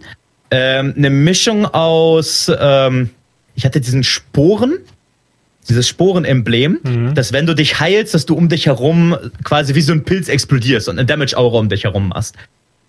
Ähm, 0.49 0.93
eine 0.97 1.09
Mischung 1.09 1.65
aus, 1.65 2.51
ähm, 2.59 3.11
ich 3.55 3.65
hatte 3.65 3.81
diesen 3.81 4.03
Sporen, 4.03 4.77
dieses 5.67 5.87
Sporenemblem, 5.87 6.79
mhm. 6.83 7.15
dass 7.15 7.33
wenn 7.33 7.45
du 7.45 7.53
dich 7.55 7.79
heilst, 7.79 8.13
dass 8.13 8.25
du 8.25 8.35
um 8.35 8.49
dich 8.49 8.67
herum 8.67 9.15
quasi 9.43 9.75
wie 9.75 9.81
so 9.81 9.93
ein 9.93 10.03
Pilz 10.03 10.29
explodierst 10.29 10.89
und 10.89 10.97
eine 10.97 11.05
Damage-Aura 11.05 11.59
um 11.59 11.69
dich 11.69 11.83
herum 11.83 12.09
machst. 12.09 12.35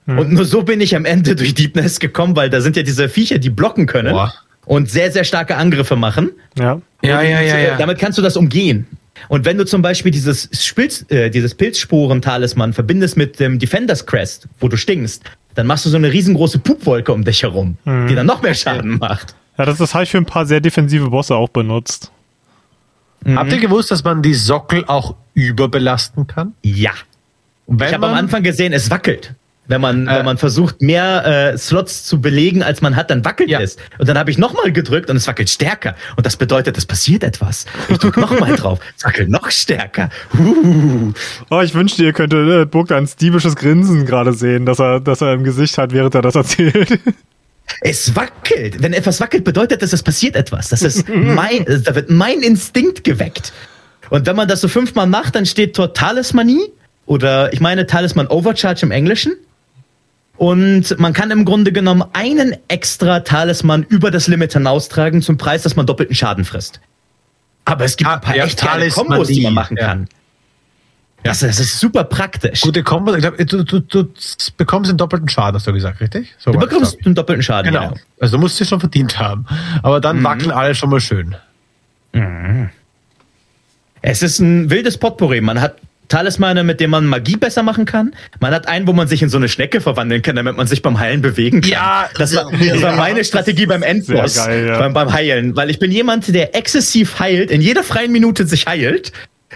Mhm. 0.07 0.19
Und 0.19 0.33
nur 0.33 0.45
so 0.45 0.63
bin 0.63 0.81
ich 0.81 0.97
am 0.97 1.05
Ende 1.05 1.37
durch 1.37 1.55
Deep 1.55 1.77
Nest 1.77 2.01
gekommen, 2.01 2.37
weil 2.37 2.51
da 2.51 2.61
sind 2.61 2.77
ja 2.77 2.83
diese 2.83 3.09
Viecher, 3.09 3.39
die 3.39 3.51
blocken 3.51 3.87
können 3.87 4.13
Boah. 4.13 4.33
und 4.65 4.91
sehr, 4.91 5.13
sehr 5.13 5.25
starke 5.25 5.57
Angriffe 5.57 5.97
machen. 5.97 6.31
Ja. 6.59 6.81
Ja, 7.03 7.23
ja, 7.23 7.41
ja, 7.41 7.59
ja. 7.59 7.77
Damit 7.77 7.99
kannst 7.99 8.19
du 8.19 8.23
das 8.23 8.37
umgehen. 8.37 8.87
Und 9.29 9.45
wenn 9.45 9.59
du 9.59 9.65
zum 9.65 9.83
Beispiel 9.83 10.13
dieses, 10.13 10.49
Spilz, 10.53 11.05
äh, 11.09 11.31
dieses 11.31 11.55
Pilzsporen-Talisman 11.55 12.73
verbindest 12.73 13.17
mit 13.17 13.41
dem 13.41 13.59
Defender's 13.59 14.07
Crest, 14.07 14.49
wo 14.61 14.69
du 14.69 14.77
stinkst, 14.77 15.23
dann 15.55 15.67
machst 15.67 15.87
du 15.87 15.91
so 15.91 15.97
eine 15.97 16.13
riesengroße 16.13 16.59
Pupwolke 16.59 17.13
um 17.13 17.25
dich 17.25 17.43
herum, 17.43 17.77
mhm. 17.85 18.09
die 18.09 18.15
dann 18.15 18.27
noch 18.27 18.43
mehr 18.43 18.55
Schaden 18.55 18.99
macht. 18.99 19.35
Ja, 19.59 19.65
das, 19.65 19.79
das 19.79 19.95
habe 19.95 20.05
ich 20.05 20.11
für 20.11 20.19
ein 20.19 20.27
paar 20.27 20.47
sehr 20.47 20.61
defensive 20.61 21.09
Bosse 21.09 21.35
auch 21.35 21.49
benutzt. 21.49 22.13
Mhm. 23.25 23.39
Habt 23.39 23.53
ihr 23.53 23.59
gewusst, 23.59 23.91
dass 23.91 24.05
man 24.05 24.23
die 24.23 24.35
Sockel 24.35 24.85
auch 24.87 25.17
überbelasten 25.35 26.27
kann? 26.27 26.55
Ja. 26.63 26.93
ich 27.67 27.95
habe 27.95 28.07
am 28.07 28.15
Anfang 28.15 28.43
gesehen, 28.43 28.73
es 28.73 28.91
wackelt. 28.91 29.35
Wenn 29.69 29.81
man, 29.81 30.07
äh, 30.07 30.19
wenn 30.19 30.25
man 30.25 30.39
versucht, 30.39 30.81
mehr 30.81 31.53
äh, 31.55 31.59
Slots 31.59 32.05
zu 32.05 32.21
belegen, 32.21 32.63
als 32.63 32.83
man 32.83 32.97
hat, 32.97 33.11
dann 33.11 33.25
wackelt 33.25 33.51
ja. 33.51 33.61
es. 33.61 33.77
Und 33.99 34.09
dann 34.09 34.19
habe 34.19 34.31
ich 34.31 34.39
nochmal 34.39 34.73
gedrückt 34.73 35.11
und 35.11 35.17
es 35.17 35.27
wackelt 35.27 35.51
stärker. 35.51 35.97
Und 36.17 36.25
das 36.25 36.37
bedeutet, 36.37 36.79
es 36.79 36.87
passiert 36.87 37.25
etwas. 37.25 37.67
Ich 37.89 37.99
drücke 37.99 38.21
nochmal 38.21 38.55
drauf. 38.57 38.79
Es 38.97 39.05
wackelt 39.05 39.29
noch 39.29 39.51
stärker. 39.51 40.11
Uh. 40.39 41.13
Oh, 41.51 41.61
ich 41.61 41.75
wünschte, 41.75 42.05
ihr 42.05 42.13
könntet 42.13 42.49
äh, 42.49 42.65
Bogdans 42.65 43.17
diebisches 43.17 43.57
Grinsen 43.57 44.07
gerade 44.07 44.33
sehen, 44.33 44.67
dass 44.67 44.79
er, 44.79 45.01
dass 45.01 45.21
er 45.21 45.35
im 45.35 45.45
Gesicht 45.45 45.79
hat, 45.79 45.93
während 45.93 46.15
er 46.15 46.23
das 46.23 46.35
erzählt. 46.35 47.01
Es 47.81 48.15
wackelt. 48.15 48.81
Wenn 48.81 48.93
etwas 48.93 49.21
wackelt, 49.21 49.43
bedeutet 49.43 49.83
das, 49.83 49.93
es 49.93 50.03
passiert 50.03 50.37
etwas. 50.37 50.69
Das 50.69 50.83
ist 50.83 51.09
mein, 51.09 51.65
da 51.85 51.97
wird 51.97 52.11
mein 52.11 52.41
Instinkt 52.41 53.03
geweckt. 53.03 53.53
Und 54.09 54.27
wenn 54.27 54.37
man 54.37 54.47
das 54.47 54.61
so 54.61 54.69
fünfmal 54.69 55.07
macht, 55.07 55.35
dann 55.35 55.47
steht 55.47 55.77
dort 55.77 55.97
Talismanie 55.97 56.73
oder 57.07 57.53
ich 57.53 57.61
meine 57.61 57.87
Talisman 57.87 58.29
Overcharge 58.29 58.83
im 58.83 58.93
Englischen. 58.93 59.33
Und 60.37 60.99
man 60.99 61.13
kann 61.13 61.31
im 61.31 61.45
Grunde 61.45 61.73
genommen 61.73 62.05
einen 62.13 62.57
extra 62.69 63.21
Talisman 63.21 63.85
über 63.85 64.11
das 64.11 64.29
Limit 64.29 64.53
hinaustragen 64.53 65.23
zum 65.23 65.39
Preis, 65.39 65.63
dass 65.63 65.77
man 65.77 65.87
doppelten 65.87 66.15
Schaden 66.15 66.45
frisst. 66.45 66.81
Aber 67.65 67.85
es 67.85 67.97
gibt 67.97 68.09
ah, 68.11 68.15
ein 68.15 68.21
paar 68.21 68.37
ja, 68.37 68.45
echt 68.45 68.63
geile 68.63 68.89
Kombos, 68.91 69.29
die 69.29 69.43
man 69.43 69.55
machen 69.55 69.77
ja. 69.77 69.87
kann. 69.87 70.09
Ja. 71.25 71.33
Das, 71.33 71.41
das, 71.41 71.59
ist 71.59 71.81
super 71.81 72.05
praktisch. 72.05 72.61
Gute 72.61 72.85
Kombo. 72.85 73.15
Ich 73.15 73.21
glaube, 73.21 73.45
du, 73.45 73.65
du, 73.65 73.81
du 73.81 74.09
bekommst 74.57 74.91
einen 74.91 74.99
doppelten 74.99 75.29
Schaden, 75.29 75.57
hast 75.57 75.67
du 75.67 75.73
gesagt, 75.73 76.01
richtig? 76.01 76.35
So 76.39 76.53
du 76.53 76.59
bekommst 76.59 77.05
einen 77.05 77.17
doppelten 77.17 77.43
Schaden, 77.43 77.73
genau. 77.73 77.83
Ja. 77.83 77.95
Also 78.21 78.37
du 78.37 78.41
musst 78.41 78.61
es 78.61 78.69
schon 78.69 78.79
verdient 78.79 79.19
haben. 79.19 79.47
Aber 79.83 80.01
dann 80.01 80.21
mhm. 80.21 80.25
wackeln 80.25 80.51
alle 80.53 80.75
schon 80.75 80.91
mal 80.91 81.01
schön. 81.01 81.35
Mhm. 82.13 82.71
Es 84.03 84.23
ist 84.23 84.39
ein 84.39 84.71
wildes 84.71 84.99
Potpourri. 84.99 85.41
Man 85.41 85.61
hat 85.61 85.79
Talismane, 86.09 86.65
mit 86.65 86.81
denen 86.81 86.91
man 86.91 87.07
Magie 87.07 87.37
besser 87.37 87.63
machen 87.63 87.85
kann. 87.85 88.15
Man 88.41 88.53
hat 88.53 88.69
einen, 88.69 88.87
wo 88.87 88.93
man 88.93 89.09
sich 89.09 89.23
in 89.23 89.29
so 89.29 89.37
eine 89.37 89.49
Schnecke 89.49 89.81
verwandeln 89.81 90.23
kann, 90.23 90.37
damit 90.37 90.57
man 90.57 90.67
sich 90.67 90.83
beim 90.83 90.99
Heilen 90.99 91.23
bewegen 91.23 91.61
kann. 91.61 91.71
Ja, 91.71 92.09
das 92.17 92.35
war, 92.35 92.51
das 92.51 92.83
war 92.83 92.97
meine 92.97 93.25
Strategie 93.25 93.67
beim 93.67 93.83
Endboss, 93.83 94.37
geil, 94.37 94.67
ja. 94.69 94.79
beim, 94.79 94.93
beim 94.93 95.13
Heilen. 95.13 95.57
Weil 95.57 95.71
ich 95.71 95.79
bin 95.79 95.91
jemand, 95.91 96.33
der 96.35 96.55
exzessiv 96.55 97.19
heilt, 97.19 97.51
in 97.51 97.61
jeder 97.61 97.83
freien 97.83 98.13
Minute 98.13 98.47
sich 98.47 98.67
heilt 98.67 99.13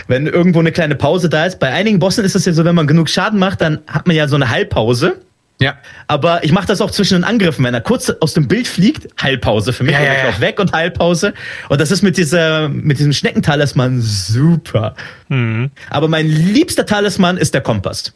wenn 0.07 0.27
irgendwo 0.27 0.61
eine 0.61 0.73
kleine 0.73 0.95
Pause 0.95 1.29
da 1.29 1.47
ist. 1.47 1.59
Bei 1.59 1.73
einigen 1.73 1.99
Bossen 1.99 2.25
ist 2.25 2.35
es 2.35 2.45
ja 2.45 2.53
so, 2.53 2.65
wenn 2.65 2.75
man 2.75 2.87
genug 2.87 3.09
Schaden 3.09 3.39
macht, 3.39 3.61
dann 3.61 3.81
hat 3.87 4.07
man 4.07 4.17
ja 4.17 4.29
so 4.29 4.37
eine 4.37 4.49
Heilpause. 4.49 5.21
Ja. 5.61 5.77
Aber 6.07 6.43
ich 6.43 6.53
mache 6.53 6.67
das 6.67 6.81
auch 6.81 6.91
zwischen 6.91 7.15
den 7.15 7.25
Angriffen. 7.25 7.65
Wenn 7.65 7.75
er 7.75 7.83
kurz 7.83 8.11
aus 8.21 8.33
dem 8.33 8.49
Bild 8.49 8.67
fliegt, 8.67 9.07
Heilpause 9.23 9.73
für 9.73 9.85
mich. 9.85 9.93
Ja, 9.93 10.01
ja, 10.01 10.29
ich 10.29 10.37
ja. 10.37 10.41
weg 10.41 10.59
und 10.59 10.73
Heilpause. 10.73 11.35
Und 11.69 11.81
das 11.81 11.91
ist 11.91 12.03
mit 12.03 12.17
dieser, 12.17 12.69
mit 12.71 12.99
diesem 12.99 13.13
Schneckentalisman 13.13 14.01
super. 14.01 14.95
Mhm. 15.29 15.71
Aber 15.91 16.09
mein 16.09 16.27
liebster 16.27 16.87
Talisman 16.87 17.37
ist 17.37 17.53
der 17.53 17.61
Kompass. 17.61 18.15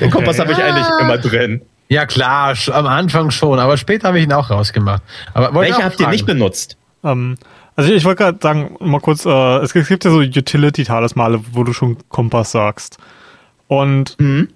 Den 0.00 0.08
okay. 0.08 0.10
Kompass 0.10 0.38
habe 0.40 0.52
ich 0.52 0.58
eigentlich 0.58 0.86
immer 1.00 1.18
drin. 1.18 1.62
Ja 1.88 2.06
klar, 2.06 2.56
am 2.72 2.86
Anfang 2.86 3.30
schon, 3.30 3.60
aber 3.60 3.76
später 3.76 4.08
habe 4.08 4.18
ich 4.18 4.24
ihn 4.24 4.32
auch 4.32 4.50
rausgemacht. 4.50 5.02
Aber 5.32 5.60
Welche 5.60 5.84
habt 5.84 6.00
ihr 6.00 6.08
nicht 6.08 6.26
benutzt? 6.26 6.76
Ähm, 7.04 7.36
also 7.76 7.92
ich 7.92 8.04
wollte 8.04 8.24
gerade 8.24 8.38
sagen, 8.42 8.74
mal 8.80 9.00
kurz, 9.00 9.24
äh, 9.24 9.58
es 9.58 9.72
gibt 9.72 10.04
ja 10.04 10.10
so 10.10 10.18
Utility-Talismale, 10.18 11.40
wo 11.52 11.62
du 11.62 11.72
schon 11.72 11.98
Kompass 12.08 12.50
sagst. 12.50 12.98
Und 13.68 14.18
mhm. 14.18 14.48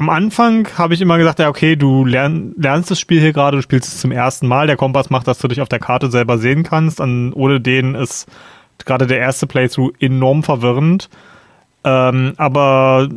Am 0.00 0.08
Anfang 0.08 0.66
habe 0.78 0.94
ich 0.94 1.02
immer 1.02 1.18
gesagt, 1.18 1.40
ja, 1.40 1.50
okay, 1.50 1.76
du 1.76 2.06
lern, 2.06 2.54
lernst 2.56 2.90
das 2.90 2.98
Spiel 2.98 3.20
hier 3.20 3.34
gerade, 3.34 3.58
du 3.58 3.62
spielst 3.62 3.86
es 3.86 4.00
zum 4.00 4.12
ersten 4.12 4.46
Mal. 4.46 4.66
Der 4.66 4.78
Kompass 4.78 5.10
macht, 5.10 5.28
dass 5.28 5.36
du 5.40 5.46
dich 5.46 5.60
auf 5.60 5.68
der 5.68 5.78
Karte 5.78 6.10
selber 6.10 6.38
sehen 6.38 6.62
kannst. 6.62 7.02
An, 7.02 7.34
ohne 7.34 7.60
den 7.60 7.94
ist 7.94 8.26
gerade 8.86 9.06
der 9.06 9.18
erste 9.18 9.46
Playthrough 9.46 9.92
enorm 10.00 10.42
verwirrend. 10.42 11.10
Ähm, 11.84 12.32
aber 12.38 13.10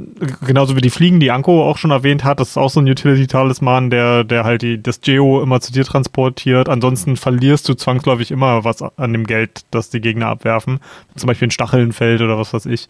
genauso 0.46 0.76
wie 0.76 0.82
die 0.82 0.90
Fliegen, 0.90 1.22
die 1.22 1.32
Anko 1.32 1.64
auch 1.64 1.78
schon 1.78 1.92
erwähnt 1.92 2.26
hat, 2.26 2.42
das 2.42 2.50
ist 2.50 2.58
auch 2.58 2.70
so 2.70 2.82
ein 2.82 2.90
Utility-Talisman, 2.90 3.90
der, 3.90 4.26
der 4.26 4.44
halt 4.44 4.62
die, 4.62 4.84
das 4.84 5.00
Geo 5.00 5.42
immer 5.42 5.62
zu 5.62 5.72
dir 5.72 5.86
transportiert. 5.86 6.68
Ansonsten 6.68 7.16
verlierst 7.16 7.70
du 7.70 7.76
zwangsläufig 7.76 8.30
immer 8.30 8.66
was 8.66 8.82
an 8.82 9.14
dem 9.14 9.26
Geld, 9.26 9.62
das 9.72 9.90
die 9.90 10.02
Gegner 10.02 10.28
abwerfen. 10.28 10.82
Zum 11.16 11.28
Beispiel 11.28 11.48
ein 11.48 11.52
Stachelnfeld 11.52 12.20
oder 12.20 12.38
was 12.38 12.54
weiß 12.54 12.66
ich. 12.66 12.90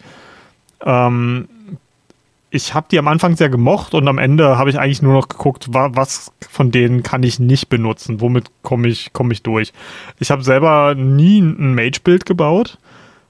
Ähm, 0.84 1.48
ich 2.54 2.74
habe 2.76 2.86
die 2.92 3.00
am 3.00 3.08
Anfang 3.08 3.36
sehr 3.36 3.50
gemocht 3.50 3.96
und 3.96 4.08
am 4.08 4.20
Ende 4.20 4.58
habe 4.60 4.70
ich 4.70 4.80
eigentlich 4.80 5.02
nur 5.02 5.14
noch 5.14 5.28
geguckt, 5.28 5.68
was 5.72 6.32
von 6.50 6.70
denen 6.70 7.02
kann 7.02 7.24
ich 7.24 7.40
nicht 7.40 7.68
benutzen, 7.68 8.22
womit 8.22 8.52
komme 8.62 8.88
ich, 8.88 9.10
komm 9.12 9.32
ich 9.32 9.42
durch. 9.42 9.74
Ich 10.20 10.30
habe 10.30 10.44
selber 10.44 10.94
nie 10.96 11.40
ein 11.42 11.74
Mage-Bild 11.74 12.26
gebaut 12.26 12.78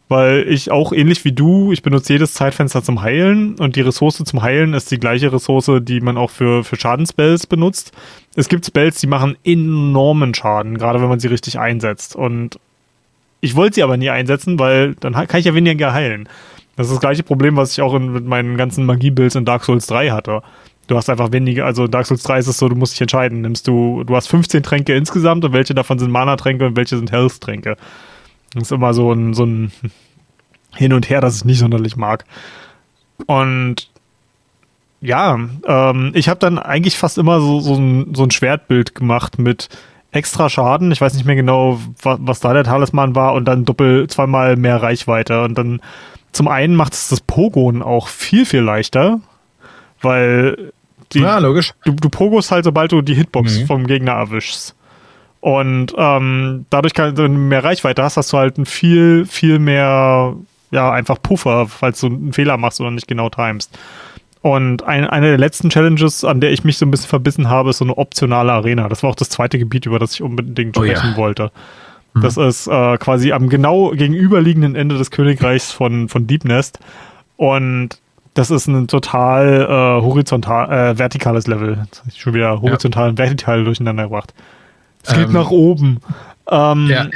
weil 0.09 0.45
ich 0.47 0.69
auch 0.69 0.91
ähnlich 0.93 1.25
wie 1.25 1.31
du, 1.31 1.71
ich 1.71 1.81
benutze 1.81 2.13
jedes 2.13 2.35
Zeitfenster 2.35 2.83
zum 2.83 3.01
Heilen 3.01 3.55
und 3.55 3.75
die 3.75 3.81
Ressource 3.81 4.21
zum 4.23 4.41
Heilen 4.43 4.73
ist 4.73 4.91
die 4.91 4.99
gleiche 4.99 5.33
Ressource, 5.33 5.71
die 5.81 6.01
man 6.01 6.17
auch 6.17 6.29
für, 6.29 6.63
für 6.63 6.75
Schadenspells 6.75 7.47
benutzt. 7.47 7.93
Es 8.35 8.47
gibt 8.47 8.63
Spells, 8.63 8.99
die 8.99 9.07
machen 9.07 9.37
enormen 9.43 10.35
Schaden, 10.35 10.77
gerade 10.77 11.01
wenn 11.01 11.09
man 11.09 11.19
sie 11.19 11.29
richtig 11.29 11.57
einsetzt. 11.57 12.15
Und 12.15 12.59
ich 13.41 13.55
wollte 13.55 13.75
sie 13.75 13.83
aber 13.83 13.97
nie 13.97 14.11
einsetzen, 14.11 14.59
weil 14.59 14.93
dann 14.99 15.13
kann 15.13 15.39
ich 15.39 15.45
ja 15.45 15.55
weniger 15.55 15.93
heilen. 15.93 16.29
Das 16.75 16.87
ist 16.87 16.93
das 16.93 17.01
gleiche 17.01 17.23
Problem, 17.23 17.55
was 17.55 17.73
ich 17.73 17.81
auch 17.81 17.93
in, 17.93 18.11
mit 18.11 18.25
meinen 18.25 18.57
ganzen 18.57 18.85
Magie-Builds 18.85 19.35
in 19.35 19.45
Dark 19.45 19.63
Souls 19.63 19.85
3 19.87 20.09
hatte. 20.11 20.41
Du 20.87 20.97
hast 20.97 21.09
einfach 21.09 21.31
weniger, 21.31 21.65
also 21.65 21.87
Dark 21.87 22.05
Souls 22.05 22.23
3 22.23 22.39
ist 22.39 22.47
es 22.47 22.57
so, 22.57 22.67
du 22.67 22.75
musst 22.75 22.93
dich 22.93 23.01
entscheiden. 23.01 23.41
Nimmst 23.41 23.67
du, 23.67 24.03
du 24.03 24.15
hast 24.15 24.27
15 24.27 24.63
Tränke 24.63 24.95
insgesamt 24.95 25.45
und 25.45 25.53
welche 25.53 25.73
davon 25.73 25.99
sind 25.99 26.11
Mana-Tränke 26.11 26.65
und 26.65 26.75
welche 26.75 26.97
sind 26.97 27.11
Health-Tränke. 27.11 27.77
Das 28.53 28.63
ist 28.63 28.71
immer 28.71 28.93
so 28.93 29.11
ein, 29.11 29.33
so 29.33 29.45
ein 29.45 29.71
Hin 30.75 30.93
und 30.93 31.09
Her, 31.09 31.21
das 31.21 31.37
ich 31.37 31.45
nicht 31.45 31.59
sonderlich 31.59 31.95
mag. 31.95 32.25
Und 33.27 33.89
ja, 34.99 35.37
ähm, 35.67 36.11
ich 36.15 36.27
habe 36.29 36.39
dann 36.39 36.57
eigentlich 36.57 36.97
fast 36.97 37.17
immer 37.17 37.39
so, 37.39 37.59
so, 37.59 37.75
ein, 37.75 38.15
so 38.15 38.23
ein 38.23 38.31
Schwertbild 38.31 38.95
gemacht 38.95 39.37
mit 39.37 39.69
extra 40.11 40.49
Schaden. 40.49 40.91
Ich 40.91 41.01
weiß 41.01 41.13
nicht 41.13 41.25
mehr 41.25 41.35
genau, 41.35 41.79
was, 42.01 42.19
was 42.21 42.39
da 42.39 42.53
der 42.53 42.63
Talisman 42.63 43.15
war 43.15 43.33
und 43.33 43.45
dann 43.45 43.65
doppel 43.65 44.07
zweimal 44.07 44.55
mehr 44.55 44.81
Reichweite. 44.81 45.43
Und 45.43 45.57
dann 45.57 45.81
zum 46.33 46.47
einen 46.47 46.75
macht 46.75 46.93
es 46.93 47.07
das 47.07 47.21
Pogon 47.21 47.81
auch 47.81 48.07
viel, 48.07 48.45
viel 48.45 48.61
leichter, 48.61 49.21
weil 50.01 50.73
die, 51.13 51.19
ja, 51.19 51.37
logisch. 51.37 51.73
Du, 51.85 51.93
du 51.93 52.09
pogos 52.09 52.51
halt, 52.51 52.65
sobald 52.65 52.91
du 52.91 53.01
die 53.01 53.13
Hitbox 53.13 53.59
mhm. 53.59 53.65
vom 53.67 53.87
Gegner 53.87 54.13
erwischst. 54.13 54.75
Und 55.39 55.93
ähm, 55.97 56.65
dadurch, 56.69 56.93
kann, 56.93 57.17
wenn 57.17 57.33
du 57.33 57.39
mehr 57.39 57.63
Reichweite 57.63 58.01
hast, 58.01 58.17
hast 58.17 58.33
du 58.33 58.37
halt 58.37 58.57
ein 58.57 58.65
viel, 58.65 59.25
viel 59.25 59.59
mehr, 59.59 60.35
ja, 60.71 60.91
einfach 60.91 61.21
Puffer, 61.21 61.67
falls 61.67 61.99
du 61.99 62.07
einen 62.07 62.33
Fehler 62.33 62.57
machst 62.57 62.81
oder 62.81 62.91
nicht 62.91 63.07
genau 63.07 63.29
timest. 63.29 63.77
Und 64.41 64.83
ein, 64.83 65.05
eine 65.05 65.27
der 65.27 65.37
letzten 65.37 65.69
Challenges, 65.69 66.25
an 66.25 66.41
der 66.41 66.51
ich 66.51 66.63
mich 66.63 66.77
so 66.77 66.85
ein 66.85 66.91
bisschen 66.91 67.09
verbissen 67.09 67.49
habe, 67.49 67.69
ist 67.69 67.77
so 67.77 67.85
eine 67.85 67.97
optionale 67.97 68.51
Arena. 68.51 68.89
Das 68.89 69.03
war 69.03 69.09
auch 69.09 69.15
das 69.15 69.29
zweite 69.29 69.59
Gebiet, 69.59 69.85
über 69.85 69.99
das 69.99 70.15
ich 70.15 70.21
unbedingt 70.21 70.75
sprechen 70.75 71.09
oh, 71.09 71.11
ja. 71.11 71.17
wollte. 71.17 71.51
Mhm. 72.13 72.21
Das 72.21 72.37
ist 72.37 72.67
äh, 72.67 72.97
quasi 72.97 73.31
am 73.31 73.49
genau 73.49 73.91
gegenüberliegenden 73.91 74.75
Ende 74.75 74.97
des 74.97 75.11
Königreichs 75.11 75.71
von, 75.71 76.09
von 76.09 76.27
Deep 76.27 76.45
Nest. 76.45 76.79
Und 77.37 77.99
das 78.33 78.49
ist 78.51 78.67
ein 78.67 78.87
total 78.87 79.61
äh, 79.61 80.03
horizontal, 80.03 80.71
äh, 80.71 80.97
vertikales 80.97 81.47
Level. 81.47 81.79
Jetzt 81.83 82.03
ich 82.07 82.21
schon 82.21 82.33
wieder 82.33 82.61
horizontal 82.61 83.05
ja. 83.05 83.09
und 83.09 83.17
vertikal 83.17 83.63
durcheinander 83.63 84.03
gebracht. 84.03 84.33
Es 85.03 85.13
geht 85.13 85.27
ähm, 85.27 85.33
nach 85.33 85.51
oben. 85.51 85.99
Ähm, 86.49 86.89
ja. 86.89 87.07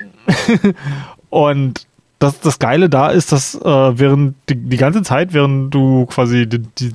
und 1.29 1.87
das, 2.19 2.39
das 2.39 2.59
Geile 2.59 2.89
da 2.89 3.09
ist, 3.09 3.31
dass 3.31 3.55
äh, 3.55 3.61
während 3.63 4.35
die, 4.49 4.55
die 4.55 4.77
ganze 4.77 5.03
Zeit, 5.03 5.33
während 5.33 5.73
du 5.73 6.05
quasi 6.07 6.47
die, 6.47 6.59
die 6.59 6.93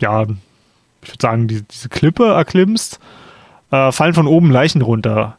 ja, 0.00 0.22
ich 0.22 1.10
würde 1.10 1.20
sagen, 1.20 1.48
die, 1.48 1.62
diese 1.62 1.88
Klippe 1.88 2.26
erklimmst, 2.26 2.98
äh, 3.70 3.92
fallen 3.92 4.14
von 4.14 4.26
oben 4.26 4.50
Leichen 4.50 4.82
runter. 4.82 5.36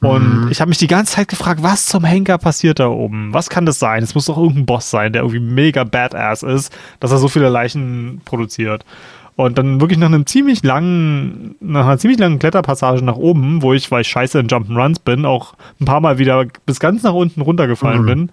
Und 0.00 0.44
mhm. 0.44 0.48
ich 0.50 0.60
habe 0.60 0.68
mich 0.68 0.78
die 0.78 0.86
ganze 0.86 1.16
Zeit 1.16 1.28
gefragt, 1.28 1.62
was 1.62 1.86
zum 1.86 2.04
Henker 2.04 2.38
passiert 2.38 2.78
da 2.78 2.88
oben? 2.88 3.34
Was 3.34 3.50
kann 3.50 3.66
das 3.66 3.80
sein? 3.80 4.02
Es 4.02 4.14
muss 4.14 4.26
doch 4.26 4.38
irgendein 4.38 4.66
Boss 4.66 4.90
sein, 4.90 5.12
der 5.12 5.22
irgendwie 5.22 5.40
mega 5.40 5.82
badass 5.84 6.44
ist, 6.44 6.76
dass 7.00 7.10
er 7.10 7.18
so 7.18 7.28
viele 7.28 7.48
Leichen 7.48 8.20
produziert. 8.24 8.84
Und 9.34 9.58
dann 9.58 9.80
wirklich 9.80 9.98
nach 9.98 10.08
einem 10.08 10.26
ziemlich 10.26 10.62
langen, 10.62 11.56
nach 11.60 11.86
einer 11.86 11.98
ziemlich 11.98 12.18
langen 12.18 12.38
Kletterpassage 12.38 13.04
nach 13.04 13.16
oben, 13.16 13.62
wo 13.62 13.72
ich, 13.72 13.90
weil 13.90 14.02
ich 14.02 14.08
scheiße 14.08 14.38
in 14.38 14.48
Jump'n'Runs 14.48 15.00
bin, 15.04 15.24
auch 15.24 15.54
ein 15.80 15.84
paar 15.84 16.00
Mal 16.00 16.18
wieder 16.18 16.44
bis 16.66 16.80
ganz 16.80 17.02
nach 17.02 17.12
unten 17.12 17.40
runtergefallen 17.40 18.02
mhm. 18.02 18.06
bin, 18.06 18.30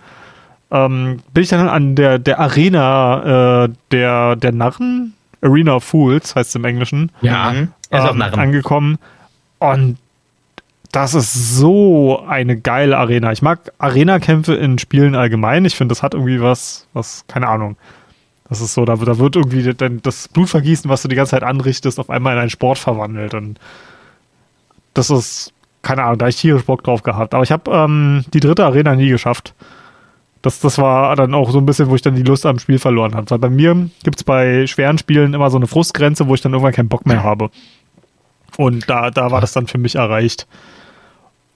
ähm, 0.71 1.19
bin 1.33 1.43
ich 1.43 1.49
dann 1.49 1.67
an 1.67 1.95
der, 1.95 2.19
der 2.19 2.39
Arena 2.39 3.65
äh, 3.65 3.69
der, 3.91 4.35
der 4.35 4.51
Narren, 4.51 5.13
Arena 5.41 5.75
of 5.75 5.83
Fools 5.83 6.35
heißt 6.35 6.49
es 6.49 6.55
im 6.55 6.65
Englischen, 6.65 7.11
ja, 7.21 7.53
ähm, 7.91 8.21
angekommen. 8.21 8.97
Und 9.59 9.97
das 10.95 11.13
ist 11.13 11.57
so 11.57 12.23
eine 12.25 12.55
geile 12.55 12.97
Arena. 12.97 13.33
Ich 13.33 13.41
mag 13.41 13.73
Arena-Kämpfe 13.79 14.55
in 14.55 14.77
Spielen 14.79 15.13
allgemein. 15.13 15.65
Ich 15.65 15.75
finde, 15.75 15.91
das 15.91 16.01
hat 16.01 16.13
irgendwie 16.13 16.41
was, 16.41 16.87
was, 16.93 17.25
keine 17.27 17.49
Ahnung. 17.49 17.75
Das 18.47 18.61
ist 18.61 18.73
so, 18.73 18.85
da, 18.85 18.95
da 18.95 19.17
wird 19.17 19.35
irgendwie 19.35 19.73
das 20.01 20.29
Blutvergießen, 20.29 20.89
was 20.89 21.01
du 21.01 21.09
die 21.09 21.17
ganze 21.17 21.31
Zeit 21.31 21.43
anrichtest, 21.43 21.99
auf 21.99 22.09
einmal 22.09 22.33
in 22.35 22.39
einen 22.39 22.49
Sport 22.49 22.77
verwandelt. 22.77 23.33
Und 23.33 23.59
das 24.93 25.09
ist, 25.09 25.51
keine 25.81 26.03
Ahnung, 26.03 26.17
da 26.17 26.29
ich 26.29 26.37
tierisch 26.37 26.63
Bock 26.63 26.81
drauf 26.81 27.03
gehabt. 27.03 27.33
Aber 27.33 27.43
ich 27.43 27.51
habe 27.51 27.69
ähm, 27.71 28.23
die 28.33 28.39
dritte 28.39 28.63
Arena 28.63 28.95
nie 28.95 29.09
geschafft. 29.09 29.53
Das, 30.43 30.61
das 30.61 30.77
war 30.77 31.13
dann 31.17 31.33
auch 31.33 31.49
so 31.49 31.57
ein 31.57 31.65
bisschen, 31.65 31.89
wo 31.89 31.95
ich 31.95 32.03
dann 32.03 32.15
die 32.15 32.23
Lust 32.23 32.45
am 32.45 32.57
Spiel 32.57 32.79
verloren 32.79 33.15
habe. 33.15 33.29
Weil 33.31 33.39
bei 33.39 33.49
mir 33.49 33.89
gibt 34.03 34.19
es 34.19 34.23
bei 34.23 34.65
schweren 34.65 34.97
Spielen 34.97 35.33
immer 35.33 35.49
so 35.49 35.57
eine 35.57 35.67
Frustgrenze, 35.67 36.29
wo 36.29 36.35
ich 36.35 36.41
dann 36.41 36.53
irgendwann 36.53 36.73
keinen 36.73 36.87
Bock 36.87 37.05
mehr 37.05 37.23
habe. 37.23 37.49
Und 38.55 38.89
da, 38.89 39.11
da 39.11 39.31
war 39.31 39.41
das 39.41 39.51
dann 39.51 39.67
für 39.67 39.77
mich 39.77 39.95
erreicht. 39.95 40.47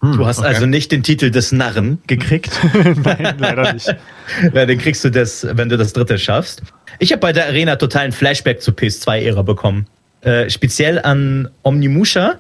Hm, 0.02 0.18
du 0.18 0.26
hast 0.26 0.40
okay. 0.40 0.48
also 0.48 0.66
nicht 0.66 0.92
den 0.92 1.04
Titel 1.04 1.30
des 1.30 1.52
Narren 1.52 2.00
gekriegt. 2.08 2.52
Nein, 3.04 3.36
leider 3.38 3.74
nicht. 3.74 3.88
ja, 4.54 4.66
den 4.66 4.78
kriegst 4.78 5.04
du 5.04 5.10
das, 5.10 5.46
wenn 5.52 5.70
du 5.70 5.78
das 5.78 5.94
dritte 5.94 6.18
schaffst. 6.18 6.64
Ich 7.00 7.12
habe 7.12 7.20
bei 7.20 7.34
der 7.34 7.48
Arena 7.48 7.76
totalen 7.76 8.12
Flashback 8.12 8.62
zur 8.62 8.74
PS2-Ära 8.74 9.42
bekommen. 9.42 9.88
Äh, 10.22 10.50
speziell 10.50 11.00
an 11.00 11.50
Omnimusha. 11.64 12.36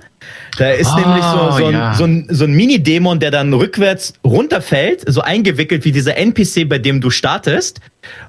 Da 0.57 0.71
ist 0.71 0.91
oh, 0.93 0.99
nämlich 0.99 1.23
so, 1.23 1.51
so, 1.51 1.69
ja. 1.69 1.91
ein, 1.91 1.95
so 1.95 2.03
ein, 2.03 2.27
so 2.29 2.43
ein 2.43 2.51
Mini-Dämon, 2.51 3.19
der 3.21 3.31
dann 3.31 3.53
rückwärts 3.53 4.15
runterfällt, 4.25 5.03
so 5.07 5.21
eingewickelt 5.21 5.85
wie 5.85 5.93
dieser 5.93 6.17
NPC, 6.17 6.67
bei 6.67 6.77
dem 6.77 6.99
du 6.99 7.09
startest. 7.09 7.79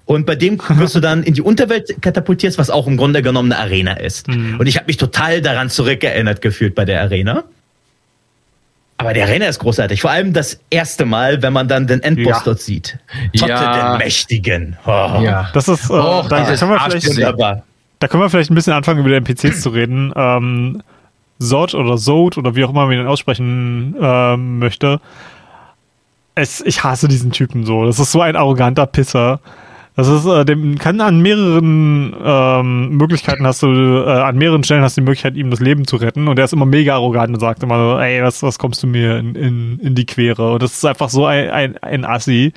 Und 0.05 0.25
bei 0.25 0.37
dem 0.37 0.61
wirst 0.69 0.95
du 0.95 1.01
dann 1.01 1.25
in 1.25 1.35
die 1.35 1.43
Unterwelt 1.43 2.01
katapultiert, 2.01 2.59
was 2.59 2.71
auch 2.71 2.87
im 2.87 2.97
Grunde 2.97 3.23
genommen 3.23 3.51
eine 3.53 3.61
Arena 3.61 3.95
ist. 3.95 4.29
Mhm. 4.29 4.61
Und 4.61 4.67
ich 4.69 4.77
habe 4.77 4.87
mich 4.87 4.99
total 4.99 5.41
daran 5.41 5.69
zurückerinnert 5.69 6.43
gefühlt 6.43 6.77
bei 6.77 6.85
der 6.85 7.01
Arena. 7.01 7.45
Aber 9.01 9.15
der 9.15 9.25
Arena 9.25 9.47
ist 9.47 9.59
großartig. 9.59 10.03
Vor 10.03 10.11
allem 10.11 10.33
das 10.33 10.61
erste 10.69 11.07
Mal, 11.07 11.43
wenn 11.43 11.53
man 11.53 11.69
dann 11.69 11.87
den 11.87 12.03
Endboss 12.03 12.39
ja. 12.39 12.43
dort 12.45 12.61
sieht. 12.61 12.99
Totte 13.37 13.51
ja. 13.51 13.93
den 13.93 13.99
Mächtigen. 13.99 14.77
Oh. 14.85 15.21
Ja. 15.23 15.49
Das 15.55 15.69
ist, 15.69 15.89
äh, 15.89 15.95
oh, 15.95 16.25
da, 16.29 16.45
können 16.45 16.71
wir 16.71 16.81
vielleicht, 16.81 17.39
da 17.99 18.09
können 18.09 18.23
wir 18.23 18.31
vielleicht 18.31 18.51
ein 18.51 18.55
bisschen 18.55 18.75
anfangen, 18.75 19.01
über 19.01 19.09
die 19.09 19.15
NPCs 19.17 19.63
zu 19.63 19.71
reden. 19.71 20.13
Ähm, 20.15 20.83
Zod 21.39 21.75
oder 21.75 21.97
Zod 21.97 22.37
oder 22.37 22.55
wie 22.55 22.65
auch 22.65 22.71
immer 22.71 22.87
man 22.87 22.95
ihn 22.95 23.07
aussprechen 23.07 23.97
äh, 24.01 24.37
möchte. 24.37 25.01
Es, 26.35 26.61
ich 26.61 26.85
hasse 26.85 27.09
diesen 27.09 27.33
Typen 27.33 27.65
so. 27.65 27.87
Das 27.87 27.99
ist 27.99 28.13
so 28.13 28.21
ein 28.21 28.37
arroganter 28.37 28.87
Pisser. 28.87 29.41
Das 29.97 30.09
ist, 30.09 30.25
äh, 30.25 30.45
dem 30.45 30.79
kann 30.79 31.01
an 31.01 31.21
mehreren 31.21 32.15
ähm, 32.25 32.91
Möglichkeiten 32.91 33.47
hast 33.47 33.63
du, 33.63 33.69
äh, 33.69 34.09
an 34.09 34.37
mehreren 34.37 34.65
Stellen 34.65 34.83
hast 34.83 34.97
du 34.97 35.01
die 35.01 35.05
Möglichkeit, 35.05 35.35
ihm 35.35 35.51
das 35.51 35.61
Leben 35.61 35.87
zu 35.87 35.97
retten. 35.97 36.29
Und 36.29 36.39
er 36.39 36.45
ist 36.45 36.53
immer 36.53 36.67
mega 36.67 36.95
arrogant 36.95 37.35
und 37.35 37.41
sagt 37.41 37.63
immer 37.63 37.77
so, 37.79 37.99
ey, 37.99 38.23
was, 38.23 38.43
was 38.43 38.59
kommst 38.59 38.83
du 38.83 38.87
mir 38.87 39.19
in, 39.19 39.35
in, 39.35 39.79
in 39.81 39.95
die 39.95 40.07
Quere? 40.07 40.53
Und 40.53 40.63
das 40.63 40.75
ist 40.75 40.85
einfach 40.85 41.11
so 41.11 41.27
ein, 41.27 41.51
ein, 41.51 41.79
ein 41.79 42.05
Assi. 42.05 42.53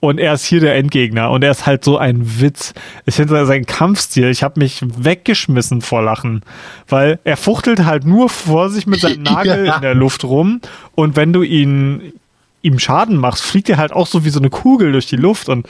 Und 0.00 0.18
er 0.18 0.34
ist 0.34 0.44
hier 0.44 0.60
der 0.60 0.76
Endgegner 0.76 1.30
und 1.30 1.42
er 1.42 1.50
ist 1.50 1.64
halt 1.64 1.82
so 1.82 1.96
ein 1.96 2.38
Witz. 2.38 2.74
Ich 3.06 3.14
finde 3.14 3.46
seinen 3.46 3.64
Kampfstil, 3.64 4.28
ich 4.28 4.42
habe 4.42 4.60
mich 4.60 4.82
weggeschmissen 4.84 5.80
vor 5.80 6.02
Lachen, 6.02 6.42
weil 6.88 7.18
er 7.24 7.38
fuchtelt 7.38 7.86
halt 7.86 8.04
nur 8.04 8.28
vor 8.28 8.68
sich 8.68 8.86
mit 8.86 9.00
seinem 9.00 9.22
Nagel 9.22 9.64
ja. 9.64 9.76
in 9.76 9.80
der 9.80 9.94
Luft 9.94 10.24
rum 10.24 10.60
und 10.94 11.16
wenn 11.16 11.32
du 11.32 11.42
ihn 11.42 12.12
ihm 12.60 12.78
Schaden 12.78 13.16
machst, 13.16 13.44
fliegt 13.44 13.70
er 13.70 13.78
halt 13.78 13.92
auch 13.94 14.06
so 14.06 14.26
wie 14.26 14.30
so 14.30 14.40
eine 14.40 14.50
Kugel 14.50 14.92
durch 14.92 15.06
die 15.06 15.16
Luft 15.16 15.48
und 15.48 15.66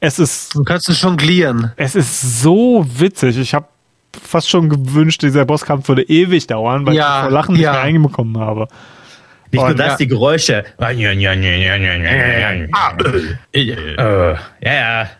es 0.00 0.18
ist. 0.18 0.54
Du 0.54 0.64
kannst 0.64 0.88
es 0.88 1.00
jonglieren. 1.00 1.72
Es 1.76 1.94
ist 1.94 2.40
so 2.42 2.84
witzig. 2.86 3.38
Ich 3.38 3.54
habe 3.54 3.66
fast 4.20 4.48
schon 4.48 4.68
gewünscht, 4.68 5.22
dieser 5.22 5.44
Bosskampf 5.44 5.88
würde 5.88 6.02
ewig 6.02 6.46
dauern, 6.46 6.86
weil 6.86 6.94
ja, 6.94 7.18
ich 7.18 7.22
vor 7.22 7.30
Lachen 7.30 7.56
ja. 7.56 7.70
nicht 7.70 7.72
mehr 7.72 7.82
eingekommen 7.82 8.38
habe. 8.38 8.68
Nicht 9.50 9.64
nur 9.64 9.74
das, 9.74 9.92
ja. 9.92 9.96
die 9.96 10.06
Geräusche. 10.06 10.64
ja, 14.60 14.72
ja. 14.72 15.10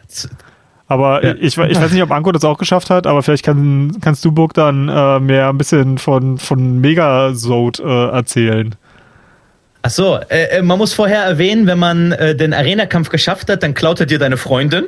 Aber 0.87 1.25
ja. 1.25 1.35
Ich, 1.35 1.57
ich 1.57 1.59
weiß 1.59 1.93
nicht, 1.93 2.03
ob 2.03 2.11
Anko 2.11 2.33
das 2.33 2.45
auch 2.45 2.59
geschafft 2.59 2.91
hat, 2.91 3.07
aber 3.07 3.23
vielleicht 3.23 3.45
kann, 3.45 3.99
kannst 4.01 4.25
du, 4.25 4.33
Burg, 4.33 4.55
dann 4.55 4.89
äh, 4.89 5.21
mehr 5.21 5.49
ein 5.49 5.59
bisschen 5.59 5.99
von, 5.99 6.39
von 6.39 6.81
Megasode 6.81 7.83
äh, 7.83 8.17
erzählen. 8.17 8.75
Ach 9.83 9.91
so, 9.91 10.19
äh, 10.29 10.59
äh, 10.59 10.63
man 10.63 10.79
muss 10.79 10.93
vorher 10.93 11.23
erwähnen, 11.23 11.67
wenn 11.67 11.79
man 11.79 12.13
äh, 12.13 12.35
den 12.35 12.53
Arena-Kampf 12.53 13.11
geschafft 13.11 13.49
hat, 13.49 13.63
dann 13.63 13.75
klaut 13.75 14.01
er 14.01 14.07
dir 14.07 14.19
deine 14.19 14.37
Freundin. 14.37 14.87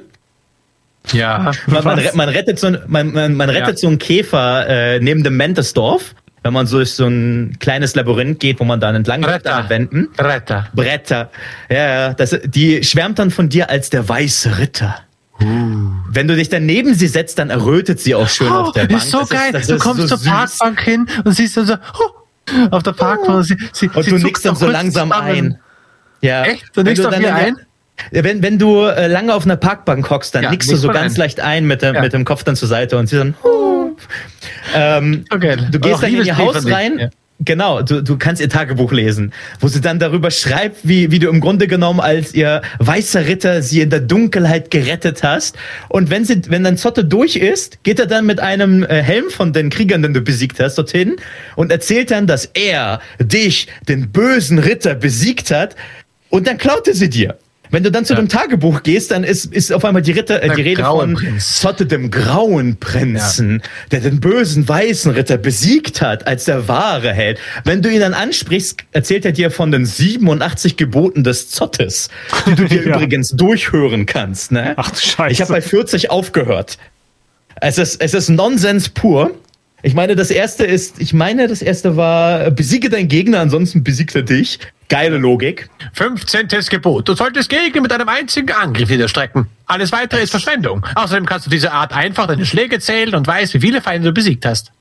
Ja. 1.12 1.52
Man, 1.66 1.84
man, 1.84 2.00
man 2.14 2.28
rettet, 2.28 2.58
so, 2.58 2.70
man, 2.86 3.12
man, 3.12 3.34
man 3.34 3.50
rettet 3.50 3.68
ja. 3.68 3.76
so 3.76 3.86
einen 3.86 3.98
Käfer 3.98 4.68
äh, 4.68 5.00
neben 5.00 5.24
dem 5.24 5.36
Mentesdorf, 5.36 6.14
wenn 6.42 6.52
man 6.52 6.66
so 6.66 6.78
durch 6.78 6.92
so 6.92 7.06
ein 7.06 7.56
kleines 7.58 7.94
Labyrinth 7.94 8.40
geht, 8.40 8.60
wo 8.60 8.64
man 8.64 8.80
dann 8.80 8.94
entlang 8.94 9.22
Bretter. 9.22 9.56
an 9.56 9.70
Wänden. 9.70 10.08
Bretter. 10.16 10.68
Bretter. 10.74 11.30
Ja, 11.70 11.88
ja. 11.88 12.14
Das, 12.14 12.38
die 12.44 12.82
schwärmt 12.84 13.18
dann 13.18 13.30
von 13.30 13.48
dir 13.48 13.70
als 13.70 13.90
der 13.90 14.08
weiße 14.08 14.58
Ritter. 14.58 14.96
Uh. 15.40 15.90
Wenn 16.10 16.28
du 16.28 16.36
dich 16.36 16.50
dann 16.50 16.66
neben 16.66 16.94
sie 16.94 17.06
setzt, 17.06 17.38
dann 17.38 17.48
errötet 17.48 18.00
sie 18.00 18.14
auch 18.14 18.28
schön 18.28 18.52
oh, 18.52 18.56
auf 18.56 18.72
der 18.72 18.86
Bank. 18.86 19.02
Ist 19.02 19.10
so 19.10 19.20
das 19.20 19.30
geil. 19.30 19.54
Ist, 19.54 19.70
du 19.70 19.78
kommst 19.78 20.08
so 20.08 20.16
zur 20.16 20.30
Parkbank 20.30 20.80
hin 20.82 21.06
und 21.24 21.32
siehst 21.32 21.56
dann 21.56 21.66
so, 21.66 21.74
oh, 21.74 22.19
auf 22.70 22.82
der 22.82 22.92
Parkbank. 22.92 23.44
Sie, 23.44 23.56
sie, 23.72 23.88
und 23.88 24.02
sie 24.02 24.10
du 24.10 24.18
nickst 24.18 24.44
dann 24.44 24.56
so 24.56 24.66
langsam 24.66 25.12
ein. 25.12 25.58
Ja. 26.20 26.44
Echt? 26.44 26.64
Du 26.74 26.82
nickst 26.82 27.04
auf 27.04 27.16
mir 27.18 27.34
ein? 27.34 27.56
Wenn, 28.10 28.42
wenn 28.42 28.58
du 28.58 28.86
äh, 28.86 29.08
lange 29.08 29.34
auf 29.34 29.44
einer 29.44 29.56
Parkbank 29.56 30.08
hockst, 30.08 30.34
dann 30.34 30.44
ja, 30.44 30.50
nickst 30.50 30.70
du 30.70 30.76
so 30.76 30.88
ganz 30.88 31.14
ein. 31.14 31.20
leicht 31.20 31.40
ein 31.40 31.66
mit, 31.66 31.82
dem, 31.82 31.94
ja. 31.94 32.00
mit 32.00 32.12
dem 32.12 32.24
Kopf 32.24 32.44
dann 32.44 32.56
zur 32.56 32.68
Seite 32.68 32.96
und 32.96 33.08
sie 33.08 33.18
dann. 33.18 33.34
Uh. 33.44 33.94
Ähm, 34.74 35.24
okay. 35.30 35.56
Du 35.70 35.78
gehst 35.78 36.02
dann 36.02 36.14
in 36.14 36.24
ihr 36.24 36.36
Haus 36.38 36.66
rein. 36.70 36.98
Ja. 36.98 37.08
Genau, 37.42 37.80
du, 37.80 38.02
du 38.02 38.18
kannst 38.18 38.42
ihr 38.42 38.50
Tagebuch 38.50 38.92
lesen, 38.92 39.32
wo 39.60 39.68
sie 39.68 39.80
dann 39.80 39.98
darüber 39.98 40.30
schreibt, 40.30 40.86
wie, 40.86 41.10
wie 41.10 41.18
du 41.18 41.30
im 41.30 41.40
Grunde 41.40 41.68
genommen 41.68 41.98
als 41.98 42.34
ihr 42.34 42.60
weißer 42.80 43.26
Ritter 43.26 43.62
sie 43.62 43.80
in 43.80 43.88
der 43.88 44.00
Dunkelheit 44.00 44.70
gerettet 44.70 45.22
hast. 45.22 45.56
Und 45.88 46.10
wenn 46.10 46.26
sie, 46.26 46.42
wenn 46.48 46.64
dann 46.64 46.76
Zotte 46.76 47.02
durch 47.02 47.36
ist, 47.36 47.82
geht 47.82 47.98
er 47.98 48.04
dann 48.04 48.26
mit 48.26 48.40
einem 48.40 48.84
äh, 48.84 49.02
Helm 49.02 49.30
von 49.30 49.54
den 49.54 49.70
Kriegern, 49.70 50.02
den 50.02 50.12
du 50.12 50.20
besiegt 50.20 50.60
hast, 50.60 50.76
dorthin 50.76 51.16
und 51.56 51.72
erzählt 51.72 52.10
dann, 52.10 52.26
dass 52.26 52.44
er 52.44 53.00
dich, 53.18 53.68
den 53.88 54.10
bösen 54.10 54.58
Ritter, 54.58 54.94
besiegt 54.94 55.50
hat. 55.50 55.76
Und 56.28 56.46
dann 56.46 56.58
klaut 56.58 56.86
er 56.88 56.94
sie 56.94 57.08
dir. 57.08 57.38
Wenn 57.70 57.82
du 57.82 57.90
dann 57.90 58.04
zu 58.04 58.14
ja. 58.14 58.20
dem 58.20 58.28
Tagebuch 58.28 58.82
gehst, 58.82 59.10
dann 59.10 59.24
ist, 59.24 59.52
ist 59.52 59.72
auf 59.72 59.84
einmal 59.84 60.02
die, 60.02 60.12
Ritter, 60.12 60.42
äh, 60.42 60.54
die 60.54 60.62
Rede 60.62 60.84
von 60.84 61.14
Prinz. 61.14 61.60
Zotte, 61.60 61.86
dem 61.86 62.10
grauen 62.10 62.76
Prinzen, 62.76 63.62
ja. 63.62 63.70
der 63.92 64.00
den 64.00 64.20
bösen 64.20 64.68
weißen 64.68 65.12
Ritter 65.12 65.38
besiegt 65.38 66.02
hat, 66.02 66.26
als 66.26 66.44
der 66.44 66.68
wahre 66.68 67.12
Held. 67.12 67.38
Wenn 67.64 67.82
du 67.82 67.90
ihn 67.90 68.00
dann 68.00 68.14
ansprichst, 68.14 68.84
erzählt 68.92 69.24
er 69.24 69.32
dir 69.32 69.50
von 69.50 69.70
den 69.70 69.86
87 69.86 70.76
Geboten 70.76 71.24
des 71.24 71.50
Zottes, 71.50 72.08
die 72.46 72.54
du 72.54 72.64
dir 72.66 72.82
ja. 72.86 72.96
übrigens 72.96 73.30
durchhören 73.30 74.06
kannst. 74.06 74.52
Ne? 74.52 74.74
Ach 74.76 74.94
Scheiße. 74.94 75.32
Ich 75.32 75.40
habe 75.40 75.52
bei 75.52 75.62
40 75.62 76.10
aufgehört. 76.10 76.78
Es 77.60 77.78
ist, 77.78 78.00
es 78.00 78.14
ist 78.14 78.28
Nonsens 78.30 78.88
pur. 78.88 79.32
Ich 79.82 79.94
meine, 79.94 80.16
das 80.16 80.30
erste 80.30 80.64
ist, 80.64 81.00
ich 81.00 81.12
meine, 81.12 81.48
das 81.48 81.62
erste 81.62 81.96
war, 81.96 82.50
besiege 82.50 82.90
deinen 82.90 83.08
Gegner, 83.08 83.40
ansonsten 83.40 83.82
besiegt 83.82 84.14
er 84.14 84.22
dich. 84.22 84.58
Geile 84.88 85.18
Logik. 85.18 85.70
15. 85.92 86.48
Gebot. 86.68 87.08
Du 87.08 87.14
solltest 87.14 87.48
Gegner 87.48 87.80
mit 87.80 87.92
einem 87.92 88.08
einzigen 88.08 88.50
Angriff 88.50 88.90
niederstrecken. 88.90 89.46
Alles 89.66 89.92
weitere 89.92 90.22
ist 90.22 90.30
Verschwendung. 90.30 90.84
Außerdem 90.96 91.26
kannst 91.26 91.46
du 91.46 91.50
diese 91.50 91.72
Art 91.72 91.92
einfach 91.92 92.26
deine 92.26 92.44
Schläge 92.44 92.80
zählen 92.80 93.14
und 93.14 93.26
weißt, 93.26 93.54
wie 93.54 93.60
viele 93.60 93.80
Feinde 93.80 94.08
du 94.08 94.12
besiegt 94.12 94.44
hast. 94.44 94.72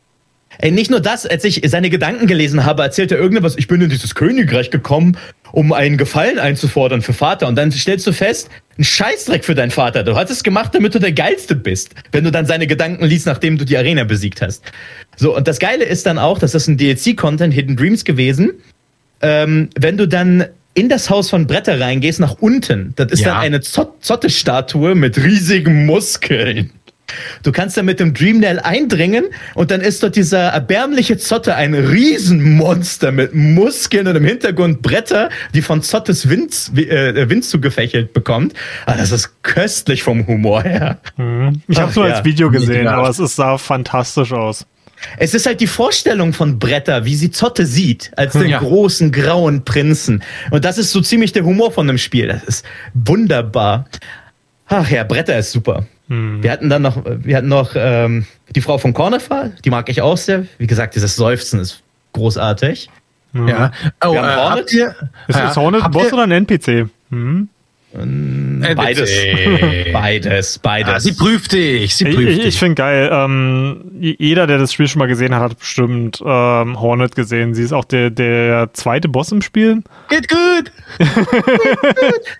Ey, 0.58 0.72
nicht 0.72 0.90
nur 0.90 1.00
das, 1.00 1.26
als 1.26 1.44
ich 1.46 1.62
seine 1.66 1.90
Gedanken 1.90 2.28
gelesen 2.28 2.66
habe, 2.66 2.82
erzählt 2.84 3.12
er 3.12 3.20
irgendwas, 3.20 3.56
ich 3.58 3.68
bin 3.68 3.82
in 3.82 3.90
dieses 3.90 4.16
Königreich 4.16 4.72
gekommen, 4.72 5.18
um 5.52 5.72
einen 5.72 5.98
Gefallen 5.98 6.40
einzufordern 6.40 7.02
für 7.02 7.14
Vater. 7.14 7.48
Und 7.48 7.56
dann 7.56 7.72
stellst 7.72 8.06
du 8.08 8.12
fest, 8.12 8.50
ein 8.78 8.84
Scheißdreck 8.84 9.46
für 9.46 9.56
deinen 9.56 9.72
Vater. 9.72 10.04
Du 10.04 10.16
hast 10.16 10.32
es 10.32 10.44
gemacht, 10.44 10.74
damit 10.74 10.96
du 10.96 11.00
der 11.00 11.12
Geilste 11.12 11.56
bist, 11.56 11.96
wenn 12.12 12.24
du 12.24 12.32
dann 12.32 12.46
seine 12.46 12.68
Gedanken 12.68 13.06
liest, 13.06 13.26
nachdem 13.26 13.58
du 13.58 13.66
die 13.66 13.78
Arena 13.78 14.04
besiegt 14.04 14.42
hast. 14.42 14.64
So, 15.16 15.36
und 15.36 15.48
das 15.48 15.60
Geile 15.60 15.86
ist 15.86 16.06
dann 16.06 16.18
auch, 16.18 16.40
dass 16.40 16.52
das 16.54 16.68
ein 16.68 16.78
DLC-Content 16.78 17.54
Hidden 17.54 17.76
Dreams 17.76 18.04
gewesen. 18.04 18.54
Ähm, 19.22 19.70
wenn 19.78 19.98
du 19.98 20.08
dann 20.08 20.46
in 20.74 20.88
das 20.88 21.10
Haus 21.10 21.30
von 21.30 21.46
Bretter 21.46 21.80
reingehst, 21.80 22.20
nach 22.20 22.38
unten, 22.40 22.94
das 22.96 23.12
ist 23.12 23.22
ja. 23.22 23.34
dann 23.34 23.38
eine 23.38 23.62
Zott 23.62 24.04
Zotte-Statue 24.04 24.96
mit 24.96 25.22
riesigen 25.22 25.86
Muskeln. 25.86 26.72
Du 27.44 27.52
kannst 27.52 27.78
dann 27.78 27.86
mit 27.86 28.00
dem 28.00 28.14
Dreamnail 28.14 28.60
eindringen 28.60 29.26
und 29.56 29.72
dann 29.72 29.82
ist 29.82 30.04
dort 30.04 30.16
dieser 30.16 30.50
erbärmliche 30.50 31.18
Zotte 31.18 31.56
ein 31.56 31.74
Riesenmonster 31.74 33.12
mit 33.12 33.34
Muskeln 33.34 34.08
und 34.08 34.16
im 34.16 34.26
Hintergrund 34.26 34.82
Bretter, 34.82 35.30
die 35.54 35.62
von 35.62 35.82
Zottes 35.82 36.30
Wind, 36.30 36.72
äh, 36.76 37.30
Wind 37.30 37.46
zugefächelt 37.46 38.14
bekommt. 38.14 38.54
Ah, 38.86 38.96
das 38.96 39.12
ist 39.12 39.44
köstlich 39.44 40.04
vom 40.04 40.28
Humor 40.28 40.64
her. 40.64 41.00
Mhm. 41.18 41.62
Ich 41.68 41.80
habe 41.80 41.90
es 41.90 41.96
nur 41.96 42.08
ja. 42.08 42.16
als 42.16 42.26
Video 42.26 42.50
gesehen, 42.52 42.88
aber 42.88 43.10
es 43.10 43.18
sah 43.18 43.58
fantastisch 43.58 44.32
aus. 44.32 44.66
Es 45.18 45.34
ist 45.34 45.46
halt 45.46 45.62
die 45.62 45.68
Vorstellung 45.68 46.34
von 46.34 46.60
Bretter, 46.60 47.06
wie 47.06 47.16
sie 47.16 47.32
Zotte 47.32 47.66
sieht, 47.66 48.12
als 48.18 48.34
den 48.34 48.50
ja. 48.50 48.60
großen 48.60 49.12
grauen 49.12 49.64
Prinzen. 49.64 50.24
Und 50.52 50.66
das 50.66 50.78
ist 50.78 50.92
so 50.92 51.02
ziemlich 51.02 51.32
der 51.32 51.44
Humor 51.44 51.72
von 51.72 51.88
dem 51.88 51.98
Spiel. 51.98 52.28
Das 52.28 52.44
ist 52.44 52.66
wunderbar. 52.94 53.86
Ach 54.68 54.90
ja, 54.90 55.04
Bretter 55.04 55.38
ist 55.38 55.52
super. 55.52 55.86
Hm. 56.10 56.44
Wir 56.44 56.52
hatten 56.52 56.70
dann 56.70 56.82
noch, 56.82 57.04
wir 57.06 57.38
hatten 57.38 57.48
noch 57.48 57.72
ähm, 57.76 58.26
die 58.56 58.62
Frau 58.62 58.78
von 58.78 58.94
Cornefa, 58.94 59.52
die 59.64 59.70
mag 59.70 59.90
ich 59.90 60.02
auch 60.02 60.18
sehr. 60.18 60.46
Wie 60.58 60.68
gesagt, 60.68 60.96
dieses 60.96 61.16
Seufzen 61.16 61.60
ist 61.60 61.82
großartig. 62.14 62.90
Ja. 63.34 63.72
Oh, 64.04 64.16
äh, 64.16 64.20
habt 64.20 64.74
ihr, 64.74 64.96
ist 65.28 65.38
ja, 65.38 65.56
Hornet 65.56 65.84
ein 65.84 65.92
Boss 65.92 66.12
oder 66.12 66.24
ein 66.24 66.32
NPC? 66.32 66.90
Hm? 67.12 67.50
Beides. 67.92 69.12
beides, 69.94 70.60
beides. 70.60 70.94
Ah, 70.94 71.00
sie 71.00 71.14
prüft 71.14 71.54
dich. 71.54 71.96
Sie 71.96 72.06
prüft 72.06 72.20
ich, 72.20 72.40
ich, 72.40 72.46
ich 72.46 72.60
finde 72.60 72.76
geil. 72.76 73.10
Ähm, 73.12 73.84
jeder, 74.00 74.46
der 74.46 74.60
das 74.60 74.74
Spiel 74.74 74.88
schon 74.88 75.00
mal 75.00 75.08
gesehen 75.08 75.34
hat, 75.34 75.42
hat 75.42 75.60
bestimmt 75.60 76.22
ähm, 76.24 76.80
Hornet 76.80 77.16
gesehen. 77.16 77.56
Sie 77.56 77.64
ist 77.64 77.74
auch 77.74 77.86
der, 77.86 78.12
der 78.12 78.70
zweite 78.74 79.10
Boss 79.10 79.32
im 79.32 79.42
Spiel. 79.42 79.82
Geht 80.08 80.30
gut. 80.30 80.72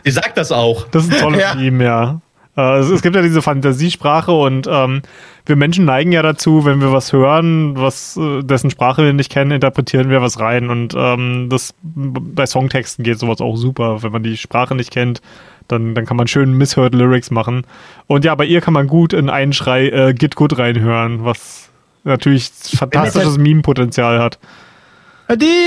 Sie 0.04 0.12
sagt 0.12 0.38
das 0.38 0.52
auch. 0.52 0.88
Das 0.90 1.06
ist 1.06 1.14
ein 1.14 1.20
tolles 1.20 1.42
ja. 1.42 1.56
Team, 1.56 1.82
ja. 1.82 2.22
Äh, 2.60 2.80
es, 2.80 3.02
gibt 3.02 3.16
ja 3.16 3.22
diese 3.22 3.42
Fantasiesprache 3.42 4.32
und 4.32 4.68
ähm, 4.70 5.02
wir 5.46 5.56
Menschen 5.56 5.86
neigen 5.86 6.12
ja 6.12 6.22
dazu, 6.22 6.66
wenn 6.66 6.82
wir 6.82 6.92
was 6.92 7.14
hören, 7.14 7.78
was 7.78 8.18
äh, 8.18 8.44
dessen 8.44 8.70
Sprache 8.70 9.04
wir 9.04 9.14
nicht 9.14 9.32
kennen, 9.32 9.52
interpretieren 9.52 10.10
wir 10.10 10.22
was 10.22 10.40
rein. 10.40 10.70
Und 10.70 10.94
ähm, 10.98 11.48
das 11.50 11.74
bei 11.82 12.46
Songtexten 12.46 13.04
geht 13.04 13.18
sowas 13.18 13.40
auch 13.40 13.56
super. 13.56 14.04
Wenn 14.04 14.12
man 14.12 14.24
die 14.24 14.36
Sprache 14.36 14.76
nicht 14.76 14.92
kennt, 14.92 15.22
dann, 15.68 15.96
dann 15.96 16.06
kann 16.06 16.18
man 16.18 16.28
schön 16.28 16.54
Misheard 16.54 16.94
Lyrics 16.94 17.32
machen. 17.32 17.64
Und 18.08 18.26
ja, 18.26 18.36
bei 18.36 18.46
ihr 18.46 18.60
kann 18.60 18.74
man 18.74 18.88
gut 18.88 19.14
in 19.14 19.30
einen 19.30 19.54
Schrei 19.54 19.88
äh, 19.90 20.14
Git 20.14 20.36
Good 20.36 20.58
reinhören, 20.58 21.24
was 21.24 21.70
natürlich 22.04 22.52
fantastisches 22.76 23.38
Meme-Potenzial 23.38 24.20
hat. 24.20 24.40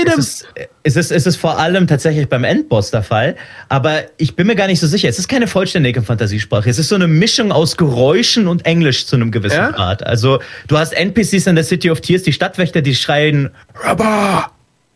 Es 0.09 0.17
ist, 0.17 0.47
es, 0.83 0.95
ist, 0.97 1.11
es 1.11 1.25
ist 1.25 1.37
vor 1.37 1.57
allem 1.57 1.87
tatsächlich 1.87 2.27
beim 2.27 2.43
Endboss 2.43 2.91
der 2.91 3.01
Fall, 3.01 3.37
aber 3.69 4.01
ich 4.17 4.35
bin 4.35 4.47
mir 4.47 4.55
gar 4.55 4.67
nicht 4.67 4.81
so 4.81 4.87
sicher. 4.87 5.07
Es 5.07 5.19
ist 5.19 5.29
keine 5.29 5.47
vollständige 5.47 6.01
Fantasiesprache. 6.01 6.69
Es 6.69 6.79
ist 6.79 6.89
so 6.89 6.95
eine 6.95 7.07
Mischung 7.07 7.53
aus 7.53 7.77
Geräuschen 7.77 8.47
und 8.47 8.65
Englisch 8.65 9.05
zu 9.05 9.15
einem 9.15 9.31
gewissen 9.31 9.55
ja? 9.55 9.71
Grad. 9.71 10.05
Also 10.05 10.39
du 10.67 10.77
hast 10.77 10.91
NPCs 10.91 11.47
in 11.47 11.55
der 11.55 11.63
City 11.63 11.89
of 11.91 12.01
Tears, 12.01 12.23
die 12.23 12.33
Stadtwächter, 12.33 12.81
die 12.81 12.93
schreien 12.93 13.51
Rubber! 13.87 14.51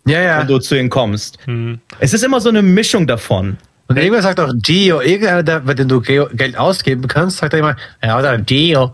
Ja, 0.06 0.22
ja. 0.22 0.40
Wenn 0.40 0.48
du 0.48 0.60
zu 0.60 0.78
ihnen 0.78 0.90
kommst. 0.90 1.38
Hm. 1.46 1.80
Es 2.00 2.14
ist 2.14 2.24
immer 2.24 2.42
so 2.42 2.50
eine 2.50 2.62
Mischung 2.62 3.08
davon. 3.08 3.58
Und 3.88 3.98
irgendwann 3.98 4.22
sagt 4.22 4.40
auch 4.40 4.52
Geo, 4.62 5.00
irgendeiner, 5.00 5.66
wenn 5.66 5.88
du 5.88 6.02
Geld 6.02 6.58
ausgeben 6.58 7.08
kannst, 7.08 7.38
sagt 7.38 7.54
er 7.54 7.60
immer, 7.60 7.76
ja, 8.04 8.20
oder 8.20 8.38
Geo. 8.38 8.94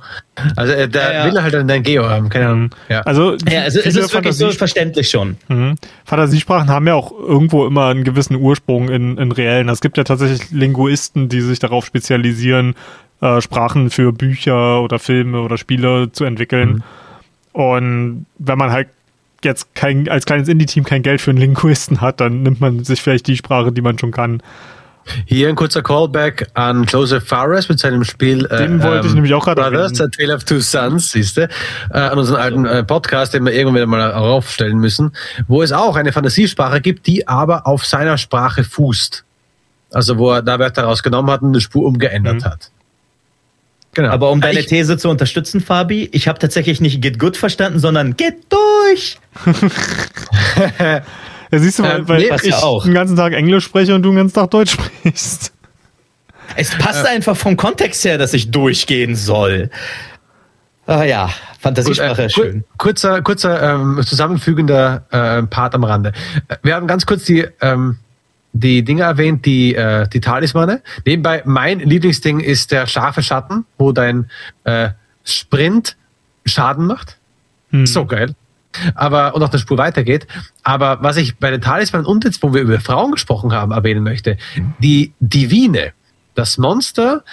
Also 0.56 0.74
äh, 0.74 0.88
der 0.88 1.02
ja, 1.02 1.26
ja. 1.26 1.32
will 1.32 1.42
halt 1.42 1.54
dann 1.54 1.68
dein 1.68 1.82
Geo 1.82 2.08
haben, 2.08 2.30
keine 2.30 2.48
Ahnung. 2.48 2.70
Ja. 2.90 3.02
Also, 3.02 3.36
ja, 3.50 3.62
also 3.62 3.80
es 3.80 3.96
ist 3.96 4.14
wirklich 4.14 4.36
so 4.36 4.52
verständlich 4.52 5.10
schon. 5.10 5.38
Mhm. 5.48 5.76
Fantasiesprachen 6.06 6.70
haben 6.70 6.86
ja 6.88 6.94
auch 6.94 7.12
irgendwo 7.12 7.66
immer 7.66 7.88
einen 7.88 8.04
gewissen 8.04 8.36
Ursprung 8.36 8.90
in, 8.90 9.18
in 9.18 9.32
reellen. 9.32 9.70
Es 9.70 9.82
gibt 9.82 9.98
ja 9.98 10.04
tatsächlich 10.04 10.52
Linguisten, 10.52 11.28
die 11.28 11.42
sich 11.42 11.60
darauf 11.60 11.86
spezialisieren, 11.86 12.76
äh, 13.22 13.42
Sprachen 13.42 13.90
für 13.90 14.14
Bücher 14.14 14.82
oder 14.82 15.00
Filme 15.00 15.42
oder 15.42 15.58
Spiele 15.58 16.12
zu 16.12 16.24
entwickeln. 16.24 16.84
Mhm. 17.54 17.62
Und 17.62 18.26
wenn 18.38 18.58
man 18.58 18.72
halt 18.72 18.90
jetzt 19.44 19.76
kein, 19.76 20.08
als 20.08 20.26
kleines 20.26 20.48
Indie-Team 20.48 20.84
kein 20.84 21.04
Geld 21.04 21.22
für 21.22 21.32
einen 21.32 21.40
Linguisten 21.40 22.02
hat, 22.02 22.20
dann 22.20 22.44
nimmt 22.44 22.62
man 22.62 22.84
sich 22.84 23.02
vielleicht 23.02 23.28
die 23.28 23.38
Sprache, 23.38 23.72
die 23.72 23.82
man 23.82 23.98
schon 23.98 24.12
kann. 24.12 24.42
Hier 25.26 25.50
ein 25.50 25.56
kurzer 25.56 25.82
Callback 25.82 26.48
an 26.54 26.86
Joseph 26.86 27.26
Fares 27.26 27.70
mit 27.70 27.80
seinem 27.80 28.04
Spiel 28.04 28.46
äh, 28.46 28.58
Den 28.58 28.82
wollte 28.82 29.08
ich 29.08 29.12
ähm, 29.12 29.16
nämlich 29.16 29.34
auch 29.34 29.44
gerade 29.44 29.62
Brothers, 29.62 30.00
A 30.00 30.08
Tale 30.08 30.36
of 30.36 30.44
Two 30.44 30.60
Sons, 30.60 31.12
siehst 31.12 31.38
du, 31.38 31.44
äh, 31.44 31.98
an 31.98 32.18
unseren 32.18 32.40
alten 32.40 32.66
äh, 32.66 32.84
Podcast, 32.84 33.34
den 33.34 33.46
wir 33.46 33.54
irgendwann 33.54 33.90
mal 33.90 34.14
aufstellen 34.14 34.78
müssen, 34.78 35.12
wo 35.48 35.62
es 35.62 35.72
auch 35.72 35.96
eine 35.96 36.12
Fantasiesprache 36.12 36.82
gibt, 36.82 37.08
die 37.08 37.28
aber 37.28 37.68
auf 37.68 37.86
seiner 37.86 38.18
Sprache 38.18 38.64
fußt. 38.64 39.24
Also 39.92 40.18
wo 40.18 40.32
er 40.32 40.42
da 40.42 40.58
Wörter 40.58 40.84
rausgenommen 40.84 41.32
hat 41.32 41.42
und 41.42 41.50
eine 41.50 41.62
Spur 41.62 41.86
umgeändert 41.86 42.42
mhm. 42.42 42.46
hat. 42.46 42.72
Genau. 43.94 44.10
Aber 44.10 44.32
um 44.32 44.42
deine 44.42 44.60
ich, 44.60 44.66
These 44.66 44.98
zu 44.98 45.08
unterstützen, 45.10 45.62
Fabi, 45.62 46.10
ich 46.12 46.28
habe 46.28 46.40
tatsächlich 46.40 46.82
nicht 46.82 47.00
Get 47.02 47.20
Good 47.20 47.38
verstanden, 47.38 47.78
sondern 47.78 48.18
Get 48.18 48.38
durch. 48.50 49.20
Ja, 51.54 51.60
siehst 51.60 51.78
du, 51.78 51.84
weil, 51.84 52.00
ähm, 52.00 52.08
weil 52.08 52.18
nee, 52.18 52.30
ich 52.36 52.46
ja 52.46 52.80
den 52.84 52.96
ganzen 52.96 53.16
Tag 53.16 53.34
Englisch 53.34 53.66
spreche 53.66 53.94
und 53.94 54.02
du 54.02 54.10
den 54.10 54.16
ganzen 54.16 54.34
Tag 54.34 54.50
Deutsch 54.50 54.72
sprichst. 55.04 55.54
Es 56.56 56.72
passt 56.72 57.06
äh, 57.06 57.10
einfach 57.10 57.38
vom 57.38 57.56
Kontext 57.56 58.04
her, 58.06 58.18
dass 58.18 58.34
ich 58.34 58.50
durchgehen 58.50 59.16
soll. 59.16 59.70
Ah 60.88 61.04
ja, 61.04 61.30
Fantasiesprache, 61.60 62.24
äh, 62.24 62.30
schön. 62.32 62.64
Kurzer, 62.78 63.22
kurzer 63.22 63.76
ähm, 63.76 64.02
zusammenfügender 64.04 65.06
äh, 65.12 65.44
Part 65.44 65.76
am 65.76 65.84
Rande. 65.84 66.14
Äh, 66.48 66.56
wir 66.64 66.74
haben 66.74 66.88
ganz 66.88 67.06
kurz 67.06 67.26
die, 67.26 67.46
ähm, 67.62 68.00
die 68.54 68.84
Dinge 68.84 69.04
erwähnt, 69.04 69.46
die, 69.46 69.76
äh, 69.76 70.08
die 70.08 70.22
Talismane. 70.22 70.82
Nebenbei, 71.06 71.44
mein 71.46 71.82
Lieblingsding 71.82 72.40
ist 72.40 72.72
der 72.72 72.88
scharfe 72.88 73.22
Schatten, 73.22 73.66
wo 73.78 73.92
dein 73.92 74.28
äh, 74.64 74.90
Sprint 75.24 75.98
Schaden 76.48 76.88
macht. 76.88 77.18
Hm. 77.70 77.86
So 77.86 78.08
geil 78.08 78.34
aber 78.96 79.36
und 79.36 79.44
auch 79.44 79.50
der 79.50 79.58
Spur 79.58 79.78
weitergeht. 79.78 80.28
Aber 80.64 81.00
was 81.02 81.18
ich 81.18 81.38
bei 81.38 81.52
den 81.52 81.62
Talisman 81.62 82.06
und 82.06 82.24
jetzt, 82.24 82.44
wo 82.44 82.54
wir 82.54 82.62
über 82.62 82.80
Frauen 82.80 83.12
gesprochen 83.12 83.54
haben, 83.54 83.72
erwähnen 83.72 84.04
möchte, 84.04 84.38
die 84.80 85.14
Divine, 85.20 85.94
das 86.36 86.58
Monster, 86.58 87.24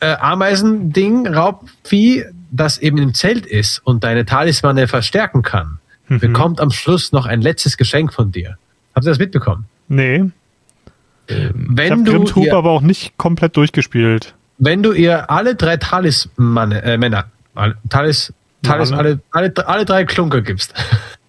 äh, 0.00 0.14
Ameisending, 0.16 1.26
Raubvieh, 1.26 2.24
das 2.50 2.78
eben 2.78 2.98
im 2.98 3.14
Zelt 3.14 3.46
ist 3.46 3.80
und 3.84 4.04
deine 4.04 4.24
Talismane 4.24 4.88
verstärken 4.88 5.42
kann, 5.42 5.78
mhm. 6.08 6.20
bekommt 6.20 6.60
am 6.60 6.70
Schluss 6.70 7.12
noch 7.12 7.26
ein 7.26 7.42
letztes 7.42 7.76
Geschenk 7.76 8.12
von 8.12 8.32
dir. 8.32 8.58
Habt 8.94 9.06
ihr 9.06 9.10
das 9.10 9.18
mitbekommen? 9.18 9.66
Nee. 9.88 10.24
Wenn 11.28 12.06
ich 12.06 12.32
du 12.32 12.42
ihr, 12.42 12.54
aber 12.56 12.70
auch 12.70 12.80
nicht 12.80 13.18
komplett 13.18 13.56
durchgespielt. 13.56 14.34
Wenn 14.56 14.82
du 14.82 14.92
ihr 14.92 15.30
alle 15.30 15.54
drei 15.54 15.76
Talismane, 15.76 16.82
äh, 16.82 16.96
Männer, 16.96 17.26
Talis, 17.88 18.32
Talis, 18.62 18.92
alle, 18.92 19.20
alle, 19.30 19.52
alle 19.66 19.84
drei 19.84 20.04
Klunker 20.04 20.42
gibst. 20.42 20.74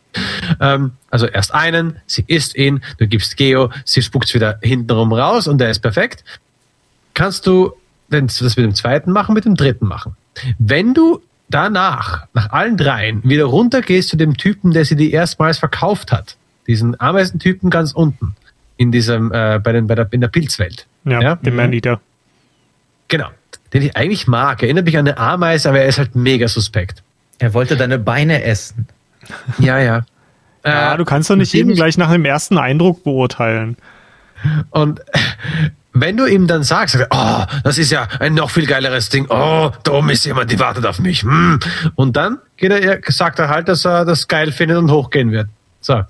ähm, 0.59 0.91
also 1.09 1.27
erst 1.27 1.53
einen, 1.53 1.97
sie 2.05 2.23
isst 2.27 2.55
ihn, 2.55 2.81
du 2.97 3.07
gibst 3.07 3.37
Geo, 3.37 3.71
sie 3.85 4.01
spuckt 4.01 4.33
wieder 4.33 4.59
hintenrum 4.61 5.13
raus 5.13 5.47
und 5.47 5.59
der 5.59 5.69
ist 5.69 5.79
perfekt. 5.79 6.23
Kannst 7.13 7.45
du 7.47 7.73
das 8.09 8.41
mit 8.41 8.57
dem 8.57 8.73
zweiten 8.73 9.11
machen, 9.11 9.35
mit 9.35 9.45
dem 9.45 9.55
dritten 9.55 9.87
machen. 9.87 10.15
Wenn 10.57 10.93
du 10.93 11.21
danach, 11.49 12.27
nach 12.33 12.51
allen 12.51 12.77
dreien, 12.77 13.21
wieder 13.23 13.45
runtergehst 13.45 14.09
zu 14.09 14.17
dem 14.17 14.37
Typen, 14.37 14.71
der 14.71 14.85
sie 14.85 14.95
dir 14.95 15.11
erstmals 15.11 15.59
verkauft 15.59 16.11
hat, 16.11 16.37
diesen 16.67 16.99
Ameisentypen 16.99 17.69
ganz 17.69 17.91
unten, 17.91 18.35
in 18.77 18.91
diesem, 18.91 19.31
äh, 19.31 19.59
bei 19.61 19.73
den, 19.73 19.87
bei 19.87 19.95
der, 19.95 20.07
in 20.11 20.21
der 20.21 20.29
Pilzwelt. 20.29 20.87
Ja, 21.03 21.21
ja? 21.21 21.35
den 21.35 21.55
Man-Eater. 21.55 21.99
Genau. 23.07 23.29
Den 23.73 23.81
ich 23.83 23.97
eigentlich 23.97 24.27
mag. 24.27 24.63
Erinnert 24.63 24.85
mich 24.85 24.97
an 24.97 25.07
eine 25.07 25.17
Ameise, 25.17 25.69
aber 25.69 25.81
er 25.81 25.87
ist 25.87 25.97
halt 25.97 26.15
mega 26.15 26.47
suspekt. 26.47 27.03
Er 27.39 27.53
wollte 27.53 27.77
deine 27.77 27.99
Beine 27.99 28.43
essen. 28.43 28.87
Ja, 29.57 29.79
ja. 29.79 30.05
Ja, 30.65 30.93
äh, 30.93 30.97
du 30.97 31.05
kannst 31.05 31.29
doch 31.29 31.35
nicht 31.35 31.53
jeden 31.53 31.73
gleich 31.73 31.97
nach 31.97 32.11
dem 32.11 32.25
ersten 32.25 32.57
Eindruck 32.57 33.03
beurteilen. 33.03 33.77
Und 34.69 35.01
wenn 35.93 36.17
du 36.17 36.25
ihm 36.25 36.47
dann 36.47 36.63
sagst, 36.63 36.97
oh, 37.09 37.43
das 37.63 37.77
ist 37.77 37.91
ja 37.91 38.07
ein 38.19 38.33
noch 38.33 38.49
viel 38.49 38.65
geileres 38.65 39.09
Ding, 39.09 39.25
oh, 39.29 39.71
da 39.83 39.91
oben 39.91 40.09
ist 40.09 40.25
jemand, 40.25 40.51
die 40.51 40.59
wartet 40.59 40.85
auf 40.85 40.99
mich. 40.99 41.23
Hm. 41.23 41.59
Und 41.95 42.15
dann 42.15 42.39
geht 42.57 42.71
er, 42.71 42.99
sagt 43.07 43.39
er 43.39 43.49
halt, 43.49 43.67
dass 43.67 43.85
er 43.85 44.05
das 44.05 44.27
geil 44.27 44.51
findet 44.51 44.77
und 44.77 44.91
hochgehen 44.91 45.31
wird. 45.31 45.47
So. 45.81 46.03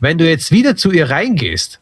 Wenn 0.00 0.18
du 0.18 0.28
jetzt 0.28 0.50
wieder 0.50 0.76
zu 0.76 0.90
ihr 0.90 1.10
reingehst, 1.10 1.80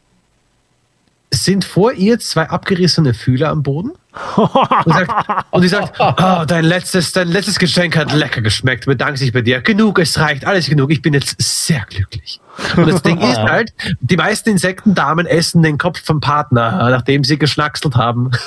sind 1.31 1.65
vor 1.65 1.93
ihr 1.93 2.19
zwei 2.19 2.49
abgerissene 2.49 3.13
Fühler 3.13 3.49
am 3.49 3.63
Boden 3.63 3.91
und, 4.35 4.93
sagt, 4.93 5.45
und 5.51 5.61
die 5.61 5.67
sagt, 5.67 5.95
oh, 5.99 6.45
dein 6.47 6.65
letztes, 6.65 7.11
dein 7.11 7.27
letztes 7.27 7.59
Geschenk 7.59 7.97
hat 7.97 8.13
lecker 8.13 8.41
geschmeckt, 8.41 8.85
bedanke 8.85 9.17
sich 9.17 9.33
bei 9.33 9.41
dir. 9.41 9.61
Genug, 9.61 9.99
es 9.99 10.19
reicht, 10.19 10.45
alles 10.45 10.69
genug. 10.69 10.91
Ich 10.91 11.01
bin 11.01 11.13
jetzt 11.13 11.35
sehr 11.41 11.85
glücklich. 11.89 12.39
Und 12.75 12.89
das 12.89 13.01
Ding 13.01 13.19
ist 13.19 13.37
halt, 13.37 13.73
die 13.99 14.17
meisten 14.17 14.49
Insektendamen 14.49 15.25
essen 15.25 15.61
den 15.61 15.77
Kopf 15.77 16.03
vom 16.03 16.21
Partner, 16.21 16.89
nachdem 16.89 17.23
sie 17.23 17.37
geschnackselt 17.37 17.95
haben. 17.95 18.31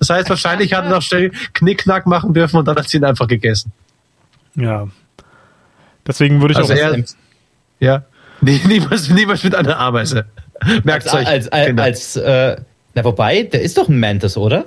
Das 0.00 0.10
heißt, 0.10 0.28
wahrscheinlich 0.28 0.74
hat 0.74 0.84
er 0.84 0.90
noch 0.90 1.00
schnell 1.00 1.30
Knickknack 1.54 2.04
machen 2.04 2.34
dürfen 2.34 2.56
und 2.56 2.66
dann 2.66 2.76
hat 2.76 2.88
sie 2.88 2.96
ihn 2.96 3.04
einfach 3.04 3.28
gegessen. 3.28 3.70
Ja. 4.56 4.88
Deswegen 6.04 6.40
würde 6.40 6.52
ich 6.52 6.58
also 6.58 6.72
auch. 6.72 6.76
Er, 6.76 7.04
ja. 7.78 8.02
Niemals, 8.40 9.08
niemals 9.10 9.44
mit 9.44 9.54
einer 9.54 9.78
Ameise. 9.78 10.26
Merkt 10.82 11.06
als, 11.08 11.14
euch. 11.14 11.26
Als, 11.26 11.48
als, 11.48 11.78
als 11.78 12.16
äh, 12.16 12.56
na, 12.94 13.04
wobei, 13.04 13.42
der 13.44 13.62
ist 13.62 13.78
doch 13.78 13.88
ein 13.88 13.98
Mantis, 14.00 14.36
oder? 14.36 14.66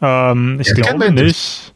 Ähm, 0.00 0.58
ich 0.60 0.72
glaube 0.74 1.10
nicht. 1.12 1.72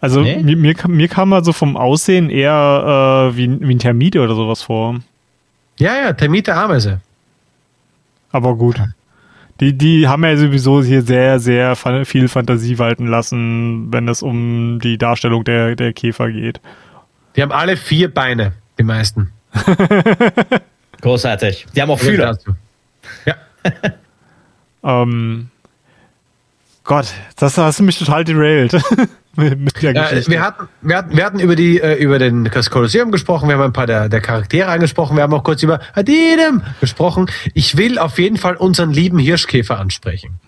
Also 0.00 0.20
Nee? 0.20 0.42
mir, 0.42 0.56
mir, 0.56 0.74
kam- 0.74 0.92
mir 0.92 1.08
kam 1.08 1.32
er 1.32 1.44
so 1.44 1.52
vom 1.52 1.76
Aussehen 1.76 2.28
eher 2.30 3.30
äh, 3.32 3.36
wie, 3.36 3.46
ein- 3.46 3.60
wie 3.68 3.74
ein 3.74 3.78
Termit 3.78 4.16
oder 4.16 4.34
sowas 4.34 4.62
vor. 4.62 4.98
Ja, 5.78 5.96
ja, 5.96 6.12
Termite 6.12 6.54
Ameise. 6.54 7.00
Aber 8.32 8.54
gut. 8.56 8.80
Die, 9.60 9.72
die 9.76 10.08
haben 10.08 10.24
ja 10.24 10.36
sowieso 10.36 10.82
hier 10.82 11.02
sehr, 11.02 11.38
sehr 11.38 11.76
viel 12.04 12.26
Fantasie 12.28 12.78
walten 12.78 13.06
lassen, 13.06 13.92
wenn 13.92 14.08
es 14.08 14.22
um 14.22 14.80
die 14.82 14.98
Darstellung 14.98 15.44
der, 15.44 15.76
der 15.76 15.92
Käfer 15.92 16.30
geht. 16.32 16.60
Die 17.36 17.42
haben 17.42 17.52
alle 17.52 17.76
vier 17.76 18.12
Beine, 18.12 18.52
die 18.78 18.82
meisten. 18.82 19.30
Großartig. 21.00 21.66
Die 21.74 21.82
haben 21.82 21.90
auch 21.90 21.98
Fühler. 21.98 22.36
Ja. 23.26 23.34
Ähm, 24.84 25.48
Gott, 26.84 27.06
das 27.36 27.58
hast 27.58 27.78
du 27.78 27.84
mich 27.84 27.98
total 27.98 28.24
derailed. 28.24 28.72
mit, 29.36 29.82
der 29.82 29.94
Äh, 30.12 30.26
wir, 30.26 30.42
hatten, 30.42 30.68
wir, 30.80 30.96
hatten, 30.96 31.16
wir 31.16 31.24
hatten 31.24 31.38
über, 31.38 31.56
die, 31.56 31.80
äh, 31.80 31.94
über 31.94 32.18
den, 32.18 32.44
das 32.44 32.70
Kolosseum 32.70 33.12
gesprochen, 33.12 33.48
wir 33.48 33.54
haben 33.54 33.62
ein 33.62 33.72
paar 33.72 33.86
der, 33.86 34.08
der 34.08 34.20
Charaktere 34.20 34.68
angesprochen, 34.68 35.16
wir 35.16 35.22
haben 35.22 35.32
auch 35.32 35.44
kurz 35.44 35.62
über 35.62 35.80
Adidem 35.94 36.62
gesprochen. 36.80 37.30
Ich 37.54 37.76
will 37.76 37.98
auf 37.98 38.18
jeden 38.18 38.36
Fall 38.36 38.56
unseren 38.56 38.90
lieben 38.90 39.18
Hirschkäfer 39.18 39.78
ansprechen. 39.78 40.40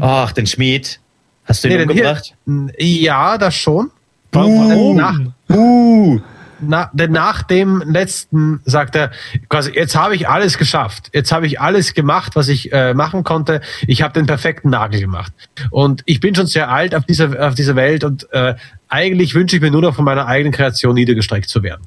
Ach, 0.00 0.32
den 0.32 0.46
Schmied. 0.46 1.00
Hast 1.44 1.64
du 1.64 1.68
ihn 1.68 1.78
den 1.78 1.90
umgebracht? 1.90 2.34
Ja, 2.78 3.36
das 3.36 3.54
schon. 3.54 3.90
Warum? 4.32 4.96
Nach, 4.96 5.18
Uh. 5.50 6.20
Na, 6.62 6.90
denn 6.92 7.12
nach 7.12 7.42
dem 7.42 7.82
letzten 7.86 8.60
sagt 8.64 8.94
er, 8.96 9.10
quasi, 9.48 9.72
jetzt 9.72 9.96
habe 9.96 10.14
ich 10.14 10.28
alles 10.28 10.58
geschafft. 10.58 11.10
Jetzt 11.12 11.32
habe 11.32 11.46
ich 11.46 11.60
alles 11.60 11.94
gemacht, 11.94 12.36
was 12.36 12.48
ich 12.48 12.72
äh, 12.72 12.94
machen 12.94 13.24
konnte. 13.24 13.60
Ich 13.86 14.02
habe 14.02 14.12
den 14.14 14.26
perfekten 14.26 14.70
Nagel 14.70 15.00
gemacht. 15.00 15.32
Und 15.70 16.02
ich 16.06 16.20
bin 16.20 16.34
schon 16.34 16.46
sehr 16.46 16.70
alt 16.70 16.94
auf 16.94 17.04
dieser, 17.04 17.46
auf 17.48 17.54
dieser 17.54 17.76
Welt 17.76 18.04
und 18.04 18.26
äh, 18.32 18.54
eigentlich 18.88 19.34
wünsche 19.34 19.56
ich 19.56 19.62
mir 19.62 19.70
nur 19.70 19.82
noch 19.82 19.94
von 19.94 20.04
meiner 20.04 20.26
eigenen 20.26 20.52
Kreation 20.52 20.94
niedergestreckt 20.94 21.48
zu 21.48 21.62
werden. 21.62 21.82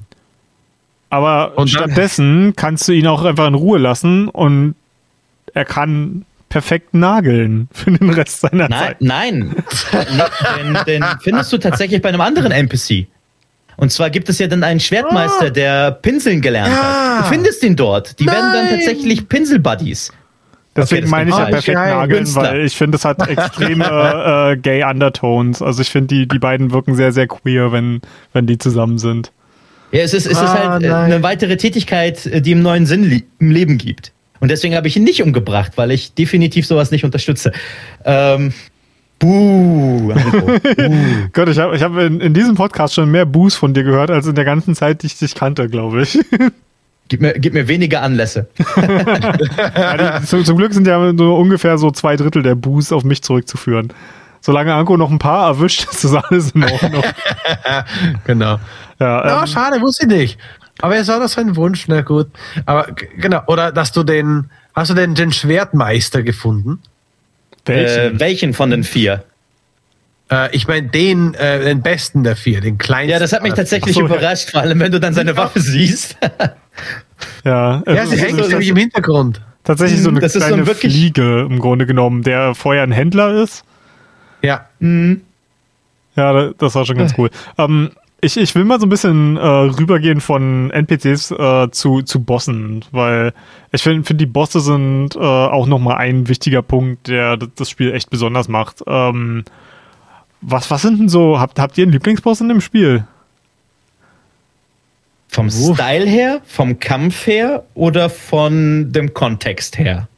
Aber 1.10 1.56
Und 1.56 1.72
dann- 1.74 1.84
stattdessen 1.84 2.54
kannst 2.56 2.88
du 2.88 2.92
ihn 2.92 3.06
auch 3.06 3.24
einfach 3.24 3.46
in 3.46 3.54
Ruhe 3.54 3.78
lassen 3.78 4.28
und 4.28 4.74
er 5.54 5.64
kann 5.64 6.24
perfekt 6.48 6.94
nageln 6.94 7.68
für 7.72 7.90
den 7.90 8.10
Rest 8.10 8.40
seiner 8.40 8.68
Nein, 8.68 8.78
Zeit. 8.78 8.96
nein. 9.00 9.54
den, 10.56 10.78
den 10.86 11.04
findest 11.20 11.52
du 11.52 11.58
tatsächlich 11.58 12.00
bei 12.02 12.08
einem 12.08 12.20
anderen 12.20 12.52
NPC. 12.52 13.06
Und 13.76 13.92
zwar 13.92 14.10
gibt 14.10 14.28
es 14.28 14.38
ja 14.38 14.46
dann 14.46 14.62
einen 14.62 14.80
Schwertmeister, 14.80 15.50
der 15.50 15.90
Pinseln 15.92 16.40
gelernt 16.40 16.72
Ja. 16.74 17.18
hat. 17.18 17.24
Du 17.26 17.28
findest 17.34 17.62
ihn 17.62 17.76
dort. 17.76 18.18
Die 18.18 18.26
werden 18.26 18.52
dann 18.52 18.64
Nein. 18.66 18.74
tatsächlich 18.76 19.28
Pinsel-Buddies. 19.28 20.12
Deswegen 20.74 21.02
das 21.02 21.10
meine 21.10 21.30
ich 21.30 21.36
ja 21.36 21.44
perfekt. 21.46 21.68
Ja, 21.68 21.86
nageln, 21.86 22.18
Künstler. 22.24 22.42
weil 22.42 22.64
ich 22.66 22.76
finde, 22.76 22.96
es 22.96 23.04
hat 23.04 23.26
extreme 23.28 23.84
äh, 24.52 24.56
gay 24.58 24.82
Undertones. 24.84 25.62
Also 25.62 25.80
ich 25.82 25.88
finde, 25.90 26.14
die, 26.14 26.28
die 26.28 26.38
beiden 26.38 26.70
wirken 26.72 26.94
sehr, 26.94 27.12
sehr 27.12 27.26
queer, 27.26 27.72
wenn, 27.72 28.02
wenn 28.34 28.46
die 28.46 28.58
zusammen 28.58 28.98
sind. 28.98 29.32
Ja, 29.92 30.00
es 30.02 30.12
ist, 30.12 30.26
es 30.26 30.32
ist 30.32 30.38
Ah, 30.38 30.70
halt 30.72 30.82
äh, 30.82 30.88
nein. 30.88 31.04
eine 31.12 31.22
weitere 31.22 31.56
Tätigkeit, 31.56 32.26
äh, 32.26 32.40
die 32.42 32.50
ihm 32.50 32.60
neuen 32.62 32.84
Sinn 32.86 33.04
li- 33.04 33.24
im 33.38 33.50
Leben 33.50 33.78
gibt. 33.78 34.12
Und 34.40 34.50
deswegen 34.50 34.74
habe 34.74 34.86
ich 34.88 34.96
ihn 34.96 35.04
nicht 35.04 35.22
umgebracht, 35.22 35.72
weil 35.76 35.90
ich 35.92 36.12
definitiv 36.12 36.66
sowas 36.66 36.90
nicht 36.90 37.04
unterstütze. 37.04 37.52
Ähm, 38.04 38.52
buh. 39.18 40.14
Gott, 41.32 41.48
ich 41.48 41.58
habe 41.58 41.76
ich 41.76 41.82
hab 41.82 41.96
in, 41.96 42.20
in 42.20 42.34
diesem 42.34 42.54
Podcast 42.54 42.94
schon 42.94 43.10
mehr 43.10 43.26
Boos 43.26 43.54
von 43.54 43.74
dir 43.74 43.84
gehört, 43.84 44.10
als 44.10 44.26
in 44.26 44.34
der 44.34 44.44
ganzen 44.44 44.74
Zeit, 44.74 45.02
die 45.02 45.06
ich 45.06 45.18
dich 45.18 45.34
kannte, 45.34 45.68
glaube 45.68 46.02
ich. 46.02 46.18
Gib 47.08 47.20
mir, 47.20 47.34
gib 47.34 47.54
mir 47.54 47.68
weniger 47.68 48.02
Anlässe. 48.02 48.48
Ja, 49.76 50.18
die, 50.18 50.26
zum, 50.26 50.44
zum 50.44 50.56
Glück 50.56 50.74
sind 50.74 50.88
ja 50.88 51.12
so 51.16 51.36
ungefähr 51.36 51.78
so 51.78 51.92
zwei 51.92 52.16
Drittel 52.16 52.42
der 52.42 52.56
Boos 52.56 52.90
auf 52.90 53.04
mich 53.04 53.22
zurückzuführen. 53.22 53.92
Solange 54.40 54.74
Anko 54.74 54.96
noch 54.96 55.12
ein 55.12 55.20
paar 55.20 55.46
erwischt, 55.46 55.86
ist 55.88 56.02
das 56.02 56.14
alles 56.14 56.50
in 56.50 56.64
Ordnung. 56.64 57.04
Genau. 58.24 58.58
Ja, 58.98 59.40
ähm, 59.40 59.46
schade, 59.46 59.80
wusste 59.80 60.06
ich 60.06 60.12
nicht. 60.12 60.38
Aber 60.80 60.96
es 60.96 61.06
war 61.06 61.20
doch 61.20 61.28
sein 61.28 61.54
Wunsch, 61.54 61.86
na 61.86 62.00
gut. 62.00 62.28
Aber 62.64 62.88
genau, 63.16 63.42
oder 63.46 63.70
dass 63.70 63.92
du 63.92 64.02
den, 64.02 64.50
hast 64.74 64.90
du 64.90 64.94
den, 64.94 65.14
den 65.14 65.32
Schwertmeister 65.32 66.24
gefunden? 66.24 66.80
Welchen? 67.68 68.16
Äh, 68.16 68.20
welchen 68.20 68.54
von 68.54 68.70
den 68.70 68.84
vier? 68.84 69.24
Äh, 70.30 70.54
ich 70.56 70.66
meine 70.66 70.88
den, 70.88 71.34
äh, 71.34 71.64
den 71.64 71.82
besten 71.82 72.24
der 72.24 72.36
vier, 72.36 72.60
den 72.60 72.78
kleinsten. 72.78 73.10
Ja, 73.12 73.18
das 73.18 73.32
hat 73.32 73.42
mich 73.42 73.54
tatsächlich 73.54 73.96
Ach 73.96 74.00
so, 74.00 74.06
ja. 74.08 74.14
überrascht, 74.16 74.50
vor 74.50 74.60
allem 74.60 74.80
wenn 74.80 74.90
du 74.92 74.98
dann 75.00 75.14
seine 75.14 75.36
Waffe 75.36 75.60
siehst. 75.60 76.16
ja, 77.44 77.82
Ja, 77.86 78.02
es 78.02 78.10
sie 78.10 78.16
ist 78.16 78.22
hängt 78.22 78.48
nämlich 78.48 78.68
im 78.68 78.76
Hintergrund. 78.76 79.40
tatsächlich 79.64 80.00
so 80.02 80.10
eine 80.10 80.20
Das 80.20 80.34
ist 80.34 80.42
so 80.42 80.46
kleine 80.48 80.62
ein 80.62 80.66
wirklich- 80.66 80.92
Fliege 80.94 81.46
im 81.48 81.58
Grunde 81.60 81.86
genommen, 81.86 82.22
der 82.22 82.54
vorher 82.54 82.82
ein 82.82 82.92
Händler 82.92 83.42
ist. 83.42 83.64
Ja. 84.42 84.66
Ja, 84.80 86.32
da- 86.32 86.50
das 86.58 86.74
war 86.74 86.84
schon 86.86 86.96
ganz 86.98 87.14
cool. 87.18 87.30
Ähm, 87.58 87.90
ich, 88.20 88.36
ich 88.36 88.54
will 88.54 88.64
mal 88.64 88.80
so 88.80 88.86
ein 88.86 88.90
bisschen 88.90 89.36
äh, 89.36 89.46
rübergehen 89.46 90.20
von 90.20 90.70
NPCs 90.70 91.32
äh, 91.32 91.70
zu, 91.70 92.02
zu 92.02 92.22
Bossen, 92.22 92.84
weil 92.90 93.32
ich 93.72 93.82
finde, 93.82 94.04
find, 94.04 94.20
die 94.20 94.26
Bosse 94.26 94.60
sind 94.60 95.14
äh, 95.16 95.18
auch 95.18 95.66
nochmal 95.66 95.98
ein 95.98 96.28
wichtiger 96.28 96.62
Punkt, 96.62 97.08
der 97.08 97.36
das 97.36 97.68
Spiel 97.68 97.92
echt 97.92 98.10
besonders 98.10 98.48
macht. 98.48 98.82
Ähm, 98.86 99.44
was, 100.40 100.70
was 100.70 100.82
sind 100.82 100.98
denn 100.98 101.08
so, 101.08 101.38
habt, 101.38 101.58
habt 101.58 101.76
ihr 101.76 101.82
einen 101.82 101.92
Lieblingsboss 101.92 102.40
in 102.40 102.48
dem 102.48 102.60
Spiel? 102.60 103.06
Vom 105.28 105.50
Style 105.50 106.06
her, 106.06 106.40
vom 106.46 106.78
Kampf 106.78 107.26
her 107.26 107.64
oder 107.74 108.08
von 108.08 108.90
dem 108.92 109.12
Kontext 109.12 109.76
her? 109.76 110.08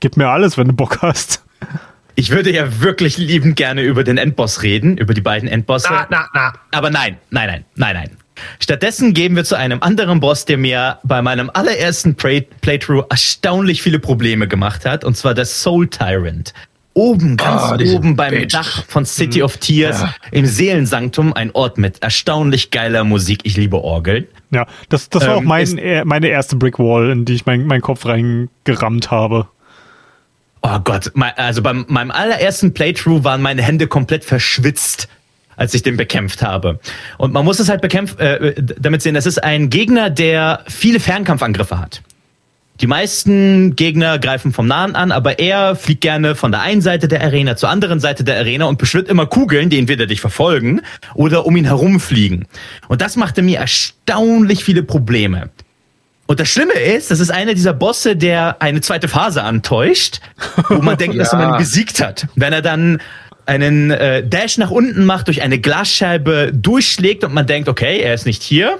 Gib 0.00 0.18
mir 0.18 0.28
alles, 0.28 0.58
wenn 0.58 0.68
du 0.68 0.74
Bock 0.74 1.00
hast. 1.00 1.42
Ich 2.18 2.30
würde 2.30 2.50
ja 2.52 2.80
wirklich 2.80 3.18
liebend 3.18 3.56
gerne 3.56 3.82
über 3.82 4.02
den 4.02 4.16
Endboss 4.18 4.62
reden, 4.62 4.96
über 4.96 5.12
die 5.14 5.20
beiden 5.20 5.48
Endbosse. 5.48 5.88
Na, 5.90 6.06
na, 6.10 6.26
na. 6.32 6.52
Aber 6.72 6.90
nein, 6.90 7.18
nein, 7.30 7.46
nein, 7.48 7.64
nein, 7.76 7.94
nein. 7.94 8.10
Stattdessen 8.58 9.14
gehen 9.14 9.36
wir 9.36 9.44
zu 9.44 9.54
einem 9.54 9.82
anderen 9.82 10.20
Boss, 10.20 10.44
der 10.46 10.56
mir 10.58 10.98
bei 11.04 11.20
meinem 11.22 11.50
allerersten 11.52 12.14
Play 12.14 12.42
Playthrough 12.62 13.04
erstaunlich 13.10 13.82
viele 13.82 13.98
Probleme 13.98 14.48
gemacht 14.48 14.84
hat, 14.86 15.04
und 15.04 15.16
zwar 15.16 15.34
der 15.34 15.44
Soul 15.46 15.88
Tyrant. 15.88 16.52
Oben, 16.94 17.36
ganz 17.36 17.76
diese 17.78 17.96
oben 17.96 18.16
beim 18.16 18.30
Bitch. 18.32 18.54
Dach 18.54 18.84
von 18.88 19.04
City 19.04 19.42
of 19.42 19.58
Tears, 19.58 20.00
Ja. 20.00 20.14
im 20.30 20.46
Seelensanktum, 20.46 21.34
ein 21.34 21.50
Ort 21.54 21.76
mit 21.76 22.02
erstaunlich 22.02 22.70
geiler 22.70 23.04
Musik. 23.04 23.40
Ich 23.44 23.58
liebe 23.58 23.76
Orgeln. 23.82 24.24
Ja, 24.50 24.66
das, 24.88 25.10
das 25.10 25.26
war 25.26 25.34
Ähm, 25.36 25.38
auch 25.40 25.42
mein, 25.42 25.78
meine 26.04 26.28
erste 26.28 26.56
Brickwall, 26.56 27.10
in 27.10 27.26
die 27.26 27.34
ich 27.34 27.44
mein- 27.44 27.66
meinen 27.66 27.82
Kopf 27.82 28.06
reingerammt 28.06 29.10
habe. 29.10 29.48
Oh 30.68 30.80
Gott, 30.80 31.12
also 31.36 31.62
beim 31.62 31.84
meinem 31.86 32.10
allerersten 32.10 32.74
Playthrough 32.74 33.22
waren 33.22 33.40
meine 33.40 33.62
Hände 33.62 33.86
komplett 33.86 34.24
verschwitzt, 34.24 35.06
als 35.54 35.74
ich 35.74 35.84
den 35.84 35.96
bekämpft 35.96 36.42
habe. 36.42 36.80
Und 37.18 37.32
man 37.32 37.44
muss 37.44 37.60
es 37.60 37.68
halt 37.68 37.82
bekämpfen, 37.82 38.18
äh, 38.18 38.54
damit 38.56 39.00
sehen, 39.00 39.14
das 39.14 39.26
ist 39.26 39.44
ein 39.44 39.70
Gegner, 39.70 40.10
der 40.10 40.64
viele 40.66 40.98
Fernkampfangriffe 40.98 41.78
hat. 41.78 42.02
Die 42.80 42.88
meisten 42.88 43.76
Gegner 43.76 44.18
greifen 44.18 44.52
vom 44.52 44.66
Nahen 44.66 44.96
an, 44.96 45.12
aber 45.12 45.38
er 45.38 45.76
fliegt 45.76 46.00
gerne 46.00 46.34
von 46.34 46.50
der 46.50 46.62
einen 46.62 46.82
Seite 46.82 47.06
der 47.06 47.22
Arena 47.22 47.56
zur 47.56 47.68
anderen 47.68 48.00
Seite 48.00 48.24
der 48.24 48.36
Arena 48.36 48.64
und 48.64 48.78
beschwört 48.78 49.08
immer 49.08 49.26
Kugeln, 49.26 49.70
die 49.70 49.78
entweder 49.78 50.06
dich 50.06 50.20
verfolgen 50.20 50.82
oder 51.14 51.46
um 51.46 51.56
ihn 51.56 51.64
herumfliegen. 51.64 52.48
Und 52.88 53.02
das 53.02 53.14
machte 53.14 53.40
mir 53.40 53.60
erstaunlich 53.60 54.64
viele 54.64 54.82
Probleme. 54.82 55.48
Und 56.26 56.40
das 56.40 56.48
Schlimme 56.48 56.72
ist, 56.74 57.10
das 57.10 57.20
ist 57.20 57.30
einer 57.30 57.54
dieser 57.54 57.72
Bosse, 57.72 58.16
der 58.16 58.56
eine 58.60 58.80
zweite 58.80 59.06
Phase 59.08 59.42
antäuscht, 59.42 60.20
wo 60.68 60.82
man 60.82 60.96
denkt, 60.98 61.18
dass 61.18 61.32
Ja. 61.32 61.38
man 61.38 61.54
ihn 61.54 61.58
besiegt 61.58 62.00
hat. 62.02 62.26
Wenn 62.34 62.52
er 62.52 62.62
dann 62.62 63.00
einen 63.46 63.92
äh, 63.92 64.26
Dash 64.26 64.58
nach 64.58 64.70
unten 64.72 65.04
macht, 65.04 65.28
durch 65.28 65.42
eine 65.42 65.58
Glasscheibe 65.60 66.50
durchschlägt 66.52 67.22
und 67.22 67.32
man 67.32 67.46
denkt, 67.46 67.68
okay, 67.68 68.00
er 68.00 68.12
ist 68.12 68.26
nicht 68.26 68.42
hier, 68.42 68.78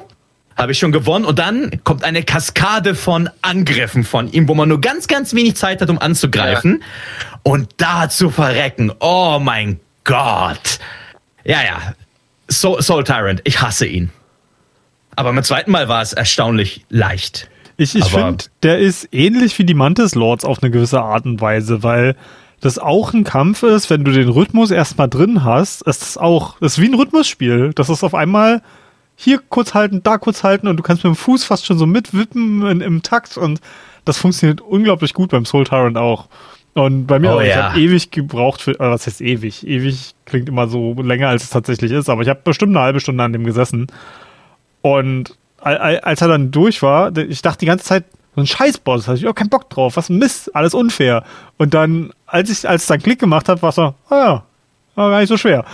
habe 0.57 0.73
ich 0.73 0.79
schon 0.81 0.91
gewonnen. 0.91 1.25
Und 1.25 1.39
dann 1.39 1.71
kommt 1.85 2.03
eine 2.03 2.25
Kaskade 2.25 2.97
von 2.97 3.31
Angriffen 3.43 4.03
von 4.03 4.33
ihm, 4.33 4.49
wo 4.49 4.55
man 4.55 4.69
nur 4.69 4.81
ganz, 4.81 5.07
ganz 5.07 5.33
wenig 5.35 5.55
Zeit 5.55 5.81
hat, 5.81 5.89
um 5.89 6.01
anzugreifen. 6.01 6.83
Und 7.45 7.69
da 7.77 8.09
zu 8.09 8.31
verrecken, 8.31 8.91
oh 8.99 9.39
mein 9.41 9.79
Gott. 10.03 10.81
Ja, 11.45 11.59
ja, 11.63 11.95
Soul, 12.51 12.83
Soul 12.83 13.05
Tyrant, 13.05 13.41
ich 13.45 13.61
hasse 13.61 13.87
ihn. 13.87 14.11
Aber 15.17 15.33
beim 15.33 15.43
zweiten 15.43 15.71
Mal 15.71 15.89
war 15.89 16.03
es 16.03 16.13
erstaunlich 16.13 16.85
leicht. 16.91 17.49
Ich, 17.79 17.95
ich 17.95 18.05
finde, 18.07 18.45
der 18.63 18.79
ist 18.79 19.09
ähnlich 19.13 19.59
wie 19.59 19.65
die 19.65 19.75
Mantis 19.75 20.15
Lords 20.15 20.45
auf 20.45 20.63
eine 20.63 20.71
gewisse 20.71 21.03
Art 21.03 21.27
und 21.27 21.41
Weise, 21.41 21.83
weil 21.83 22.17
das 22.61 22.79
auch 22.79 23.13
ein 23.13 23.25
Kampf 23.25 23.63
ist, 23.63 23.91
wenn 23.91 24.05
du 24.05 24.13
den 24.13 24.29
Rhythmus 24.29 24.71
erstmal 24.71 25.09
drin 25.09 25.45
hast, 25.45 25.83
ist 25.83 26.01
das 26.01 26.17
auch, 26.17 26.59
das 26.61 26.79
ist 26.79 26.83
wie 26.83 26.89
ein 26.89 26.95
Rhythmusspiel. 26.95 27.73
Das 27.75 27.91
ist 27.91 28.03
auf 28.03 28.15
einmal 28.15 28.63
hier 29.15 29.41
kurz 29.49 29.75
halten, 29.75 30.03
da 30.03 30.19
kurz 30.19 30.43
halten 30.43 30.69
und 30.69 30.77
du 30.77 30.83
kannst 30.83 31.05
mit 31.05 31.13
dem 31.13 31.17
Fuß 31.17 31.45
fast 31.45 31.67
schon 31.67 31.79
so 31.79 31.87
mitwippen 31.87 32.67
in, 32.67 32.81
im 32.81 33.03
Takt 33.03 33.37
und 33.37 33.61
das 34.05 34.19
funktioniert 34.19 34.61
unglaublich 34.61 35.13
gut 35.15 35.31
beim 35.31 35.45
Soul 35.45 35.65
Tyrant 35.65 35.99
auch. 35.99 36.29
Und 36.75 37.07
bei 37.07 37.19
mir 37.19 37.31
Oh 37.31 37.37
auch. 37.37 37.41
Ich 37.41 37.49
ja. 37.49 37.71
habe 37.71 37.81
ewig 37.81 38.11
gebraucht 38.11 38.61
für, 38.61 38.73
äh, 38.73 38.79
was 38.91 39.07
heißt 39.07 39.23
ewig? 39.23 39.67
Ewig 39.67 40.15
klingt 40.27 40.49
immer 40.49 40.69
so 40.69 40.95
länger, 41.01 41.29
als 41.29 41.45
es 41.45 41.51
tatsächlich 41.51 41.91
ist, 41.91 42.09
aber 42.11 42.23
ich 42.23 42.29
habe 42.29 42.41
bestimmt 42.45 42.77
eine 42.77 42.85
halbe 42.85 43.01
Stunde 43.01 43.25
an 43.25 43.33
dem 43.33 43.45
gesessen. 43.45 43.87
Und 44.87 45.35
al- 45.61 45.79
al- 45.79 45.99
als 45.99 46.21
er 46.21 46.29
dann 46.29 46.53
durch 46.53 46.81
war, 46.81 47.17
ich 47.17 47.43
dachte 47.43 47.59
die 47.59 47.67
ganze 47.67 47.85
Zeit, 47.85 48.05
so 48.37 48.41
ein 48.41 48.47
Scheißboss, 48.47 49.09
hab 49.09 49.17
ich 49.17 49.27
auch 49.27 49.35
keinen 49.35 49.49
Bock 49.49 49.69
drauf, 49.69 49.97
was 49.97 50.11
ein 50.11 50.19
Mist, 50.19 50.55
alles 50.55 50.75
unfair. 50.75 51.25
Und 51.57 51.75
dann, 51.75 52.13
als 52.25 52.51
ich, 52.51 52.69
als 52.69 52.83
es 52.83 52.89
dann 52.89 53.03
Klick 53.03 53.19
gemacht 53.19 53.49
hat, 53.49 53.63
war 53.63 53.71
es 53.71 53.75
so, 53.75 53.83
ah 53.83 53.95
ja, 54.11 54.45
war 54.95 55.11
gar 55.11 55.19
nicht 55.19 55.29
so 55.29 55.37
schwer. 55.37 55.65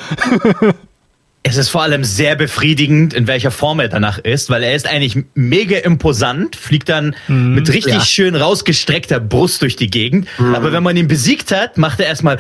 es 1.43 1.59
ist 1.59 1.68
vor 1.68 1.82
allem 1.82 2.05
sehr 2.05 2.36
befriedigend, 2.36 3.12
in 3.12 3.26
welcher 3.26 3.51
Form 3.51 3.80
er 3.80 3.89
danach 3.89 4.16
ist, 4.16 4.48
weil 4.48 4.62
er 4.62 4.74
ist 4.74 4.86
eigentlich 4.86 5.22
mega 5.34 5.76
imposant, 5.76 6.56
fliegt 6.56 6.89
dann 6.89 7.14
mhm, 7.28 7.55
mit 7.55 7.68
richtig 7.68 7.93
ja. 7.93 8.01
schön 8.01 8.34
rausgestreckter 8.34 9.20
Brust 9.20 9.60
durch 9.60 9.76
die 9.76 9.90
Gegend. 9.90 10.26
Mhm. 10.39 10.55
Aber 10.55 10.72
wenn 10.72 10.82
man 10.82 10.97
ihn 10.97 11.06
besiegt 11.09 11.52
hat, 11.52 11.76
macht 11.76 12.01
er 12.01 12.06
erstmal 12.06 12.39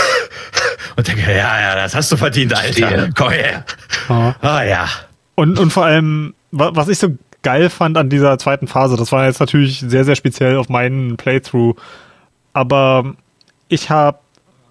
und 0.96 1.06
denke, 1.06 1.30
ja, 1.30 1.60
ja, 1.60 1.74
das 1.74 1.94
hast 1.94 2.10
du 2.10 2.16
verdient, 2.16 2.54
Alter. 2.54 3.10
Komm 3.14 3.32
her. 3.32 3.66
Ah 4.08 4.30
oh. 4.30 4.46
oh, 4.46 4.60
ja. 4.66 4.88
Und, 5.34 5.58
und 5.58 5.72
vor 5.72 5.84
allem, 5.84 6.34
was 6.50 6.88
ich 6.88 6.98
so 6.98 7.08
geil 7.42 7.70
fand 7.70 7.96
an 7.98 8.08
dieser 8.08 8.38
zweiten 8.38 8.66
Phase, 8.66 8.96
das 8.96 9.12
war 9.12 9.26
jetzt 9.26 9.40
natürlich 9.40 9.80
sehr, 9.80 10.04
sehr 10.04 10.16
speziell 10.16 10.56
auf 10.56 10.68
meinen 10.68 11.16
Playthrough, 11.16 11.76
aber 12.52 13.14
ich 13.68 13.90
habe 13.90 14.18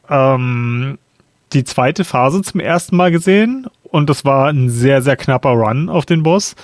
ähm, 0.10 0.98
die 1.54 1.64
zweite 1.64 2.04
Phase 2.04 2.42
zum 2.42 2.60
ersten 2.60 2.96
Mal 2.96 3.12
gesehen 3.12 3.68
und 3.84 4.10
das 4.10 4.26
war 4.26 4.48
ein 4.48 4.70
sehr, 4.70 5.02
sehr 5.02 5.16
knapper 5.16 5.52
Run 5.52 5.90
auf 5.90 6.06
den 6.06 6.24
Boss. 6.24 6.56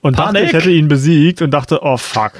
Und 0.00 0.16
Panik. 0.16 0.34
dachte, 0.34 0.46
ich 0.46 0.52
hätte 0.52 0.70
ihn 0.70 0.88
besiegt 0.88 1.42
und 1.42 1.50
dachte, 1.50 1.80
oh 1.82 1.96
fuck. 1.96 2.32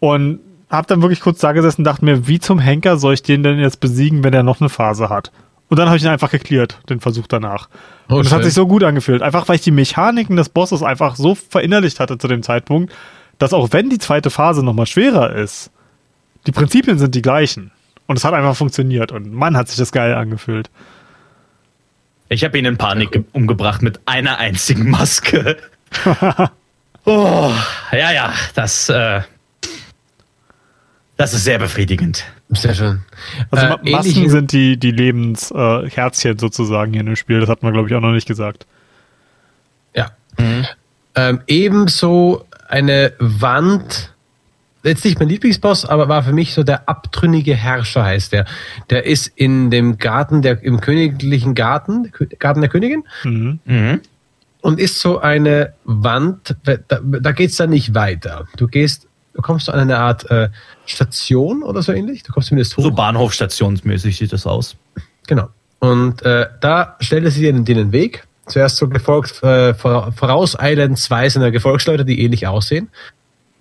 Und 0.00 0.40
hab 0.70 0.86
dann 0.86 1.02
wirklich 1.02 1.20
kurz 1.20 1.38
da 1.40 1.52
gesessen 1.52 1.80
und 1.80 1.84
dachte 1.84 2.04
mir, 2.04 2.28
wie 2.28 2.38
zum 2.38 2.58
Henker 2.58 2.96
soll 2.98 3.14
ich 3.14 3.22
den 3.22 3.42
denn 3.42 3.58
jetzt 3.58 3.80
besiegen, 3.80 4.22
wenn 4.22 4.34
er 4.34 4.42
noch 4.42 4.60
eine 4.60 4.68
Phase 4.68 5.08
hat? 5.08 5.32
Und 5.68 5.78
dann 5.78 5.88
habe 5.88 5.98
ich 5.98 6.02
ihn 6.02 6.08
einfach 6.08 6.30
geklärt, 6.30 6.80
den 6.88 7.00
Versuch 7.00 7.26
danach. 7.26 7.68
Oh, 8.08 8.16
und 8.16 8.24
das 8.24 8.32
hat 8.32 8.44
sich 8.44 8.54
so 8.54 8.66
gut 8.66 8.82
angefühlt. 8.84 9.20
Einfach 9.22 9.48
weil 9.48 9.56
ich 9.56 9.62
die 9.62 9.70
Mechaniken 9.70 10.36
des 10.36 10.48
Bosses 10.48 10.82
einfach 10.82 11.16
so 11.16 11.34
verinnerlicht 11.34 12.00
hatte 12.00 12.16
zu 12.16 12.26
dem 12.26 12.42
Zeitpunkt, 12.42 12.92
dass 13.38 13.52
auch 13.52 13.68
wenn 13.72 13.90
die 13.90 13.98
zweite 13.98 14.30
Phase 14.30 14.64
nochmal 14.64 14.86
schwerer 14.86 15.34
ist, 15.34 15.70
die 16.46 16.52
Prinzipien 16.52 16.98
sind 16.98 17.14
die 17.14 17.22
gleichen. 17.22 17.70
Und 18.06 18.16
es 18.16 18.24
hat 18.24 18.32
einfach 18.32 18.56
funktioniert. 18.56 19.12
Und 19.12 19.32
Mann, 19.32 19.56
hat 19.56 19.68
sich 19.68 19.76
das 19.76 19.92
geil 19.92 20.14
angefühlt. 20.14 20.70
Ich 22.30 22.44
habe 22.44 22.58
ihn 22.58 22.64
in 22.64 22.78
Panik 22.78 23.24
umgebracht 23.32 23.82
mit 23.82 24.00
einer 24.06 24.38
einzigen 24.38 24.90
Maske. 24.90 25.58
oh, 27.04 27.52
ja, 27.92 28.12
ja, 28.12 28.32
das, 28.54 28.88
äh, 28.88 29.22
das 31.16 31.34
ist 31.34 31.44
sehr 31.44 31.58
befriedigend. 31.58 32.24
Sehr 32.50 32.74
schön. 32.74 33.02
Also 33.50 33.66
äh, 33.66 33.90
Masken 33.90 34.30
sind 34.30 34.52
die, 34.52 34.78
die 34.78 34.90
Lebensherzchen 34.90 36.36
äh, 36.36 36.40
sozusagen 36.40 36.92
hier 36.92 37.00
in 37.00 37.06
dem 37.06 37.16
Spiel. 37.16 37.40
Das 37.40 37.48
hat 37.48 37.62
man, 37.62 37.72
glaube 37.72 37.88
ich, 37.88 37.94
auch 37.94 38.00
noch 38.00 38.12
nicht 38.12 38.26
gesagt. 38.26 38.66
Ja. 39.94 40.10
Mhm. 40.38 40.66
Ähm, 41.14 41.40
ebenso 41.46 42.46
eine 42.68 43.12
Wand 43.18 44.12
jetzt 44.84 45.04
nicht 45.04 45.18
mein 45.18 45.28
Lieblingsboss, 45.28 45.84
aber 45.84 46.08
war 46.08 46.22
für 46.22 46.32
mich 46.32 46.54
so 46.54 46.62
der 46.62 46.88
abtrünnige 46.88 47.54
Herrscher 47.54 48.04
heißt 48.04 48.32
der. 48.32 48.46
Der 48.90 49.06
ist 49.06 49.30
in 49.34 49.70
dem 49.70 49.98
Garten, 49.98 50.42
der 50.42 50.62
im 50.62 50.80
königlichen 50.80 51.54
Garten, 51.54 52.12
Garten 52.38 52.60
der 52.60 52.70
Königin. 52.70 53.04
Mhm. 53.24 53.60
Mhm. 53.64 54.00
Und 54.60 54.80
ist 54.80 54.98
so 54.98 55.18
eine 55.20 55.74
Wand, 55.84 56.56
da, 56.64 56.98
da 57.02 57.32
geht's 57.32 57.56
dann 57.56 57.70
nicht 57.70 57.94
weiter. 57.94 58.46
Du 58.56 58.66
gehst, 58.66 59.06
du 59.38 59.42
kommst 59.42 59.70
an 59.70 59.78
eine 59.78 59.98
Art 59.98 60.28
äh, 60.32 60.48
Station 60.84 61.62
oder 61.62 61.80
so 61.80 61.92
ähnlich. 61.92 62.24
Du 62.24 62.32
kommst 62.32 62.48
zumindest 62.48 62.76
hoch. 62.76 62.82
So 62.82 62.90
Bahnhofstationsmäßig 62.90 64.18
sieht 64.18 64.32
das 64.32 64.48
aus. 64.48 64.76
Genau. 65.28 65.48
Und 65.78 66.22
äh, 66.22 66.48
da 66.60 66.96
stellt 66.98 67.30
sie 67.32 67.40
dir 67.40 67.52
den, 67.52 67.92
Weg. 67.92 68.26
Zuerst 68.48 68.78
so 68.78 68.88
gefolgt, 68.88 69.40
äh, 69.44 69.74
vorauseilend 69.74 70.98
zwei 70.98 71.28
seiner 71.28 71.52
Gefolgsleute, 71.52 72.04
die 72.04 72.20
ähnlich 72.20 72.48
aussehen. 72.48 72.88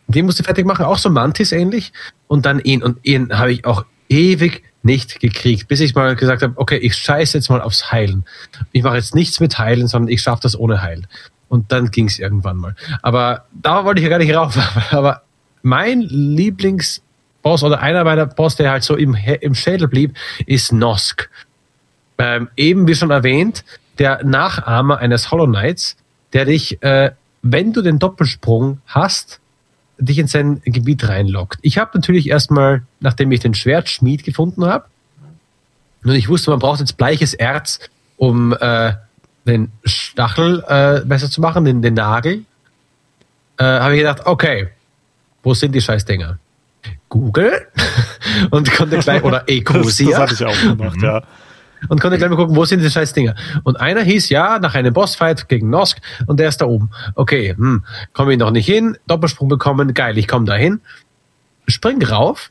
Den 0.07 0.25
musst 0.25 0.39
du 0.39 0.43
fertig 0.43 0.65
machen, 0.65 0.83
auch 0.83 0.97
so 0.97 1.11
Mantis 1.11 1.51
ähnlich. 1.51 1.93
Und 2.27 2.47
dann 2.47 2.59
ihn. 2.59 2.81
Und 2.81 2.97
ihn 3.05 3.37
habe 3.37 3.51
ich 3.51 3.65
auch 3.65 3.85
ewig 4.09 4.63
nicht 4.81 5.19
gekriegt, 5.19 5.67
bis 5.67 5.79
ich 5.79 5.93
mal 5.93 6.15
gesagt 6.15 6.41
habe, 6.41 6.53
okay, 6.55 6.77
ich 6.77 6.95
scheiße 6.95 7.37
jetzt 7.37 7.49
mal 7.49 7.61
aufs 7.61 7.91
Heilen. 7.91 8.25
Ich 8.71 8.81
mache 8.81 8.95
jetzt 8.95 9.13
nichts 9.13 9.39
mit 9.39 9.59
Heilen, 9.59 9.87
sondern 9.87 10.09
ich 10.09 10.23
schaffe 10.23 10.41
das 10.41 10.57
ohne 10.57 10.81
Heil. 10.81 11.03
Und 11.49 11.71
dann 11.71 11.91
ging 11.91 12.07
es 12.07 12.17
irgendwann 12.17 12.57
mal. 12.57 12.75
Aber 13.03 13.45
da 13.53 13.85
wollte 13.85 13.99
ich 13.99 14.03
ja 14.05 14.09
gar 14.09 14.17
nicht 14.17 14.33
rauf. 14.33 14.57
Aber 14.91 15.21
mein 15.67 16.01
Lieblingsboss 16.01 17.63
oder 17.63 17.81
einer 17.81 18.03
meiner 18.03 18.25
Boss, 18.25 18.55
der 18.55 18.71
halt 18.71 18.83
so 18.83 18.95
im, 18.95 19.15
im 19.15 19.53
Schädel 19.53 19.87
blieb, 19.87 20.15
ist 20.45 20.71
Nosk. 20.71 21.29
Ähm, 22.17 22.49
eben 22.55 22.87
wie 22.87 22.95
schon 22.95 23.11
erwähnt, 23.11 23.63
der 23.99 24.23
Nachahmer 24.23 24.99
eines 24.99 25.29
Hollow 25.29 25.45
Knights, 25.45 25.97
der 26.33 26.45
dich, 26.45 26.81
äh, 26.81 27.11
wenn 27.41 27.73
du 27.73 27.81
den 27.81 27.99
Doppelsprung 27.99 28.79
hast, 28.87 29.39
dich 29.97 30.19
in 30.19 30.27
sein 30.27 30.61
Gebiet 30.63 31.07
reinlockt. 31.07 31.59
Ich 31.61 31.77
habe 31.77 31.91
natürlich 31.95 32.29
erstmal, 32.29 32.83
nachdem 32.99 33.31
ich 33.31 33.39
den 33.39 33.53
Schwertschmied 33.53 34.23
gefunden 34.23 34.65
habe, 34.65 34.85
und 36.03 36.15
ich 36.15 36.29
wusste, 36.29 36.51
man 36.51 36.59
braucht 36.59 36.79
jetzt 36.79 36.95
bleiches 36.97 37.33
Erz, 37.33 37.79
um 38.15 38.55
äh, 38.59 38.93
den 39.45 39.71
Stachel 39.83 40.63
äh, 40.67 41.01
besser 41.05 41.29
zu 41.29 41.41
machen, 41.41 41.65
den, 41.65 41.81
den 41.81 41.95
Nagel, 41.95 42.45
äh, 43.57 43.63
habe 43.63 43.95
ich 43.95 43.99
gedacht, 43.99 44.21
okay, 44.25 44.69
wo 45.47 45.53
sind 45.53 45.73
die 45.73 45.79
Scheißdinger? 45.79 46.39
Google 47.07 47.67
und 48.51 48.69
konnte 48.73 48.97
gleich, 48.97 49.23
oder 49.23 49.43
Ecosia. 49.47 50.19
Das, 50.27 50.37
das 50.37 50.41
hatte 50.41 50.43
ich 50.43 50.45
auch 50.45 50.77
gemacht, 50.77 51.01
ja 51.01 51.23
und 51.89 52.01
konnte 52.01 52.17
gleich 52.17 52.29
mal 52.29 52.35
gucken, 52.35 52.55
wo 52.55 52.65
sind 52.65 52.79
diese 52.79 52.89
scheiß 52.89 53.13
Dinger. 53.13 53.35
Und 53.63 53.79
einer 53.79 54.01
hieß, 54.01 54.29
ja, 54.29 54.57
nach 54.57 54.73
einem 54.73 54.93
Bossfight 54.93 55.47
gegen 55.47 55.69
Nosk 55.69 55.99
und 56.25 56.39
der 56.39 56.49
ist 56.49 56.57
da 56.57 56.65
oben. 56.65 56.89
Okay, 57.13 57.53
hm, 57.55 57.85
komme 58.13 58.33
ich 58.33 58.39
noch 58.39 58.49
nicht 58.49 58.65
hin, 58.65 58.97
Doppelsprung 59.05 59.47
bekommen, 59.47 59.93
geil, 59.93 60.17
ich 60.17 60.27
komme 60.27 60.45
da 60.45 60.55
hin, 60.55 60.81
spring 61.67 62.03
rauf 62.03 62.49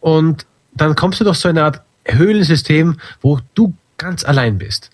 und 0.00 0.46
dann 0.72 0.94
kommst 0.94 1.20
du 1.20 1.24
doch 1.24 1.34
so 1.34 1.50
eine 1.50 1.62
Art 1.62 1.82
Höhlensystem, 2.06 2.96
wo 3.20 3.38
du 3.54 3.74
ganz 3.98 4.24
allein 4.24 4.56
bist. 4.56 4.90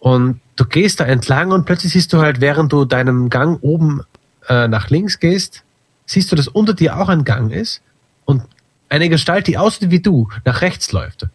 Und 0.00 0.40
du 0.56 0.66
gehst 0.66 1.00
da 1.00 1.06
entlang 1.06 1.50
und 1.50 1.64
plötzlich 1.64 1.94
siehst 1.94 2.12
du 2.12 2.18
halt, 2.18 2.42
während 2.42 2.72
du 2.72 2.84
deinem 2.84 3.30
Gang 3.30 3.58
oben 3.62 4.02
äh, 4.48 4.68
nach 4.68 4.90
links 4.90 5.18
gehst, 5.18 5.64
siehst 6.08 6.32
du, 6.32 6.36
dass 6.36 6.48
unter 6.48 6.74
dir 6.74 6.98
auch 6.98 7.08
ein 7.08 7.24
Gang 7.24 7.52
ist 7.52 7.82
und 8.24 8.42
eine 8.88 9.08
Gestalt, 9.08 9.46
die 9.46 9.58
aussieht 9.58 9.90
wie 9.90 10.00
du, 10.00 10.28
nach 10.44 10.62
rechts 10.62 10.90
läuft 10.92 11.28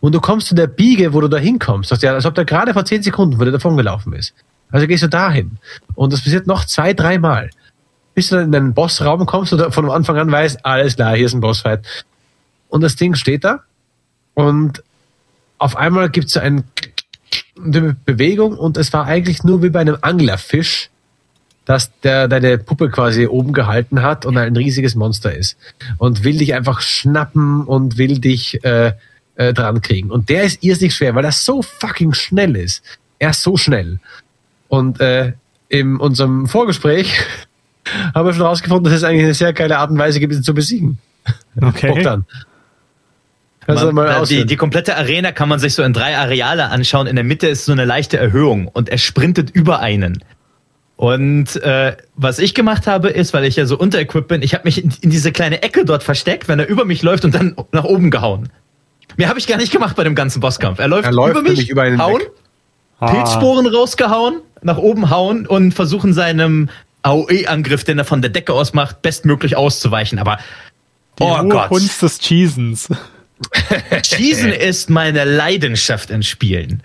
und 0.00 0.14
du 0.14 0.20
kommst 0.20 0.48
zu 0.48 0.54
der 0.54 0.66
Biege, 0.66 1.12
wo 1.12 1.20
du 1.20 1.28
da 1.28 1.36
hinkommst, 1.36 1.92
als 1.92 2.26
ob 2.26 2.34
der 2.34 2.44
gerade 2.44 2.72
vor 2.72 2.84
zehn 2.84 3.02
Sekunden 3.02 3.38
wo 3.38 3.44
der 3.44 3.52
davon 3.52 3.76
gelaufen 3.76 4.12
ist. 4.14 4.34
Also 4.70 4.86
gehst 4.86 5.02
du 5.04 5.08
dahin. 5.08 5.58
Und 5.94 6.12
das 6.12 6.22
passiert 6.22 6.46
noch 6.46 6.64
zwei, 6.64 6.92
dreimal. 6.92 7.50
Bis 8.14 8.28
du 8.28 8.36
dann 8.36 8.46
in 8.46 8.52
den 8.52 8.74
Bossraum 8.74 9.26
kommst 9.26 9.52
und 9.52 9.72
von 9.72 9.90
Anfang 9.90 10.18
an 10.18 10.32
weißt, 10.32 10.66
alles 10.66 10.96
klar, 10.96 11.14
hier 11.14 11.26
ist 11.26 11.34
ein 11.34 11.40
Bossfight. 11.40 11.86
Und 12.68 12.80
das 12.80 12.96
Ding 12.96 13.14
steht 13.14 13.44
da 13.44 13.60
und 14.34 14.82
auf 15.58 15.76
einmal 15.76 16.10
gibt 16.10 16.28
es 16.28 16.36
eine 16.36 16.64
Bewegung 17.54 18.58
und 18.58 18.76
es 18.76 18.92
war 18.92 19.04
eigentlich 19.04 19.44
nur 19.44 19.62
wie 19.62 19.70
bei 19.70 19.80
einem 19.80 19.98
Anglerfisch, 20.00 20.90
dass 21.64 21.92
der 22.00 22.28
deine 22.28 22.58
Puppe 22.58 22.90
quasi 22.90 23.26
oben 23.26 23.52
gehalten 23.52 24.02
hat 24.02 24.26
und 24.26 24.36
ein 24.36 24.56
riesiges 24.56 24.94
Monster 24.94 25.34
ist 25.34 25.56
und 25.98 26.24
will 26.24 26.38
dich 26.38 26.54
einfach 26.54 26.80
schnappen 26.80 27.64
und 27.64 27.98
will 27.98 28.18
dich 28.18 28.64
äh, 28.64 28.92
äh, 29.36 29.52
dran 29.52 29.80
kriegen. 29.80 30.10
Und 30.10 30.28
der 30.28 30.42
ist 30.42 30.62
irrsinnig 30.62 30.94
schwer, 30.94 31.14
weil 31.14 31.24
er 31.24 31.32
so 31.32 31.62
fucking 31.62 32.14
schnell 32.14 32.56
ist. 32.56 32.82
Er 33.18 33.30
ist 33.30 33.42
so 33.42 33.56
schnell. 33.56 34.00
Und 34.68 35.00
äh, 35.00 35.32
in 35.68 35.96
unserem 35.98 36.48
Vorgespräch 36.48 37.20
haben 38.14 38.26
wir 38.26 38.34
schon 38.34 38.42
rausgefunden, 38.42 38.84
dass 38.84 38.94
es 38.94 39.04
eigentlich 39.04 39.24
eine 39.24 39.34
sehr 39.34 39.52
geile 39.52 39.78
Art 39.78 39.90
und 39.90 39.98
Weise 39.98 40.20
gibt, 40.20 40.32
ihn 40.32 40.42
zu 40.42 40.54
besiegen. 40.54 40.98
Okay. 41.60 42.02
dann. 42.02 42.24
Also 43.66 43.92
man, 43.92 44.24
die, 44.24 44.44
die 44.44 44.56
komplette 44.56 44.96
Arena 44.96 45.30
kann 45.30 45.48
man 45.48 45.60
sich 45.60 45.74
so 45.74 45.84
in 45.84 45.92
drei 45.92 46.16
Areale 46.16 46.68
anschauen. 46.70 47.06
In 47.06 47.14
der 47.14 47.24
Mitte 47.24 47.46
ist 47.46 47.64
so 47.64 47.72
eine 47.72 47.84
leichte 47.84 48.18
Erhöhung 48.18 48.66
und 48.66 48.88
er 48.88 48.98
sprintet 48.98 49.50
über 49.50 49.78
einen. 49.78 50.24
Und 51.02 51.60
äh, 51.64 51.96
was 52.14 52.38
ich 52.38 52.54
gemacht 52.54 52.86
habe, 52.86 53.08
ist, 53.08 53.34
weil 53.34 53.44
ich 53.44 53.56
ja 53.56 53.66
so 53.66 53.76
unterequipped 53.76 54.28
bin, 54.28 54.40
ich 54.40 54.54
habe 54.54 54.62
mich 54.62 54.84
in, 54.84 54.92
in, 55.00 55.10
diese 55.10 55.32
kleine 55.32 55.60
Ecke 55.60 55.84
dort 55.84 56.04
versteckt, 56.04 56.46
wenn 56.46 56.60
er 56.60 56.68
über 56.68 56.84
mich 56.84 57.02
läuft 57.02 57.24
und 57.24 57.34
dann 57.34 57.56
nach 57.72 57.82
oben 57.82 58.12
gehauen. 58.12 58.50
Mehr 59.16 59.28
habe 59.28 59.40
ich 59.40 59.48
gar 59.48 59.56
nicht 59.56 59.72
gemacht 59.72 59.96
bei 59.96 60.04
dem 60.04 60.14
ganzen 60.14 60.38
Bosskampf. 60.38 60.78
Er 60.78 60.86
läuft, 60.86 61.06
er 61.06 61.12
läuft 61.12 61.36
über 61.36 61.42
mich, 61.42 61.68
über 61.68 61.98
hauen, 61.98 62.22
ah. 63.00 63.10
Pilzsporen 63.10 63.66
rausgehauen, 63.66 64.42
nach 64.62 64.78
oben 64.78 65.10
hauen 65.10 65.44
und 65.44 65.72
versuchen 65.72 66.14
seinem 66.14 66.70
AOE-Angriff, 67.02 67.82
den 67.82 67.98
er 67.98 68.04
von 68.04 68.22
der 68.22 68.30
Decke 68.30 68.52
aus 68.52 68.72
macht, 68.72 69.02
bestmöglich 69.02 69.56
auszuweichen. 69.56 70.20
Aber 70.20 70.38
die 71.18 71.24
oh 71.24 71.42
Gott. 71.48 71.66
Kunst 71.66 72.00
des 72.00 72.20
Cheesens. 72.20 72.88
Cheesen 74.04 74.52
ist 74.52 74.88
meine 74.88 75.24
Leidenschaft 75.24 76.10
in 76.10 76.22
Spielen. 76.22 76.84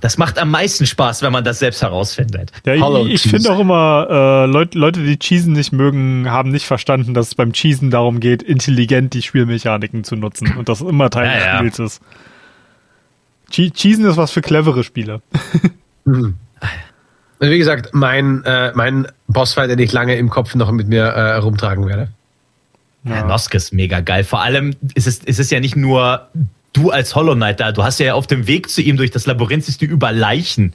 Das 0.00 0.16
macht 0.16 0.38
am 0.38 0.50
meisten 0.50 0.86
Spaß, 0.86 1.22
wenn 1.22 1.32
man 1.32 1.42
das 1.42 1.58
selbst 1.58 1.82
herausfindet. 1.82 2.52
Ja, 2.64 2.74
ich, 2.74 3.14
ich 3.14 3.22
finde 3.22 3.50
auch 3.50 3.58
immer, 3.58 4.06
äh, 4.08 4.46
Leute, 4.46 4.78
Leute, 4.78 5.02
die 5.02 5.18
Cheesen 5.18 5.54
nicht 5.54 5.72
mögen, 5.72 6.30
haben 6.30 6.50
nicht 6.50 6.66
verstanden, 6.66 7.14
dass 7.14 7.28
es 7.28 7.34
beim 7.34 7.52
Cheesen 7.52 7.90
darum 7.90 8.20
geht, 8.20 8.42
intelligent 8.42 9.12
die 9.14 9.22
Spielmechaniken 9.22 10.04
zu 10.04 10.14
nutzen 10.14 10.56
und 10.56 10.68
das 10.68 10.80
immer 10.82 11.10
Teil 11.10 11.26
ja, 11.26 11.34
des 11.34 11.58
Spiels 11.58 11.78
ja. 11.78 11.84
ist. 11.84 12.02
Che 13.50 13.70
Cheesen 13.70 14.04
ist 14.04 14.16
was 14.16 14.30
für 14.30 14.42
clevere 14.42 14.84
Spieler. 14.84 15.20
mhm. 16.04 16.36
Also 17.40 17.52
wie 17.52 17.58
gesagt, 17.58 17.90
mein, 17.92 18.44
äh, 18.44 18.72
mein 18.74 19.08
Bossfight, 19.26 19.70
den 19.70 19.78
ich 19.78 19.92
lange 19.92 20.16
im 20.16 20.28
Kopf 20.28 20.54
noch 20.54 20.70
mit 20.70 20.88
mir 20.88 21.04
äh, 21.04 21.36
rumtragen 21.36 21.86
werde. 21.86 22.08
Ja. 23.04 23.24
Nosk 23.24 23.54
ist 23.54 23.72
mega 23.72 24.00
geil. 24.00 24.24
Vor 24.24 24.42
allem 24.42 24.74
ist 24.94 25.06
es, 25.06 25.18
ist 25.18 25.38
es 25.38 25.50
ja 25.50 25.60
nicht 25.60 25.76
nur 25.76 26.28
du 26.72 26.90
als 26.90 27.14
Hollow 27.14 27.34
Knight 27.34 27.60
da, 27.60 27.72
du 27.72 27.82
hast 27.82 27.98
ja 28.00 28.14
auf 28.14 28.26
dem 28.26 28.46
Weg 28.46 28.68
zu 28.70 28.82
ihm 28.82 28.96
durch 28.96 29.10
das 29.10 29.26
Labyrinth 29.26 29.64
siehst 29.64 29.80
du 29.82 29.86
über 29.86 30.12
Leichen. 30.12 30.72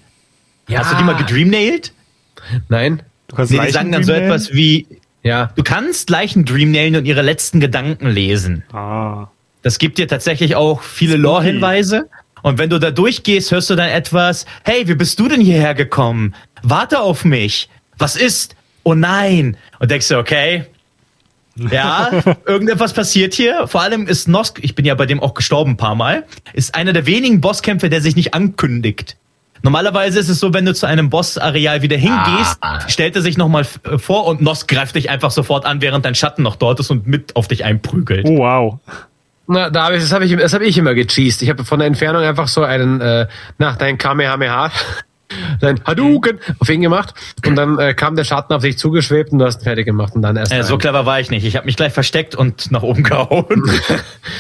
Ja. 0.68 0.80
Hast 0.80 0.92
du 0.94 0.98
die 0.98 1.04
mal 1.04 1.16
gedreamnailed? 1.16 1.94
Nein? 2.70 3.04
Du 3.28 3.36
kannst 3.36 3.52
Nee, 3.52 3.60
die 3.66 3.72
sagen 3.72 3.92
dann 3.92 4.04
so 4.04 4.12
etwas 4.14 4.54
wie, 4.54 4.88
Ja. 5.24 5.52
du 5.56 5.64
kannst 5.64 6.10
Leichen 6.10 6.46
dreamnailen 6.46 6.96
und 6.96 7.06
ihre 7.06 7.22
letzten 7.22 7.60
Gedanken 7.60 8.08
lesen. 8.10 8.64
Ah. 8.74 9.28
Das 9.62 9.78
gibt 9.80 9.98
dir 9.98 10.08
tatsächlich 10.08 10.56
auch 10.56 10.82
viele 10.82 11.16
Lore-Hinweise. 11.16 12.10
Und 12.42 12.58
wenn 12.58 12.70
du 12.70 12.80
da 12.80 12.92
durchgehst, 12.92 13.52
hörst 13.52 13.70
du 13.70 13.76
dann 13.76 13.90
etwas, 13.90 14.46
hey, 14.66 14.88
wie 14.88 14.96
bist 14.96 15.18
du 15.20 15.30
denn 15.30 15.40
hierher 15.40 15.74
gekommen? 15.74 16.36
Warte 16.62 17.00
auf 17.00 17.24
mich. 17.24 17.70
Was 17.98 18.18
ist? 18.18 18.56
Oh 18.84 18.94
nein. 18.94 19.56
Und 19.80 19.90
denkst 19.92 20.10
du, 20.10 20.18
okay, 20.18 20.66
ja, 21.56 22.10
irgendetwas 22.46 22.94
passiert 22.94 23.34
hier. 23.34 23.68
Vor 23.68 23.82
allem 23.82 24.08
ist 24.08 24.28
Nosk, 24.28 24.60
ich 24.62 24.76
bin 24.76 24.86
ja 24.86 24.96
bei 24.96 25.06
dem 25.06 25.20
auch 25.20 25.34
gestorben 25.34 25.72
ein 25.72 25.78
paar 25.78 25.96
Mal, 25.96 26.24
ist 26.54 26.76
einer 26.76 26.94
der 26.94 27.06
wenigen 27.06 27.42
Bosskämpfe, 27.42 27.90
der 27.90 28.02
sich 28.02 28.16
nicht 28.16 28.34
ankündigt. 28.34 29.18
Normalerweise 29.66 30.20
ist 30.20 30.28
es 30.28 30.40
so, 30.40 30.54
wenn 30.54 30.66
du 30.66 30.74
zu 30.74 30.86
einem 30.88 31.10
Bossareal 31.10 31.82
wieder 31.82 31.96
hingehst, 31.96 32.58
Ah. 32.60 32.82
stellt 32.90 33.16
er 33.16 33.22
sich 33.22 33.38
nochmal 33.38 33.64
vor 33.64 34.26
und 34.26 34.42
Nosk 34.42 34.68
greift 34.68 34.96
dich 34.96 35.10
einfach 35.10 35.32
sofort 35.32 35.66
an, 35.66 35.82
während 35.82 36.04
dein 36.04 36.16
Schatten 36.16 36.44
noch 36.44 36.58
dort 36.58 36.82
ist 36.82 36.92
und 36.92 37.08
mit 37.08 37.36
auf 37.38 37.48
dich 37.48 37.64
einprügelt. 37.64 38.26
Oh, 38.28 38.40
wow. 38.40 38.80
Na, 39.48 39.70
da 39.70 39.86
hab 39.86 39.94
ich, 39.94 40.02
das 40.02 40.12
habe 40.12 40.26
ich, 40.26 40.36
das 40.36 40.54
hab 40.54 40.62
ich 40.62 40.78
immer 40.78 40.94
gecheased. 40.94 41.42
Ich 41.44 41.50
habe 41.50 41.64
von 41.64 41.80
der 41.80 41.88
Entfernung 41.88 42.24
einfach 42.24 42.48
so 42.50 42.64
einen, 42.64 43.00
äh, 43.00 43.28
nach 43.58 43.78
dein 43.78 43.98
Kamehameha, 43.98 44.70
dein 45.60 45.84
Hadouken 45.86 46.40
auf 46.60 46.70
ihn 46.70 46.82
gemacht 46.82 47.14
und 47.46 47.56
dann 47.56 47.80
äh, 47.80 47.94
kam 47.94 48.16
der 48.16 48.24
Schatten 48.24 48.54
auf 48.54 48.62
dich 48.62 48.78
zugeschwebt 48.78 49.32
und 49.32 49.40
du 49.40 49.46
hast 49.46 49.62
ihn 49.62 49.64
fertig 49.64 49.86
gemacht 49.86 50.16
und 50.16 50.22
dann 50.22 50.36
erst. 50.36 50.52
Äh, 50.52 50.64
so 50.64 50.78
clever 50.78 51.06
war 51.06 51.20
ich 51.20 51.30
nicht. 51.30 51.46
Ich 51.46 51.56
habe 51.56 51.66
mich 51.66 51.76
gleich 51.76 51.94
versteckt 51.94 52.36
und 52.36 52.72
nach 52.72 52.84
oben 52.84 53.04
gehauen. 53.04 53.64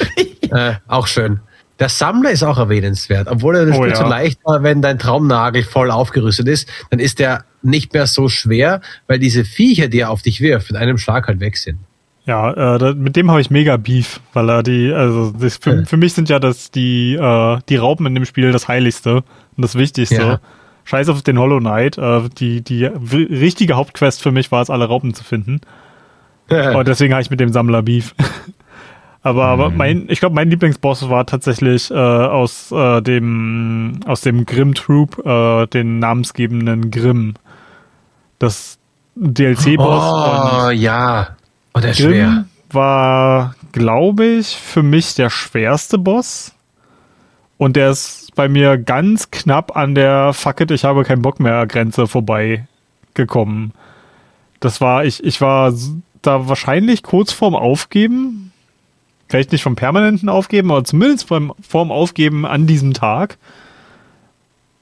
äh, 0.52 0.74
auch 0.88 1.07
schön. 1.07 1.40
Der 1.80 1.90
Sammler 1.90 2.32
ist 2.32 2.44
auch 2.44 2.60
erwähnenswert. 2.60 3.28
Obwohl 3.28 3.56
er 3.56 3.65
das 3.65 3.76
Oh, 3.78 3.82
Spiel 3.82 3.90
ja. 3.91 3.95
so 3.98 4.06
leicht 4.06 4.40
war, 4.45 4.61
wenn 4.64 4.82
dein 4.82 4.99
Traumnagel 4.99 5.64
voll 5.64 5.90
aufgerüstet 5.91 6.48
ist, 6.48 6.70
dann 6.91 6.99
ist 6.99 7.20
der 7.20 7.45
nicht 7.64 7.94
mehr 7.94 8.07
so 8.07 8.30
schwer, 8.30 8.82
weil 9.07 9.20
diese 9.20 9.44
Viecher, 9.44 9.88
die 9.88 10.02
er 10.02 10.11
auf 10.11 10.22
dich 10.22 10.40
wirft, 10.40 10.72
mit 10.72 10.80
einem 10.80 10.98
Schlag 10.98 11.28
halt 11.28 11.40
weg 11.40 11.57
sind. 11.57 11.80
Ja, 12.26 12.76
äh, 12.76 12.80
da, 12.80 12.94
mit 12.94 13.15
dem 13.15 13.30
habe 13.32 13.41
ich 13.41 13.49
mega 13.49 13.76
Beef, 13.78 14.22
weil 14.32 14.49
er 14.49 14.64
die, 14.64 14.94
also 14.94 15.32
das, 15.32 15.57
für, 15.57 15.86
für 15.86 15.98
mich 15.98 16.14
sind 16.14 16.30
ja 16.30 16.40
das 16.40 16.72
die, 16.72 17.15
äh, 17.15 17.60
die 17.68 17.76
Raupen 17.76 18.06
in 18.06 18.15
dem 18.15 18.26
Spiel 18.26 18.52
das 18.52 18.68
Heiligste 18.68 19.15
und 19.15 19.61
das 19.61 19.76
Wichtigste. 19.76 20.15
Ja. 20.15 20.40
Scheiß 20.85 21.10
auf 21.10 21.22
den 21.22 21.39
Hollow 21.39 21.60
Knight. 21.60 21.97
Äh, 21.97 22.30
die, 22.38 22.61
die 22.61 22.85
richtige 22.85 23.76
Hauptquest 23.76 24.22
für 24.22 24.31
mich 24.31 24.51
war 24.51 24.61
es, 24.61 24.69
alle 24.69 24.85
Raupen 24.85 25.14
zu 25.14 25.23
finden. 25.23 25.61
Und 26.49 26.88
deswegen 26.88 27.14
habe 27.14 27.22
ich 27.22 27.30
mit 27.30 27.39
dem 27.39 27.49
Sammler 27.49 27.81
Beef. 27.81 28.14
aber, 29.23 29.45
aber 29.45 29.69
mein, 29.69 30.05
ich 30.10 30.19
glaube, 30.19 30.35
mein 30.35 30.49
Lieblingsboss 30.49 31.10
war 31.10 31.26
tatsächlich 31.26 31.89
äh, 31.89 31.93
aus 31.95 32.72
äh, 32.72 33.01
dem 33.01 34.01
aus 34.05 34.22
dem 34.22 34.45
Grimm 34.45 34.73
Troop, 34.73 35.26
äh, 35.26 35.68
den 35.68 35.99
namensgebenden 35.99 36.91
Grimm. 36.91 37.35
Das 38.39 38.77
DLC-Boss 39.15 40.03
Oh, 40.03 40.68
und 40.68 40.73
ja. 40.76 41.38
Oh, 41.73 41.80
der 41.80 41.91
ist 41.91 41.99
Grimm 42.01 42.11
schwer. 42.11 42.45
war, 42.72 43.55
glaube 43.72 44.26
ich, 44.26 44.47
für 44.55 44.84
mich 44.84 45.15
der 45.15 45.30
schwerste 45.30 45.97
Boss. 45.97 46.53
Und 47.57 47.76
der 47.76 47.91
ist 47.91 48.23
bei 48.35 48.49
mir 48.49 48.77
ganz 48.77 49.31
knapp 49.31 49.76
an 49.76 49.95
der 49.95 50.34
Fuck 50.34 50.61
it, 50.61 50.72
ich 50.72 50.84
habe 50.84 51.03
keinen 51.03 51.22
Bock 51.22 51.39
mehr 51.39 51.65
Grenze 51.68 52.07
vorbei 52.07 52.65
gekommen. 53.14 53.73
Das 54.60 54.81
war, 54.81 55.05
ich, 55.05 55.23
ich 55.23 55.41
war 55.41 55.73
da 56.22 56.47
wahrscheinlich 56.47 57.03
kurz 57.03 57.31
vorm 57.31 57.55
Aufgeben. 57.55 58.51
Vielleicht 59.27 59.51
nicht 59.51 59.64
vom 59.64 59.76
permanenten 59.76 60.30
Aufgeben, 60.30 60.72
aber 60.72 60.84
zumindest 60.84 61.27
beim, 61.30 61.53
vorm 61.61 61.91
Aufgeben 61.91 62.45
an 62.45 62.68
diesem 62.68 62.93
Tag. 62.93 63.38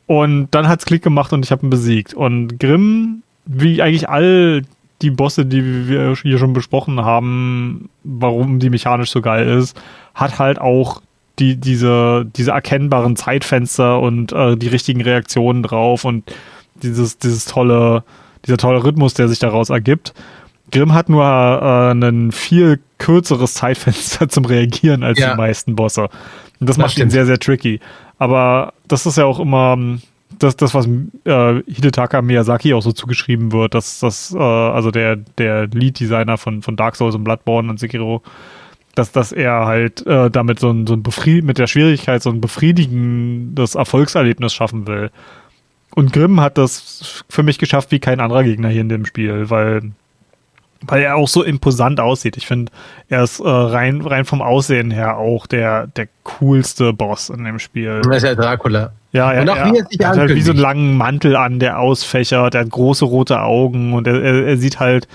Und 0.07 0.49
dann 0.52 0.68
hat's 0.68 0.86
Klick 0.86 1.03
gemacht 1.03 1.32
und 1.34 1.45
ich 1.45 1.52
habe 1.52 1.65
ihn 1.65 1.69
besiegt. 1.69 2.14
Und 2.14 2.60
Grimm, 2.60 3.23
wie 3.45 3.82
eigentlich 3.82 4.10
all 4.10 4.64
die 5.02 5.10
Bosse, 5.10 5.45
die 5.45 5.88
wir 5.88 6.15
hier 6.15 6.38
schon 6.38 6.53
besprochen 6.53 7.02
haben, 7.03 7.90
warum 8.03 8.60
die 8.60 8.69
mechanisch 8.69 9.11
so 9.11 9.22
geil 9.22 9.48
ist, 9.48 9.80
hat 10.14 10.38
halt 10.38 10.60
auch 10.60 11.02
die, 11.42 11.58
diese, 11.58 12.26
diese 12.38 12.52
erkennbaren 12.52 13.16
Zeitfenster 13.18 14.00
und 14.00 14.32
äh, 14.32 14.56
die 14.56 14.68
richtigen 14.70 15.02
Reaktionen 15.02 15.64
drauf 15.64 16.06
und 16.06 16.32
dieses, 16.82 17.18
dieses 17.18 17.46
tolle, 17.46 18.04
dieser 18.46 18.58
tolle 18.58 18.84
Rhythmus, 18.84 19.14
der 19.16 19.28
sich 19.28 19.40
daraus 19.40 19.70
ergibt. 19.70 20.14
Grimm 20.72 20.94
hat 20.94 21.10
nur 21.10 21.24
äh, 21.26 21.92
ein 21.92 22.32
viel 22.32 22.80
kürzeres 22.98 23.56
Zeitfenster 23.56 24.30
zum 24.30 24.46
Reagieren 24.46 25.04
als 25.04 25.20
Ja. 25.20 25.32
die 25.32 25.38
meisten 25.38 25.76
Bosse. 25.76 26.04
Und 26.04 26.70
das, 26.70 26.78
Das 26.78 26.78
macht 26.78 26.92
ihn 26.92 26.94
stimmt. 26.94 27.12
sehr, 27.12 27.26
sehr 27.26 27.40
tricky. 27.40 27.80
Aber 28.20 28.74
das 28.88 29.06
ist 29.06 29.18
ja 29.18 29.26
auch 29.26 29.40
immer 29.40 29.74
ähm, 29.74 30.02
das, 30.40 30.56
das 30.56 30.74
was 30.74 30.88
äh, 31.26 31.62
Hidetaka 31.68 32.22
Miyazaki 32.22 32.74
auch 32.74 32.82
so 32.82 32.92
zugeschrieben 32.94 33.52
wird, 33.52 33.74
dass 33.74 34.00
das, 34.00 34.34
äh, 34.34 34.38
also 34.40 34.92
der, 34.92 35.18
der 35.38 35.68
Lead-Designer 35.68 36.38
von, 36.38 36.62
von 36.62 36.76
Dark 36.78 36.96
Souls 36.96 37.16
und 37.16 37.24
Bloodborne 37.24 37.70
und 37.70 37.80
Sekiro, 37.80 38.22
dass, 39.02 39.11
dass 39.11 39.32
er 39.32 39.65
halt 39.65 40.06
äh, 40.06 40.30
damit 40.30 40.60
so 40.60 40.69
ein, 40.69 40.86
so 40.86 40.94
ein 40.94 41.02
Befried 41.02 41.44
mit 41.44 41.57
der 41.57 41.68
Schwierigkeit 41.68 42.22
so 42.22 42.30
ein 42.30 42.40
befriedigendes 42.40 43.76
Erfolgserlebnis 43.76 44.53
schaffen 44.53 44.86
will. 44.86 45.10
Und 45.95 46.14
Grimm 46.14 46.40
hat 46.40 46.57
das 46.57 47.23
für 47.28 47.44
mich 47.44 47.57
geschafft 47.57 47.91
wie 47.91 47.99
kein 47.99 48.19
anderer 48.19 48.44
Gegner 48.44 48.69
hier 48.69 48.82
in 48.82 48.90
dem 48.90 49.06
Spiel, 49.06 49.49
weil, 49.49 49.91
weil 50.82 51.02
er 51.02 51.15
auch 51.15 51.28
so 51.28 51.44
imposant 51.44 51.99
aussieht. 51.99 52.38
Ich 52.38 52.45
finde, 52.45 52.72
er 53.10 53.23
ist 53.23 53.40
äh, 53.40 53.49
rein, 53.49 54.02
rein 54.02 54.23
vom 54.23 54.41
Aussehen 54.41 54.91
her 54.91 55.18
auch 55.18 55.48
der, 55.48 55.88
der 55.88 56.07
coolste 56.23 56.94
Boss 56.94 57.30
in 57.30 57.44
dem 57.44 57.57
Spiel. 57.57 58.02
Das 58.03 58.18
ist 58.18 58.23
ja 58.23 58.36
Dracula. 58.36 58.94
Ja, 59.14 59.34
er, 59.34 59.41
Und 59.41 59.49
auch 59.49 59.57
er, 59.57 59.65
wie 59.65 59.80
er 59.80 59.86
sich 59.88 60.06
hat 60.06 60.18
halt 60.18 60.36
wie 60.36 60.41
so 60.41 60.52
einen 60.52 60.61
langen 60.61 60.95
Mantel 60.95 61.36
an, 61.36 61.60
der 61.60 61.80
ausfächert, 61.80 62.53
er 62.53 62.61
hat 62.61 62.69
große 62.69 63.03
rote 63.03 63.41
Augen 63.41 63.94
und 63.94 64.06
er, 64.06 64.22
er, 64.22 64.45
er 64.45 64.57
sieht 64.57 64.80
halt, 64.80 65.07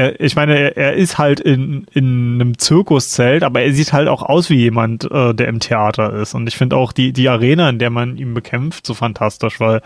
er, 0.00 0.20
ich 0.20 0.34
meine, 0.34 0.58
er, 0.58 0.76
er 0.76 0.92
ist 0.94 1.18
halt 1.18 1.40
in, 1.40 1.86
in 1.92 2.34
einem 2.34 2.58
Zirkuszelt, 2.58 3.42
aber 3.42 3.60
er 3.60 3.72
sieht 3.72 3.92
halt 3.92 4.08
auch 4.08 4.22
aus 4.22 4.48
wie 4.48 4.56
jemand, 4.56 5.10
äh, 5.10 5.34
der 5.34 5.48
im 5.48 5.60
Theater 5.60 6.14
ist. 6.14 6.34
Und 6.34 6.48
ich 6.48 6.56
finde 6.56 6.76
auch 6.76 6.92
die, 6.92 7.12
die 7.12 7.28
Arena, 7.28 7.68
in 7.68 7.78
der 7.78 7.90
man 7.90 8.16
ihn 8.16 8.32
bekämpft, 8.32 8.86
so 8.86 8.94
fantastisch, 8.94 9.60
weil 9.60 9.82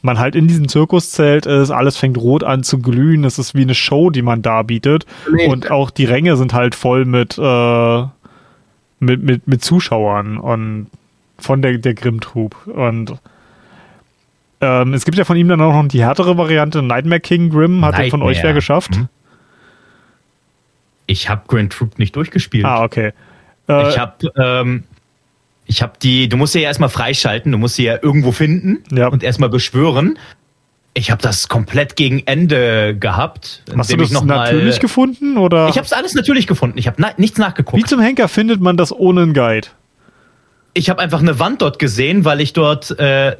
man 0.00 0.18
halt 0.18 0.36
in 0.36 0.46
diesem 0.46 0.68
Zirkuszelt 0.68 1.44
ist, 1.44 1.70
alles 1.70 1.96
fängt 1.96 2.16
rot 2.16 2.44
an 2.44 2.62
zu 2.62 2.78
glühen, 2.78 3.24
es 3.24 3.38
ist 3.38 3.54
wie 3.54 3.62
eine 3.62 3.74
Show, 3.74 4.10
die 4.10 4.22
man 4.22 4.42
da 4.42 4.62
bietet. 4.62 5.04
Nee. 5.30 5.48
Und 5.48 5.70
auch 5.70 5.90
die 5.90 6.04
Ränge 6.06 6.36
sind 6.36 6.54
halt 6.54 6.74
voll 6.74 7.04
mit, 7.04 7.36
äh, 7.36 8.02
mit, 9.00 9.22
mit, 9.22 9.46
mit 9.46 9.62
Zuschauern 9.62 10.38
und 10.38 10.86
von 11.38 11.60
der, 11.60 11.76
der 11.78 11.94
Grimm-Troop. 11.94 12.66
Und 12.68 13.14
ähm, 14.60 14.94
es 14.94 15.04
gibt 15.04 15.18
ja 15.18 15.24
von 15.24 15.36
ihm 15.36 15.48
dann 15.48 15.60
auch 15.60 15.74
noch 15.74 15.88
die 15.88 16.02
härtere 16.02 16.38
Variante, 16.38 16.82
Nightmare 16.82 17.20
King 17.20 17.50
Grimm. 17.50 17.84
Hat 17.84 17.98
den 17.98 18.10
von 18.10 18.22
euch 18.22 18.38
wer 18.38 18.44
Nightmare. 18.44 18.54
geschafft? 18.54 18.96
Mhm. 18.96 19.08
Ich 21.08 21.28
habe 21.28 21.42
Grand 21.48 21.72
Troop 21.72 21.98
nicht 21.98 22.14
durchgespielt. 22.14 22.64
Ah, 22.64 22.84
okay. 22.84 23.12
Äh, 23.68 23.88
Ich 23.88 23.98
habe 23.98 24.30
ähm, 24.36 24.84
ich 25.66 25.82
habe 25.82 25.94
die, 26.02 26.28
du 26.28 26.36
musst 26.36 26.52
sie 26.52 26.60
ja 26.60 26.68
erstmal 26.68 26.88
freischalten, 26.90 27.50
du 27.50 27.58
musst 27.58 27.74
sie 27.76 27.84
ja 27.84 27.98
irgendwo 28.00 28.30
finden 28.30 28.84
Ja. 28.96 29.08
und 29.08 29.22
erstmal 29.24 29.48
beschwören. 29.48 30.18
Ich 30.94 31.10
habe 31.10 31.20
das 31.22 31.48
komplett 31.48 31.96
gegen 31.96 32.22
Ende 32.26 32.96
gehabt. 32.96 33.62
hast 33.76 33.92
du 33.92 33.96
das 33.96 34.10
noch 34.10 34.24
mal- 34.24 34.52
natürlich 34.52 34.80
gefunden? 34.80 35.36
Oder 35.38 35.68
Ich 35.68 35.76
habe 35.76 35.84
es 35.86 35.92
alles 35.92 36.14
natürlich 36.14 36.46
gefunden. 36.46 36.78
Ich 36.78 36.86
habe 36.86 36.96
na 37.00 37.10
nichts 37.16 37.38
wie 37.38 37.42
nachgeguckt. 37.42 37.88
zum 37.88 38.00
Henker 38.00 38.28
findet 38.28 38.60
man 38.60 38.76
das 38.76 38.92
ohne 38.92 39.22
einen 39.22 39.34
Guide? 39.34 39.68
Ich 40.74 40.90
habe 40.90 41.00
einfach 41.00 41.20
eine 41.20 41.38
Wand 41.38 41.62
dort 41.62 41.78
gesehen, 41.78 42.24
weil 42.24 42.40
ich 42.40 42.52
dort, 42.52 42.98
äh, 42.98 43.36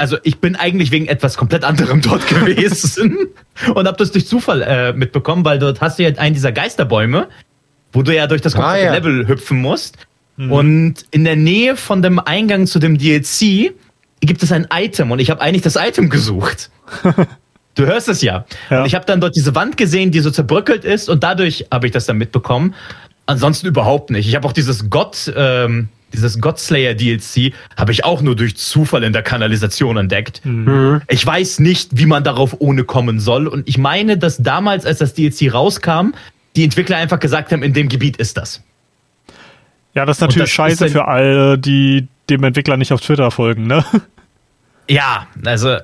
also 0.00 0.16
ich 0.22 0.38
bin 0.40 0.56
eigentlich 0.56 0.90
wegen 0.90 1.06
etwas 1.06 1.36
komplett 1.36 1.64
anderem 1.64 2.00
dort 2.02 2.26
gewesen 2.26 3.28
und 3.74 3.86
habe 3.86 3.96
das 3.96 4.10
durch 4.12 4.26
Zufall 4.26 4.62
äh, 4.62 4.92
mitbekommen, 4.92 5.44
weil 5.44 5.58
dort 5.58 5.80
hast 5.80 5.98
du 5.98 6.02
ja 6.02 6.10
einen 6.16 6.34
dieser 6.34 6.52
Geisterbäume, 6.52 7.28
wo 7.92 8.02
du 8.02 8.14
ja 8.14 8.26
durch 8.26 8.40
das 8.40 8.54
komplette 8.54 8.80
Ah, 8.80 8.84
ja. 8.84 8.92
Level 8.94 9.28
hüpfen 9.28 9.60
musst. 9.60 9.98
Und 10.48 11.04
in 11.10 11.24
der 11.24 11.36
Nähe 11.36 11.76
von 11.76 12.00
dem 12.00 12.18
Eingang 12.18 12.66
zu 12.66 12.78
dem 12.78 12.96
DLC 12.96 13.74
gibt 14.20 14.42
es 14.42 14.50
ein 14.52 14.68
Item 14.72 15.10
und 15.10 15.18
ich 15.18 15.28
habe 15.30 15.42
eigentlich 15.42 15.60
das 15.60 15.76
Item 15.76 16.08
gesucht. 16.08 16.70
Du 17.76 17.86
hörst 17.86 18.08
es 18.08 18.20
ja. 18.20 18.44
Ja. 18.68 18.80
Und 18.80 18.86
ich 18.86 18.96
habe 18.96 19.06
dann 19.06 19.20
dort 19.20 19.36
diese 19.36 19.54
Wand 19.54 19.76
gesehen, 19.76 20.10
die 20.10 20.18
so 20.20 20.30
zerbröckelt 20.32 20.84
ist 20.84 21.08
und 21.08 21.22
dadurch 21.22 21.66
habe 21.72 21.86
ich 21.86 21.92
das 21.92 22.04
dann 22.04 22.18
mitbekommen. 22.18 22.74
Ansonsten 23.26 23.68
überhaupt 23.68 24.10
nicht. 24.10 24.28
Ich 24.28 24.34
habe 24.34 24.46
auch 24.46 24.52
dieses 24.52 24.90
Gott, 24.90 25.32
ähm, 25.36 25.88
dieses 26.12 26.40
Godslayer 26.40 26.94
DLC 26.94 27.52
habe 27.76 27.92
ich 27.92 28.04
auch 28.04 28.22
nur 28.22 28.36
durch 28.36 28.56
Zufall 28.56 29.04
in 29.04 29.12
der 29.12 29.22
Kanalisation 29.22 29.96
entdeckt. 29.96 30.40
Mhm. 30.44 31.02
Ich 31.08 31.24
weiß 31.24 31.60
nicht, 31.60 31.90
wie 31.98 32.06
man 32.06 32.24
darauf 32.24 32.56
ohne 32.58 32.84
kommen 32.84 33.20
soll. 33.20 33.46
Und 33.46 33.68
ich 33.68 33.78
meine, 33.78 34.18
dass 34.18 34.38
damals, 34.38 34.84
als 34.86 34.98
das 34.98 35.14
DLC 35.14 35.52
rauskam, 35.52 36.12
die 36.56 36.64
Entwickler 36.64 36.96
einfach 36.96 37.20
gesagt 37.20 37.52
haben, 37.52 37.62
in 37.62 37.72
dem 37.72 37.88
Gebiet 37.88 38.16
ist 38.16 38.36
das. 38.36 38.62
Ja, 39.94 40.06
das 40.06 40.18
ist 40.18 40.20
natürlich 40.20 40.50
das 40.50 40.50
scheiße 40.50 40.86
ist 40.86 40.92
für 40.92 41.08
alle, 41.08 41.58
die 41.58 42.06
dem 42.28 42.44
Entwickler 42.44 42.76
nicht 42.76 42.92
auf 42.92 43.00
Twitter 43.00 43.30
folgen, 43.30 43.66
ne? 43.66 43.84
Ja, 44.88 45.26
also 45.44 45.76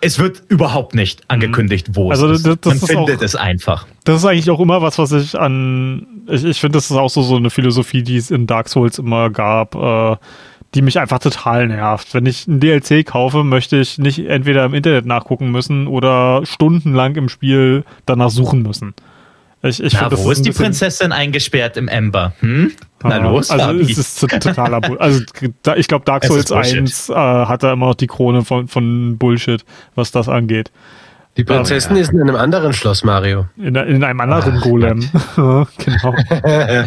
es 0.00 0.18
wird 0.18 0.42
überhaupt 0.48 0.94
nicht 0.94 1.22
angekündigt, 1.28 1.88
wo 1.92 2.10
Also 2.10 2.28
es 2.30 2.44
ist. 2.44 2.64
Man 2.64 2.76
ist 2.76 2.86
findet 2.86 3.18
auch- 3.18 3.22
es 3.24 3.34
einfach. 3.36 3.86
Das 4.04 4.16
ist 4.18 4.24
eigentlich 4.24 4.50
auch 4.50 4.60
immer 4.60 4.80
was, 4.82 4.98
was 4.98 5.12
ich 5.12 5.38
an. 5.38 6.06
Ich, 6.28 6.44
ich 6.44 6.60
finde, 6.60 6.78
das 6.78 6.90
ist 6.90 6.96
auch 6.96 7.10
so, 7.10 7.22
so 7.22 7.36
eine 7.36 7.50
Philosophie, 7.50 8.02
die 8.02 8.16
es 8.16 8.30
in 8.30 8.46
Dark 8.46 8.68
Souls 8.68 8.98
immer 8.98 9.30
gab, 9.30 9.74
äh, 9.74 10.16
die 10.74 10.82
mich 10.82 10.98
einfach 10.98 11.18
total 11.18 11.66
nervt. 11.68 12.12
Wenn 12.14 12.26
ich 12.26 12.46
ein 12.46 12.60
DLC 12.60 13.04
kaufe, 13.04 13.42
möchte 13.42 13.76
ich 13.78 13.98
nicht 13.98 14.18
entweder 14.20 14.64
im 14.66 14.74
Internet 14.74 15.06
nachgucken 15.06 15.50
müssen 15.50 15.86
oder 15.86 16.42
stundenlang 16.44 17.16
im 17.16 17.28
Spiel 17.28 17.84
danach 18.06 18.30
suchen 18.30 18.62
müssen. 18.62 18.94
Ich, 19.62 19.82
ich 19.82 19.92
Na, 19.94 20.08
wo 20.12 20.30
ist 20.30 20.38
ein 20.38 20.44
die 20.44 20.52
Prinzessin 20.52 21.10
eingesperrt 21.10 21.76
im 21.76 21.88
Ember? 21.88 22.32
Hm? 22.40 22.72
Na 23.02 23.16
Ja, 23.18 23.22
los, 23.24 23.50
Also 23.50 23.64
Fabi. 23.66 23.82
es 23.90 23.98
ist 23.98 24.20
totaler 24.40 24.80
Bull 24.80 24.98
Also 24.98 25.20
da- 25.62 25.74
ich 25.76 25.88
glaube, 25.88 26.04
Dark 26.04 26.22
ist 26.24 26.30
Souls 26.30 26.46
Bullshit. 26.50 26.78
1 26.78 27.08
äh, 27.08 27.14
hat 27.14 27.62
da 27.64 27.72
immer 27.72 27.86
noch 27.86 27.94
die 27.96 28.06
Krone 28.06 28.44
von, 28.44 28.68
von 28.68 29.18
Bullshit, 29.18 29.64
was 29.96 30.12
das 30.12 30.28
angeht. 30.28 30.70
Die 31.36 31.44
Prinzessin 31.44 31.96
ist 31.96 32.12
in 32.12 32.20
einem 32.20 32.36
anderen 32.36 32.72
Schloss, 32.72 33.02
Mario. 33.04 33.46
In, 33.56 33.74
in 33.76 34.02
einem 34.04 34.20
anderen 34.20 34.58
Ach, 34.58 34.62
Golem. 34.62 35.00
genau. 35.36 36.14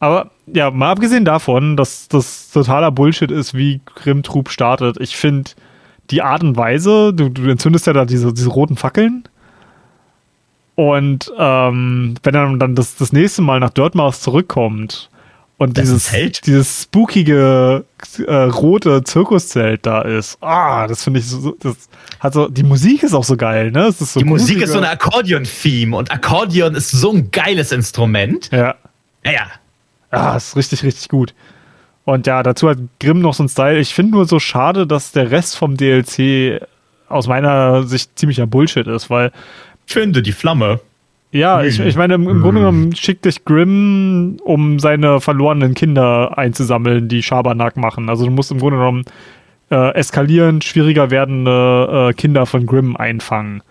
Aber 0.00 0.30
ja, 0.46 0.70
mal 0.70 0.90
abgesehen 0.90 1.24
davon, 1.24 1.76
dass 1.76 2.08
das 2.08 2.50
totaler 2.50 2.90
Bullshit 2.90 3.30
ist, 3.30 3.54
wie 3.54 3.80
Grimm-Trub 3.96 4.50
startet. 4.50 4.96
Ich 5.00 5.16
finde 5.16 5.52
die 6.10 6.22
Art 6.22 6.42
und 6.42 6.56
Weise, 6.56 7.12
du, 7.14 7.28
du 7.30 7.48
entzündest 7.48 7.86
ja 7.86 7.92
da 7.94 8.04
diese, 8.04 8.32
diese 8.32 8.50
roten 8.50 8.76
Fackeln. 8.76 9.24
Und 10.76 11.32
ähm, 11.38 12.14
wenn 12.22 12.34
er 12.34 12.56
dann 12.56 12.74
das, 12.74 12.96
das 12.96 13.12
nächste 13.12 13.42
Mal 13.42 13.60
nach 13.60 13.70
Dirtmouth 13.70 14.16
zurückkommt 14.16 15.08
und 15.56 15.78
Das 15.78 15.84
dieses, 15.84 16.08
ein 16.08 16.14
Zelt? 16.18 16.46
dieses 16.46 16.82
spookige 16.82 17.84
äh, 18.26 18.34
rote 18.34 19.04
Zirkuszelt 19.04 19.86
da 19.86 20.02
ist, 20.02 20.36
ah, 20.40 20.88
das 20.88 21.04
finde 21.04 21.20
ich 21.20 21.26
so, 21.28 21.56
das 21.60 21.76
hat 22.18 22.34
so, 22.34 22.48
die 22.48 22.64
Musik 22.64 23.04
ist 23.04 23.14
auch 23.14 23.22
so 23.22 23.36
geil, 23.36 23.70
ne? 23.70 23.92
So 23.92 24.18
die 24.18 24.24
Musik 24.24 24.60
ist 24.60 24.72
so 24.72 24.78
eine 24.78 24.88
Akkordeon-Theme 24.90 25.96
und 25.96 26.10
Akkordeon 26.10 26.74
ist 26.74 26.90
so 26.90 27.12
ein 27.12 27.30
geiles 27.30 27.70
Instrument. 27.70 28.50
Ja, 28.50 28.74
Ja, 29.24 29.32
ja. 29.32 29.46
Ah, 30.10 30.36
ist 30.36 30.56
richtig, 30.56 30.82
richtig 30.82 31.08
gut. 31.08 31.34
Und 32.04 32.26
ja, 32.26 32.42
dazu 32.42 32.68
hat 32.68 32.78
Grimm 33.00 33.20
noch 33.20 33.34
so 33.34 33.42
einen 33.42 33.48
Style. 33.48 33.78
Ich 33.78 33.94
finde 33.94 34.12
nur 34.12 34.26
so 34.26 34.38
schade, 34.38 34.86
dass 34.86 35.12
der 35.12 35.30
Rest 35.30 35.56
vom 35.56 35.76
DLC 35.76 36.60
aus 37.08 37.26
meiner 37.28 37.84
Sicht 37.84 38.18
ziemlicher 38.18 38.46
Bullshit 38.46 38.86
ist, 38.86 39.08
weil, 39.08 39.32
Finde 39.86 40.22
die 40.22 40.32
Flamme. 40.32 40.80
ja, 41.32 41.62
ich, 41.62 41.80
ich 41.80 41.96
meine, 41.96 42.14
im, 42.14 42.28
im 42.28 42.40
Grunde 42.40 42.60
genommen 42.60 42.94
schickt 42.94 43.24
dich 43.24 43.44
Grimm, 43.44 44.38
um 44.44 44.78
seine 44.78 45.20
verlorenen 45.20 45.74
Kinder 45.74 46.38
einzusammeln, 46.38 47.08
die 47.08 47.22
Schabernack 47.22 47.76
machen. 47.76 48.08
Also 48.08 48.24
du 48.24 48.30
musst 48.30 48.50
im 48.50 48.58
Grunde 48.58 48.78
genommen 48.78 49.04
äh, 49.70 49.94
eskalierend 49.94 50.64
schwieriger 50.64 51.10
werdende 51.10 52.10
äh, 52.10 52.12
Kinder 52.14 52.46
von 52.46 52.66
Grimm 52.66 52.96
einfangen. 52.96 53.62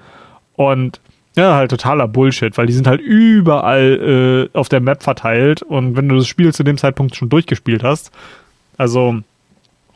Und 0.55 0.99
ja, 1.35 1.55
halt 1.55 1.71
totaler 1.71 2.07
Bullshit, 2.07 2.57
weil 2.57 2.67
die 2.67 2.73
sind 2.73 2.85
halt 2.85 3.01
überall 3.01 4.49
äh, 4.53 4.57
auf 4.57 4.69
der 4.69 4.81
Map 4.81 5.01
verteilt 5.01 5.63
und 5.63 5.95
wenn 5.95 6.07
du 6.07 6.15
das 6.15 6.27
Spiel 6.27 6.53
zu 6.53 6.63
dem 6.63 6.77
Zeitpunkt 6.77 7.15
schon 7.15 7.29
durchgespielt 7.29 7.83
hast, 7.83 8.11
also 8.77 9.19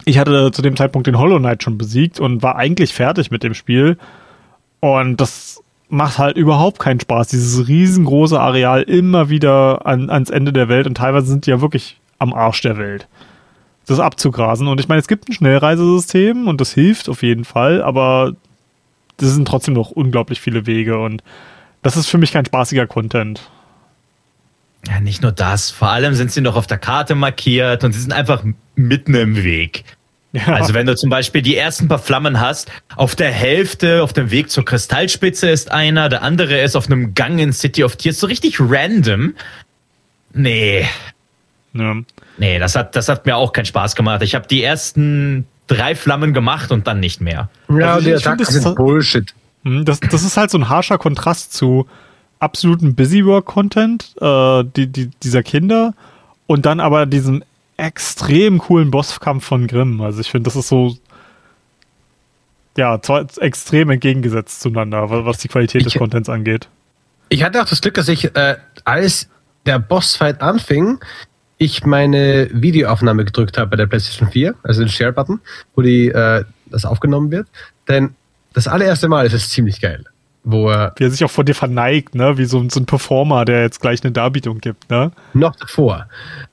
ich 0.06 0.18
hatte 0.18 0.52
zu 0.52 0.62
dem 0.62 0.76
Zeitpunkt 0.76 1.06
den 1.06 1.20
Hollow 1.20 1.38
Knight 1.38 1.62
schon 1.62 1.78
besiegt 1.78 2.20
und 2.20 2.42
war 2.42 2.56
eigentlich 2.56 2.94
fertig 2.94 3.30
mit 3.30 3.44
dem 3.44 3.54
Spiel 3.54 3.98
und 4.80 5.22
das 5.22 5.62
macht 5.90 6.18
halt 6.18 6.38
überhaupt 6.38 6.80
keinen 6.80 7.00
Spaß, 7.00 7.30
dieses 7.30 7.68
riesengroße 7.68 8.40
Areal 8.40 8.84
immer 8.84 9.30
wieder 9.30 9.86
an, 9.86 10.10
ans 10.10 10.30
Ende 10.30 10.52
der 10.52 10.70
Welt 10.70 10.88
und 10.88 10.96
teilweise 10.96 11.28
sind 11.28 11.46
die 11.46 11.52
ja 11.52 11.62
wirklich 11.62 12.00
am 12.20 12.34
Arsch 12.34 12.62
der 12.62 12.78
Welt 12.78 13.08
das 13.88 14.00
abzugrasen. 14.00 14.68
Und 14.68 14.80
ich 14.80 14.88
meine, 14.88 15.00
es 15.00 15.08
gibt 15.08 15.28
ein 15.28 15.34
Schnellreisesystem 15.34 16.48
und 16.48 16.62
das 16.62 16.74
hilft 16.74 17.10
auf 17.10 17.24
jeden 17.24 17.46
Fall, 17.46 17.82
aber 17.82 18.34
das 19.18 19.32
sind 19.32 19.48
trotzdem 19.48 19.74
noch 19.74 19.92
unglaublich 19.92 20.40
viele 20.40 20.68
Wege 20.68 21.00
und 21.00 21.24
das 21.82 21.98
ist 21.98 22.08
für 22.08 22.18
mich 22.18 22.32
kein 22.32 22.46
spaßiger 22.46 22.86
Content. 22.86 23.50
Ja, 24.88 25.00
nicht 25.00 25.22
nur 25.22 25.32
das. 25.32 25.72
Vor 25.72 25.90
allem 25.90 26.14
sind 26.14 26.32
sie 26.32 26.42
noch 26.42 26.56
auf 26.56 26.68
der 26.68 26.78
Karte 26.78 27.16
markiert 27.16 27.84
und 27.84 27.94
sie 27.94 28.00
sind 28.00 28.14
einfach 28.14 28.44
mitten 28.76 29.16
im 29.16 29.44
Weg. 29.44 29.84
Ja, 30.46 30.54
Also 30.56 30.74
wenn 30.74 30.86
du 30.86 30.96
zum 30.96 31.10
Beispiel 31.10 31.42
die 31.42 31.56
ersten 31.56 31.88
paar 31.88 32.00
Flammen 32.00 32.40
hast, 32.40 32.70
auf 32.96 33.16
der 33.16 33.32
Hälfte, 33.32 34.04
auf 34.04 34.14
dem 34.14 34.30
Weg 34.30 34.50
zur 34.50 34.66
Kristallspitze 34.66 35.50
ist 35.50 35.72
einer, 35.72 36.10
der 36.10 36.22
andere 36.22 36.60
ist 36.62 36.76
auf 36.76 36.88
einem 36.88 37.14
Gang 37.16 37.40
in 37.40 37.54
City 37.54 37.84
of 37.84 37.96
Tears, 37.96 38.20
so 38.20 38.28
richtig 38.28 38.60
random. 38.60 39.34
Nee, 40.34 40.86
ja. 41.74 41.96
nee, 42.38 42.60
das 42.60 42.76
hat, 42.76 42.96
das 42.96 43.10
hat 43.10 43.26
mir 43.26 43.36
auch 43.38 43.54
keinen 43.54 43.66
Spaß 43.66 43.96
gemacht. 43.96 44.22
Ich 44.22 44.36
habe 44.36 44.48
die 44.48 44.64
ersten 44.64 45.48
drei 45.68 45.96
Flammen 45.96 46.34
gemacht 46.34 46.72
und 46.72 46.88
dann 46.88 47.00
nicht 47.00 47.22
mehr. 47.22 47.50
Ja, 47.70 47.96
Also 47.96 48.08
die 48.10 48.14
Attacken 48.16 48.40
das 48.40 48.50
sind 48.50 48.66
ist- 48.66 48.76
Bullshit. 48.76 49.34
Hm, 49.64 49.86
Das, 49.86 50.00
das 50.00 50.24
ist 50.24 50.38
halt 50.38 50.52
so 50.52 50.58
ein 50.58 50.70
harscher 50.70 50.98
Kontrast 50.98 51.54
zu 51.54 51.88
absoluten 52.40 52.94
Busywork-Content 52.96 54.14
äh, 54.22 54.64
die, 54.76 54.88
die, 54.88 55.10
dieser 55.24 55.42
Kinder 55.44 55.94
und 56.46 56.66
dann 56.66 56.80
aber 56.80 57.06
diesem 57.08 57.44
extrem 57.78 58.58
coolen 58.60 58.92
Bosskampf 58.92 59.46
von 59.46 59.68
Grimm. 59.68 60.02
Also 60.02 60.20
ich 60.22 60.30
finde, 60.32 60.48
das 60.48 60.56
ist 60.56 60.68
so 60.68 60.98
ja, 62.78 63.02
zwei, 63.02 63.26
extrem 63.40 63.90
entgegengesetzt 63.90 64.62
zueinander, 64.62 65.10
wa- 65.10 65.26
was 65.26 65.40
die 65.40 65.48
Qualität 65.48 65.86
des 65.86 65.94
Ich- 65.96 66.00
Contents 66.00 66.30
angeht. 66.30 66.68
Ich 67.30 67.44
hatte 67.44 67.62
auch 67.62 67.66
das 67.68 67.82
Glück, 67.82 67.96
dass 67.96 68.08
ich, 68.08 68.36
äh, 68.36 68.56
als 68.86 69.30
der 69.66 69.80
Bossfight 69.80 70.42
anfing, 70.42 71.00
ich 71.58 71.86
meine 71.86 72.50
Videoaufnahme 72.54 73.26
gedrückt 73.26 73.58
habe 73.58 73.72
bei 73.72 73.78
der 73.78 73.88
PlayStation 73.88 74.30
4, 74.30 74.54
also 74.64 74.82
den 74.82 74.90
Share-Button, 74.90 75.40
wo 75.76 75.82
die, 75.82 76.10
äh, 76.10 76.46
das 76.68 76.86
aufgenommen 76.86 77.32
wird. 77.32 77.48
Denn 77.88 78.16
das 78.54 78.68
allererste 78.68 79.08
Mal 79.10 79.26
ist 79.26 79.34
es 79.34 79.50
ziemlich 79.50 79.82
geil. 79.82 80.06
Wo 80.50 80.70
er 80.70 80.94
Wie 80.96 81.04
er 81.04 81.12
sich 81.12 81.24
auch 81.26 81.30
vor 81.32 81.44
dir 81.44 81.56
verneigt, 81.56 82.16
ne? 82.16 82.38
Wie 82.38 82.46
so, 82.46 82.60
ein- 82.60 82.70
so 82.70 82.80
ein 82.80 82.86
Performer, 82.86 83.44
der 83.44 83.64
jetzt 83.64 83.82
gleich 83.82 84.02
eine 84.04 84.14
Darbietung 84.14 84.60
gibt, 84.60 84.90
ne? 84.90 85.12
noch 85.34 85.56
davor, 85.58 86.08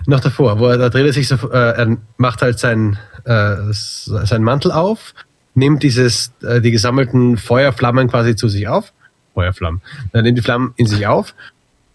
noch 0.06 0.18
davor, 0.20 0.58
wo 0.58 0.66
er, 0.66 0.78
da 0.78 0.88
dreht 0.88 1.06
er 1.06 1.12
sich 1.12 1.28
so, 1.28 1.36
äh, 1.50 1.56
er 1.76 1.96
macht 2.16 2.42
halt 2.42 2.58
sein, 2.58 2.98
äh, 3.24 3.54
seinen 3.70 4.42
Mantel 4.44 4.72
auf, 4.72 5.14
nimmt 5.54 5.82
dieses, 5.84 6.32
äh, 6.42 6.60
die 6.60 6.72
gesammelten 6.72 7.36
Feuerflammen 7.36 8.08
quasi 8.08 8.34
zu 8.34 8.48
sich 8.48 8.66
auf. 8.66 8.92
Feuerflammen. 9.34 9.80
Er 10.12 10.22
nimmt 10.22 10.38
die 10.38 10.42
Flammen 10.42 10.72
in 10.76 10.86
sich 10.86 11.06
auf 11.06 11.34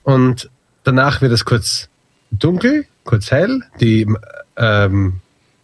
und 0.04 0.50
danach 0.86 1.22
wird 1.22 1.34
es 1.34 1.44
kurz 1.44 1.90
dunkel, 2.32 2.86
kurz 3.04 3.30
hell. 3.32 3.62
Die 3.82 4.08
ähm, 4.56 5.20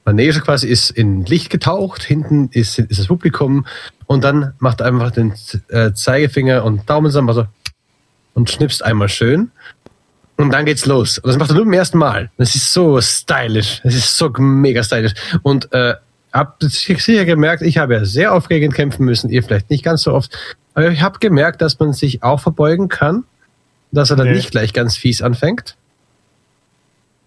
Manege 0.05 0.39
quasi 0.41 0.67
ist 0.67 0.91
in 0.91 1.25
Licht 1.25 1.49
getaucht, 1.49 2.03
hinten 2.03 2.49
ist, 2.51 2.77
ist 2.77 2.99
das 2.99 3.07
Publikum 3.07 3.65
und 4.05 4.23
dann 4.23 4.53
macht 4.59 4.81
er 4.81 4.87
einfach 4.87 5.11
den 5.11 5.33
äh, 5.69 5.93
Zeigefinger 5.93 6.63
und 6.63 6.87
Daumen 6.89 7.07
zusammen 7.07 7.29
also, 7.29 7.45
und 8.35 8.49
schnipst 8.49 8.83
einmal 8.83 9.09
schön. 9.09 9.51
Und 10.37 10.51
dann 10.51 10.65
geht's 10.65 10.85
los. 10.85 11.17
Und 11.17 11.29
das 11.29 11.37
macht 11.37 11.49
er 11.49 11.55
nur 11.55 11.63
beim 11.63 11.73
ersten 11.73 11.97
Mal. 11.97 12.29
Das 12.37 12.55
ist 12.55 12.73
so 12.73 12.99
stylisch. 12.99 13.79
Das 13.83 13.95
ist 13.95 14.17
so 14.17 14.29
mega 14.37 14.83
stylisch. 14.83 15.13
Und 15.43 15.71
äh, 15.71 15.95
hab 16.33 16.61
sicher 16.61 17.23
gemerkt, 17.23 17.61
ich 17.61 17.77
habe 17.77 17.93
ja 17.93 18.05
sehr 18.05 18.33
aufregend 18.33 18.73
kämpfen 18.73 19.05
müssen, 19.05 19.29
ihr 19.29 19.41
vielleicht 19.41 19.69
nicht 19.69 19.83
ganz 19.83 20.01
so 20.03 20.13
oft. 20.13 20.37
Aber 20.73 20.89
ich 20.89 21.01
habe 21.01 21.19
gemerkt, 21.19 21.61
dass 21.61 21.79
man 21.79 21.93
sich 21.93 22.21
auch 22.21 22.41
verbeugen 22.41 22.89
kann, 22.89 23.23
dass 23.93 24.09
er 24.09 24.17
dann 24.17 24.27
Nee. 24.27 24.33
nicht 24.33 24.51
gleich 24.51 24.73
ganz 24.73 24.97
fies 24.97 25.21
anfängt. 25.21 25.77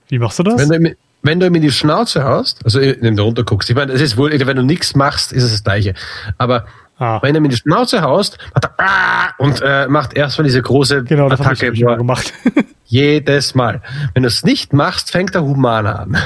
Wie 0.09 0.19
machst 0.19 0.39
du 0.39 0.43
das? 0.43 0.69
Wenn 0.69 0.85
du, 0.85 0.97
wenn 1.23 1.41
du 1.41 1.47
ihm 1.47 1.55
in 1.55 1.63
die 1.63 1.71
Schnauze 1.71 2.25
haust, 2.25 2.65
also 2.65 2.81
wenn 2.81 3.17
du 3.17 3.23
runter 3.23 3.45
guckst, 3.45 3.69
ich 3.71 3.77
meine, 3.77 3.93
es 3.93 4.01
ist 4.01 4.17
wohl, 4.17 4.31
wenn 4.31 4.57
du 4.57 4.63
nichts 4.63 4.95
machst, 4.95 5.33
ist 5.33 5.43
es 5.43 5.53
das 5.53 5.65
Gleiche. 5.65 5.95
Aber 6.39 6.67
ah, 6.99 7.21
wenn 7.23 7.35
du 7.35 7.41
ihm 7.41 7.45
in 7.45 7.51
die 7.51 7.57
Schnauze 7.57 8.03
haust, 8.03 8.39
macht 8.55 8.65
er 8.65 8.75
ah, 8.79 9.31
und 9.39 9.61
äh, 9.63 9.89
macht 9.89 10.15
erstmal 10.15 10.45
diese 10.45 10.63
große 10.63 11.05
genau, 11.05 11.29
das 11.29 11.41
ich 11.41 11.47
Attacke. 11.47 11.67
er- 11.67 11.97
gemacht. 11.97 12.33
Jedes 12.87 13.55
Mal. 13.55 13.83
Wenn 14.15 14.23
du 14.23 14.29
es 14.29 14.45
nicht 14.45 14.73
machst, 14.73 15.11
fängt 15.11 15.35
er 15.35 15.43
humaner 15.43 15.99
an. 16.01 16.17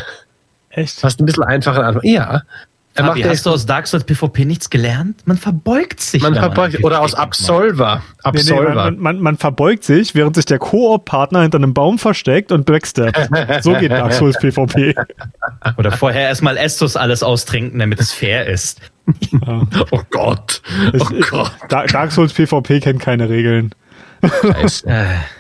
Echt? 0.71 1.03
Hast 1.03 1.21
ein 1.21 1.27
bisschen 1.27 1.43
einfacher 1.43 1.85
Anfang. 1.85 2.03
Ja. 2.05 2.43
Er 2.95 3.05
macht 3.05 3.13
Fabi, 3.13 3.21
ja- 3.23 3.29
hast 3.31 3.47
du 3.47 3.51
aus 3.51 3.65
Dark 3.65 3.87
Souls 3.87 4.05
PvP 4.05 4.45
nichts 4.45 4.69
gelernt? 4.69 5.27
Man 5.27 5.39
verbeugt 5.39 6.01
sich. 6.01 6.21
man 6.23 6.35
verbeugt, 6.35 6.75
einen 6.77 6.85
oder 6.85 7.01
aus 7.01 7.13
macht. 7.13 7.23
Absolver. 7.23 7.97
Nee, 7.97 8.03
nee, 8.33 8.39
Absolver. 8.53 8.75
man, 8.75 8.99
man, 8.99 9.19
man 9.21 9.37
verbeugt 9.39 9.85
sich, 9.85 10.15
während 10.15 10.37
sich 10.37 10.45
der 10.45 10.59
Koop-Partner 10.59 11.41
hinter 11.43 11.57
einem 11.59 11.73
Baum 11.73 11.99
versteckt 11.99 12.53
und 12.53 12.67
backsteppt. 12.67 13.31
So 13.63 13.73
geht 13.75 13.91
Dark 13.93 14.13
Souls 14.13 14.37
PvP. 14.39 14.95
Oder 15.79 15.93
vorher 15.93 16.23
erstmal 16.29 16.57
Estus 16.59 16.97
alles 16.97 17.23
austrinken, 17.23 17.79
damit 17.79 17.99
es 17.99 18.13
fair 18.13 18.47
ist. 18.47 18.81
oh 19.47 20.03
Gott. 20.11 20.61
Oh 20.93 21.07
ich, 21.13 21.29
Gott. 21.31 21.53
Dark 21.69 22.13
Souls 22.13 22.33
PvP 22.35 22.81
kennt 22.81 23.01
keine 23.01 23.29
Regeln. 23.29 23.75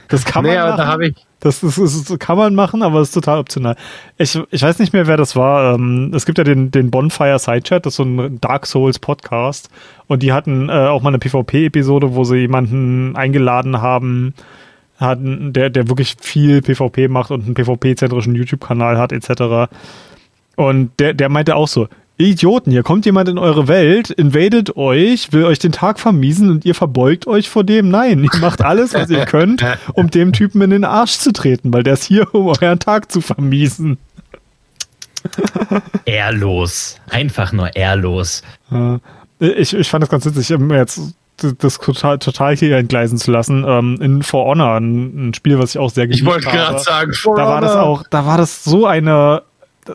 Das 0.09 0.25
kann 0.25 0.45
Nee, 0.45 0.51
man 0.51 0.59
aber 0.59 0.69
machen. 0.71 0.79
da 0.79 0.87
habe 0.87 1.07
ich. 1.09 1.15
Das 1.43 1.61
ist, 1.65 1.77
ist, 1.77 2.21
kann 2.21 2.39
man 2.39 2.55
machen, 2.55 2.85
aber 2.85 3.01
es 3.01 3.09
ist 3.09 3.15
total 3.15 3.41
optional. 3.41 3.75
Ich, 4.17 4.39
ich 4.53 4.63
weiß 4.63 4.79
nicht 4.79 4.93
mehr, 4.93 5.09
wer 5.09 5.17
das 5.17 5.35
war. 5.35 5.75
Ähm, 5.75 6.13
es 6.15 6.25
gibt 6.25 6.39
ja 6.39 6.45
den, 6.45 6.71
den 6.71 6.93
Bonfire 6.93 7.37
Sidechat, 7.37 7.85
das 7.85 7.95
ist 7.95 7.97
so 7.97 8.05
ein 8.05 8.41
Dark 8.41 8.65
Souls 8.65 9.01
Podcast. 9.01 9.69
Und 10.07 10.23
die 10.23 10.33
hatten 10.33 10.69
äh, 10.69 10.73
auch 10.73 11.03
mal 11.03 11.09
eine 11.09 11.19
PvP-Episode, 11.19 12.15
wo 12.15 12.23
sie 12.23 12.37
jemanden 12.37 13.17
eingeladen 13.17 13.83
haben, 13.83 14.35
hatten, 14.99 15.53
der, 15.53 15.69
der 15.69 15.89
wirklich 15.89 16.15
viel 16.21 16.63
PvP 16.63 17.09
macht 17.09 17.33
und 17.33 17.45
einen 17.45 17.55
PvP-zentrischen 17.55 18.37
YouTube-Kanal 18.37 18.97
hat, 18.97 19.11
etc. 19.11 19.69
Und 20.55 20.93
der, 21.01 21.13
der 21.13 21.29
meinte 21.29 21.57
auch 21.57 21.67
so, 21.67 21.89
ihr 22.23 22.29
Idioten, 22.33 22.71
hier 22.71 22.83
kommt 22.83 23.05
jemand 23.07 23.29
in 23.29 23.39
eure 23.39 23.69
Welt, 23.69 24.11
invadet 24.11 24.77
euch, 24.77 25.33
will 25.33 25.45
euch 25.45 25.59
den 25.59 25.73
Tag 25.73 25.99
vermiesen 26.01 26.51
und 26.51 26.65
ihr 26.65 26.75
verbeugt 26.75 27.27
euch 27.27 27.49
vor 27.51 27.65
dem. 27.65 27.89
Nein, 27.89 28.23
ihr 28.25 28.41
macht 28.41 28.63
alles, 28.63 28.95
was 28.95 29.11
ihr 29.11 29.25
könnt, 29.27 29.65
um 29.95 30.11
dem 30.11 30.33
Typen 30.33 30.61
in 30.63 30.71
den 30.71 30.85
Arsch 30.85 31.19
zu 31.19 31.33
treten, 31.33 31.73
weil 31.73 31.83
der 31.83 31.95
ist 31.95 32.05
hier, 32.05 32.35
um 32.35 32.47
euren 32.49 32.79
Tag 32.79 33.11
zu 33.13 33.21
vermiesen. 33.21 33.99
Ehrlos. 36.05 36.97
Einfach 37.11 37.53
nur 37.53 37.75
ehrlos. 37.77 38.43
Äh, 38.71 38.99
Ich, 39.39 39.75
ich 39.75 39.89
fand 39.89 40.03
das 40.03 40.11
ganz 40.11 40.25
witzig, 40.25 40.53
um 40.55 40.71
jetzt 40.73 41.01
das 41.59 41.79
total, 41.79 42.19
total 42.19 42.55
hier 42.57 42.77
entgleisen 42.77 43.19
zu 43.19 43.31
lassen. 43.33 43.65
Ähm, 43.67 43.99
in 44.01 44.23
For 44.23 44.45
Honor, 44.45 44.77
ein, 44.77 45.29
ein 45.31 45.35
Spiel, 45.35 45.59
was 45.59 45.71
ich 45.75 45.79
auch 45.79 45.91
sehr 45.91 46.05
Ich 46.05 46.11
geliebt 46.21 46.27
wollte 46.27 46.47
habe. 46.47 46.57
gerade 46.57 46.79
sagen, 46.79 47.13
For 47.15 47.37
da 47.37 47.47
war 47.47 47.61
das 47.61 47.73
Honor. 47.73 47.85
auch, 47.85 48.05
da 48.09 48.27
war 48.27 48.37
das 48.39 48.63
so 48.65 48.87
eine 48.87 49.43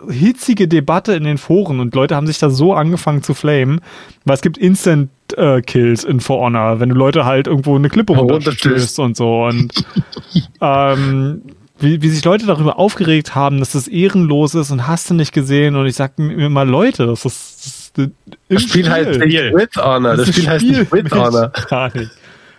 hitzige 0.09 0.67
Debatte 0.67 1.13
in 1.13 1.23
den 1.23 1.37
Foren 1.37 1.79
und 1.79 1.95
Leute 1.95 2.15
haben 2.15 2.27
sich 2.27 2.39
da 2.39 2.49
so 2.49 2.73
angefangen 2.73 3.23
zu 3.23 3.33
flamen, 3.33 3.79
weil 4.25 4.35
es 4.35 4.41
gibt 4.41 4.57
Instant 4.57 5.09
äh, 5.35 5.61
Kills 5.61 6.03
in 6.03 6.19
For 6.19 6.39
Honor, 6.39 6.79
wenn 6.79 6.89
du 6.89 6.95
Leute 6.95 7.25
halt 7.25 7.47
irgendwo 7.47 7.75
eine 7.75 7.89
Klippe 7.89 8.13
Runterstößt. 8.13 8.65
runterstößt 8.65 8.99
und 8.99 9.17
so 9.17 9.45
und 9.45 9.73
ähm, 10.61 11.41
wie, 11.79 12.01
wie 12.01 12.09
sich 12.09 12.23
Leute 12.25 12.45
darüber 12.45 12.79
aufgeregt 12.79 13.35
haben, 13.35 13.59
dass 13.59 13.71
das 13.71 13.87
ehrenlos 13.87 14.55
ist 14.55 14.71
und 14.71 14.87
hast 14.87 15.09
du 15.09 15.13
nicht 15.13 15.31
gesehen 15.31 15.75
und 15.75 15.85
ich 15.85 15.95
sag 15.95 16.17
mir 16.17 16.49
mal 16.49 16.67
Leute, 16.67 17.05
das 17.05 17.23
ist, 17.23 17.97
das, 17.97 18.07
ist 18.07 18.13
im 18.49 18.55
Das 18.55 18.63
Spiel 18.63 18.89
heißt 18.89 19.19
nicht 19.19 19.53
With 19.53 19.69
Honor. 19.77 20.17
Das, 20.17 20.27
ist 20.27 20.27
ein 20.27 20.33
Spiel 20.33 20.49
heißt 20.49 20.65
nicht 20.65 20.91
With 20.91 21.11
Honor. 21.11 21.51
gar 21.69 21.95
nicht. 21.95 22.11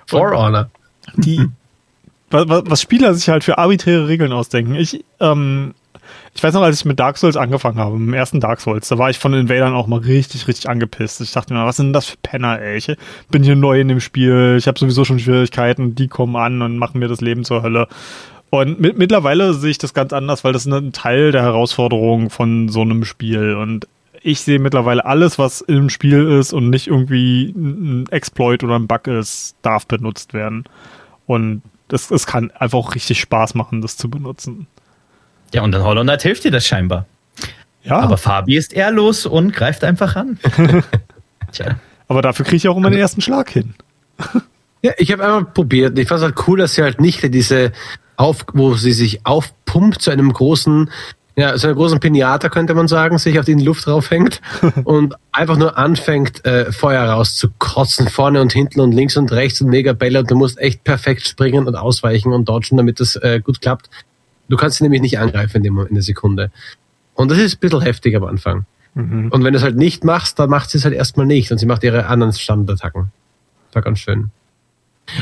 For 0.06 0.30
Honor. 0.30 0.70
die, 1.16 1.46
was, 2.30 2.48
was 2.48 2.62
was 2.66 2.82
Spieler 2.82 3.12
sich 3.14 3.28
halt 3.28 3.44
für 3.44 3.58
arbiträre 3.58 4.08
Regeln 4.08 4.32
ausdenken. 4.32 4.74
Ich, 4.74 5.04
ähm, 5.20 5.74
ich 6.34 6.42
weiß 6.42 6.54
noch, 6.54 6.62
als 6.62 6.80
ich 6.80 6.84
mit 6.84 6.98
Dark 7.00 7.18
Souls 7.18 7.36
angefangen 7.36 7.78
habe, 7.78 7.96
im 7.96 8.14
ersten 8.14 8.40
Dark 8.40 8.60
Souls, 8.60 8.88
da 8.88 8.98
war 8.98 9.10
ich 9.10 9.18
von 9.18 9.32
den 9.32 9.42
Invadern 9.42 9.74
auch 9.74 9.86
mal 9.86 10.00
richtig, 10.00 10.48
richtig 10.48 10.68
angepisst. 10.68 11.20
Ich 11.20 11.32
dachte 11.32 11.52
mir, 11.52 11.64
was 11.64 11.76
sind 11.76 11.86
denn 11.86 11.92
das 11.92 12.06
für 12.06 12.16
Penner, 12.22 12.60
ey? 12.60 12.76
Ich 12.76 12.96
bin 13.30 13.42
hier 13.42 13.56
neu 13.56 13.80
in 13.80 13.88
dem 13.88 14.00
Spiel, 14.00 14.56
ich 14.58 14.68
habe 14.68 14.78
sowieso 14.78 15.04
schon 15.04 15.18
Schwierigkeiten, 15.18 15.94
die 15.94 16.08
kommen 16.08 16.36
an 16.36 16.62
und 16.62 16.78
machen 16.78 16.98
mir 17.00 17.08
das 17.08 17.20
Leben 17.20 17.44
zur 17.44 17.62
Hölle. 17.62 17.88
Und 18.50 18.80
mit, 18.80 18.96
mittlerweile 18.96 19.52
sehe 19.54 19.70
ich 19.70 19.78
das 19.78 19.94
ganz 19.94 20.12
anders, 20.12 20.44
weil 20.44 20.52
das 20.52 20.66
ist 20.66 20.72
ein 20.72 20.92
Teil 20.92 21.32
der 21.32 21.42
Herausforderung 21.42 22.30
von 22.30 22.68
so 22.68 22.80
einem 22.80 23.04
Spiel. 23.04 23.54
Und 23.54 23.86
ich 24.22 24.40
sehe 24.40 24.58
mittlerweile 24.58 25.04
alles, 25.04 25.38
was 25.38 25.60
im 25.60 25.90
Spiel 25.90 26.26
ist 26.38 26.52
und 26.52 26.70
nicht 26.70 26.86
irgendwie 26.86 27.52
ein 27.56 28.06
Exploit 28.10 28.64
oder 28.64 28.76
ein 28.76 28.86
Bug 28.86 29.06
ist, 29.06 29.56
darf 29.62 29.86
benutzt 29.86 30.32
werden. 30.32 30.64
Und 31.26 31.62
es, 31.90 32.10
es 32.10 32.26
kann 32.26 32.50
einfach 32.52 32.78
auch 32.78 32.94
richtig 32.94 33.20
Spaß 33.20 33.54
machen, 33.54 33.80
das 33.80 33.96
zu 33.96 34.08
benutzen. 34.08 34.66
Ja, 35.54 35.62
und 35.62 35.74
in 35.74 35.82
Hollow 35.82 36.02
Knight 36.02 36.22
hilft 36.22 36.44
dir 36.44 36.50
das 36.50 36.66
scheinbar. 36.66 37.06
Ja, 37.82 37.96
Aber 37.96 38.04
aber, 38.04 38.16
Fabi 38.18 38.56
ist 38.56 38.72
ehrlos 38.72 39.24
und 39.26 39.52
greift 39.52 39.82
einfach 39.84 40.16
an. 40.16 40.38
Tja. 41.52 41.76
dafür 42.08 42.44
kriege 42.44 42.56
ich 42.56 42.68
auch 42.68 42.76
immer 42.76 42.90
den 42.90 42.98
ersten 42.98 43.20
Schlag 43.20 43.50
hin. 43.50 43.74
Ja, 44.80 44.92
ich 44.96 45.10
habe 45.10 45.24
einmal 45.24 45.44
probiert. 45.44 45.90
und 45.90 45.98
Ich 45.98 46.06
fand 46.06 46.20
es 46.20 46.24
halt 46.24 46.46
cool, 46.46 46.58
dass 46.58 46.74
sie 46.74 46.82
halt 46.84 47.00
nicht 47.00 47.20
diese 47.34 47.72
auf, 48.16 48.44
wo 48.52 48.74
sie 48.74 48.92
sich 48.92 49.26
aufpumpt 49.26 50.00
zu 50.00 50.12
einem 50.12 50.32
großen, 50.32 50.88
ja, 51.36 51.56
zu 51.56 51.66
einer 51.66 51.74
großen 51.74 51.98
Pinata, 51.98 52.48
könnte 52.48 52.74
man 52.74 52.86
sagen, 52.86 53.18
sich 53.18 53.40
auf 53.40 53.44
die 53.44 53.54
Luft 53.54 53.86
draufhängt 53.86 54.40
und 54.84 55.14
einfach 55.32 55.56
nur 55.56 55.76
anfängt, 55.78 56.44
äh, 56.44 56.70
Feuer 56.70 57.04
rauszukotzen, 57.10 58.08
vorne 58.08 58.40
und 58.40 58.52
hinten 58.52 58.80
und 58.80 58.92
links 58.92 59.16
und 59.16 59.32
rechts 59.32 59.60
und 59.60 59.68
mega 59.70 59.92
Bälle 59.94 60.20
und 60.20 60.30
du 60.30 60.36
musst 60.36 60.58
echt 60.58 60.84
perfekt 60.84 61.26
springen 61.26 61.66
und 61.66 61.74
ausweichen 61.74 62.32
und 62.32 62.48
dodgen, 62.48 62.76
damit 62.76 63.00
das 63.00 63.16
äh, 63.16 63.40
gut 63.42 63.60
klappt. 63.60 63.90
Du 64.48 64.56
kannst 64.56 64.78
sie 64.78 64.84
nämlich 64.84 65.02
nicht 65.02 65.18
angreifen 65.18 65.58
in, 65.58 65.62
dem, 65.62 65.78
in 65.86 65.94
der 65.94 66.02
Sekunde. 66.02 66.50
Und 67.14 67.30
das 67.30 67.38
ist 67.38 67.56
ein 67.56 67.60
bisschen 67.60 67.80
heftig 67.82 68.16
am 68.16 68.24
Anfang. 68.24 68.64
Mhm. 68.94 69.28
Und 69.30 69.44
wenn 69.44 69.52
du 69.52 69.58
es 69.58 69.62
halt 69.64 69.76
nicht 69.76 70.04
machst, 70.04 70.38
dann 70.38 70.48
macht 70.50 70.70
sie 70.70 70.78
es 70.78 70.84
halt 70.84 70.94
erstmal 70.94 71.26
nicht 71.26 71.52
und 71.52 71.58
sie 71.58 71.66
macht 71.66 71.84
ihre 71.84 72.06
anderen 72.06 72.32
Standardattacken. 72.32 73.10
War 73.72 73.82
ganz 73.82 73.98
schön. 73.98 74.30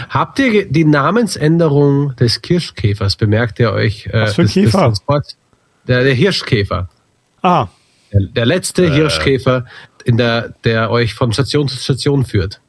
Habt 0.08 0.38
ihr 0.38 0.68
die 0.70 0.84
Namensänderung 0.84 2.14
des 2.16 2.42
Kirschkäfers? 2.42 3.16
Bemerkt 3.16 3.58
ihr 3.60 3.72
euch? 3.72 4.06
Äh, 4.06 4.22
Was 4.22 4.34
für 4.34 4.42
des 4.42 4.52
Käfer? 4.52 4.78
Transports? 4.78 5.36
Der, 5.86 6.02
der 6.02 6.14
Hirschkäfer. 6.14 6.88
Ah, 7.42 7.68
Der, 8.12 8.20
der 8.22 8.46
letzte 8.46 8.92
Hirschkäfer, 8.92 9.64
in 10.04 10.16
der, 10.16 10.54
der 10.64 10.90
euch 10.90 11.14
von 11.14 11.32
Station 11.32 11.68
zu 11.68 11.76
Station 11.78 12.24
führt. 12.24 12.60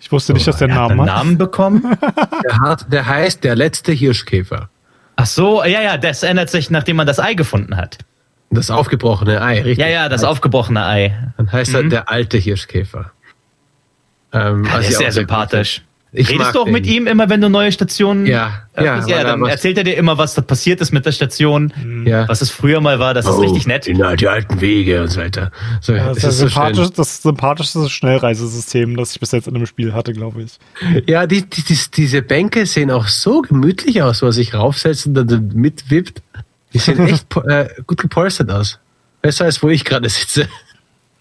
ich 0.00 0.10
wusste 0.10 0.32
nicht, 0.32 0.46
dass 0.46 0.56
der 0.58 0.68
Er 0.68 0.74
hat 0.74 0.88
Name 0.90 1.02
einen 1.02 1.10
hat. 1.10 1.16
Namen 1.18 1.38
bekommen? 1.38 1.96
Der, 2.44 2.58
hat, 2.60 2.92
der 2.92 3.06
heißt 3.06 3.42
der 3.44 3.54
letzte 3.56 3.92
Hirschkäfer. 3.92 4.68
Ach 5.24 5.28
so, 5.28 5.64
ja, 5.64 5.80
ja, 5.80 5.96
das 5.96 6.22
ändert 6.22 6.50
sich, 6.50 6.68
nachdem 6.68 6.96
man 6.96 7.06
das 7.06 7.18
Ei 7.18 7.32
gefunden 7.32 7.78
hat. 7.78 7.96
Das 8.50 8.70
aufgebrochene 8.70 9.40
Ei, 9.40 9.62
richtig? 9.62 9.78
Ja, 9.78 9.86
ja, 9.88 10.08
das 10.10 10.22
aufgebrochene 10.22 10.84
Ei. 10.84 11.16
Dann 11.38 11.50
heißt 11.50 11.72
er 11.72 11.82
Mhm. 11.84 11.88
der 11.90 12.10
alte 12.10 12.36
Hirschkäfer. 12.36 13.10
Ähm, 14.34 14.64
Ja, 14.66 14.72
der 14.72 14.80
ist 14.80 14.88
sehr 14.88 14.98
sehr 14.98 15.12
sympathisch. 15.12 15.80
Ich 16.16 16.30
Redest 16.30 16.54
du 16.54 16.60
auch 16.60 16.64
den. 16.66 16.72
mit 16.74 16.86
ihm 16.86 17.08
immer, 17.08 17.28
wenn 17.28 17.40
du 17.40 17.48
neue 17.50 17.72
Stationen 17.72 18.24
Ja, 18.24 18.62
öffnest? 18.74 19.08
ja, 19.08 19.16
ja, 19.16 19.22
er 19.22 19.24
dann 19.36 19.44
erzählt 19.46 19.76
er 19.78 19.82
dir 19.82 19.96
immer, 19.96 20.16
was 20.16 20.34
da 20.34 20.42
passiert 20.42 20.80
ist 20.80 20.92
mit 20.92 21.04
der 21.04 21.10
Station, 21.10 21.72
Ja. 22.06 22.28
was 22.28 22.40
es 22.40 22.50
früher 22.50 22.80
mal 22.80 23.00
war. 23.00 23.14
Das 23.14 23.24
ist 23.26 23.32
Oh, 23.32 23.40
richtig 23.40 23.66
nett. 23.66 23.86
Die, 23.86 23.94
die 23.94 24.28
alten 24.28 24.60
Wege 24.60 25.02
und 25.02 25.08
so 25.08 25.20
weiter. 25.20 25.50
So, 25.80 25.92
Das 25.92 26.18
es 26.18 26.22
ist 26.22 26.24
ist 26.30 26.38
so 26.38 26.46
sympathisch, 26.48 26.88
das 26.96 27.20
sympathischste 27.22 27.88
Schnellreisesystem, 27.90 28.96
das 28.96 29.12
ich 29.12 29.18
bis 29.20 29.32
jetzt 29.32 29.48
in 29.48 29.56
einem 29.56 29.66
Spiel 29.66 29.92
hatte, 29.92 30.12
glaube 30.12 30.42
ich. 30.42 30.58
Ja, 31.08 31.26
die, 31.26 31.42
die, 31.42 31.62
die, 31.64 31.78
diese 31.96 32.22
Bänke 32.22 32.64
sehen 32.66 32.92
auch 32.92 33.08
so 33.08 33.42
gemütlich 33.42 34.00
aus, 34.00 34.22
wo 34.22 34.26
er 34.26 34.32
sich 34.32 34.54
raufsetzt 34.54 35.06
und 35.08 35.14
dann 35.14 35.50
mitwippt. 35.52 36.22
Die 36.72 36.78
sehen 36.78 36.98
echt 37.08 37.26
äh, 37.44 37.68
gut 37.88 38.00
gepolstert 38.00 38.50
aus. 38.52 38.78
Besser 39.20 39.46
als 39.46 39.62
wo 39.64 39.68
ich 39.68 39.84
gerade 39.84 40.08
sitze. 40.08 40.48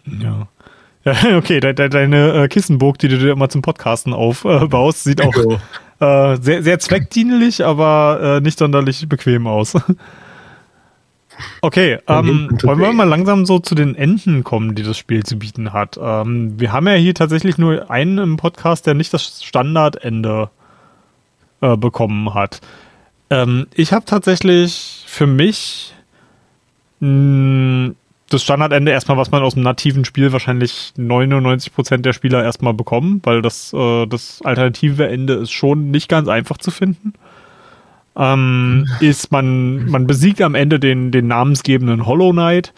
Ja. 0.06 0.48
Ja, 1.06 1.14
okay, 1.38 1.60
de, 1.60 1.74
de, 1.74 1.90
deine 1.90 2.44
äh, 2.44 2.48
Kissenburg, 2.48 2.98
die 3.00 3.08
du 3.08 3.18
dir 3.18 3.32
immer 3.32 3.50
zum 3.50 3.62
Podcasten 3.62 4.14
aufbaust, 4.14 5.04
sieht 5.04 5.22
auch 5.22 5.60
äh, 6.00 6.38
sehr, 6.42 6.64
sehr 6.64 6.80
zweckdienlich, 6.80 7.66
aber 7.66 8.38
äh, 8.38 8.42
nicht 8.42 8.60
sonderlich 8.60 9.08
bequem 9.08 9.48
aus. 9.48 9.76
Okay, 11.62 11.98
ähm, 12.08 12.48
wollen 12.62 12.80
wir 12.80 12.94
mal 12.94 13.08
langsam 13.08 13.48
so 13.48 13.58
zu 13.58 13.74
den 13.74 13.96
Enden 13.96 14.44
kommen, 14.44 14.76
die 14.76 14.84
das 14.84 15.00
Spiel 15.00 15.24
zu 15.24 15.38
bieten 15.38 15.74
hat. 15.74 16.00
Ähm, 16.00 16.60
wir 16.60 16.72
haben 16.72 16.88
ja 16.88 16.94
hier 16.94 17.16
tatsächlich 17.16 17.58
nur 17.58 17.90
einen 17.90 18.20
im 18.20 18.38
Podcast, 18.38 18.86
der 18.86 18.94
nicht 18.94 19.12
das 19.14 19.44
Standardende 19.44 20.52
äh, 21.62 21.76
bekommen 21.76 22.36
hat. 22.36 22.62
Ähm, 23.32 23.66
ich 23.74 23.94
habe 23.94 24.06
tatsächlich 24.06 25.06
für 25.08 25.26
mich 25.26 25.96
mh, 27.00 27.94
das 28.30 28.42
Standardende 28.44 28.92
erstmal, 28.92 29.18
was 29.18 29.32
man 29.32 29.44
aus 29.44 29.54
dem 29.54 29.64
nativen 29.64 30.06
Spiel 30.06 30.32
wahrscheinlich 30.32 30.94
99% 30.98 31.98
der 31.98 32.14
Spieler 32.14 32.44
erstmal 32.44 32.74
bekommen, 32.74 33.22
weil 33.24 33.42
das, 33.42 33.74
äh, 33.74 34.08
das 34.08 34.42
alternative 34.44 35.08
Ende 35.08 35.34
ist 35.34 35.52
schon 35.52 35.92
nicht 35.92 36.10
ganz 36.10 36.28
einfach 36.28 36.58
zu 36.58 36.72
finden. 36.72 37.14
Ähm, 38.16 38.88
ist 39.00 39.32
man, 39.32 39.90
man 39.90 40.08
besiegt 40.08 40.42
am 40.42 40.56
Ende 40.56 40.80
den, 40.80 41.12
den 41.12 41.28
namensgebenden 41.28 42.06
Hollow 42.06 42.32
Knight 42.32 42.74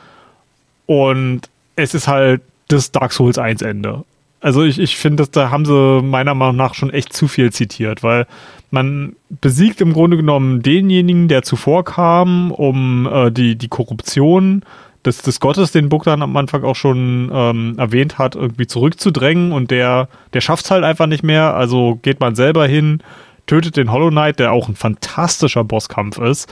und 0.86 1.42
es 1.76 1.94
ist 1.94 2.08
halt 2.08 2.42
das 2.68 2.92
Dark 2.92 3.14
Souls 3.14 3.38
1 3.38 3.62
Ende. 3.62 4.04
Also 4.42 4.64
ich, 4.64 4.80
ich 4.80 4.98
finde, 4.98 5.26
da 5.28 5.50
haben 5.50 5.66
sie 5.66 6.02
meiner 6.04 6.36
Meinung 6.36 6.56
nach 6.56 6.76
schon 6.76 6.92
echt 6.92 7.14
zu 7.14 7.28
viel 7.28 7.52
zitiert, 7.52 8.04
weil 8.04 8.28
man 8.70 9.16
besiegt 9.42 9.82
im 9.82 9.94
Grunde 9.94 10.18
genommen 10.18 10.62
denjenigen, 10.62 11.28
der 11.28 11.44
zuvor 11.44 11.84
kam, 11.84 12.52
um 12.52 13.08
äh, 13.12 13.32
die, 13.32 13.56
die 13.56 13.70
Korruption 13.70 14.64
des, 15.06 15.22
des 15.22 15.40
Gottes, 15.40 15.72
den 15.72 15.90
Buck 15.90 16.04
dann 16.04 16.22
am 16.22 16.36
Anfang 16.36 16.64
auch 16.64 16.76
schon 16.76 17.30
ähm, 17.34 17.76
erwähnt 17.78 18.18
hat, 18.18 18.36
irgendwie 18.36 18.68
zurückzudrängen 18.68 19.52
und 19.52 19.72
der, 19.72 20.10
der 20.34 20.42
schafft 20.42 20.66
es 20.66 20.72
halt 20.72 20.84
einfach 20.84 21.08
nicht 21.08 21.24
mehr, 21.24 21.54
also 21.54 22.00
geht 22.02 22.20
man 22.20 22.36
selber 22.36 22.68
hin, 22.68 23.02
tötet 23.46 23.78
den 23.78 23.92
Hollow 23.92 24.10
Knight, 24.10 24.40
der 24.40 24.52
auch 24.52 24.68
ein 24.68 24.76
fantastischer 24.76 25.64
Bosskampf 25.64 26.18
ist. 26.18 26.52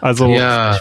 Also 0.00 0.28
Ja, 0.34 0.78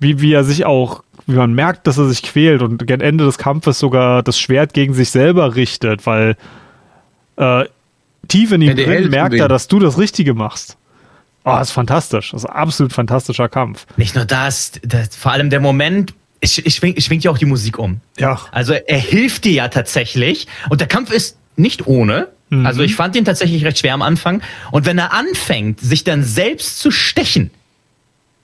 wie, 0.00 0.20
wie 0.20 0.32
er 0.32 0.44
sich 0.44 0.64
auch, 0.64 1.02
wie 1.26 1.36
man 1.36 1.52
merkt, 1.54 1.86
dass 1.86 1.98
er 1.98 2.06
sich 2.06 2.22
quält 2.22 2.62
und 2.62 2.86
gegen 2.86 3.00
Ende 3.00 3.24
des 3.24 3.38
Kampfes 3.38 3.78
sogar 3.78 4.22
das 4.22 4.38
Schwert 4.38 4.74
gegen 4.74 4.94
sich 4.94 5.10
selber 5.10 5.54
richtet, 5.54 6.06
weil 6.06 6.36
äh, 7.36 7.64
tief 8.28 8.52
in 8.52 8.62
ihm 8.62 8.76
drin 8.76 9.10
merkt 9.10 9.34
er, 9.34 9.48
dass 9.48 9.68
du 9.68 9.78
das 9.78 9.98
Richtige 9.98 10.34
machst. 10.34 10.76
Oh, 11.46 11.50
das 11.50 11.68
ist 11.68 11.74
fantastisch. 11.74 12.30
Das 12.30 12.44
ist 12.44 12.48
ein 12.48 12.56
absolut 12.56 12.92
fantastischer 12.94 13.50
Kampf. 13.50 13.86
Nicht 13.98 14.14
nur 14.14 14.24
das, 14.24 14.72
das 14.82 15.14
vor 15.14 15.32
allem 15.32 15.50
der 15.50 15.60
Moment, 15.60 16.14
ich, 16.44 16.66
ich, 16.66 16.74
schwing, 16.74 16.94
ich 16.96 17.04
schwingt 17.06 17.24
ja 17.24 17.30
auch 17.30 17.38
die 17.38 17.46
Musik 17.46 17.78
um. 17.78 18.00
Ja. 18.18 18.40
Also 18.52 18.74
er 18.74 18.98
hilft 18.98 19.44
dir 19.44 19.52
ja 19.52 19.68
tatsächlich 19.68 20.46
und 20.68 20.80
der 20.80 20.88
Kampf 20.88 21.10
ist 21.10 21.38
nicht 21.56 21.86
ohne. 21.86 22.28
Mhm. 22.50 22.66
Also 22.66 22.82
ich 22.82 22.94
fand 22.94 23.16
ihn 23.16 23.24
tatsächlich 23.24 23.64
recht 23.64 23.78
schwer 23.78 23.94
am 23.94 24.02
Anfang. 24.02 24.42
Und 24.70 24.86
wenn 24.86 24.98
er 24.98 25.12
anfängt, 25.12 25.80
sich 25.80 26.04
dann 26.04 26.22
selbst 26.22 26.78
zu 26.78 26.90
stechen 26.90 27.50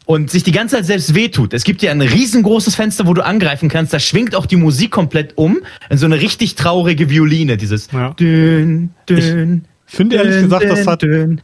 und 0.06 0.30
sich 0.30 0.42
die 0.42 0.52
ganze 0.52 0.76
Zeit 0.76 0.86
selbst 0.86 1.14
wehtut, 1.14 1.52
es 1.52 1.64
gibt 1.64 1.82
ja 1.82 1.90
ein 1.90 2.00
riesengroßes 2.00 2.74
Fenster, 2.74 3.06
wo 3.06 3.14
du 3.14 3.24
angreifen 3.24 3.68
kannst, 3.68 3.92
da 3.92 4.00
schwingt 4.00 4.34
auch 4.34 4.46
die 4.46 4.56
Musik 4.56 4.90
komplett 4.90 5.36
um 5.36 5.58
in 5.90 5.98
so 5.98 6.06
eine 6.06 6.20
richtig 6.20 6.54
traurige 6.54 7.10
Violine, 7.10 7.56
dieses 7.56 7.92
Ja. 7.92 8.10
dün, 8.18 8.90
dün, 9.08 9.66
Finde 9.86 10.16
ehrlich 10.16 10.42
gesagt, 10.42 10.64
das 10.64 10.86
hat 10.86 11.02
dün. 11.02 11.42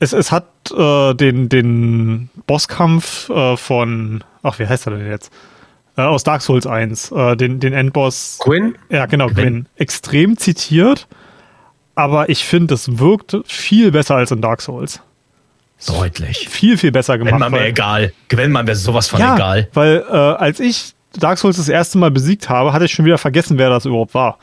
Es, 0.00 0.12
es 0.12 0.32
hat 0.32 0.46
äh, 0.76 1.14
den, 1.14 1.48
den 1.48 2.28
Bosskampf 2.46 3.28
äh, 3.30 3.56
von, 3.56 4.24
ach, 4.42 4.58
wie 4.58 4.66
heißt 4.66 4.86
er 4.86 4.96
denn 4.96 5.06
jetzt? 5.06 5.30
Äh, 5.96 6.02
aus 6.02 6.24
Dark 6.24 6.42
Souls 6.42 6.66
1. 6.66 7.12
Äh, 7.12 7.36
den, 7.36 7.60
den 7.60 7.72
Endboss. 7.72 8.38
Quinn? 8.40 8.76
Ja, 8.88 9.06
genau, 9.06 9.28
Quinn. 9.28 9.66
Extrem 9.76 10.38
zitiert. 10.38 11.06
Aber 11.94 12.30
ich 12.30 12.44
finde, 12.44 12.74
es 12.74 12.98
wirkt 12.98 13.36
viel 13.44 13.92
besser 13.92 14.16
als 14.16 14.30
in 14.30 14.40
Dark 14.40 14.62
Souls. 14.62 15.00
Deutlich. 15.86 16.48
Viel, 16.48 16.78
viel 16.78 16.92
besser 16.92 17.18
gemacht. 17.18 17.34
Wenn 17.34 17.40
man 17.40 17.52
wäre 17.52 17.66
egal. 17.66 18.12
Wenn 18.30 18.52
man 18.52 18.66
wäre 18.66 18.76
sowas 18.76 19.08
von 19.08 19.20
ja, 19.20 19.34
egal. 19.34 19.68
Weil 19.74 20.04
äh, 20.08 20.14
als 20.14 20.60
ich 20.60 20.94
Dark 21.18 21.38
Souls 21.38 21.56
das 21.56 21.68
erste 21.68 21.98
Mal 21.98 22.10
besiegt 22.10 22.48
habe, 22.48 22.72
hatte 22.72 22.84
ich 22.84 22.92
schon 22.92 23.04
wieder 23.04 23.18
vergessen, 23.18 23.58
wer 23.58 23.68
das 23.68 23.84
überhaupt 23.84 24.14
war. 24.14 24.38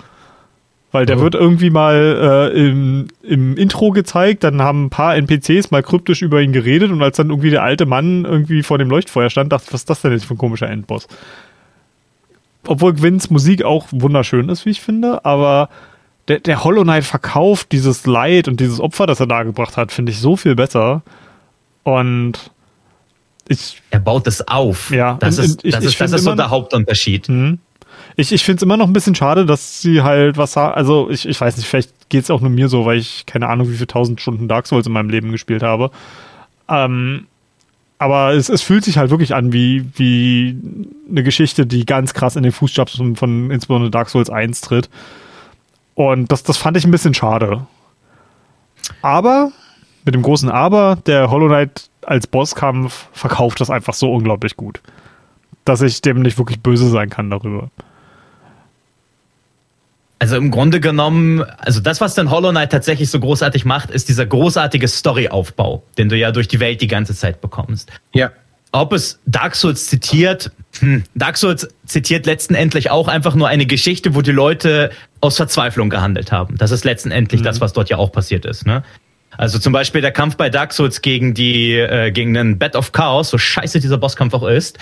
Weil 0.92 1.06
der 1.06 1.18
Oh. 1.20 1.22
wird 1.22 1.36
irgendwie 1.36 1.70
mal 1.70 2.52
äh, 2.56 2.60
im, 2.68 3.08
im 3.22 3.56
Intro 3.58 3.92
gezeigt, 3.92 4.44
dann 4.44 4.62
haben 4.62 4.86
ein 4.86 4.90
paar 4.90 5.16
NPCs 5.16 5.70
mal 5.70 5.84
kryptisch 5.84 6.24
über 6.24 6.42
ihn 6.42 6.52
geredet 6.52 6.90
und 6.92 7.02
als 7.04 7.18
dann 7.18 7.30
irgendwie 7.30 7.52
der 7.52 7.62
alte 7.64 7.86
Mann 7.86 8.26
irgendwie 8.26 8.64
vor 8.64 8.80
dem 8.80 8.90
Leuchtfeuer 8.90 9.30
stand, 9.30 9.52
dachte 9.54 9.66
ich, 9.68 9.74
was 9.74 9.82
ist 9.82 9.90
das 9.90 10.02
denn 10.02 10.12
jetzt 10.14 10.26
für 10.26 10.34
ein 10.34 10.40
komischer 10.40 10.68
Endboss? 10.68 11.08
Obwohl 12.68 12.94
Gwynns 12.94 13.30
Musik 13.30 13.64
auch 13.64 13.88
wunderschön 13.92 14.50
ist, 14.50 14.66
wie 14.66 14.72
ich 14.72 14.82
finde, 14.82 15.24
aber 15.26 15.70
der, 16.28 16.40
der 16.40 16.64
Hollow 16.64 16.84
Knight 16.84 17.04
verkauft 17.06 17.72
dieses 17.72 18.06
Leid 18.06 18.48
und 18.48 18.60
dieses 18.60 18.80
Opfer, 18.80 19.06
das 19.08 19.20
er 19.20 19.28
dargebracht 19.28 19.78
hat, 19.78 19.92
finde 19.92 20.12
ich 20.12 20.20
so 20.20 20.36
viel 20.36 20.56
besser. 20.56 21.02
Und 21.84 22.52
ich 23.48 23.82
Er 23.92 24.00
baut 24.00 24.28
es 24.28 24.48
auf. 24.48 24.92
Ja, 24.92 25.18
das 25.20 25.40
und- 25.40 25.46
ist, 25.46 25.66
ich- 25.66 25.72
das 25.72 25.84
ich 25.84 25.90
ist, 25.92 26.02
das 26.02 26.12
ist 26.14 26.24
so 26.24 26.36
der 26.36 26.50
Hauptunterschied. 26.50 27.30
Mhm. 27.30 27.60
Ich, 28.20 28.34
ich 28.34 28.44
finde 28.44 28.58
es 28.58 28.64
immer 28.64 28.76
noch 28.76 28.88
ein 28.88 28.92
bisschen 28.94 29.16
schade, 29.16 29.46
dass 29.46 29.82
sie 29.82 30.02
halt 30.02 30.36
was 30.38 30.56
ha- 30.58 30.72
Also, 30.72 31.10
ich, 31.10 31.26
ich 31.28 31.40
weiß 31.40 31.56
nicht, 31.56 31.68
vielleicht 31.68 32.10
geht 32.10 32.24
es 32.24 32.30
auch 32.30 32.42
nur 32.42 32.50
mir 32.50 32.68
so, 32.68 32.86
weil 32.86 32.98
ich 32.98 33.26
keine 33.26 33.48
Ahnung, 33.48 33.70
wie 33.70 33.76
viele 33.76 33.88
tausend 33.88 34.20
Stunden 34.20 34.48
Dark 34.50 34.68
Souls 34.68 34.88
in 34.88 34.92
meinem 34.94 35.10
Leben 35.10 35.32
gespielt 35.32 35.64
habe. 35.64 35.90
Ähm, 36.68 37.28
aber 37.98 38.34
es, 38.34 38.50
es 38.50 38.62
fühlt 38.62 38.84
sich 38.84 38.98
halt 38.98 39.10
wirklich 39.10 39.34
an 39.36 39.54
wie, 39.54 39.86
wie 39.96 40.58
eine 41.10 41.24
Geschichte, 41.24 41.66
die 41.66 41.86
ganz 41.86 42.14
krass 42.14 42.36
in 42.36 42.44
den 42.44 42.52
Fußstapfen 42.52 43.16
von 43.16 43.52
insbesondere 43.52 43.90
Dark 43.92 44.10
Souls 44.10 44.30
1 44.30 44.62
tritt. 44.62 44.90
Und 45.96 46.32
das, 46.32 46.44
das 46.44 46.58
fand 46.58 46.76
ich 46.78 46.86
ein 46.86 46.92
bisschen 46.92 47.14
schade. 47.14 47.68
Aber, 49.02 49.52
mit 50.06 50.14
dem 50.16 50.22
großen 50.24 50.50
Aber, 50.50 50.98
der 51.06 51.30
Hollow 51.30 51.48
Knight 51.48 51.90
als 52.06 52.28
Bosskampf 52.28 53.08
verkauft 53.14 53.62
das 53.62 53.70
einfach 53.70 53.94
so 53.94 54.12
unglaublich 54.14 54.56
gut, 54.58 54.82
dass 55.66 55.82
ich 55.82 56.02
dem 56.02 56.22
nicht 56.22 56.38
wirklich 56.38 56.60
böse 56.62 56.90
sein 56.90 57.10
kann 57.10 57.30
darüber. 57.30 57.70
Also 60.22 60.36
im 60.36 60.52
Grunde 60.52 60.82
genommen, 60.82 61.44
also 61.60 61.80
das, 61.80 62.02
was 62.02 62.14
dann 62.14 62.30
Hollow 62.30 62.52
Knight 62.52 62.74
tatsächlich 62.74 63.10
so 63.10 63.22
großartig 63.22 63.64
macht, 63.64 63.90
ist 63.90 64.10
dieser 64.10 64.26
großartige 64.26 64.88
Storyaufbau, 64.88 65.84
den 65.98 66.10
du 66.10 66.18
ja 66.18 66.32
durch 66.32 66.50
die 66.50 66.60
Welt 66.60 66.82
die 66.82 66.88
ganze 66.88 67.16
Zeit 67.16 67.40
bekommst. 67.40 67.90
Ja. 68.14 68.32
Ob 68.74 68.92
es 68.92 69.20
Dark 69.26 69.56
Souls 69.56 69.88
zitiert, 69.88 70.52
hm, 70.80 71.04
Dark 71.16 71.38
Souls 71.38 71.70
zitiert 71.86 72.26
letztendlich 72.26 72.92
auch 72.92 73.08
einfach 73.08 73.34
nur 73.34 73.48
eine 73.48 73.66
Geschichte, 73.66 74.14
wo 74.14 74.22
die 74.22 74.32
Leute 74.32 74.92
aus 75.22 75.38
Verzweiflung 75.38 75.90
gehandelt 75.90 76.32
haben. 76.34 76.58
Das 76.58 76.72
ist 76.72 76.84
letztendlich 76.84 77.42
das, 77.42 77.62
was 77.62 77.74
dort 77.74 77.90
ja 77.90 77.98
auch 77.98 78.12
passiert 78.12 78.46
ist. 78.46 78.68
Ne? 78.68 78.84
Also 79.38 79.58
zum 79.58 79.72
Beispiel 79.72 80.02
der 80.02 80.12
Kampf 80.12 80.36
bei 80.36 80.50
Dark 80.50 80.74
Souls 80.74 81.02
gegen 81.02 81.34
die, 81.34 81.74
äh, 81.76 82.12
gegen 82.12 82.34
den 82.34 82.60
Bed 82.60 82.76
of 82.76 82.92
Chaos, 82.92 83.30
so 83.30 83.38
scheiße 83.38 83.80
dieser 83.80 83.98
Bosskampf 83.98 84.34
auch 84.34 84.48
ist, 84.48 84.78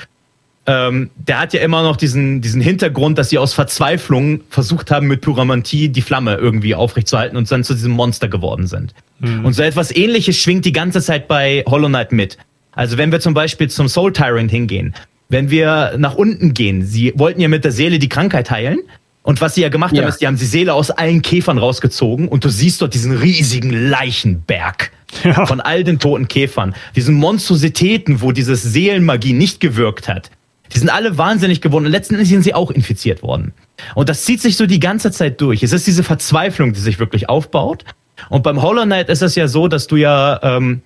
ähm, 0.68 1.10
der 1.15 1.39
hat 1.39 1.53
ja 1.53 1.61
immer 1.61 1.81
noch 1.84 1.95
diesen, 1.95 2.41
diesen 2.41 2.61
Hintergrund, 2.61 3.18
dass 3.18 3.30
sie 3.30 3.38
aus 3.38 3.53
Verzweiflung 3.53 4.41
versucht 4.49 4.91
haben, 4.91 5.07
mit 5.07 5.22
Pyromantie 5.22 5.89
die 5.89 6.02
Flamme 6.02 6.35
irgendwie 6.35 6.76
aufrechtzuerhalten 6.76 7.38
und 7.38 7.49
dann 7.49 7.64
zu 7.64 7.73
diesem 7.73 7.91
Monster 7.94 8.27
geworden 8.27 8.68
sind. 8.68 8.94
Und 9.22 9.53
so 9.53 9.64
etwas 9.64 9.95
ähnliches 9.95 10.38
schwingt 10.39 10.65
die 10.65 10.73
ganze 10.73 11.02
Zeit 11.02 11.27
bei 11.27 11.64
Hollow 11.68 11.88
Knight 11.88 12.11
mit. 12.11 12.38
Also 12.73 12.98
wenn 12.99 13.11
wir 13.11 13.19
zum 13.19 13.34
Beispiel 13.34 13.69
zum 13.69 13.88
Soul 13.88 14.14
Tyrant 14.14 14.52
hingehen, 14.52 14.94
wenn 15.30 15.49
wir 15.49 15.95
nach 15.98 16.14
unten 16.15 16.53
gehen, 16.53 16.85
sie 16.85 17.14
wollten 17.15 17.41
ja 17.41 17.48
mit 17.48 17.64
der 17.64 17.72
Seele 17.72 17.98
die 17.98 18.10
Krankheit 18.10 18.52
heilen. 18.52 18.80
Und 19.23 19.41
was 19.41 19.56
sie 19.56 19.61
ja 19.61 19.69
gemacht 19.69 19.94
Ja. 19.94 20.03
haben, 20.03 20.10
ist, 20.10 20.22
die 20.22 20.27
haben 20.27 20.38
die 20.38 20.45
Seele 20.45 20.73
aus 20.73 20.89
allen 20.91 21.22
Käfern 21.22 21.57
rausgezogen 21.57 22.27
und 22.30 22.45
du 22.45 22.49
siehst 22.49 22.81
dort 22.81 22.94
diesen 22.94 23.11
riesigen 23.11 23.72
Leichenberg 23.89 24.91
Ja. 25.23 25.45
von 25.45 25.60
all 25.60 25.84
den 25.84 25.99
toten 25.99 26.27
Käfern, 26.27 26.76
diesen 26.95 27.15
Monstrositäten, 27.15 28.22
wo 28.22 28.31
dieses 28.31 28.61
Seelenmagie 28.64 29.34
nicht 29.34 29.60
gewirkt 29.60 30.07
hat. 30.07 30.30
Die 30.73 30.80
sind 30.80 30.89
alle 30.89 31.18
wahnsinnig 31.18 31.61
geworden 31.61 31.85
und 31.85 31.91
letztendlich 31.91 32.30
sind 32.30 32.44
sie 32.44 32.53
auch 32.53 32.72
infiziert 32.72 33.23
worden. 33.23 33.53
Und 33.95 34.10
das 34.10 34.26
zieht 34.26 34.41
sich 34.41 34.57
so 34.57 34.65
die 34.65 34.80
ganze 34.80 35.11
Zeit 35.11 35.39
durch. 35.41 35.64
Es 35.64 35.73
ist 35.73 35.88
diese 35.88 36.03
Verzweiflung, 36.03 36.73
die 36.73 36.80
sich 36.80 36.99
wirklich 36.99 37.30
aufbaut. 37.30 37.85
Und 38.30 38.44
beim 38.44 38.61
Hollow 38.61 38.84
Knight 38.84 39.10
ist 39.10 39.22
es 39.22 39.35
ja 39.35 39.48
so, 39.48 39.68
dass 39.68 39.88
du 39.88 39.95
ja, 39.95 40.39
ähm, 40.41 40.81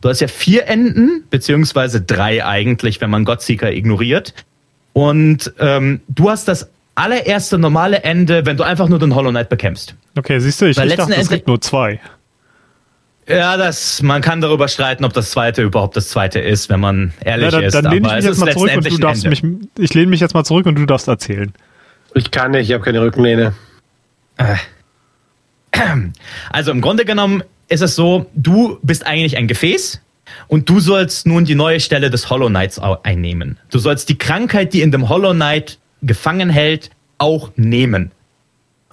du 0.00 0.08
hast 0.08 0.20
ja 0.20 0.28
vier 0.28 0.66
Enden, 0.66 1.24
beziehungsweise 1.30 2.00
drei 2.00 2.44
eigentlich, 2.44 3.00
wenn 3.00 3.10
man 3.10 3.24
Godseeker 3.24 3.72
ignoriert. 3.72 4.34
Und 4.92 5.52
ähm, 5.58 6.00
du 6.08 6.28
hast 6.28 6.48
das 6.48 6.68
allererste 6.94 7.58
normale 7.58 8.02
Ende, 8.02 8.44
wenn 8.44 8.56
du 8.56 8.64
einfach 8.64 8.88
nur 8.88 8.98
den 8.98 9.14
Hollow 9.14 9.30
Knight 9.30 9.48
bekämpfst. 9.48 9.94
Okay, 10.18 10.38
siehst 10.40 10.60
du, 10.60 10.66
ich, 10.66 10.76
Weil 10.76 10.90
ich 10.90 10.96
dachte, 10.96 11.12
es 11.12 11.18
letzten 11.18 11.34
gibt 11.34 11.48
nur 11.48 11.60
zwei. 11.60 12.00
Ja, 13.28 13.56
das, 13.56 14.02
man 14.02 14.20
kann 14.20 14.40
darüber 14.40 14.66
streiten, 14.68 15.04
ob 15.04 15.12
das 15.12 15.30
zweite 15.30 15.62
überhaupt 15.62 15.96
das 15.96 16.08
zweite 16.08 16.40
ist, 16.40 16.68
wenn 16.68 16.80
man 16.80 17.12
ehrlich 17.24 17.44
Ja, 17.44 17.50
dann 17.52 17.64
ist. 17.64 17.74
dann 17.74 17.84
lehne 17.92 18.08
ich 18.08 18.14
mich 18.14 18.24
jetzt 18.24 18.38
mal 18.38 18.52
zurück 18.52 18.76
und 18.76 18.90
du 18.90 18.98
darfst 18.98 19.26
mich. 19.26 19.42
Ich 19.78 19.94
lehne 19.94 20.06
mich 20.08 20.20
jetzt 20.20 20.34
mal 20.34 20.44
zurück 20.44 20.66
und 20.66 20.74
du 20.76 20.86
darfst 20.86 21.06
erzählen. 21.08 21.52
Ich 22.14 22.30
kann 22.30 22.50
nicht, 22.50 22.68
ich 22.68 22.74
habe 22.74 22.84
keine 22.84 23.00
Rückenlehne. 23.00 23.54
Also 26.50 26.70
im 26.70 26.80
Grunde 26.82 27.04
genommen 27.06 27.42
ist 27.68 27.80
es 27.80 27.94
so, 27.96 28.26
du 28.34 28.78
bist 28.82 29.06
eigentlich 29.06 29.38
ein 29.38 29.48
Gefäß 29.48 30.02
und 30.48 30.68
du 30.68 30.80
sollst 30.80 31.26
nun 31.26 31.46
die 31.46 31.54
neue 31.54 31.80
Stelle 31.80 32.10
des 32.10 32.28
Hollow 32.28 32.48
Knights 32.48 32.78
einnehmen. 32.78 33.58
Du 33.70 33.78
sollst 33.78 34.08
die 34.10 34.18
Krankheit, 34.18 34.74
die 34.74 34.82
in 34.82 34.92
dem 34.92 35.08
Hollow 35.08 35.32
Knight 35.32 35.78
gefangen 36.02 36.50
hält, 36.50 36.90
auch 37.18 37.50
nehmen. 37.56 38.10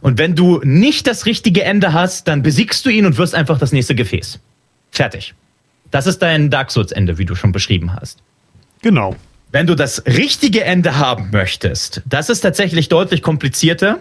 Und 0.01 0.17
wenn 0.17 0.35
du 0.35 0.61
nicht 0.63 1.07
das 1.07 1.25
richtige 1.25 1.63
Ende 1.63 1.93
hast, 1.93 2.27
dann 2.27 2.41
besiegst 2.41 2.85
du 2.85 2.89
ihn 2.89 3.05
und 3.05 3.17
wirst 3.17 3.35
einfach 3.35 3.59
das 3.59 3.71
nächste 3.71 3.95
Gefäß. 3.95 4.39
Fertig. 4.91 5.33
Das 5.91 6.07
ist 6.07 6.19
dein 6.19 6.49
Dark 6.49 6.71
Souls 6.71 6.91
Ende, 6.91 7.17
wie 7.17 7.25
du 7.25 7.35
schon 7.35 7.51
beschrieben 7.51 7.93
hast. 7.93 8.19
Genau. 8.81 9.15
Wenn 9.51 9.65
du 9.65 9.75
das 9.75 10.05
richtige 10.05 10.63
Ende 10.63 10.97
haben 10.97 11.31
möchtest, 11.31 12.01
das 12.05 12.29
ist 12.29 12.41
tatsächlich 12.41 12.87
deutlich 12.87 13.21
komplizierter. 13.23 13.99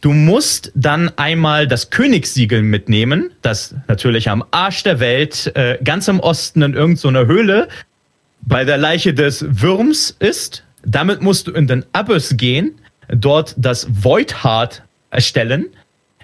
Du 0.00 0.12
musst 0.12 0.70
dann 0.74 1.10
einmal 1.16 1.66
das 1.66 1.90
Königssiegel 1.90 2.62
mitnehmen, 2.62 3.30
das 3.42 3.74
natürlich 3.88 4.30
am 4.30 4.44
Arsch 4.50 4.84
der 4.84 5.00
Welt, 5.00 5.50
äh, 5.56 5.78
ganz 5.82 6.06
im 6.06 6.20
Osten 6.20 6.62
in 6.62 6.74
irgendeiner 6.74 7.26
Höhle 7.26 7.68
bei 8.42 8.64
der 8.64 8.76
Leiche 8.76 9.12
des 9.12 9.44
Würms 9.48 10.14
ist. 10.18 10.62
Damit 10.84 11.20
musst 11.20 11.48
du 11.48 11.52
in 11.52 11.66
den 11.66 11.84
Abyss 11.92 12.36
gehen, 12.36 12.78
dort 13.08 13.54
das 13.56 13.88
Void 13.90 14.44
Heart 14.44 14.82
erstellen, 15.16 15.66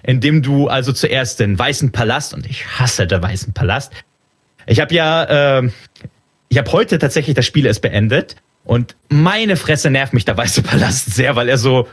indem 0.03 0.41
du 0.41 0.67
also 0.67 0.93
zuerst 0.93 1.39
den 1.39 1.59
Weißen 1.59 1.91
Palast, 1.91 2.33
und 2.33 2.45
ich 2.45 2.65
hasse 2.79 3.05
den 3.07 3.21
Weißen 3.21 3.53
Palast, 3.53 3.91
ich 4.65 4.79
habe 4.79 4.93
ja, 4.93 5.59
äh, 5.59 5.69
ich 6.49 6.57
habe 6.57 6.71
heute 6.71 6.99
tatsächlich 6.99 7.35
das 7.35 7.45
Spiel 7.45 7.65
erst 7.65 7.81
beendet 7.81 8.37
und 8.63 8.95
meine 9.09 9.57
Fresse 9.57 9.89
nervt 9.89 10.13
mich 10.13 10.25
der 10.25 10.37
Weiße 10.37 10.61
Palast 10.63 11.13
sehr, 11.13 11.35
weil 11.35 11.49
er 11.49 11.57
so 11.57 11.87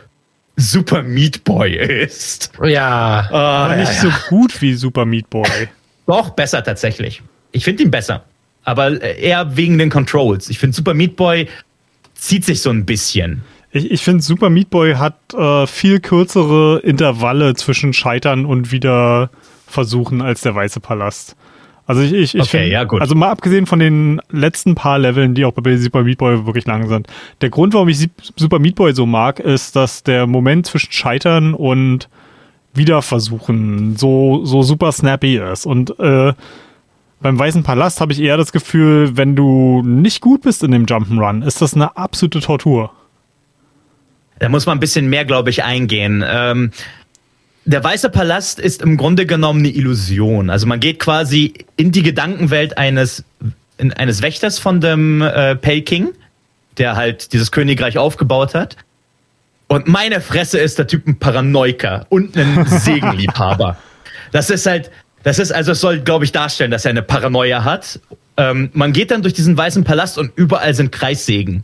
super 0.56 1.02
Meat 1.02 1.42
Boy 1.44 1.74
ist. 1.76 2.52
Ja. 2.62 3.28
Ah, 3.30 3.64
Aber 3.64 3.74
ja, 3.74 3.80
nicht 3.80 4.02
ja. 4.02 4.10
so 4.10 4.10
gut 4.28 4.60
wie 4.60 4.74
Super 4.74 5.04
Meat 5.04 5.28
Boy. 5.30 5.68
Doch, 6.06 6.30
besser 6.30 6.62
tatsächlich. 6.62 7.22
Ich 7.52 7.64
finde 7.64 7.82
ihn 7.82 7.90
besser. 7.90 8.24
Aber 8.64 9.00
eher 9.00 9.56
wegen 9.56 9.78
den 9.78 9.90
Controls. 9.90 10.50
Ich 10.50 10.58
finde 10.58 10.76
Super 10.76 10.94
Meat 10.94 11.16
Boy 11.16 11.48
zieht 12.14 12.44
sich 12.44 12.60
so 12.60 12.70
ein 12.70 12.84
bisschen. 12.84 13.42
Ich, 13.72 13.90
ich 13.90 14.02
finde, 14.02 14.22
Super 14.22 14.50
Meat 14.50 14.70
Boy 14.70 14.94
hat 14.94 15.16
äh, 15.34 15.66
viel 15.66 16.00
kürzere 16.00 16.80
Intervalle 16.80 17.54
zwischen 17.54 17.92
Scheitern 17.92 18.44
und 18.44 18.72
wieder 18.72 19.30
Versuchen 19.66 20.20
als 20.22 20.40
der 20.40 20.54
Weiße 20.54 20.80
Palast. 20.80 21.36
Also 21.86 22.02
ich, 22.02 22.12
ich, 22.12 22.34
ich 22.34 22.42
Okay, 22.42 22.62
find, 22.62 22.72
ja, 22.72 22.84
gut. 22.84 23.00
Also 23.00 23.14
mal 23.14 23.30
abgesehen 23.30 23.66
von 23.66 23.78
den 23.78 24.20
letzten 24.30 24.74
paar 24.74 24.98
Leveln, 24.98 25.34
die 25.34 25.44
auch 25.44 25.52
bei 25.52 25.76
Super 25.76 26.04
Meat 26.04 26.18
Boy 26.18 26.46
wirklich 26.46 26.66
lang 26.66 26.88
sind. 26.88 27.08
Der 27.40 27.50
Grund, 27.50 27.74
warum 27.74 27.88
ich 27.88 28.08
Super 28.36 28.58
Meat 28.58 28.76
Boy 28.76 28.94
so 28.94 29.06
mag, 29.06 29.40
ist, 29.40 29.76
dass 29.76 30.02
der 30.02 30.26
Moment 30.26 30.66
zwischen 30.66 30.92
Scheitern 30.92 31.54
und 31.54 32.08
Wiederversuchen 32.74 33.96
so, 33.96 34.44
so 34.44 34.62
super 34.62 34.92
snappy 34.92 35.38
ist. 35.38 35.66
Und 35.66 35.98
äh, 35.98 36.32
beim 37.20 37.38
Weißen 37.38 37.62
Palast 37.62 38.00
habe 38.00 38.12
ich 38.12 38.20
eher 38.20 38.36
das 38.36 38.52
Gefühl, 38.52 39.16
wenn 39.16 39.34
du 39.34 39.82
nicht 39.84 40.20
gut 40.20 40.42
bist 40.42 40.62
in 40.62 40.70
dem 40.70 40.86
Jump'n'Run, 40.86 41.44
ist 41.44 41.60
das 41.60 41.74
eine 41.74 41.96
absolute 41.96 42.40
Tortur. 42.40 42.92
Da 44.40 44.48
muss 44.48 44.66
man 44.66 44.78
ein 44.78 44.80
bisschen 44.80 45.08
mehr, 45.08 45.24
glaube 45.24 45.50
ich, 45.50 45.62
eingehen. 45.62 46.24
Ähm, 46.26 46.72
der 47.66 47.84
Weiße 47.84 48.08
Palast 48.10 48.58
ist 48.58 48.82
im 48.82 48.96
Grunde 48.96 49.26
genommen 49.26 49.60
eine 49.60 49.68
Illusion. 49.68 50.50
Also 50.50 50.66
man 50.66 50.80
geht 50.80 50.98
quasi 50.98 51.54
in 51.76 51.92
die 51.92 52.02
Gedankenwelt 52.02 52.78
eines, 52.78 53.22
in, 53.76 53.92
eines 53.92 54.22
Wächters 54.22 54.58
von 54.58 54.80
dem 54.80 55.22
äh, 55.22 55.56
Pale 55.56 55.82
King, 55.82 56.08
der 56.78 56.96
halt 56.96 57.32
dieses 57.32 57.52
Königreich 57.52 57.98
aufgebaut 57.98 58.54
hat. 58.54 58.76
Und 59.68 59.86
meine 59.86 60.20
Fresse 60.20 60.58
ist 60.58 60.78
der 60.78 60.86
Typ 60.86 61.06
ein 61.06 61.18
Paranoiker 61.18 62.06
und 62.08 62.36
ein 62.36 62.64
Segenliebhaber. 62.66 63.76
Das 64.32 64.48
ist 64.48 64.66
halt, 64.66 64.90
das 65.22 65.38
ist 65.38 65.52
also, 65.52 65.72
es 65.72 65.80
soll, 65.80 66.00
glaube 66.00 66.24
ich, 66.24 66.32
darstellen, 66.32 66.70
dass 66.70 66.86
er 66.86 66.90
eine 66.90 67.02
Paranoia 67.02 67.62
hat. 67.62 68.00
Ähm, 68.38 68.70
man 68.72 68.94
geht 68.94 69.10
dann 69.10 69.20
durch 69.20 69.34
diesen 69.34 69.56
weißen 69.56 69.84
Palast 69.84 70.16
und 70.16 70.32
überall 70.34 70.72
sind 70.72 70.92
Kreissägen. 70.92 71.62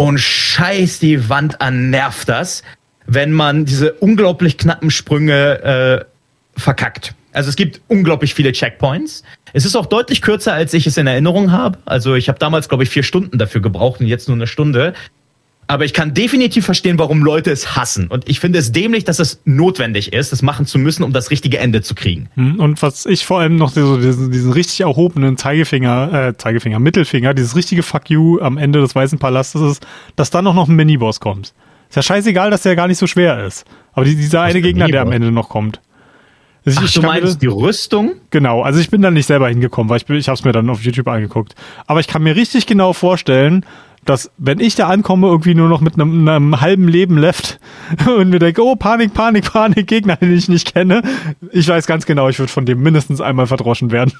Und 0.00 0.16
scheiß 0.16 0.98
die 0.98 1.28
Wand 1.28 1.60
an, 1.60 1.90
nervt 1.90 2.26
das, 2.26 2.62
wenn 3.04 3.32
man 3.32 3.66
diese 3.66 3.92
unglaublich 3.92 4.56
knappen 4.56 4.90
Sprünge 4.90 6.06
äh, 6.56 6.58
verkackt. 6.58 7.14
Also 7.32 7.50
es 7.50 7.56
gibt 7.56 7.82
unglaublich 7.86 8.32
viele 8.32 8.52
Checkpoints. 8.52 9.24
Es 9.52 9.66
ist 9.66 9.76
auch 9.76 9.84
deutlich 9.84 10.22
kürzer, 10.22 10.54
als 10.54 10.72
ich 10.72 10.86
es 10.86 10.96
in 10.96 11.06
Erinnerung 11.06 11.52
habe. 11.52 11.80
Also 11.84 12.14
ich 12.14 12.30
habe 12.30 12.38
damals, 12.38 12.70
glaube 12.70 12.82
ich, 12.82 12.88
vier 12.88 13.02
Stunden 13.02 13.36
dafür 13.36 13.60
gebraucht 13.60 14.00
und 14.00 14.06
jetzt 14.06 14.26
nur 14.26 14.38
eine 14.38 14.46
Stunde. 14.46 14.94
Aber 15.70 15.84
ich 15.84 15.92
kann 15.92 16.14
definitiv 16.14 16.64
verstehen, 16.64 16.98
warum 16.98 17.22
Leute 17.22 17.52
es 17.52 17.76
hassen. 17.76 18.08
Und 18.08 18.28
ich 18.28 18.40
finde 18.40 18.58
es 18.58 18.72
dämlich, 18.72 19.04
dass 19.04 19.20
es 19.20 19.40
notwendig 19.44 20.12
ist, 20.12 20.32
das 20.32 20.42
machen 20.42 20.66
zu 20.66 20.80
müssen, 20.80 21.04
um 21.04 21.12
das 21.12 21.30
richtige 21.30 21.58
Ende 21.58 21.80
zu 21.80 21.94
kriegen. 21.94 22.28
Hm, 22.34 22.58
und 22.58 22.82
was 22.82 23.06
ich 23.06 23.24
vor 23.24 23.38
allem 23.38 23.54
noch 23.54 23.70
so 23.70 23.96
diesen, 23.96 24.32
diesen 24.32 24.52
richtig 24.52 24.80
erhobenen 24.80 25.36
Zeigefinger, 25.36 26.12
äh, 26.12 26.36
Zeigefinger, 26.36 26.80
Mittelfinger, 26.80 27.34
dieses 27.34 27.54
richtige 27.54 27.84
Fuck 27.84 28.10
you 28.10 28.40
am 28.40 28.58
Ende 28.58 28.80
des 28.80 28.96
Weißen 28.96 29.20
Palastes 29.20 29.60
ist, 29.62 29.86
dass 30.16 30.30
dann 30.30 30.42
noch 30.42 30.68
ein 30.68 30.74
Miniboss 30.74 31.20
kommt. 31.20 31.54
Ist 31.88 31.94
ja 31.94 32.02
scheißegal, 32.02 32.50
dass 32.50 32.62
der 32.62 32.74
gar 32.74 32.88
nicht 32.88 32.98
so 32.98 33.06
schwer 33.06 33.46
ist. 33.46 33.64
Aber 33.92 34.04
die, 34.04 34.16
dieser 34.16 34.42
eine 34.42 34.62
Gegner, 34.62 34.88
der 34.88 35.02
am 35.02 35.12
Ende 35.12 35.30
noch 35.30 35.48
kommt. 35.48 35.80
Also 36.66 36.80
Ach, 36.80 36.84
ich 36.84 36.94
du 36.94 37.02
meinst 37.02 37.42
die 37.42 37.46
Rüstung? 37.46 38.14
Genau, 38.30 38.62
also 38.62 38.80
ich 38.80 38.90
bin 38.90 39.02
da 39.02 39.10
nicht 39.10 39.26
selber 39.26 39.48
hingekommen, 39.48 39.88
weil 39.88 39.98
ich, 39.98 40.10
ich 40.10 40.28
habe 40.28 40.34
es 40.34 40.44
mir 40.44 40.52
dann 40.52 40.68
auf 40.68 40.82
YouTube 40.82 41.08
angeguckt. 41.08 41.54
Aber 41.86 42.00
ich 42.00 42.06
kann 42.06 42.22
mir 42.22 42.36
richtig 42.36 42.66
genau 42.66 42.92
vorstellen, 42.92 43.64
dass 44.04 44.30
wenn 44.38 44.60
ich 44.60 44.74
da 44.74 44.88
ankomme, 44.88 45.26
irgendwie 45.28 45.54
nur 45.54 45.68
noch 45.68 45.80
mit 45.80 45.94
einem, 45.94 46.26
einem 46.28 46.60
halben 46.60 46.88
Leben 46.88 47.18
left 47.18 47.60
und 48.06 48.30
mir 48.30 48.38
denke, 48.38 48.62
oh, 48.62 48.76
Panik, 48.76 49.14
Panik, 49.14 49.52
Panik, 49.52 49.86
Gegner, 49.86 50.16
den 50.16 50.36
ich 50.36 50.48
nicht 50.48 50.72
kenne, 50.72 51.02
ich 51.52 51.68
weiß 51.68 51.86
ganz 51.86 52.06
genau, 52.06 52.28
ich 52.28 52.38
würde 52.38 52.52
von 52.52 52.66
dem 52.66 52.82
mindestens 52.82 53.20
einmal 53.20 53.46
verdroschen 53.46 53.90
werden. 53.90 54.12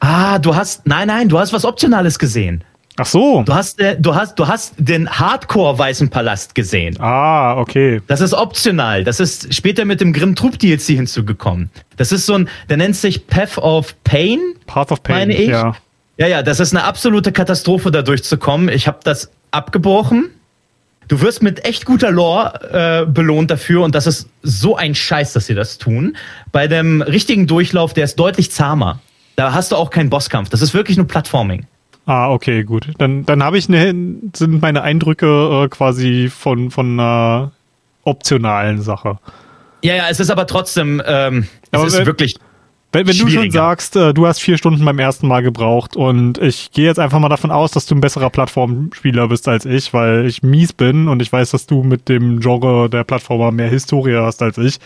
Ah, 0.00 0.38
du 0.38 0.56
hast, 0.56 0.86
nein, 0.86 1.06
nein, 1.08 1.28
du 1.28 1.38
hast 1.38 1.52
was 1.52 1.64
Optionales 1.64 2.18
gesehen. 2.18 2.64
Ach 2.98 3.06
so. 3.06 3.42
Du 3.44 3.54
hast, 3.54 3.80
äh, 3.80 3.96
du 3.98 4.14
hast, 4.14 4.38
du 4.38 4.46
hast 4.46 4.74
den 4.76 5.08
Hardcore-Weißen 5.08 6.10
Palast 6.10 6.54
gesehen. 6.54 7.00
Ah, 7.00 7.56
okay. 7.56 8.02
Das 8.06 8.20
ist 8.20 8.34
optional. 8.34 9.02
Das 9.04 9.18
ist 9.18 9.54
später 9.54 9.84
mit 9.86 10.00
dem 10.00 10.12
Grimm 10.12 10.34
Troop 10.34 10.58
DLC 10.58 10.88
hinzugekommen. 10.88 11.70
Das 11.96 12.12
ist 12.12 12.26
so 12.26 12.34
ein, 12.34 12.48
der 12.68 12.76
nennt 12.76 12.96
sich 12.96 13.26
Path 13.26 13.56
of 13.56 13.94
Pain. 14.04 14.40
Path 14.66 14.92
of 14.92 15.02
Pain, 15.02 15.16
meine 15.16 15.34
ich. 15.34 15.48
ja. 15.48 15.74
Ja, 16.16 16.26
ja, 16.26 16.42
das 16.42 16.60
ist 16.60 16.74
eine 16.74 16.84
absolute 16.84 17.32
Katastrophe, 17.32 17.90
da 17.90 18.02
durchzukommen. 18.02 18.68
Ich 18.68 18.86
habe 18.86 18.98
das 19.02 19.30
abgebrochen. 19.50 20.30
Du 21.08 21.20
wirst 21.20 21.42
mit 21.42 21.64
echt 21.64 21.84
guter 21.84 22.10
Lore 22.10 23.04
äh, 23.04 23.10
belohnt 23.10 23.50
dafür 23.50 23.82
und 23.82 23.94
das 23.94 24.06
ist 24.06 24.28
so 24.42 24.76
ein 24.76 24.94
Scheiß, 24.94 25.32
dass 25.32 25.46
sie 25.46 25.54
das 25.54 25.78
tun. 25.78 26.16
Bei 26.52 26.68
dem 26.68 27.02
richtigen 27.02 27.46
Durchlauf, 27.46 27.92
der 27.92 28.04
ist 28.04 28.16
deutlich 28.16 28.50
zahmer. 28.50 29.00
Da 29.36 29.52
hast 29.52 29.72
du 29.72 29.76
auch 29.76 29.90
keinen 29.90 30.10
Bosskampf. 30.10 30.48
Das 30.50 30.62
ist 30.62 30.74
wirklich 30.74 30.96
nur 30.96 31.06
Plattforming. 31.06 31.66
Ah, 32.06 32.30
okay, 32.30 32.64
gut. 32.64 32.88
Dann, 32.98 33.24
dann 33.26 33.42
habe 33.42 33.58
ich 33.58 33.68
eine, 33.68 33.94
sind 34.34 34.60
meine 34.60 34.82
Eindrücke 34.82 35.64
äh, 35.64 35.68
quasi 35.68 36.30
von, 36.34 36.70
von 36.70 36.98
einer 36.98 37.52
optionalen 38.04 38.82
Sache. 38.82 39.18
Ja, 39.82 39.94
ja, 39.94 40.04
es 40.08 40.20
ist 40.20 40.30
aber 40.30 40.46
trotzdem, 40.46 41.02
ähm, 41.04 41.48
es 41.70 41.78
aber 41.78 41.86
ist 41.86 42.06
wirklich 42.06 42.36
wenn, 42.92 43.06
wenn 43.06 43.16
du 43.16 43.28
schon 43.28 43.50
sagst, 43.50 43.96
äh, 43.96 44.12
du 44.12 44.26
hast 44.26 44.40
vier 44.40 44.58
Stunden 44.58 44.84
beim 44.84 44.98
ersten 44.98 45.26
Mal 45.26 45.42
gebraucht 45.42 45.96
und 45.96 46.36
ich 46.38 46.70
gehe 46.72 46.84
jetzt 46.84 46.98
einfach 46.98 47.18
mal 47.18 47.30
davon 47.30 47.50
aus, 47.50 47.70
dass 47.70 47.86
du 47.86 47.94
ein 47.94 48.02
besserer 48.02 48.28
Plattformspieler 48.28 49.28
bist 49.28 49.48
als 49.48 49.64
ich, 49.64 49.94
weil 49.94 50.26
ich 50.26 50.42
mies 50.42 50.74
bin 50.74 51.08
und 51.08 51.22
ich 51.22 51.32
weiß, 51.32 51.52
dass 51.52 51.66
du 51.66 51.82
mit 51.82 52.10
dem 52.10 52.40
Genre 52.40 52.90
der 52.90 53.04
Plattformer 53.04 53.50
mehr 53.50 53.68
Historie 53.68 54.16
hast 54.16 54.42
als 54.42 54.58
ich. 54.58 54.78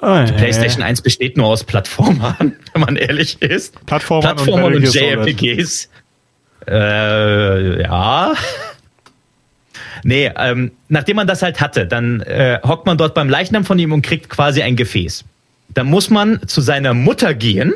Oh, 0.00 0.24
Die 0.26 0.32
PlayStation 0.32 0.82
1 0.82 1.02
besteht 1.02 1.36
nur 1.36 1.46
aus 1.46 1.62
Plattformern, 1.62 2.56
wenn 2.72 2.80
man 2.80 2.96
ehrlich 2.96 3.40
ist. 3.42 3.84
Plattformern, 3.86 4.34
Plattformern 4.34 4.74
und, 4.74 4.84
und 4.84 4.94
JRPGs. 4.94 5.88
Äh, 6.66 7.82
ja. 7.82 8.34
nee, 10.02 10.30
ähm, 10.36 10.72
nachdem 10.88 11.16
man 11.16 11.28
das 11.28 11.42
halt 11.42 11.60
hatte, 11.60 11.86
dann 11.86 12.22
äh, 12.22 12.58
hockt 12.64 12.86
man 12.86 12.98
dort 12.98 13.14
beim 13.14 13.28
Leichnam 13.28 13.64
von 13.64 13.78
ihm 13.78 13.92
und 13.92 14.02
kriegt 14.02 14.28
quasi 14.28 14.62
ein 14.62 14.74
Gefäß 14.74 15.24
da 15.78 15.84
muss 15.84 16.10
man 16.10 16.40
zu 16.44 16.60
seiner 16.60 16.92
Mutter 16.92 17.34
gehen. 17.34 17.72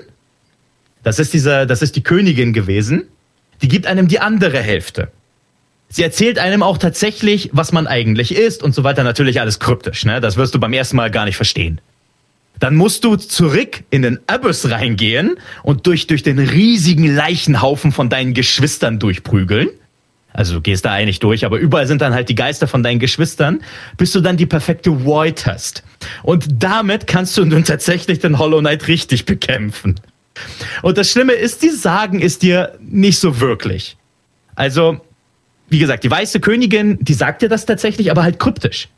Das 1.05 1.21
ist 1.21 1.33
dieser, 1.35 1.67
das 1.67 1.83
ist 1.83 1.95
die 1.95 2.03
Königin 2.03 2.53
gewesen. 2.53 3.05
Die 3.63 3.69
gibt 3.69 3.87
einem 3.87 4.09
die 4.09 4.19
andere 4.19 4.59
Hälfte. 4.59 5.13
Sie 5.89 6.03
erzählt 6.03 6.41
einem 6.41 6.65
auch 6.65 6.79
tatsächlich, 6.79 7.51
was 7.53 7.71
man 7.71 7.87
eigentlich 7.87 8.35
ist 8.35 8.65
und 8.65 8.75
so 8.75 8.83
weiter. 8.83 9.05
Natürlich 9.05 9.41
alles 9.41 9.61
kryptisch, 9.61 10.05
ne? 10.05 10.21
Das 10.21 10.37
wirst 10.37 10.53
du 10.53 10.59
beim 10.59 10.73
ersten 10.73 10.97
Mal 10.97 11.13
gar 11.13 11.27
nicht 11.27 11.37
verstehen. 11.37 11.81
Dann 12.59 12.75
musst 12.75 13.05
du 13.05 13.15
zurück 13.15 13.85
in 13.91 14.03
den 14.03 14.19
Abyss 14.27 14.69
reingehen 14.69 15.37
und 15.63 15.87
durch, 15.87 16.09
durch 16.09 16.25
den 16.25 16.41
riesigen 16.41 17.07
Leichenhaufen 17.07 17.93
von 17.93 18.09
deinen 18.09 18.35
Geschwistern 18.35 18.99
durchprügeln. 18.99 19.69
Also 20.33 20.55
du 20.55 20.61
gehst 20.61 20.85
da 20.85 20.93
eigentlich 20.93 21.21
durch, 21.21 21.45
aber 21.45 21.59
überall 21.59 21.87
sind 21.87 22.01
dann 22.01 22.15
halt 22.15 22.29
die 22.29 22.35
Geister 22.35 22.67
von 22.67 22.83
deinen 22.83 22.99
Geschwistern, 22.99 23.61
bis 23.97 24.13
du 24.13 24.21
dann 24.21 24.37
die 24.37 24.47
perfekte 24.47 25.05
Void 25.05 25.47
hast. 25.47 25.83
Und 26.23 26.47
damit 26.63 27.07
kannst 27.07 27.37
du 27.37 27.45
nun 27.45 27.65
tatsächlich 27.65 28.21
den 28.21 28.39
Hollow 28.39 28.61
Knight 28.61 28.89
richtig 28.89 29.27
bekämpfen. 29.27 30.01
Und 30.81 30.99
das 30.99 31.11
Schlimme 31.11 31.33
ist, 31.33 31.63
die 31.63 31.71
sagen 31.71 32.21
es 32.21 32.39
dir 32.39 32.79
nicht 32.81 33.19
so 33.19 33.41
wirklich. 33.41 33.97
Also, 34.55 35.01
wie 35.69 35.79
gesagt, 35.79 36.05
die 36.05 36.11
weiße 36.11 36.41
Königin, 36.41 36.99
die 37.01 37.15
sagt 37.15 37.43
dir 37.43 37.49
das 37.49 37.67
tatsächlich, 37.67 38.11
aber 38.11 38.23
halt 38.23 38.39
kryptisch. 38.39 38.89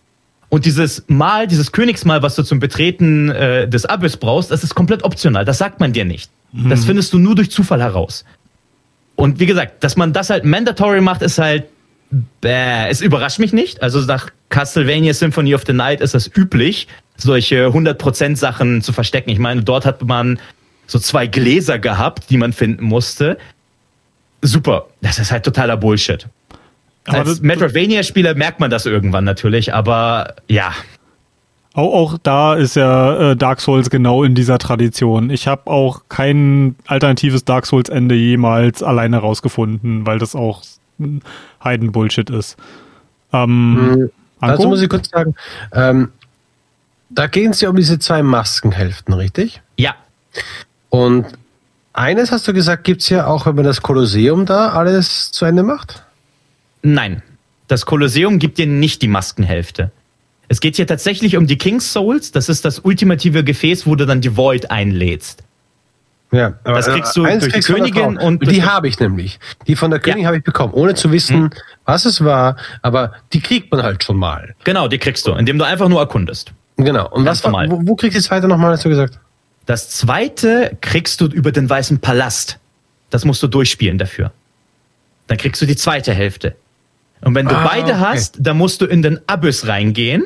Und 0.49 0.65
dieses 0.67 1.05
Mal, 1.09 1.49
dieses 1.49 1.73
Königsmal, 1.73 2.23
was 2.23 2.37
du 2.37 2.45
zum 2.45 2.61
Betreten 2.61 3.29
äh, 3.31 3.69
des 3.69 3.87
Abyss 3.87 4.17
brauchst, 4.17 4.53
das 4.53 4.63
ist 4.63 4.75
komplett 4.75 5.03
optional. 5.03 5.45
Das 5.45 5.59
sagt 5.59 5.81
man 5.81 5.93
dir 5.93 6.05
nicht. 6.05 6.31
Mhm. 6.53 6.69
Das 6.69 6.85
findest 6.85 7.13
du 7.13 7.19
nur 7.19 7.35
durch 7.35 7.51
Zufall 7.51 7.81
heraus. 7.81 8.25
Und 9.17 9.41
wie 9.41 9.47
gesagt, 9.47 9.85
dass 9.85 9.97
man 9.97 10.13
das 10.13 10.31
halt 10.31 10.45
mandatory 10.45 11.01
macht, 11.01 11.23
ist 11.23 11.39
halt, 11.39 11.65
bäh, 12.41 12.89
es 12.89 13.01
überrascht 13.01 13.39
mich 13.39 13.53
nicht. 13.53 13.83
Also 13.83 14.01
nach 14.01 14.31
Castlevania 14.49 15.15
Symphony 15.15 15.55
of 15.55 15.65
the 15.67 15.73
Night 15.73 16.01
ist 16.01 16.15
das 16.15 16.31
üblich, 16.35 16.89
solche 17.17 17.67
100% 17.67 18.37
Sachen 18.37 18.83
zu 18.83 18.93
verstecken. 18.93 19.31
Ich 19.31 19.39
meine, 19.39 19.63
dort 19.63 19.87
hat 19.87 20.03
man 20.03 20.39
so 20.87 20.99
zwei 20.99 21.27
Gläser 21.27 21.79
gehabt, 21.79 22.31
die 22.31 22.37
man 22.37 22.53
finden 22.53 22.85
musste. 22.85 23.39
Super. 24.43 24.87
Das 25.01 25.19
ist 25.19 25.33
halt 25.33 25.45
totaler 25.45 25.77
Bullshit. 25.77 26.27
Aber 27.07 27.19
Als 27.19 27.41
Metroidvania-Spieler 27.41 28.35
merkt 28.35 28.61
man 28.61 28.71
das 28.71 28.87
irgendwann 28.87 29.25
natürlich, 29.25 29.75
aber 29.75 30.35
ja. 30.49 30.73
Auch, 31.75 31.93
auch 31.93 32.19
da 32.23 32.55
ist 32.55 32.77
ja 32.77 33.33
äh, 33.33 33.37
Dark 33.37 33.61
Souls 33.61 33.91
genau 33.91 34.23
in 34.23 34.35
dieser 34.35 34.59
Tradition. 34.59 35.29
Ich 35.29 35.49
habe 35.49 35.71
auch 35.71 36.03
kein 36.09 36.77
alternatives 36.87 37.45
Dark 37.45 37.67
Souls-Ende 37.67 38.15
jemals 38.15 38.83
alleine 38.83 39.19
rausgefunden, 39.19 40.07
weil 40.07 40.19
das 40.19 40.37
auch 40.37 40.63
Heidenbullshit 41.63 42.31
ist. 42.31 42.57
Ähm, 43.33 44.11
also 44.39 44.69
muss 44.69 44.83
ich 44.83 44.89
kurz 44.89 45.11
sagen, 45.11 45.35
ähm, 45.73 46.13
da 47.11 47.27
gehen 47.27 47.51
es 47.51 47.61
ja 47.61 47.71
um 47.71 47.77
diese 47.77 47.99
zwei 47.99 48.23
Maskenhälften, 48.23 49.13
richtig? 49.15 49.61
Ja. 49.77 49.97
Und 50.91 51.27
eines 51.93 52.31
hast 52.31 52.47
du 52.47 52.53
gesagt, 52.53 52.85
gibt 52.85 53.03
es 53.03 53.09
ja 53.09 53.27
auch, 53.27 53.47
wenn 53.47 53.57
man 53.57 53.65
das 53.65 53.83
Kolosseum 53.83 54.47
da 54.47 54.71
alles 54.71 55.33
zu 55.33 55.45
Ende 55.45 55.65
macht? 55.65 56.05
Nein. 56.83 57.23
Das 57.67 57.87
Kolosseum 57.87 58.39
gibt 58.39 58.59
dir 58.59 58.67
nicht 58.67 59.03
die 59.03 59.09
Maskenhälfte. 59.09 59.91
Es 60.55 60.61
geht 60.61 60.77
hier 60.77 60.87
tatsächlich 60.87 61.37
um 61.37 61.49
die 61.49 61.59
King's 61.59 61.93
Souls. 61.93 62.31
Das 62.31 62.49
ist 62.49 62.65
das 62.65 62.79
ultimative 62.79 63.43
Gefäß, 63.43 63.89
wo 63.89 63.97
du 63.97 64.07
dann 64.07 64.21
die 64.21 64.37
Void 64.37 64.71
einlädst. 64.71 65.43
Ja, 66.31 66.55
aber 66.63 66.77
das 66.77 66.87
kriegst 66.87 67.17
du 67.17 67.25
durch 67.25 67.53
die 67.53 67.61
Königin 67.61 68.17
und 68.17 68.49
die 68.49 68.63
habe 68.63 68.87
ich 68.87 69.01
nämlich. 69.01 69.41
Die 69.67 69.75
von 69.75 69.91
der 69.91 69.99
Königin 69.99 70.23
ja. 70.23 70.27
habe 70.29 70.37
ich 70.37 70.45
bekommen, 70.45 70.73
ohne 70.73 70.95
zu 70.95 71.11
wissen, 71.11 71.43
mhm. 71.43 71.51
was 71.87 72.05
es 72.05 72.25
war. 72.25 72.55
Aber 72.83 73.15
die 73.33 73.41
kriegt 73.41 73.73
man 73.73 73.83
halt 73.83 74.05
schon 74.05 74.17
mal. 74.17 74.55
Genau, 74.63 74.87
die 74.87 74.99
kriegst 74.99 75.27
du, 75.27 75.33
indem 75.33 75.59
du 75.59 75.65
einfach 75.65 75.89
nur 75.89 75.99
erkundest. 75.99 76.53
Genau. 76.77 77.09
Und 77.11 77.25
Ganz 77.25 77.43
was 77.43 77.53
war, 77.53 77.69
wo, 77.69 77.81
wo 77.85 77.97
kriegst 77.97 78.15
du 78.15 78.21
die 78.21 78.25
zweite 78.25 78.47
nochmal, 78.47 78.71
hast 78.71 78.85
du 78.85 78.91
gesagt? 78.91 79.19
Das 79.67 79.91
zweite 79.91 80.79
kriegst 80.81 81.21
du 81.21 81.27
über 81.27 81.51
den 81.51 81.69
Weißen 81.69 81.99
Palast. 81.99 82.61
Das 83.11 83.25
musst 83.25 83.43
du 83.43 83.49
durchspielen 83.49 83.99
dafür. 83.99 84.31
Dann 85.27 85.37
kriegst 85.37 85.61
du 85.61 85.67
die 85.67 85.75
zweite 85.75 86.15
Hälfte. 86.15 86.55
Und 87.23 87.35
wenn 87.35 87.47
du 87.47 87.57
ah, 87.57 87.67
beide 87.69 87.95
okay. 87.95 88.01
hast, 88.01 88.37
dann 88.39 88.57
musst 88.57 88.81
du 88.83 88.87
in 88.87 89.03
den 89.03 89.19
Abyss 89.27 89.67
reingehen, 89.67 90.25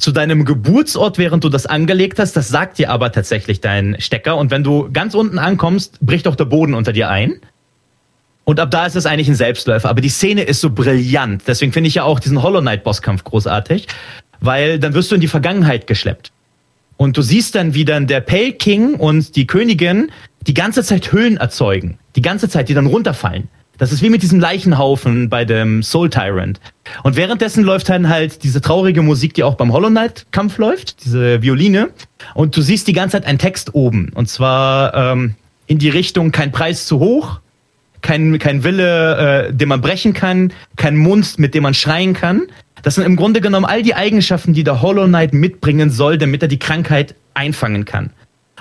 zu 0.00 0.12
deinem 0.12 0.44
Geburtsort, 0.44 1.18
während 1.18 1.44
du 1.44 1.48
das 1.48 1.66
angelegt 1.66 2.18
hast. 2.18 2.34
Das 2.36 2.48
sagt 2.48 2.78
dir 2.78 2.90
aber 2.90 3.12
tatsächlich 3.12 3.60
dein 3.60 3.96
Stecker. 4.00 4.36
Und 4.36 4.50
wenn 4.50 4.64
du 4.64 4.90
ganz 4.92 5.14
unten 5.14 5.38
ankommst, 5.38 5.98
bricht 6.00 6.26
auch 6.26 6.36
der 6.36 6.46
Boden 6.46 6.74
unter 6.74 6.92
dir 6.92 7.08
ein. 7.10 7.40
Und 8.44 8.58
ab 8.58 8.70
da 8.70 8.86
ist 8.86 8.96
es 8.96 9.06
eigentlich 9.06 9.28
ein 9.28 9.34
Selbstläufer. 9.34 9.88
Aber 9.88 10.00
die 10.00 10.08
Szene 10.08 10.42
ist 10.42 10.60
so 10.60 10.70
brillant. 10.70 11.42
Deswegen 11.46 11.72
finde 11.72 11.88
ich 11.88 11.94
ja 11.94 12.04
auch 12.04 12.18
diesen 12.18 12.42
Hollow 12.42 12.60
Knight 12.60 12.82
Bosskampf 12.82 13.22
großartig. 13.24 13.86
Weil 14.40 14.78
dann 14.78 14.94
wirst 14.94 15.10
du 15.10 15.14
in 15.14 15.20
die 15.20 15.28
Vergangenheit 15.28 15.86
geschleppt. 15.86 16.32
Und 16.96 17.16
du 17.16 17.22
siehst 17.22 17.54
dann, 17.54 17.74
wie 17.74 17.84
dann 17.84 18.06
der 18.06 18.20
Pale 18.20 18.52
King 18.52 18.94
und 18.94 19.36
die 19.36 19.46
Königin 19.46 20.10
die 20.46 20.54
ganze 20.54 20.82
Zeit 20.82 21.12
Höhlen 21.12 21.36
erzeugen. 21.36 21.98
Die 22.16 22.22
ganze 22.22 22.48
Zeit, 22.48 22.68
die 22.68 22.74
dann 22.74 22.86
runterfallen. 22.86 23.48
Das 23.80 23.92
ist 23.92 24.02
wie 24.02 24.10
mit 24.10 24.22
diesem 24.22 24.40
Leichenhaufen 24.40 25.30
bei 25.30 25.46
dem 25.46 25.82
Soul 25.82 26.10
Tyrant. 26.10 26.60
Und 27.02 27.16
währenddessen 27.16 27.64
läuft 27.64 27.88
dann 27.88 28.10
halt 28.10 28.44
diese 28.44 28.60
traurige 28.60 29.00
Musik, 29.00 29.32
die 29.32 29.42
auch 29.42 29.54
beim 29.54 29.72
Hollow 29.72 29.88
Knight 29.88 30.26
Kampf 30.32 30.58
läuft, 30.58 31.02
diese 31.06 31.40
Violine. 31.40 31.88
Und 32.34 32.54
du 32.54 32.60
siehst 32.60 32.88
die 32.88 32.92
ganze 32.92 33.16
Zeit 33.16 33.24
einen 33.24 33.38
Text 33.38 33.74
oben. 33.74 34.10
Und 34.14 34.28
zwar 34.28 34.92
ähm, 34.94 35.34
in 35.66 35.78
die 35.78 35.88
Richtung 35.88 36.30
kein 36.30 36.52
Preis 36.52 36.84
zu 36.84 36.98
hoch, 36.98 37.40
kein, 38.02 38.38
kein 38.38 38.64
Wille, 38.64 39.46
äh, 39.48 39.54
den 39.54 39.70
man 39.70 39.80
brechen 39.80 40.12
kann, 40.12 40.52
kein 40.76 40.98
Mund, 40.98 41.38
mit 41.38 41.54
dem 41.54 41.62
man 41.62 41.72
schreien 41.72 42.12
kann. 42.12 42.42
Das 42.82 42.96
sind 42.96 43.04
im 43.04 43.16
Grunde 43.16 43.40
genommen 43.40 43.64
all 43.64 43.82
die 43.82 43.94
Eigenschaften, 43.94 44.52
die 44.52 44.62
der 44.62 44.82
Hollow 44.82 45.06
Knight 45.06 45.32
mitbringen 45.32 45.88
soll, 45.88 46.18
damit 46.18 46.42
er 46.42 46.48
die 46.48 46.58
Krankheit 46.58 47.14
einfangen 47.32 47.86
kann. 47.86 48.10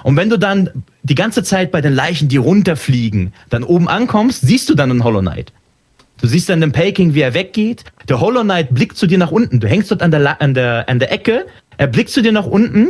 Und 0.03 0.15
wenn 0.15 0.29
du 0.29 0.37
dann 0.37 0.69
die 1.03 1.15
ganze 1.15 1.43
Zeit 1.43 1.71
bei 1.71 1.81
den 1.81 1.93
Leichen, 1.93 2.27
die 2.27 2.37
runterfliegen, 2.37 3.33
dann 3.49 3.63
oben 3.63 3.87
ankommst, 3.87 4.41
siehst 4.41 4.69
du 4.69 4.75
dann 4.75 4.91
einen 4.91 5.03
Hollow 5.03 5.21
Knight. 5.21 5.53
Du 6.21 6.27
siehst 6.27 6.49
dann 6.49 6.61
den 6.61 6.71
Paking, 6.71 7.13
wie 7.13 7.21
er 7.21 7.33
weggeht. 7.33 7.85
Der 8.09 8.19
Hollow 8.19 8.43
Knight 8.43 8.73
blickt 8.73 8.97
zu 8.97 9.07
dir 9.07 9.17
nach 9.17 9.31
unten. 9.31 9.59
Du 9.59 9.67
hängst 9.67 9.89
dort 9.89 10.01
an 10.01 10.11
der, 10.11 10.41
an 10.41 10.53
der, 10.53 10.89
an 10.89 10.99
der 10.99 11.11
Ecke. 11.11 11.45
Er 11.77 11.87
blickt 11.87 12.09
zu 12.09 12.21
dir 12.21 12.33
nach 12.33 12.45
unten 12.45 12.89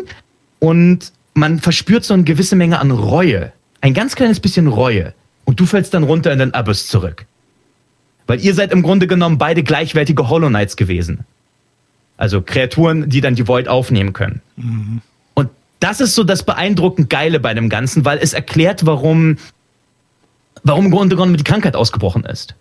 und 0.58 1.12
man 1.36 1.60
verspürt 1.60 2.04
so 2.04 2.14
eine 2.14 2.24
gewisse 2.24 2.56
Menge 2.56 2.80
an 2.80 2.92
Reue. 2.92 3.52
Ein 3.82 3.94
ganz 3.94 4.16
kleines 4.16 4.40
bisschen 4.40 4.68
Reue. 4.68 5.14
Und 5.46 5.60
du 5.60 5.66
fällst 5.66 5.94
dann 5.94 6.04
runter 6.04 6.34
in 6.34 6.40
den 6.40 6.54
Abyss 6.54 6.88
zurück. 6.88 7.26
Weil 8.28 8.42
ihr 8.42 8.54
seid 8.54 8.72
im 8.72 8.82
Grunde 8.82 9.08
genommen 9.08 9.38
beide 9.38 9.64
gleichwertige 9.64 10.30
Hollow 10.30 10.50
Knights 10.50 10.76
gewesen. 10.76 11.26
Also 12.18 12.42
Kreaturen, 12.42 13.10
die 13.10 13.22
dann 13.22 13.36
die 13.36 13.48
Void 13.48 13.68
aufnehmen 13.68 14.14
können. 14.14 14.42
Mhm. 14.58 15.02
Das 15.80 16.02
ist 16.02 16.16
so 16.16 16.24
das 16.24 16.44
beeindruckend 16.44 17.10
Geile 17.10 17.40
bei 17.40 17.54
dem 17.54 17.70
Ganzen, 17.70 18.06
weil 18.06 18.18
es 18.18 18.34
erklärt, 18.34 18.86
warum, 18.86 19.38
warum 20.64 20.86
im 20.86 20.92
Grunde 20.92 21.16
genommen 21.16 21.38
die 21.38 21.44
Krankheit 21.44 21.76
ausgebrochen 21.76 22.26
ist. 22.26 22.56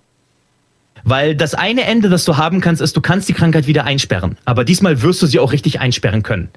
Weil 1.05 1.35
das 1.35 1.55
eine 1.55 1.85
Ende, 1.85 2.09
das 2.09 2.25
du 2.25 2.37
haben 2.37 2.61
kannst, 2.61 2.83
ist, 2.83 2.97
du 2.97 3.01
kannst 3.01 3.29
die 3.29 3.33
Krankheit 3.33 3.67
wieder 3.67 3.85
einsperren. 3.85 4.37
Aber 4.45 4.65
diesmal 4.65 5.03
wirst 5.03 5.23
du 5.23 5.27
sie 5.27 5.39
auch 5.39 5.53
richtig 5.53 5.81
einsperren 5.81 6.23
können. 6.23 6.49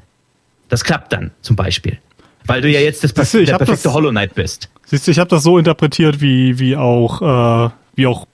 Das 0.70 0.84
klappt 0.84 1.14
dann 1.14 1.32
zum 1.42 1.56
Beispiel. 1.56 2.00
Weil 2.46 2.62
du 2.62 2.70
ja 2.70 2.80
jetzt 2.80 3.04
das, 3.04 3.12
Siehst 3.32 3.48
der 3.48 3.58
perfekte 3.58 3.84
das, 3.84 3.94
Hollow 3.94 4.10
Knight 4.10 4.36
bist. 4.36 4.70
Siehst 4.86 5.08
du, 5.08 5.12
ich 5.12 5.20
habe 5.20 5.30
das 5.30 5.44
so 5.44 5.58
interpretiert, 5.58 6.22
wie, 6.22 6.60
wie, 6.60 6.76
auch, 6.76 7.22
äh, 7.68 7.70
wie 7.96 8.08
auch 8.08 8.26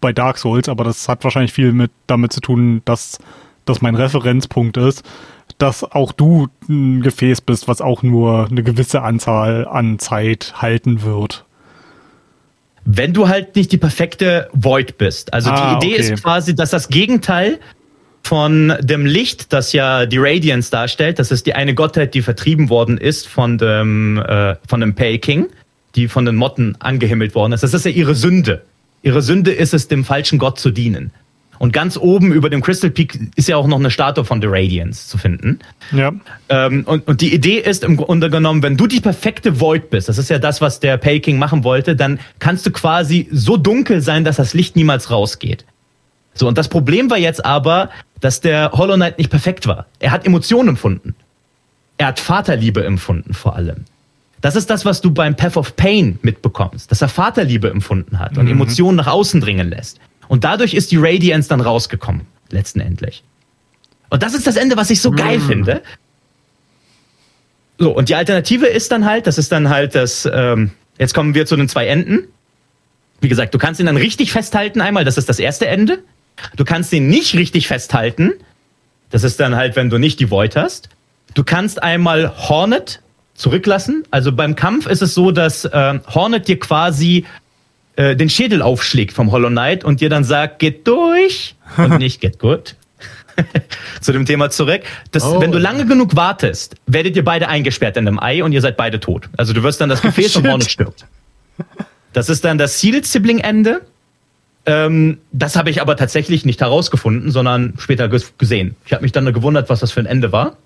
bei 0.00 0.12
Dark 0.12 0.38
Souls, 0.38 0.68
aber 0.68 0.84
das 0.84 1.08
hat 1.08 1.24
wahrscheinlich 1.24 1.52
viel 1.52 1.72
mit 1.72 1.90
damit 2.06 2.32
zu 2.32 2.40
tun, 2.40 2.82
dass 2.84 3.18
das 3.64 3.80
mein 3.80 3.94
Referenzpunkt 3.94 4.76
ist, 4.76 5.04
dass 5.58 5.84
auch 5.84 6.12
du 6.12 6.48
ein 6.68 7.02
Gefäß 7.02 7.40
bist, 7.40 7.68
was 7.68 7.80
auch 7.80 8.02
nur 8.02 8.48
eine 8.50 8.62
gewisse 8.62 9.02
Anzahl 9.02 9.66
an 9.66 9.98
Zeit 9.98 10.54
halten 10.56 11.02
wird. 11.02 11.44
Wenn 12.84 13.12
du 13.14 13.28
halt 13.28 13.56
nicht 13.56 13.72
die 13.72 13.78
perfekte 13.78 14.48
Void 14.52 14.98
bist. 14.98 15.32
Also 15.32 15.50
ah, 15.50 15.78
die 15.78 15.86
Idee 15.86 15.94
okay. 15.94 16.12
ist 16.12 16.22
quasi, 16.22 16.54
dass 16.54 16.70
das 16.70 16.88
Gegenteil 16.88 17.58
von 18.22 18.74
dem 18.80 19.06
Licht, 19.06 19.52
das 19.52 19.72
ja 19.72 20.06
die 20.06 20.18
Radiance 20.18 20.70
darstellt, 20.70 21.18
das 21.18 21.30
ist 21.30 21.46
die 21.46 21.54
eine 21.54 21.74
Gottheit, 21.74 22.14
die 22.14 22.22
vertrieben 22.22 22.68
worden 22.68 22.98
ist 22.98 23.28
von 23.28 23.58
dem, 23.58 24.18
äh, 24.18 24.56
von 24.66 24.80
dem 24.80 24.94
Pei 24.94 25.18
King, 25.18 25.48
die 25.94 26.08
von 26.08 26.24
den 26.24 26.36
Motten 26.36 26.76
angehimmelt 26.80 27.34
worden 27.34 27.52
ist. 27.52 27.62
Das 27.62 27.74
ist 27.74 27.84
ja 27.84 27.90
ihre 27.90 28.14
Sünde. 28.14 28.62
Ihre 29.02 29.22
Sünde 29.22 29.52
ist 29.52 29.74
es, 29.74 29.88
dem 29.88 30.04
falschen 30.04 30.38
Gott 30.38 30.58
zu 30.58 30.70
dienen. 30.70 31.12
Und 31.64 31.72
ganz 31.72 31.96
oben 31.96 32.30
über 32.30 32.50
dem 32.50 32.60
Crystal 32.60 32.90
Peak 32.90 33.18
ist 33.36 33.48
ja 33.48 33.56
auch 33.56 33.66
noch 33.66 33.78
eine 33.78 33.90
Statue 33.90 34.26
von 34.26 34.42
The 34.42 34.48
Radiance 34.50 35.08
zu 35.08 35.16
finden. 35.16 35.60
Ja. 35.92 36.12
Ähm, 36.50 36.84
und, 36.84 37.08
und 37.08 37.22
die 37.22 37.32
Idee 37.32 37.56
ist 37.56 37.84
im 37.84 37.96
Grunde 37.96 38.28
genommen, 38.28 38.62
wenn 38.62 38.76
du 38.76 38.86
die 38.86 39.00
perfekte 39.00 39.62
Void 39.62 39.88
bist, 39.88 40.10
das 40.10 40.18
ist 40.18 40.28
ja 40.28 40.38
das, 40.38 40.60
was 40.60 40.78
der 40.78 40.98
Peking 40.98 41.38
machen 41.38 41.64
wollte, 41.64 41.96
dann 41.96 42.20
kannst 42.38 42.66
du 42.66 42.70
quasi 42.70 43.28
so 43.32 43.56
dunkel 43.56 44.02
sein, 44.02 44.24
dass 44.24 44.36
das 44.36 44.52
Licht 44.52 44.76
niemals 44.76 45.10
rausgeht. 45.10 45.64
So, 46.34 46.48
und 46.48 46.58
das 46.58 46.68
Problem 46.68 47.08
war 47.08 47.16
jetzt 47.16 47.42
aber, 47.42 47.88
dass 48.20 48.42
der 48.42 48.72
Hollow 48.72 48.96
Knight 48.96 49.16
nicht 49.16 49.30
perfekt 49.30 49.66
war. 49.66 49.86
Er 50.00 50.10
hat 50.10 50.26
Emotionen 50.26 50.68
empfunden. 50.68 51.14
Er 51.96 52.08
hat 52.08 52.20
Vaterliebe 52.20 52.84
empfunden 52.84 53.32
vor 53.32 53.56
allem. 53.56 53.86
Das 54.42 54.54
ist 54.54 54.68
das, 54.68 54.84
was 54.84 55.00
du 55.00 55.10
beim 55.10 55.34
Path 55.34 55.56
of 55.56 55.76
Pain 55.76 56.18
mitbekommst, 56.20 56.90
dass 56.90 57.00
er 57.00 57.08
Vaterliebe 57.08 57.70
empfunden 57.70 58.18
hat 58.18 58.36
und 58.36 58.44
mhm. 58.44 58.50
Emotionen 58.50 58.98
nach 58.98 59.06
außen 59.06 59.40
dringen 59.40 59.70
lässt. 59.70 59.98
Und 60.28 60.44
dadurch 60.44 60.74
ist 60.74 60.92
die 60.92 60.96
Radiance 60.96 61.48
dann 61.48 61.60
rausgekommen, 61.60 62.22
letzten 62.50 62.80
Endlich. 62.80 63.22
Und 64.10 64.22
das 64.22 64.34
ist 64.34 64.46
das 64.46 64.56
Ende, 64.56 64.76
was 64.76 64.90
ich 64.90 65.00
so 65.00 65.10
geil 65.10 65.38
mm. 65.38 65.46
finde. 65.46 65.82
So, 67.78 67.90
und 67.90 68.08
die 68.08 68.14
Alternative 68.14 68.66
ist 68.66 68.92
dann 68.92 69.04
halt, 69.04 69.26
das 69.26 69.38
ist 69.38 69.50
dann 69.50 69.68
halt 69.68 69.94
das, 69.94 70.28
ähm, 70.32 70.70
jetzt 70.98 71.14
kommen 71.14 71.34
wir 71.34 71.46
zu 71.46 71.56
den 71.56 71.68
zwei 71.68 71.86
Enden. 71.86 72.28
Wie 73.20 73.28
gesagt, 73.28 73.54
du 73.54 73.58
kannst 73.58 73.80
ihn 73.80 73.86
dann 73.86 73.96
richtig 73.96 74.32
festhalten 74.32 74.80
einmal, 74.80 75.04
das 75.04 75.18
ist 75.18 75.28
das 75.28 75.38
erste 75.38 75.66
Ende. 75.66 75.98
Du 76.56 76.64
kannst 76.64 76.92
ihn 76.92 77.08
nicht 77.08 77.34
richtig 77.34 77.68
festhalten. 77.68 78.32
Das 79.10 79.24
ist 79.24 79.40
dann 79.40 79.56
halt, 79.56 79.76
wenn 79.76 79.90
du 79.90 79.98
nicht 79.98 80.20
die 80.20 80.30
Void 80.30 80.56
hast. 80.56 80.88
Du 81.34 81.42
kannst 81.42 81.82
einmal 81.82 82.36
Hornet 82.48 83.00
zurücklassen. 83.34 84.04
Also 84.10 84.32
beim 84.32 84.56
Kampf 84.56 84.86
ist 84.86 85.02
es 85.02 85.14
so, 85.14 85.30
dass 85.30 85.64
äh, 85.64 85.98
Hornet 86.06 86.48
dir 86.48 86.58
quasi 86.58 87.24
äh, 87.96 88.16
den 88.16 88.28
Schädel 88.28 88.62
aufschlägt 88.62 89.12
vom 89.12 89.30
Hollow 89.30 89.48
Knight 89.48 89.84
und 89.84 90.00
dir 90.00 90.08
dann 90.08 90.24
sagt, 90.24 90.58
geht 90.58 90.86
durch 90.86 91.54
und 91.76 91.98
nicht 91.98 92.20
get 92.20 92.38
good. 92.38 92.76
Zu 94.00 94.12
dem 94.12 94.26
Thema 94.26 94.50
zurück. 94.50 94.82
Das, 95.10 95.24
oh. 95.24 95.40
Wenn 95.40 95.52
du 95.52 95.58
lange 95.58 95.86
genug 95.86 96.16
wartest, 96.16 96.76
werdet 96.86 97.16
ihr 97.16 97.24
beide 97.24 97.48
eingesperrt 97.48 97.96
in 97.96 98.06
einem 98.06 98.20
Ei 98.20 98.44
und 98.44 98.52
ihr 98.52 98.60
seid 98.60 98.76
beide 98.76 99.00
tot. 99.00 99.28
Also 99.36 99.52
du 99.52 99.62
wirst 99.62 99.80
dann 99.80 99.88
das 99.88 100.02
Gefäß 100.02 100.36
und 100.36 100.48
Hornet 100.48 100.70
stirbt. 100.70 101.04
Das 102.12 102.28
ist 102.28 102.44
dann 102.44 102.58
das 102.58 102.80
Sealed-Sibling-Ende. 102.80 103.82
Ähm, 104.66 105.18
das 105.32 105.56
habe 105.56 105.70
ich 105.70 105.80
aber 105.80 105.96
tatsächlich 105.96 106.44
nicht 106.44 106.60
herausgefunden, 106.60 107.30
sondern 107.30 107.74
später 107.78 108.08
gesehen. 108.08 108.76
Ich 108.86 108.92
habe 108.92 109.02
mich 109.02 109.12
dann 109.12 109.30
gewundert, 109.32 109.68
was 109.68 109.80
das 109.80 109.92
für 109.92 110.00
ein 110.00 110.06
Ende 110.06 110.32
war. 110.32 110.56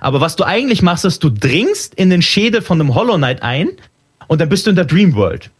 Aber 0.00 0.20
was 0.20 0.34
du 0.34 0.44
eigentlich 0.44 0.82
machst, 0.82 1.04
ist, 1.04 1.22
du 1.22 1.30
dringst 1.30 1.94
in 1.94 2.10
den 2.10 2.22
Schädel 2.22 2.62
von 2.62 2.80
einem 2.80 2.94
Hollow 2.94 3.16
Knight 3.16 3.42
ein 3.42 3.68
und 4.26 4.40
dann 4.40 4.48
bist 4.48 4.66
du 4.66 4.70
in 4.70 4.76
der 4.76 4.86
Dream 4.86 5.14
World. 5.14 5.50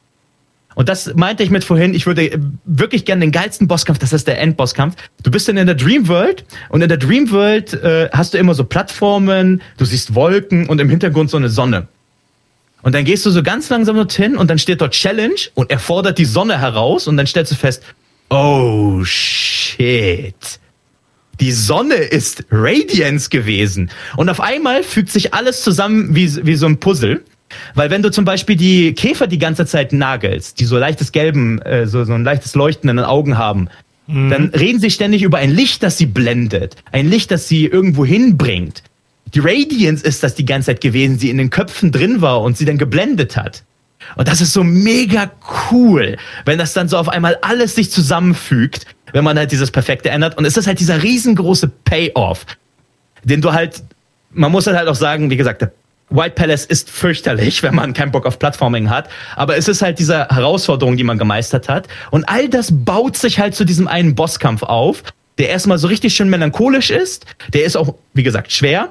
Und 0.75 0.89
das 0.89 1.15
meinte 1.15 1.43
ich 1.43 1.51
mit 1.51 1.65
vorhin, 1.65 1.95
ich 1.95 2.07
würde 2.07 2.41
wirklich 2.65 3.05
gerne 3.05 3.21
den 3.21 3.33
geilsten 3.33 3.69
Bosskampf, 3.69 3.99
das 3.99 4.13
ist 4.13 4.27
der 4.27 4.41
Endbosskampf. 4.41 4.97
Du 5.23 5.31
bist 5.31 5.49
dann 5.49 5.57
in 5.57 5.67
der 5.67 5.77
Dream 5.77 6.09
World 6.09 6.45
und 6.69 6.83
in 6.83 6.89
der 6.89 6.99
Dream 6.99 7.31
World 7.31 7.75
äh, 7.75 8.09
hast 8.13 8.35
du 8.35 8.39
immer 8.39 8.55
so 8.55 8.65
Plattformen, 8.65 9.63
du 9.77 9.85
siehst 9.85 10.15
Wolken 10.15 10.69
und 10.69 10.81
im 10.81 10.91
Hintergrund 10.91 11.31
so 11.31 11.37
eine 11.37 11.49
Sonne. 11.49 11.89
Und 12.83 12.95
dann 12.95 13.05
gehst 13.05 13.25
du 13.25 13.31
so 13.31 13.43
ganz 13.43 13.71
langsam 13.71 13.97
dorthin 13.97 14.37
und 14.37 14.51
dann 14.51 14.59
steht 14.59 14.81
dort 14.81 14.93
Challenge 14.93 15.41
und 15.55 15.71
er 15.71 15.79
fordert 15.79 16.19
die 16.19 16.27
Sonne 16.27 16.61
heraus 16.61 17.07
und 17.07 17.17
dann 17.17 17.27
stellst 17.27 17.53
du 17.53 17.57
fest, 17.57 17.83
oh 18.29 19.03
shit. 19.05 20.35
Die 21.41 21.51
Sonne 21.51 21.95
ist 21.95 22.45
Radiance 22.51 23.29
gewesen. 23.29 23.91
Und 24.17 24.29
auf 24.29 24.41
einmal 24.41 24.83
fügt 24.83 25.11
sich 25.11 25.35
alles 25.35 25.63
zusammen 25.63 26.15
wie, 26.15 26.47
wie 26.47 26.55
so 26.55 26.67
ein 26.67 26.79
Puzzle. 26.79 27.25
Weil 27.75 27.91
wenn 27.91 28.03
du 28.03 28.11
zum 28.11 28.25
Beispiel 28.25 28.57
die 28.57 28.95
Käfer 28.95 29.27
die 29.27 29.39
ganze 29.39 29.67
Zeit 29.67 29.93
nagelst, 29.93 30.61
die 30.61 30.65
so 30.65 30.79
leichtes 30.79 31.13
Gelben, 31.13 31.61
äh, 31.63 31.87
so, 31.87 32.05
so 32.05 32.13
ein 32.13 32.25
leichtes 32.25 32.55
Leuchten 32.55 32.89
in 32.91 32.97
den 32.97 33.07
Augen 33.07 33.39
haben, 33.39 33.69
mhm. 34.07 34.31
dann 34.31 34.49
reden 34.49 34.81
sie 34.81 34.91
ständig 34.91 35.23
über 35.23 35.39
ein 35.39 35.51
Licht, 35.51 35.83
das 35.83 35.99
sie 35.99 36.07
blendet. 36.07 36.77
Ein 36.93 37.09
Licht, 37.09 37.31
das 37.31 37.49
sie 37.49 37.67
irgendwo 37.67 38.05
hinbringt. 38.05 38.83
Die 39.35 39.41
Radiance 39.41 40.05
ist 40.05 40.23
das 40.23 40.35
die 40.35 40.45
ganze 40.45 40.67
Zeit 40.67 40.81
gewesen, 40.81 41.19
die 41.19 41.31
in 41.31 41.39
den 41.39 41.51
Köpfen 41.51 41.91
drin 41.91 42.21
war 42.21 42.41
und 42.43 42.57
sie 42.57 42.65
dann 42.65 42.79
geblendet 42.79 43.37
hat. 43.37 43.65
Und 44.17 44.29
das 44.29 44.41
ist 44.41 44.53
so 44.53 44.63
mega 44.63 45.31
cool, 45.71 46.17
wenn 46.45 46.59
das 46.59 46.73
dann 46.73 46.89
so 46.89 46.99
auf 46.99 47.09
einmal 47.09 47.39
alles 47.43 47.75
sich 47.75 47.91
zusammenfügt, 47.91 48.87
wenn 49.13 49.25
man 49.25 49.39
halt 49.39 49.53
dieses 49.53 49.71
Perfekte 49.71 50.11
ändert. 50.11 50.37
Und 50.37 50.45
es 50.45 50.57
ist 50.57 50.67
halt 50.67 50.81
dieser 50.81 51.03
riesengroße 51.03 51.69
Payoff, 51.85 52.45
den 53.25 53.41
du 53.41 53.53
halt, 53.53 53.83
man 54.33 54.53
muss 54.53 54.67
halt 54.67 54.89
auch 54.89 54.95
sagen, 54.95 55.31
wie 55.31 55.37
gesagt, 55.37 55.63
der 55.63 55.73
White 56.11 56.35
Palace 56.35 56.65
ist 56.65 56.91
fürchterlich, 56.91 57.63
wenn 57.63 57.75
man 57.75 57.93
keinen 57.93 58.13
Bock 58.13 58.27
auf 58.27 58.39
Plattforming 58.39 58.91
hat. 58.91 59.09
Aber 59.37 59.57
es 59.57 59.69
ist 59.69 59.83
halt 59.83 59.99
diese 59.99 60.29
Herausforderung, 60.29 60.97
die 60.97 61.05
man 61.05 61.19
gemeistert 61.19 61.69
hat. 61.69 61.89
Und 62.11 62.29
all 62.29 62.49
das 62.49 62.69
baut 62.73 63.17
sich 63.17 63.39
halt 63.39 63.55
zu 63.55 63.65
diesem 63.65 63.89
einen 63.89 64.15
Bosskampf 64.15 64.63
auf, 64.63 65.03
der 65.39 65.49
erstmal 65.49 65.79
so 65.79 65.89
richtig 65.89 66.15
schön 66.15 66.31
melancholisch 66.31 66.91
ist. 66.91 67.27
Der 67.53 67.65
ist 67.65 67.77
auch, 67.77 67.95
wie 68.13 68.23
gesagt, 68.23 68.53
schwer. 68.53 68.91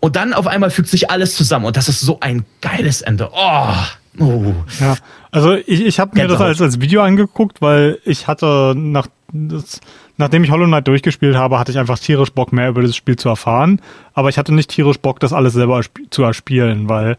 Und 0.00 0.16
dann 0.16 0.34
auf 0.34 0.46
einmal 0.46 0.70
fügt 0.70 0.88
sich 0.88 1.10
alles 1.10 1.34
zusammen. 1.34 1.64
Und 1.64 1.76
das 1.76 1.88
ist 1.88 2.00
so 2.00 2.18
ein 2.20 2.44
geiles 2.60 3.02
Ende. 3.02 3.30
Oh. 3.32 3.74
oh. 4.18 4.54
Ja, 4.80 4.96
also 5.30 5.54
ich, 5.54 5.80
ich 5.80 6.00
habe 6.00 6.18
mir 6.18 6.26
das 6.26 6.40
als, 6.40 6.60
als 6.60 6.80
Video 6.80 7.02
angeguckt, 7.02 7.62
weil 7.62 7.98
ich 8.04 8.26
hatte 8.26 8.74
nach 8.76 9.06
das, 9.32 9.80
nachdem 10.22 10.44
ich 10.44 10.52
Hollow 10.52 10.66
Knight 10.66 10.86
durchgespielt 10.86 11.34
habe, 11.34 11.58
hatte 11.58 11.72
ich 11.72 11.78
einfach 11.78 11.98
tierisch 11.98 12.30
Bock, 12.30 12.52
mehr 12.52 12.68
über 12.68 12.80
das 12.80 12.94
Spiel 12.94 13.16
zu 13.16 13.28
erfahren. 13.28 13.80
Aber 14.14 14.28
ich 14.28 14.38
hatte 14.38 14.54
nicht 14.54 14.70
tierisch 14.70 14.98
Bock, 14.98 15.18
das 15.18 15.32
alles 15.32 15.52
selber 15.52 15.80
zu 16.10 16.22
erspielen, 16.22 16.88
weil 16.88 17.16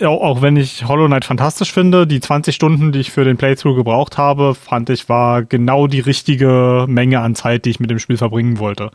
auch 0.00 0.40
wenn 0.40 0.56
ich 0.56 0.88
Hollow 0.88 1.06
Knight 1.06 1.26
fantastisch 1.26 1.72
finde, 1.72 2.06
die 2.06 2.20
20 2.20 2.54
Stunden, 2.54 2.92
die 2.92 3.00
ich 3.00 3.12
für 3.12 3.24
den 3.24 3.36
Playthrough 3.36 3.76
gebraucht 3.76 4.16
habe, 4.16 4.54
fand 4.54 4.88
ich, 4.88 5.08
war 5.10 5.42
genau 5.42 5.86
die 5.86 6.00
richtige 6.00 6.86
Menge 6.88 7.20
an 7.20 7.34
Zeit, 7.34 7.66
die 7.66 7.70
ich 7.70 7.78
mit 7.78 7.90
dem 7.90 7.98
Spiel 7.98 8.16
verbringen 8.16 8.58
wollte. 8.58 8.90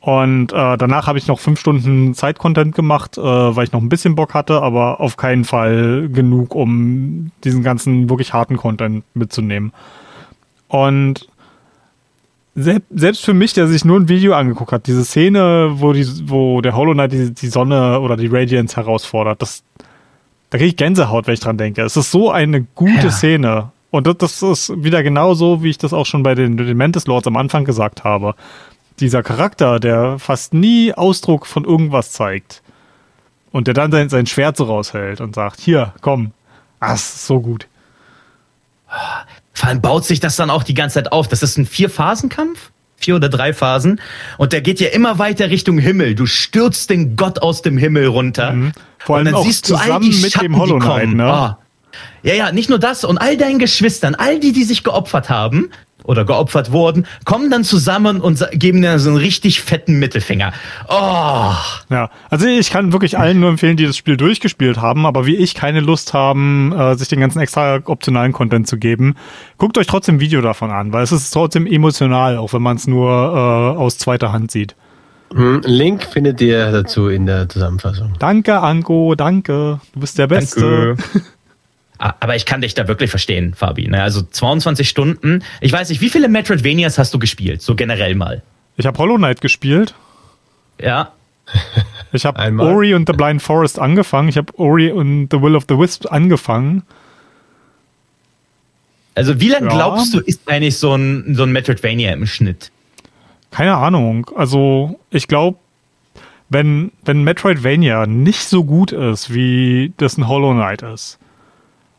Und 0.00 0.52
äh, 0.52 0.76
danach 0.76 1.06
habe 1.06 1.18
ich 1.18 1.28
noch 1.28 1.38
fünf 1.38 1.60
Stunden 1.60 2.14
Zeit-Content 2.14 2.74
gemacht, 2.74 3.16
äh, 3.16 3.22
weil 3.22 3.64
ich 3.64 3.72
noch 3.72 3.80
ein 3.80 3.88
bisschen 3.88 4.16
Bock 4.16 4.34
hatte, 4.34 4.60
aber 4.60 5.00
auf 5.00 5.16
keinen 5.16 5.44
Fall 5.44 6.10
genug, 6.12 6.54
um 6.54 7.30
diesen 7.44 7.62
ganzen 7.62 8.10
wirklich 8.10 8.34
harten 8.34 8.56
Content 8.56 9.04
mitzunehmen. 9.14 9.72
Und 10.68 11.28
selbst 12.54 13.24
für 13.24 13.34
mich, 13.34 13.52
der 13.52 13.66
sich 13.66 13.84
nur 13.84 13.98
ein 13.98 14.08
Video 14.08 14.34
angeguckt 14.34 14.72
hat, 14.72 14.86
diese 14.86 15.04
Szene, 15.04 15.72
wo, 15.74 15.92
die, 15.92 16.06
wo 16.28 16.60
der 16.60 16.76
Hollow 16.76 16.92
Knight 16.92 17.12
die, 17.12 17.34
die 17.34 17.48
Sonne 17.48 18.00
oder 18.00 18.16
die 18.16 18.28
Radiance 18.28 18.76
herausfordert, 18.76 19.42
das, 19.42 19.64
da 20.50 20.58
kriege 20.58 20.68
ich 20.68 20.76
Gänsehaut, 20.76 21.26
wenn 21.26 21.34
ich 21.34 21.40
dran 21.40 21.58
denke. 21.58 21.82
Es 21.82 21.96
ist 21.96 22.12
so 22.12 22.30
eine 22.30 22.62
gute 22.62 23.06
ja. 23.06 23.10
Szene. 23.10 23.72
Und 23.90 24.06
das, 24.06 24.18
das 24.18 24.42
ist 24.42 24.84
wieder 24.84 25.02
genauso, 25.02 25.62
wie 25.62 25.70
ich 25.70 25.78
das 25.78 25.92
auch 25.92 26.06
schon 26.06 26.22
bei 26.22 26.34
den, 26.34 26.56
den 26.56 26.76
Mantis 26.76 27.06
Lords 27.06 27.26
am 27.26 27.36
Anfang 27.36 27.64
gesagt 27.64 28.04
habe. 28.04 28.34
Dieser 29.00 29.22
Charakter, 29.22 29.80
der 29.80 30.18
fast 30.20 30.54
nie 30.54 30.92
Ausdruck 30.92 31.46
von 31.46 31.64
irgendwas 31.64 32.12
zeigt. 32.12 32.62
Und 33.50 33.66
der 33.66 33.74
dann 33.74 33.92
sein, 33.92 34.08
sein 34.08 34.26
Schwert 34.26 34.56
so 34.56 34.64
raushält 34.64 35.20
und 35.20 35.34
sagt, 35.34 35.60
hier, 35.60 35.92
komm. 36.00 36.32
Ah, 36.80 36.92
das 36.92 37.14
ist 37.14 37.26
so 37.26 37.40
gut. 37.40 37.66
Vor 39.54 39.68
allem 39.68 39.80
baut 39.80 40.04
sich 40.04 40.20
das 40.20 40.36
dann 40.36 40.50
auch 40.50 40.64
die 40.64 40.74
ganze 40.74 40.94
Zeit 40.94 41.12
auf. 41.12 41.28
Das 41.28 41.42
ist 41.42 41.56
ein 41.56 41.64
Vier-Phasen-Kampf? 41.64 42.70
Vier 42.96 43.16
oder 43.16 43.28
drei 43.28 43.52
Phasen. 43.52 44.00
Und 44.38 44.52
der 44.52 44.60
geht 44.60 44.80
ja 44.80 44.88
immer 44.88 45.18
weiter 45.18 45.50
Richtung 45.50 45.78
Himmel. 45.78 46.14
Du 46.14 46.26
stürzt 46.26 46.90
den 46.90 47.16
Gott 47.16 47.40
aus 47.40 47.62
dem 47.62 47.78
Himmel 47.78 48.06
runter. 48.06 48.52
Mhm. 48.52 48.72
Vor 48.98 49.16
allem 49.16 49.26
und 49.26 49.32
dann 49.32 49.40
auch 49.40 49.44
siehst 49.44 49.70
du 49.70 49.76
all 49.76 50.00
die 50.00 50.10
mit 50.10 50.32
Schatten, 50.32 50.46
dem 50.46 50.58
Hollow 50.58 50.78
Knight, 50.78 51.08
ne? 51.10 51.26
Oh. 51.26 51.64
Ja, 52.22 52.34
ja, 52.34 52.52
nicht 52.52 52.68
nur 52.68 52.78
das. 52.78 53.04
Und 53.04 53.18
all 53.18 53.36
deinen 53.36 53.58
Geschwistern, 53.58 54.14
all 54.14 54.40
die, 54.40 54.52
die 54.52 54.64
sich 54.64 54.82
geopfert 54.82 55.28
haben, 55.28 55.70
oder 56.04 56.24
geopfert 56.24 56.70
wurden, 56.70 57.06
kommen 57.24 57.50
dann 57.50 57.64
zusammen 57.64 58.20
und 58.20 58.46
geben 58.52 58.82
dir 58.82 58.98
so 58.98 59.10
einen 59.10 59.18
richtig 59.18 59.62
fetten 59.62 59.98
Mittelfinger. 59.98 60.52
Oh. 60.88 61.52
Ja, 61.90 62.10
also 62.30 62.46
ich 62.46 62.70
kann 62.70 62.92
wirklich 62.92 63.18
allen 63.18 63.40
nur 63.40 63.50
empfehlen, 63.50 63.76
die 63.76 63.86
das 63.86 63.96
Spiel 63.96 64.16
durchgespielt 64.16 64.80
haben, 64.80 65.06
aber 65.06 65.26
wie 65.26 65.36
ich 65.36 65.54
keine 65.54 65.80
Lust 65.80 66.14
haben, 66.14 66.72
äh, 66.72 66.94
sich 66.94 67.08
den 67.08 67.20
ganzen 67.20 67.40
extra 67.40 67.80
optionalen 67.84 68.32
Content 68.32 68.68
zu 68.68 68.76
geben, 68.76 69.16
guckt 69.58 69.78
euch 69.78 69.86
trotzdem 69.86 70.16
ein 70.16 70.20
Video 70.20 70.40
davon 70.40 70.70
an, 70.70 70.92
weil 70.92 71.02
es 71.02 71.12
ist 71.12 71.30
trotzdem 71.30 71.66
emotional, 71.66 72.36
auch 72.36 72.52
wenn 72.52 72.62
man 72.62 72.76
es 72.76 72.86
nur 72.86 73.10
äh, 73.10 73.78
aus 73.78 73.98
zweiter 73.98 74.32
Hand 74.32 74.50
sieht. 74.50 74.76
Hm, 75.32 75.62
Link 75.64 76.04
findet 76.04 76.40
ihr 76.40 76.70
dazu 76.70 77.08
in 77.08 77.26
der 77.26 77.48
Zusammenfassung. 77.48 78.12
Danke, 78.18 78.60
Anko, 78.60 79.14
danke. 79.16 79.80
Du 79.92 80.00
bist 80.00 80.18
der 80.18 80.26
Beste. 80.26 80.96
Danke. 80.96 81.26
Aber 81.98 82.34
ich 82.34 82.44
kann 82.44 82.60
dich 82.60 82.74
da 82.74 82.88
wirklich 82.88 83.10
verstehen, 83.10 83.54
Fabi. 83.54 83.88
Ne? 83.88 84.02
Also 84.02 84.22
22 84.22 84.88
Stunden. 84.88 85.44
Ich 85.60 85.72
weiß 85.72 85.90
nicht, 85.90 86.00
wie 86.00 86.10
viele 86.10 86.28
Metroidvanias 86.28 86.98
hast 86.98 87.14
du 87.14 87.18
gespielt? 87.18 87.62
So 87.62 87.74
generell 87.76 88.14
mal. 88.14 88.42
Ich 88.76 88.86
habe 88.86 88.98
Hollow 88.98 89.16
Knight 89.16 89.40
gespielt. 89.40 89.94
Ja. 90.80 91.12
Ich 92.12 92.26
habe 92.26 92.40
Ori 92.60 92.94
und 92.94 93.08
The 93.08 93.14
Blind 93.14 93.42
Forest 93.42 93.78
angefangen. 93.78 94.28
Ich 94.28 94.36
habe 94.36 94.58
Ori 94.58 94.90
und 94.90 95.28
The 95.30 95.40
Will 95.40 95.54
of 95.54 95.64
the 95.68 95.78
Wisp 95.78 96.06
angefangen. 96.10 96.82
Also 99.14 99.40
wie 99.40 99.48
lange 99.48 99.68
ja. 99.68 99.74
glaubst 99.74 100.12
du, 100.14 100.18
ist 100.18 100.48
eigentlich 100.48 100.76
so 100.76 100.94
ein, 100.94 101.36
so 101.36 101.44
ein 101.44 101.52
Metroidvania 101.52 102.12
im 102.12 102.26
Schnitt? 102.26 102.72
Keine 103.52 103.76
Ahnung. 103.76 104.28
Also 104.34 104.98
ich 105.10 105.28
glaube, 105.28 105.58
wenn, 106.48 106.90
wenn 107.04 107.22
Metroidvania 107.22 108.06
nicht 108.06 108.40
so 108.40 108.64
gut 108.64 108.90
ist, 108.90 109.32
wie 109.32 109.92
das 109.96 110.18
ein 110.18 110.26
Hollow 110.26 110.52
Knight 110.52 110.82
ist, 110.82 111.18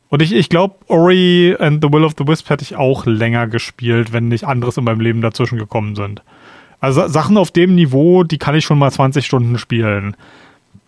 und 0.09 0.21
ich, 0.21 0.33
ich 0.33 0.49
glaube, 0.49 0.75
Ori 0.87 1.55
and 1.59 1.83
the 1.83 1.91
Will 1.91 2.03
of 2.03 2.13
the 2.17 2.27
Wisp 2.27 2.49
hätte 2.49 2.63
ich 2.63 2.75
auch 2.75 3.05
länger 3.05 3.47
gespielt, 3.47 4.13
wenn 4.13 4.27
nicht 4.27 4.45
anderes 4.45 4.77
in 4.77 4.83
meinem 4.83 5.01
Leben 5.01 5.21
dazwischen 5.21 5.57
gekommen 5.57 5.95
sind. 5.95 6.21
Also 6.79 7.07
Sachen 7.07 7.37
auf 7.37 7.51
dem 7.51 7.75
Niveau, 7.75 8.23
die 8.23 8.37
kann 8.37 8.55
ich 8.55 8.65
schon 8.65 8.77
mal 8.77 8.91
20 8.91 9.25
Stunden 9.25 9.57
spielen. 9.57 10.15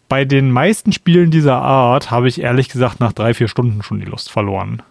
Bei 0.10 0.26
den 0.26 0.52
meisten 0.52 0.94
Spielen 0.94 1.32
dieser 1.32 1.56
Art 1.56 2.12
habe 2.12 2.28
ich 2.28 2.40
ehrlich 2.40 2.70
gesagt 2.70 3.00
nach 3.00 3.14
drei, 3.14 3.34
vier 3.34 3.48
Stunden 3.48 3.84
schon 3.84 4.00
die 4.00 4.06
Lust 4.06 4.32
verloren. 4.32 4.82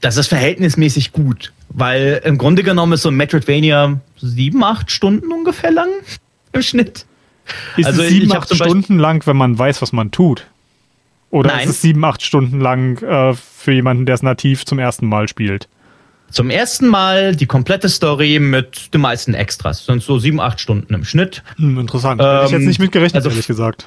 Das 0.00 0.16
ist 0.16 0.28
verhältnismäßig 0.28 1.12
gut, 1.12 1.52
weil 1.70 2.20
im 2.24 2.38
Grunde 2.38 2.62
genommen 2.62 2.92
ist 2.92 3.02
so 3.02 3.08
ein 3.08 3.16
Metroidvania 3.16 4.00
sieben, 4.16 4.62
acht 4.62 4.90
Stunden 4.90 5.32
ungefähr 5.32 5.70
lang 5.70 5.88
im 6.52 6.62
Schnitt. 6.62 7.06
Ist 7.76 7.86
also 7.86 8.02
sieben, 8.02 8.32
acht 8.32 8.54
Stunden 8.54 8.98
lang, 8.98 9.26
wenn 9.26 9.36
man 9.36 9.58
weiß, 9.58 9.80
was 9.82 9.92
man 9.92 10.10
tut? 10.10 10.46
Oder 11.30 11.50
Nein. 11.50 11.64
ist 11.64 11.70
es 11.70 11.82
sieben, 11.82 12.04
acht 12.04 12.22
Stunden 12.22 12.60
lang 12.60 13.02
äh, 13.02 13.34
für 13.34 13.72
jemanden, 13.72 14.06
der 14.06 14.14
es 14.14 14.22
nativ 14.22 14.64
zum 14.64 14.78
ersten 14.78 15.06
Mal 15.06 15.28
spielt? 15.28 15.68
Zum 16.30 16.50
ersten 16.50 16.86
Mal 16.86 17.34
die 17.36 17.46
komplette 17.46 17.88
Story 17.88 18.38
mit 18.38 18.92
den 18.92 19.00
meisten 19.00 19.34
Extras. 19.34 19.86
Sind 19.86 20.02
so 20.02 20.18
sieben, 20.18 20.40
acht 20.40 20.60
Stunden 20.60 20.92
im 20.92 21.04
Schnitt. 21.04 21.42
Hm, 21.56 21.78
interessant. 21.78 22.20
Ähm, 22.20 22.26
Hätte 22.26 22.44
ich 22.46 22.52
jetzt 22.52 22.66
nicht 22.66 22.80
mitgerechnet, 22.80 23.16
also, 23.16 23.30
ehrlich 23.30 23.46
gesagt. 23.46 23.86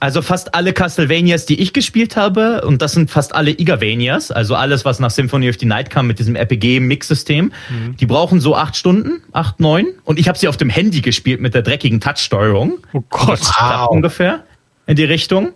Also 0.00 0.20
fast 0.20 0.54
alle 0.54 0.72
Castlevanias, 0.72 1.46
die 1.46 1.60
ich 1.60 1.72
gespielt 1.72 2.16
habe, 2.16 2.62
und 2.62 2.82
das 2.82 2.92
sind 2.92 3.10
fast 3.10 3.34
alle 3.34 3.50
Igavanias, 3.50 4.30
also 4.30 4.54
alles, 4.54 4.84
was 4.84 5.00
nach 5.00 5.10
Symphony 5.10 5.48
of 5.48 5.56
the 5.58 5.66
Night 5.66 5.88
kam 5.88 6.06
mit 6.06 6.18
diesem 6.18 6.36
RPG-Mix-System, 6.36 7.46
mhm. 7.70 7.96
die 7.96 8.06
brauchen 8.06 8.40
so 8.40 8.54
acht 8.54 8.76
Stunden, 8.76 9.22
acht, 9.32 9.58
neun. 9.58 9.86
Und 10.04 10.18
ich 10.18 10.28
habe 10.28 10.38
sie 10.38 10.48
auf 10.48 10.58
dem 10.58 10.68
Handy 10.68 11.00
gespielt 11.00 11.40
mit 11.40 11.54
der 11.54 11.62
dreckigen 11.62 12.00
Touch-Steuerung. 12.00 12.78
Oh 12.92 13.02
Gott. 13.08 13.40
Wow. 13.40 13.88
Ungefähr 13.90 14.44
in 14.86 14.96
die 14.96 15.04
Richtung. 15.04 15.52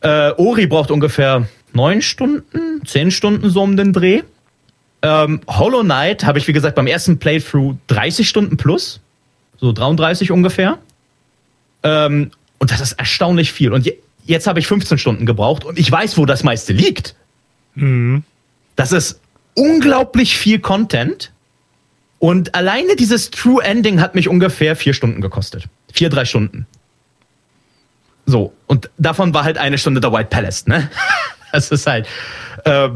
Äh, 0.00 0.32
Ori 0.36 0.66
braucht 0.66 0.90
ungefähr 0.90 1.48
neun 1.72 2.02
Stunden, 2.02 2.84
zehn 2.84 3.10
Stunden 3.10 3.50
so 3.50 3.62
um 3.62 3.76
den 3.76 3.92
Dreh. 3.92 4.22
Ähm, 5.02 5.40
Hollow 5.46 5.82
Knight 5.82 6.24
habe 6.24 6.38
ich, 6.38 6.48
wie 6.48 6.52
gesagt, 6.52 6.74
beim 6.74 6.86
ersten 6.86 7.18
Playthrough 7.18 7.76
30 7.86 8.28
Stunden 8.28 8.56
plus. 8.56 9.00
So 9.58 9.72
33 9.72 10.30
ungefähr. 10.30 10.78
Ähm, 11.82 12.30
und 12.58 12.70
das 12.70 12.80
ist 12.80 12.92
erstaunlich 12.92 13.52
viel. 13.52 13.72
Und 13.72 13.86
je, 13.86 13.96
jetzt 14.24 14.46
habe 14.46 14.58
ich 14.58 14.66
15 14.66 14.98
Stunden 14.98 15.26
gebraucht 15.26 15.64
und 15.64 15.78
ich 15.78 15.90
weiß, 15.90 16.18
wo 16.18 16.26
das 16.26 16.42
meiste 16.42 16.72
liegt. 16.72 17.14
Mhm. 17.74 18.24
Das 18.74 18.92
ist 18.92 19.20
unglaublich 19.54 20.36
viel 20.36 20.58
Content. 20.58 21.32
Und 22.18 22.54
alleine 22.54 22.96
dieses 22.96 23.30
True 23.30 23.62
Ending 23.62 24.00
hat 24.00 24.14
mich 24.14 24.28
ungefähr 24.28 24.74
vier 24.76 24.94
Stunden 24.94 25.20
gekostet. 25.20 25.64
Vier, 25.92 26.08
drei 26.08 26.24
Stunden. 26.24 26.66
So, 28.26 28.52
und 28.66 28.90
davon 28.98 29.32
war 29.32 29.44
halt 29.44 29.56
eine 29.56 29.78
Stunde 29.78 30.00
der 30.00 30.12
White 30.12 30.28
Palace, 30.30 30.66
ne? 30.66 30.88
Das 31.52 31.70
ist 31.70 31.86
halt, 31.86 32.06
äh, 32.64 32.90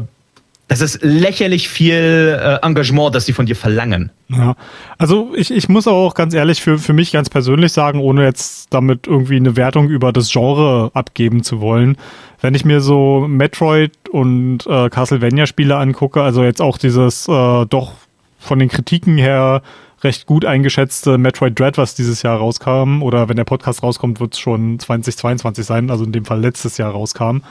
das 0.71 0.79
ist 0.79 0.99
lächerlich 1.01 1.67
viel 1.67 2.39
äh, 2.39 2.65
Engagement, 2.65 3.15
das 3.15 3.25
sie 3.25 3.33
von 3.33 3.45
dir 3.45 3.55
verlangen. 3.57 4.11
Ja, 4.29 4.55
also 4.97 5.33
ich, 5.35 5.51
ich 5.51 5.67
muss 5.67 5.85
auch 5.85 6.13
ganz 6.13 6.33
ehrlich 6.33 6.61
für, 6.61 6.77
für 6.77 6.93
mich 6.93 7.11
ganz 7.11 7.29
persönlich 7.29 7.73
sagen, 7.73 7.99
ohne 7.99 8.23
jetzt 8.23 8.67
damit 8.73 9.07
irgendwie 9.07 9.35
eine 9.35 9.57
Wertung 9.57 9.89
über 9.89 10.13
das 10.13 10.31
Genre 10.31 10.91
abgeben 10.93 11.43
zu 11.43 11.59
wollen, 11.59 11.97
wenn 12.39 12.55
ich 12.55 12.63
mir 12.63 12.79
so 12.79 13.25
Metroid 13.27 13.91
und 14.11 14.67
äh, 14.67 14.89
Castlevania-Spiele 14.89 15.75
angucke, 15.75 16.21
also 16.21 16.43
jetzt 16.43 16.61
auch 16.61 16.77
dieses 16.77 17.27
äh, 17.27 17.65
doch 17.65 17.93
von 18.39 18.59
den 18.59 18.69
Kritiken 18.69 19.17
her 19.17 19.63
recht 20.03 20.25
gut 20.25 20.45
eingeschätzte 20.45 21.17
Metroid 21.17 21.59
Dread, 21.59 21.77
was 21.77 21.95
dieses 21.95 22.23
Jahr 22.23 22.37
rauskam, 22.37 23.01
oder 23.01 23.29
wenn 23.29 23.37
der 23.37 23.43
Podcast 23.43 23.83
rauskommt, 23.83 24.19
wird 24.19 24.33
es 24.33 24.39
schon 24.39 24.79
2022 24.79 25.65
sein, 25.65 25.89
also 25.89 26.03
in 26.03 26.11
dem 26.11 26.25
Fall 26.25 26.41
letztes 26.41 26.77
Jahr 26.77 26.91
rauskam. 26.91 27.41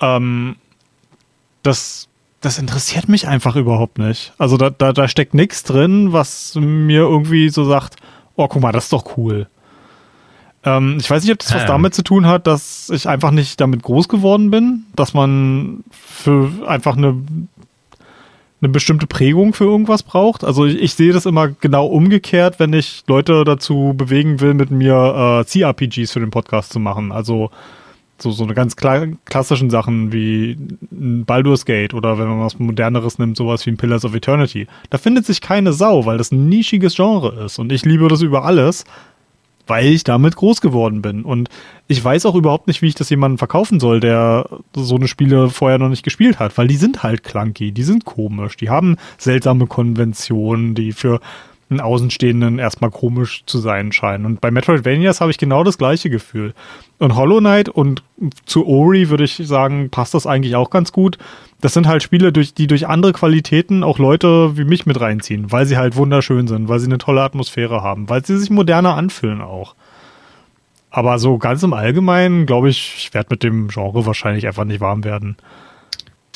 Ähm, 0.00 0.56
das, 1.62 2.08
das 2.40 2.58
interessiert 2.58 3.08
mich 3.08 3.28
einfach 3.28 3.56
überhaupt 3.56 3.98
nicht. 3.98 4.32
Also 4.38 4.56
da, 4.56 4.70
da, 4.70 4.92
da 4.92 5.08
steckt 5.08 5.34
nichts 5.34 5.62
drin, 5.62 6.12
was 6.12 6.54
mir 6.56 7.00
irgendwie 7.00 7.48
so 7.48 7.64
sagt, 7.64 7.96
oh, 8.36 8.48
guck 8.48 8.62
mal, 8.62 8.72
das 8.72 8.84
ist 8.84 8.92
doch 8.92 9.16
cool. 9.16 9.48
Ähm, 10.64 10.96
ich 10.98 11.08
weiß 11.08 11.22
nicht, 11.22 11.32
ob 11.32 11.38
das 11.38 11.54
was 11.54 11.62
ähm. 11.62 11.68
damit 11.68 11.94
zu 11.94 12.02
tun 12.02 12.26
hat, 12.26 12.46
dass 12.46 12.90
ich 12.90 13.08
einfach 13.08 13.30
nicht 13.30 13.60
damit 13.60 13.82
groß 13.82 14.08
geworden 14.08 14.50
bin, 14.50 14.84
dass 14.96 15.14
man 15.14 15.84
für 15.90 16.50
einfach 16.66 16.96
eine 16.96 17.16
eine 18.60 18.70
bestimmte 18.70 19.06
Prägung 19.06 19.52
für 19.52 19.64
irgendwas 19.64 20.02
braucht. 20.02 20.42
Also 20.44 20.66
ich, 20.66 20.80
ich, 20.80 20.94
sehe 20.94 21.12
das 21.12 21.26
immer 21.26 21.48
genau 21.48 21.86
umgekehrt, 21.86 22.58
wenn 22.58 22.72
ich 22.72 23.04
Leute 23.06 23.44
dazu 23.44 23.94
bewegen 23.96 24.40
will, 24.40 24.54
mit 24.54 24.70
mir 24.70 25.42
äh, 25.42 25.44
CRPGs 25.44 26.12
für 26.12 26.20
den 26.20 26.30
Podcast 26.30 26.72
zu 26.72 26.80
machen. 26.80 27.12
Also 27.12 27.50
so, 28.20 28.32
so 28.32 28.42
eine 28.42 28.54
ganz 28.54 28.74
kla 28.74 29.06
klassischen 29.26 29.70
Sachen 29.70 30.12
wie 30.12 30.56
ein 30.90 31.24
Baldur's 31.24 31.64
Gate 31.64 31.94
oder 31.94 32.18
wenn 32.18 32.26
man 32.26 32.40
was 32.40 32.58
Moderneres 32.58 33.18
nimmt, 33.18 33.36
sowas 33.36 33.64
wie 33.64 33.70
ein 33.70 33.76
Pillars 33.76 34.04
of 34.04 34.14
Eternity. 34.14 34.66
Da 34.90 34.98
findet 34.98 35.24
sich 35.24 35.40
keine 35.40 35.72
Sau, 35.72 36.04
weil 36.04 36.18
das 36.18 36.32
ein 36.32 36.48
nischiges 36.48 36.96
Genre 36.96 37.44
ist. 37.44 37.60
Und 37.60 37.70
ich 37.70 37.84
liebe 37.84 38.08
das 38.08 38.22
über 38.22 38.44
alles 38.44 38.84
weil 39.68 39.86
ich 39.86 40.04
damit 40.04 40.36
groß 40.36 40.60
geworden 40.60 41.02
bin. 41.02 41.24
Und 41.24 41.48
ich 41.86 42.02
weiß 42.02 42.26
auch 42.26 42.34
überhaupt 42.34 42.66
nicht, 42.66 42.82
wie 42.82 42.88
ich 42.88 42.94
das 42.94 43.10
jemandem 43.10 43.38
verkaufen 43.38 43.78
soll, 43.78 44.00
der 44.00 44.48
so 44.74 44.96
eine 44.96 45.08
Spiele 45.08 45.50
vorher 45.50 45.78
noch 45.78 45.88
nicht 45.88 46.02
gespielt 46.02 46.38
hat, 46.38 46.58
weil 46.58 46.66
die 46.66 46.76
sind 46.76 47.02
halt 47.02 47.22
clunky, 47.22 47.72
die 47.72 47.82
sind 47.84 48.04
komisch, 48.04 48.56
die 48.56 48.70
haben 48.70 48.96
seltsame 49.18 49.66
Konventionen, 49.66 50.74
die 50.74 50.92
für 50.92 51.20
einen 51.70 51.80
Außenstehenden 51.80 52.58
erstmal 52.58 52.90
komisch 52.90 53.42
zu 53.46 53.58
sein 53.58 53.92
scheinen. 53.92 54.24
Und 54.24 54.40
bei 54.40 54.50
Metroidvanias 54.50 55.20
habe 55.20 55.30
ich 55.30 55.38
genau 55.38 55.64
das 55.64 55.78
gleiche 55.78 56.08
Gefühl. 56.08 56.54
Und 56.98 57.14
Hollow 57.14 57.38
Knight 57.40 57.68
und 57.68 58.02
zu 58.46 58.66
Ori 58.66 59.10
würde 59.10 59.24
ich 59.24 59.36
sagen, 59.36 59.90
passt 59.90 60.14
das 60.14 60.26
eigentlich 60.26 60.56
auch 60.56 60.70
ganz 60.70 60.92
gut. 60.92 61.18
Das 61.60 61.74
sind 61.74 61.86
halt 61.86 62.02
Spiele, 62.02 62.32
durch, 62.32 62.54
die 62.54 62.66
durch 62.66 62.86
andere 62.86 63.12
Qualitäten 63.12 63.82
auch 63.82 63.98
Leute 63.98 64.56
wie 64.56 64.64
mich 64.64 64.86
mit 64.86 65.00
reinziehen, 65.00 65.52
weil 65.52 65.66
sie 65.66 65.76
halt 65.76 65.96
wunderschön 65.96 66.46
sind, 66.48 66.68
weil 66.68 66.78
sie 66.78 66.86
eine 66.86 66.98
tolle 66.98 67.22
Atmosphäre 67.22 67.82
haben, 67.82 68.08
weil 68.08 68.24
sie 68.24 68.38
sich 68.38 68.50
moderner 68.50 68.94
anfühlen 68.94 69.40
auch. 69.40 69.74
Aber 70.90 71.18
so 71.18 71.36
ganz 71.38 71.62
im 71.62 71.74
Allgemeinen, 71.74 72.46
glaube 72.46 72.70
ich, 72.70 72.94
ich 72.96 73.14
werde 73.14 73.28
mit 73.30 73.42
dem 73.42 73.68
Genre 73.68 74.06
wahrscheinlich 74.06 74.46
einfach 74.46 74.64
nicht 74.64 74.80
warm 74.80 75.04
werden. 75.04 75.36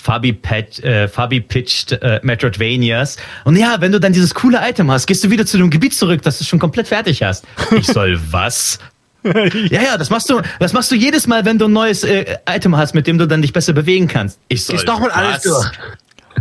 Fabi, 0.03 0.33
patch, 0.33 0.81
äh, 0.81 1.07
Fabi 1.07 1.41
pitcht 1.41 1.93
äh, 1.93 2.19
Metroidvanias. 2.25 3.19
Und 3.45 3.57
ja, 3.57 3.77
wenn 3.81 3.93
du 3.93 4.01
dann 4.01 4.13
dieses 4.13 4.35
coole 4.35 4.59
Item 4.69 4.91
hast, 4.91 5.07
gehst 5.07 5.23
du 5.23 5.31
wieder 5.31 5.47
zu 5.47 5.59
dem 5.59 5.71
Gebiet 5.71 5.95
zurück, 5.95 6.23
das 6.23 6.39
du 6.39 6.45
schon 6.45 6.59
komplett 6.59 6.89
fertig 6.89 7.23
hast. 7.23 7.45
Ich 7.71 7.87
soll 7.87 8.21
was? 8.31 8.79
Ja, 9.25 9.81
ja, 9.81 9.97
das 9.97 10.11
machst 10.11 10.29
du, 10.31 10.41
das 10.59 10.73
machst 10.73 10.91
du 10.91 10.97
jedes 10.97 11.29
Mal, 11.29 11.45
wenn 11.45 11.57
du 11.57 11.67
ein 11.67 11.73
neues 11.73 12.03
äh, 12.03 12.39
Item 12.51 12.77
hast, 12.77 12.93
mit 12.93 13.07
dem 13.07 13.19
du 13.19 13.29
dann 13.29 13.41
dich 13.41 13.53
besser 13.53 13.73
bewegen 13.73 14.09
kannst. 14.09 14.41
Ich 14.49 14.65
soll 14.65 14.75
Ist 14.75 14.89
doch 14.89 14.99
mal 14.99 15.13
alles 15.13 15.43
durch. 15.43 15.71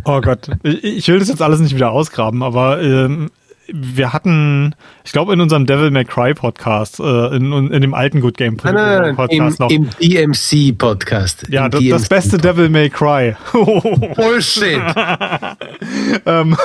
Oh 0.04 0.20
Gott, 0.20 0.48
ich 0.64 0.84
ich 0.84 1.08
will 1.08 1.20
das 1.20 1.28
jetzt 1.28 1.44
alles 1.44 1.60
nicht 1.60 1.76
wieder 1.76 1.92
ausgraben, 1.92 2.42
aber 2.42 2.82
ähm, 2.82 3.30
wir 3.74 4.14
hatten, 4.14 4.76
ich 5.04 5.12
glaube, 5.12 5.34
in 5.34 5.42
unserem 5.42 5.66
Devil 5.66 5.92
May 5.92 6.06
Cry 6.06 6.34
Podcast, 6.34 7.00
äh, 7.00 7.36
in, 7.36 7.52
in 7.72 7.82
dem 7.82 7.94
alten 7.94 8.22
Good 8.22 8.38
Game 8.38 8.58
Nein, 8.64 8.76
nein, 8.76 9.02
nein, 9.02 9.16
Podcast 9.16 9.60
im, 9.60 9.66
noch. 9.66 9.72
im 9.72 9.90
DMC-Podcast. 10.02 11.48
ja, 11.50 11.66
Im 11.66 11.72
das, 11.72 11.82
das 11.82 12.02
DMC 12.02 12.10
beste 12.10 12.38
Devil 12.38 12.70
May 12.70 12.90
Cry. 12.90 13.36
Bullshit. 13.54 14.82
ähm, 16.26 16.58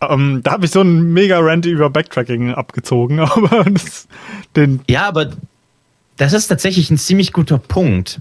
ähm, 0.00 0.40
da 0.42 0.52
habe 0.52 0.64
ich 0.66 0.70
so 0.70 0.80
einen 0.80 1.12
mega 1.12 1.38
Rant 1.38 1.66
über 1.66 1.90
Backtracking 1.90 2.52
abgezogen, 2.52 3.20
aber 3.20 3.64
das, 3.64 4.08
den, 4.54 4.80
Ja, 4.88 5.08
aber 5.08 5.30
das 6.16 6.32
ist 6.32 6.48
tatsächlich 6.48 6.90
ein 6.90 6.98
ziemlich 6.98 7.32
guter 7.32 7.58
Punkt. 7.58 8.20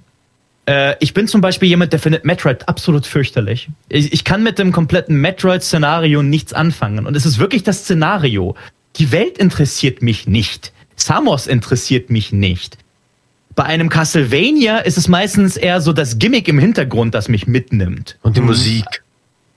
Äh, 0.66 0.96
ich 1.00 1.14
bin 1.14 1.28
zum 1.28 1.42
Beispiel 1.42 1.70
jemand, 1.70 1.94
der 1.94 2.00
findet 2.00 2.26
Metroid 2.26 2.68
absolut 2.68 3.06
fürchterlich. 3.06 3.70
Ich, 3.90 4.14
ich 4.14 4.24
kann 4.24 4.44
mit 4.44 4.60
dem 4.60 4.72
kompletten 4.72 5.20
Metroid-Szenario 5.22 6.24
nichts 6.24 6.54
anfangen. 6.54 7.06
Und 7.06 7.16
es 7.16 7.26
ist 7.26 7.40
wirklich 7.40 7.64
das 7.64 7.80
Szenario. 7.80 8.56
Die 8.98 9.12
Welt 9.12 9.38
interessiert 9.38 10.02
mich 10.02 10.28
nicht. 10.28 10.72
Samos 10.96 11.48
interessiert 11.48 12.10
mich 12.10 12.32
nicht. 12.32 12.78
Bei 13.54 13.64
einem 13.64 13.90
Castlevania 13.90 14.80
ist 14.80 14.98
es 14.98 15.08
meistens 15.08 15.56
eher 15.56 15.80
so 15.82 15.94
das 15.94 16.20
Gimmick 16.20 16.48
im 16.48 16.60
Hintergrund, 16.60 17.14
das 17.14 17.30
mich 17.30 17.48
mitnimmt. 17.48 18.18
Und 18.22 18.36
die 18.36 18.42
Musik. 18.42 18.86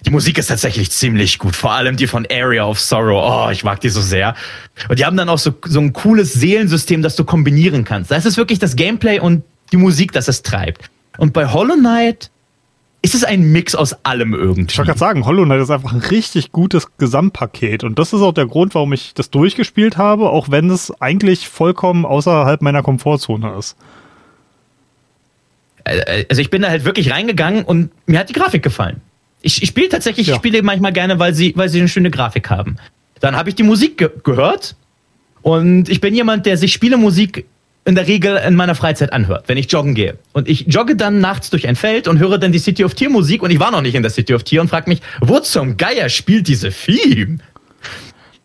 Die 0.07 0.11
Musik 0.11 0.39
ist 0.39 0.47
tatsächlich 0.47 0.93
ziemlich 0.93 1.41
gut, 1.41 1.57
vor 1.57 1.73
allem 1.73 1.97
die 1.97 2.07
von 2.07 2.25
Area 2.31 2.65
of 2.65 2.79
Sorrow. 2.79 3.21
Oh, 3.21 3.51
ich 3.51 3.65
mag 3.65 3.81
die 3.81 3.89
so 3.89 4.01
sehr. 4.01 4.37
Und 4.89 5.01
die 5.01 5.05
haben 5.05 5.17
dann 5.17 5.29
auch 5.29 5.41
so, 5.41 5.53
so 5.67 5.81
ein 5.81 5.93
cooles 5.93 6.33
Seelensystem, 6.35 7.03
das 7.03 7.17
du 7.17 7.25
kombinieren 7.25 7.83
kannst. 7.83 8.13
Das 8.13 8.25
ist 8.25 8.37
wirklich 8.37 8.61
das 8.61 8.77
Gameplay 8.77 9.19
und 9.19 9.43
die 9.73 9.77
Musik, 9.77 10.13
das 10.13 10.29
es 10.29 10.43
treibt. 10.43 10.89
Und 11.19 11.33
bei 11.35 11.47
Hollow 11.53 11.75
Knight 11.75 12.31
ist 13.03 13.15
es 13.15 13.23
ein 13.25 13.53
Mix 13.53 13.75
aus 13.75 14.05
allem 14.05 14.35
irgendwie. 14.35 14.73
ich 14.73 14.79
wollte 14.79 14.89
gerade 14.89 14.99
sagen, 14.99 15.25
Hollow 15.27 15.45
Knight 15.45 15.61
ist 15.61 15.71
einfach 15.71 15.93
ein 15.93 16.01
richtig 16.01 16.51
gutes 16.51 16.97
Gesamtpaket 16.99 17.85
und 17.85 17.99
das 17.99 18.13
ist 18.13 18.21
auch 18.23 18.33
der 18.33 18.47
Grund, 18.47 18.75
warum 18.75 18.93
ich 18.93 19.15
das 19.15 19.31
durchgespielt 19.31 19.97
habe, 19.99 20.31
auch 20.31 20.51
wenn 20.51 20.71
es 20.71 20.91
eigentlich 21.01 21.49
vollkommen 21.49 22.05
außerhalb 22.05 22.61
meiner 22.63 22.83
Komfortzone 22.83 23.55
ist. 23.59 23.77
Äh, 25.85 26.25
Also 26.29 26.41
ich 26.43 26.51
bin 26.51 26.63
da 26.63 26.69
halt 26.71 26.85
wirklich 26.85 27.11
reingegangen 27.13 27.65
und 27.65 27.91
mir 28.07 28.19
hat 28.19 28.29
die 28.29 28.33
Grafik 28.35 28.63
gefallen. 28.63 29.01
Ich, 29.43 29.63
ich 29.63 29.69
spiele 29.69 29.89
tatsächlich, 29.89 30.27
Ja. 30.27 30.35
ich 30.35 30.39
spiele 30.39 30.63
manchmal 30.63 30.93
gerne, 30.93 31.19
weil 31.19 31.35
sie, 31.35 31.53
weil 31.57 31.69
sie 31.69 31.79
eine 31.79 31.89
schöne 31.89 32.11
Grafik 32.11 32.51
haben. 32.51 32.77
Dann 33.21 33.37
habe 33.37 33.49
ich 33.49 33.55
die 33.55 33.63
Musik 33.63 33.99
ge 33.99 34.11
gehört 34.25 34.77
und 35.43 35.89
ich 35.89 36.01
bin 36.01 36.15
jemand, 36.15 36.47
der 36.47 36.57
sich 36.57 36.73
Spielemusik 36.73 37.47
in 37.85 37.95
der 37.95 38.07
Regel 38.07 38.37
in 38.37 38.55
meiner 38.55 38.75
Freizeit 38.75 39.13
anhört, 39.13 39.45
wenn 39.49 39.57
ich 39.57 39.71
joggen 39.73 39.95
gehe. 39.95 40.19
Und 40.33 40.49
ich 40.49 40.67
jogge 40.69 40.95
dann 40.95 41.21
nachts 41.21 41.51
durch 41.51 41.67
ein 41.67 41.77
Feld 41.77 42.07
und 42.07 42.19
höre 42.19 42.39
dann 42.39 42.53
die 42.53 42.59
City 42.59 42.85
of 42.85 42.95
Tier 42.95 43.09
Musik 43.09 43.43
und 43.43 43.51
ich 43.51 43.61
war 43.61 43.71
noch 43.71 43.81
nicht 43.83 43.95
in 43.95 44.03
der 44.03 44.11
City 44.11 44.35
of 44.35 44.43
Tier 44.45 44.61
und 44.61 44.69
frage 44.69 44.91
mich, 44.91 45.01
wo 45.21 45.41
zum 45.41 45.77
Geier 45.77 46.09
spielt 46.09 46.49
diese 46.49 46.71
Theme? 46.71 47.39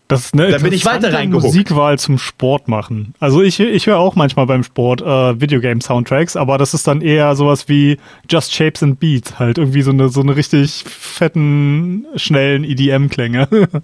Das 0.07 0.25
ist 0.25 0.33
eine 0.33 0.49
Da 0.49 0.57
bin 0.59 0.73
ich 0.73 0.85
weiter 0.85 1.11
reingehuckt. 1.11 1.45
Musikwahl 1.45 1.97
zum 1.97 2.17
Sport 2.19 2.67
machen. 2.67 3.15
Also 3.19 3.41
ich, 3.41 3.59
ich 3.59 3.87
höre 3.87 3.97
auch 3.97 4.15
manchmal 4.15 4.45
beim 4.45 4.63
Sport 4.63 5.01
äh, 5.01 5.41
Videogame-Soundtracks, 5.41 6.35
aber 6.35 6.57
das 6.57 6.73
ist 6.73 6.87
dann 6.87 7.01
eher 7.01 7.35
sowas 7.35 7.67
wie 7.67 7.97
Just 8.29 8.53
Shapes 8.53 8.83
and 8.83 8.99
Beats, 8.99 9.39
halt 9.39 9.57
irgendwie 9.57 9.81
so 9.81 9.91
eine, 9.91 10.09
so 10.09 10.21
eine 10.21 10.35
richtig 10.35 10.83
fetten, 10.87 12.05
schnellen 12.15 12.63
EDM-Klänge. 12.63 13.47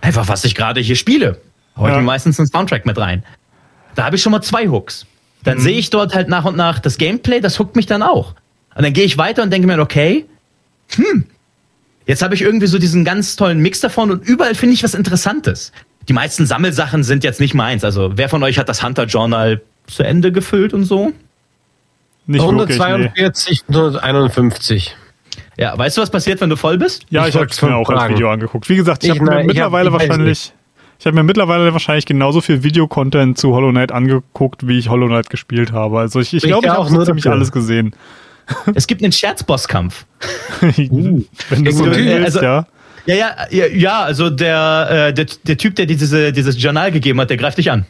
Einfach, 0.00 0.28
was 0.28 0.44
ich 0.44 0.54
gerade 0.54 0.80
hier 0.80 0.96
spiele. 0.96 1.40
Ich 1.76 1.82
Ja. 1.82 2.00
meistens 2.02 2.38
einen 2.38 2.48
Soundtrack 2.48 2.84
mit 2.84 2.98
rein. 2.98 3.24
Da 3.94 4.04
habe 4.04 4.16
ich 4.16 4.22
schon 4.22 4.32
mal 4.32 4.42
zwei 4.42 4.68
Hooks. 4.68 5.06
Dann 5.44 5.58
sehe 5.60 5.76
ich 5.78 5.90
dort 5.90 6.14
halt 6.14 6.28
nach 6.28 6.44
und 6.46 6.56
nach 6.56 6.78
das 6.78 6.96
Gameplay, 6.98 7.40
das 7.40 7.58
hookt 7.58 7.76
mich 7.76 7.86
dann 7.86 8.02
auch. 8.02 8.34
Und 8.74 8.82
dann 8.84 8.92
gehe 8.92 9.04
ich 9.04 9.18
weiter 9.18 9.42
und 9.42 9.50
denke 9.52 9.66
mir, 9.66 9.78
okay, 9.78 10.24
hm, 10.94 11.26
jetzt 12.06 12.22
habe 12.22 12.34
ich 12.34 12.42
irgendwie 12.42 12.66
so 12.66 12.78
diesen 12.78 13.04
ganz 13.04 13.36
tollen 13.36 13.58
Mix 13.60 13.80
davon 13.80 14.10
und 14.10 14.26
überall 14.26 14.54
finde 14.54 14.74
ich 14.74 14.82
was 14.82 14.94
Interessantes. 14.94 15.70
Die 16.08 16.12
meisten 16.12 16.46
Sammelsachen 16.46 17.04
sind 17.04 17.24
jetzt 17.24 17.40
nicht 17.40 17.54
meins. 17.54 17.84
Also 17.84 18.12
wer 18.16 18.28
von 18.28 18.42
euch 18.42 18.58
hat 18.58 18.68
das 18.68 18.82
Hunter 18.82 19.04
Journal 19.04 19.60
zu 19.86 20.02
Ende 20.02 20.32
gefüllt 20.32 20.72
und 20.74 20.84
so? 20.84 21.12
Nicht 22.26 22.42
wirklich, 22.42 22.78
nee. 22.78 22.84
142 22.84 23.64
und 23.68 23.96
151. 24.02 24.96
Ja, 25.56 25.76
weißt 25.76 25.96
du, 25.98 26.02
was 26.02 26.10
passiert, 26.10 26.40
wenn 26.40 26.50
du 26.50 26.56
voll 26.56 26.78
bist? 26.78 27.04
Ja, 27.10 27.22
Ich 27.22 27.28
ich, 27.28 27.34
habe 27.36 27.46
mir 27.46 27.52
schon 27.52 27.72
auch 27.72 27.88
als. 27.90 28.10
Video 28.12 28.30
angeguckt. 28.30 28.68
Wie 28.68 28.76
gesagt, 28.76 29.04
ich, 29.04 29.10
Ich- 29.10 29.20
habe 29.20 29.44
mittlerweile 29.44 29.88
ich 29.88 29.92
wahrscheinlich, 29.92 30.52
ich 31.04 31.06
habe 31.06 31.16
mir 31.16 31.22
mittlerweile 31.22 31.70
wahrscheinlich 31.74 32.06
genauso 32.06 32.40
viel 32.40 32.62
Videocontent 32.62 33.36
zu 33.36 33.54
Hollow 33.54 33.72
Knight 33.72 33.92
angeguckt, 33.92 34.66
wie 34.66 34.78
ich 34.78 34.88
Hollow 34.88 35.06
Knight 35.06 35.28
gespielt 35.28 35.70
habe. 35.70 35.98
Also 35.98 36.18
ich, 36.18 36.28
ich 36.32 36.44
Ich 36.44 36.48
glaube, 36.48 36.66
ich 36.66 36.72
habe 36.72 36.88
so 36.88 37.04
ziemlich 37.04 37.24
dafür. 37.24 37.36
alles 37.36 37.52
gesehen. 37.52 37.94
Es 38.74 38.86
gibt 38.86 39.02
einen 39.02 39.12
Scherzbosskampf. 39.12 40.06
Wenn 40.60 41.64
du 41.64 41.72
so 41.72 41.84
willst, 41.86 42.24
also- 42.38 42.42
ja. 42.42 42.66
Ja, 43.04 43.14
ja, 43.16 43.34
ja, 43.50 43.66
ja 43.66 44.00
also 44.00 44.30
der, 44.30 45.08
äh, 45.08 45.12
der, 45.12 45.26
der 45.44 45.58
Typ, 45.58 45.74
der 45.76 45.84
diese, 45.84 46.32
dieses 46.32 46.62
Journal 46.62 46.90
gegeben 46.90 47.20
hat, 47.20 47.28
der 47.28 47.36
greift 47.36 47.58
dich 47.58 47.70
an. 47.70 47.84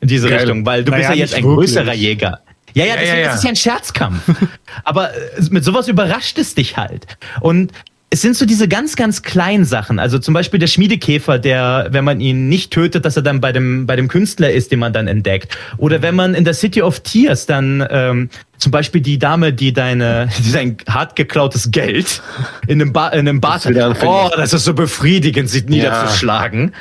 In 0.00 0.06
diese 0.06 0.28
Geil. 0.28 0.38
Richtung, 0.38 0.64
weil 0.64 0.84
du 0.84 0.92
Naja, 0.92 1.08
bist 1.08 1.10
ja 1.10 1.16
jetzt 1.24 1.34
ein 1.34 1.42
wirklich. 1.42 1.74
größerer 1.74 1.94
Jäger. 1.94 2.38
Ja, 2.74 2.84
ja, 2.84 2.90
Ja, 2.90 2.96
deswegen 3.00 3.16
ja, 3.18 3.24
ja. 3.24 3.30
ist 3.30 3.38
es 3.38 3.42
ja 3.42 3.48
ein 3.50 3.56
Scherzkampf. 3.56 4.20
Aber 4.84 5.10
äh, 5.12 5.16
mit 5.50 5.64
sowas 5.64 5.88
überrascht 5.88 6.38
es 6.38 6.54
dich 6.54 6.76
halt. 6.76 7.08
Und 7.40 7.72
es 8.10 8.22
sind 8.22 8.36
so 8.36 8.46
diese 8.46 8.68
ganz, 8.68 8.96
ganz 8.96 9.22
kleinen 9.22 9.66
Sachen. 9.66 9.98
Also 9.98 10.18
zum 10.18 10.32
Beispiel 10.32 10.58
der 10.58 10.66
Schmiedekäfer, 10.66 11.38
der, 11.38 11.88
wenn 11.90 12.04
man 12.04 12.20
ihn 12.20 12.48
nicht 12.48 12.70
tötet, 12.72 13.04
dass 13.04 13.16
er 13.16 13.22
dann 13.22 13.40
bei 13.40 13.52
dem, 13.52 13.86
bei 13.86 13.96
dem 13.96 14.08
Künstler 14.08 14.50
ist, 14.50 14.72
den 14.72 14.78
man 14.78 14.94
dann 14.94 15.08
entdeckt. 15.08 15.58
Oder 15.76 16.00
wenn 16.00 16.14
man 16.14 16.34
in 16.34 16.44
der 16.44 16.54
City 16.54 16.80
of 16.80 17.00
Tears 17.00 17.44
dann 17.44 17.86
ähm, 17.90 18.30
zum 18.56 18.72
Beispiel 18.72 19.02
die 19.02 19.18
Dame, 19.18 19.52
die 19.52 19.74
deine, 19.74 20.30
die 20.38 20.52
dein 20.52 20.78
hart 20.88 21.16
geklautes 21.16 21.70
Geld 21.70 22.22
in 22.66 22.80
einem, 22.80 22.94
ba 22.94 23.08
in 23.08 23.20
einem 23.20 23.42
Bad 23.42 23.66
hat. 23.66 24.02
Oh, 24.02 24.30
das 24.34 24.54
ist 24.54 24.64
so 24.64 24.72
befriedigend, 24.72 25.50
sie 25.50 25.62
niederzuschlagen. 25.62 26.74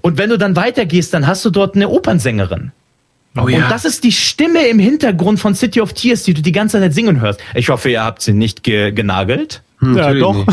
Und 0.00 0.16
wenn 0.16 0.30
du 0.30 0.38
dann 0.38 0.54
weitergehst, 0.54 1.12
dann 1.12 1.26
hast 1.26 1.44
du 1.44 1.50
dort 1.50 1.74
eine 1.74 1.88
Opernsängerin. 1.88 2.70
Oh 3.36 3.42
Und 3.42 3.64
das 3.68 3.84
ist 3.84 4.04
die 4.04 4.12
Stimme 4.12 4.66
im 4.66 4.78
Hintergrund 4.78 5.40
von 5.40 5.54
City 5.54 5.80
of 5.80 5.92
Tears, 5.92 6.22
die 6.22 6.34
du 6.34 6.42
die 6.42 6.52
ganze 6.52 6.80
Zeit 6.80 6.94
singen 6.94 7.20
hörst. 7.20 7.40
Ich 7.54 7.68
hoffe, 7.68 7.90
ihr 7.90 8.02
habt 8.02 8.22
sie 8.22 8.32
nicht 8.32 8.62
ge 8.62 8.92
genagelt. 8.92 9.62
Hm, 9.80 9.96
Ja, 9.96 10.14
doch. 10.14 10.34
nicht. 10.46 10.48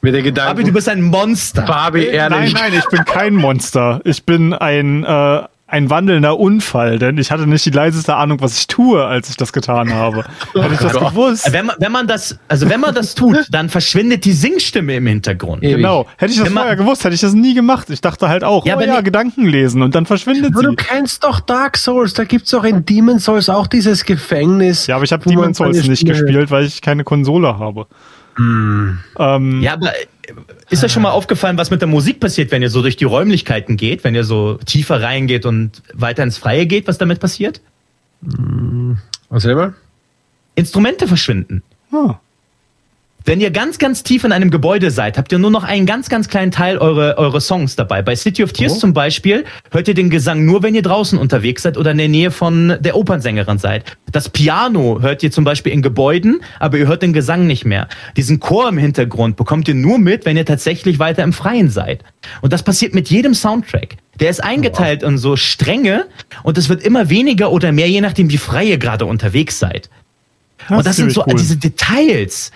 Mit 0.00 0.14
der 0.14 0.22
Gedanke, 0.22 0.50
Aber 0.50 0.62
du 0.62 0.72
bist 0.72 0.88
ein 0.88 1.02
Monster. 1.02 1.62
Barbie, 1.62 2.04
Nein, 2.06 2.32
ehrlich. 2.32 2.54
nein, 2.54 2.72
ich 2.78 2.84
bin 2.88 3.04
kein 3.04 3.34
Monster. 3.34 4.00
Ich 4.04 4.24
bin 4.24 4.52
ein, 4.52 5.02
äh, 5.04 5.42
ein 5.66 5.90
wandelnder 5.90 6.38
Unfall, 6.38 6.98
denn 6.98 7.16
ich 7.18 7.30
hatte 7.30 7.46
nicht 7.48 7.64
die 7.66 7.70
leiseste 7.70 8.14
Ahnung, 8.14 8.40
was 8.40 8.58
ich 8.58 8.66
tue, 8.66 9.04
als 9.04 9.30
ich 9.30 9.36
das 9.36 9.52
getan 9.52 9.92
habe. 9.92 10.24
Hätte 10.54 10.74
ich 10.74 10.78
das 10.78 10.92
Gott. 10.92 11.08
gewusst. 11.10 11.52
Wenn 11.52 11.66
man, 11.66 11.76
wenn 11.80 11.90
man 11.90 12.06
das, 12.06 12.38
also 12.48 12.68
wenn 12.68 12.80
man 12.80 12.94
das 12.94 13.14
tut, 13.14 13.38
dann 13.50 13.68
verschwindet 13.70 14.24
die 14.26 14.32
Singstimme 14.32 14.94
im 14.96 15.06
Hintergrund. 15.06 15.62
Ewig. 15.64 15.76
Genau. 15.76 16.06
Hätte 16.18 16.32
ich 16.32 16.38
das 16.38 16.46
Wenn 16.46 16.54
man- 16.54 16.62
vorher 16.64 16.76
gewusst, 16.76 17.04
hätte 17.04 17.14
ich 17.14 17.20
das 17.22 17.32
nie 17.32 17.54
gemacht. 17.54 17.88
Ich 17.90 18.00
dachte 18.02 18.28
halt 18.28 18.44
auch, 18.44 18.66
Ja, 18.66 18.76
oh 18.76 18.80
wenn 18.80 18.88
ja, 18.90 18.98
ich- 18.98 19.04
Gedanken 19.04 19.46
lesen 19.46 19.82
und 19.82 19.94
dann 19.94 20.06
verschwindet 20.06 20.52
Aber 20.52 20.60
sie. 20.60 20.66
du 20.66 20.74
kennst 20.76 21.24
doch 21.24 21.40
Dark 21.40 21.76
Souls, 21.78 22.12
da 22.12 22.24
gibt's 22.24 22.52
auch 22.54 22.64
in 22.64 22.84
Demon 22.84 23.18
Souls 23.18 23.48
auch 23.48 23.66
dieses 23.66 24.04
Gefängnis. 24.04 24.86
Ja, 24.86 24.96
aber 24.96 25.04
ich 25.04 25.12
habe 25.12 25.28
Demon's 25.28 25.56
Souls 25.58 25.76
nicht 25.88 26.02
Stimme- 26.02 26.12
gespielt, 26.20 26.50
weil 26.50 26.64
ich 26.66 26.82
keine 26.82 27.04
Konsole 27.04 27.58
habe. 27.58 27.86
Ähm, 28.38 28.98
Ja, 29.62 29.74
aber 29.74 29.88
äh, 29.94 30.06
ist 30.70 30.82
euch 30.82 30.92
schon 30.92 31.02
mal 31.02 31.10
aufgefallen, 31.10 31.58
was 31.58 31.70
mit 31.70 31.80
der 31.80 31.88
Musik 31.88 32.20
passiert, 32.20 32.50
wenn 32.50 32.62
ihr 32.62 32.70
so 32.70 32.82
durch 32.82 32.96
die 32.96 33.04
Räumlichkeiten 33.04 33.76
geht, 33.76 34.04
wenn 34.04 34.14
ihr 34.14 34.24
so 34.24 34.54
tiefer 34.64 35.02
reingeht 35.02 35.46
und 35.46 35.82
weiter 35.92 36.22
ins 36.22 36.38
Freie 36.38 36.66
geht, 36.66 36.88
was 36.88 36.98
damit 36.98 37.20
passiert? 37.20 37.60
Was 39.28 39.42
selber? 39.42 39.74
Instrumente 40.54 41.06
verschwinden. 41.08 41.62
ah, 41.92 42.18
Wenn 43.26 43.40
ihr 43.40 43.50
ganz, 43.50 43.78
ganz 43.78 44.02
tief 44.02 44.24
in 44.24 44.32
einem 44.32 44.50
Gebäude 44.50 44.90
seid, 44.90 45.16
habt 45.16 45.32
ihr 45.32 45.38
nur 45.38 45.50
noch 45.50 45.64
einen 45.64 45.86
ganz, 45.86 46.10
ganz 46.10 46.28
kleinen 46.28 46.50
Teil 46.50 46.76
eure, 46.76 47.16
eure 47.16 47.40
Songs 47.40 47.74
dabei. 47.74 48.02
Bei 48.02 48.14
City 48.14 48.44
of 48.44 48.52
Tears 48.52 48.74
Oh. 48.74 48.78
zum 48.80 48.92
Beispiel 48.92 49.44
hört 49.70 49.88
ihr 49.88 49.94
den 49.94 50.10
Gesang 50.10 50.44
nur, 50.44 50.62
wenn 50.62 50.74
ihr 50.74 50.82
draußen 50.82 51.18
unterwegs 51.18 51.62
seid 51.62 51.78
oder 51.78 51.92
in 51.92 51.98
der 51.98 52.08
Nähe 52.08 52.30
von 52.30 52.76
der 52.80 52.96
Opernsängerin 52.96 53.56
seid. 53.56 53.96
Das 54.12 54.28
Piano 54.28 55.00
hört 55.00 55.22
ihr 55.22 55.30
zum 55.30 55.44
Beispiel 55.44 55.72
in 55.72 55.80
Gebäuden, 55.80 56.42
aber 56.60 56.76
ihr 56.76 56.86
hört 56.86 57.00
den 57.02 57.14
Gesang 57.14 57.46
nicht 57.46 57.64
mehr. 57.64 57.88
Diesen 58.18 58.40
Chor 58.40 58.68
im 58.68 58.76
Hintergrund 58.76 59.36
bekommt 59.36 59.68
ihr 59.68 59.74
nur 59.74 59.98
mit, 59.98 60.26
wenn 60.26 60.36
ihr 60.36 60.44
tatsächlich 60.44 60.98
weiter 60.98 61.22
im 61.22 61.32
Freien 61.32 61.70
seid. 61.70 62.04
Und 62.42 62.52
das 62.52 62.62
passiert 62.62 62.94
mit 62.94 63.08
jedem 63.08 63.32
Soundtrack. 63.32 63.96
Der 64.20 64.28
ist 64.28 64.44
eingeteilt 64.44 65.02
in 65.02 65.16
so 65.16 65.36
Stränge 65.36 66.06
und 66.42 66.58
es 66.58 66.68
wird 66.68 66.82
immer 66.82 67.08
weniger 67.08 67.50
oder 67.52 67.72
mehr, 67.72 67.88
je 67.88 68.02
nachdem, 68.02 68.28
wie 68.30 68.38
frei 68.38 68.64
ihr 68.64 68.78
gerade 68.78 69.06
unterwegs 69.06 69.58
seid. 69.58 69.88
das 70.68 70.78
Und 70.78 70.86
das 70.86 70.96
sind 70.96 71.10
so 71.10 71.24
cool. 71.26 71.34
diese 71.38 71.56
Details. 71.56 72.52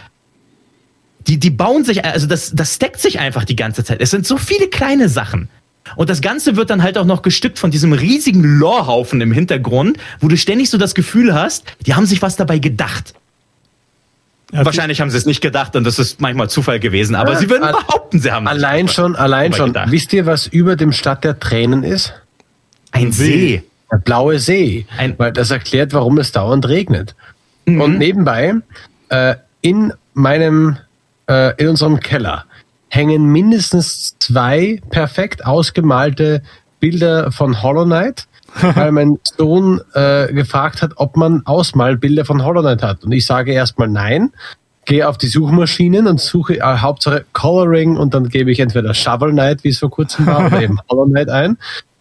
Die, 1.29 1.39
die 1.39 1.51
bauen 1.51 1.85
sich, 1.85 2.05
also 2.05 2.27
das, 2.27 2.53
das 2.55 2.75
steckt 2.75 3.01
sich 3.01 3.19
einfach 3.21 3.45
die 3.45 3.57
ganze 3.57 3.85
Zeit. 3.85 4.01
Es 4.01 4.11
sind 4.11 4.27
so 4.27 4.37
viele 4.39 4.69
kleine 4.69 5.09
Sachen. 5.09 5.49
Und 5.97 6.11
das 6.11 6.21
Ganze 6.21 6.57
wird 6.57 6.71
dann 6.71 6.83
halt 6.83 6.99
auch 6.99 7.05
noch 7.05 7.23
gestückt 7.23 7.59
von 7.59 7.71
diesem 7.71 7.93
riesigen 7.93 8.43
Lorhaufen 8.59 9.21
im 9.21 9.33
Hintergrund, 9.33 9.99
wo 10.21 10.29
du 10.29 10.37
ständig 10.37 10.69
so 10.71 10.77
das 10.79 10.95
Gefühl 10.95 11.35
hast, 11.35 11.65
die 11.87 11.95
haben 11.95 12.07
sich 12.07 12.21
was 12.23 12.37
dabei 12.37 12.59
gedacht. 12.59 13.15
Ja, 14.53 14.65
Wahrscheinlich 14.65 15.01
haben 15.03 15.11
sie 15.11 15.19
es 15.19 15.27
nicht 15.27 15.43
gedacht 15.43 15.77
und 15.77 15.85
das 15.85 15.99
ist 15.99 16.21
manchmal 16.21 16.49
Zufall 16.49 16.81
gewesen, 16.81 17.15
aber 17.15 17.33
Ja, 17.33 17.39
sie 17.39 17.51
würden 17.51 17.69
behaupten, 17.71 18.19
sie 18.19 18.33
haben 18.33 18.47
sich 18.47 18.51
Allein 18.53 18.87
was 18.87 18.95
schon, 18.95 19.17
allein 19.17 19.53
schon. 19.53 19.67
gedacht. 19.69 19.91
Wisst 19.91 20.13
ihr, 20.15 20.25
was 20.25 20.47
über 20.47 20.75
dem 20.77 20.93
Stadt 20.93 21.23
der 21.25 21.39
Tränen 21.39 21.85
ist? 21.85 22.15
Ein 22.93 23.13
See. 23.13 23.63
Der 23.93 23.99
blaue 23.99 24.39
See. 24.39 24.87
Ein- 24.97 25.15
weil 25.19 25.33
das 25.33 25.51
erklärt, 25.51 25.93
warum 25.93 26.17
es 26.19 26.33
dauernd 26.33 26.67
regnet. 26.67 27.15
Mhm. 27.67 27.81
Und 27.83 27.99
nebenbei, 27.99 28.55
äh, 29.11 29.35
in 29.61 29.93
meinem, 30.15 30.79
äh, 31.29 31.55
in 31.57 31.69
unserem 31.69 32.01
Keller 32.01 32.45
hängen 32.89 33.27
mindestens 33.27 34.17
zwei 34.19 34.81
perfekt 34.91 35.45
ausgemalte 35.45 36.43
Bilder 36.81 37.33
von 37.33 37.63
Hollow 37.63 37.85
Knight, 37.85 38.27
weil 38.61 38.93
mein 38.93 39.19
Sohn 39.37 39.81
äh, 39.95 40.33
gefragt 40.33 40.83
hat, 40.83 40.93
ob 40.97 41.17
man 41.17 41.43
Ausmalbilder 41.45 42.25
von 42.25 42.45
Hollow 42.45 42.63
Knight 42.63 42.83
hat. 42.83 43.05
Und 43.05 43.13
ich 43.13 43.27
sage 43.27 43.53
erstmal 43.53 43.89
nein, 43.89 44.33
gehe 44.87 45.07
auf 45.07 45.19
die 45.19 45.27
Suchmaschinen 45.27 46.07
und 46.07 46.19
suche 46.19 46.57
äh, 46.57 46.63
Hauptsache 46.63 47.27
Coloring 47.35 47.97
und 47.97 48.15
dann 48.15 48.29
gebe 48.31 48.51
ich 48.51 48.61
entweder 48.61 48.95
Shovel 48.95 49.33
Knight, 49.33 49.65
wie 49.65 49.69
es 49.69 49.79
vor 49.79 49.91
kurzem 49.91 50.27
war, 50.27 50.47
oder 50.47 50.63
eben 50.63 50.79
Hollow 50.91 51.05
Knight 51.07 51.29
ein. 51.29 51.59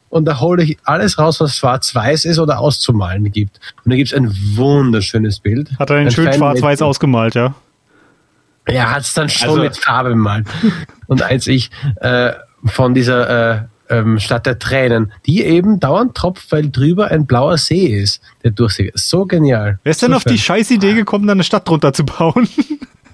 Und 0.09 0.23
da 0.23 0.39
hole 0.39 0.63
ich 0.63 0.77
alles 0.85 1.19
raus, 1.19 1.41
was 1.41 1.57
schwarz-weiß 1.57 2.23
ist 2.23 2.39
oder 2.39 2.59
auszumalen 2.59 3.29
gibt. 3.29 3.59
Und 3.83 3.91
da 3.91 3.97
gibt 3.97 4.13
es 4.13 4.17
ein 4.17 4.33
wunderschönes 4.55 5.41
Bild. 5.41 5.69
Hat 5.77 5.89
er 5.89 5.97
den 5.97 6.07
Ein 6.07 6.11
schön 6.11 6.31
schwarz-weiß 6.31 6.81
ausgemalt, 6.81 7.35
ja? 7.35 7.55
Er 8.67 8.91
hat 8.91 9.01
es 9.03 9.13
dann 9.13 9.29
schon 9.29 9.49
Also- 9.49 9.61
mit 9.61 9.77
Farbe 9.77 10.09
bemalt. 10.09 10.47
Und 11.07 11.21
als 11.23 11.47
ich 11.47 11.71
äh, 12.01 12.33
von 12.65 12.93
dieser 12.93 13.53
äh, 13.55 13.61
ähm, 13.89 14.19
Stadt 14.19 14.45
der 14.45 14.59
Tränen, 14.59 15.13
die 15.25 15.43
eben 15.43 15.79
dauernd 15.79 16.13
tropft, 16.15 16.51
weil 16.51 16.69
drüber 16.69 17.07
ein 17.09 17.25
blauer 17.25 17.57
See 17.57 17.85
ist, 17.85 18.21
der 18.43 18.51
durchsieht. 18.51 18.91
So 18.95 19.25
genial. 19.25 19.79
Wer 19.83 19.91
ist 19.91 20.01
denn 20.01 20.13
auf 20.13 20.25
die 20.25 20.37
scheiß 20.37 20.69
Idee 20.71 20.93
gekommen, 20.93 21.25
da 21.27 21.31
eine 21.33 21.43
Stadt 21.45 21.67
drunter 21.67 21.93
zu 21.93 22.05
bauen? 22.05 22.47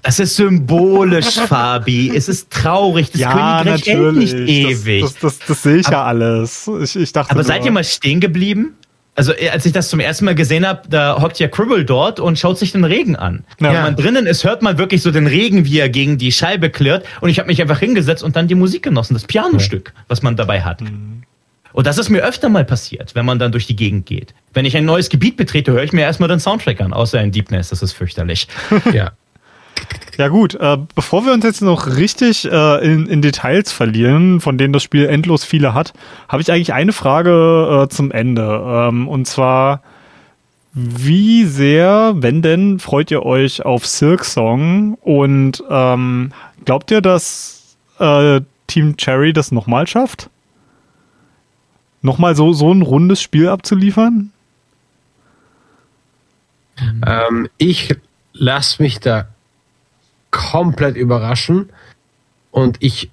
Das 0.06 0.18
ist 0.20 0.36
symbolisch, 0.36 1.30
Fabi. 1.40 2.12
Es 2.14 2.28
ist 2.28 2.50
traurig. 2.50 3.10
Das 3.10 3.22
Königreich 3.22 3.86
hält 3.86 4.16
nicht 4.16 4.34
ewig. 4.34 5.00
Das, 5.00 5.14
das, 5.14 5.38
das, 5.38 5.46
das 5.48 5.62
sehe 5.62 5.76
ich 5.78 5.88
ja 5.88 6.04
alles. 6.04 6.68
Ich, 6.82 6.94
ich 6.94 7.10
dachte 7.14 7.30
Aber 7.30 7.40
nur- 7.40 7.46
seid 7.46 7.64
ihr 7.64 7.70
mal 7.70 7.84
stehen 7.84 8.20
geblieben? 8.20 8.74
Also, 9.14 9.32
äh, 9.32 9.50
als 9.50 9.64
ich 9.64 9.72
das 9.72 9.88
zum 9.88 10.00
ersten 10.00 10.24
Mal 10.24 10.34
gesehen 10.34 10.66
habe, 10.66 10.82
da 10.88 11.20
hockt 11.20 11.38
ja 11.38 11.48
Cribble 11.48 11.84
dort 11.84 12.20
und 12.20 12.38
schaut 12.38 12.58
sich 12.58 12.72
den 12.72 12.84
Regen 12.84 13.16
an. 13.16 13.44
Ja. 13.60 13.72
Wenn 13.72 13.82
man 13.82 13.96
drinnen 13.96 14.26
ist, 14.26 14.44
hört 14.44 14.62
man 14.62 14.78
wirklich 14.78 15.02
so 15.02 15.10
den 15.10 15.26
Regen, 15.26 15.64
wie 15.64 15.78
er 15.78 15.88
gegen 15.88 16.18
die 16.18 16.32
Scheibe 16.32 16.70
klirrt. 16.70 17.04
Und 17.20 17.28
ich 17.28 17.38
habe 17.38 17.46
mich 17.46 17.60
einfach 17.62 17.78
hingesetzt 17.78 18.22
und 18.22 18.36
dann 18.36 18.48
die 18.48 18.54
Musik 18.54 18.82
genossen, 18.82 19.14
das 19.14 19.24
Pianostück, 19.24 19.92
was 20.08 20.22
man 20.22 20.36
dabei 20.36 20.62
hat. 20.62 20.80
Und 21.72 21.86
das 21.86 21.98
ist 21.98 22.08
mir 22.08 22.22
öfter 22.22 22.48
mal 22.48 22.64
passiert, 22.64 23.14
wenn 23.14 23.26
man 23.26 23.38
dann 23.38 23.52
durch 23.52 23.66
die 23.66 23.76
Gegend 23.76 24.06
geht. 24.06 24.32
Wenn 24.52 24.64
ich 24.64 24.76
ein 24.76 24.84
neues 24.84 25.08
Gebiet 25.08 25.36
betrete, 25.36 25.72
höre 25.72 25.82
ich 25.82 25.92
mir 25.92 26.02
erstmal 26.02 26.28
den 26.28 26.38
Soundtrack 26.38 26.80
an, 26.80 26.92
außer 26.92 27.20
in 27.20 27.32
Deepness, 27.32 27.70
das 27.70 27.82
ist 27.82 27.92
fürchterlich. 27.92 28.48
Ja. 28.92 29.12
Ja 30.16 30.28
gut, 30.28 30.54
äh, 30.54 30.78
bevor 30.94 31.24
wir 31.26 31.32
uns 31.32 31.44
jetzt 31.44 31.60
noch 31.60 31.96
richtig 31.96 32.44
äh, 32.50 32.84
in, 32.84 33.06
in 33.06 33.20
Details 33.20 33.72
verlieren, 33.72 34.40
von 34.40 34.58
denen 34.58 34.72
das 34.72 34.82
Spiel 34.82 35.06
endlos 35.06 35.44
viele 35.44 35.74
hat, 35.74 35.92
habe 36.28 36.40
ich 36.40 36.52
eigentlich 36.52 36.72
eine 36.72 36.92
Frage 36.92 37.84
äh, 37.84 37.88
zum 37.88 38.12
Ende. 38.12 38.62
Ähm, 38.64 39.08
und 39.08 39.26
zwar, 39.26 39.82
wie 40.72 41.44
sehr, 41.44 42.12
wenn 42.16 42.42
denn, 42.42 42.78
freut 42.78 43.10
ihr 43.10 43.24
euch 43.24 43.64
auf 43.64 43.86
Silk 43.86 44.24
Song? 44.24 44.94
Und 45.00 45.64
ähm, 45.68 46.32
glaubt 46.64 46.90
ihr, 46.92 47.00
dass 47.00 47.76
äh, 47.98 48.40
Team 48.68 48.96
Cherry 48.96 49.32
das 49.32 49.50
nochmal 49.50 49.86
schafft? 49.88 50.30
Nochmal 52.02 52.36
so, 52.36 52.52
so 52.52 52.72
ein 52.72 52.82
rundes 52.82 53.20
Spiel 53.20 53.48
abzuliefern? 53.48 54.30
Ähm, 57.06 57.48
ich 57.58 57.96
lasse 58.32 58.82
mich 58.82 59.00
da 59.00 59.28
komplett 60.34 60.96
überraschen 60.96 61.70
und 62.50 62.76
ich, 62.80 63.08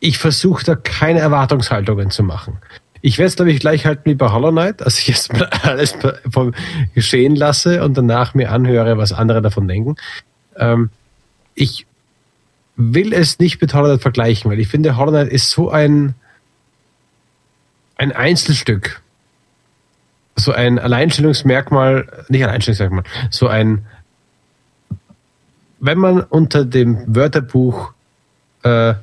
ich 0.00 0.16
versuche 0.16 0.64
da 0.64 0.74
keine 0.74 1.20
Erwartungshaltungen 1.20 2.10
zu 2.10 2.22
machen. 2.22 2.56
Ich 3.02 3.18
werde 3.18 3.28
es, 3.28 3.36
glaube 3.36 3.52
ich, 3.52 3.60
gleich 3.60 3.84
halten 3.84 4.06
wie 4.06 4.14
bei 4.14 4.30
Hollow 4.30 4.50
Knight, 4.50 4.80
dass 4.80 4.98
ich 4.98 5.08
jetzt 5.08 5.30
alles 5.62 5.94
vom 6.28 6.54
geschehen 6.94 7.36
lasse 7.36 7.84
und 7.84 7.96
danach 7.98 8.34
mir 8.34 8.50
anhöre, 8.50 8.96
was 8.96 9.12
andere 9.12 9.42
davon 9.42 9.68
denken. 9.68 9.96
Ähm, 10.56 10.88
ich 11.54 11.86
will 12.76 13.12
es 13.12 13.38
nicht 13.38 13.60
mit 13.60 13.74
Hollow 13.74 13.88
Knight 13.88 14.02
vergleichen, 14.02 14.50
weil 14.50 14.58
ich 14.58 14.68
finde, 14.68 14.96
Hollow 14.96 15.10
Knight 15.10 15.28
ist 15.28 15.50
so 15.50 15.70
ein, 15.70 16.14
ein 17.96 18.10
Einzelstück. 18.12 19.02
So 20.34 20.52
ein 20.52 20.78
Alleinstellungsmerkmal, 20.78 22.24
nicht 22.28 22.42
Alleinstellungsmerkmal, 22.42 23.04
so 23.30 23.48
ein, 23.48 23.84
wenn 25.80 25.98
man 25.98 26.20
unter 26.20 26.64
dem 26.64 27.04
Wörterbuch 27.06 27.92
äh, 28.62 28.94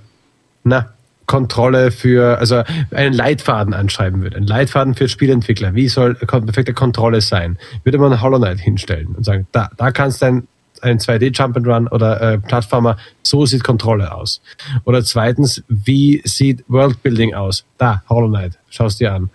na, 0.63 0.89
Kontrolle 1.25 1.91
für, 1.91 2.37
also 2.37 2.63
einen 2.91 3.13
Leitfaden 3.13 3.73
anschreiben 3.73 4.21
würde, 4.21 4.37
einen 4.37 4.47
Leitfaden 4.47 4.93
für 4.93 5.07
Spielentwickler, 5.07 5.73
wie 5.73 5.87
soll 5.87 6.15
perfekte 6.15 6.73
Kontrolle 6.73 7.21
sein, 7.21 7.57
würde 7.83 7.97
man 7.97 8.21
Hollow 8.21 8.37
Knight 8.37 8.59
hinstellen 8.59 9.07
und 9.15 9.25
sagen, 9.25 9.47
da, 9.51 9.69
da 9.77 9.91
kannst 9.91 10.21
du 10.21 10.27
ein, 10.27 10.47
einen 10.81 10.99
2D 10.99 11.35
Jump 11.35 11.57
and 11.57 11.67
Run 11.67 11.87
oder 11.87 12.21
äh, 12.21 12.37
Plattformer, 12.37 12.97
so 13.23 13.45
sieht 13.45 13.63
Kontrolle 13.63 14.13
aus. 14.13 14.41
Oder 14.83 15.03
zweitens, 15.03 15.63
wie 15.67 16.21
sieht 16.25 16.63
Worldbuilding 16.67 17.33
aus? 17.33 17.65
Da, 17.77 18.03
Hollow 18.07 18.27
Knight, 18.27 18.59
schau's 18.69 18.97
dir 18.97 19.13
an. 19.13 19.29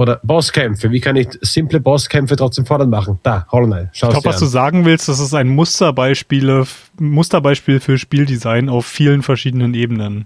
Oder 0.00 0.18
Bosskämpfe, 0.22 0.90
wie 0.90 1.00
kann 1.00 1.14
ich 1.16 1.28
simple 1.42 1.78
Bosskämpfe 1.78 2.34
trotzdem 2.34 2.64
fordernd 2.64 2.90
machen? 2.90 3.18
Da, 3.22 3.46
Hollow 3.52 3.66
Knight, 3.66 3.90
Ich 3.92 4.00
glaube, 4.00 4.24
was 4.24 4.36
an. 4.36 4.40
du 4.40 4.46
sagen 4.46 4.84
willst, 4.86 5.10
das 5.10 5.20
ist 5.20 5.34
ein 5.34 5.48
Musterbeispiel, 5.48 6.64
Musterbeispiel 6.98 7.80
für 7.80 7.98
Spieldesign 7.98 8.70
auf 8.70 8.86
vielen 8.86 9.22
verschiedenen 9.22 9.74
Ebenen. 9.74 10.24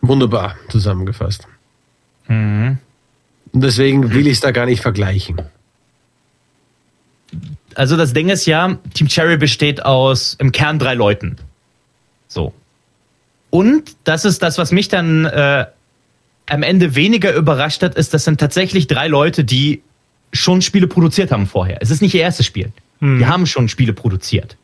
Wunderbar 0.00 0.56
zusammengefasst. 0.70 1.46
Mhm. 2.26 2.78
Und 3.52 3.60
deswegen 3.60 4.12
will 4.12 4.26
ich 4.26 4.32
es 4.32 4.40
da 4.40 4.50
gar 4.50 4.66
nicht 4.66 4.82
vergleichen. 4.82 5.40
Also 7.76 7.96
das 7.96 8.12
Ding 8.12 8.28
ist 8.28 8.44
ja, 8.46 8.76
Team 8.92 9.06
Cherry 9.06 9.36
besteht 9.36 9.84
aus 9.84 10.34
im 10.40 10.50
Kern 10.50 10.80
drei 10.80 10.94
Leuten. 10.94 11.36
So. 12.26 12.52
Und 13.50 13.94
das 14.02 14.24
ist 14.24 14.42
das, 14.42 14.58
was 14.58 14.72
mich 14.72 14.88
dann 14.88 15.26
äh, 15.26 15.66
am 16.48 16.62
Ende 16.62 16.94
weniger 16.94 17.34
überrascht 17.34 17.82
hat, 17.82 17.94
ist, 17.94 18.14
das 18.14 18.24
sind 18.24 18.38
tatsächlich 18.38 18.86
drei 18.86 19.08
Leute, 19.08 19.44
die 19.44 19.82
schon 20.32 20.62
Spiele 20.62 20.86
produziert 20.86 21.32
haben 21.32 21.46
vorher. 21.46 21.78
Es 21.80 21.90
ist 21.90 22.02
nicht 22.02 22.14
ihr 22.14 22.20
erstes 22.20 22.46
Spiel. 22.46 22.72
Die 23.00 23.26
haben 23.26 23.46
schon 23.46 23.68
Spiele 23.68 23.92
produziert. 23.92 24.56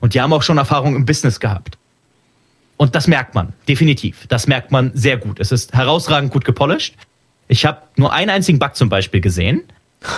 Und 0.00 0.12
die 0.14 0.20
haben 0.20 0.32
auch 0.34 0.42
schon 0.42 0.58
Erfahrung 0.58 0.96
im 0.96 1.06
Business 1.06 1.40
gehabt. 1.40 1.78
Und 2.76 2.94
das 2.94 3.06
merkt 3.06 3.34
man, 3.34 3.54
definitiv. 3.68 4.26
Das 4.28 4.46
merkt 4.46 4.70
man 4.70 4.90
sehr 4.94 5.16
gut. 5.16 5.40
Es 5.40 5.50
ist 5.50 5.72
herausragend 5.72 6.30
gut 6.30 6.44
gepolished. 6.44 6.94
Ich 7.48 7.64
habe 7.64 7.78
nur 7.96 8.12
einen 8.12 8.30
einzigen 8.30 8.58
Bug 8.58 8.74
zum 8.76 8.88
Beispiel 8.88 9.20
gesehen. 9.20 9.62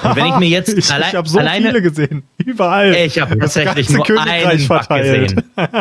Und 0.02 0.16
wenn 0.16 0.27
ich 0.27 0.36
mir 0.39 0.48
jetzt 0.48 0.68
ich, 0.77 0.90
allein, 0.90 1.10
ich 1.10 1.14
habe 1.14 1.28
so 1.28 1.39
alleine, 1.39 1.68
viele 1.68 1.82
gesehen. 1.82 2.23
Überall. 2.39 2.94
ich 2.94 3.20
habe 3.20 3.39
tatsächlich 3.39 3.90
nur 3.90 4.05
Königreich 4.05 4.47
einen 4.47 4.59
Bug 4.66 4.85
verteilt. 4.85 5.36
gesehen. 5.36 5.44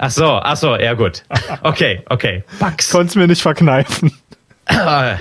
Ach 0.00 0.12
so, 0.12 0.26
ach 0.26 0.56
so, 0.56 0.76
ja 0.76 0.94
gut. 0.94 1.24
Okay, 1.62 2.02
okay. 2.08 2.44
Bugs. 2.60 2.90
Konntest 2.90 3.16
mir 3.16 3.26
nicht 3.26 3.42
verkneifen. 3.42 4.12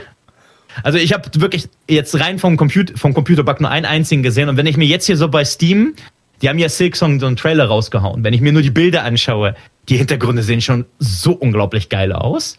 Also 0.84 1.00
ich 1.00 1.12
habe 1.12 1.28
wirklich 1.42 1.70
jetzt 1.90 2.20
rein 2.20 2.38
vom, 2.38 2.56
Comput 2.56 3.00
vom 3.00 3.16
Computerbug 3.16 3.62
nur 3.62 3.72
einen 3.72 3.88
einzigen 3.88 4.22
gesehen. 4.22 4.48
Und 4.48 4.58
wenn 4.58 4.68
ich 4.68 4.78
mir 4.78 4.86
jetzt 4.86 5.08
hier 5.08 5.18
so 5.18 5.28
bei 5.28 5.44
Steam, 5.44 5.96
die 6.42 6.50
haben 6.50 6.60
ja 6.60 6.70
Silksong 6.70 7.20
so 7.20 7.26
einen 7.26 7.36
Trailer 7.36 7.66
rausgehauen. 7.66 8.24
Wenn 8.24 8.34
ich 8.34 8.42
mir 8.42 8.54
nur 8.54 8.62
die 8.62 8.70
Bilder 8.70 9.04
anschaue, 9.04 9.56
die 9.90 9.98
Hintergründe 9.98 10.44
sehen 10.44 10.62
schon 10.62 10.86
so 11.00 11.32
unglaublich 11.32 11.90
geil 11.90 12.14
aus. 12.14 12.58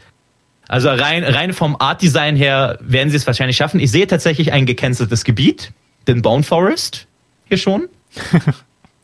Also 0.66 0.88
rein, 0.88 1.24
rein 1.24 1.52
vom 1.52 1.76
Art-Design 1.78 2.36
her 2.36 2.78
werden 2.82 3.10
sie 3.10 3.16
es 3.16 3.26
wahrscheinlich 3.26 3.56
schaffen. 3.56 3.80
Ich 3.80 3.90
sehe 3.90 4.06
tatsächlich 4.06 4.52
ein 4.52 4.66
gecanceltes 4.66 5.24
Gebiet, 5.24 5.72
den 6.06 6.20
Bone 6.20 6.42
Forest 6.42 7.06
hier 7.46 7.58
schon. 7.58 7.88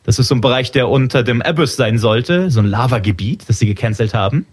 Das 0.07 0.19
ist 0.19 0.27
so 0.27 0.35
ein 0.35 0.41
Bereich, 0.41 0.71
der 0.71 0.87
unter 0.87 1.23
dem 1.23 1.41
Abyss 1.41 1.77
sein 1.77 1.97
sollte, 1.97 2.51
so 2.51 2.59
ein 2.59 2.67
Lavagebiet, 2.67 3.49
das 3.49 3.57
sie 3.57 3.65
gecancelt 3.65 4.13
haben. 4.13 4.45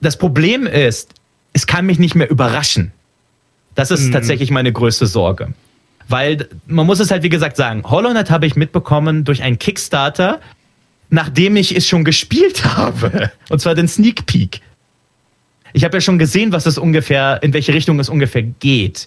Das 0.00 0.18
Problem 0.18 0.66
ist, 0.66 1.14
es 1.52 1.66
kann 1.66 1.86
mich 1.86 1.98
nicht 1.98 2.14
mehr 2.14 2.30
überraschen. 2.30 2.92
Das 3.74 3.90
ist 3.90 4.12
tatsächlich 4.12 4.50
meine 4.50 4.72
größte 4.72 5.06
Sorge. 5.06 5.54
Weil 6.08 6.48
man 6.66 6.86
muss 6.86 7.00
es 7.00 7.10
halt, 7.10 7.22
wie 7.22 7.28
gesagt, 7.28 7.56
sagen, 7.56 7.82
Hollow 7.84 8.10
Knight 8.10 8.30
habe 8.30 8.46
ich 8.46 8.56
mitbekommen 8.56 9.24
durch 9.24 9.42
einen 9.42 9.58
Kickstarter, 9.58 10.40
nachdem 11.08 11.56
ich 11.56 11.74
es 11.74 11.86
schon 11.86 12.04
gespielt 12.04 12.64
habe. 12.76 13.30
Und 13.48 13.60
zwar 13.60 13.74
den 13.74 13.88
Sneak 13.88 14.26
Peek. 14.26 14.60
Ich 15.72 15.84
habe 15.84 15.96
ja 15.96 16.00
schon 16.00 16.18
gesehen, 16.18 16.52
was 16.52 16.66
es 16.66 16.78
ungefähr, 16.78 17.42
in 17.42 17.52
welche 17.52 17.72
Richtung 17.72 18.00
es 18.00 18.08
ungefähr 18.08 18.42
geht. 18.42 19.06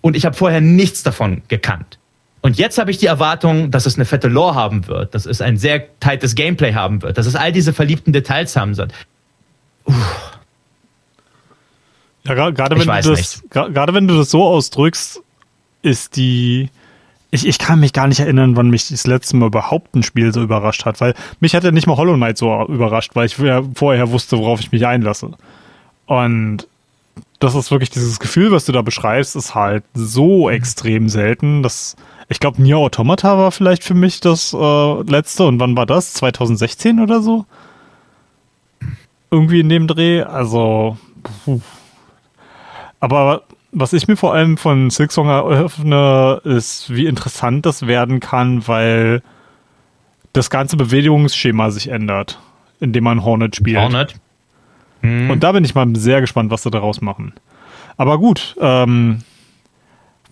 Und 0.00 0.16
ich 0.16 0.24
habe 0.24 0.34
vorher 0.34 0.60
nichts 0.60 1.02
davon 1.02 1.42
gekannt. 1.48 1.98
Und 2.40 2.58
jetzt 2.58 2.78
habe 2.78 2.90
ich 2.90 2.98
die 2.98 3.06
Erwartung, 3.06 3.70
dass 3.70 3.86
es 3.86 3.94
eine 3.94 4.04
fette 4.04 4.28
Lore 4.28 4.54
haben 4.54 4.88
wird, 4.88 5.14
dass 5.14 5.26
es 5.26 5.40
ein 5.40 5.56
sehr 5.56 5.86
tightes 6.00 6.34
Gameplay 6.34 6.74
haben 6.74 7.02
wird, 7.02 7.16
dass 7.18 7.26
es 7.26 7.36
all 7.36 7.52
diese 7.52 7.72
verliebten 7.72 8.12
Details 8.12 8.56
haben 8.56 8.76
wird. 8.76 8.92
Ja, 12.24 12.50
gerade 12.50 12.78
wenn, 12.78 12.86
du 12.86 13.10
das, 13.10 13.42
gerade 13.50 13.94
wenn 13.94 14.06
du 14.06 14.16
das 14.16 14.30
so 14.30 14.44
ausdrückst, 14.44 15.20
ist 15.82 16.16
die. 16.16 16.70
Ich, 17.30 17.46
ich 17.46 17.58
kann 17.58 17.80
mich 17.80 17.94
gar 17.94 18.06
nicht 18.06 18.20
erinnern, 18.20 18.56
wann 18.56 18.68
mich 18.68 18.88
das 18.88 19.06
letzte 19.06 19.36
Mal 19.36 19.46
überhaupt 19.46 19.94
ein 19.96 20.02
Spiel 20.02 20.32
so 20.34 20.42
überrascht 20.42 20.84
hat, 20.84 21.00
weil 21.00 21.14
mich 21.40 21.54
hat 21.54 21.64
ja 21.64 21.70
nicht 21.70 21.86
mal 21.86 21.96
Hollow 21.96 22.14
Knight 22.14 22.36
so 22.36 22.66
überrascht, 22.66 23.12
weil 23.14 23.26
ich 23.26 23.36
vorher 23.36 24.10
wusste, 24.10 24.38
worauf 24.38 24.60
ich 24.60 24.70
mich 24.70 24.86
einlasse. 24.86 25.30
Und 26.06 26.66
das 27.38 27.54
ist 27.54 27.70
wirklich 27.70 27.90
dieses 27.90 28.20
Gefühl, 28.20 28.52
was 28.52 28.66
du 28.66 28.72
da 28.72 28.82
beschreibst, 28.82 29.34
ist 29.34 29.54
halt 29.54 29.82
so 29.94 30.50
extrem 30.50 31.08
selten. 31.08 31.62
dass 31.62 31.96
ich 32.28 32.38
glaube, 32.38 32.62
Nier 32.62 32.78
Automata 32.78 33.36
war 33.36 33.50
vielleicht 33.50 33.82
für 33.82 33.94
mich 33.94 34.20
das 34.20 34.54
äh, 34.54 35.02
letzte. 35.02 35.46
Und 35.46 35.58
wann 35.58 35.76
war 35.76 35.86
das? 35.86 36.14
2016 36.14 37.00
oder 37.00 37.20
so? 37.20 37.46
Irgendwie 39.30 39.60
in 39.60 39.68
dem 39.68 39.86
Dreh. 39.86 40.22
Also. 40.22 40.96
Puh. 41.44 41.60
Aber 43.02 43.42
was 43.72 43.92
ich 43.92 44.06
mir 44.06 44.14
vor 44.14 44.32
allem 44.32 44.56
von 44.56 44.88
Silksong 44.88 45.28
eröffne, 45.28 46.40
ist, 46.44 46.94
wie 46.94 47.06
interessant 47.06 47.66
das 47.66 47.88
werden 47.88 48.20
kann, 48.20 48.68
weil 48.68 49.22
das 50.32 50.50
ganze 50.50 50.76
Bewegungsschema 50.76 51.72
sich 51.72 51.88
ändert, 51.88 52.38
indem 52.78 53.02
man 53.02 53.24
Hornet 53.24 53.56
spielt. 53.56 53.80
Hornet. 53.80 54.14
Mhm. 55.00 55.30
Und 55.30 55.42
da 55.42 55.50
bin 55.50 55.64
ich 55.64 55.74
mal 55.74 55.88
sehr 55.96 56.20
gespannt, 56.20 56.52
was 56.52 56.62
sie 56.62 56.70
daraus 56.70 57.00
machen. 57.00 57.32
Aber 57.96 58.18
gut, 58.18 58.54
ähm, 58.60 59.22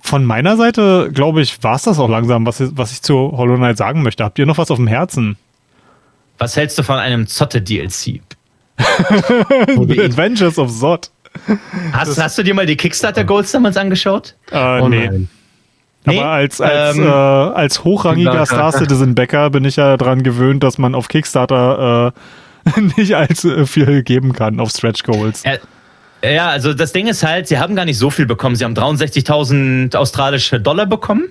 von 0.00 0.24
meiner 0.24 0.56
Seite, 0.56 1.10
glaube 1.12 1.42
ich, 1.42 1.60
war 1.64 1.74
es 1.74 1.82
das 1.82 1.98
auch 1.98 2.08
langsam, 2.08 2.46
was, 2.46 2.62
was 2.76 2.92
ich 2.92 3.02
zu 3.02 3.32
Hollow 3.36 3.56
Knight 3.56 3.78
sagen 3.78 4.04
möchte. 4.04 4.22
Habt 4.22 4.38
ihr 4.38 4.46
noch 4.46 4.58
was 4.58 4.70
auf 4.70 4.78
dem 4.78 4.86
Herzen? 4.86 5.36
Was 6.38 6.56
hältst 6.56 6.78
du 6.78 6.84
von 6.84 7.00
einem 7.00 7.26
Zotte-DLC? 7.26 8.20
Adventures 8.78 10.56
of 10.56 10.70
Zod. 10.70 11.10
Hast, 11.92 12.22
hast, 12.22 12.38
du 12.38 12.42
dir 12.42 12.54
mal 12.54 12.66
die 12.66 12.76
Kickstarter-Goals 12.76 13.52
damals 13.52 13.76
angeschaut? 13.76 14.34
Äh, 14.50 14.80
oh, 14.80 14.88
nee. 14.88 15.06
Nein. 15.06 15.28
Nee, 16.06 16.18
Aber 16.18 16.30
als, 16.30 16.60
als, 16.60 16.96
ähm, 16.96 17.04
äh, 17.04 17.08
als 17.08 17.84
hochrangiger 17.84 18.46
Star 18.46 18.72
Citizen 18.72 19.14
Bäcker 19.14 19.50
bin 19.50 19.64
ich 19.64 19.76
ja 19.76 19.96
daran 19.98 20.22
gewöhnt, 20.22 20.62
dass 20.62 20.78
man 20.78 20.94
auf 20.94 21.08
Kickstarter 21.08 22.14
äh, 22.66 22.80
nicht 22.96 23.14
allzu 23.14 23.66
viel 23.66 24.02
geben 24.02 24.32
kann 24.32 24.60
auf 24.60 24.70
Stretch 24.70 25.02
Goals. 25.02 25.44
Äh, 25.44 25.58
ja, 26.22 26.48
also 26.48 26.72
das 26.72 26.92
Ding 26.92 27.06
ist 27.06 27.22
halt, 27.22 27.48
sie 27.48 27.58
haben 27.58 27.76
gar 27.76 27.84
nicht 27.84 27.98
so 27.98 28.10
viel 28.10 28.26
bekommen. 28.26 28.56
Sie 28.56 28.64
haben 28.64 28.74
63.000 28.74 29.94
australische 29.96 30.60
Dollar 30.60 30.86
bekommen. 30.86 31.28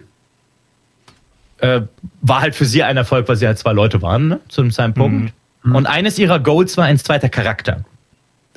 Äh, 1.59 1.81
war 2.21 2.41
halt 2.41 2.55
für 2.55 2.65
sie 2.65 2.83
ein 2.83 2.95
Erfolg, 2.95 3.27
weil 3.27 3.35
sie 3.35 3.47
halt 3.47 3.57
zwei 3.57 3.73
Leute 3.73 4.01
waren, 4.01 4.27
ne, 4.27 4.39
zu 4.49 4.61
dem 4.61 4.71
Zeitpunkt. 4.71 5.33
Mhm. 5.63 5.75
Und 5.75 5.87
eines 5.87 6.17
ihrer 6.17 6.39
Goals 6.39 6.77
war 6.77 6.85
ein 6.85 6.97
zweiter 6.97 7.27
Charakter. 7.27 7.83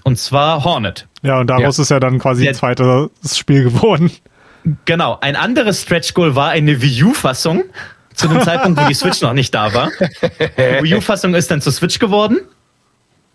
Und 0.04 0.18
zwar 0.18 0.64
Hornet. 0.64 1.06
Ja, 1.22 1.40
und 1.40 1.48
daraus 1.48 1.76
ja. 1.76 1.82
ist 1.82 1.90
ja 1.90 2.00
dann 2.00 2.18
quasi 2.18 2.48
ein 2.48 2.54
zweites 2.54 3.38
Spiel 3.38 3.64
geworden. 3.64 4.10
Genau. 4.84 5.18
Ein 5.20 5.36
anderes 5.36 5.82
Stretch 5.82 6.14
Goal 6.14 6.34
war 6.34 6.50
eine 6.50 6.80
Wii 6.82 7.04
U-Fassung. 7.04 7.64
Zu 8.14 8.28
dem 8.28 8.42
Zeitpunkt, 8.42 8.80
wo 8.80 8.86
die 8.86 8.94
Switch 8.94 9.22
noch 9.22 9.32
nicht 9.32 9.54
da 9.54 9.72
war. 9.72 9.90
Die 10.30 10.84
Wii 10.84 10.96
U-Fassung 10.96 11.34
ist 11.34 11.50
dann 11.50 11.60
zur 11.60 11.72
Switch 11.72 11.98
geworden. 11.98 12.40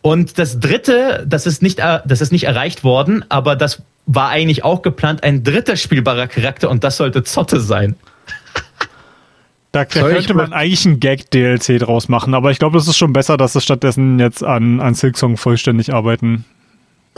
Und 0.01 0.37
das 0.37 0.59
dritte, 0.59 1.25
das 1.27 1.47
ist 1.47 1.61
nicht, 1.61 1.79
äh, 1.79 1.99
das 2.05 2.21
ist 2.21 2.31
nicht 2.31 2.43
erreicht 2.43 2.83
worden, 2.83 3.25
aber 3.29 3.55
das 3.55 3.81
war 4.05 4.29
eigentlich 4.29 4.63
auch 4.63 4.81
geplant, 4.81 5.23
ein 5.23 5.43
dritter 5.43 5.75
spielbarer 5.75 6.27
Charakter 6.27 6.69
und 6.69 6.83
das 6.83 6.97
sollte 6.97 7.23
Zotte 7.23 7.59
sein. 7.59 7.95
Da, 9.73 9.85
könnte 9.85 10.33
man 10.33 10.53
eigentlich 10.53 10.85
ein 10.85 10.99
Gag-DLC 10.99 11.79
draus 11.79 12.07
machen, 12.07 12.33
aber 12.33 12.51
ich 12.51 12.57
glaube, 12.57 12.77
das 12.77 12.87
ist 12.87 12.97
schon 12.97 13.13
besser, 13.13 13.37
dass 13.37 13.53
sie 13.53 13.61
stattdessen 13.61 14.17
jetzt 14.17 14.43
an, 14.43 14.79
an 14.79 14.93
Silksong 14.93 15.37
vollständig 15.37 15.93
arbeiten. 15.93 16.45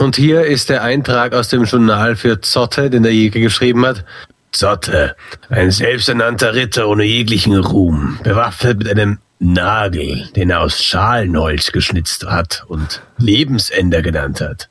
Und 0.00 0.16
hier 0.16 0.46
ist 0.46 0.70
der 0.70 0.82
Eintrag 0.82 1.34
aus 1.34 1.48
dem 1.48 1.64
Journal 1.64 2.16
für 2.16 2.40
Zotte, 2.40 2.88
den 2.88 3.02
der 3.02 3.12
Jäger 3.12 3.38
geschrieben 3.38 3.84
hat. 3.84 4.02
Zotte, 4.50 5.14
ein 5.50 5.70
selbsternannter 5.70 6.54
Ritter 6.54 6.88
ohne 6.88 7.04
jeglichen 7.04 7.54
Ruhm, 7.54 8.18
bewaffnet 8.22 8.78
mit 8.78 8.88
einem 8.88 9.18
Nagel, 9.40 10.26
den 10.34 10.48
er 10.48 10.62
aus 10.62 10.82
Schalenholz 10.82 11.70
geschnitzt 11.72 12.24
hat 12.24 12.64
und 12.68 13.02
Lebensender 13.18 14.00
genannt 14.00 14.40
hat. 14.40 14.70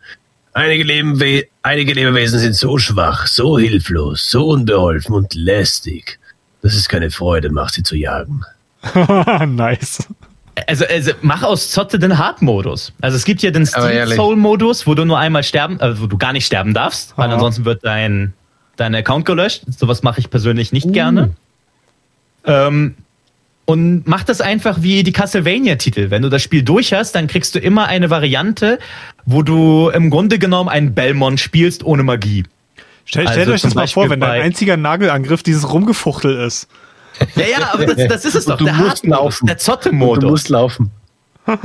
Einige, 0.54 0.84
Lebenwe 0.84 1.46
einige 1.62 1.94
Lebewesen 1.94 2.40
sind 2.40 2.56
so 2.56 2.80
schwach, 2.80 3.28
so 3.28 3.60
hilflos, 3.60 4.32
so 4.32 4.48
unbeholfen 4.48 5.14
und 5.14 5.36
lästig, 5.36 6.18
dass 6.64 6.74
es 6.74 6.90
keine 6.90 7.12
Freude 7.12 7.52
macht, 7.52 7.76
sie 7.76 7.84
zu 7.84 7.96
jagen. 7.96 8.42
nice. 9.46 10.08
Also, 10.68 10.86
also, 10.86 11.12
mach 11.22 11.44
aus 11.44 11.72
Zotte 11.72 12.00
den 12.00 12.18
Hard-Modus. 12.18 12.94
Also 13.02 13.16
es 13.16 13.26
gibt 13.26 13.42
ja 13.42 13.52
den 13.52 13.66
Soul-Modus, 13.66 14.88
wo 14.88 14.94
du 14.94 15.06
nur 15.06 15.18
einmal 15.18 15.44
sterben, 15.44 15.80
äh, 15.80 16.00
wo 16.00 16.08
du 16.08 16.18
gar 16.18 16.34
nicht 16.34 16.46
sterben 16.46 16.74
darfst, 16.74 17.18
weil 17.18 17.28
Aha. 17.28 17.36
ansonsten 17.36 17.66
wird 17.66 17.84
dein, 17.86 18.34
dein 18.76 18.94
Account 18.96 19.26
gelöscht. 19.26 19.64
Sowas 19.68 20.04
mache 20.04 20.20
ich 20.20 20.30
persönlich 20.30 20.72
nicht 20.72 20.88
uh. 20.88 20.92
gerne. 20.92 21.32
Ähm, 22.46 22.96
und 23.66 24.08
mach 24.08 24.24
das 24.24 24.42
einfach 24.42 24.82
wie 24.82 25.04
die 25.04 25.12
Castlevania-Titel. 25.12 26.10
Wenn 26.10 26.24
du 26.24 26.30
das 26.30 26.42
Spiel 26.42 26.64
durch 26.64 26.92
hast, 26.92 27.14
dann 27.14 27.28
kriegst 27.28 27.54
du 27.54 27.60
immer 27.60 27.86
eine 27.86 28.10
Variante, 28.10 28.80
wo 29.26 29.44
du 29.44 29.90
im 29.90 30.10
Grunde 30.10 30.40
genommen 30.40 30.70
einen 30.70 30.96
Belmont 30.96 31.40
spielst 31.40 31.84
ohne 31.84 32.02
Magie. 32.02 32.46
Stell, 33.06 33.28
stellt 33.28 33.40
also 33.40 33.54
euch 33.54 33.62
das 33.62 33.76
mal 33.76 33.88
vor, 33.88 34.10
wenn 34.10 34.20
dein 34.20 34.42
einziger 34.42 34.76
Nagelangriff 34.76 35.44
dieses 35.44 35.72
Rumgefuchtel 35.72 36.36
ist. 36.36 36.68
Ja, 37.36 37.46
ja, 37.46 37.74
aber 37.74 37.86
das, 37.86 38.08
das 38.08 38.26
ist 38.26 38.36
es 38.36 38.46
doch. 38.46 38.58
Du 38.58 38.66
der 38.66 38.74
musst 38.74 39.06
laufen. 39.06 39.46
Der 39.48 39.58
Zotte-Modus. 39.58 40.22
Du 40.22 40.30
musst 40.30 40.50
laufen. 40.50 40.92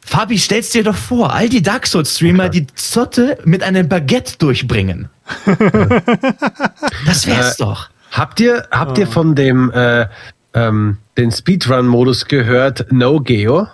Fabi, 0.00 0.38
stell's 0.38 0.70
dir 0.70 0.84
doch 0.84 0.96
vor, 0.96 1.34
all 1.34 1.50
die 1.50 1.60
Dark 1.60 1.86
Souls-Streamer, 1.86 2.48
die 2.48 2.66
Zotte 2.74 3.38
mit 3.44 3.62
einem 3.62 3.88
Baguette 3.88 4.38
durchbringen. 4.38 5.10
das 7.06 7.26
wär's 7.26 7.54
äh, 7.54 7.64
doch. 7.64 7.90
Habt 8.10 8.40
ihr, 8.40 8.66
habt 8.70 8.96
ihr 8.96 9.06
ah. 9.06 9.10
von 9.10 9.34
dem 9.34 9.70
äh, 9.70 10.06
ähm, 10.54 10.96
den 11.18 11.30
Speedrun-Modus 11.30 12.24
gehört, 12.24 12.86
No 12.90 13.20
Geo. 13.20 13.68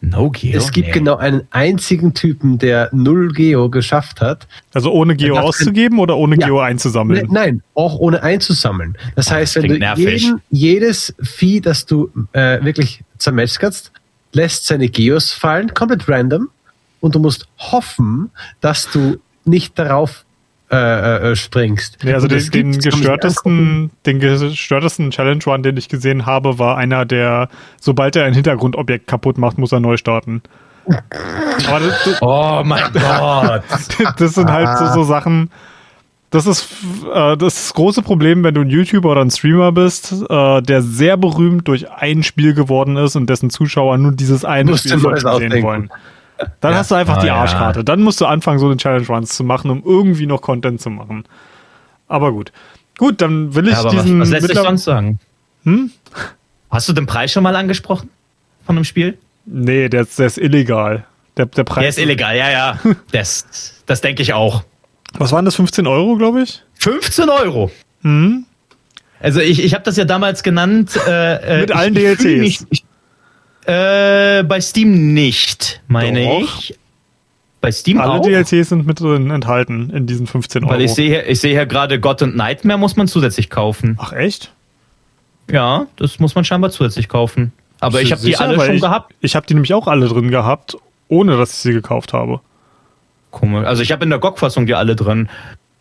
No 0.00 0.30
Geo? 0.30 0.56
Es 0.56 0.70
gibt 0.72 0.88
nee. 0.88 0.92
genau 0.92 1.16
einen 1.16 1.42
einzigen 1.50 2.12
Typen, 2.12 2.58
der 2.58 2.90
null 2.92 3.32
Geo 3.32 3.70
geschafft 3.70 4.20
hat. 4.20 4.46
Also 4.74 4.92
ohne 4.92 5.16
Geo 5.16 5.36
auszugeben 5.38 5.98
oder 5.98 6.16
ohne 6.16 6.38
ja. 6.38 6.46
Geo 6.46 6.60
einzusammeln? 6.60 7.26
Ne, 7.26 7.32
nein, 7.32 7.62
auch 7.74 7.98
ohne 7.98 8.22
einzusammeln. 8.22 8.96
Das 9.14 9.30
heißt, 9.30 9.56
wenn 9.56 9.80
du 9.80 9.94
jeden, 9.96 10.42
jedes 10.50 11.14
Vieh, 11.20 11.60
das 11.60 11.86
du 11.86 12.10
äh, 12.32 12.62
wirklich 12.62 13.02
zermetzgerst, 13.18 13.90
lässt 14.32 14.66
seine 14.66 14.88
Geos 14.88 15.32
fallen, 15.32 15.72
komplett 15.72 16.08
random, 16.08 16.50
und 17.00 17.14
du 17.14 17.18
musst 17.18 17.48
hoffen, 17.58 18.30
dass 18.60 18.90
du 18.90 19.16
nicht 19.44 19.78
darauf 19.78 20.25
äh, 20.70 21.30
äh, 21.30 21.36
springst. 21.36 22.02
Ja, 22.02 22.14
also 22.14 22.26
den, 22.26 22.50
den 22.50 22.78
gestörtesten, 22.78 23.90
den 24.04 24.18
gestörtesten 24.18 25.10
Challenge 25.10 25.42
Run, 25.46 25.62
den 25.62 25.76
ich 25.76 25.88
gesehen 25.88 26.26
habe, 26.26 26.58
war 26.58 26.76
einer, 26.76 27.04
der, 27.04 27.48
sobald 27.80 28.16
er 28.16 28.24
ein 28.24 28.34
Hintergrundobjekt 28.34 29.06
kaputt 29.06 29.38
macht, 29.38 29.58
muss 29.58 29.72
er 29.72 29.80
neu 29.80 29.96
starten. 29.96 30.42
Aber 30.86 31.80
das, 31.80 32.04
das, 32.04 32.18
oh 32.20 32.62
mein 32.64 32.82
Gott! 32.92 33.62
das 34.18 34.34
sind 34.34 34.50
halt 34.50 34.78
so, 34.78 34.86
so 34.92 35.02
Sachen. 35.04 35.50
Das 36.30 36.46
ist 36.46 36.68
äh, 37.12 37.36
das 37.36 37.72
große 37.72 38.02
Problem, 38.02 38.42
wenn 38.42 38.54
du 38.54 38.62
ein 38.62 38.68
YouTuber 38.68 39.12
oder 39.12 39.20
ein 39.20 39.30
Streamer 39.30 39.72
bist, 39.72 40.12
äh, 40.28 40.62
der 40.62 40.82
sehr 40.82 41.16
berühmt 41.16 41.68
durch 41.68 41.90
ein 41.90 42.24
Spiel 42.24 42.52
geworden 42.52 42.96
ist 42.96 43.14
und 43.16 43.30
dessen 43.30 43.50
Zuschauer 43.50 43.98
nur 43.98 44.12
dieses 44.12 44.44
eine 44.44 44.76
Spiel 44.76 44.98
sehen 44.98 45.62
wollen. 45.62 45.90
Dann 46.60 46.72
ja. 46.72 46.78
hast 46.78 46.90
du 46.90 46.94
einfach 46.94 47.18
oh, 47.18 47.20
die 47.22 47.30
Arschkarte. 47.30 47.80
Ja. 47.80 47.82
Dann 47.82 48.02
musst 48.02 48.20
du 48.20 48.26
anfangen, 48.26 48.58
so 48.58 48.66
eine 48.66 48.76
Challenge 48.76 49.06
Runs 49.06 49.36
zu 49.36 49.44
machen, 49.44 49.70
um 49.70 49.82
irgendwie 49.84 50.26
noch 50.26 50.42
Content 50.42 50.80
zu 50.80 50.90
machen. 50.90 51.24
Aber 52.08 52.32
gut. 52.32 52.52
Gut, 52.98 53.20
dann 53.20 53.54
will 53.54 53.68
ich 53.68 53.74
ja, 53.74 53.88
diesen. 53.88 54.20
Was, 54.20 54.30
was 54.30 54.40
lässt 54.40 54.48
sich 54.48 54.58
sonst 54.58 54.84
sagen? 54.84 55.18
Hm? 55.64 55.90
Hast 56.70 56.88
du 56.88 56.92
den 56.92 57.06
Preis 57.06 57.32
schon 57.32 57.42
mal 57.42 57.56
angesprochen 57.56 58.10
von 58.64 58.76
einem 58.76 58.84
Spiel? 58.84 59.18
Nee, 59.44 59.88
der, 59.88 60.04
der 60.04 60.26
ist 60.26 60.38
illegal. 60.38 61.04
Der, 61.36 61.46
der 61.46 61.64
Preis. 61.64 61.82
Der 61.82 61.88
ist 61.90 61.98
illegal, 61.98 62.36
ja, 62.36 62.50
ja. 62.50 62.78
das, 63.12 63.82
das 63.86 64.00
denke 64.00 64.22
ich 64.22 64.32
auch. 64.32 64.64
Was 65.18 65.32
waren 65.32 65.44
das? 65.44 65.54
15 65.56 65.86
Euro, 65.86 66.16
glaube 66.16 66.42
ich? 66.42 66.62
15 66.80 67.28
Euro. 67.28 67.70
Hm? 68.02 68.46
Also 69.20 69.40
ich, 69.40 69.62
ich 69.62 69.74
habe 69.74 69.84
das 69.84 69.96
ja 69.96 70.04
damals 70.04 70.42
genannt. 70.42 70.98
Äh, 71.06 71.58
äh 71.58 71.60
Mit 71.62 71.72
allen 71.72 71.96
ich, 71.96 72.02
DLCs. 72.02 72.24
Mich, 72.24 72.60
ich, 72.70 72.84
äh, 73.66 74.42
bei 74.44 74.60
Steam 74.60 75.12
nicht, 75.12 75.80
meine 75.88 76.24
Doch. 76.24 76.40
ich. 76.40 76.78
Bei 77.60 77.72
Steam 77.72 78.00
Alle 78.00 78.12
auch? 78.12 78.22
DLCs 78.22 78.68
sind 78.68 78.86
mit 78.86 79.00
drin 79.00 79.30
enthalten 79.30 79.90
in 79.90 80.06
diesen 80.06 80.26
15 80.26 80.62
Euro. 80.64 80.74
Weil 80.74 80.82
ich 80.82 80.94
sehe 80.94 81.22
ich 81.22 81.40
sehe 81.40 81.52
hier 81.52 81.66
gerade 81.66 81.98
God 81.98 82.22
and 82.22 82.36
Nightmare 82.36 82.78
muss 82.78 82.96
man 82.96 83.08
zusätzlich 83.08 83.50
kaufen. 83.50 83.96
Ach 84.00 84.12
echt? 84.12 84.52
Ja, 85.50 85.86
das 85.96 86.18
muss 86.20 86.34
man 86.34 86.44
scheinbar 86.44 86.70
zusätzlich 86.70 87.08
kaufen. 87.08 87.52
Aber 87.80 88.00
ich 88.00 88.12
habe 88.12 88.22
die 88.22 88.36
alle 88.36 88.60
schon 88.64 88.76
ich, 88.76 88.82
gehabt. 88.82 89.14
Ich 89.20 89.36
habe 89.36 89.46
die 89.46 89.54
nämlich 89.54 89.74
auch 89.74 89.86
alle 89.86 90.08
drin 90.08 90.30
gehabt, 90.30 90.76
ohne 91.08 91.36
dass 91.36 91.52
ich 91.52 91.58
sie 91.58 91.72
gekauft 91.72 92.12
habe. 92.12 92.40
Komisch. 93.30 93.66
Also 93.66 93.82
ich 93.82 93.92
habe 93.92 94.04
in 94.04 94.10
der 94.10 94.18
GOG-Fassung 94.18 94.66
die 94.66 94.74
alle 94.74 94.96
drin. 94.96 95.28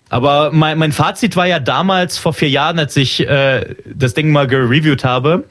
Aber 0.09 0.51
mein, 0.51 0.77
mein 0.77 0.91
Fazit 0.91 1.35
war 1.35 1.47
ja 1.47 1.59
damals 1.59 2.17
vor 2.17 2.33
vier 2.33 2.49
Jahren, 2.49 2.79
als 2.79 2.95
ich 2.95 3.27
äh, 3.27 3.75
das 3.93 4.13
Ding 4.13 4.31
mal 4.31 4.47
gereviewt 4.47 5.03
habe, 5.03 5.45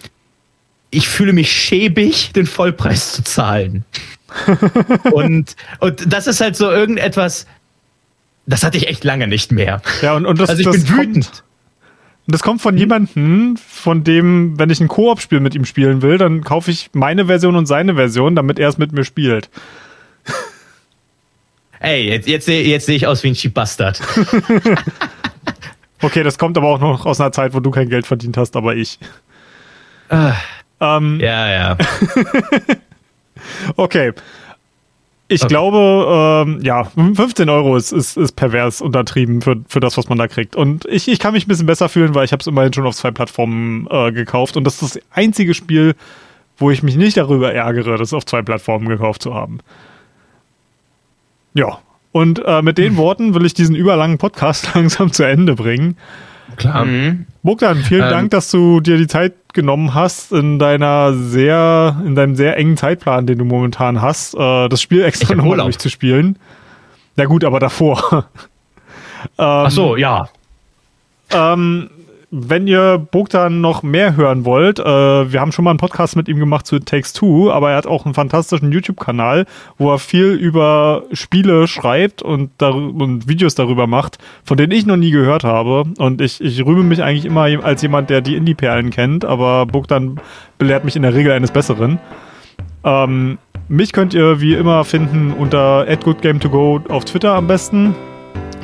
ich 0.95 1.09
fühle 1.09 1.33
mich 1.33 1.53
schäbig, 1.53 2.33
den 2.33 2.47
Vollpreis 2.47 3.13
zu 3.13 3.23
zahlen. 3.25 3.85
und, 5.13 5.57
und 5.81 6.13
das 6.13 6.27
ist 6.27 6.41
halt 6.41 6.57
so 6.57 6.71
irgendetwas, 6.71 7.47
das 8.47 8.63
hatte 8.63 8.77
ich 8.77 8.89
echt 8.89 9.05
lange 9.05 9.27
nicht 9.29 9.53
mehr. 9.53 9.83
Ja, 10.03 10.15
und, 10.15 10.27
und 10.27 10.41
das, 10.41 10.51
also 10.51 10.61
ich 10.61 10.67
das 10.67 10.85
bin 10.85 10.89
wütend. 10.89 11.25
Kommt, 11.25 11.45
das 12.27 12.43
kommt 12.43 12.63
von 12.63 12.75
hm? 12.75 12.79
jemandem, 12.79 13.57
von 13.57 14.03
dem, 14.05 14.59
wenn 14.59 14.71
ich 14.71 14.81
ein 14.81 14.89
Koop-Spiel 14.89 15.41
mit 15.41 15.55
ihm 15.55 15.65
spielen 15.65 16.03
will, 16.03 16.19
dann 16.19 16.43
kaufe 16.43 16.71
ich 16.71 16.91
meine 16.93 17.27
Version 17.27 17.57
und 17.57 17.67
seine 17.67 17.95
Version, 17.95 18.35
damit 18.35 18.59
er 18.59 18.69
es 18.69 18.79
mit 18.79 18.93
mir 18.93 19.05
spielt. 19.05 19.51
Ey, 21.81 22.09
jetzt, 22.09 22.27
jetzt, 22.27 22.49
jetzt 22.49 22.87
sehe 22.87 22.97
ich 22.97 23.07
aus 23.07 23.23
wie 23.23 23.29
ein 23.29 23.35
Cheap 23.35 23.53
Bastard. 23.53 24.01
Okay, 26.05 26.23
das 26.23 26.37
kommt 26.37 26.59
aber 26.59 26.69
auch 26.69 26.81
noch 26.81 27.07
aus 27.07 27.19
einer 27.19 27.33
Zeit, 27.33 27.55
wo 27.55 27.61
du 27.61 27.71
kein 27.71 27.89
Geld 27.89 28.07
verdient 28.07 28.37
hast, 28.37 28.57
aber 28.57 28.77
ich. 28.77 28.99
Ähm, 30.85 31.19
Ja, 31.21 31.49
ja. 31.51 31.77
Okay. 33.77 34.13
Ich 35.27 35.43
Okay. 35.43 35.49
glaube, 35.49 36.45
ähm, 36.47 36.61
ja, 36.63 36.85
15 36.85 37.49
Euro 37.49 37.77
ist, 37.77 37.93
ist, 37.93 38.17
ist 38.19 38.33
pervers 38.33 38.81
untertrieben 38.83 39.41
für, 39.41 39.57
für 39.69 39.81
das, 39.81 39.97
was 39.97 40.09
man 40.09 40.19
da 40.19 40.29
kriegt. 40.29 40.55
Und 40.55 40.85
ich, 40.87 41.09
ich 41.09 41.19
kann 41.19 41.33
mich 41.33 41.47
ein 41.47 41.49
bisschen 41.49 41.67
besser 41.67 41.89
fühlen, 41.89 42.15
weil 42.15 42.25
ich 42.27 42.33
habe 42.33 42.41
es 42.41 42.47
immerhin 42.47 42.73
schon 42.75 42.87
auf 42.87 42.95
zwei 42.95 43.11
Plattformen 43.11 43.87
äh, 43.91 44.13
gekauft. 44.13 44.57
Und 44.57 44.65
das 44.65 44.83
ist 44.83 44.97
das 44.97 45.03
einzige 45.11 45.55
Spiel, 45.55 45.95
wo 46.59 46.71
ich 46.71 46.83
mich 46.83 46.97
nicht 46.97 47.17
darüber 47.17 47.53
ärgere, 47.53 47.97
das 47.97 48.13
auf 48.13 48.27
zwei 48.27 48.43
Plattformen 48.43 48.87
gekauft 48.89 49.23
zu 49.23 49.35
haben. 49.35 49.59
Ja. 51.55 51.79
Und 52.13 52.43
äh, 52.45 52.63
mit 52.63 52.77
den 52.79 52.97
Worten 52.99 53.35
will 53.35 53.47
ich 53.47 53.55
diesen 53.55 53.75
überlangen 53.75 54.19
Podcast 54.19 54.69
langsam 54.75 55.11
zu 55.13 55.23
Ende 55.25 55.55
bringen. 55.55 55.97
klar. 56.57 56.85
Mhm. 56.85 57.27
Bogdan, 57.43 57.79
vielen 57.79 58.05
Ähm, 58.05 58.11
Dank, 58.11 58.31
dass 58.31 58.51
du 58.51 58.81
dir 58.81 58.99
die 58.99 59.07
Zeit 59.07 59.33
genommen 59.55 59.94
hast 59.94 60.33
in 60.33 60.58
deiner 60.58 61.15
sehr, 61.15 62.00
in 62.05 62.15
deinem 62.15 62.36
sehr 62.36 62.57
engen 62.57 62.76
Zeitplan, 62.76 63.26
den 63.26 63.39
du 63.39 63.44
momentan 63.44 64.02
hast, 64.02 64.34
äh, 64.34 64.68
das 64.68 64.83
Spiel 64.83 65.02
extra 65.05 65.34
Urlaub. 65.34 65.66
durchzuspielen. 65.66 66.39
Na 67.16 67.24
gut, 67.24 67.44
aber 67.44 67.60
davor. 67.60 68.02
ähm, 68.12 68.24
Ach 69.39 69.70
so, 69.70 69.97
ja. 69.97 70.28
ähm, 71.31 71.91
wenn 72.37 72.67
ihr 72.67 72.99
Bogdan 72.99 73.61
noch 73.61 73.85
mehr 73.85 74.17
hören 74.17 74.45
wollt, 74.45 74.81
äh, 74.81 74.85
wir 74.85 75.41
haben 75.41 75.53
schon 75.53 75.65
mal 75.65 75.71
einen 75.71 75.79
Podcast 75.79 76.17
mit 76.17 76.27
ihm 76.27 76.41
gemacht 76.41 76.67
zu 76.67 76.81
Takes 76.81 77.13
Two, 77.13 77.53
aber 77.53 77.71
er 77.71 77.77
hat 77.77 77.87
auch 77.87 78.05
einen 78.05 78.15
fantastischen 78.15 78.73
YouTube-Kanal, 78.73 79.47
wo 79.79 79.93
er 79.93 80.01
viel 80.01 80.33
über 80.33 81.05
Spiele 81.13 81.69
schreibt 81.69 82.23
und, 82.23 82.61
und 82.61 83.29
Videos 83.29 83.55
darüber 83.55 83.87
macht, 83.87 84.19
von 84.43 84.57
denen 84.57 84.73
ich 84.73 84.85
noch 84.85 84.97
nie 84.97 85.13
gehört 85.13 85.45
habe. 85.45 85.85
Und 85.99 86.21
ich, 86.21 86.41
ich 86.41 86.67
rühme 86.67 86.83
mich 86.83 87.05
eigentlich 87.05 87.25
immer 87.25 87.43
als 87.63 87.83
jemand, 87.83 88.11
der 88.11 88.21
die 88.21 88.35
Indie-Perlen 88.35 88.91
kennt, 88.91 89.25
aber 89.25 89.67
Bogdan 89.67 90.21
belehrt 90.59 90.85
mich 90.85 90.97
in 90.97 91.03
der 91.03 91.15
Regel 91.15 91.31
eines 91.31 91.53
Besseren. 91.53 92.01
Ähm, 92.83 93.39
mich 93.69 93.93
könnt 93.93 94.13
ihr 94.13 94.41
wie 94.41 94.55
immer 94.55 94.85
finden 94.85 95.33
unter 95.33 95.85
@goodgame2go 95.85 96.91
auf 96.91 97.05
Twitter 97.05 97.35
am 97.35 97.47
besten. 97.47 97.95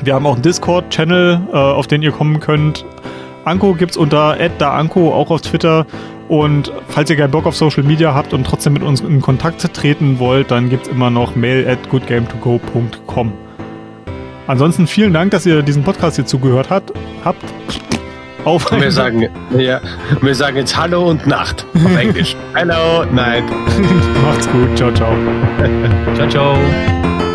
Wir 0.03 0.15
haben 0.15 0.27
auch 0.27 0.35
einen 0.35 0.43
Discord-Channel, 0.43 1.41
äh, 1.53 1.57
auf 1.57 1.87
den 1.87 2.03
ihr 2.03 2.11
kommen 2.11 2.41
könnt. 2.41 2.85
Anko 3.45 3.75
gibt's 3.75 3.97
unter 3.97 4.37
@daanko 4.59 5.13
auch 5.13 5.31
auf 5.31 5.41
Twitter. 5.43 5.87
Und 6.29 6.73
falls 6.89 7.11
ihr 7.11 7.17
keinen 7.17 7.33
Bock 7.33 7.47
auf 7.47 7.57
Social 7.57 7.83
Media 7.83 8.15
habt 8.15 8.33
und 8.33 8.45
trotzdem 8.47 8.75
mit 8.75 8.83
uns 8.83 9.01
in 9.01 9.21
Kontakt 9.21 9.75
treten 9.75 10.21
wollt, 10.21 10.51
dann 10.51 10.71
gibt's 10.71 10.89
immer 10.89 11.11
noch 11.11 11.35
mail 11.35 11.69
at 11.69 11.79
goodgame2go.com. 11.91 13.33
Ansonsten 14.47 14.87
vielen 14.87 15.13
Dank, 15.13 15.33
dass 15.33 15.47
ihr 15.47 15.63
diesen 15.63 15.83
Podcast 15.83 16.17
hier 16.17 16.27
zugehört 16.27 16.71
hat, 16.71 16.93
habt. 17.25 17.43
Auf 18.45 18.71
Und 18.73 18.81
wir 18.81 18.91
sagen, 18.91 19.29
ja, 19.57 19.81
wir 20.23 20.35
sagen 20.35 20.57
jetzt 20.57 20.77
Hallo 20.77 21.11
und 21.11 21.27
Nacht 21.27 21.67
auf 21.75 21.97
Englisch. 21.97 22.37
Hello, 22.55 23.05
Night. 23.13 23.45
Macht's 24.23 24.49
gut. 24.51 24.77
Ciao, 24.77 24.93
ciao. 24.93 25.13
Ciao, 26.15 26.29
ciao. 26.29 27.30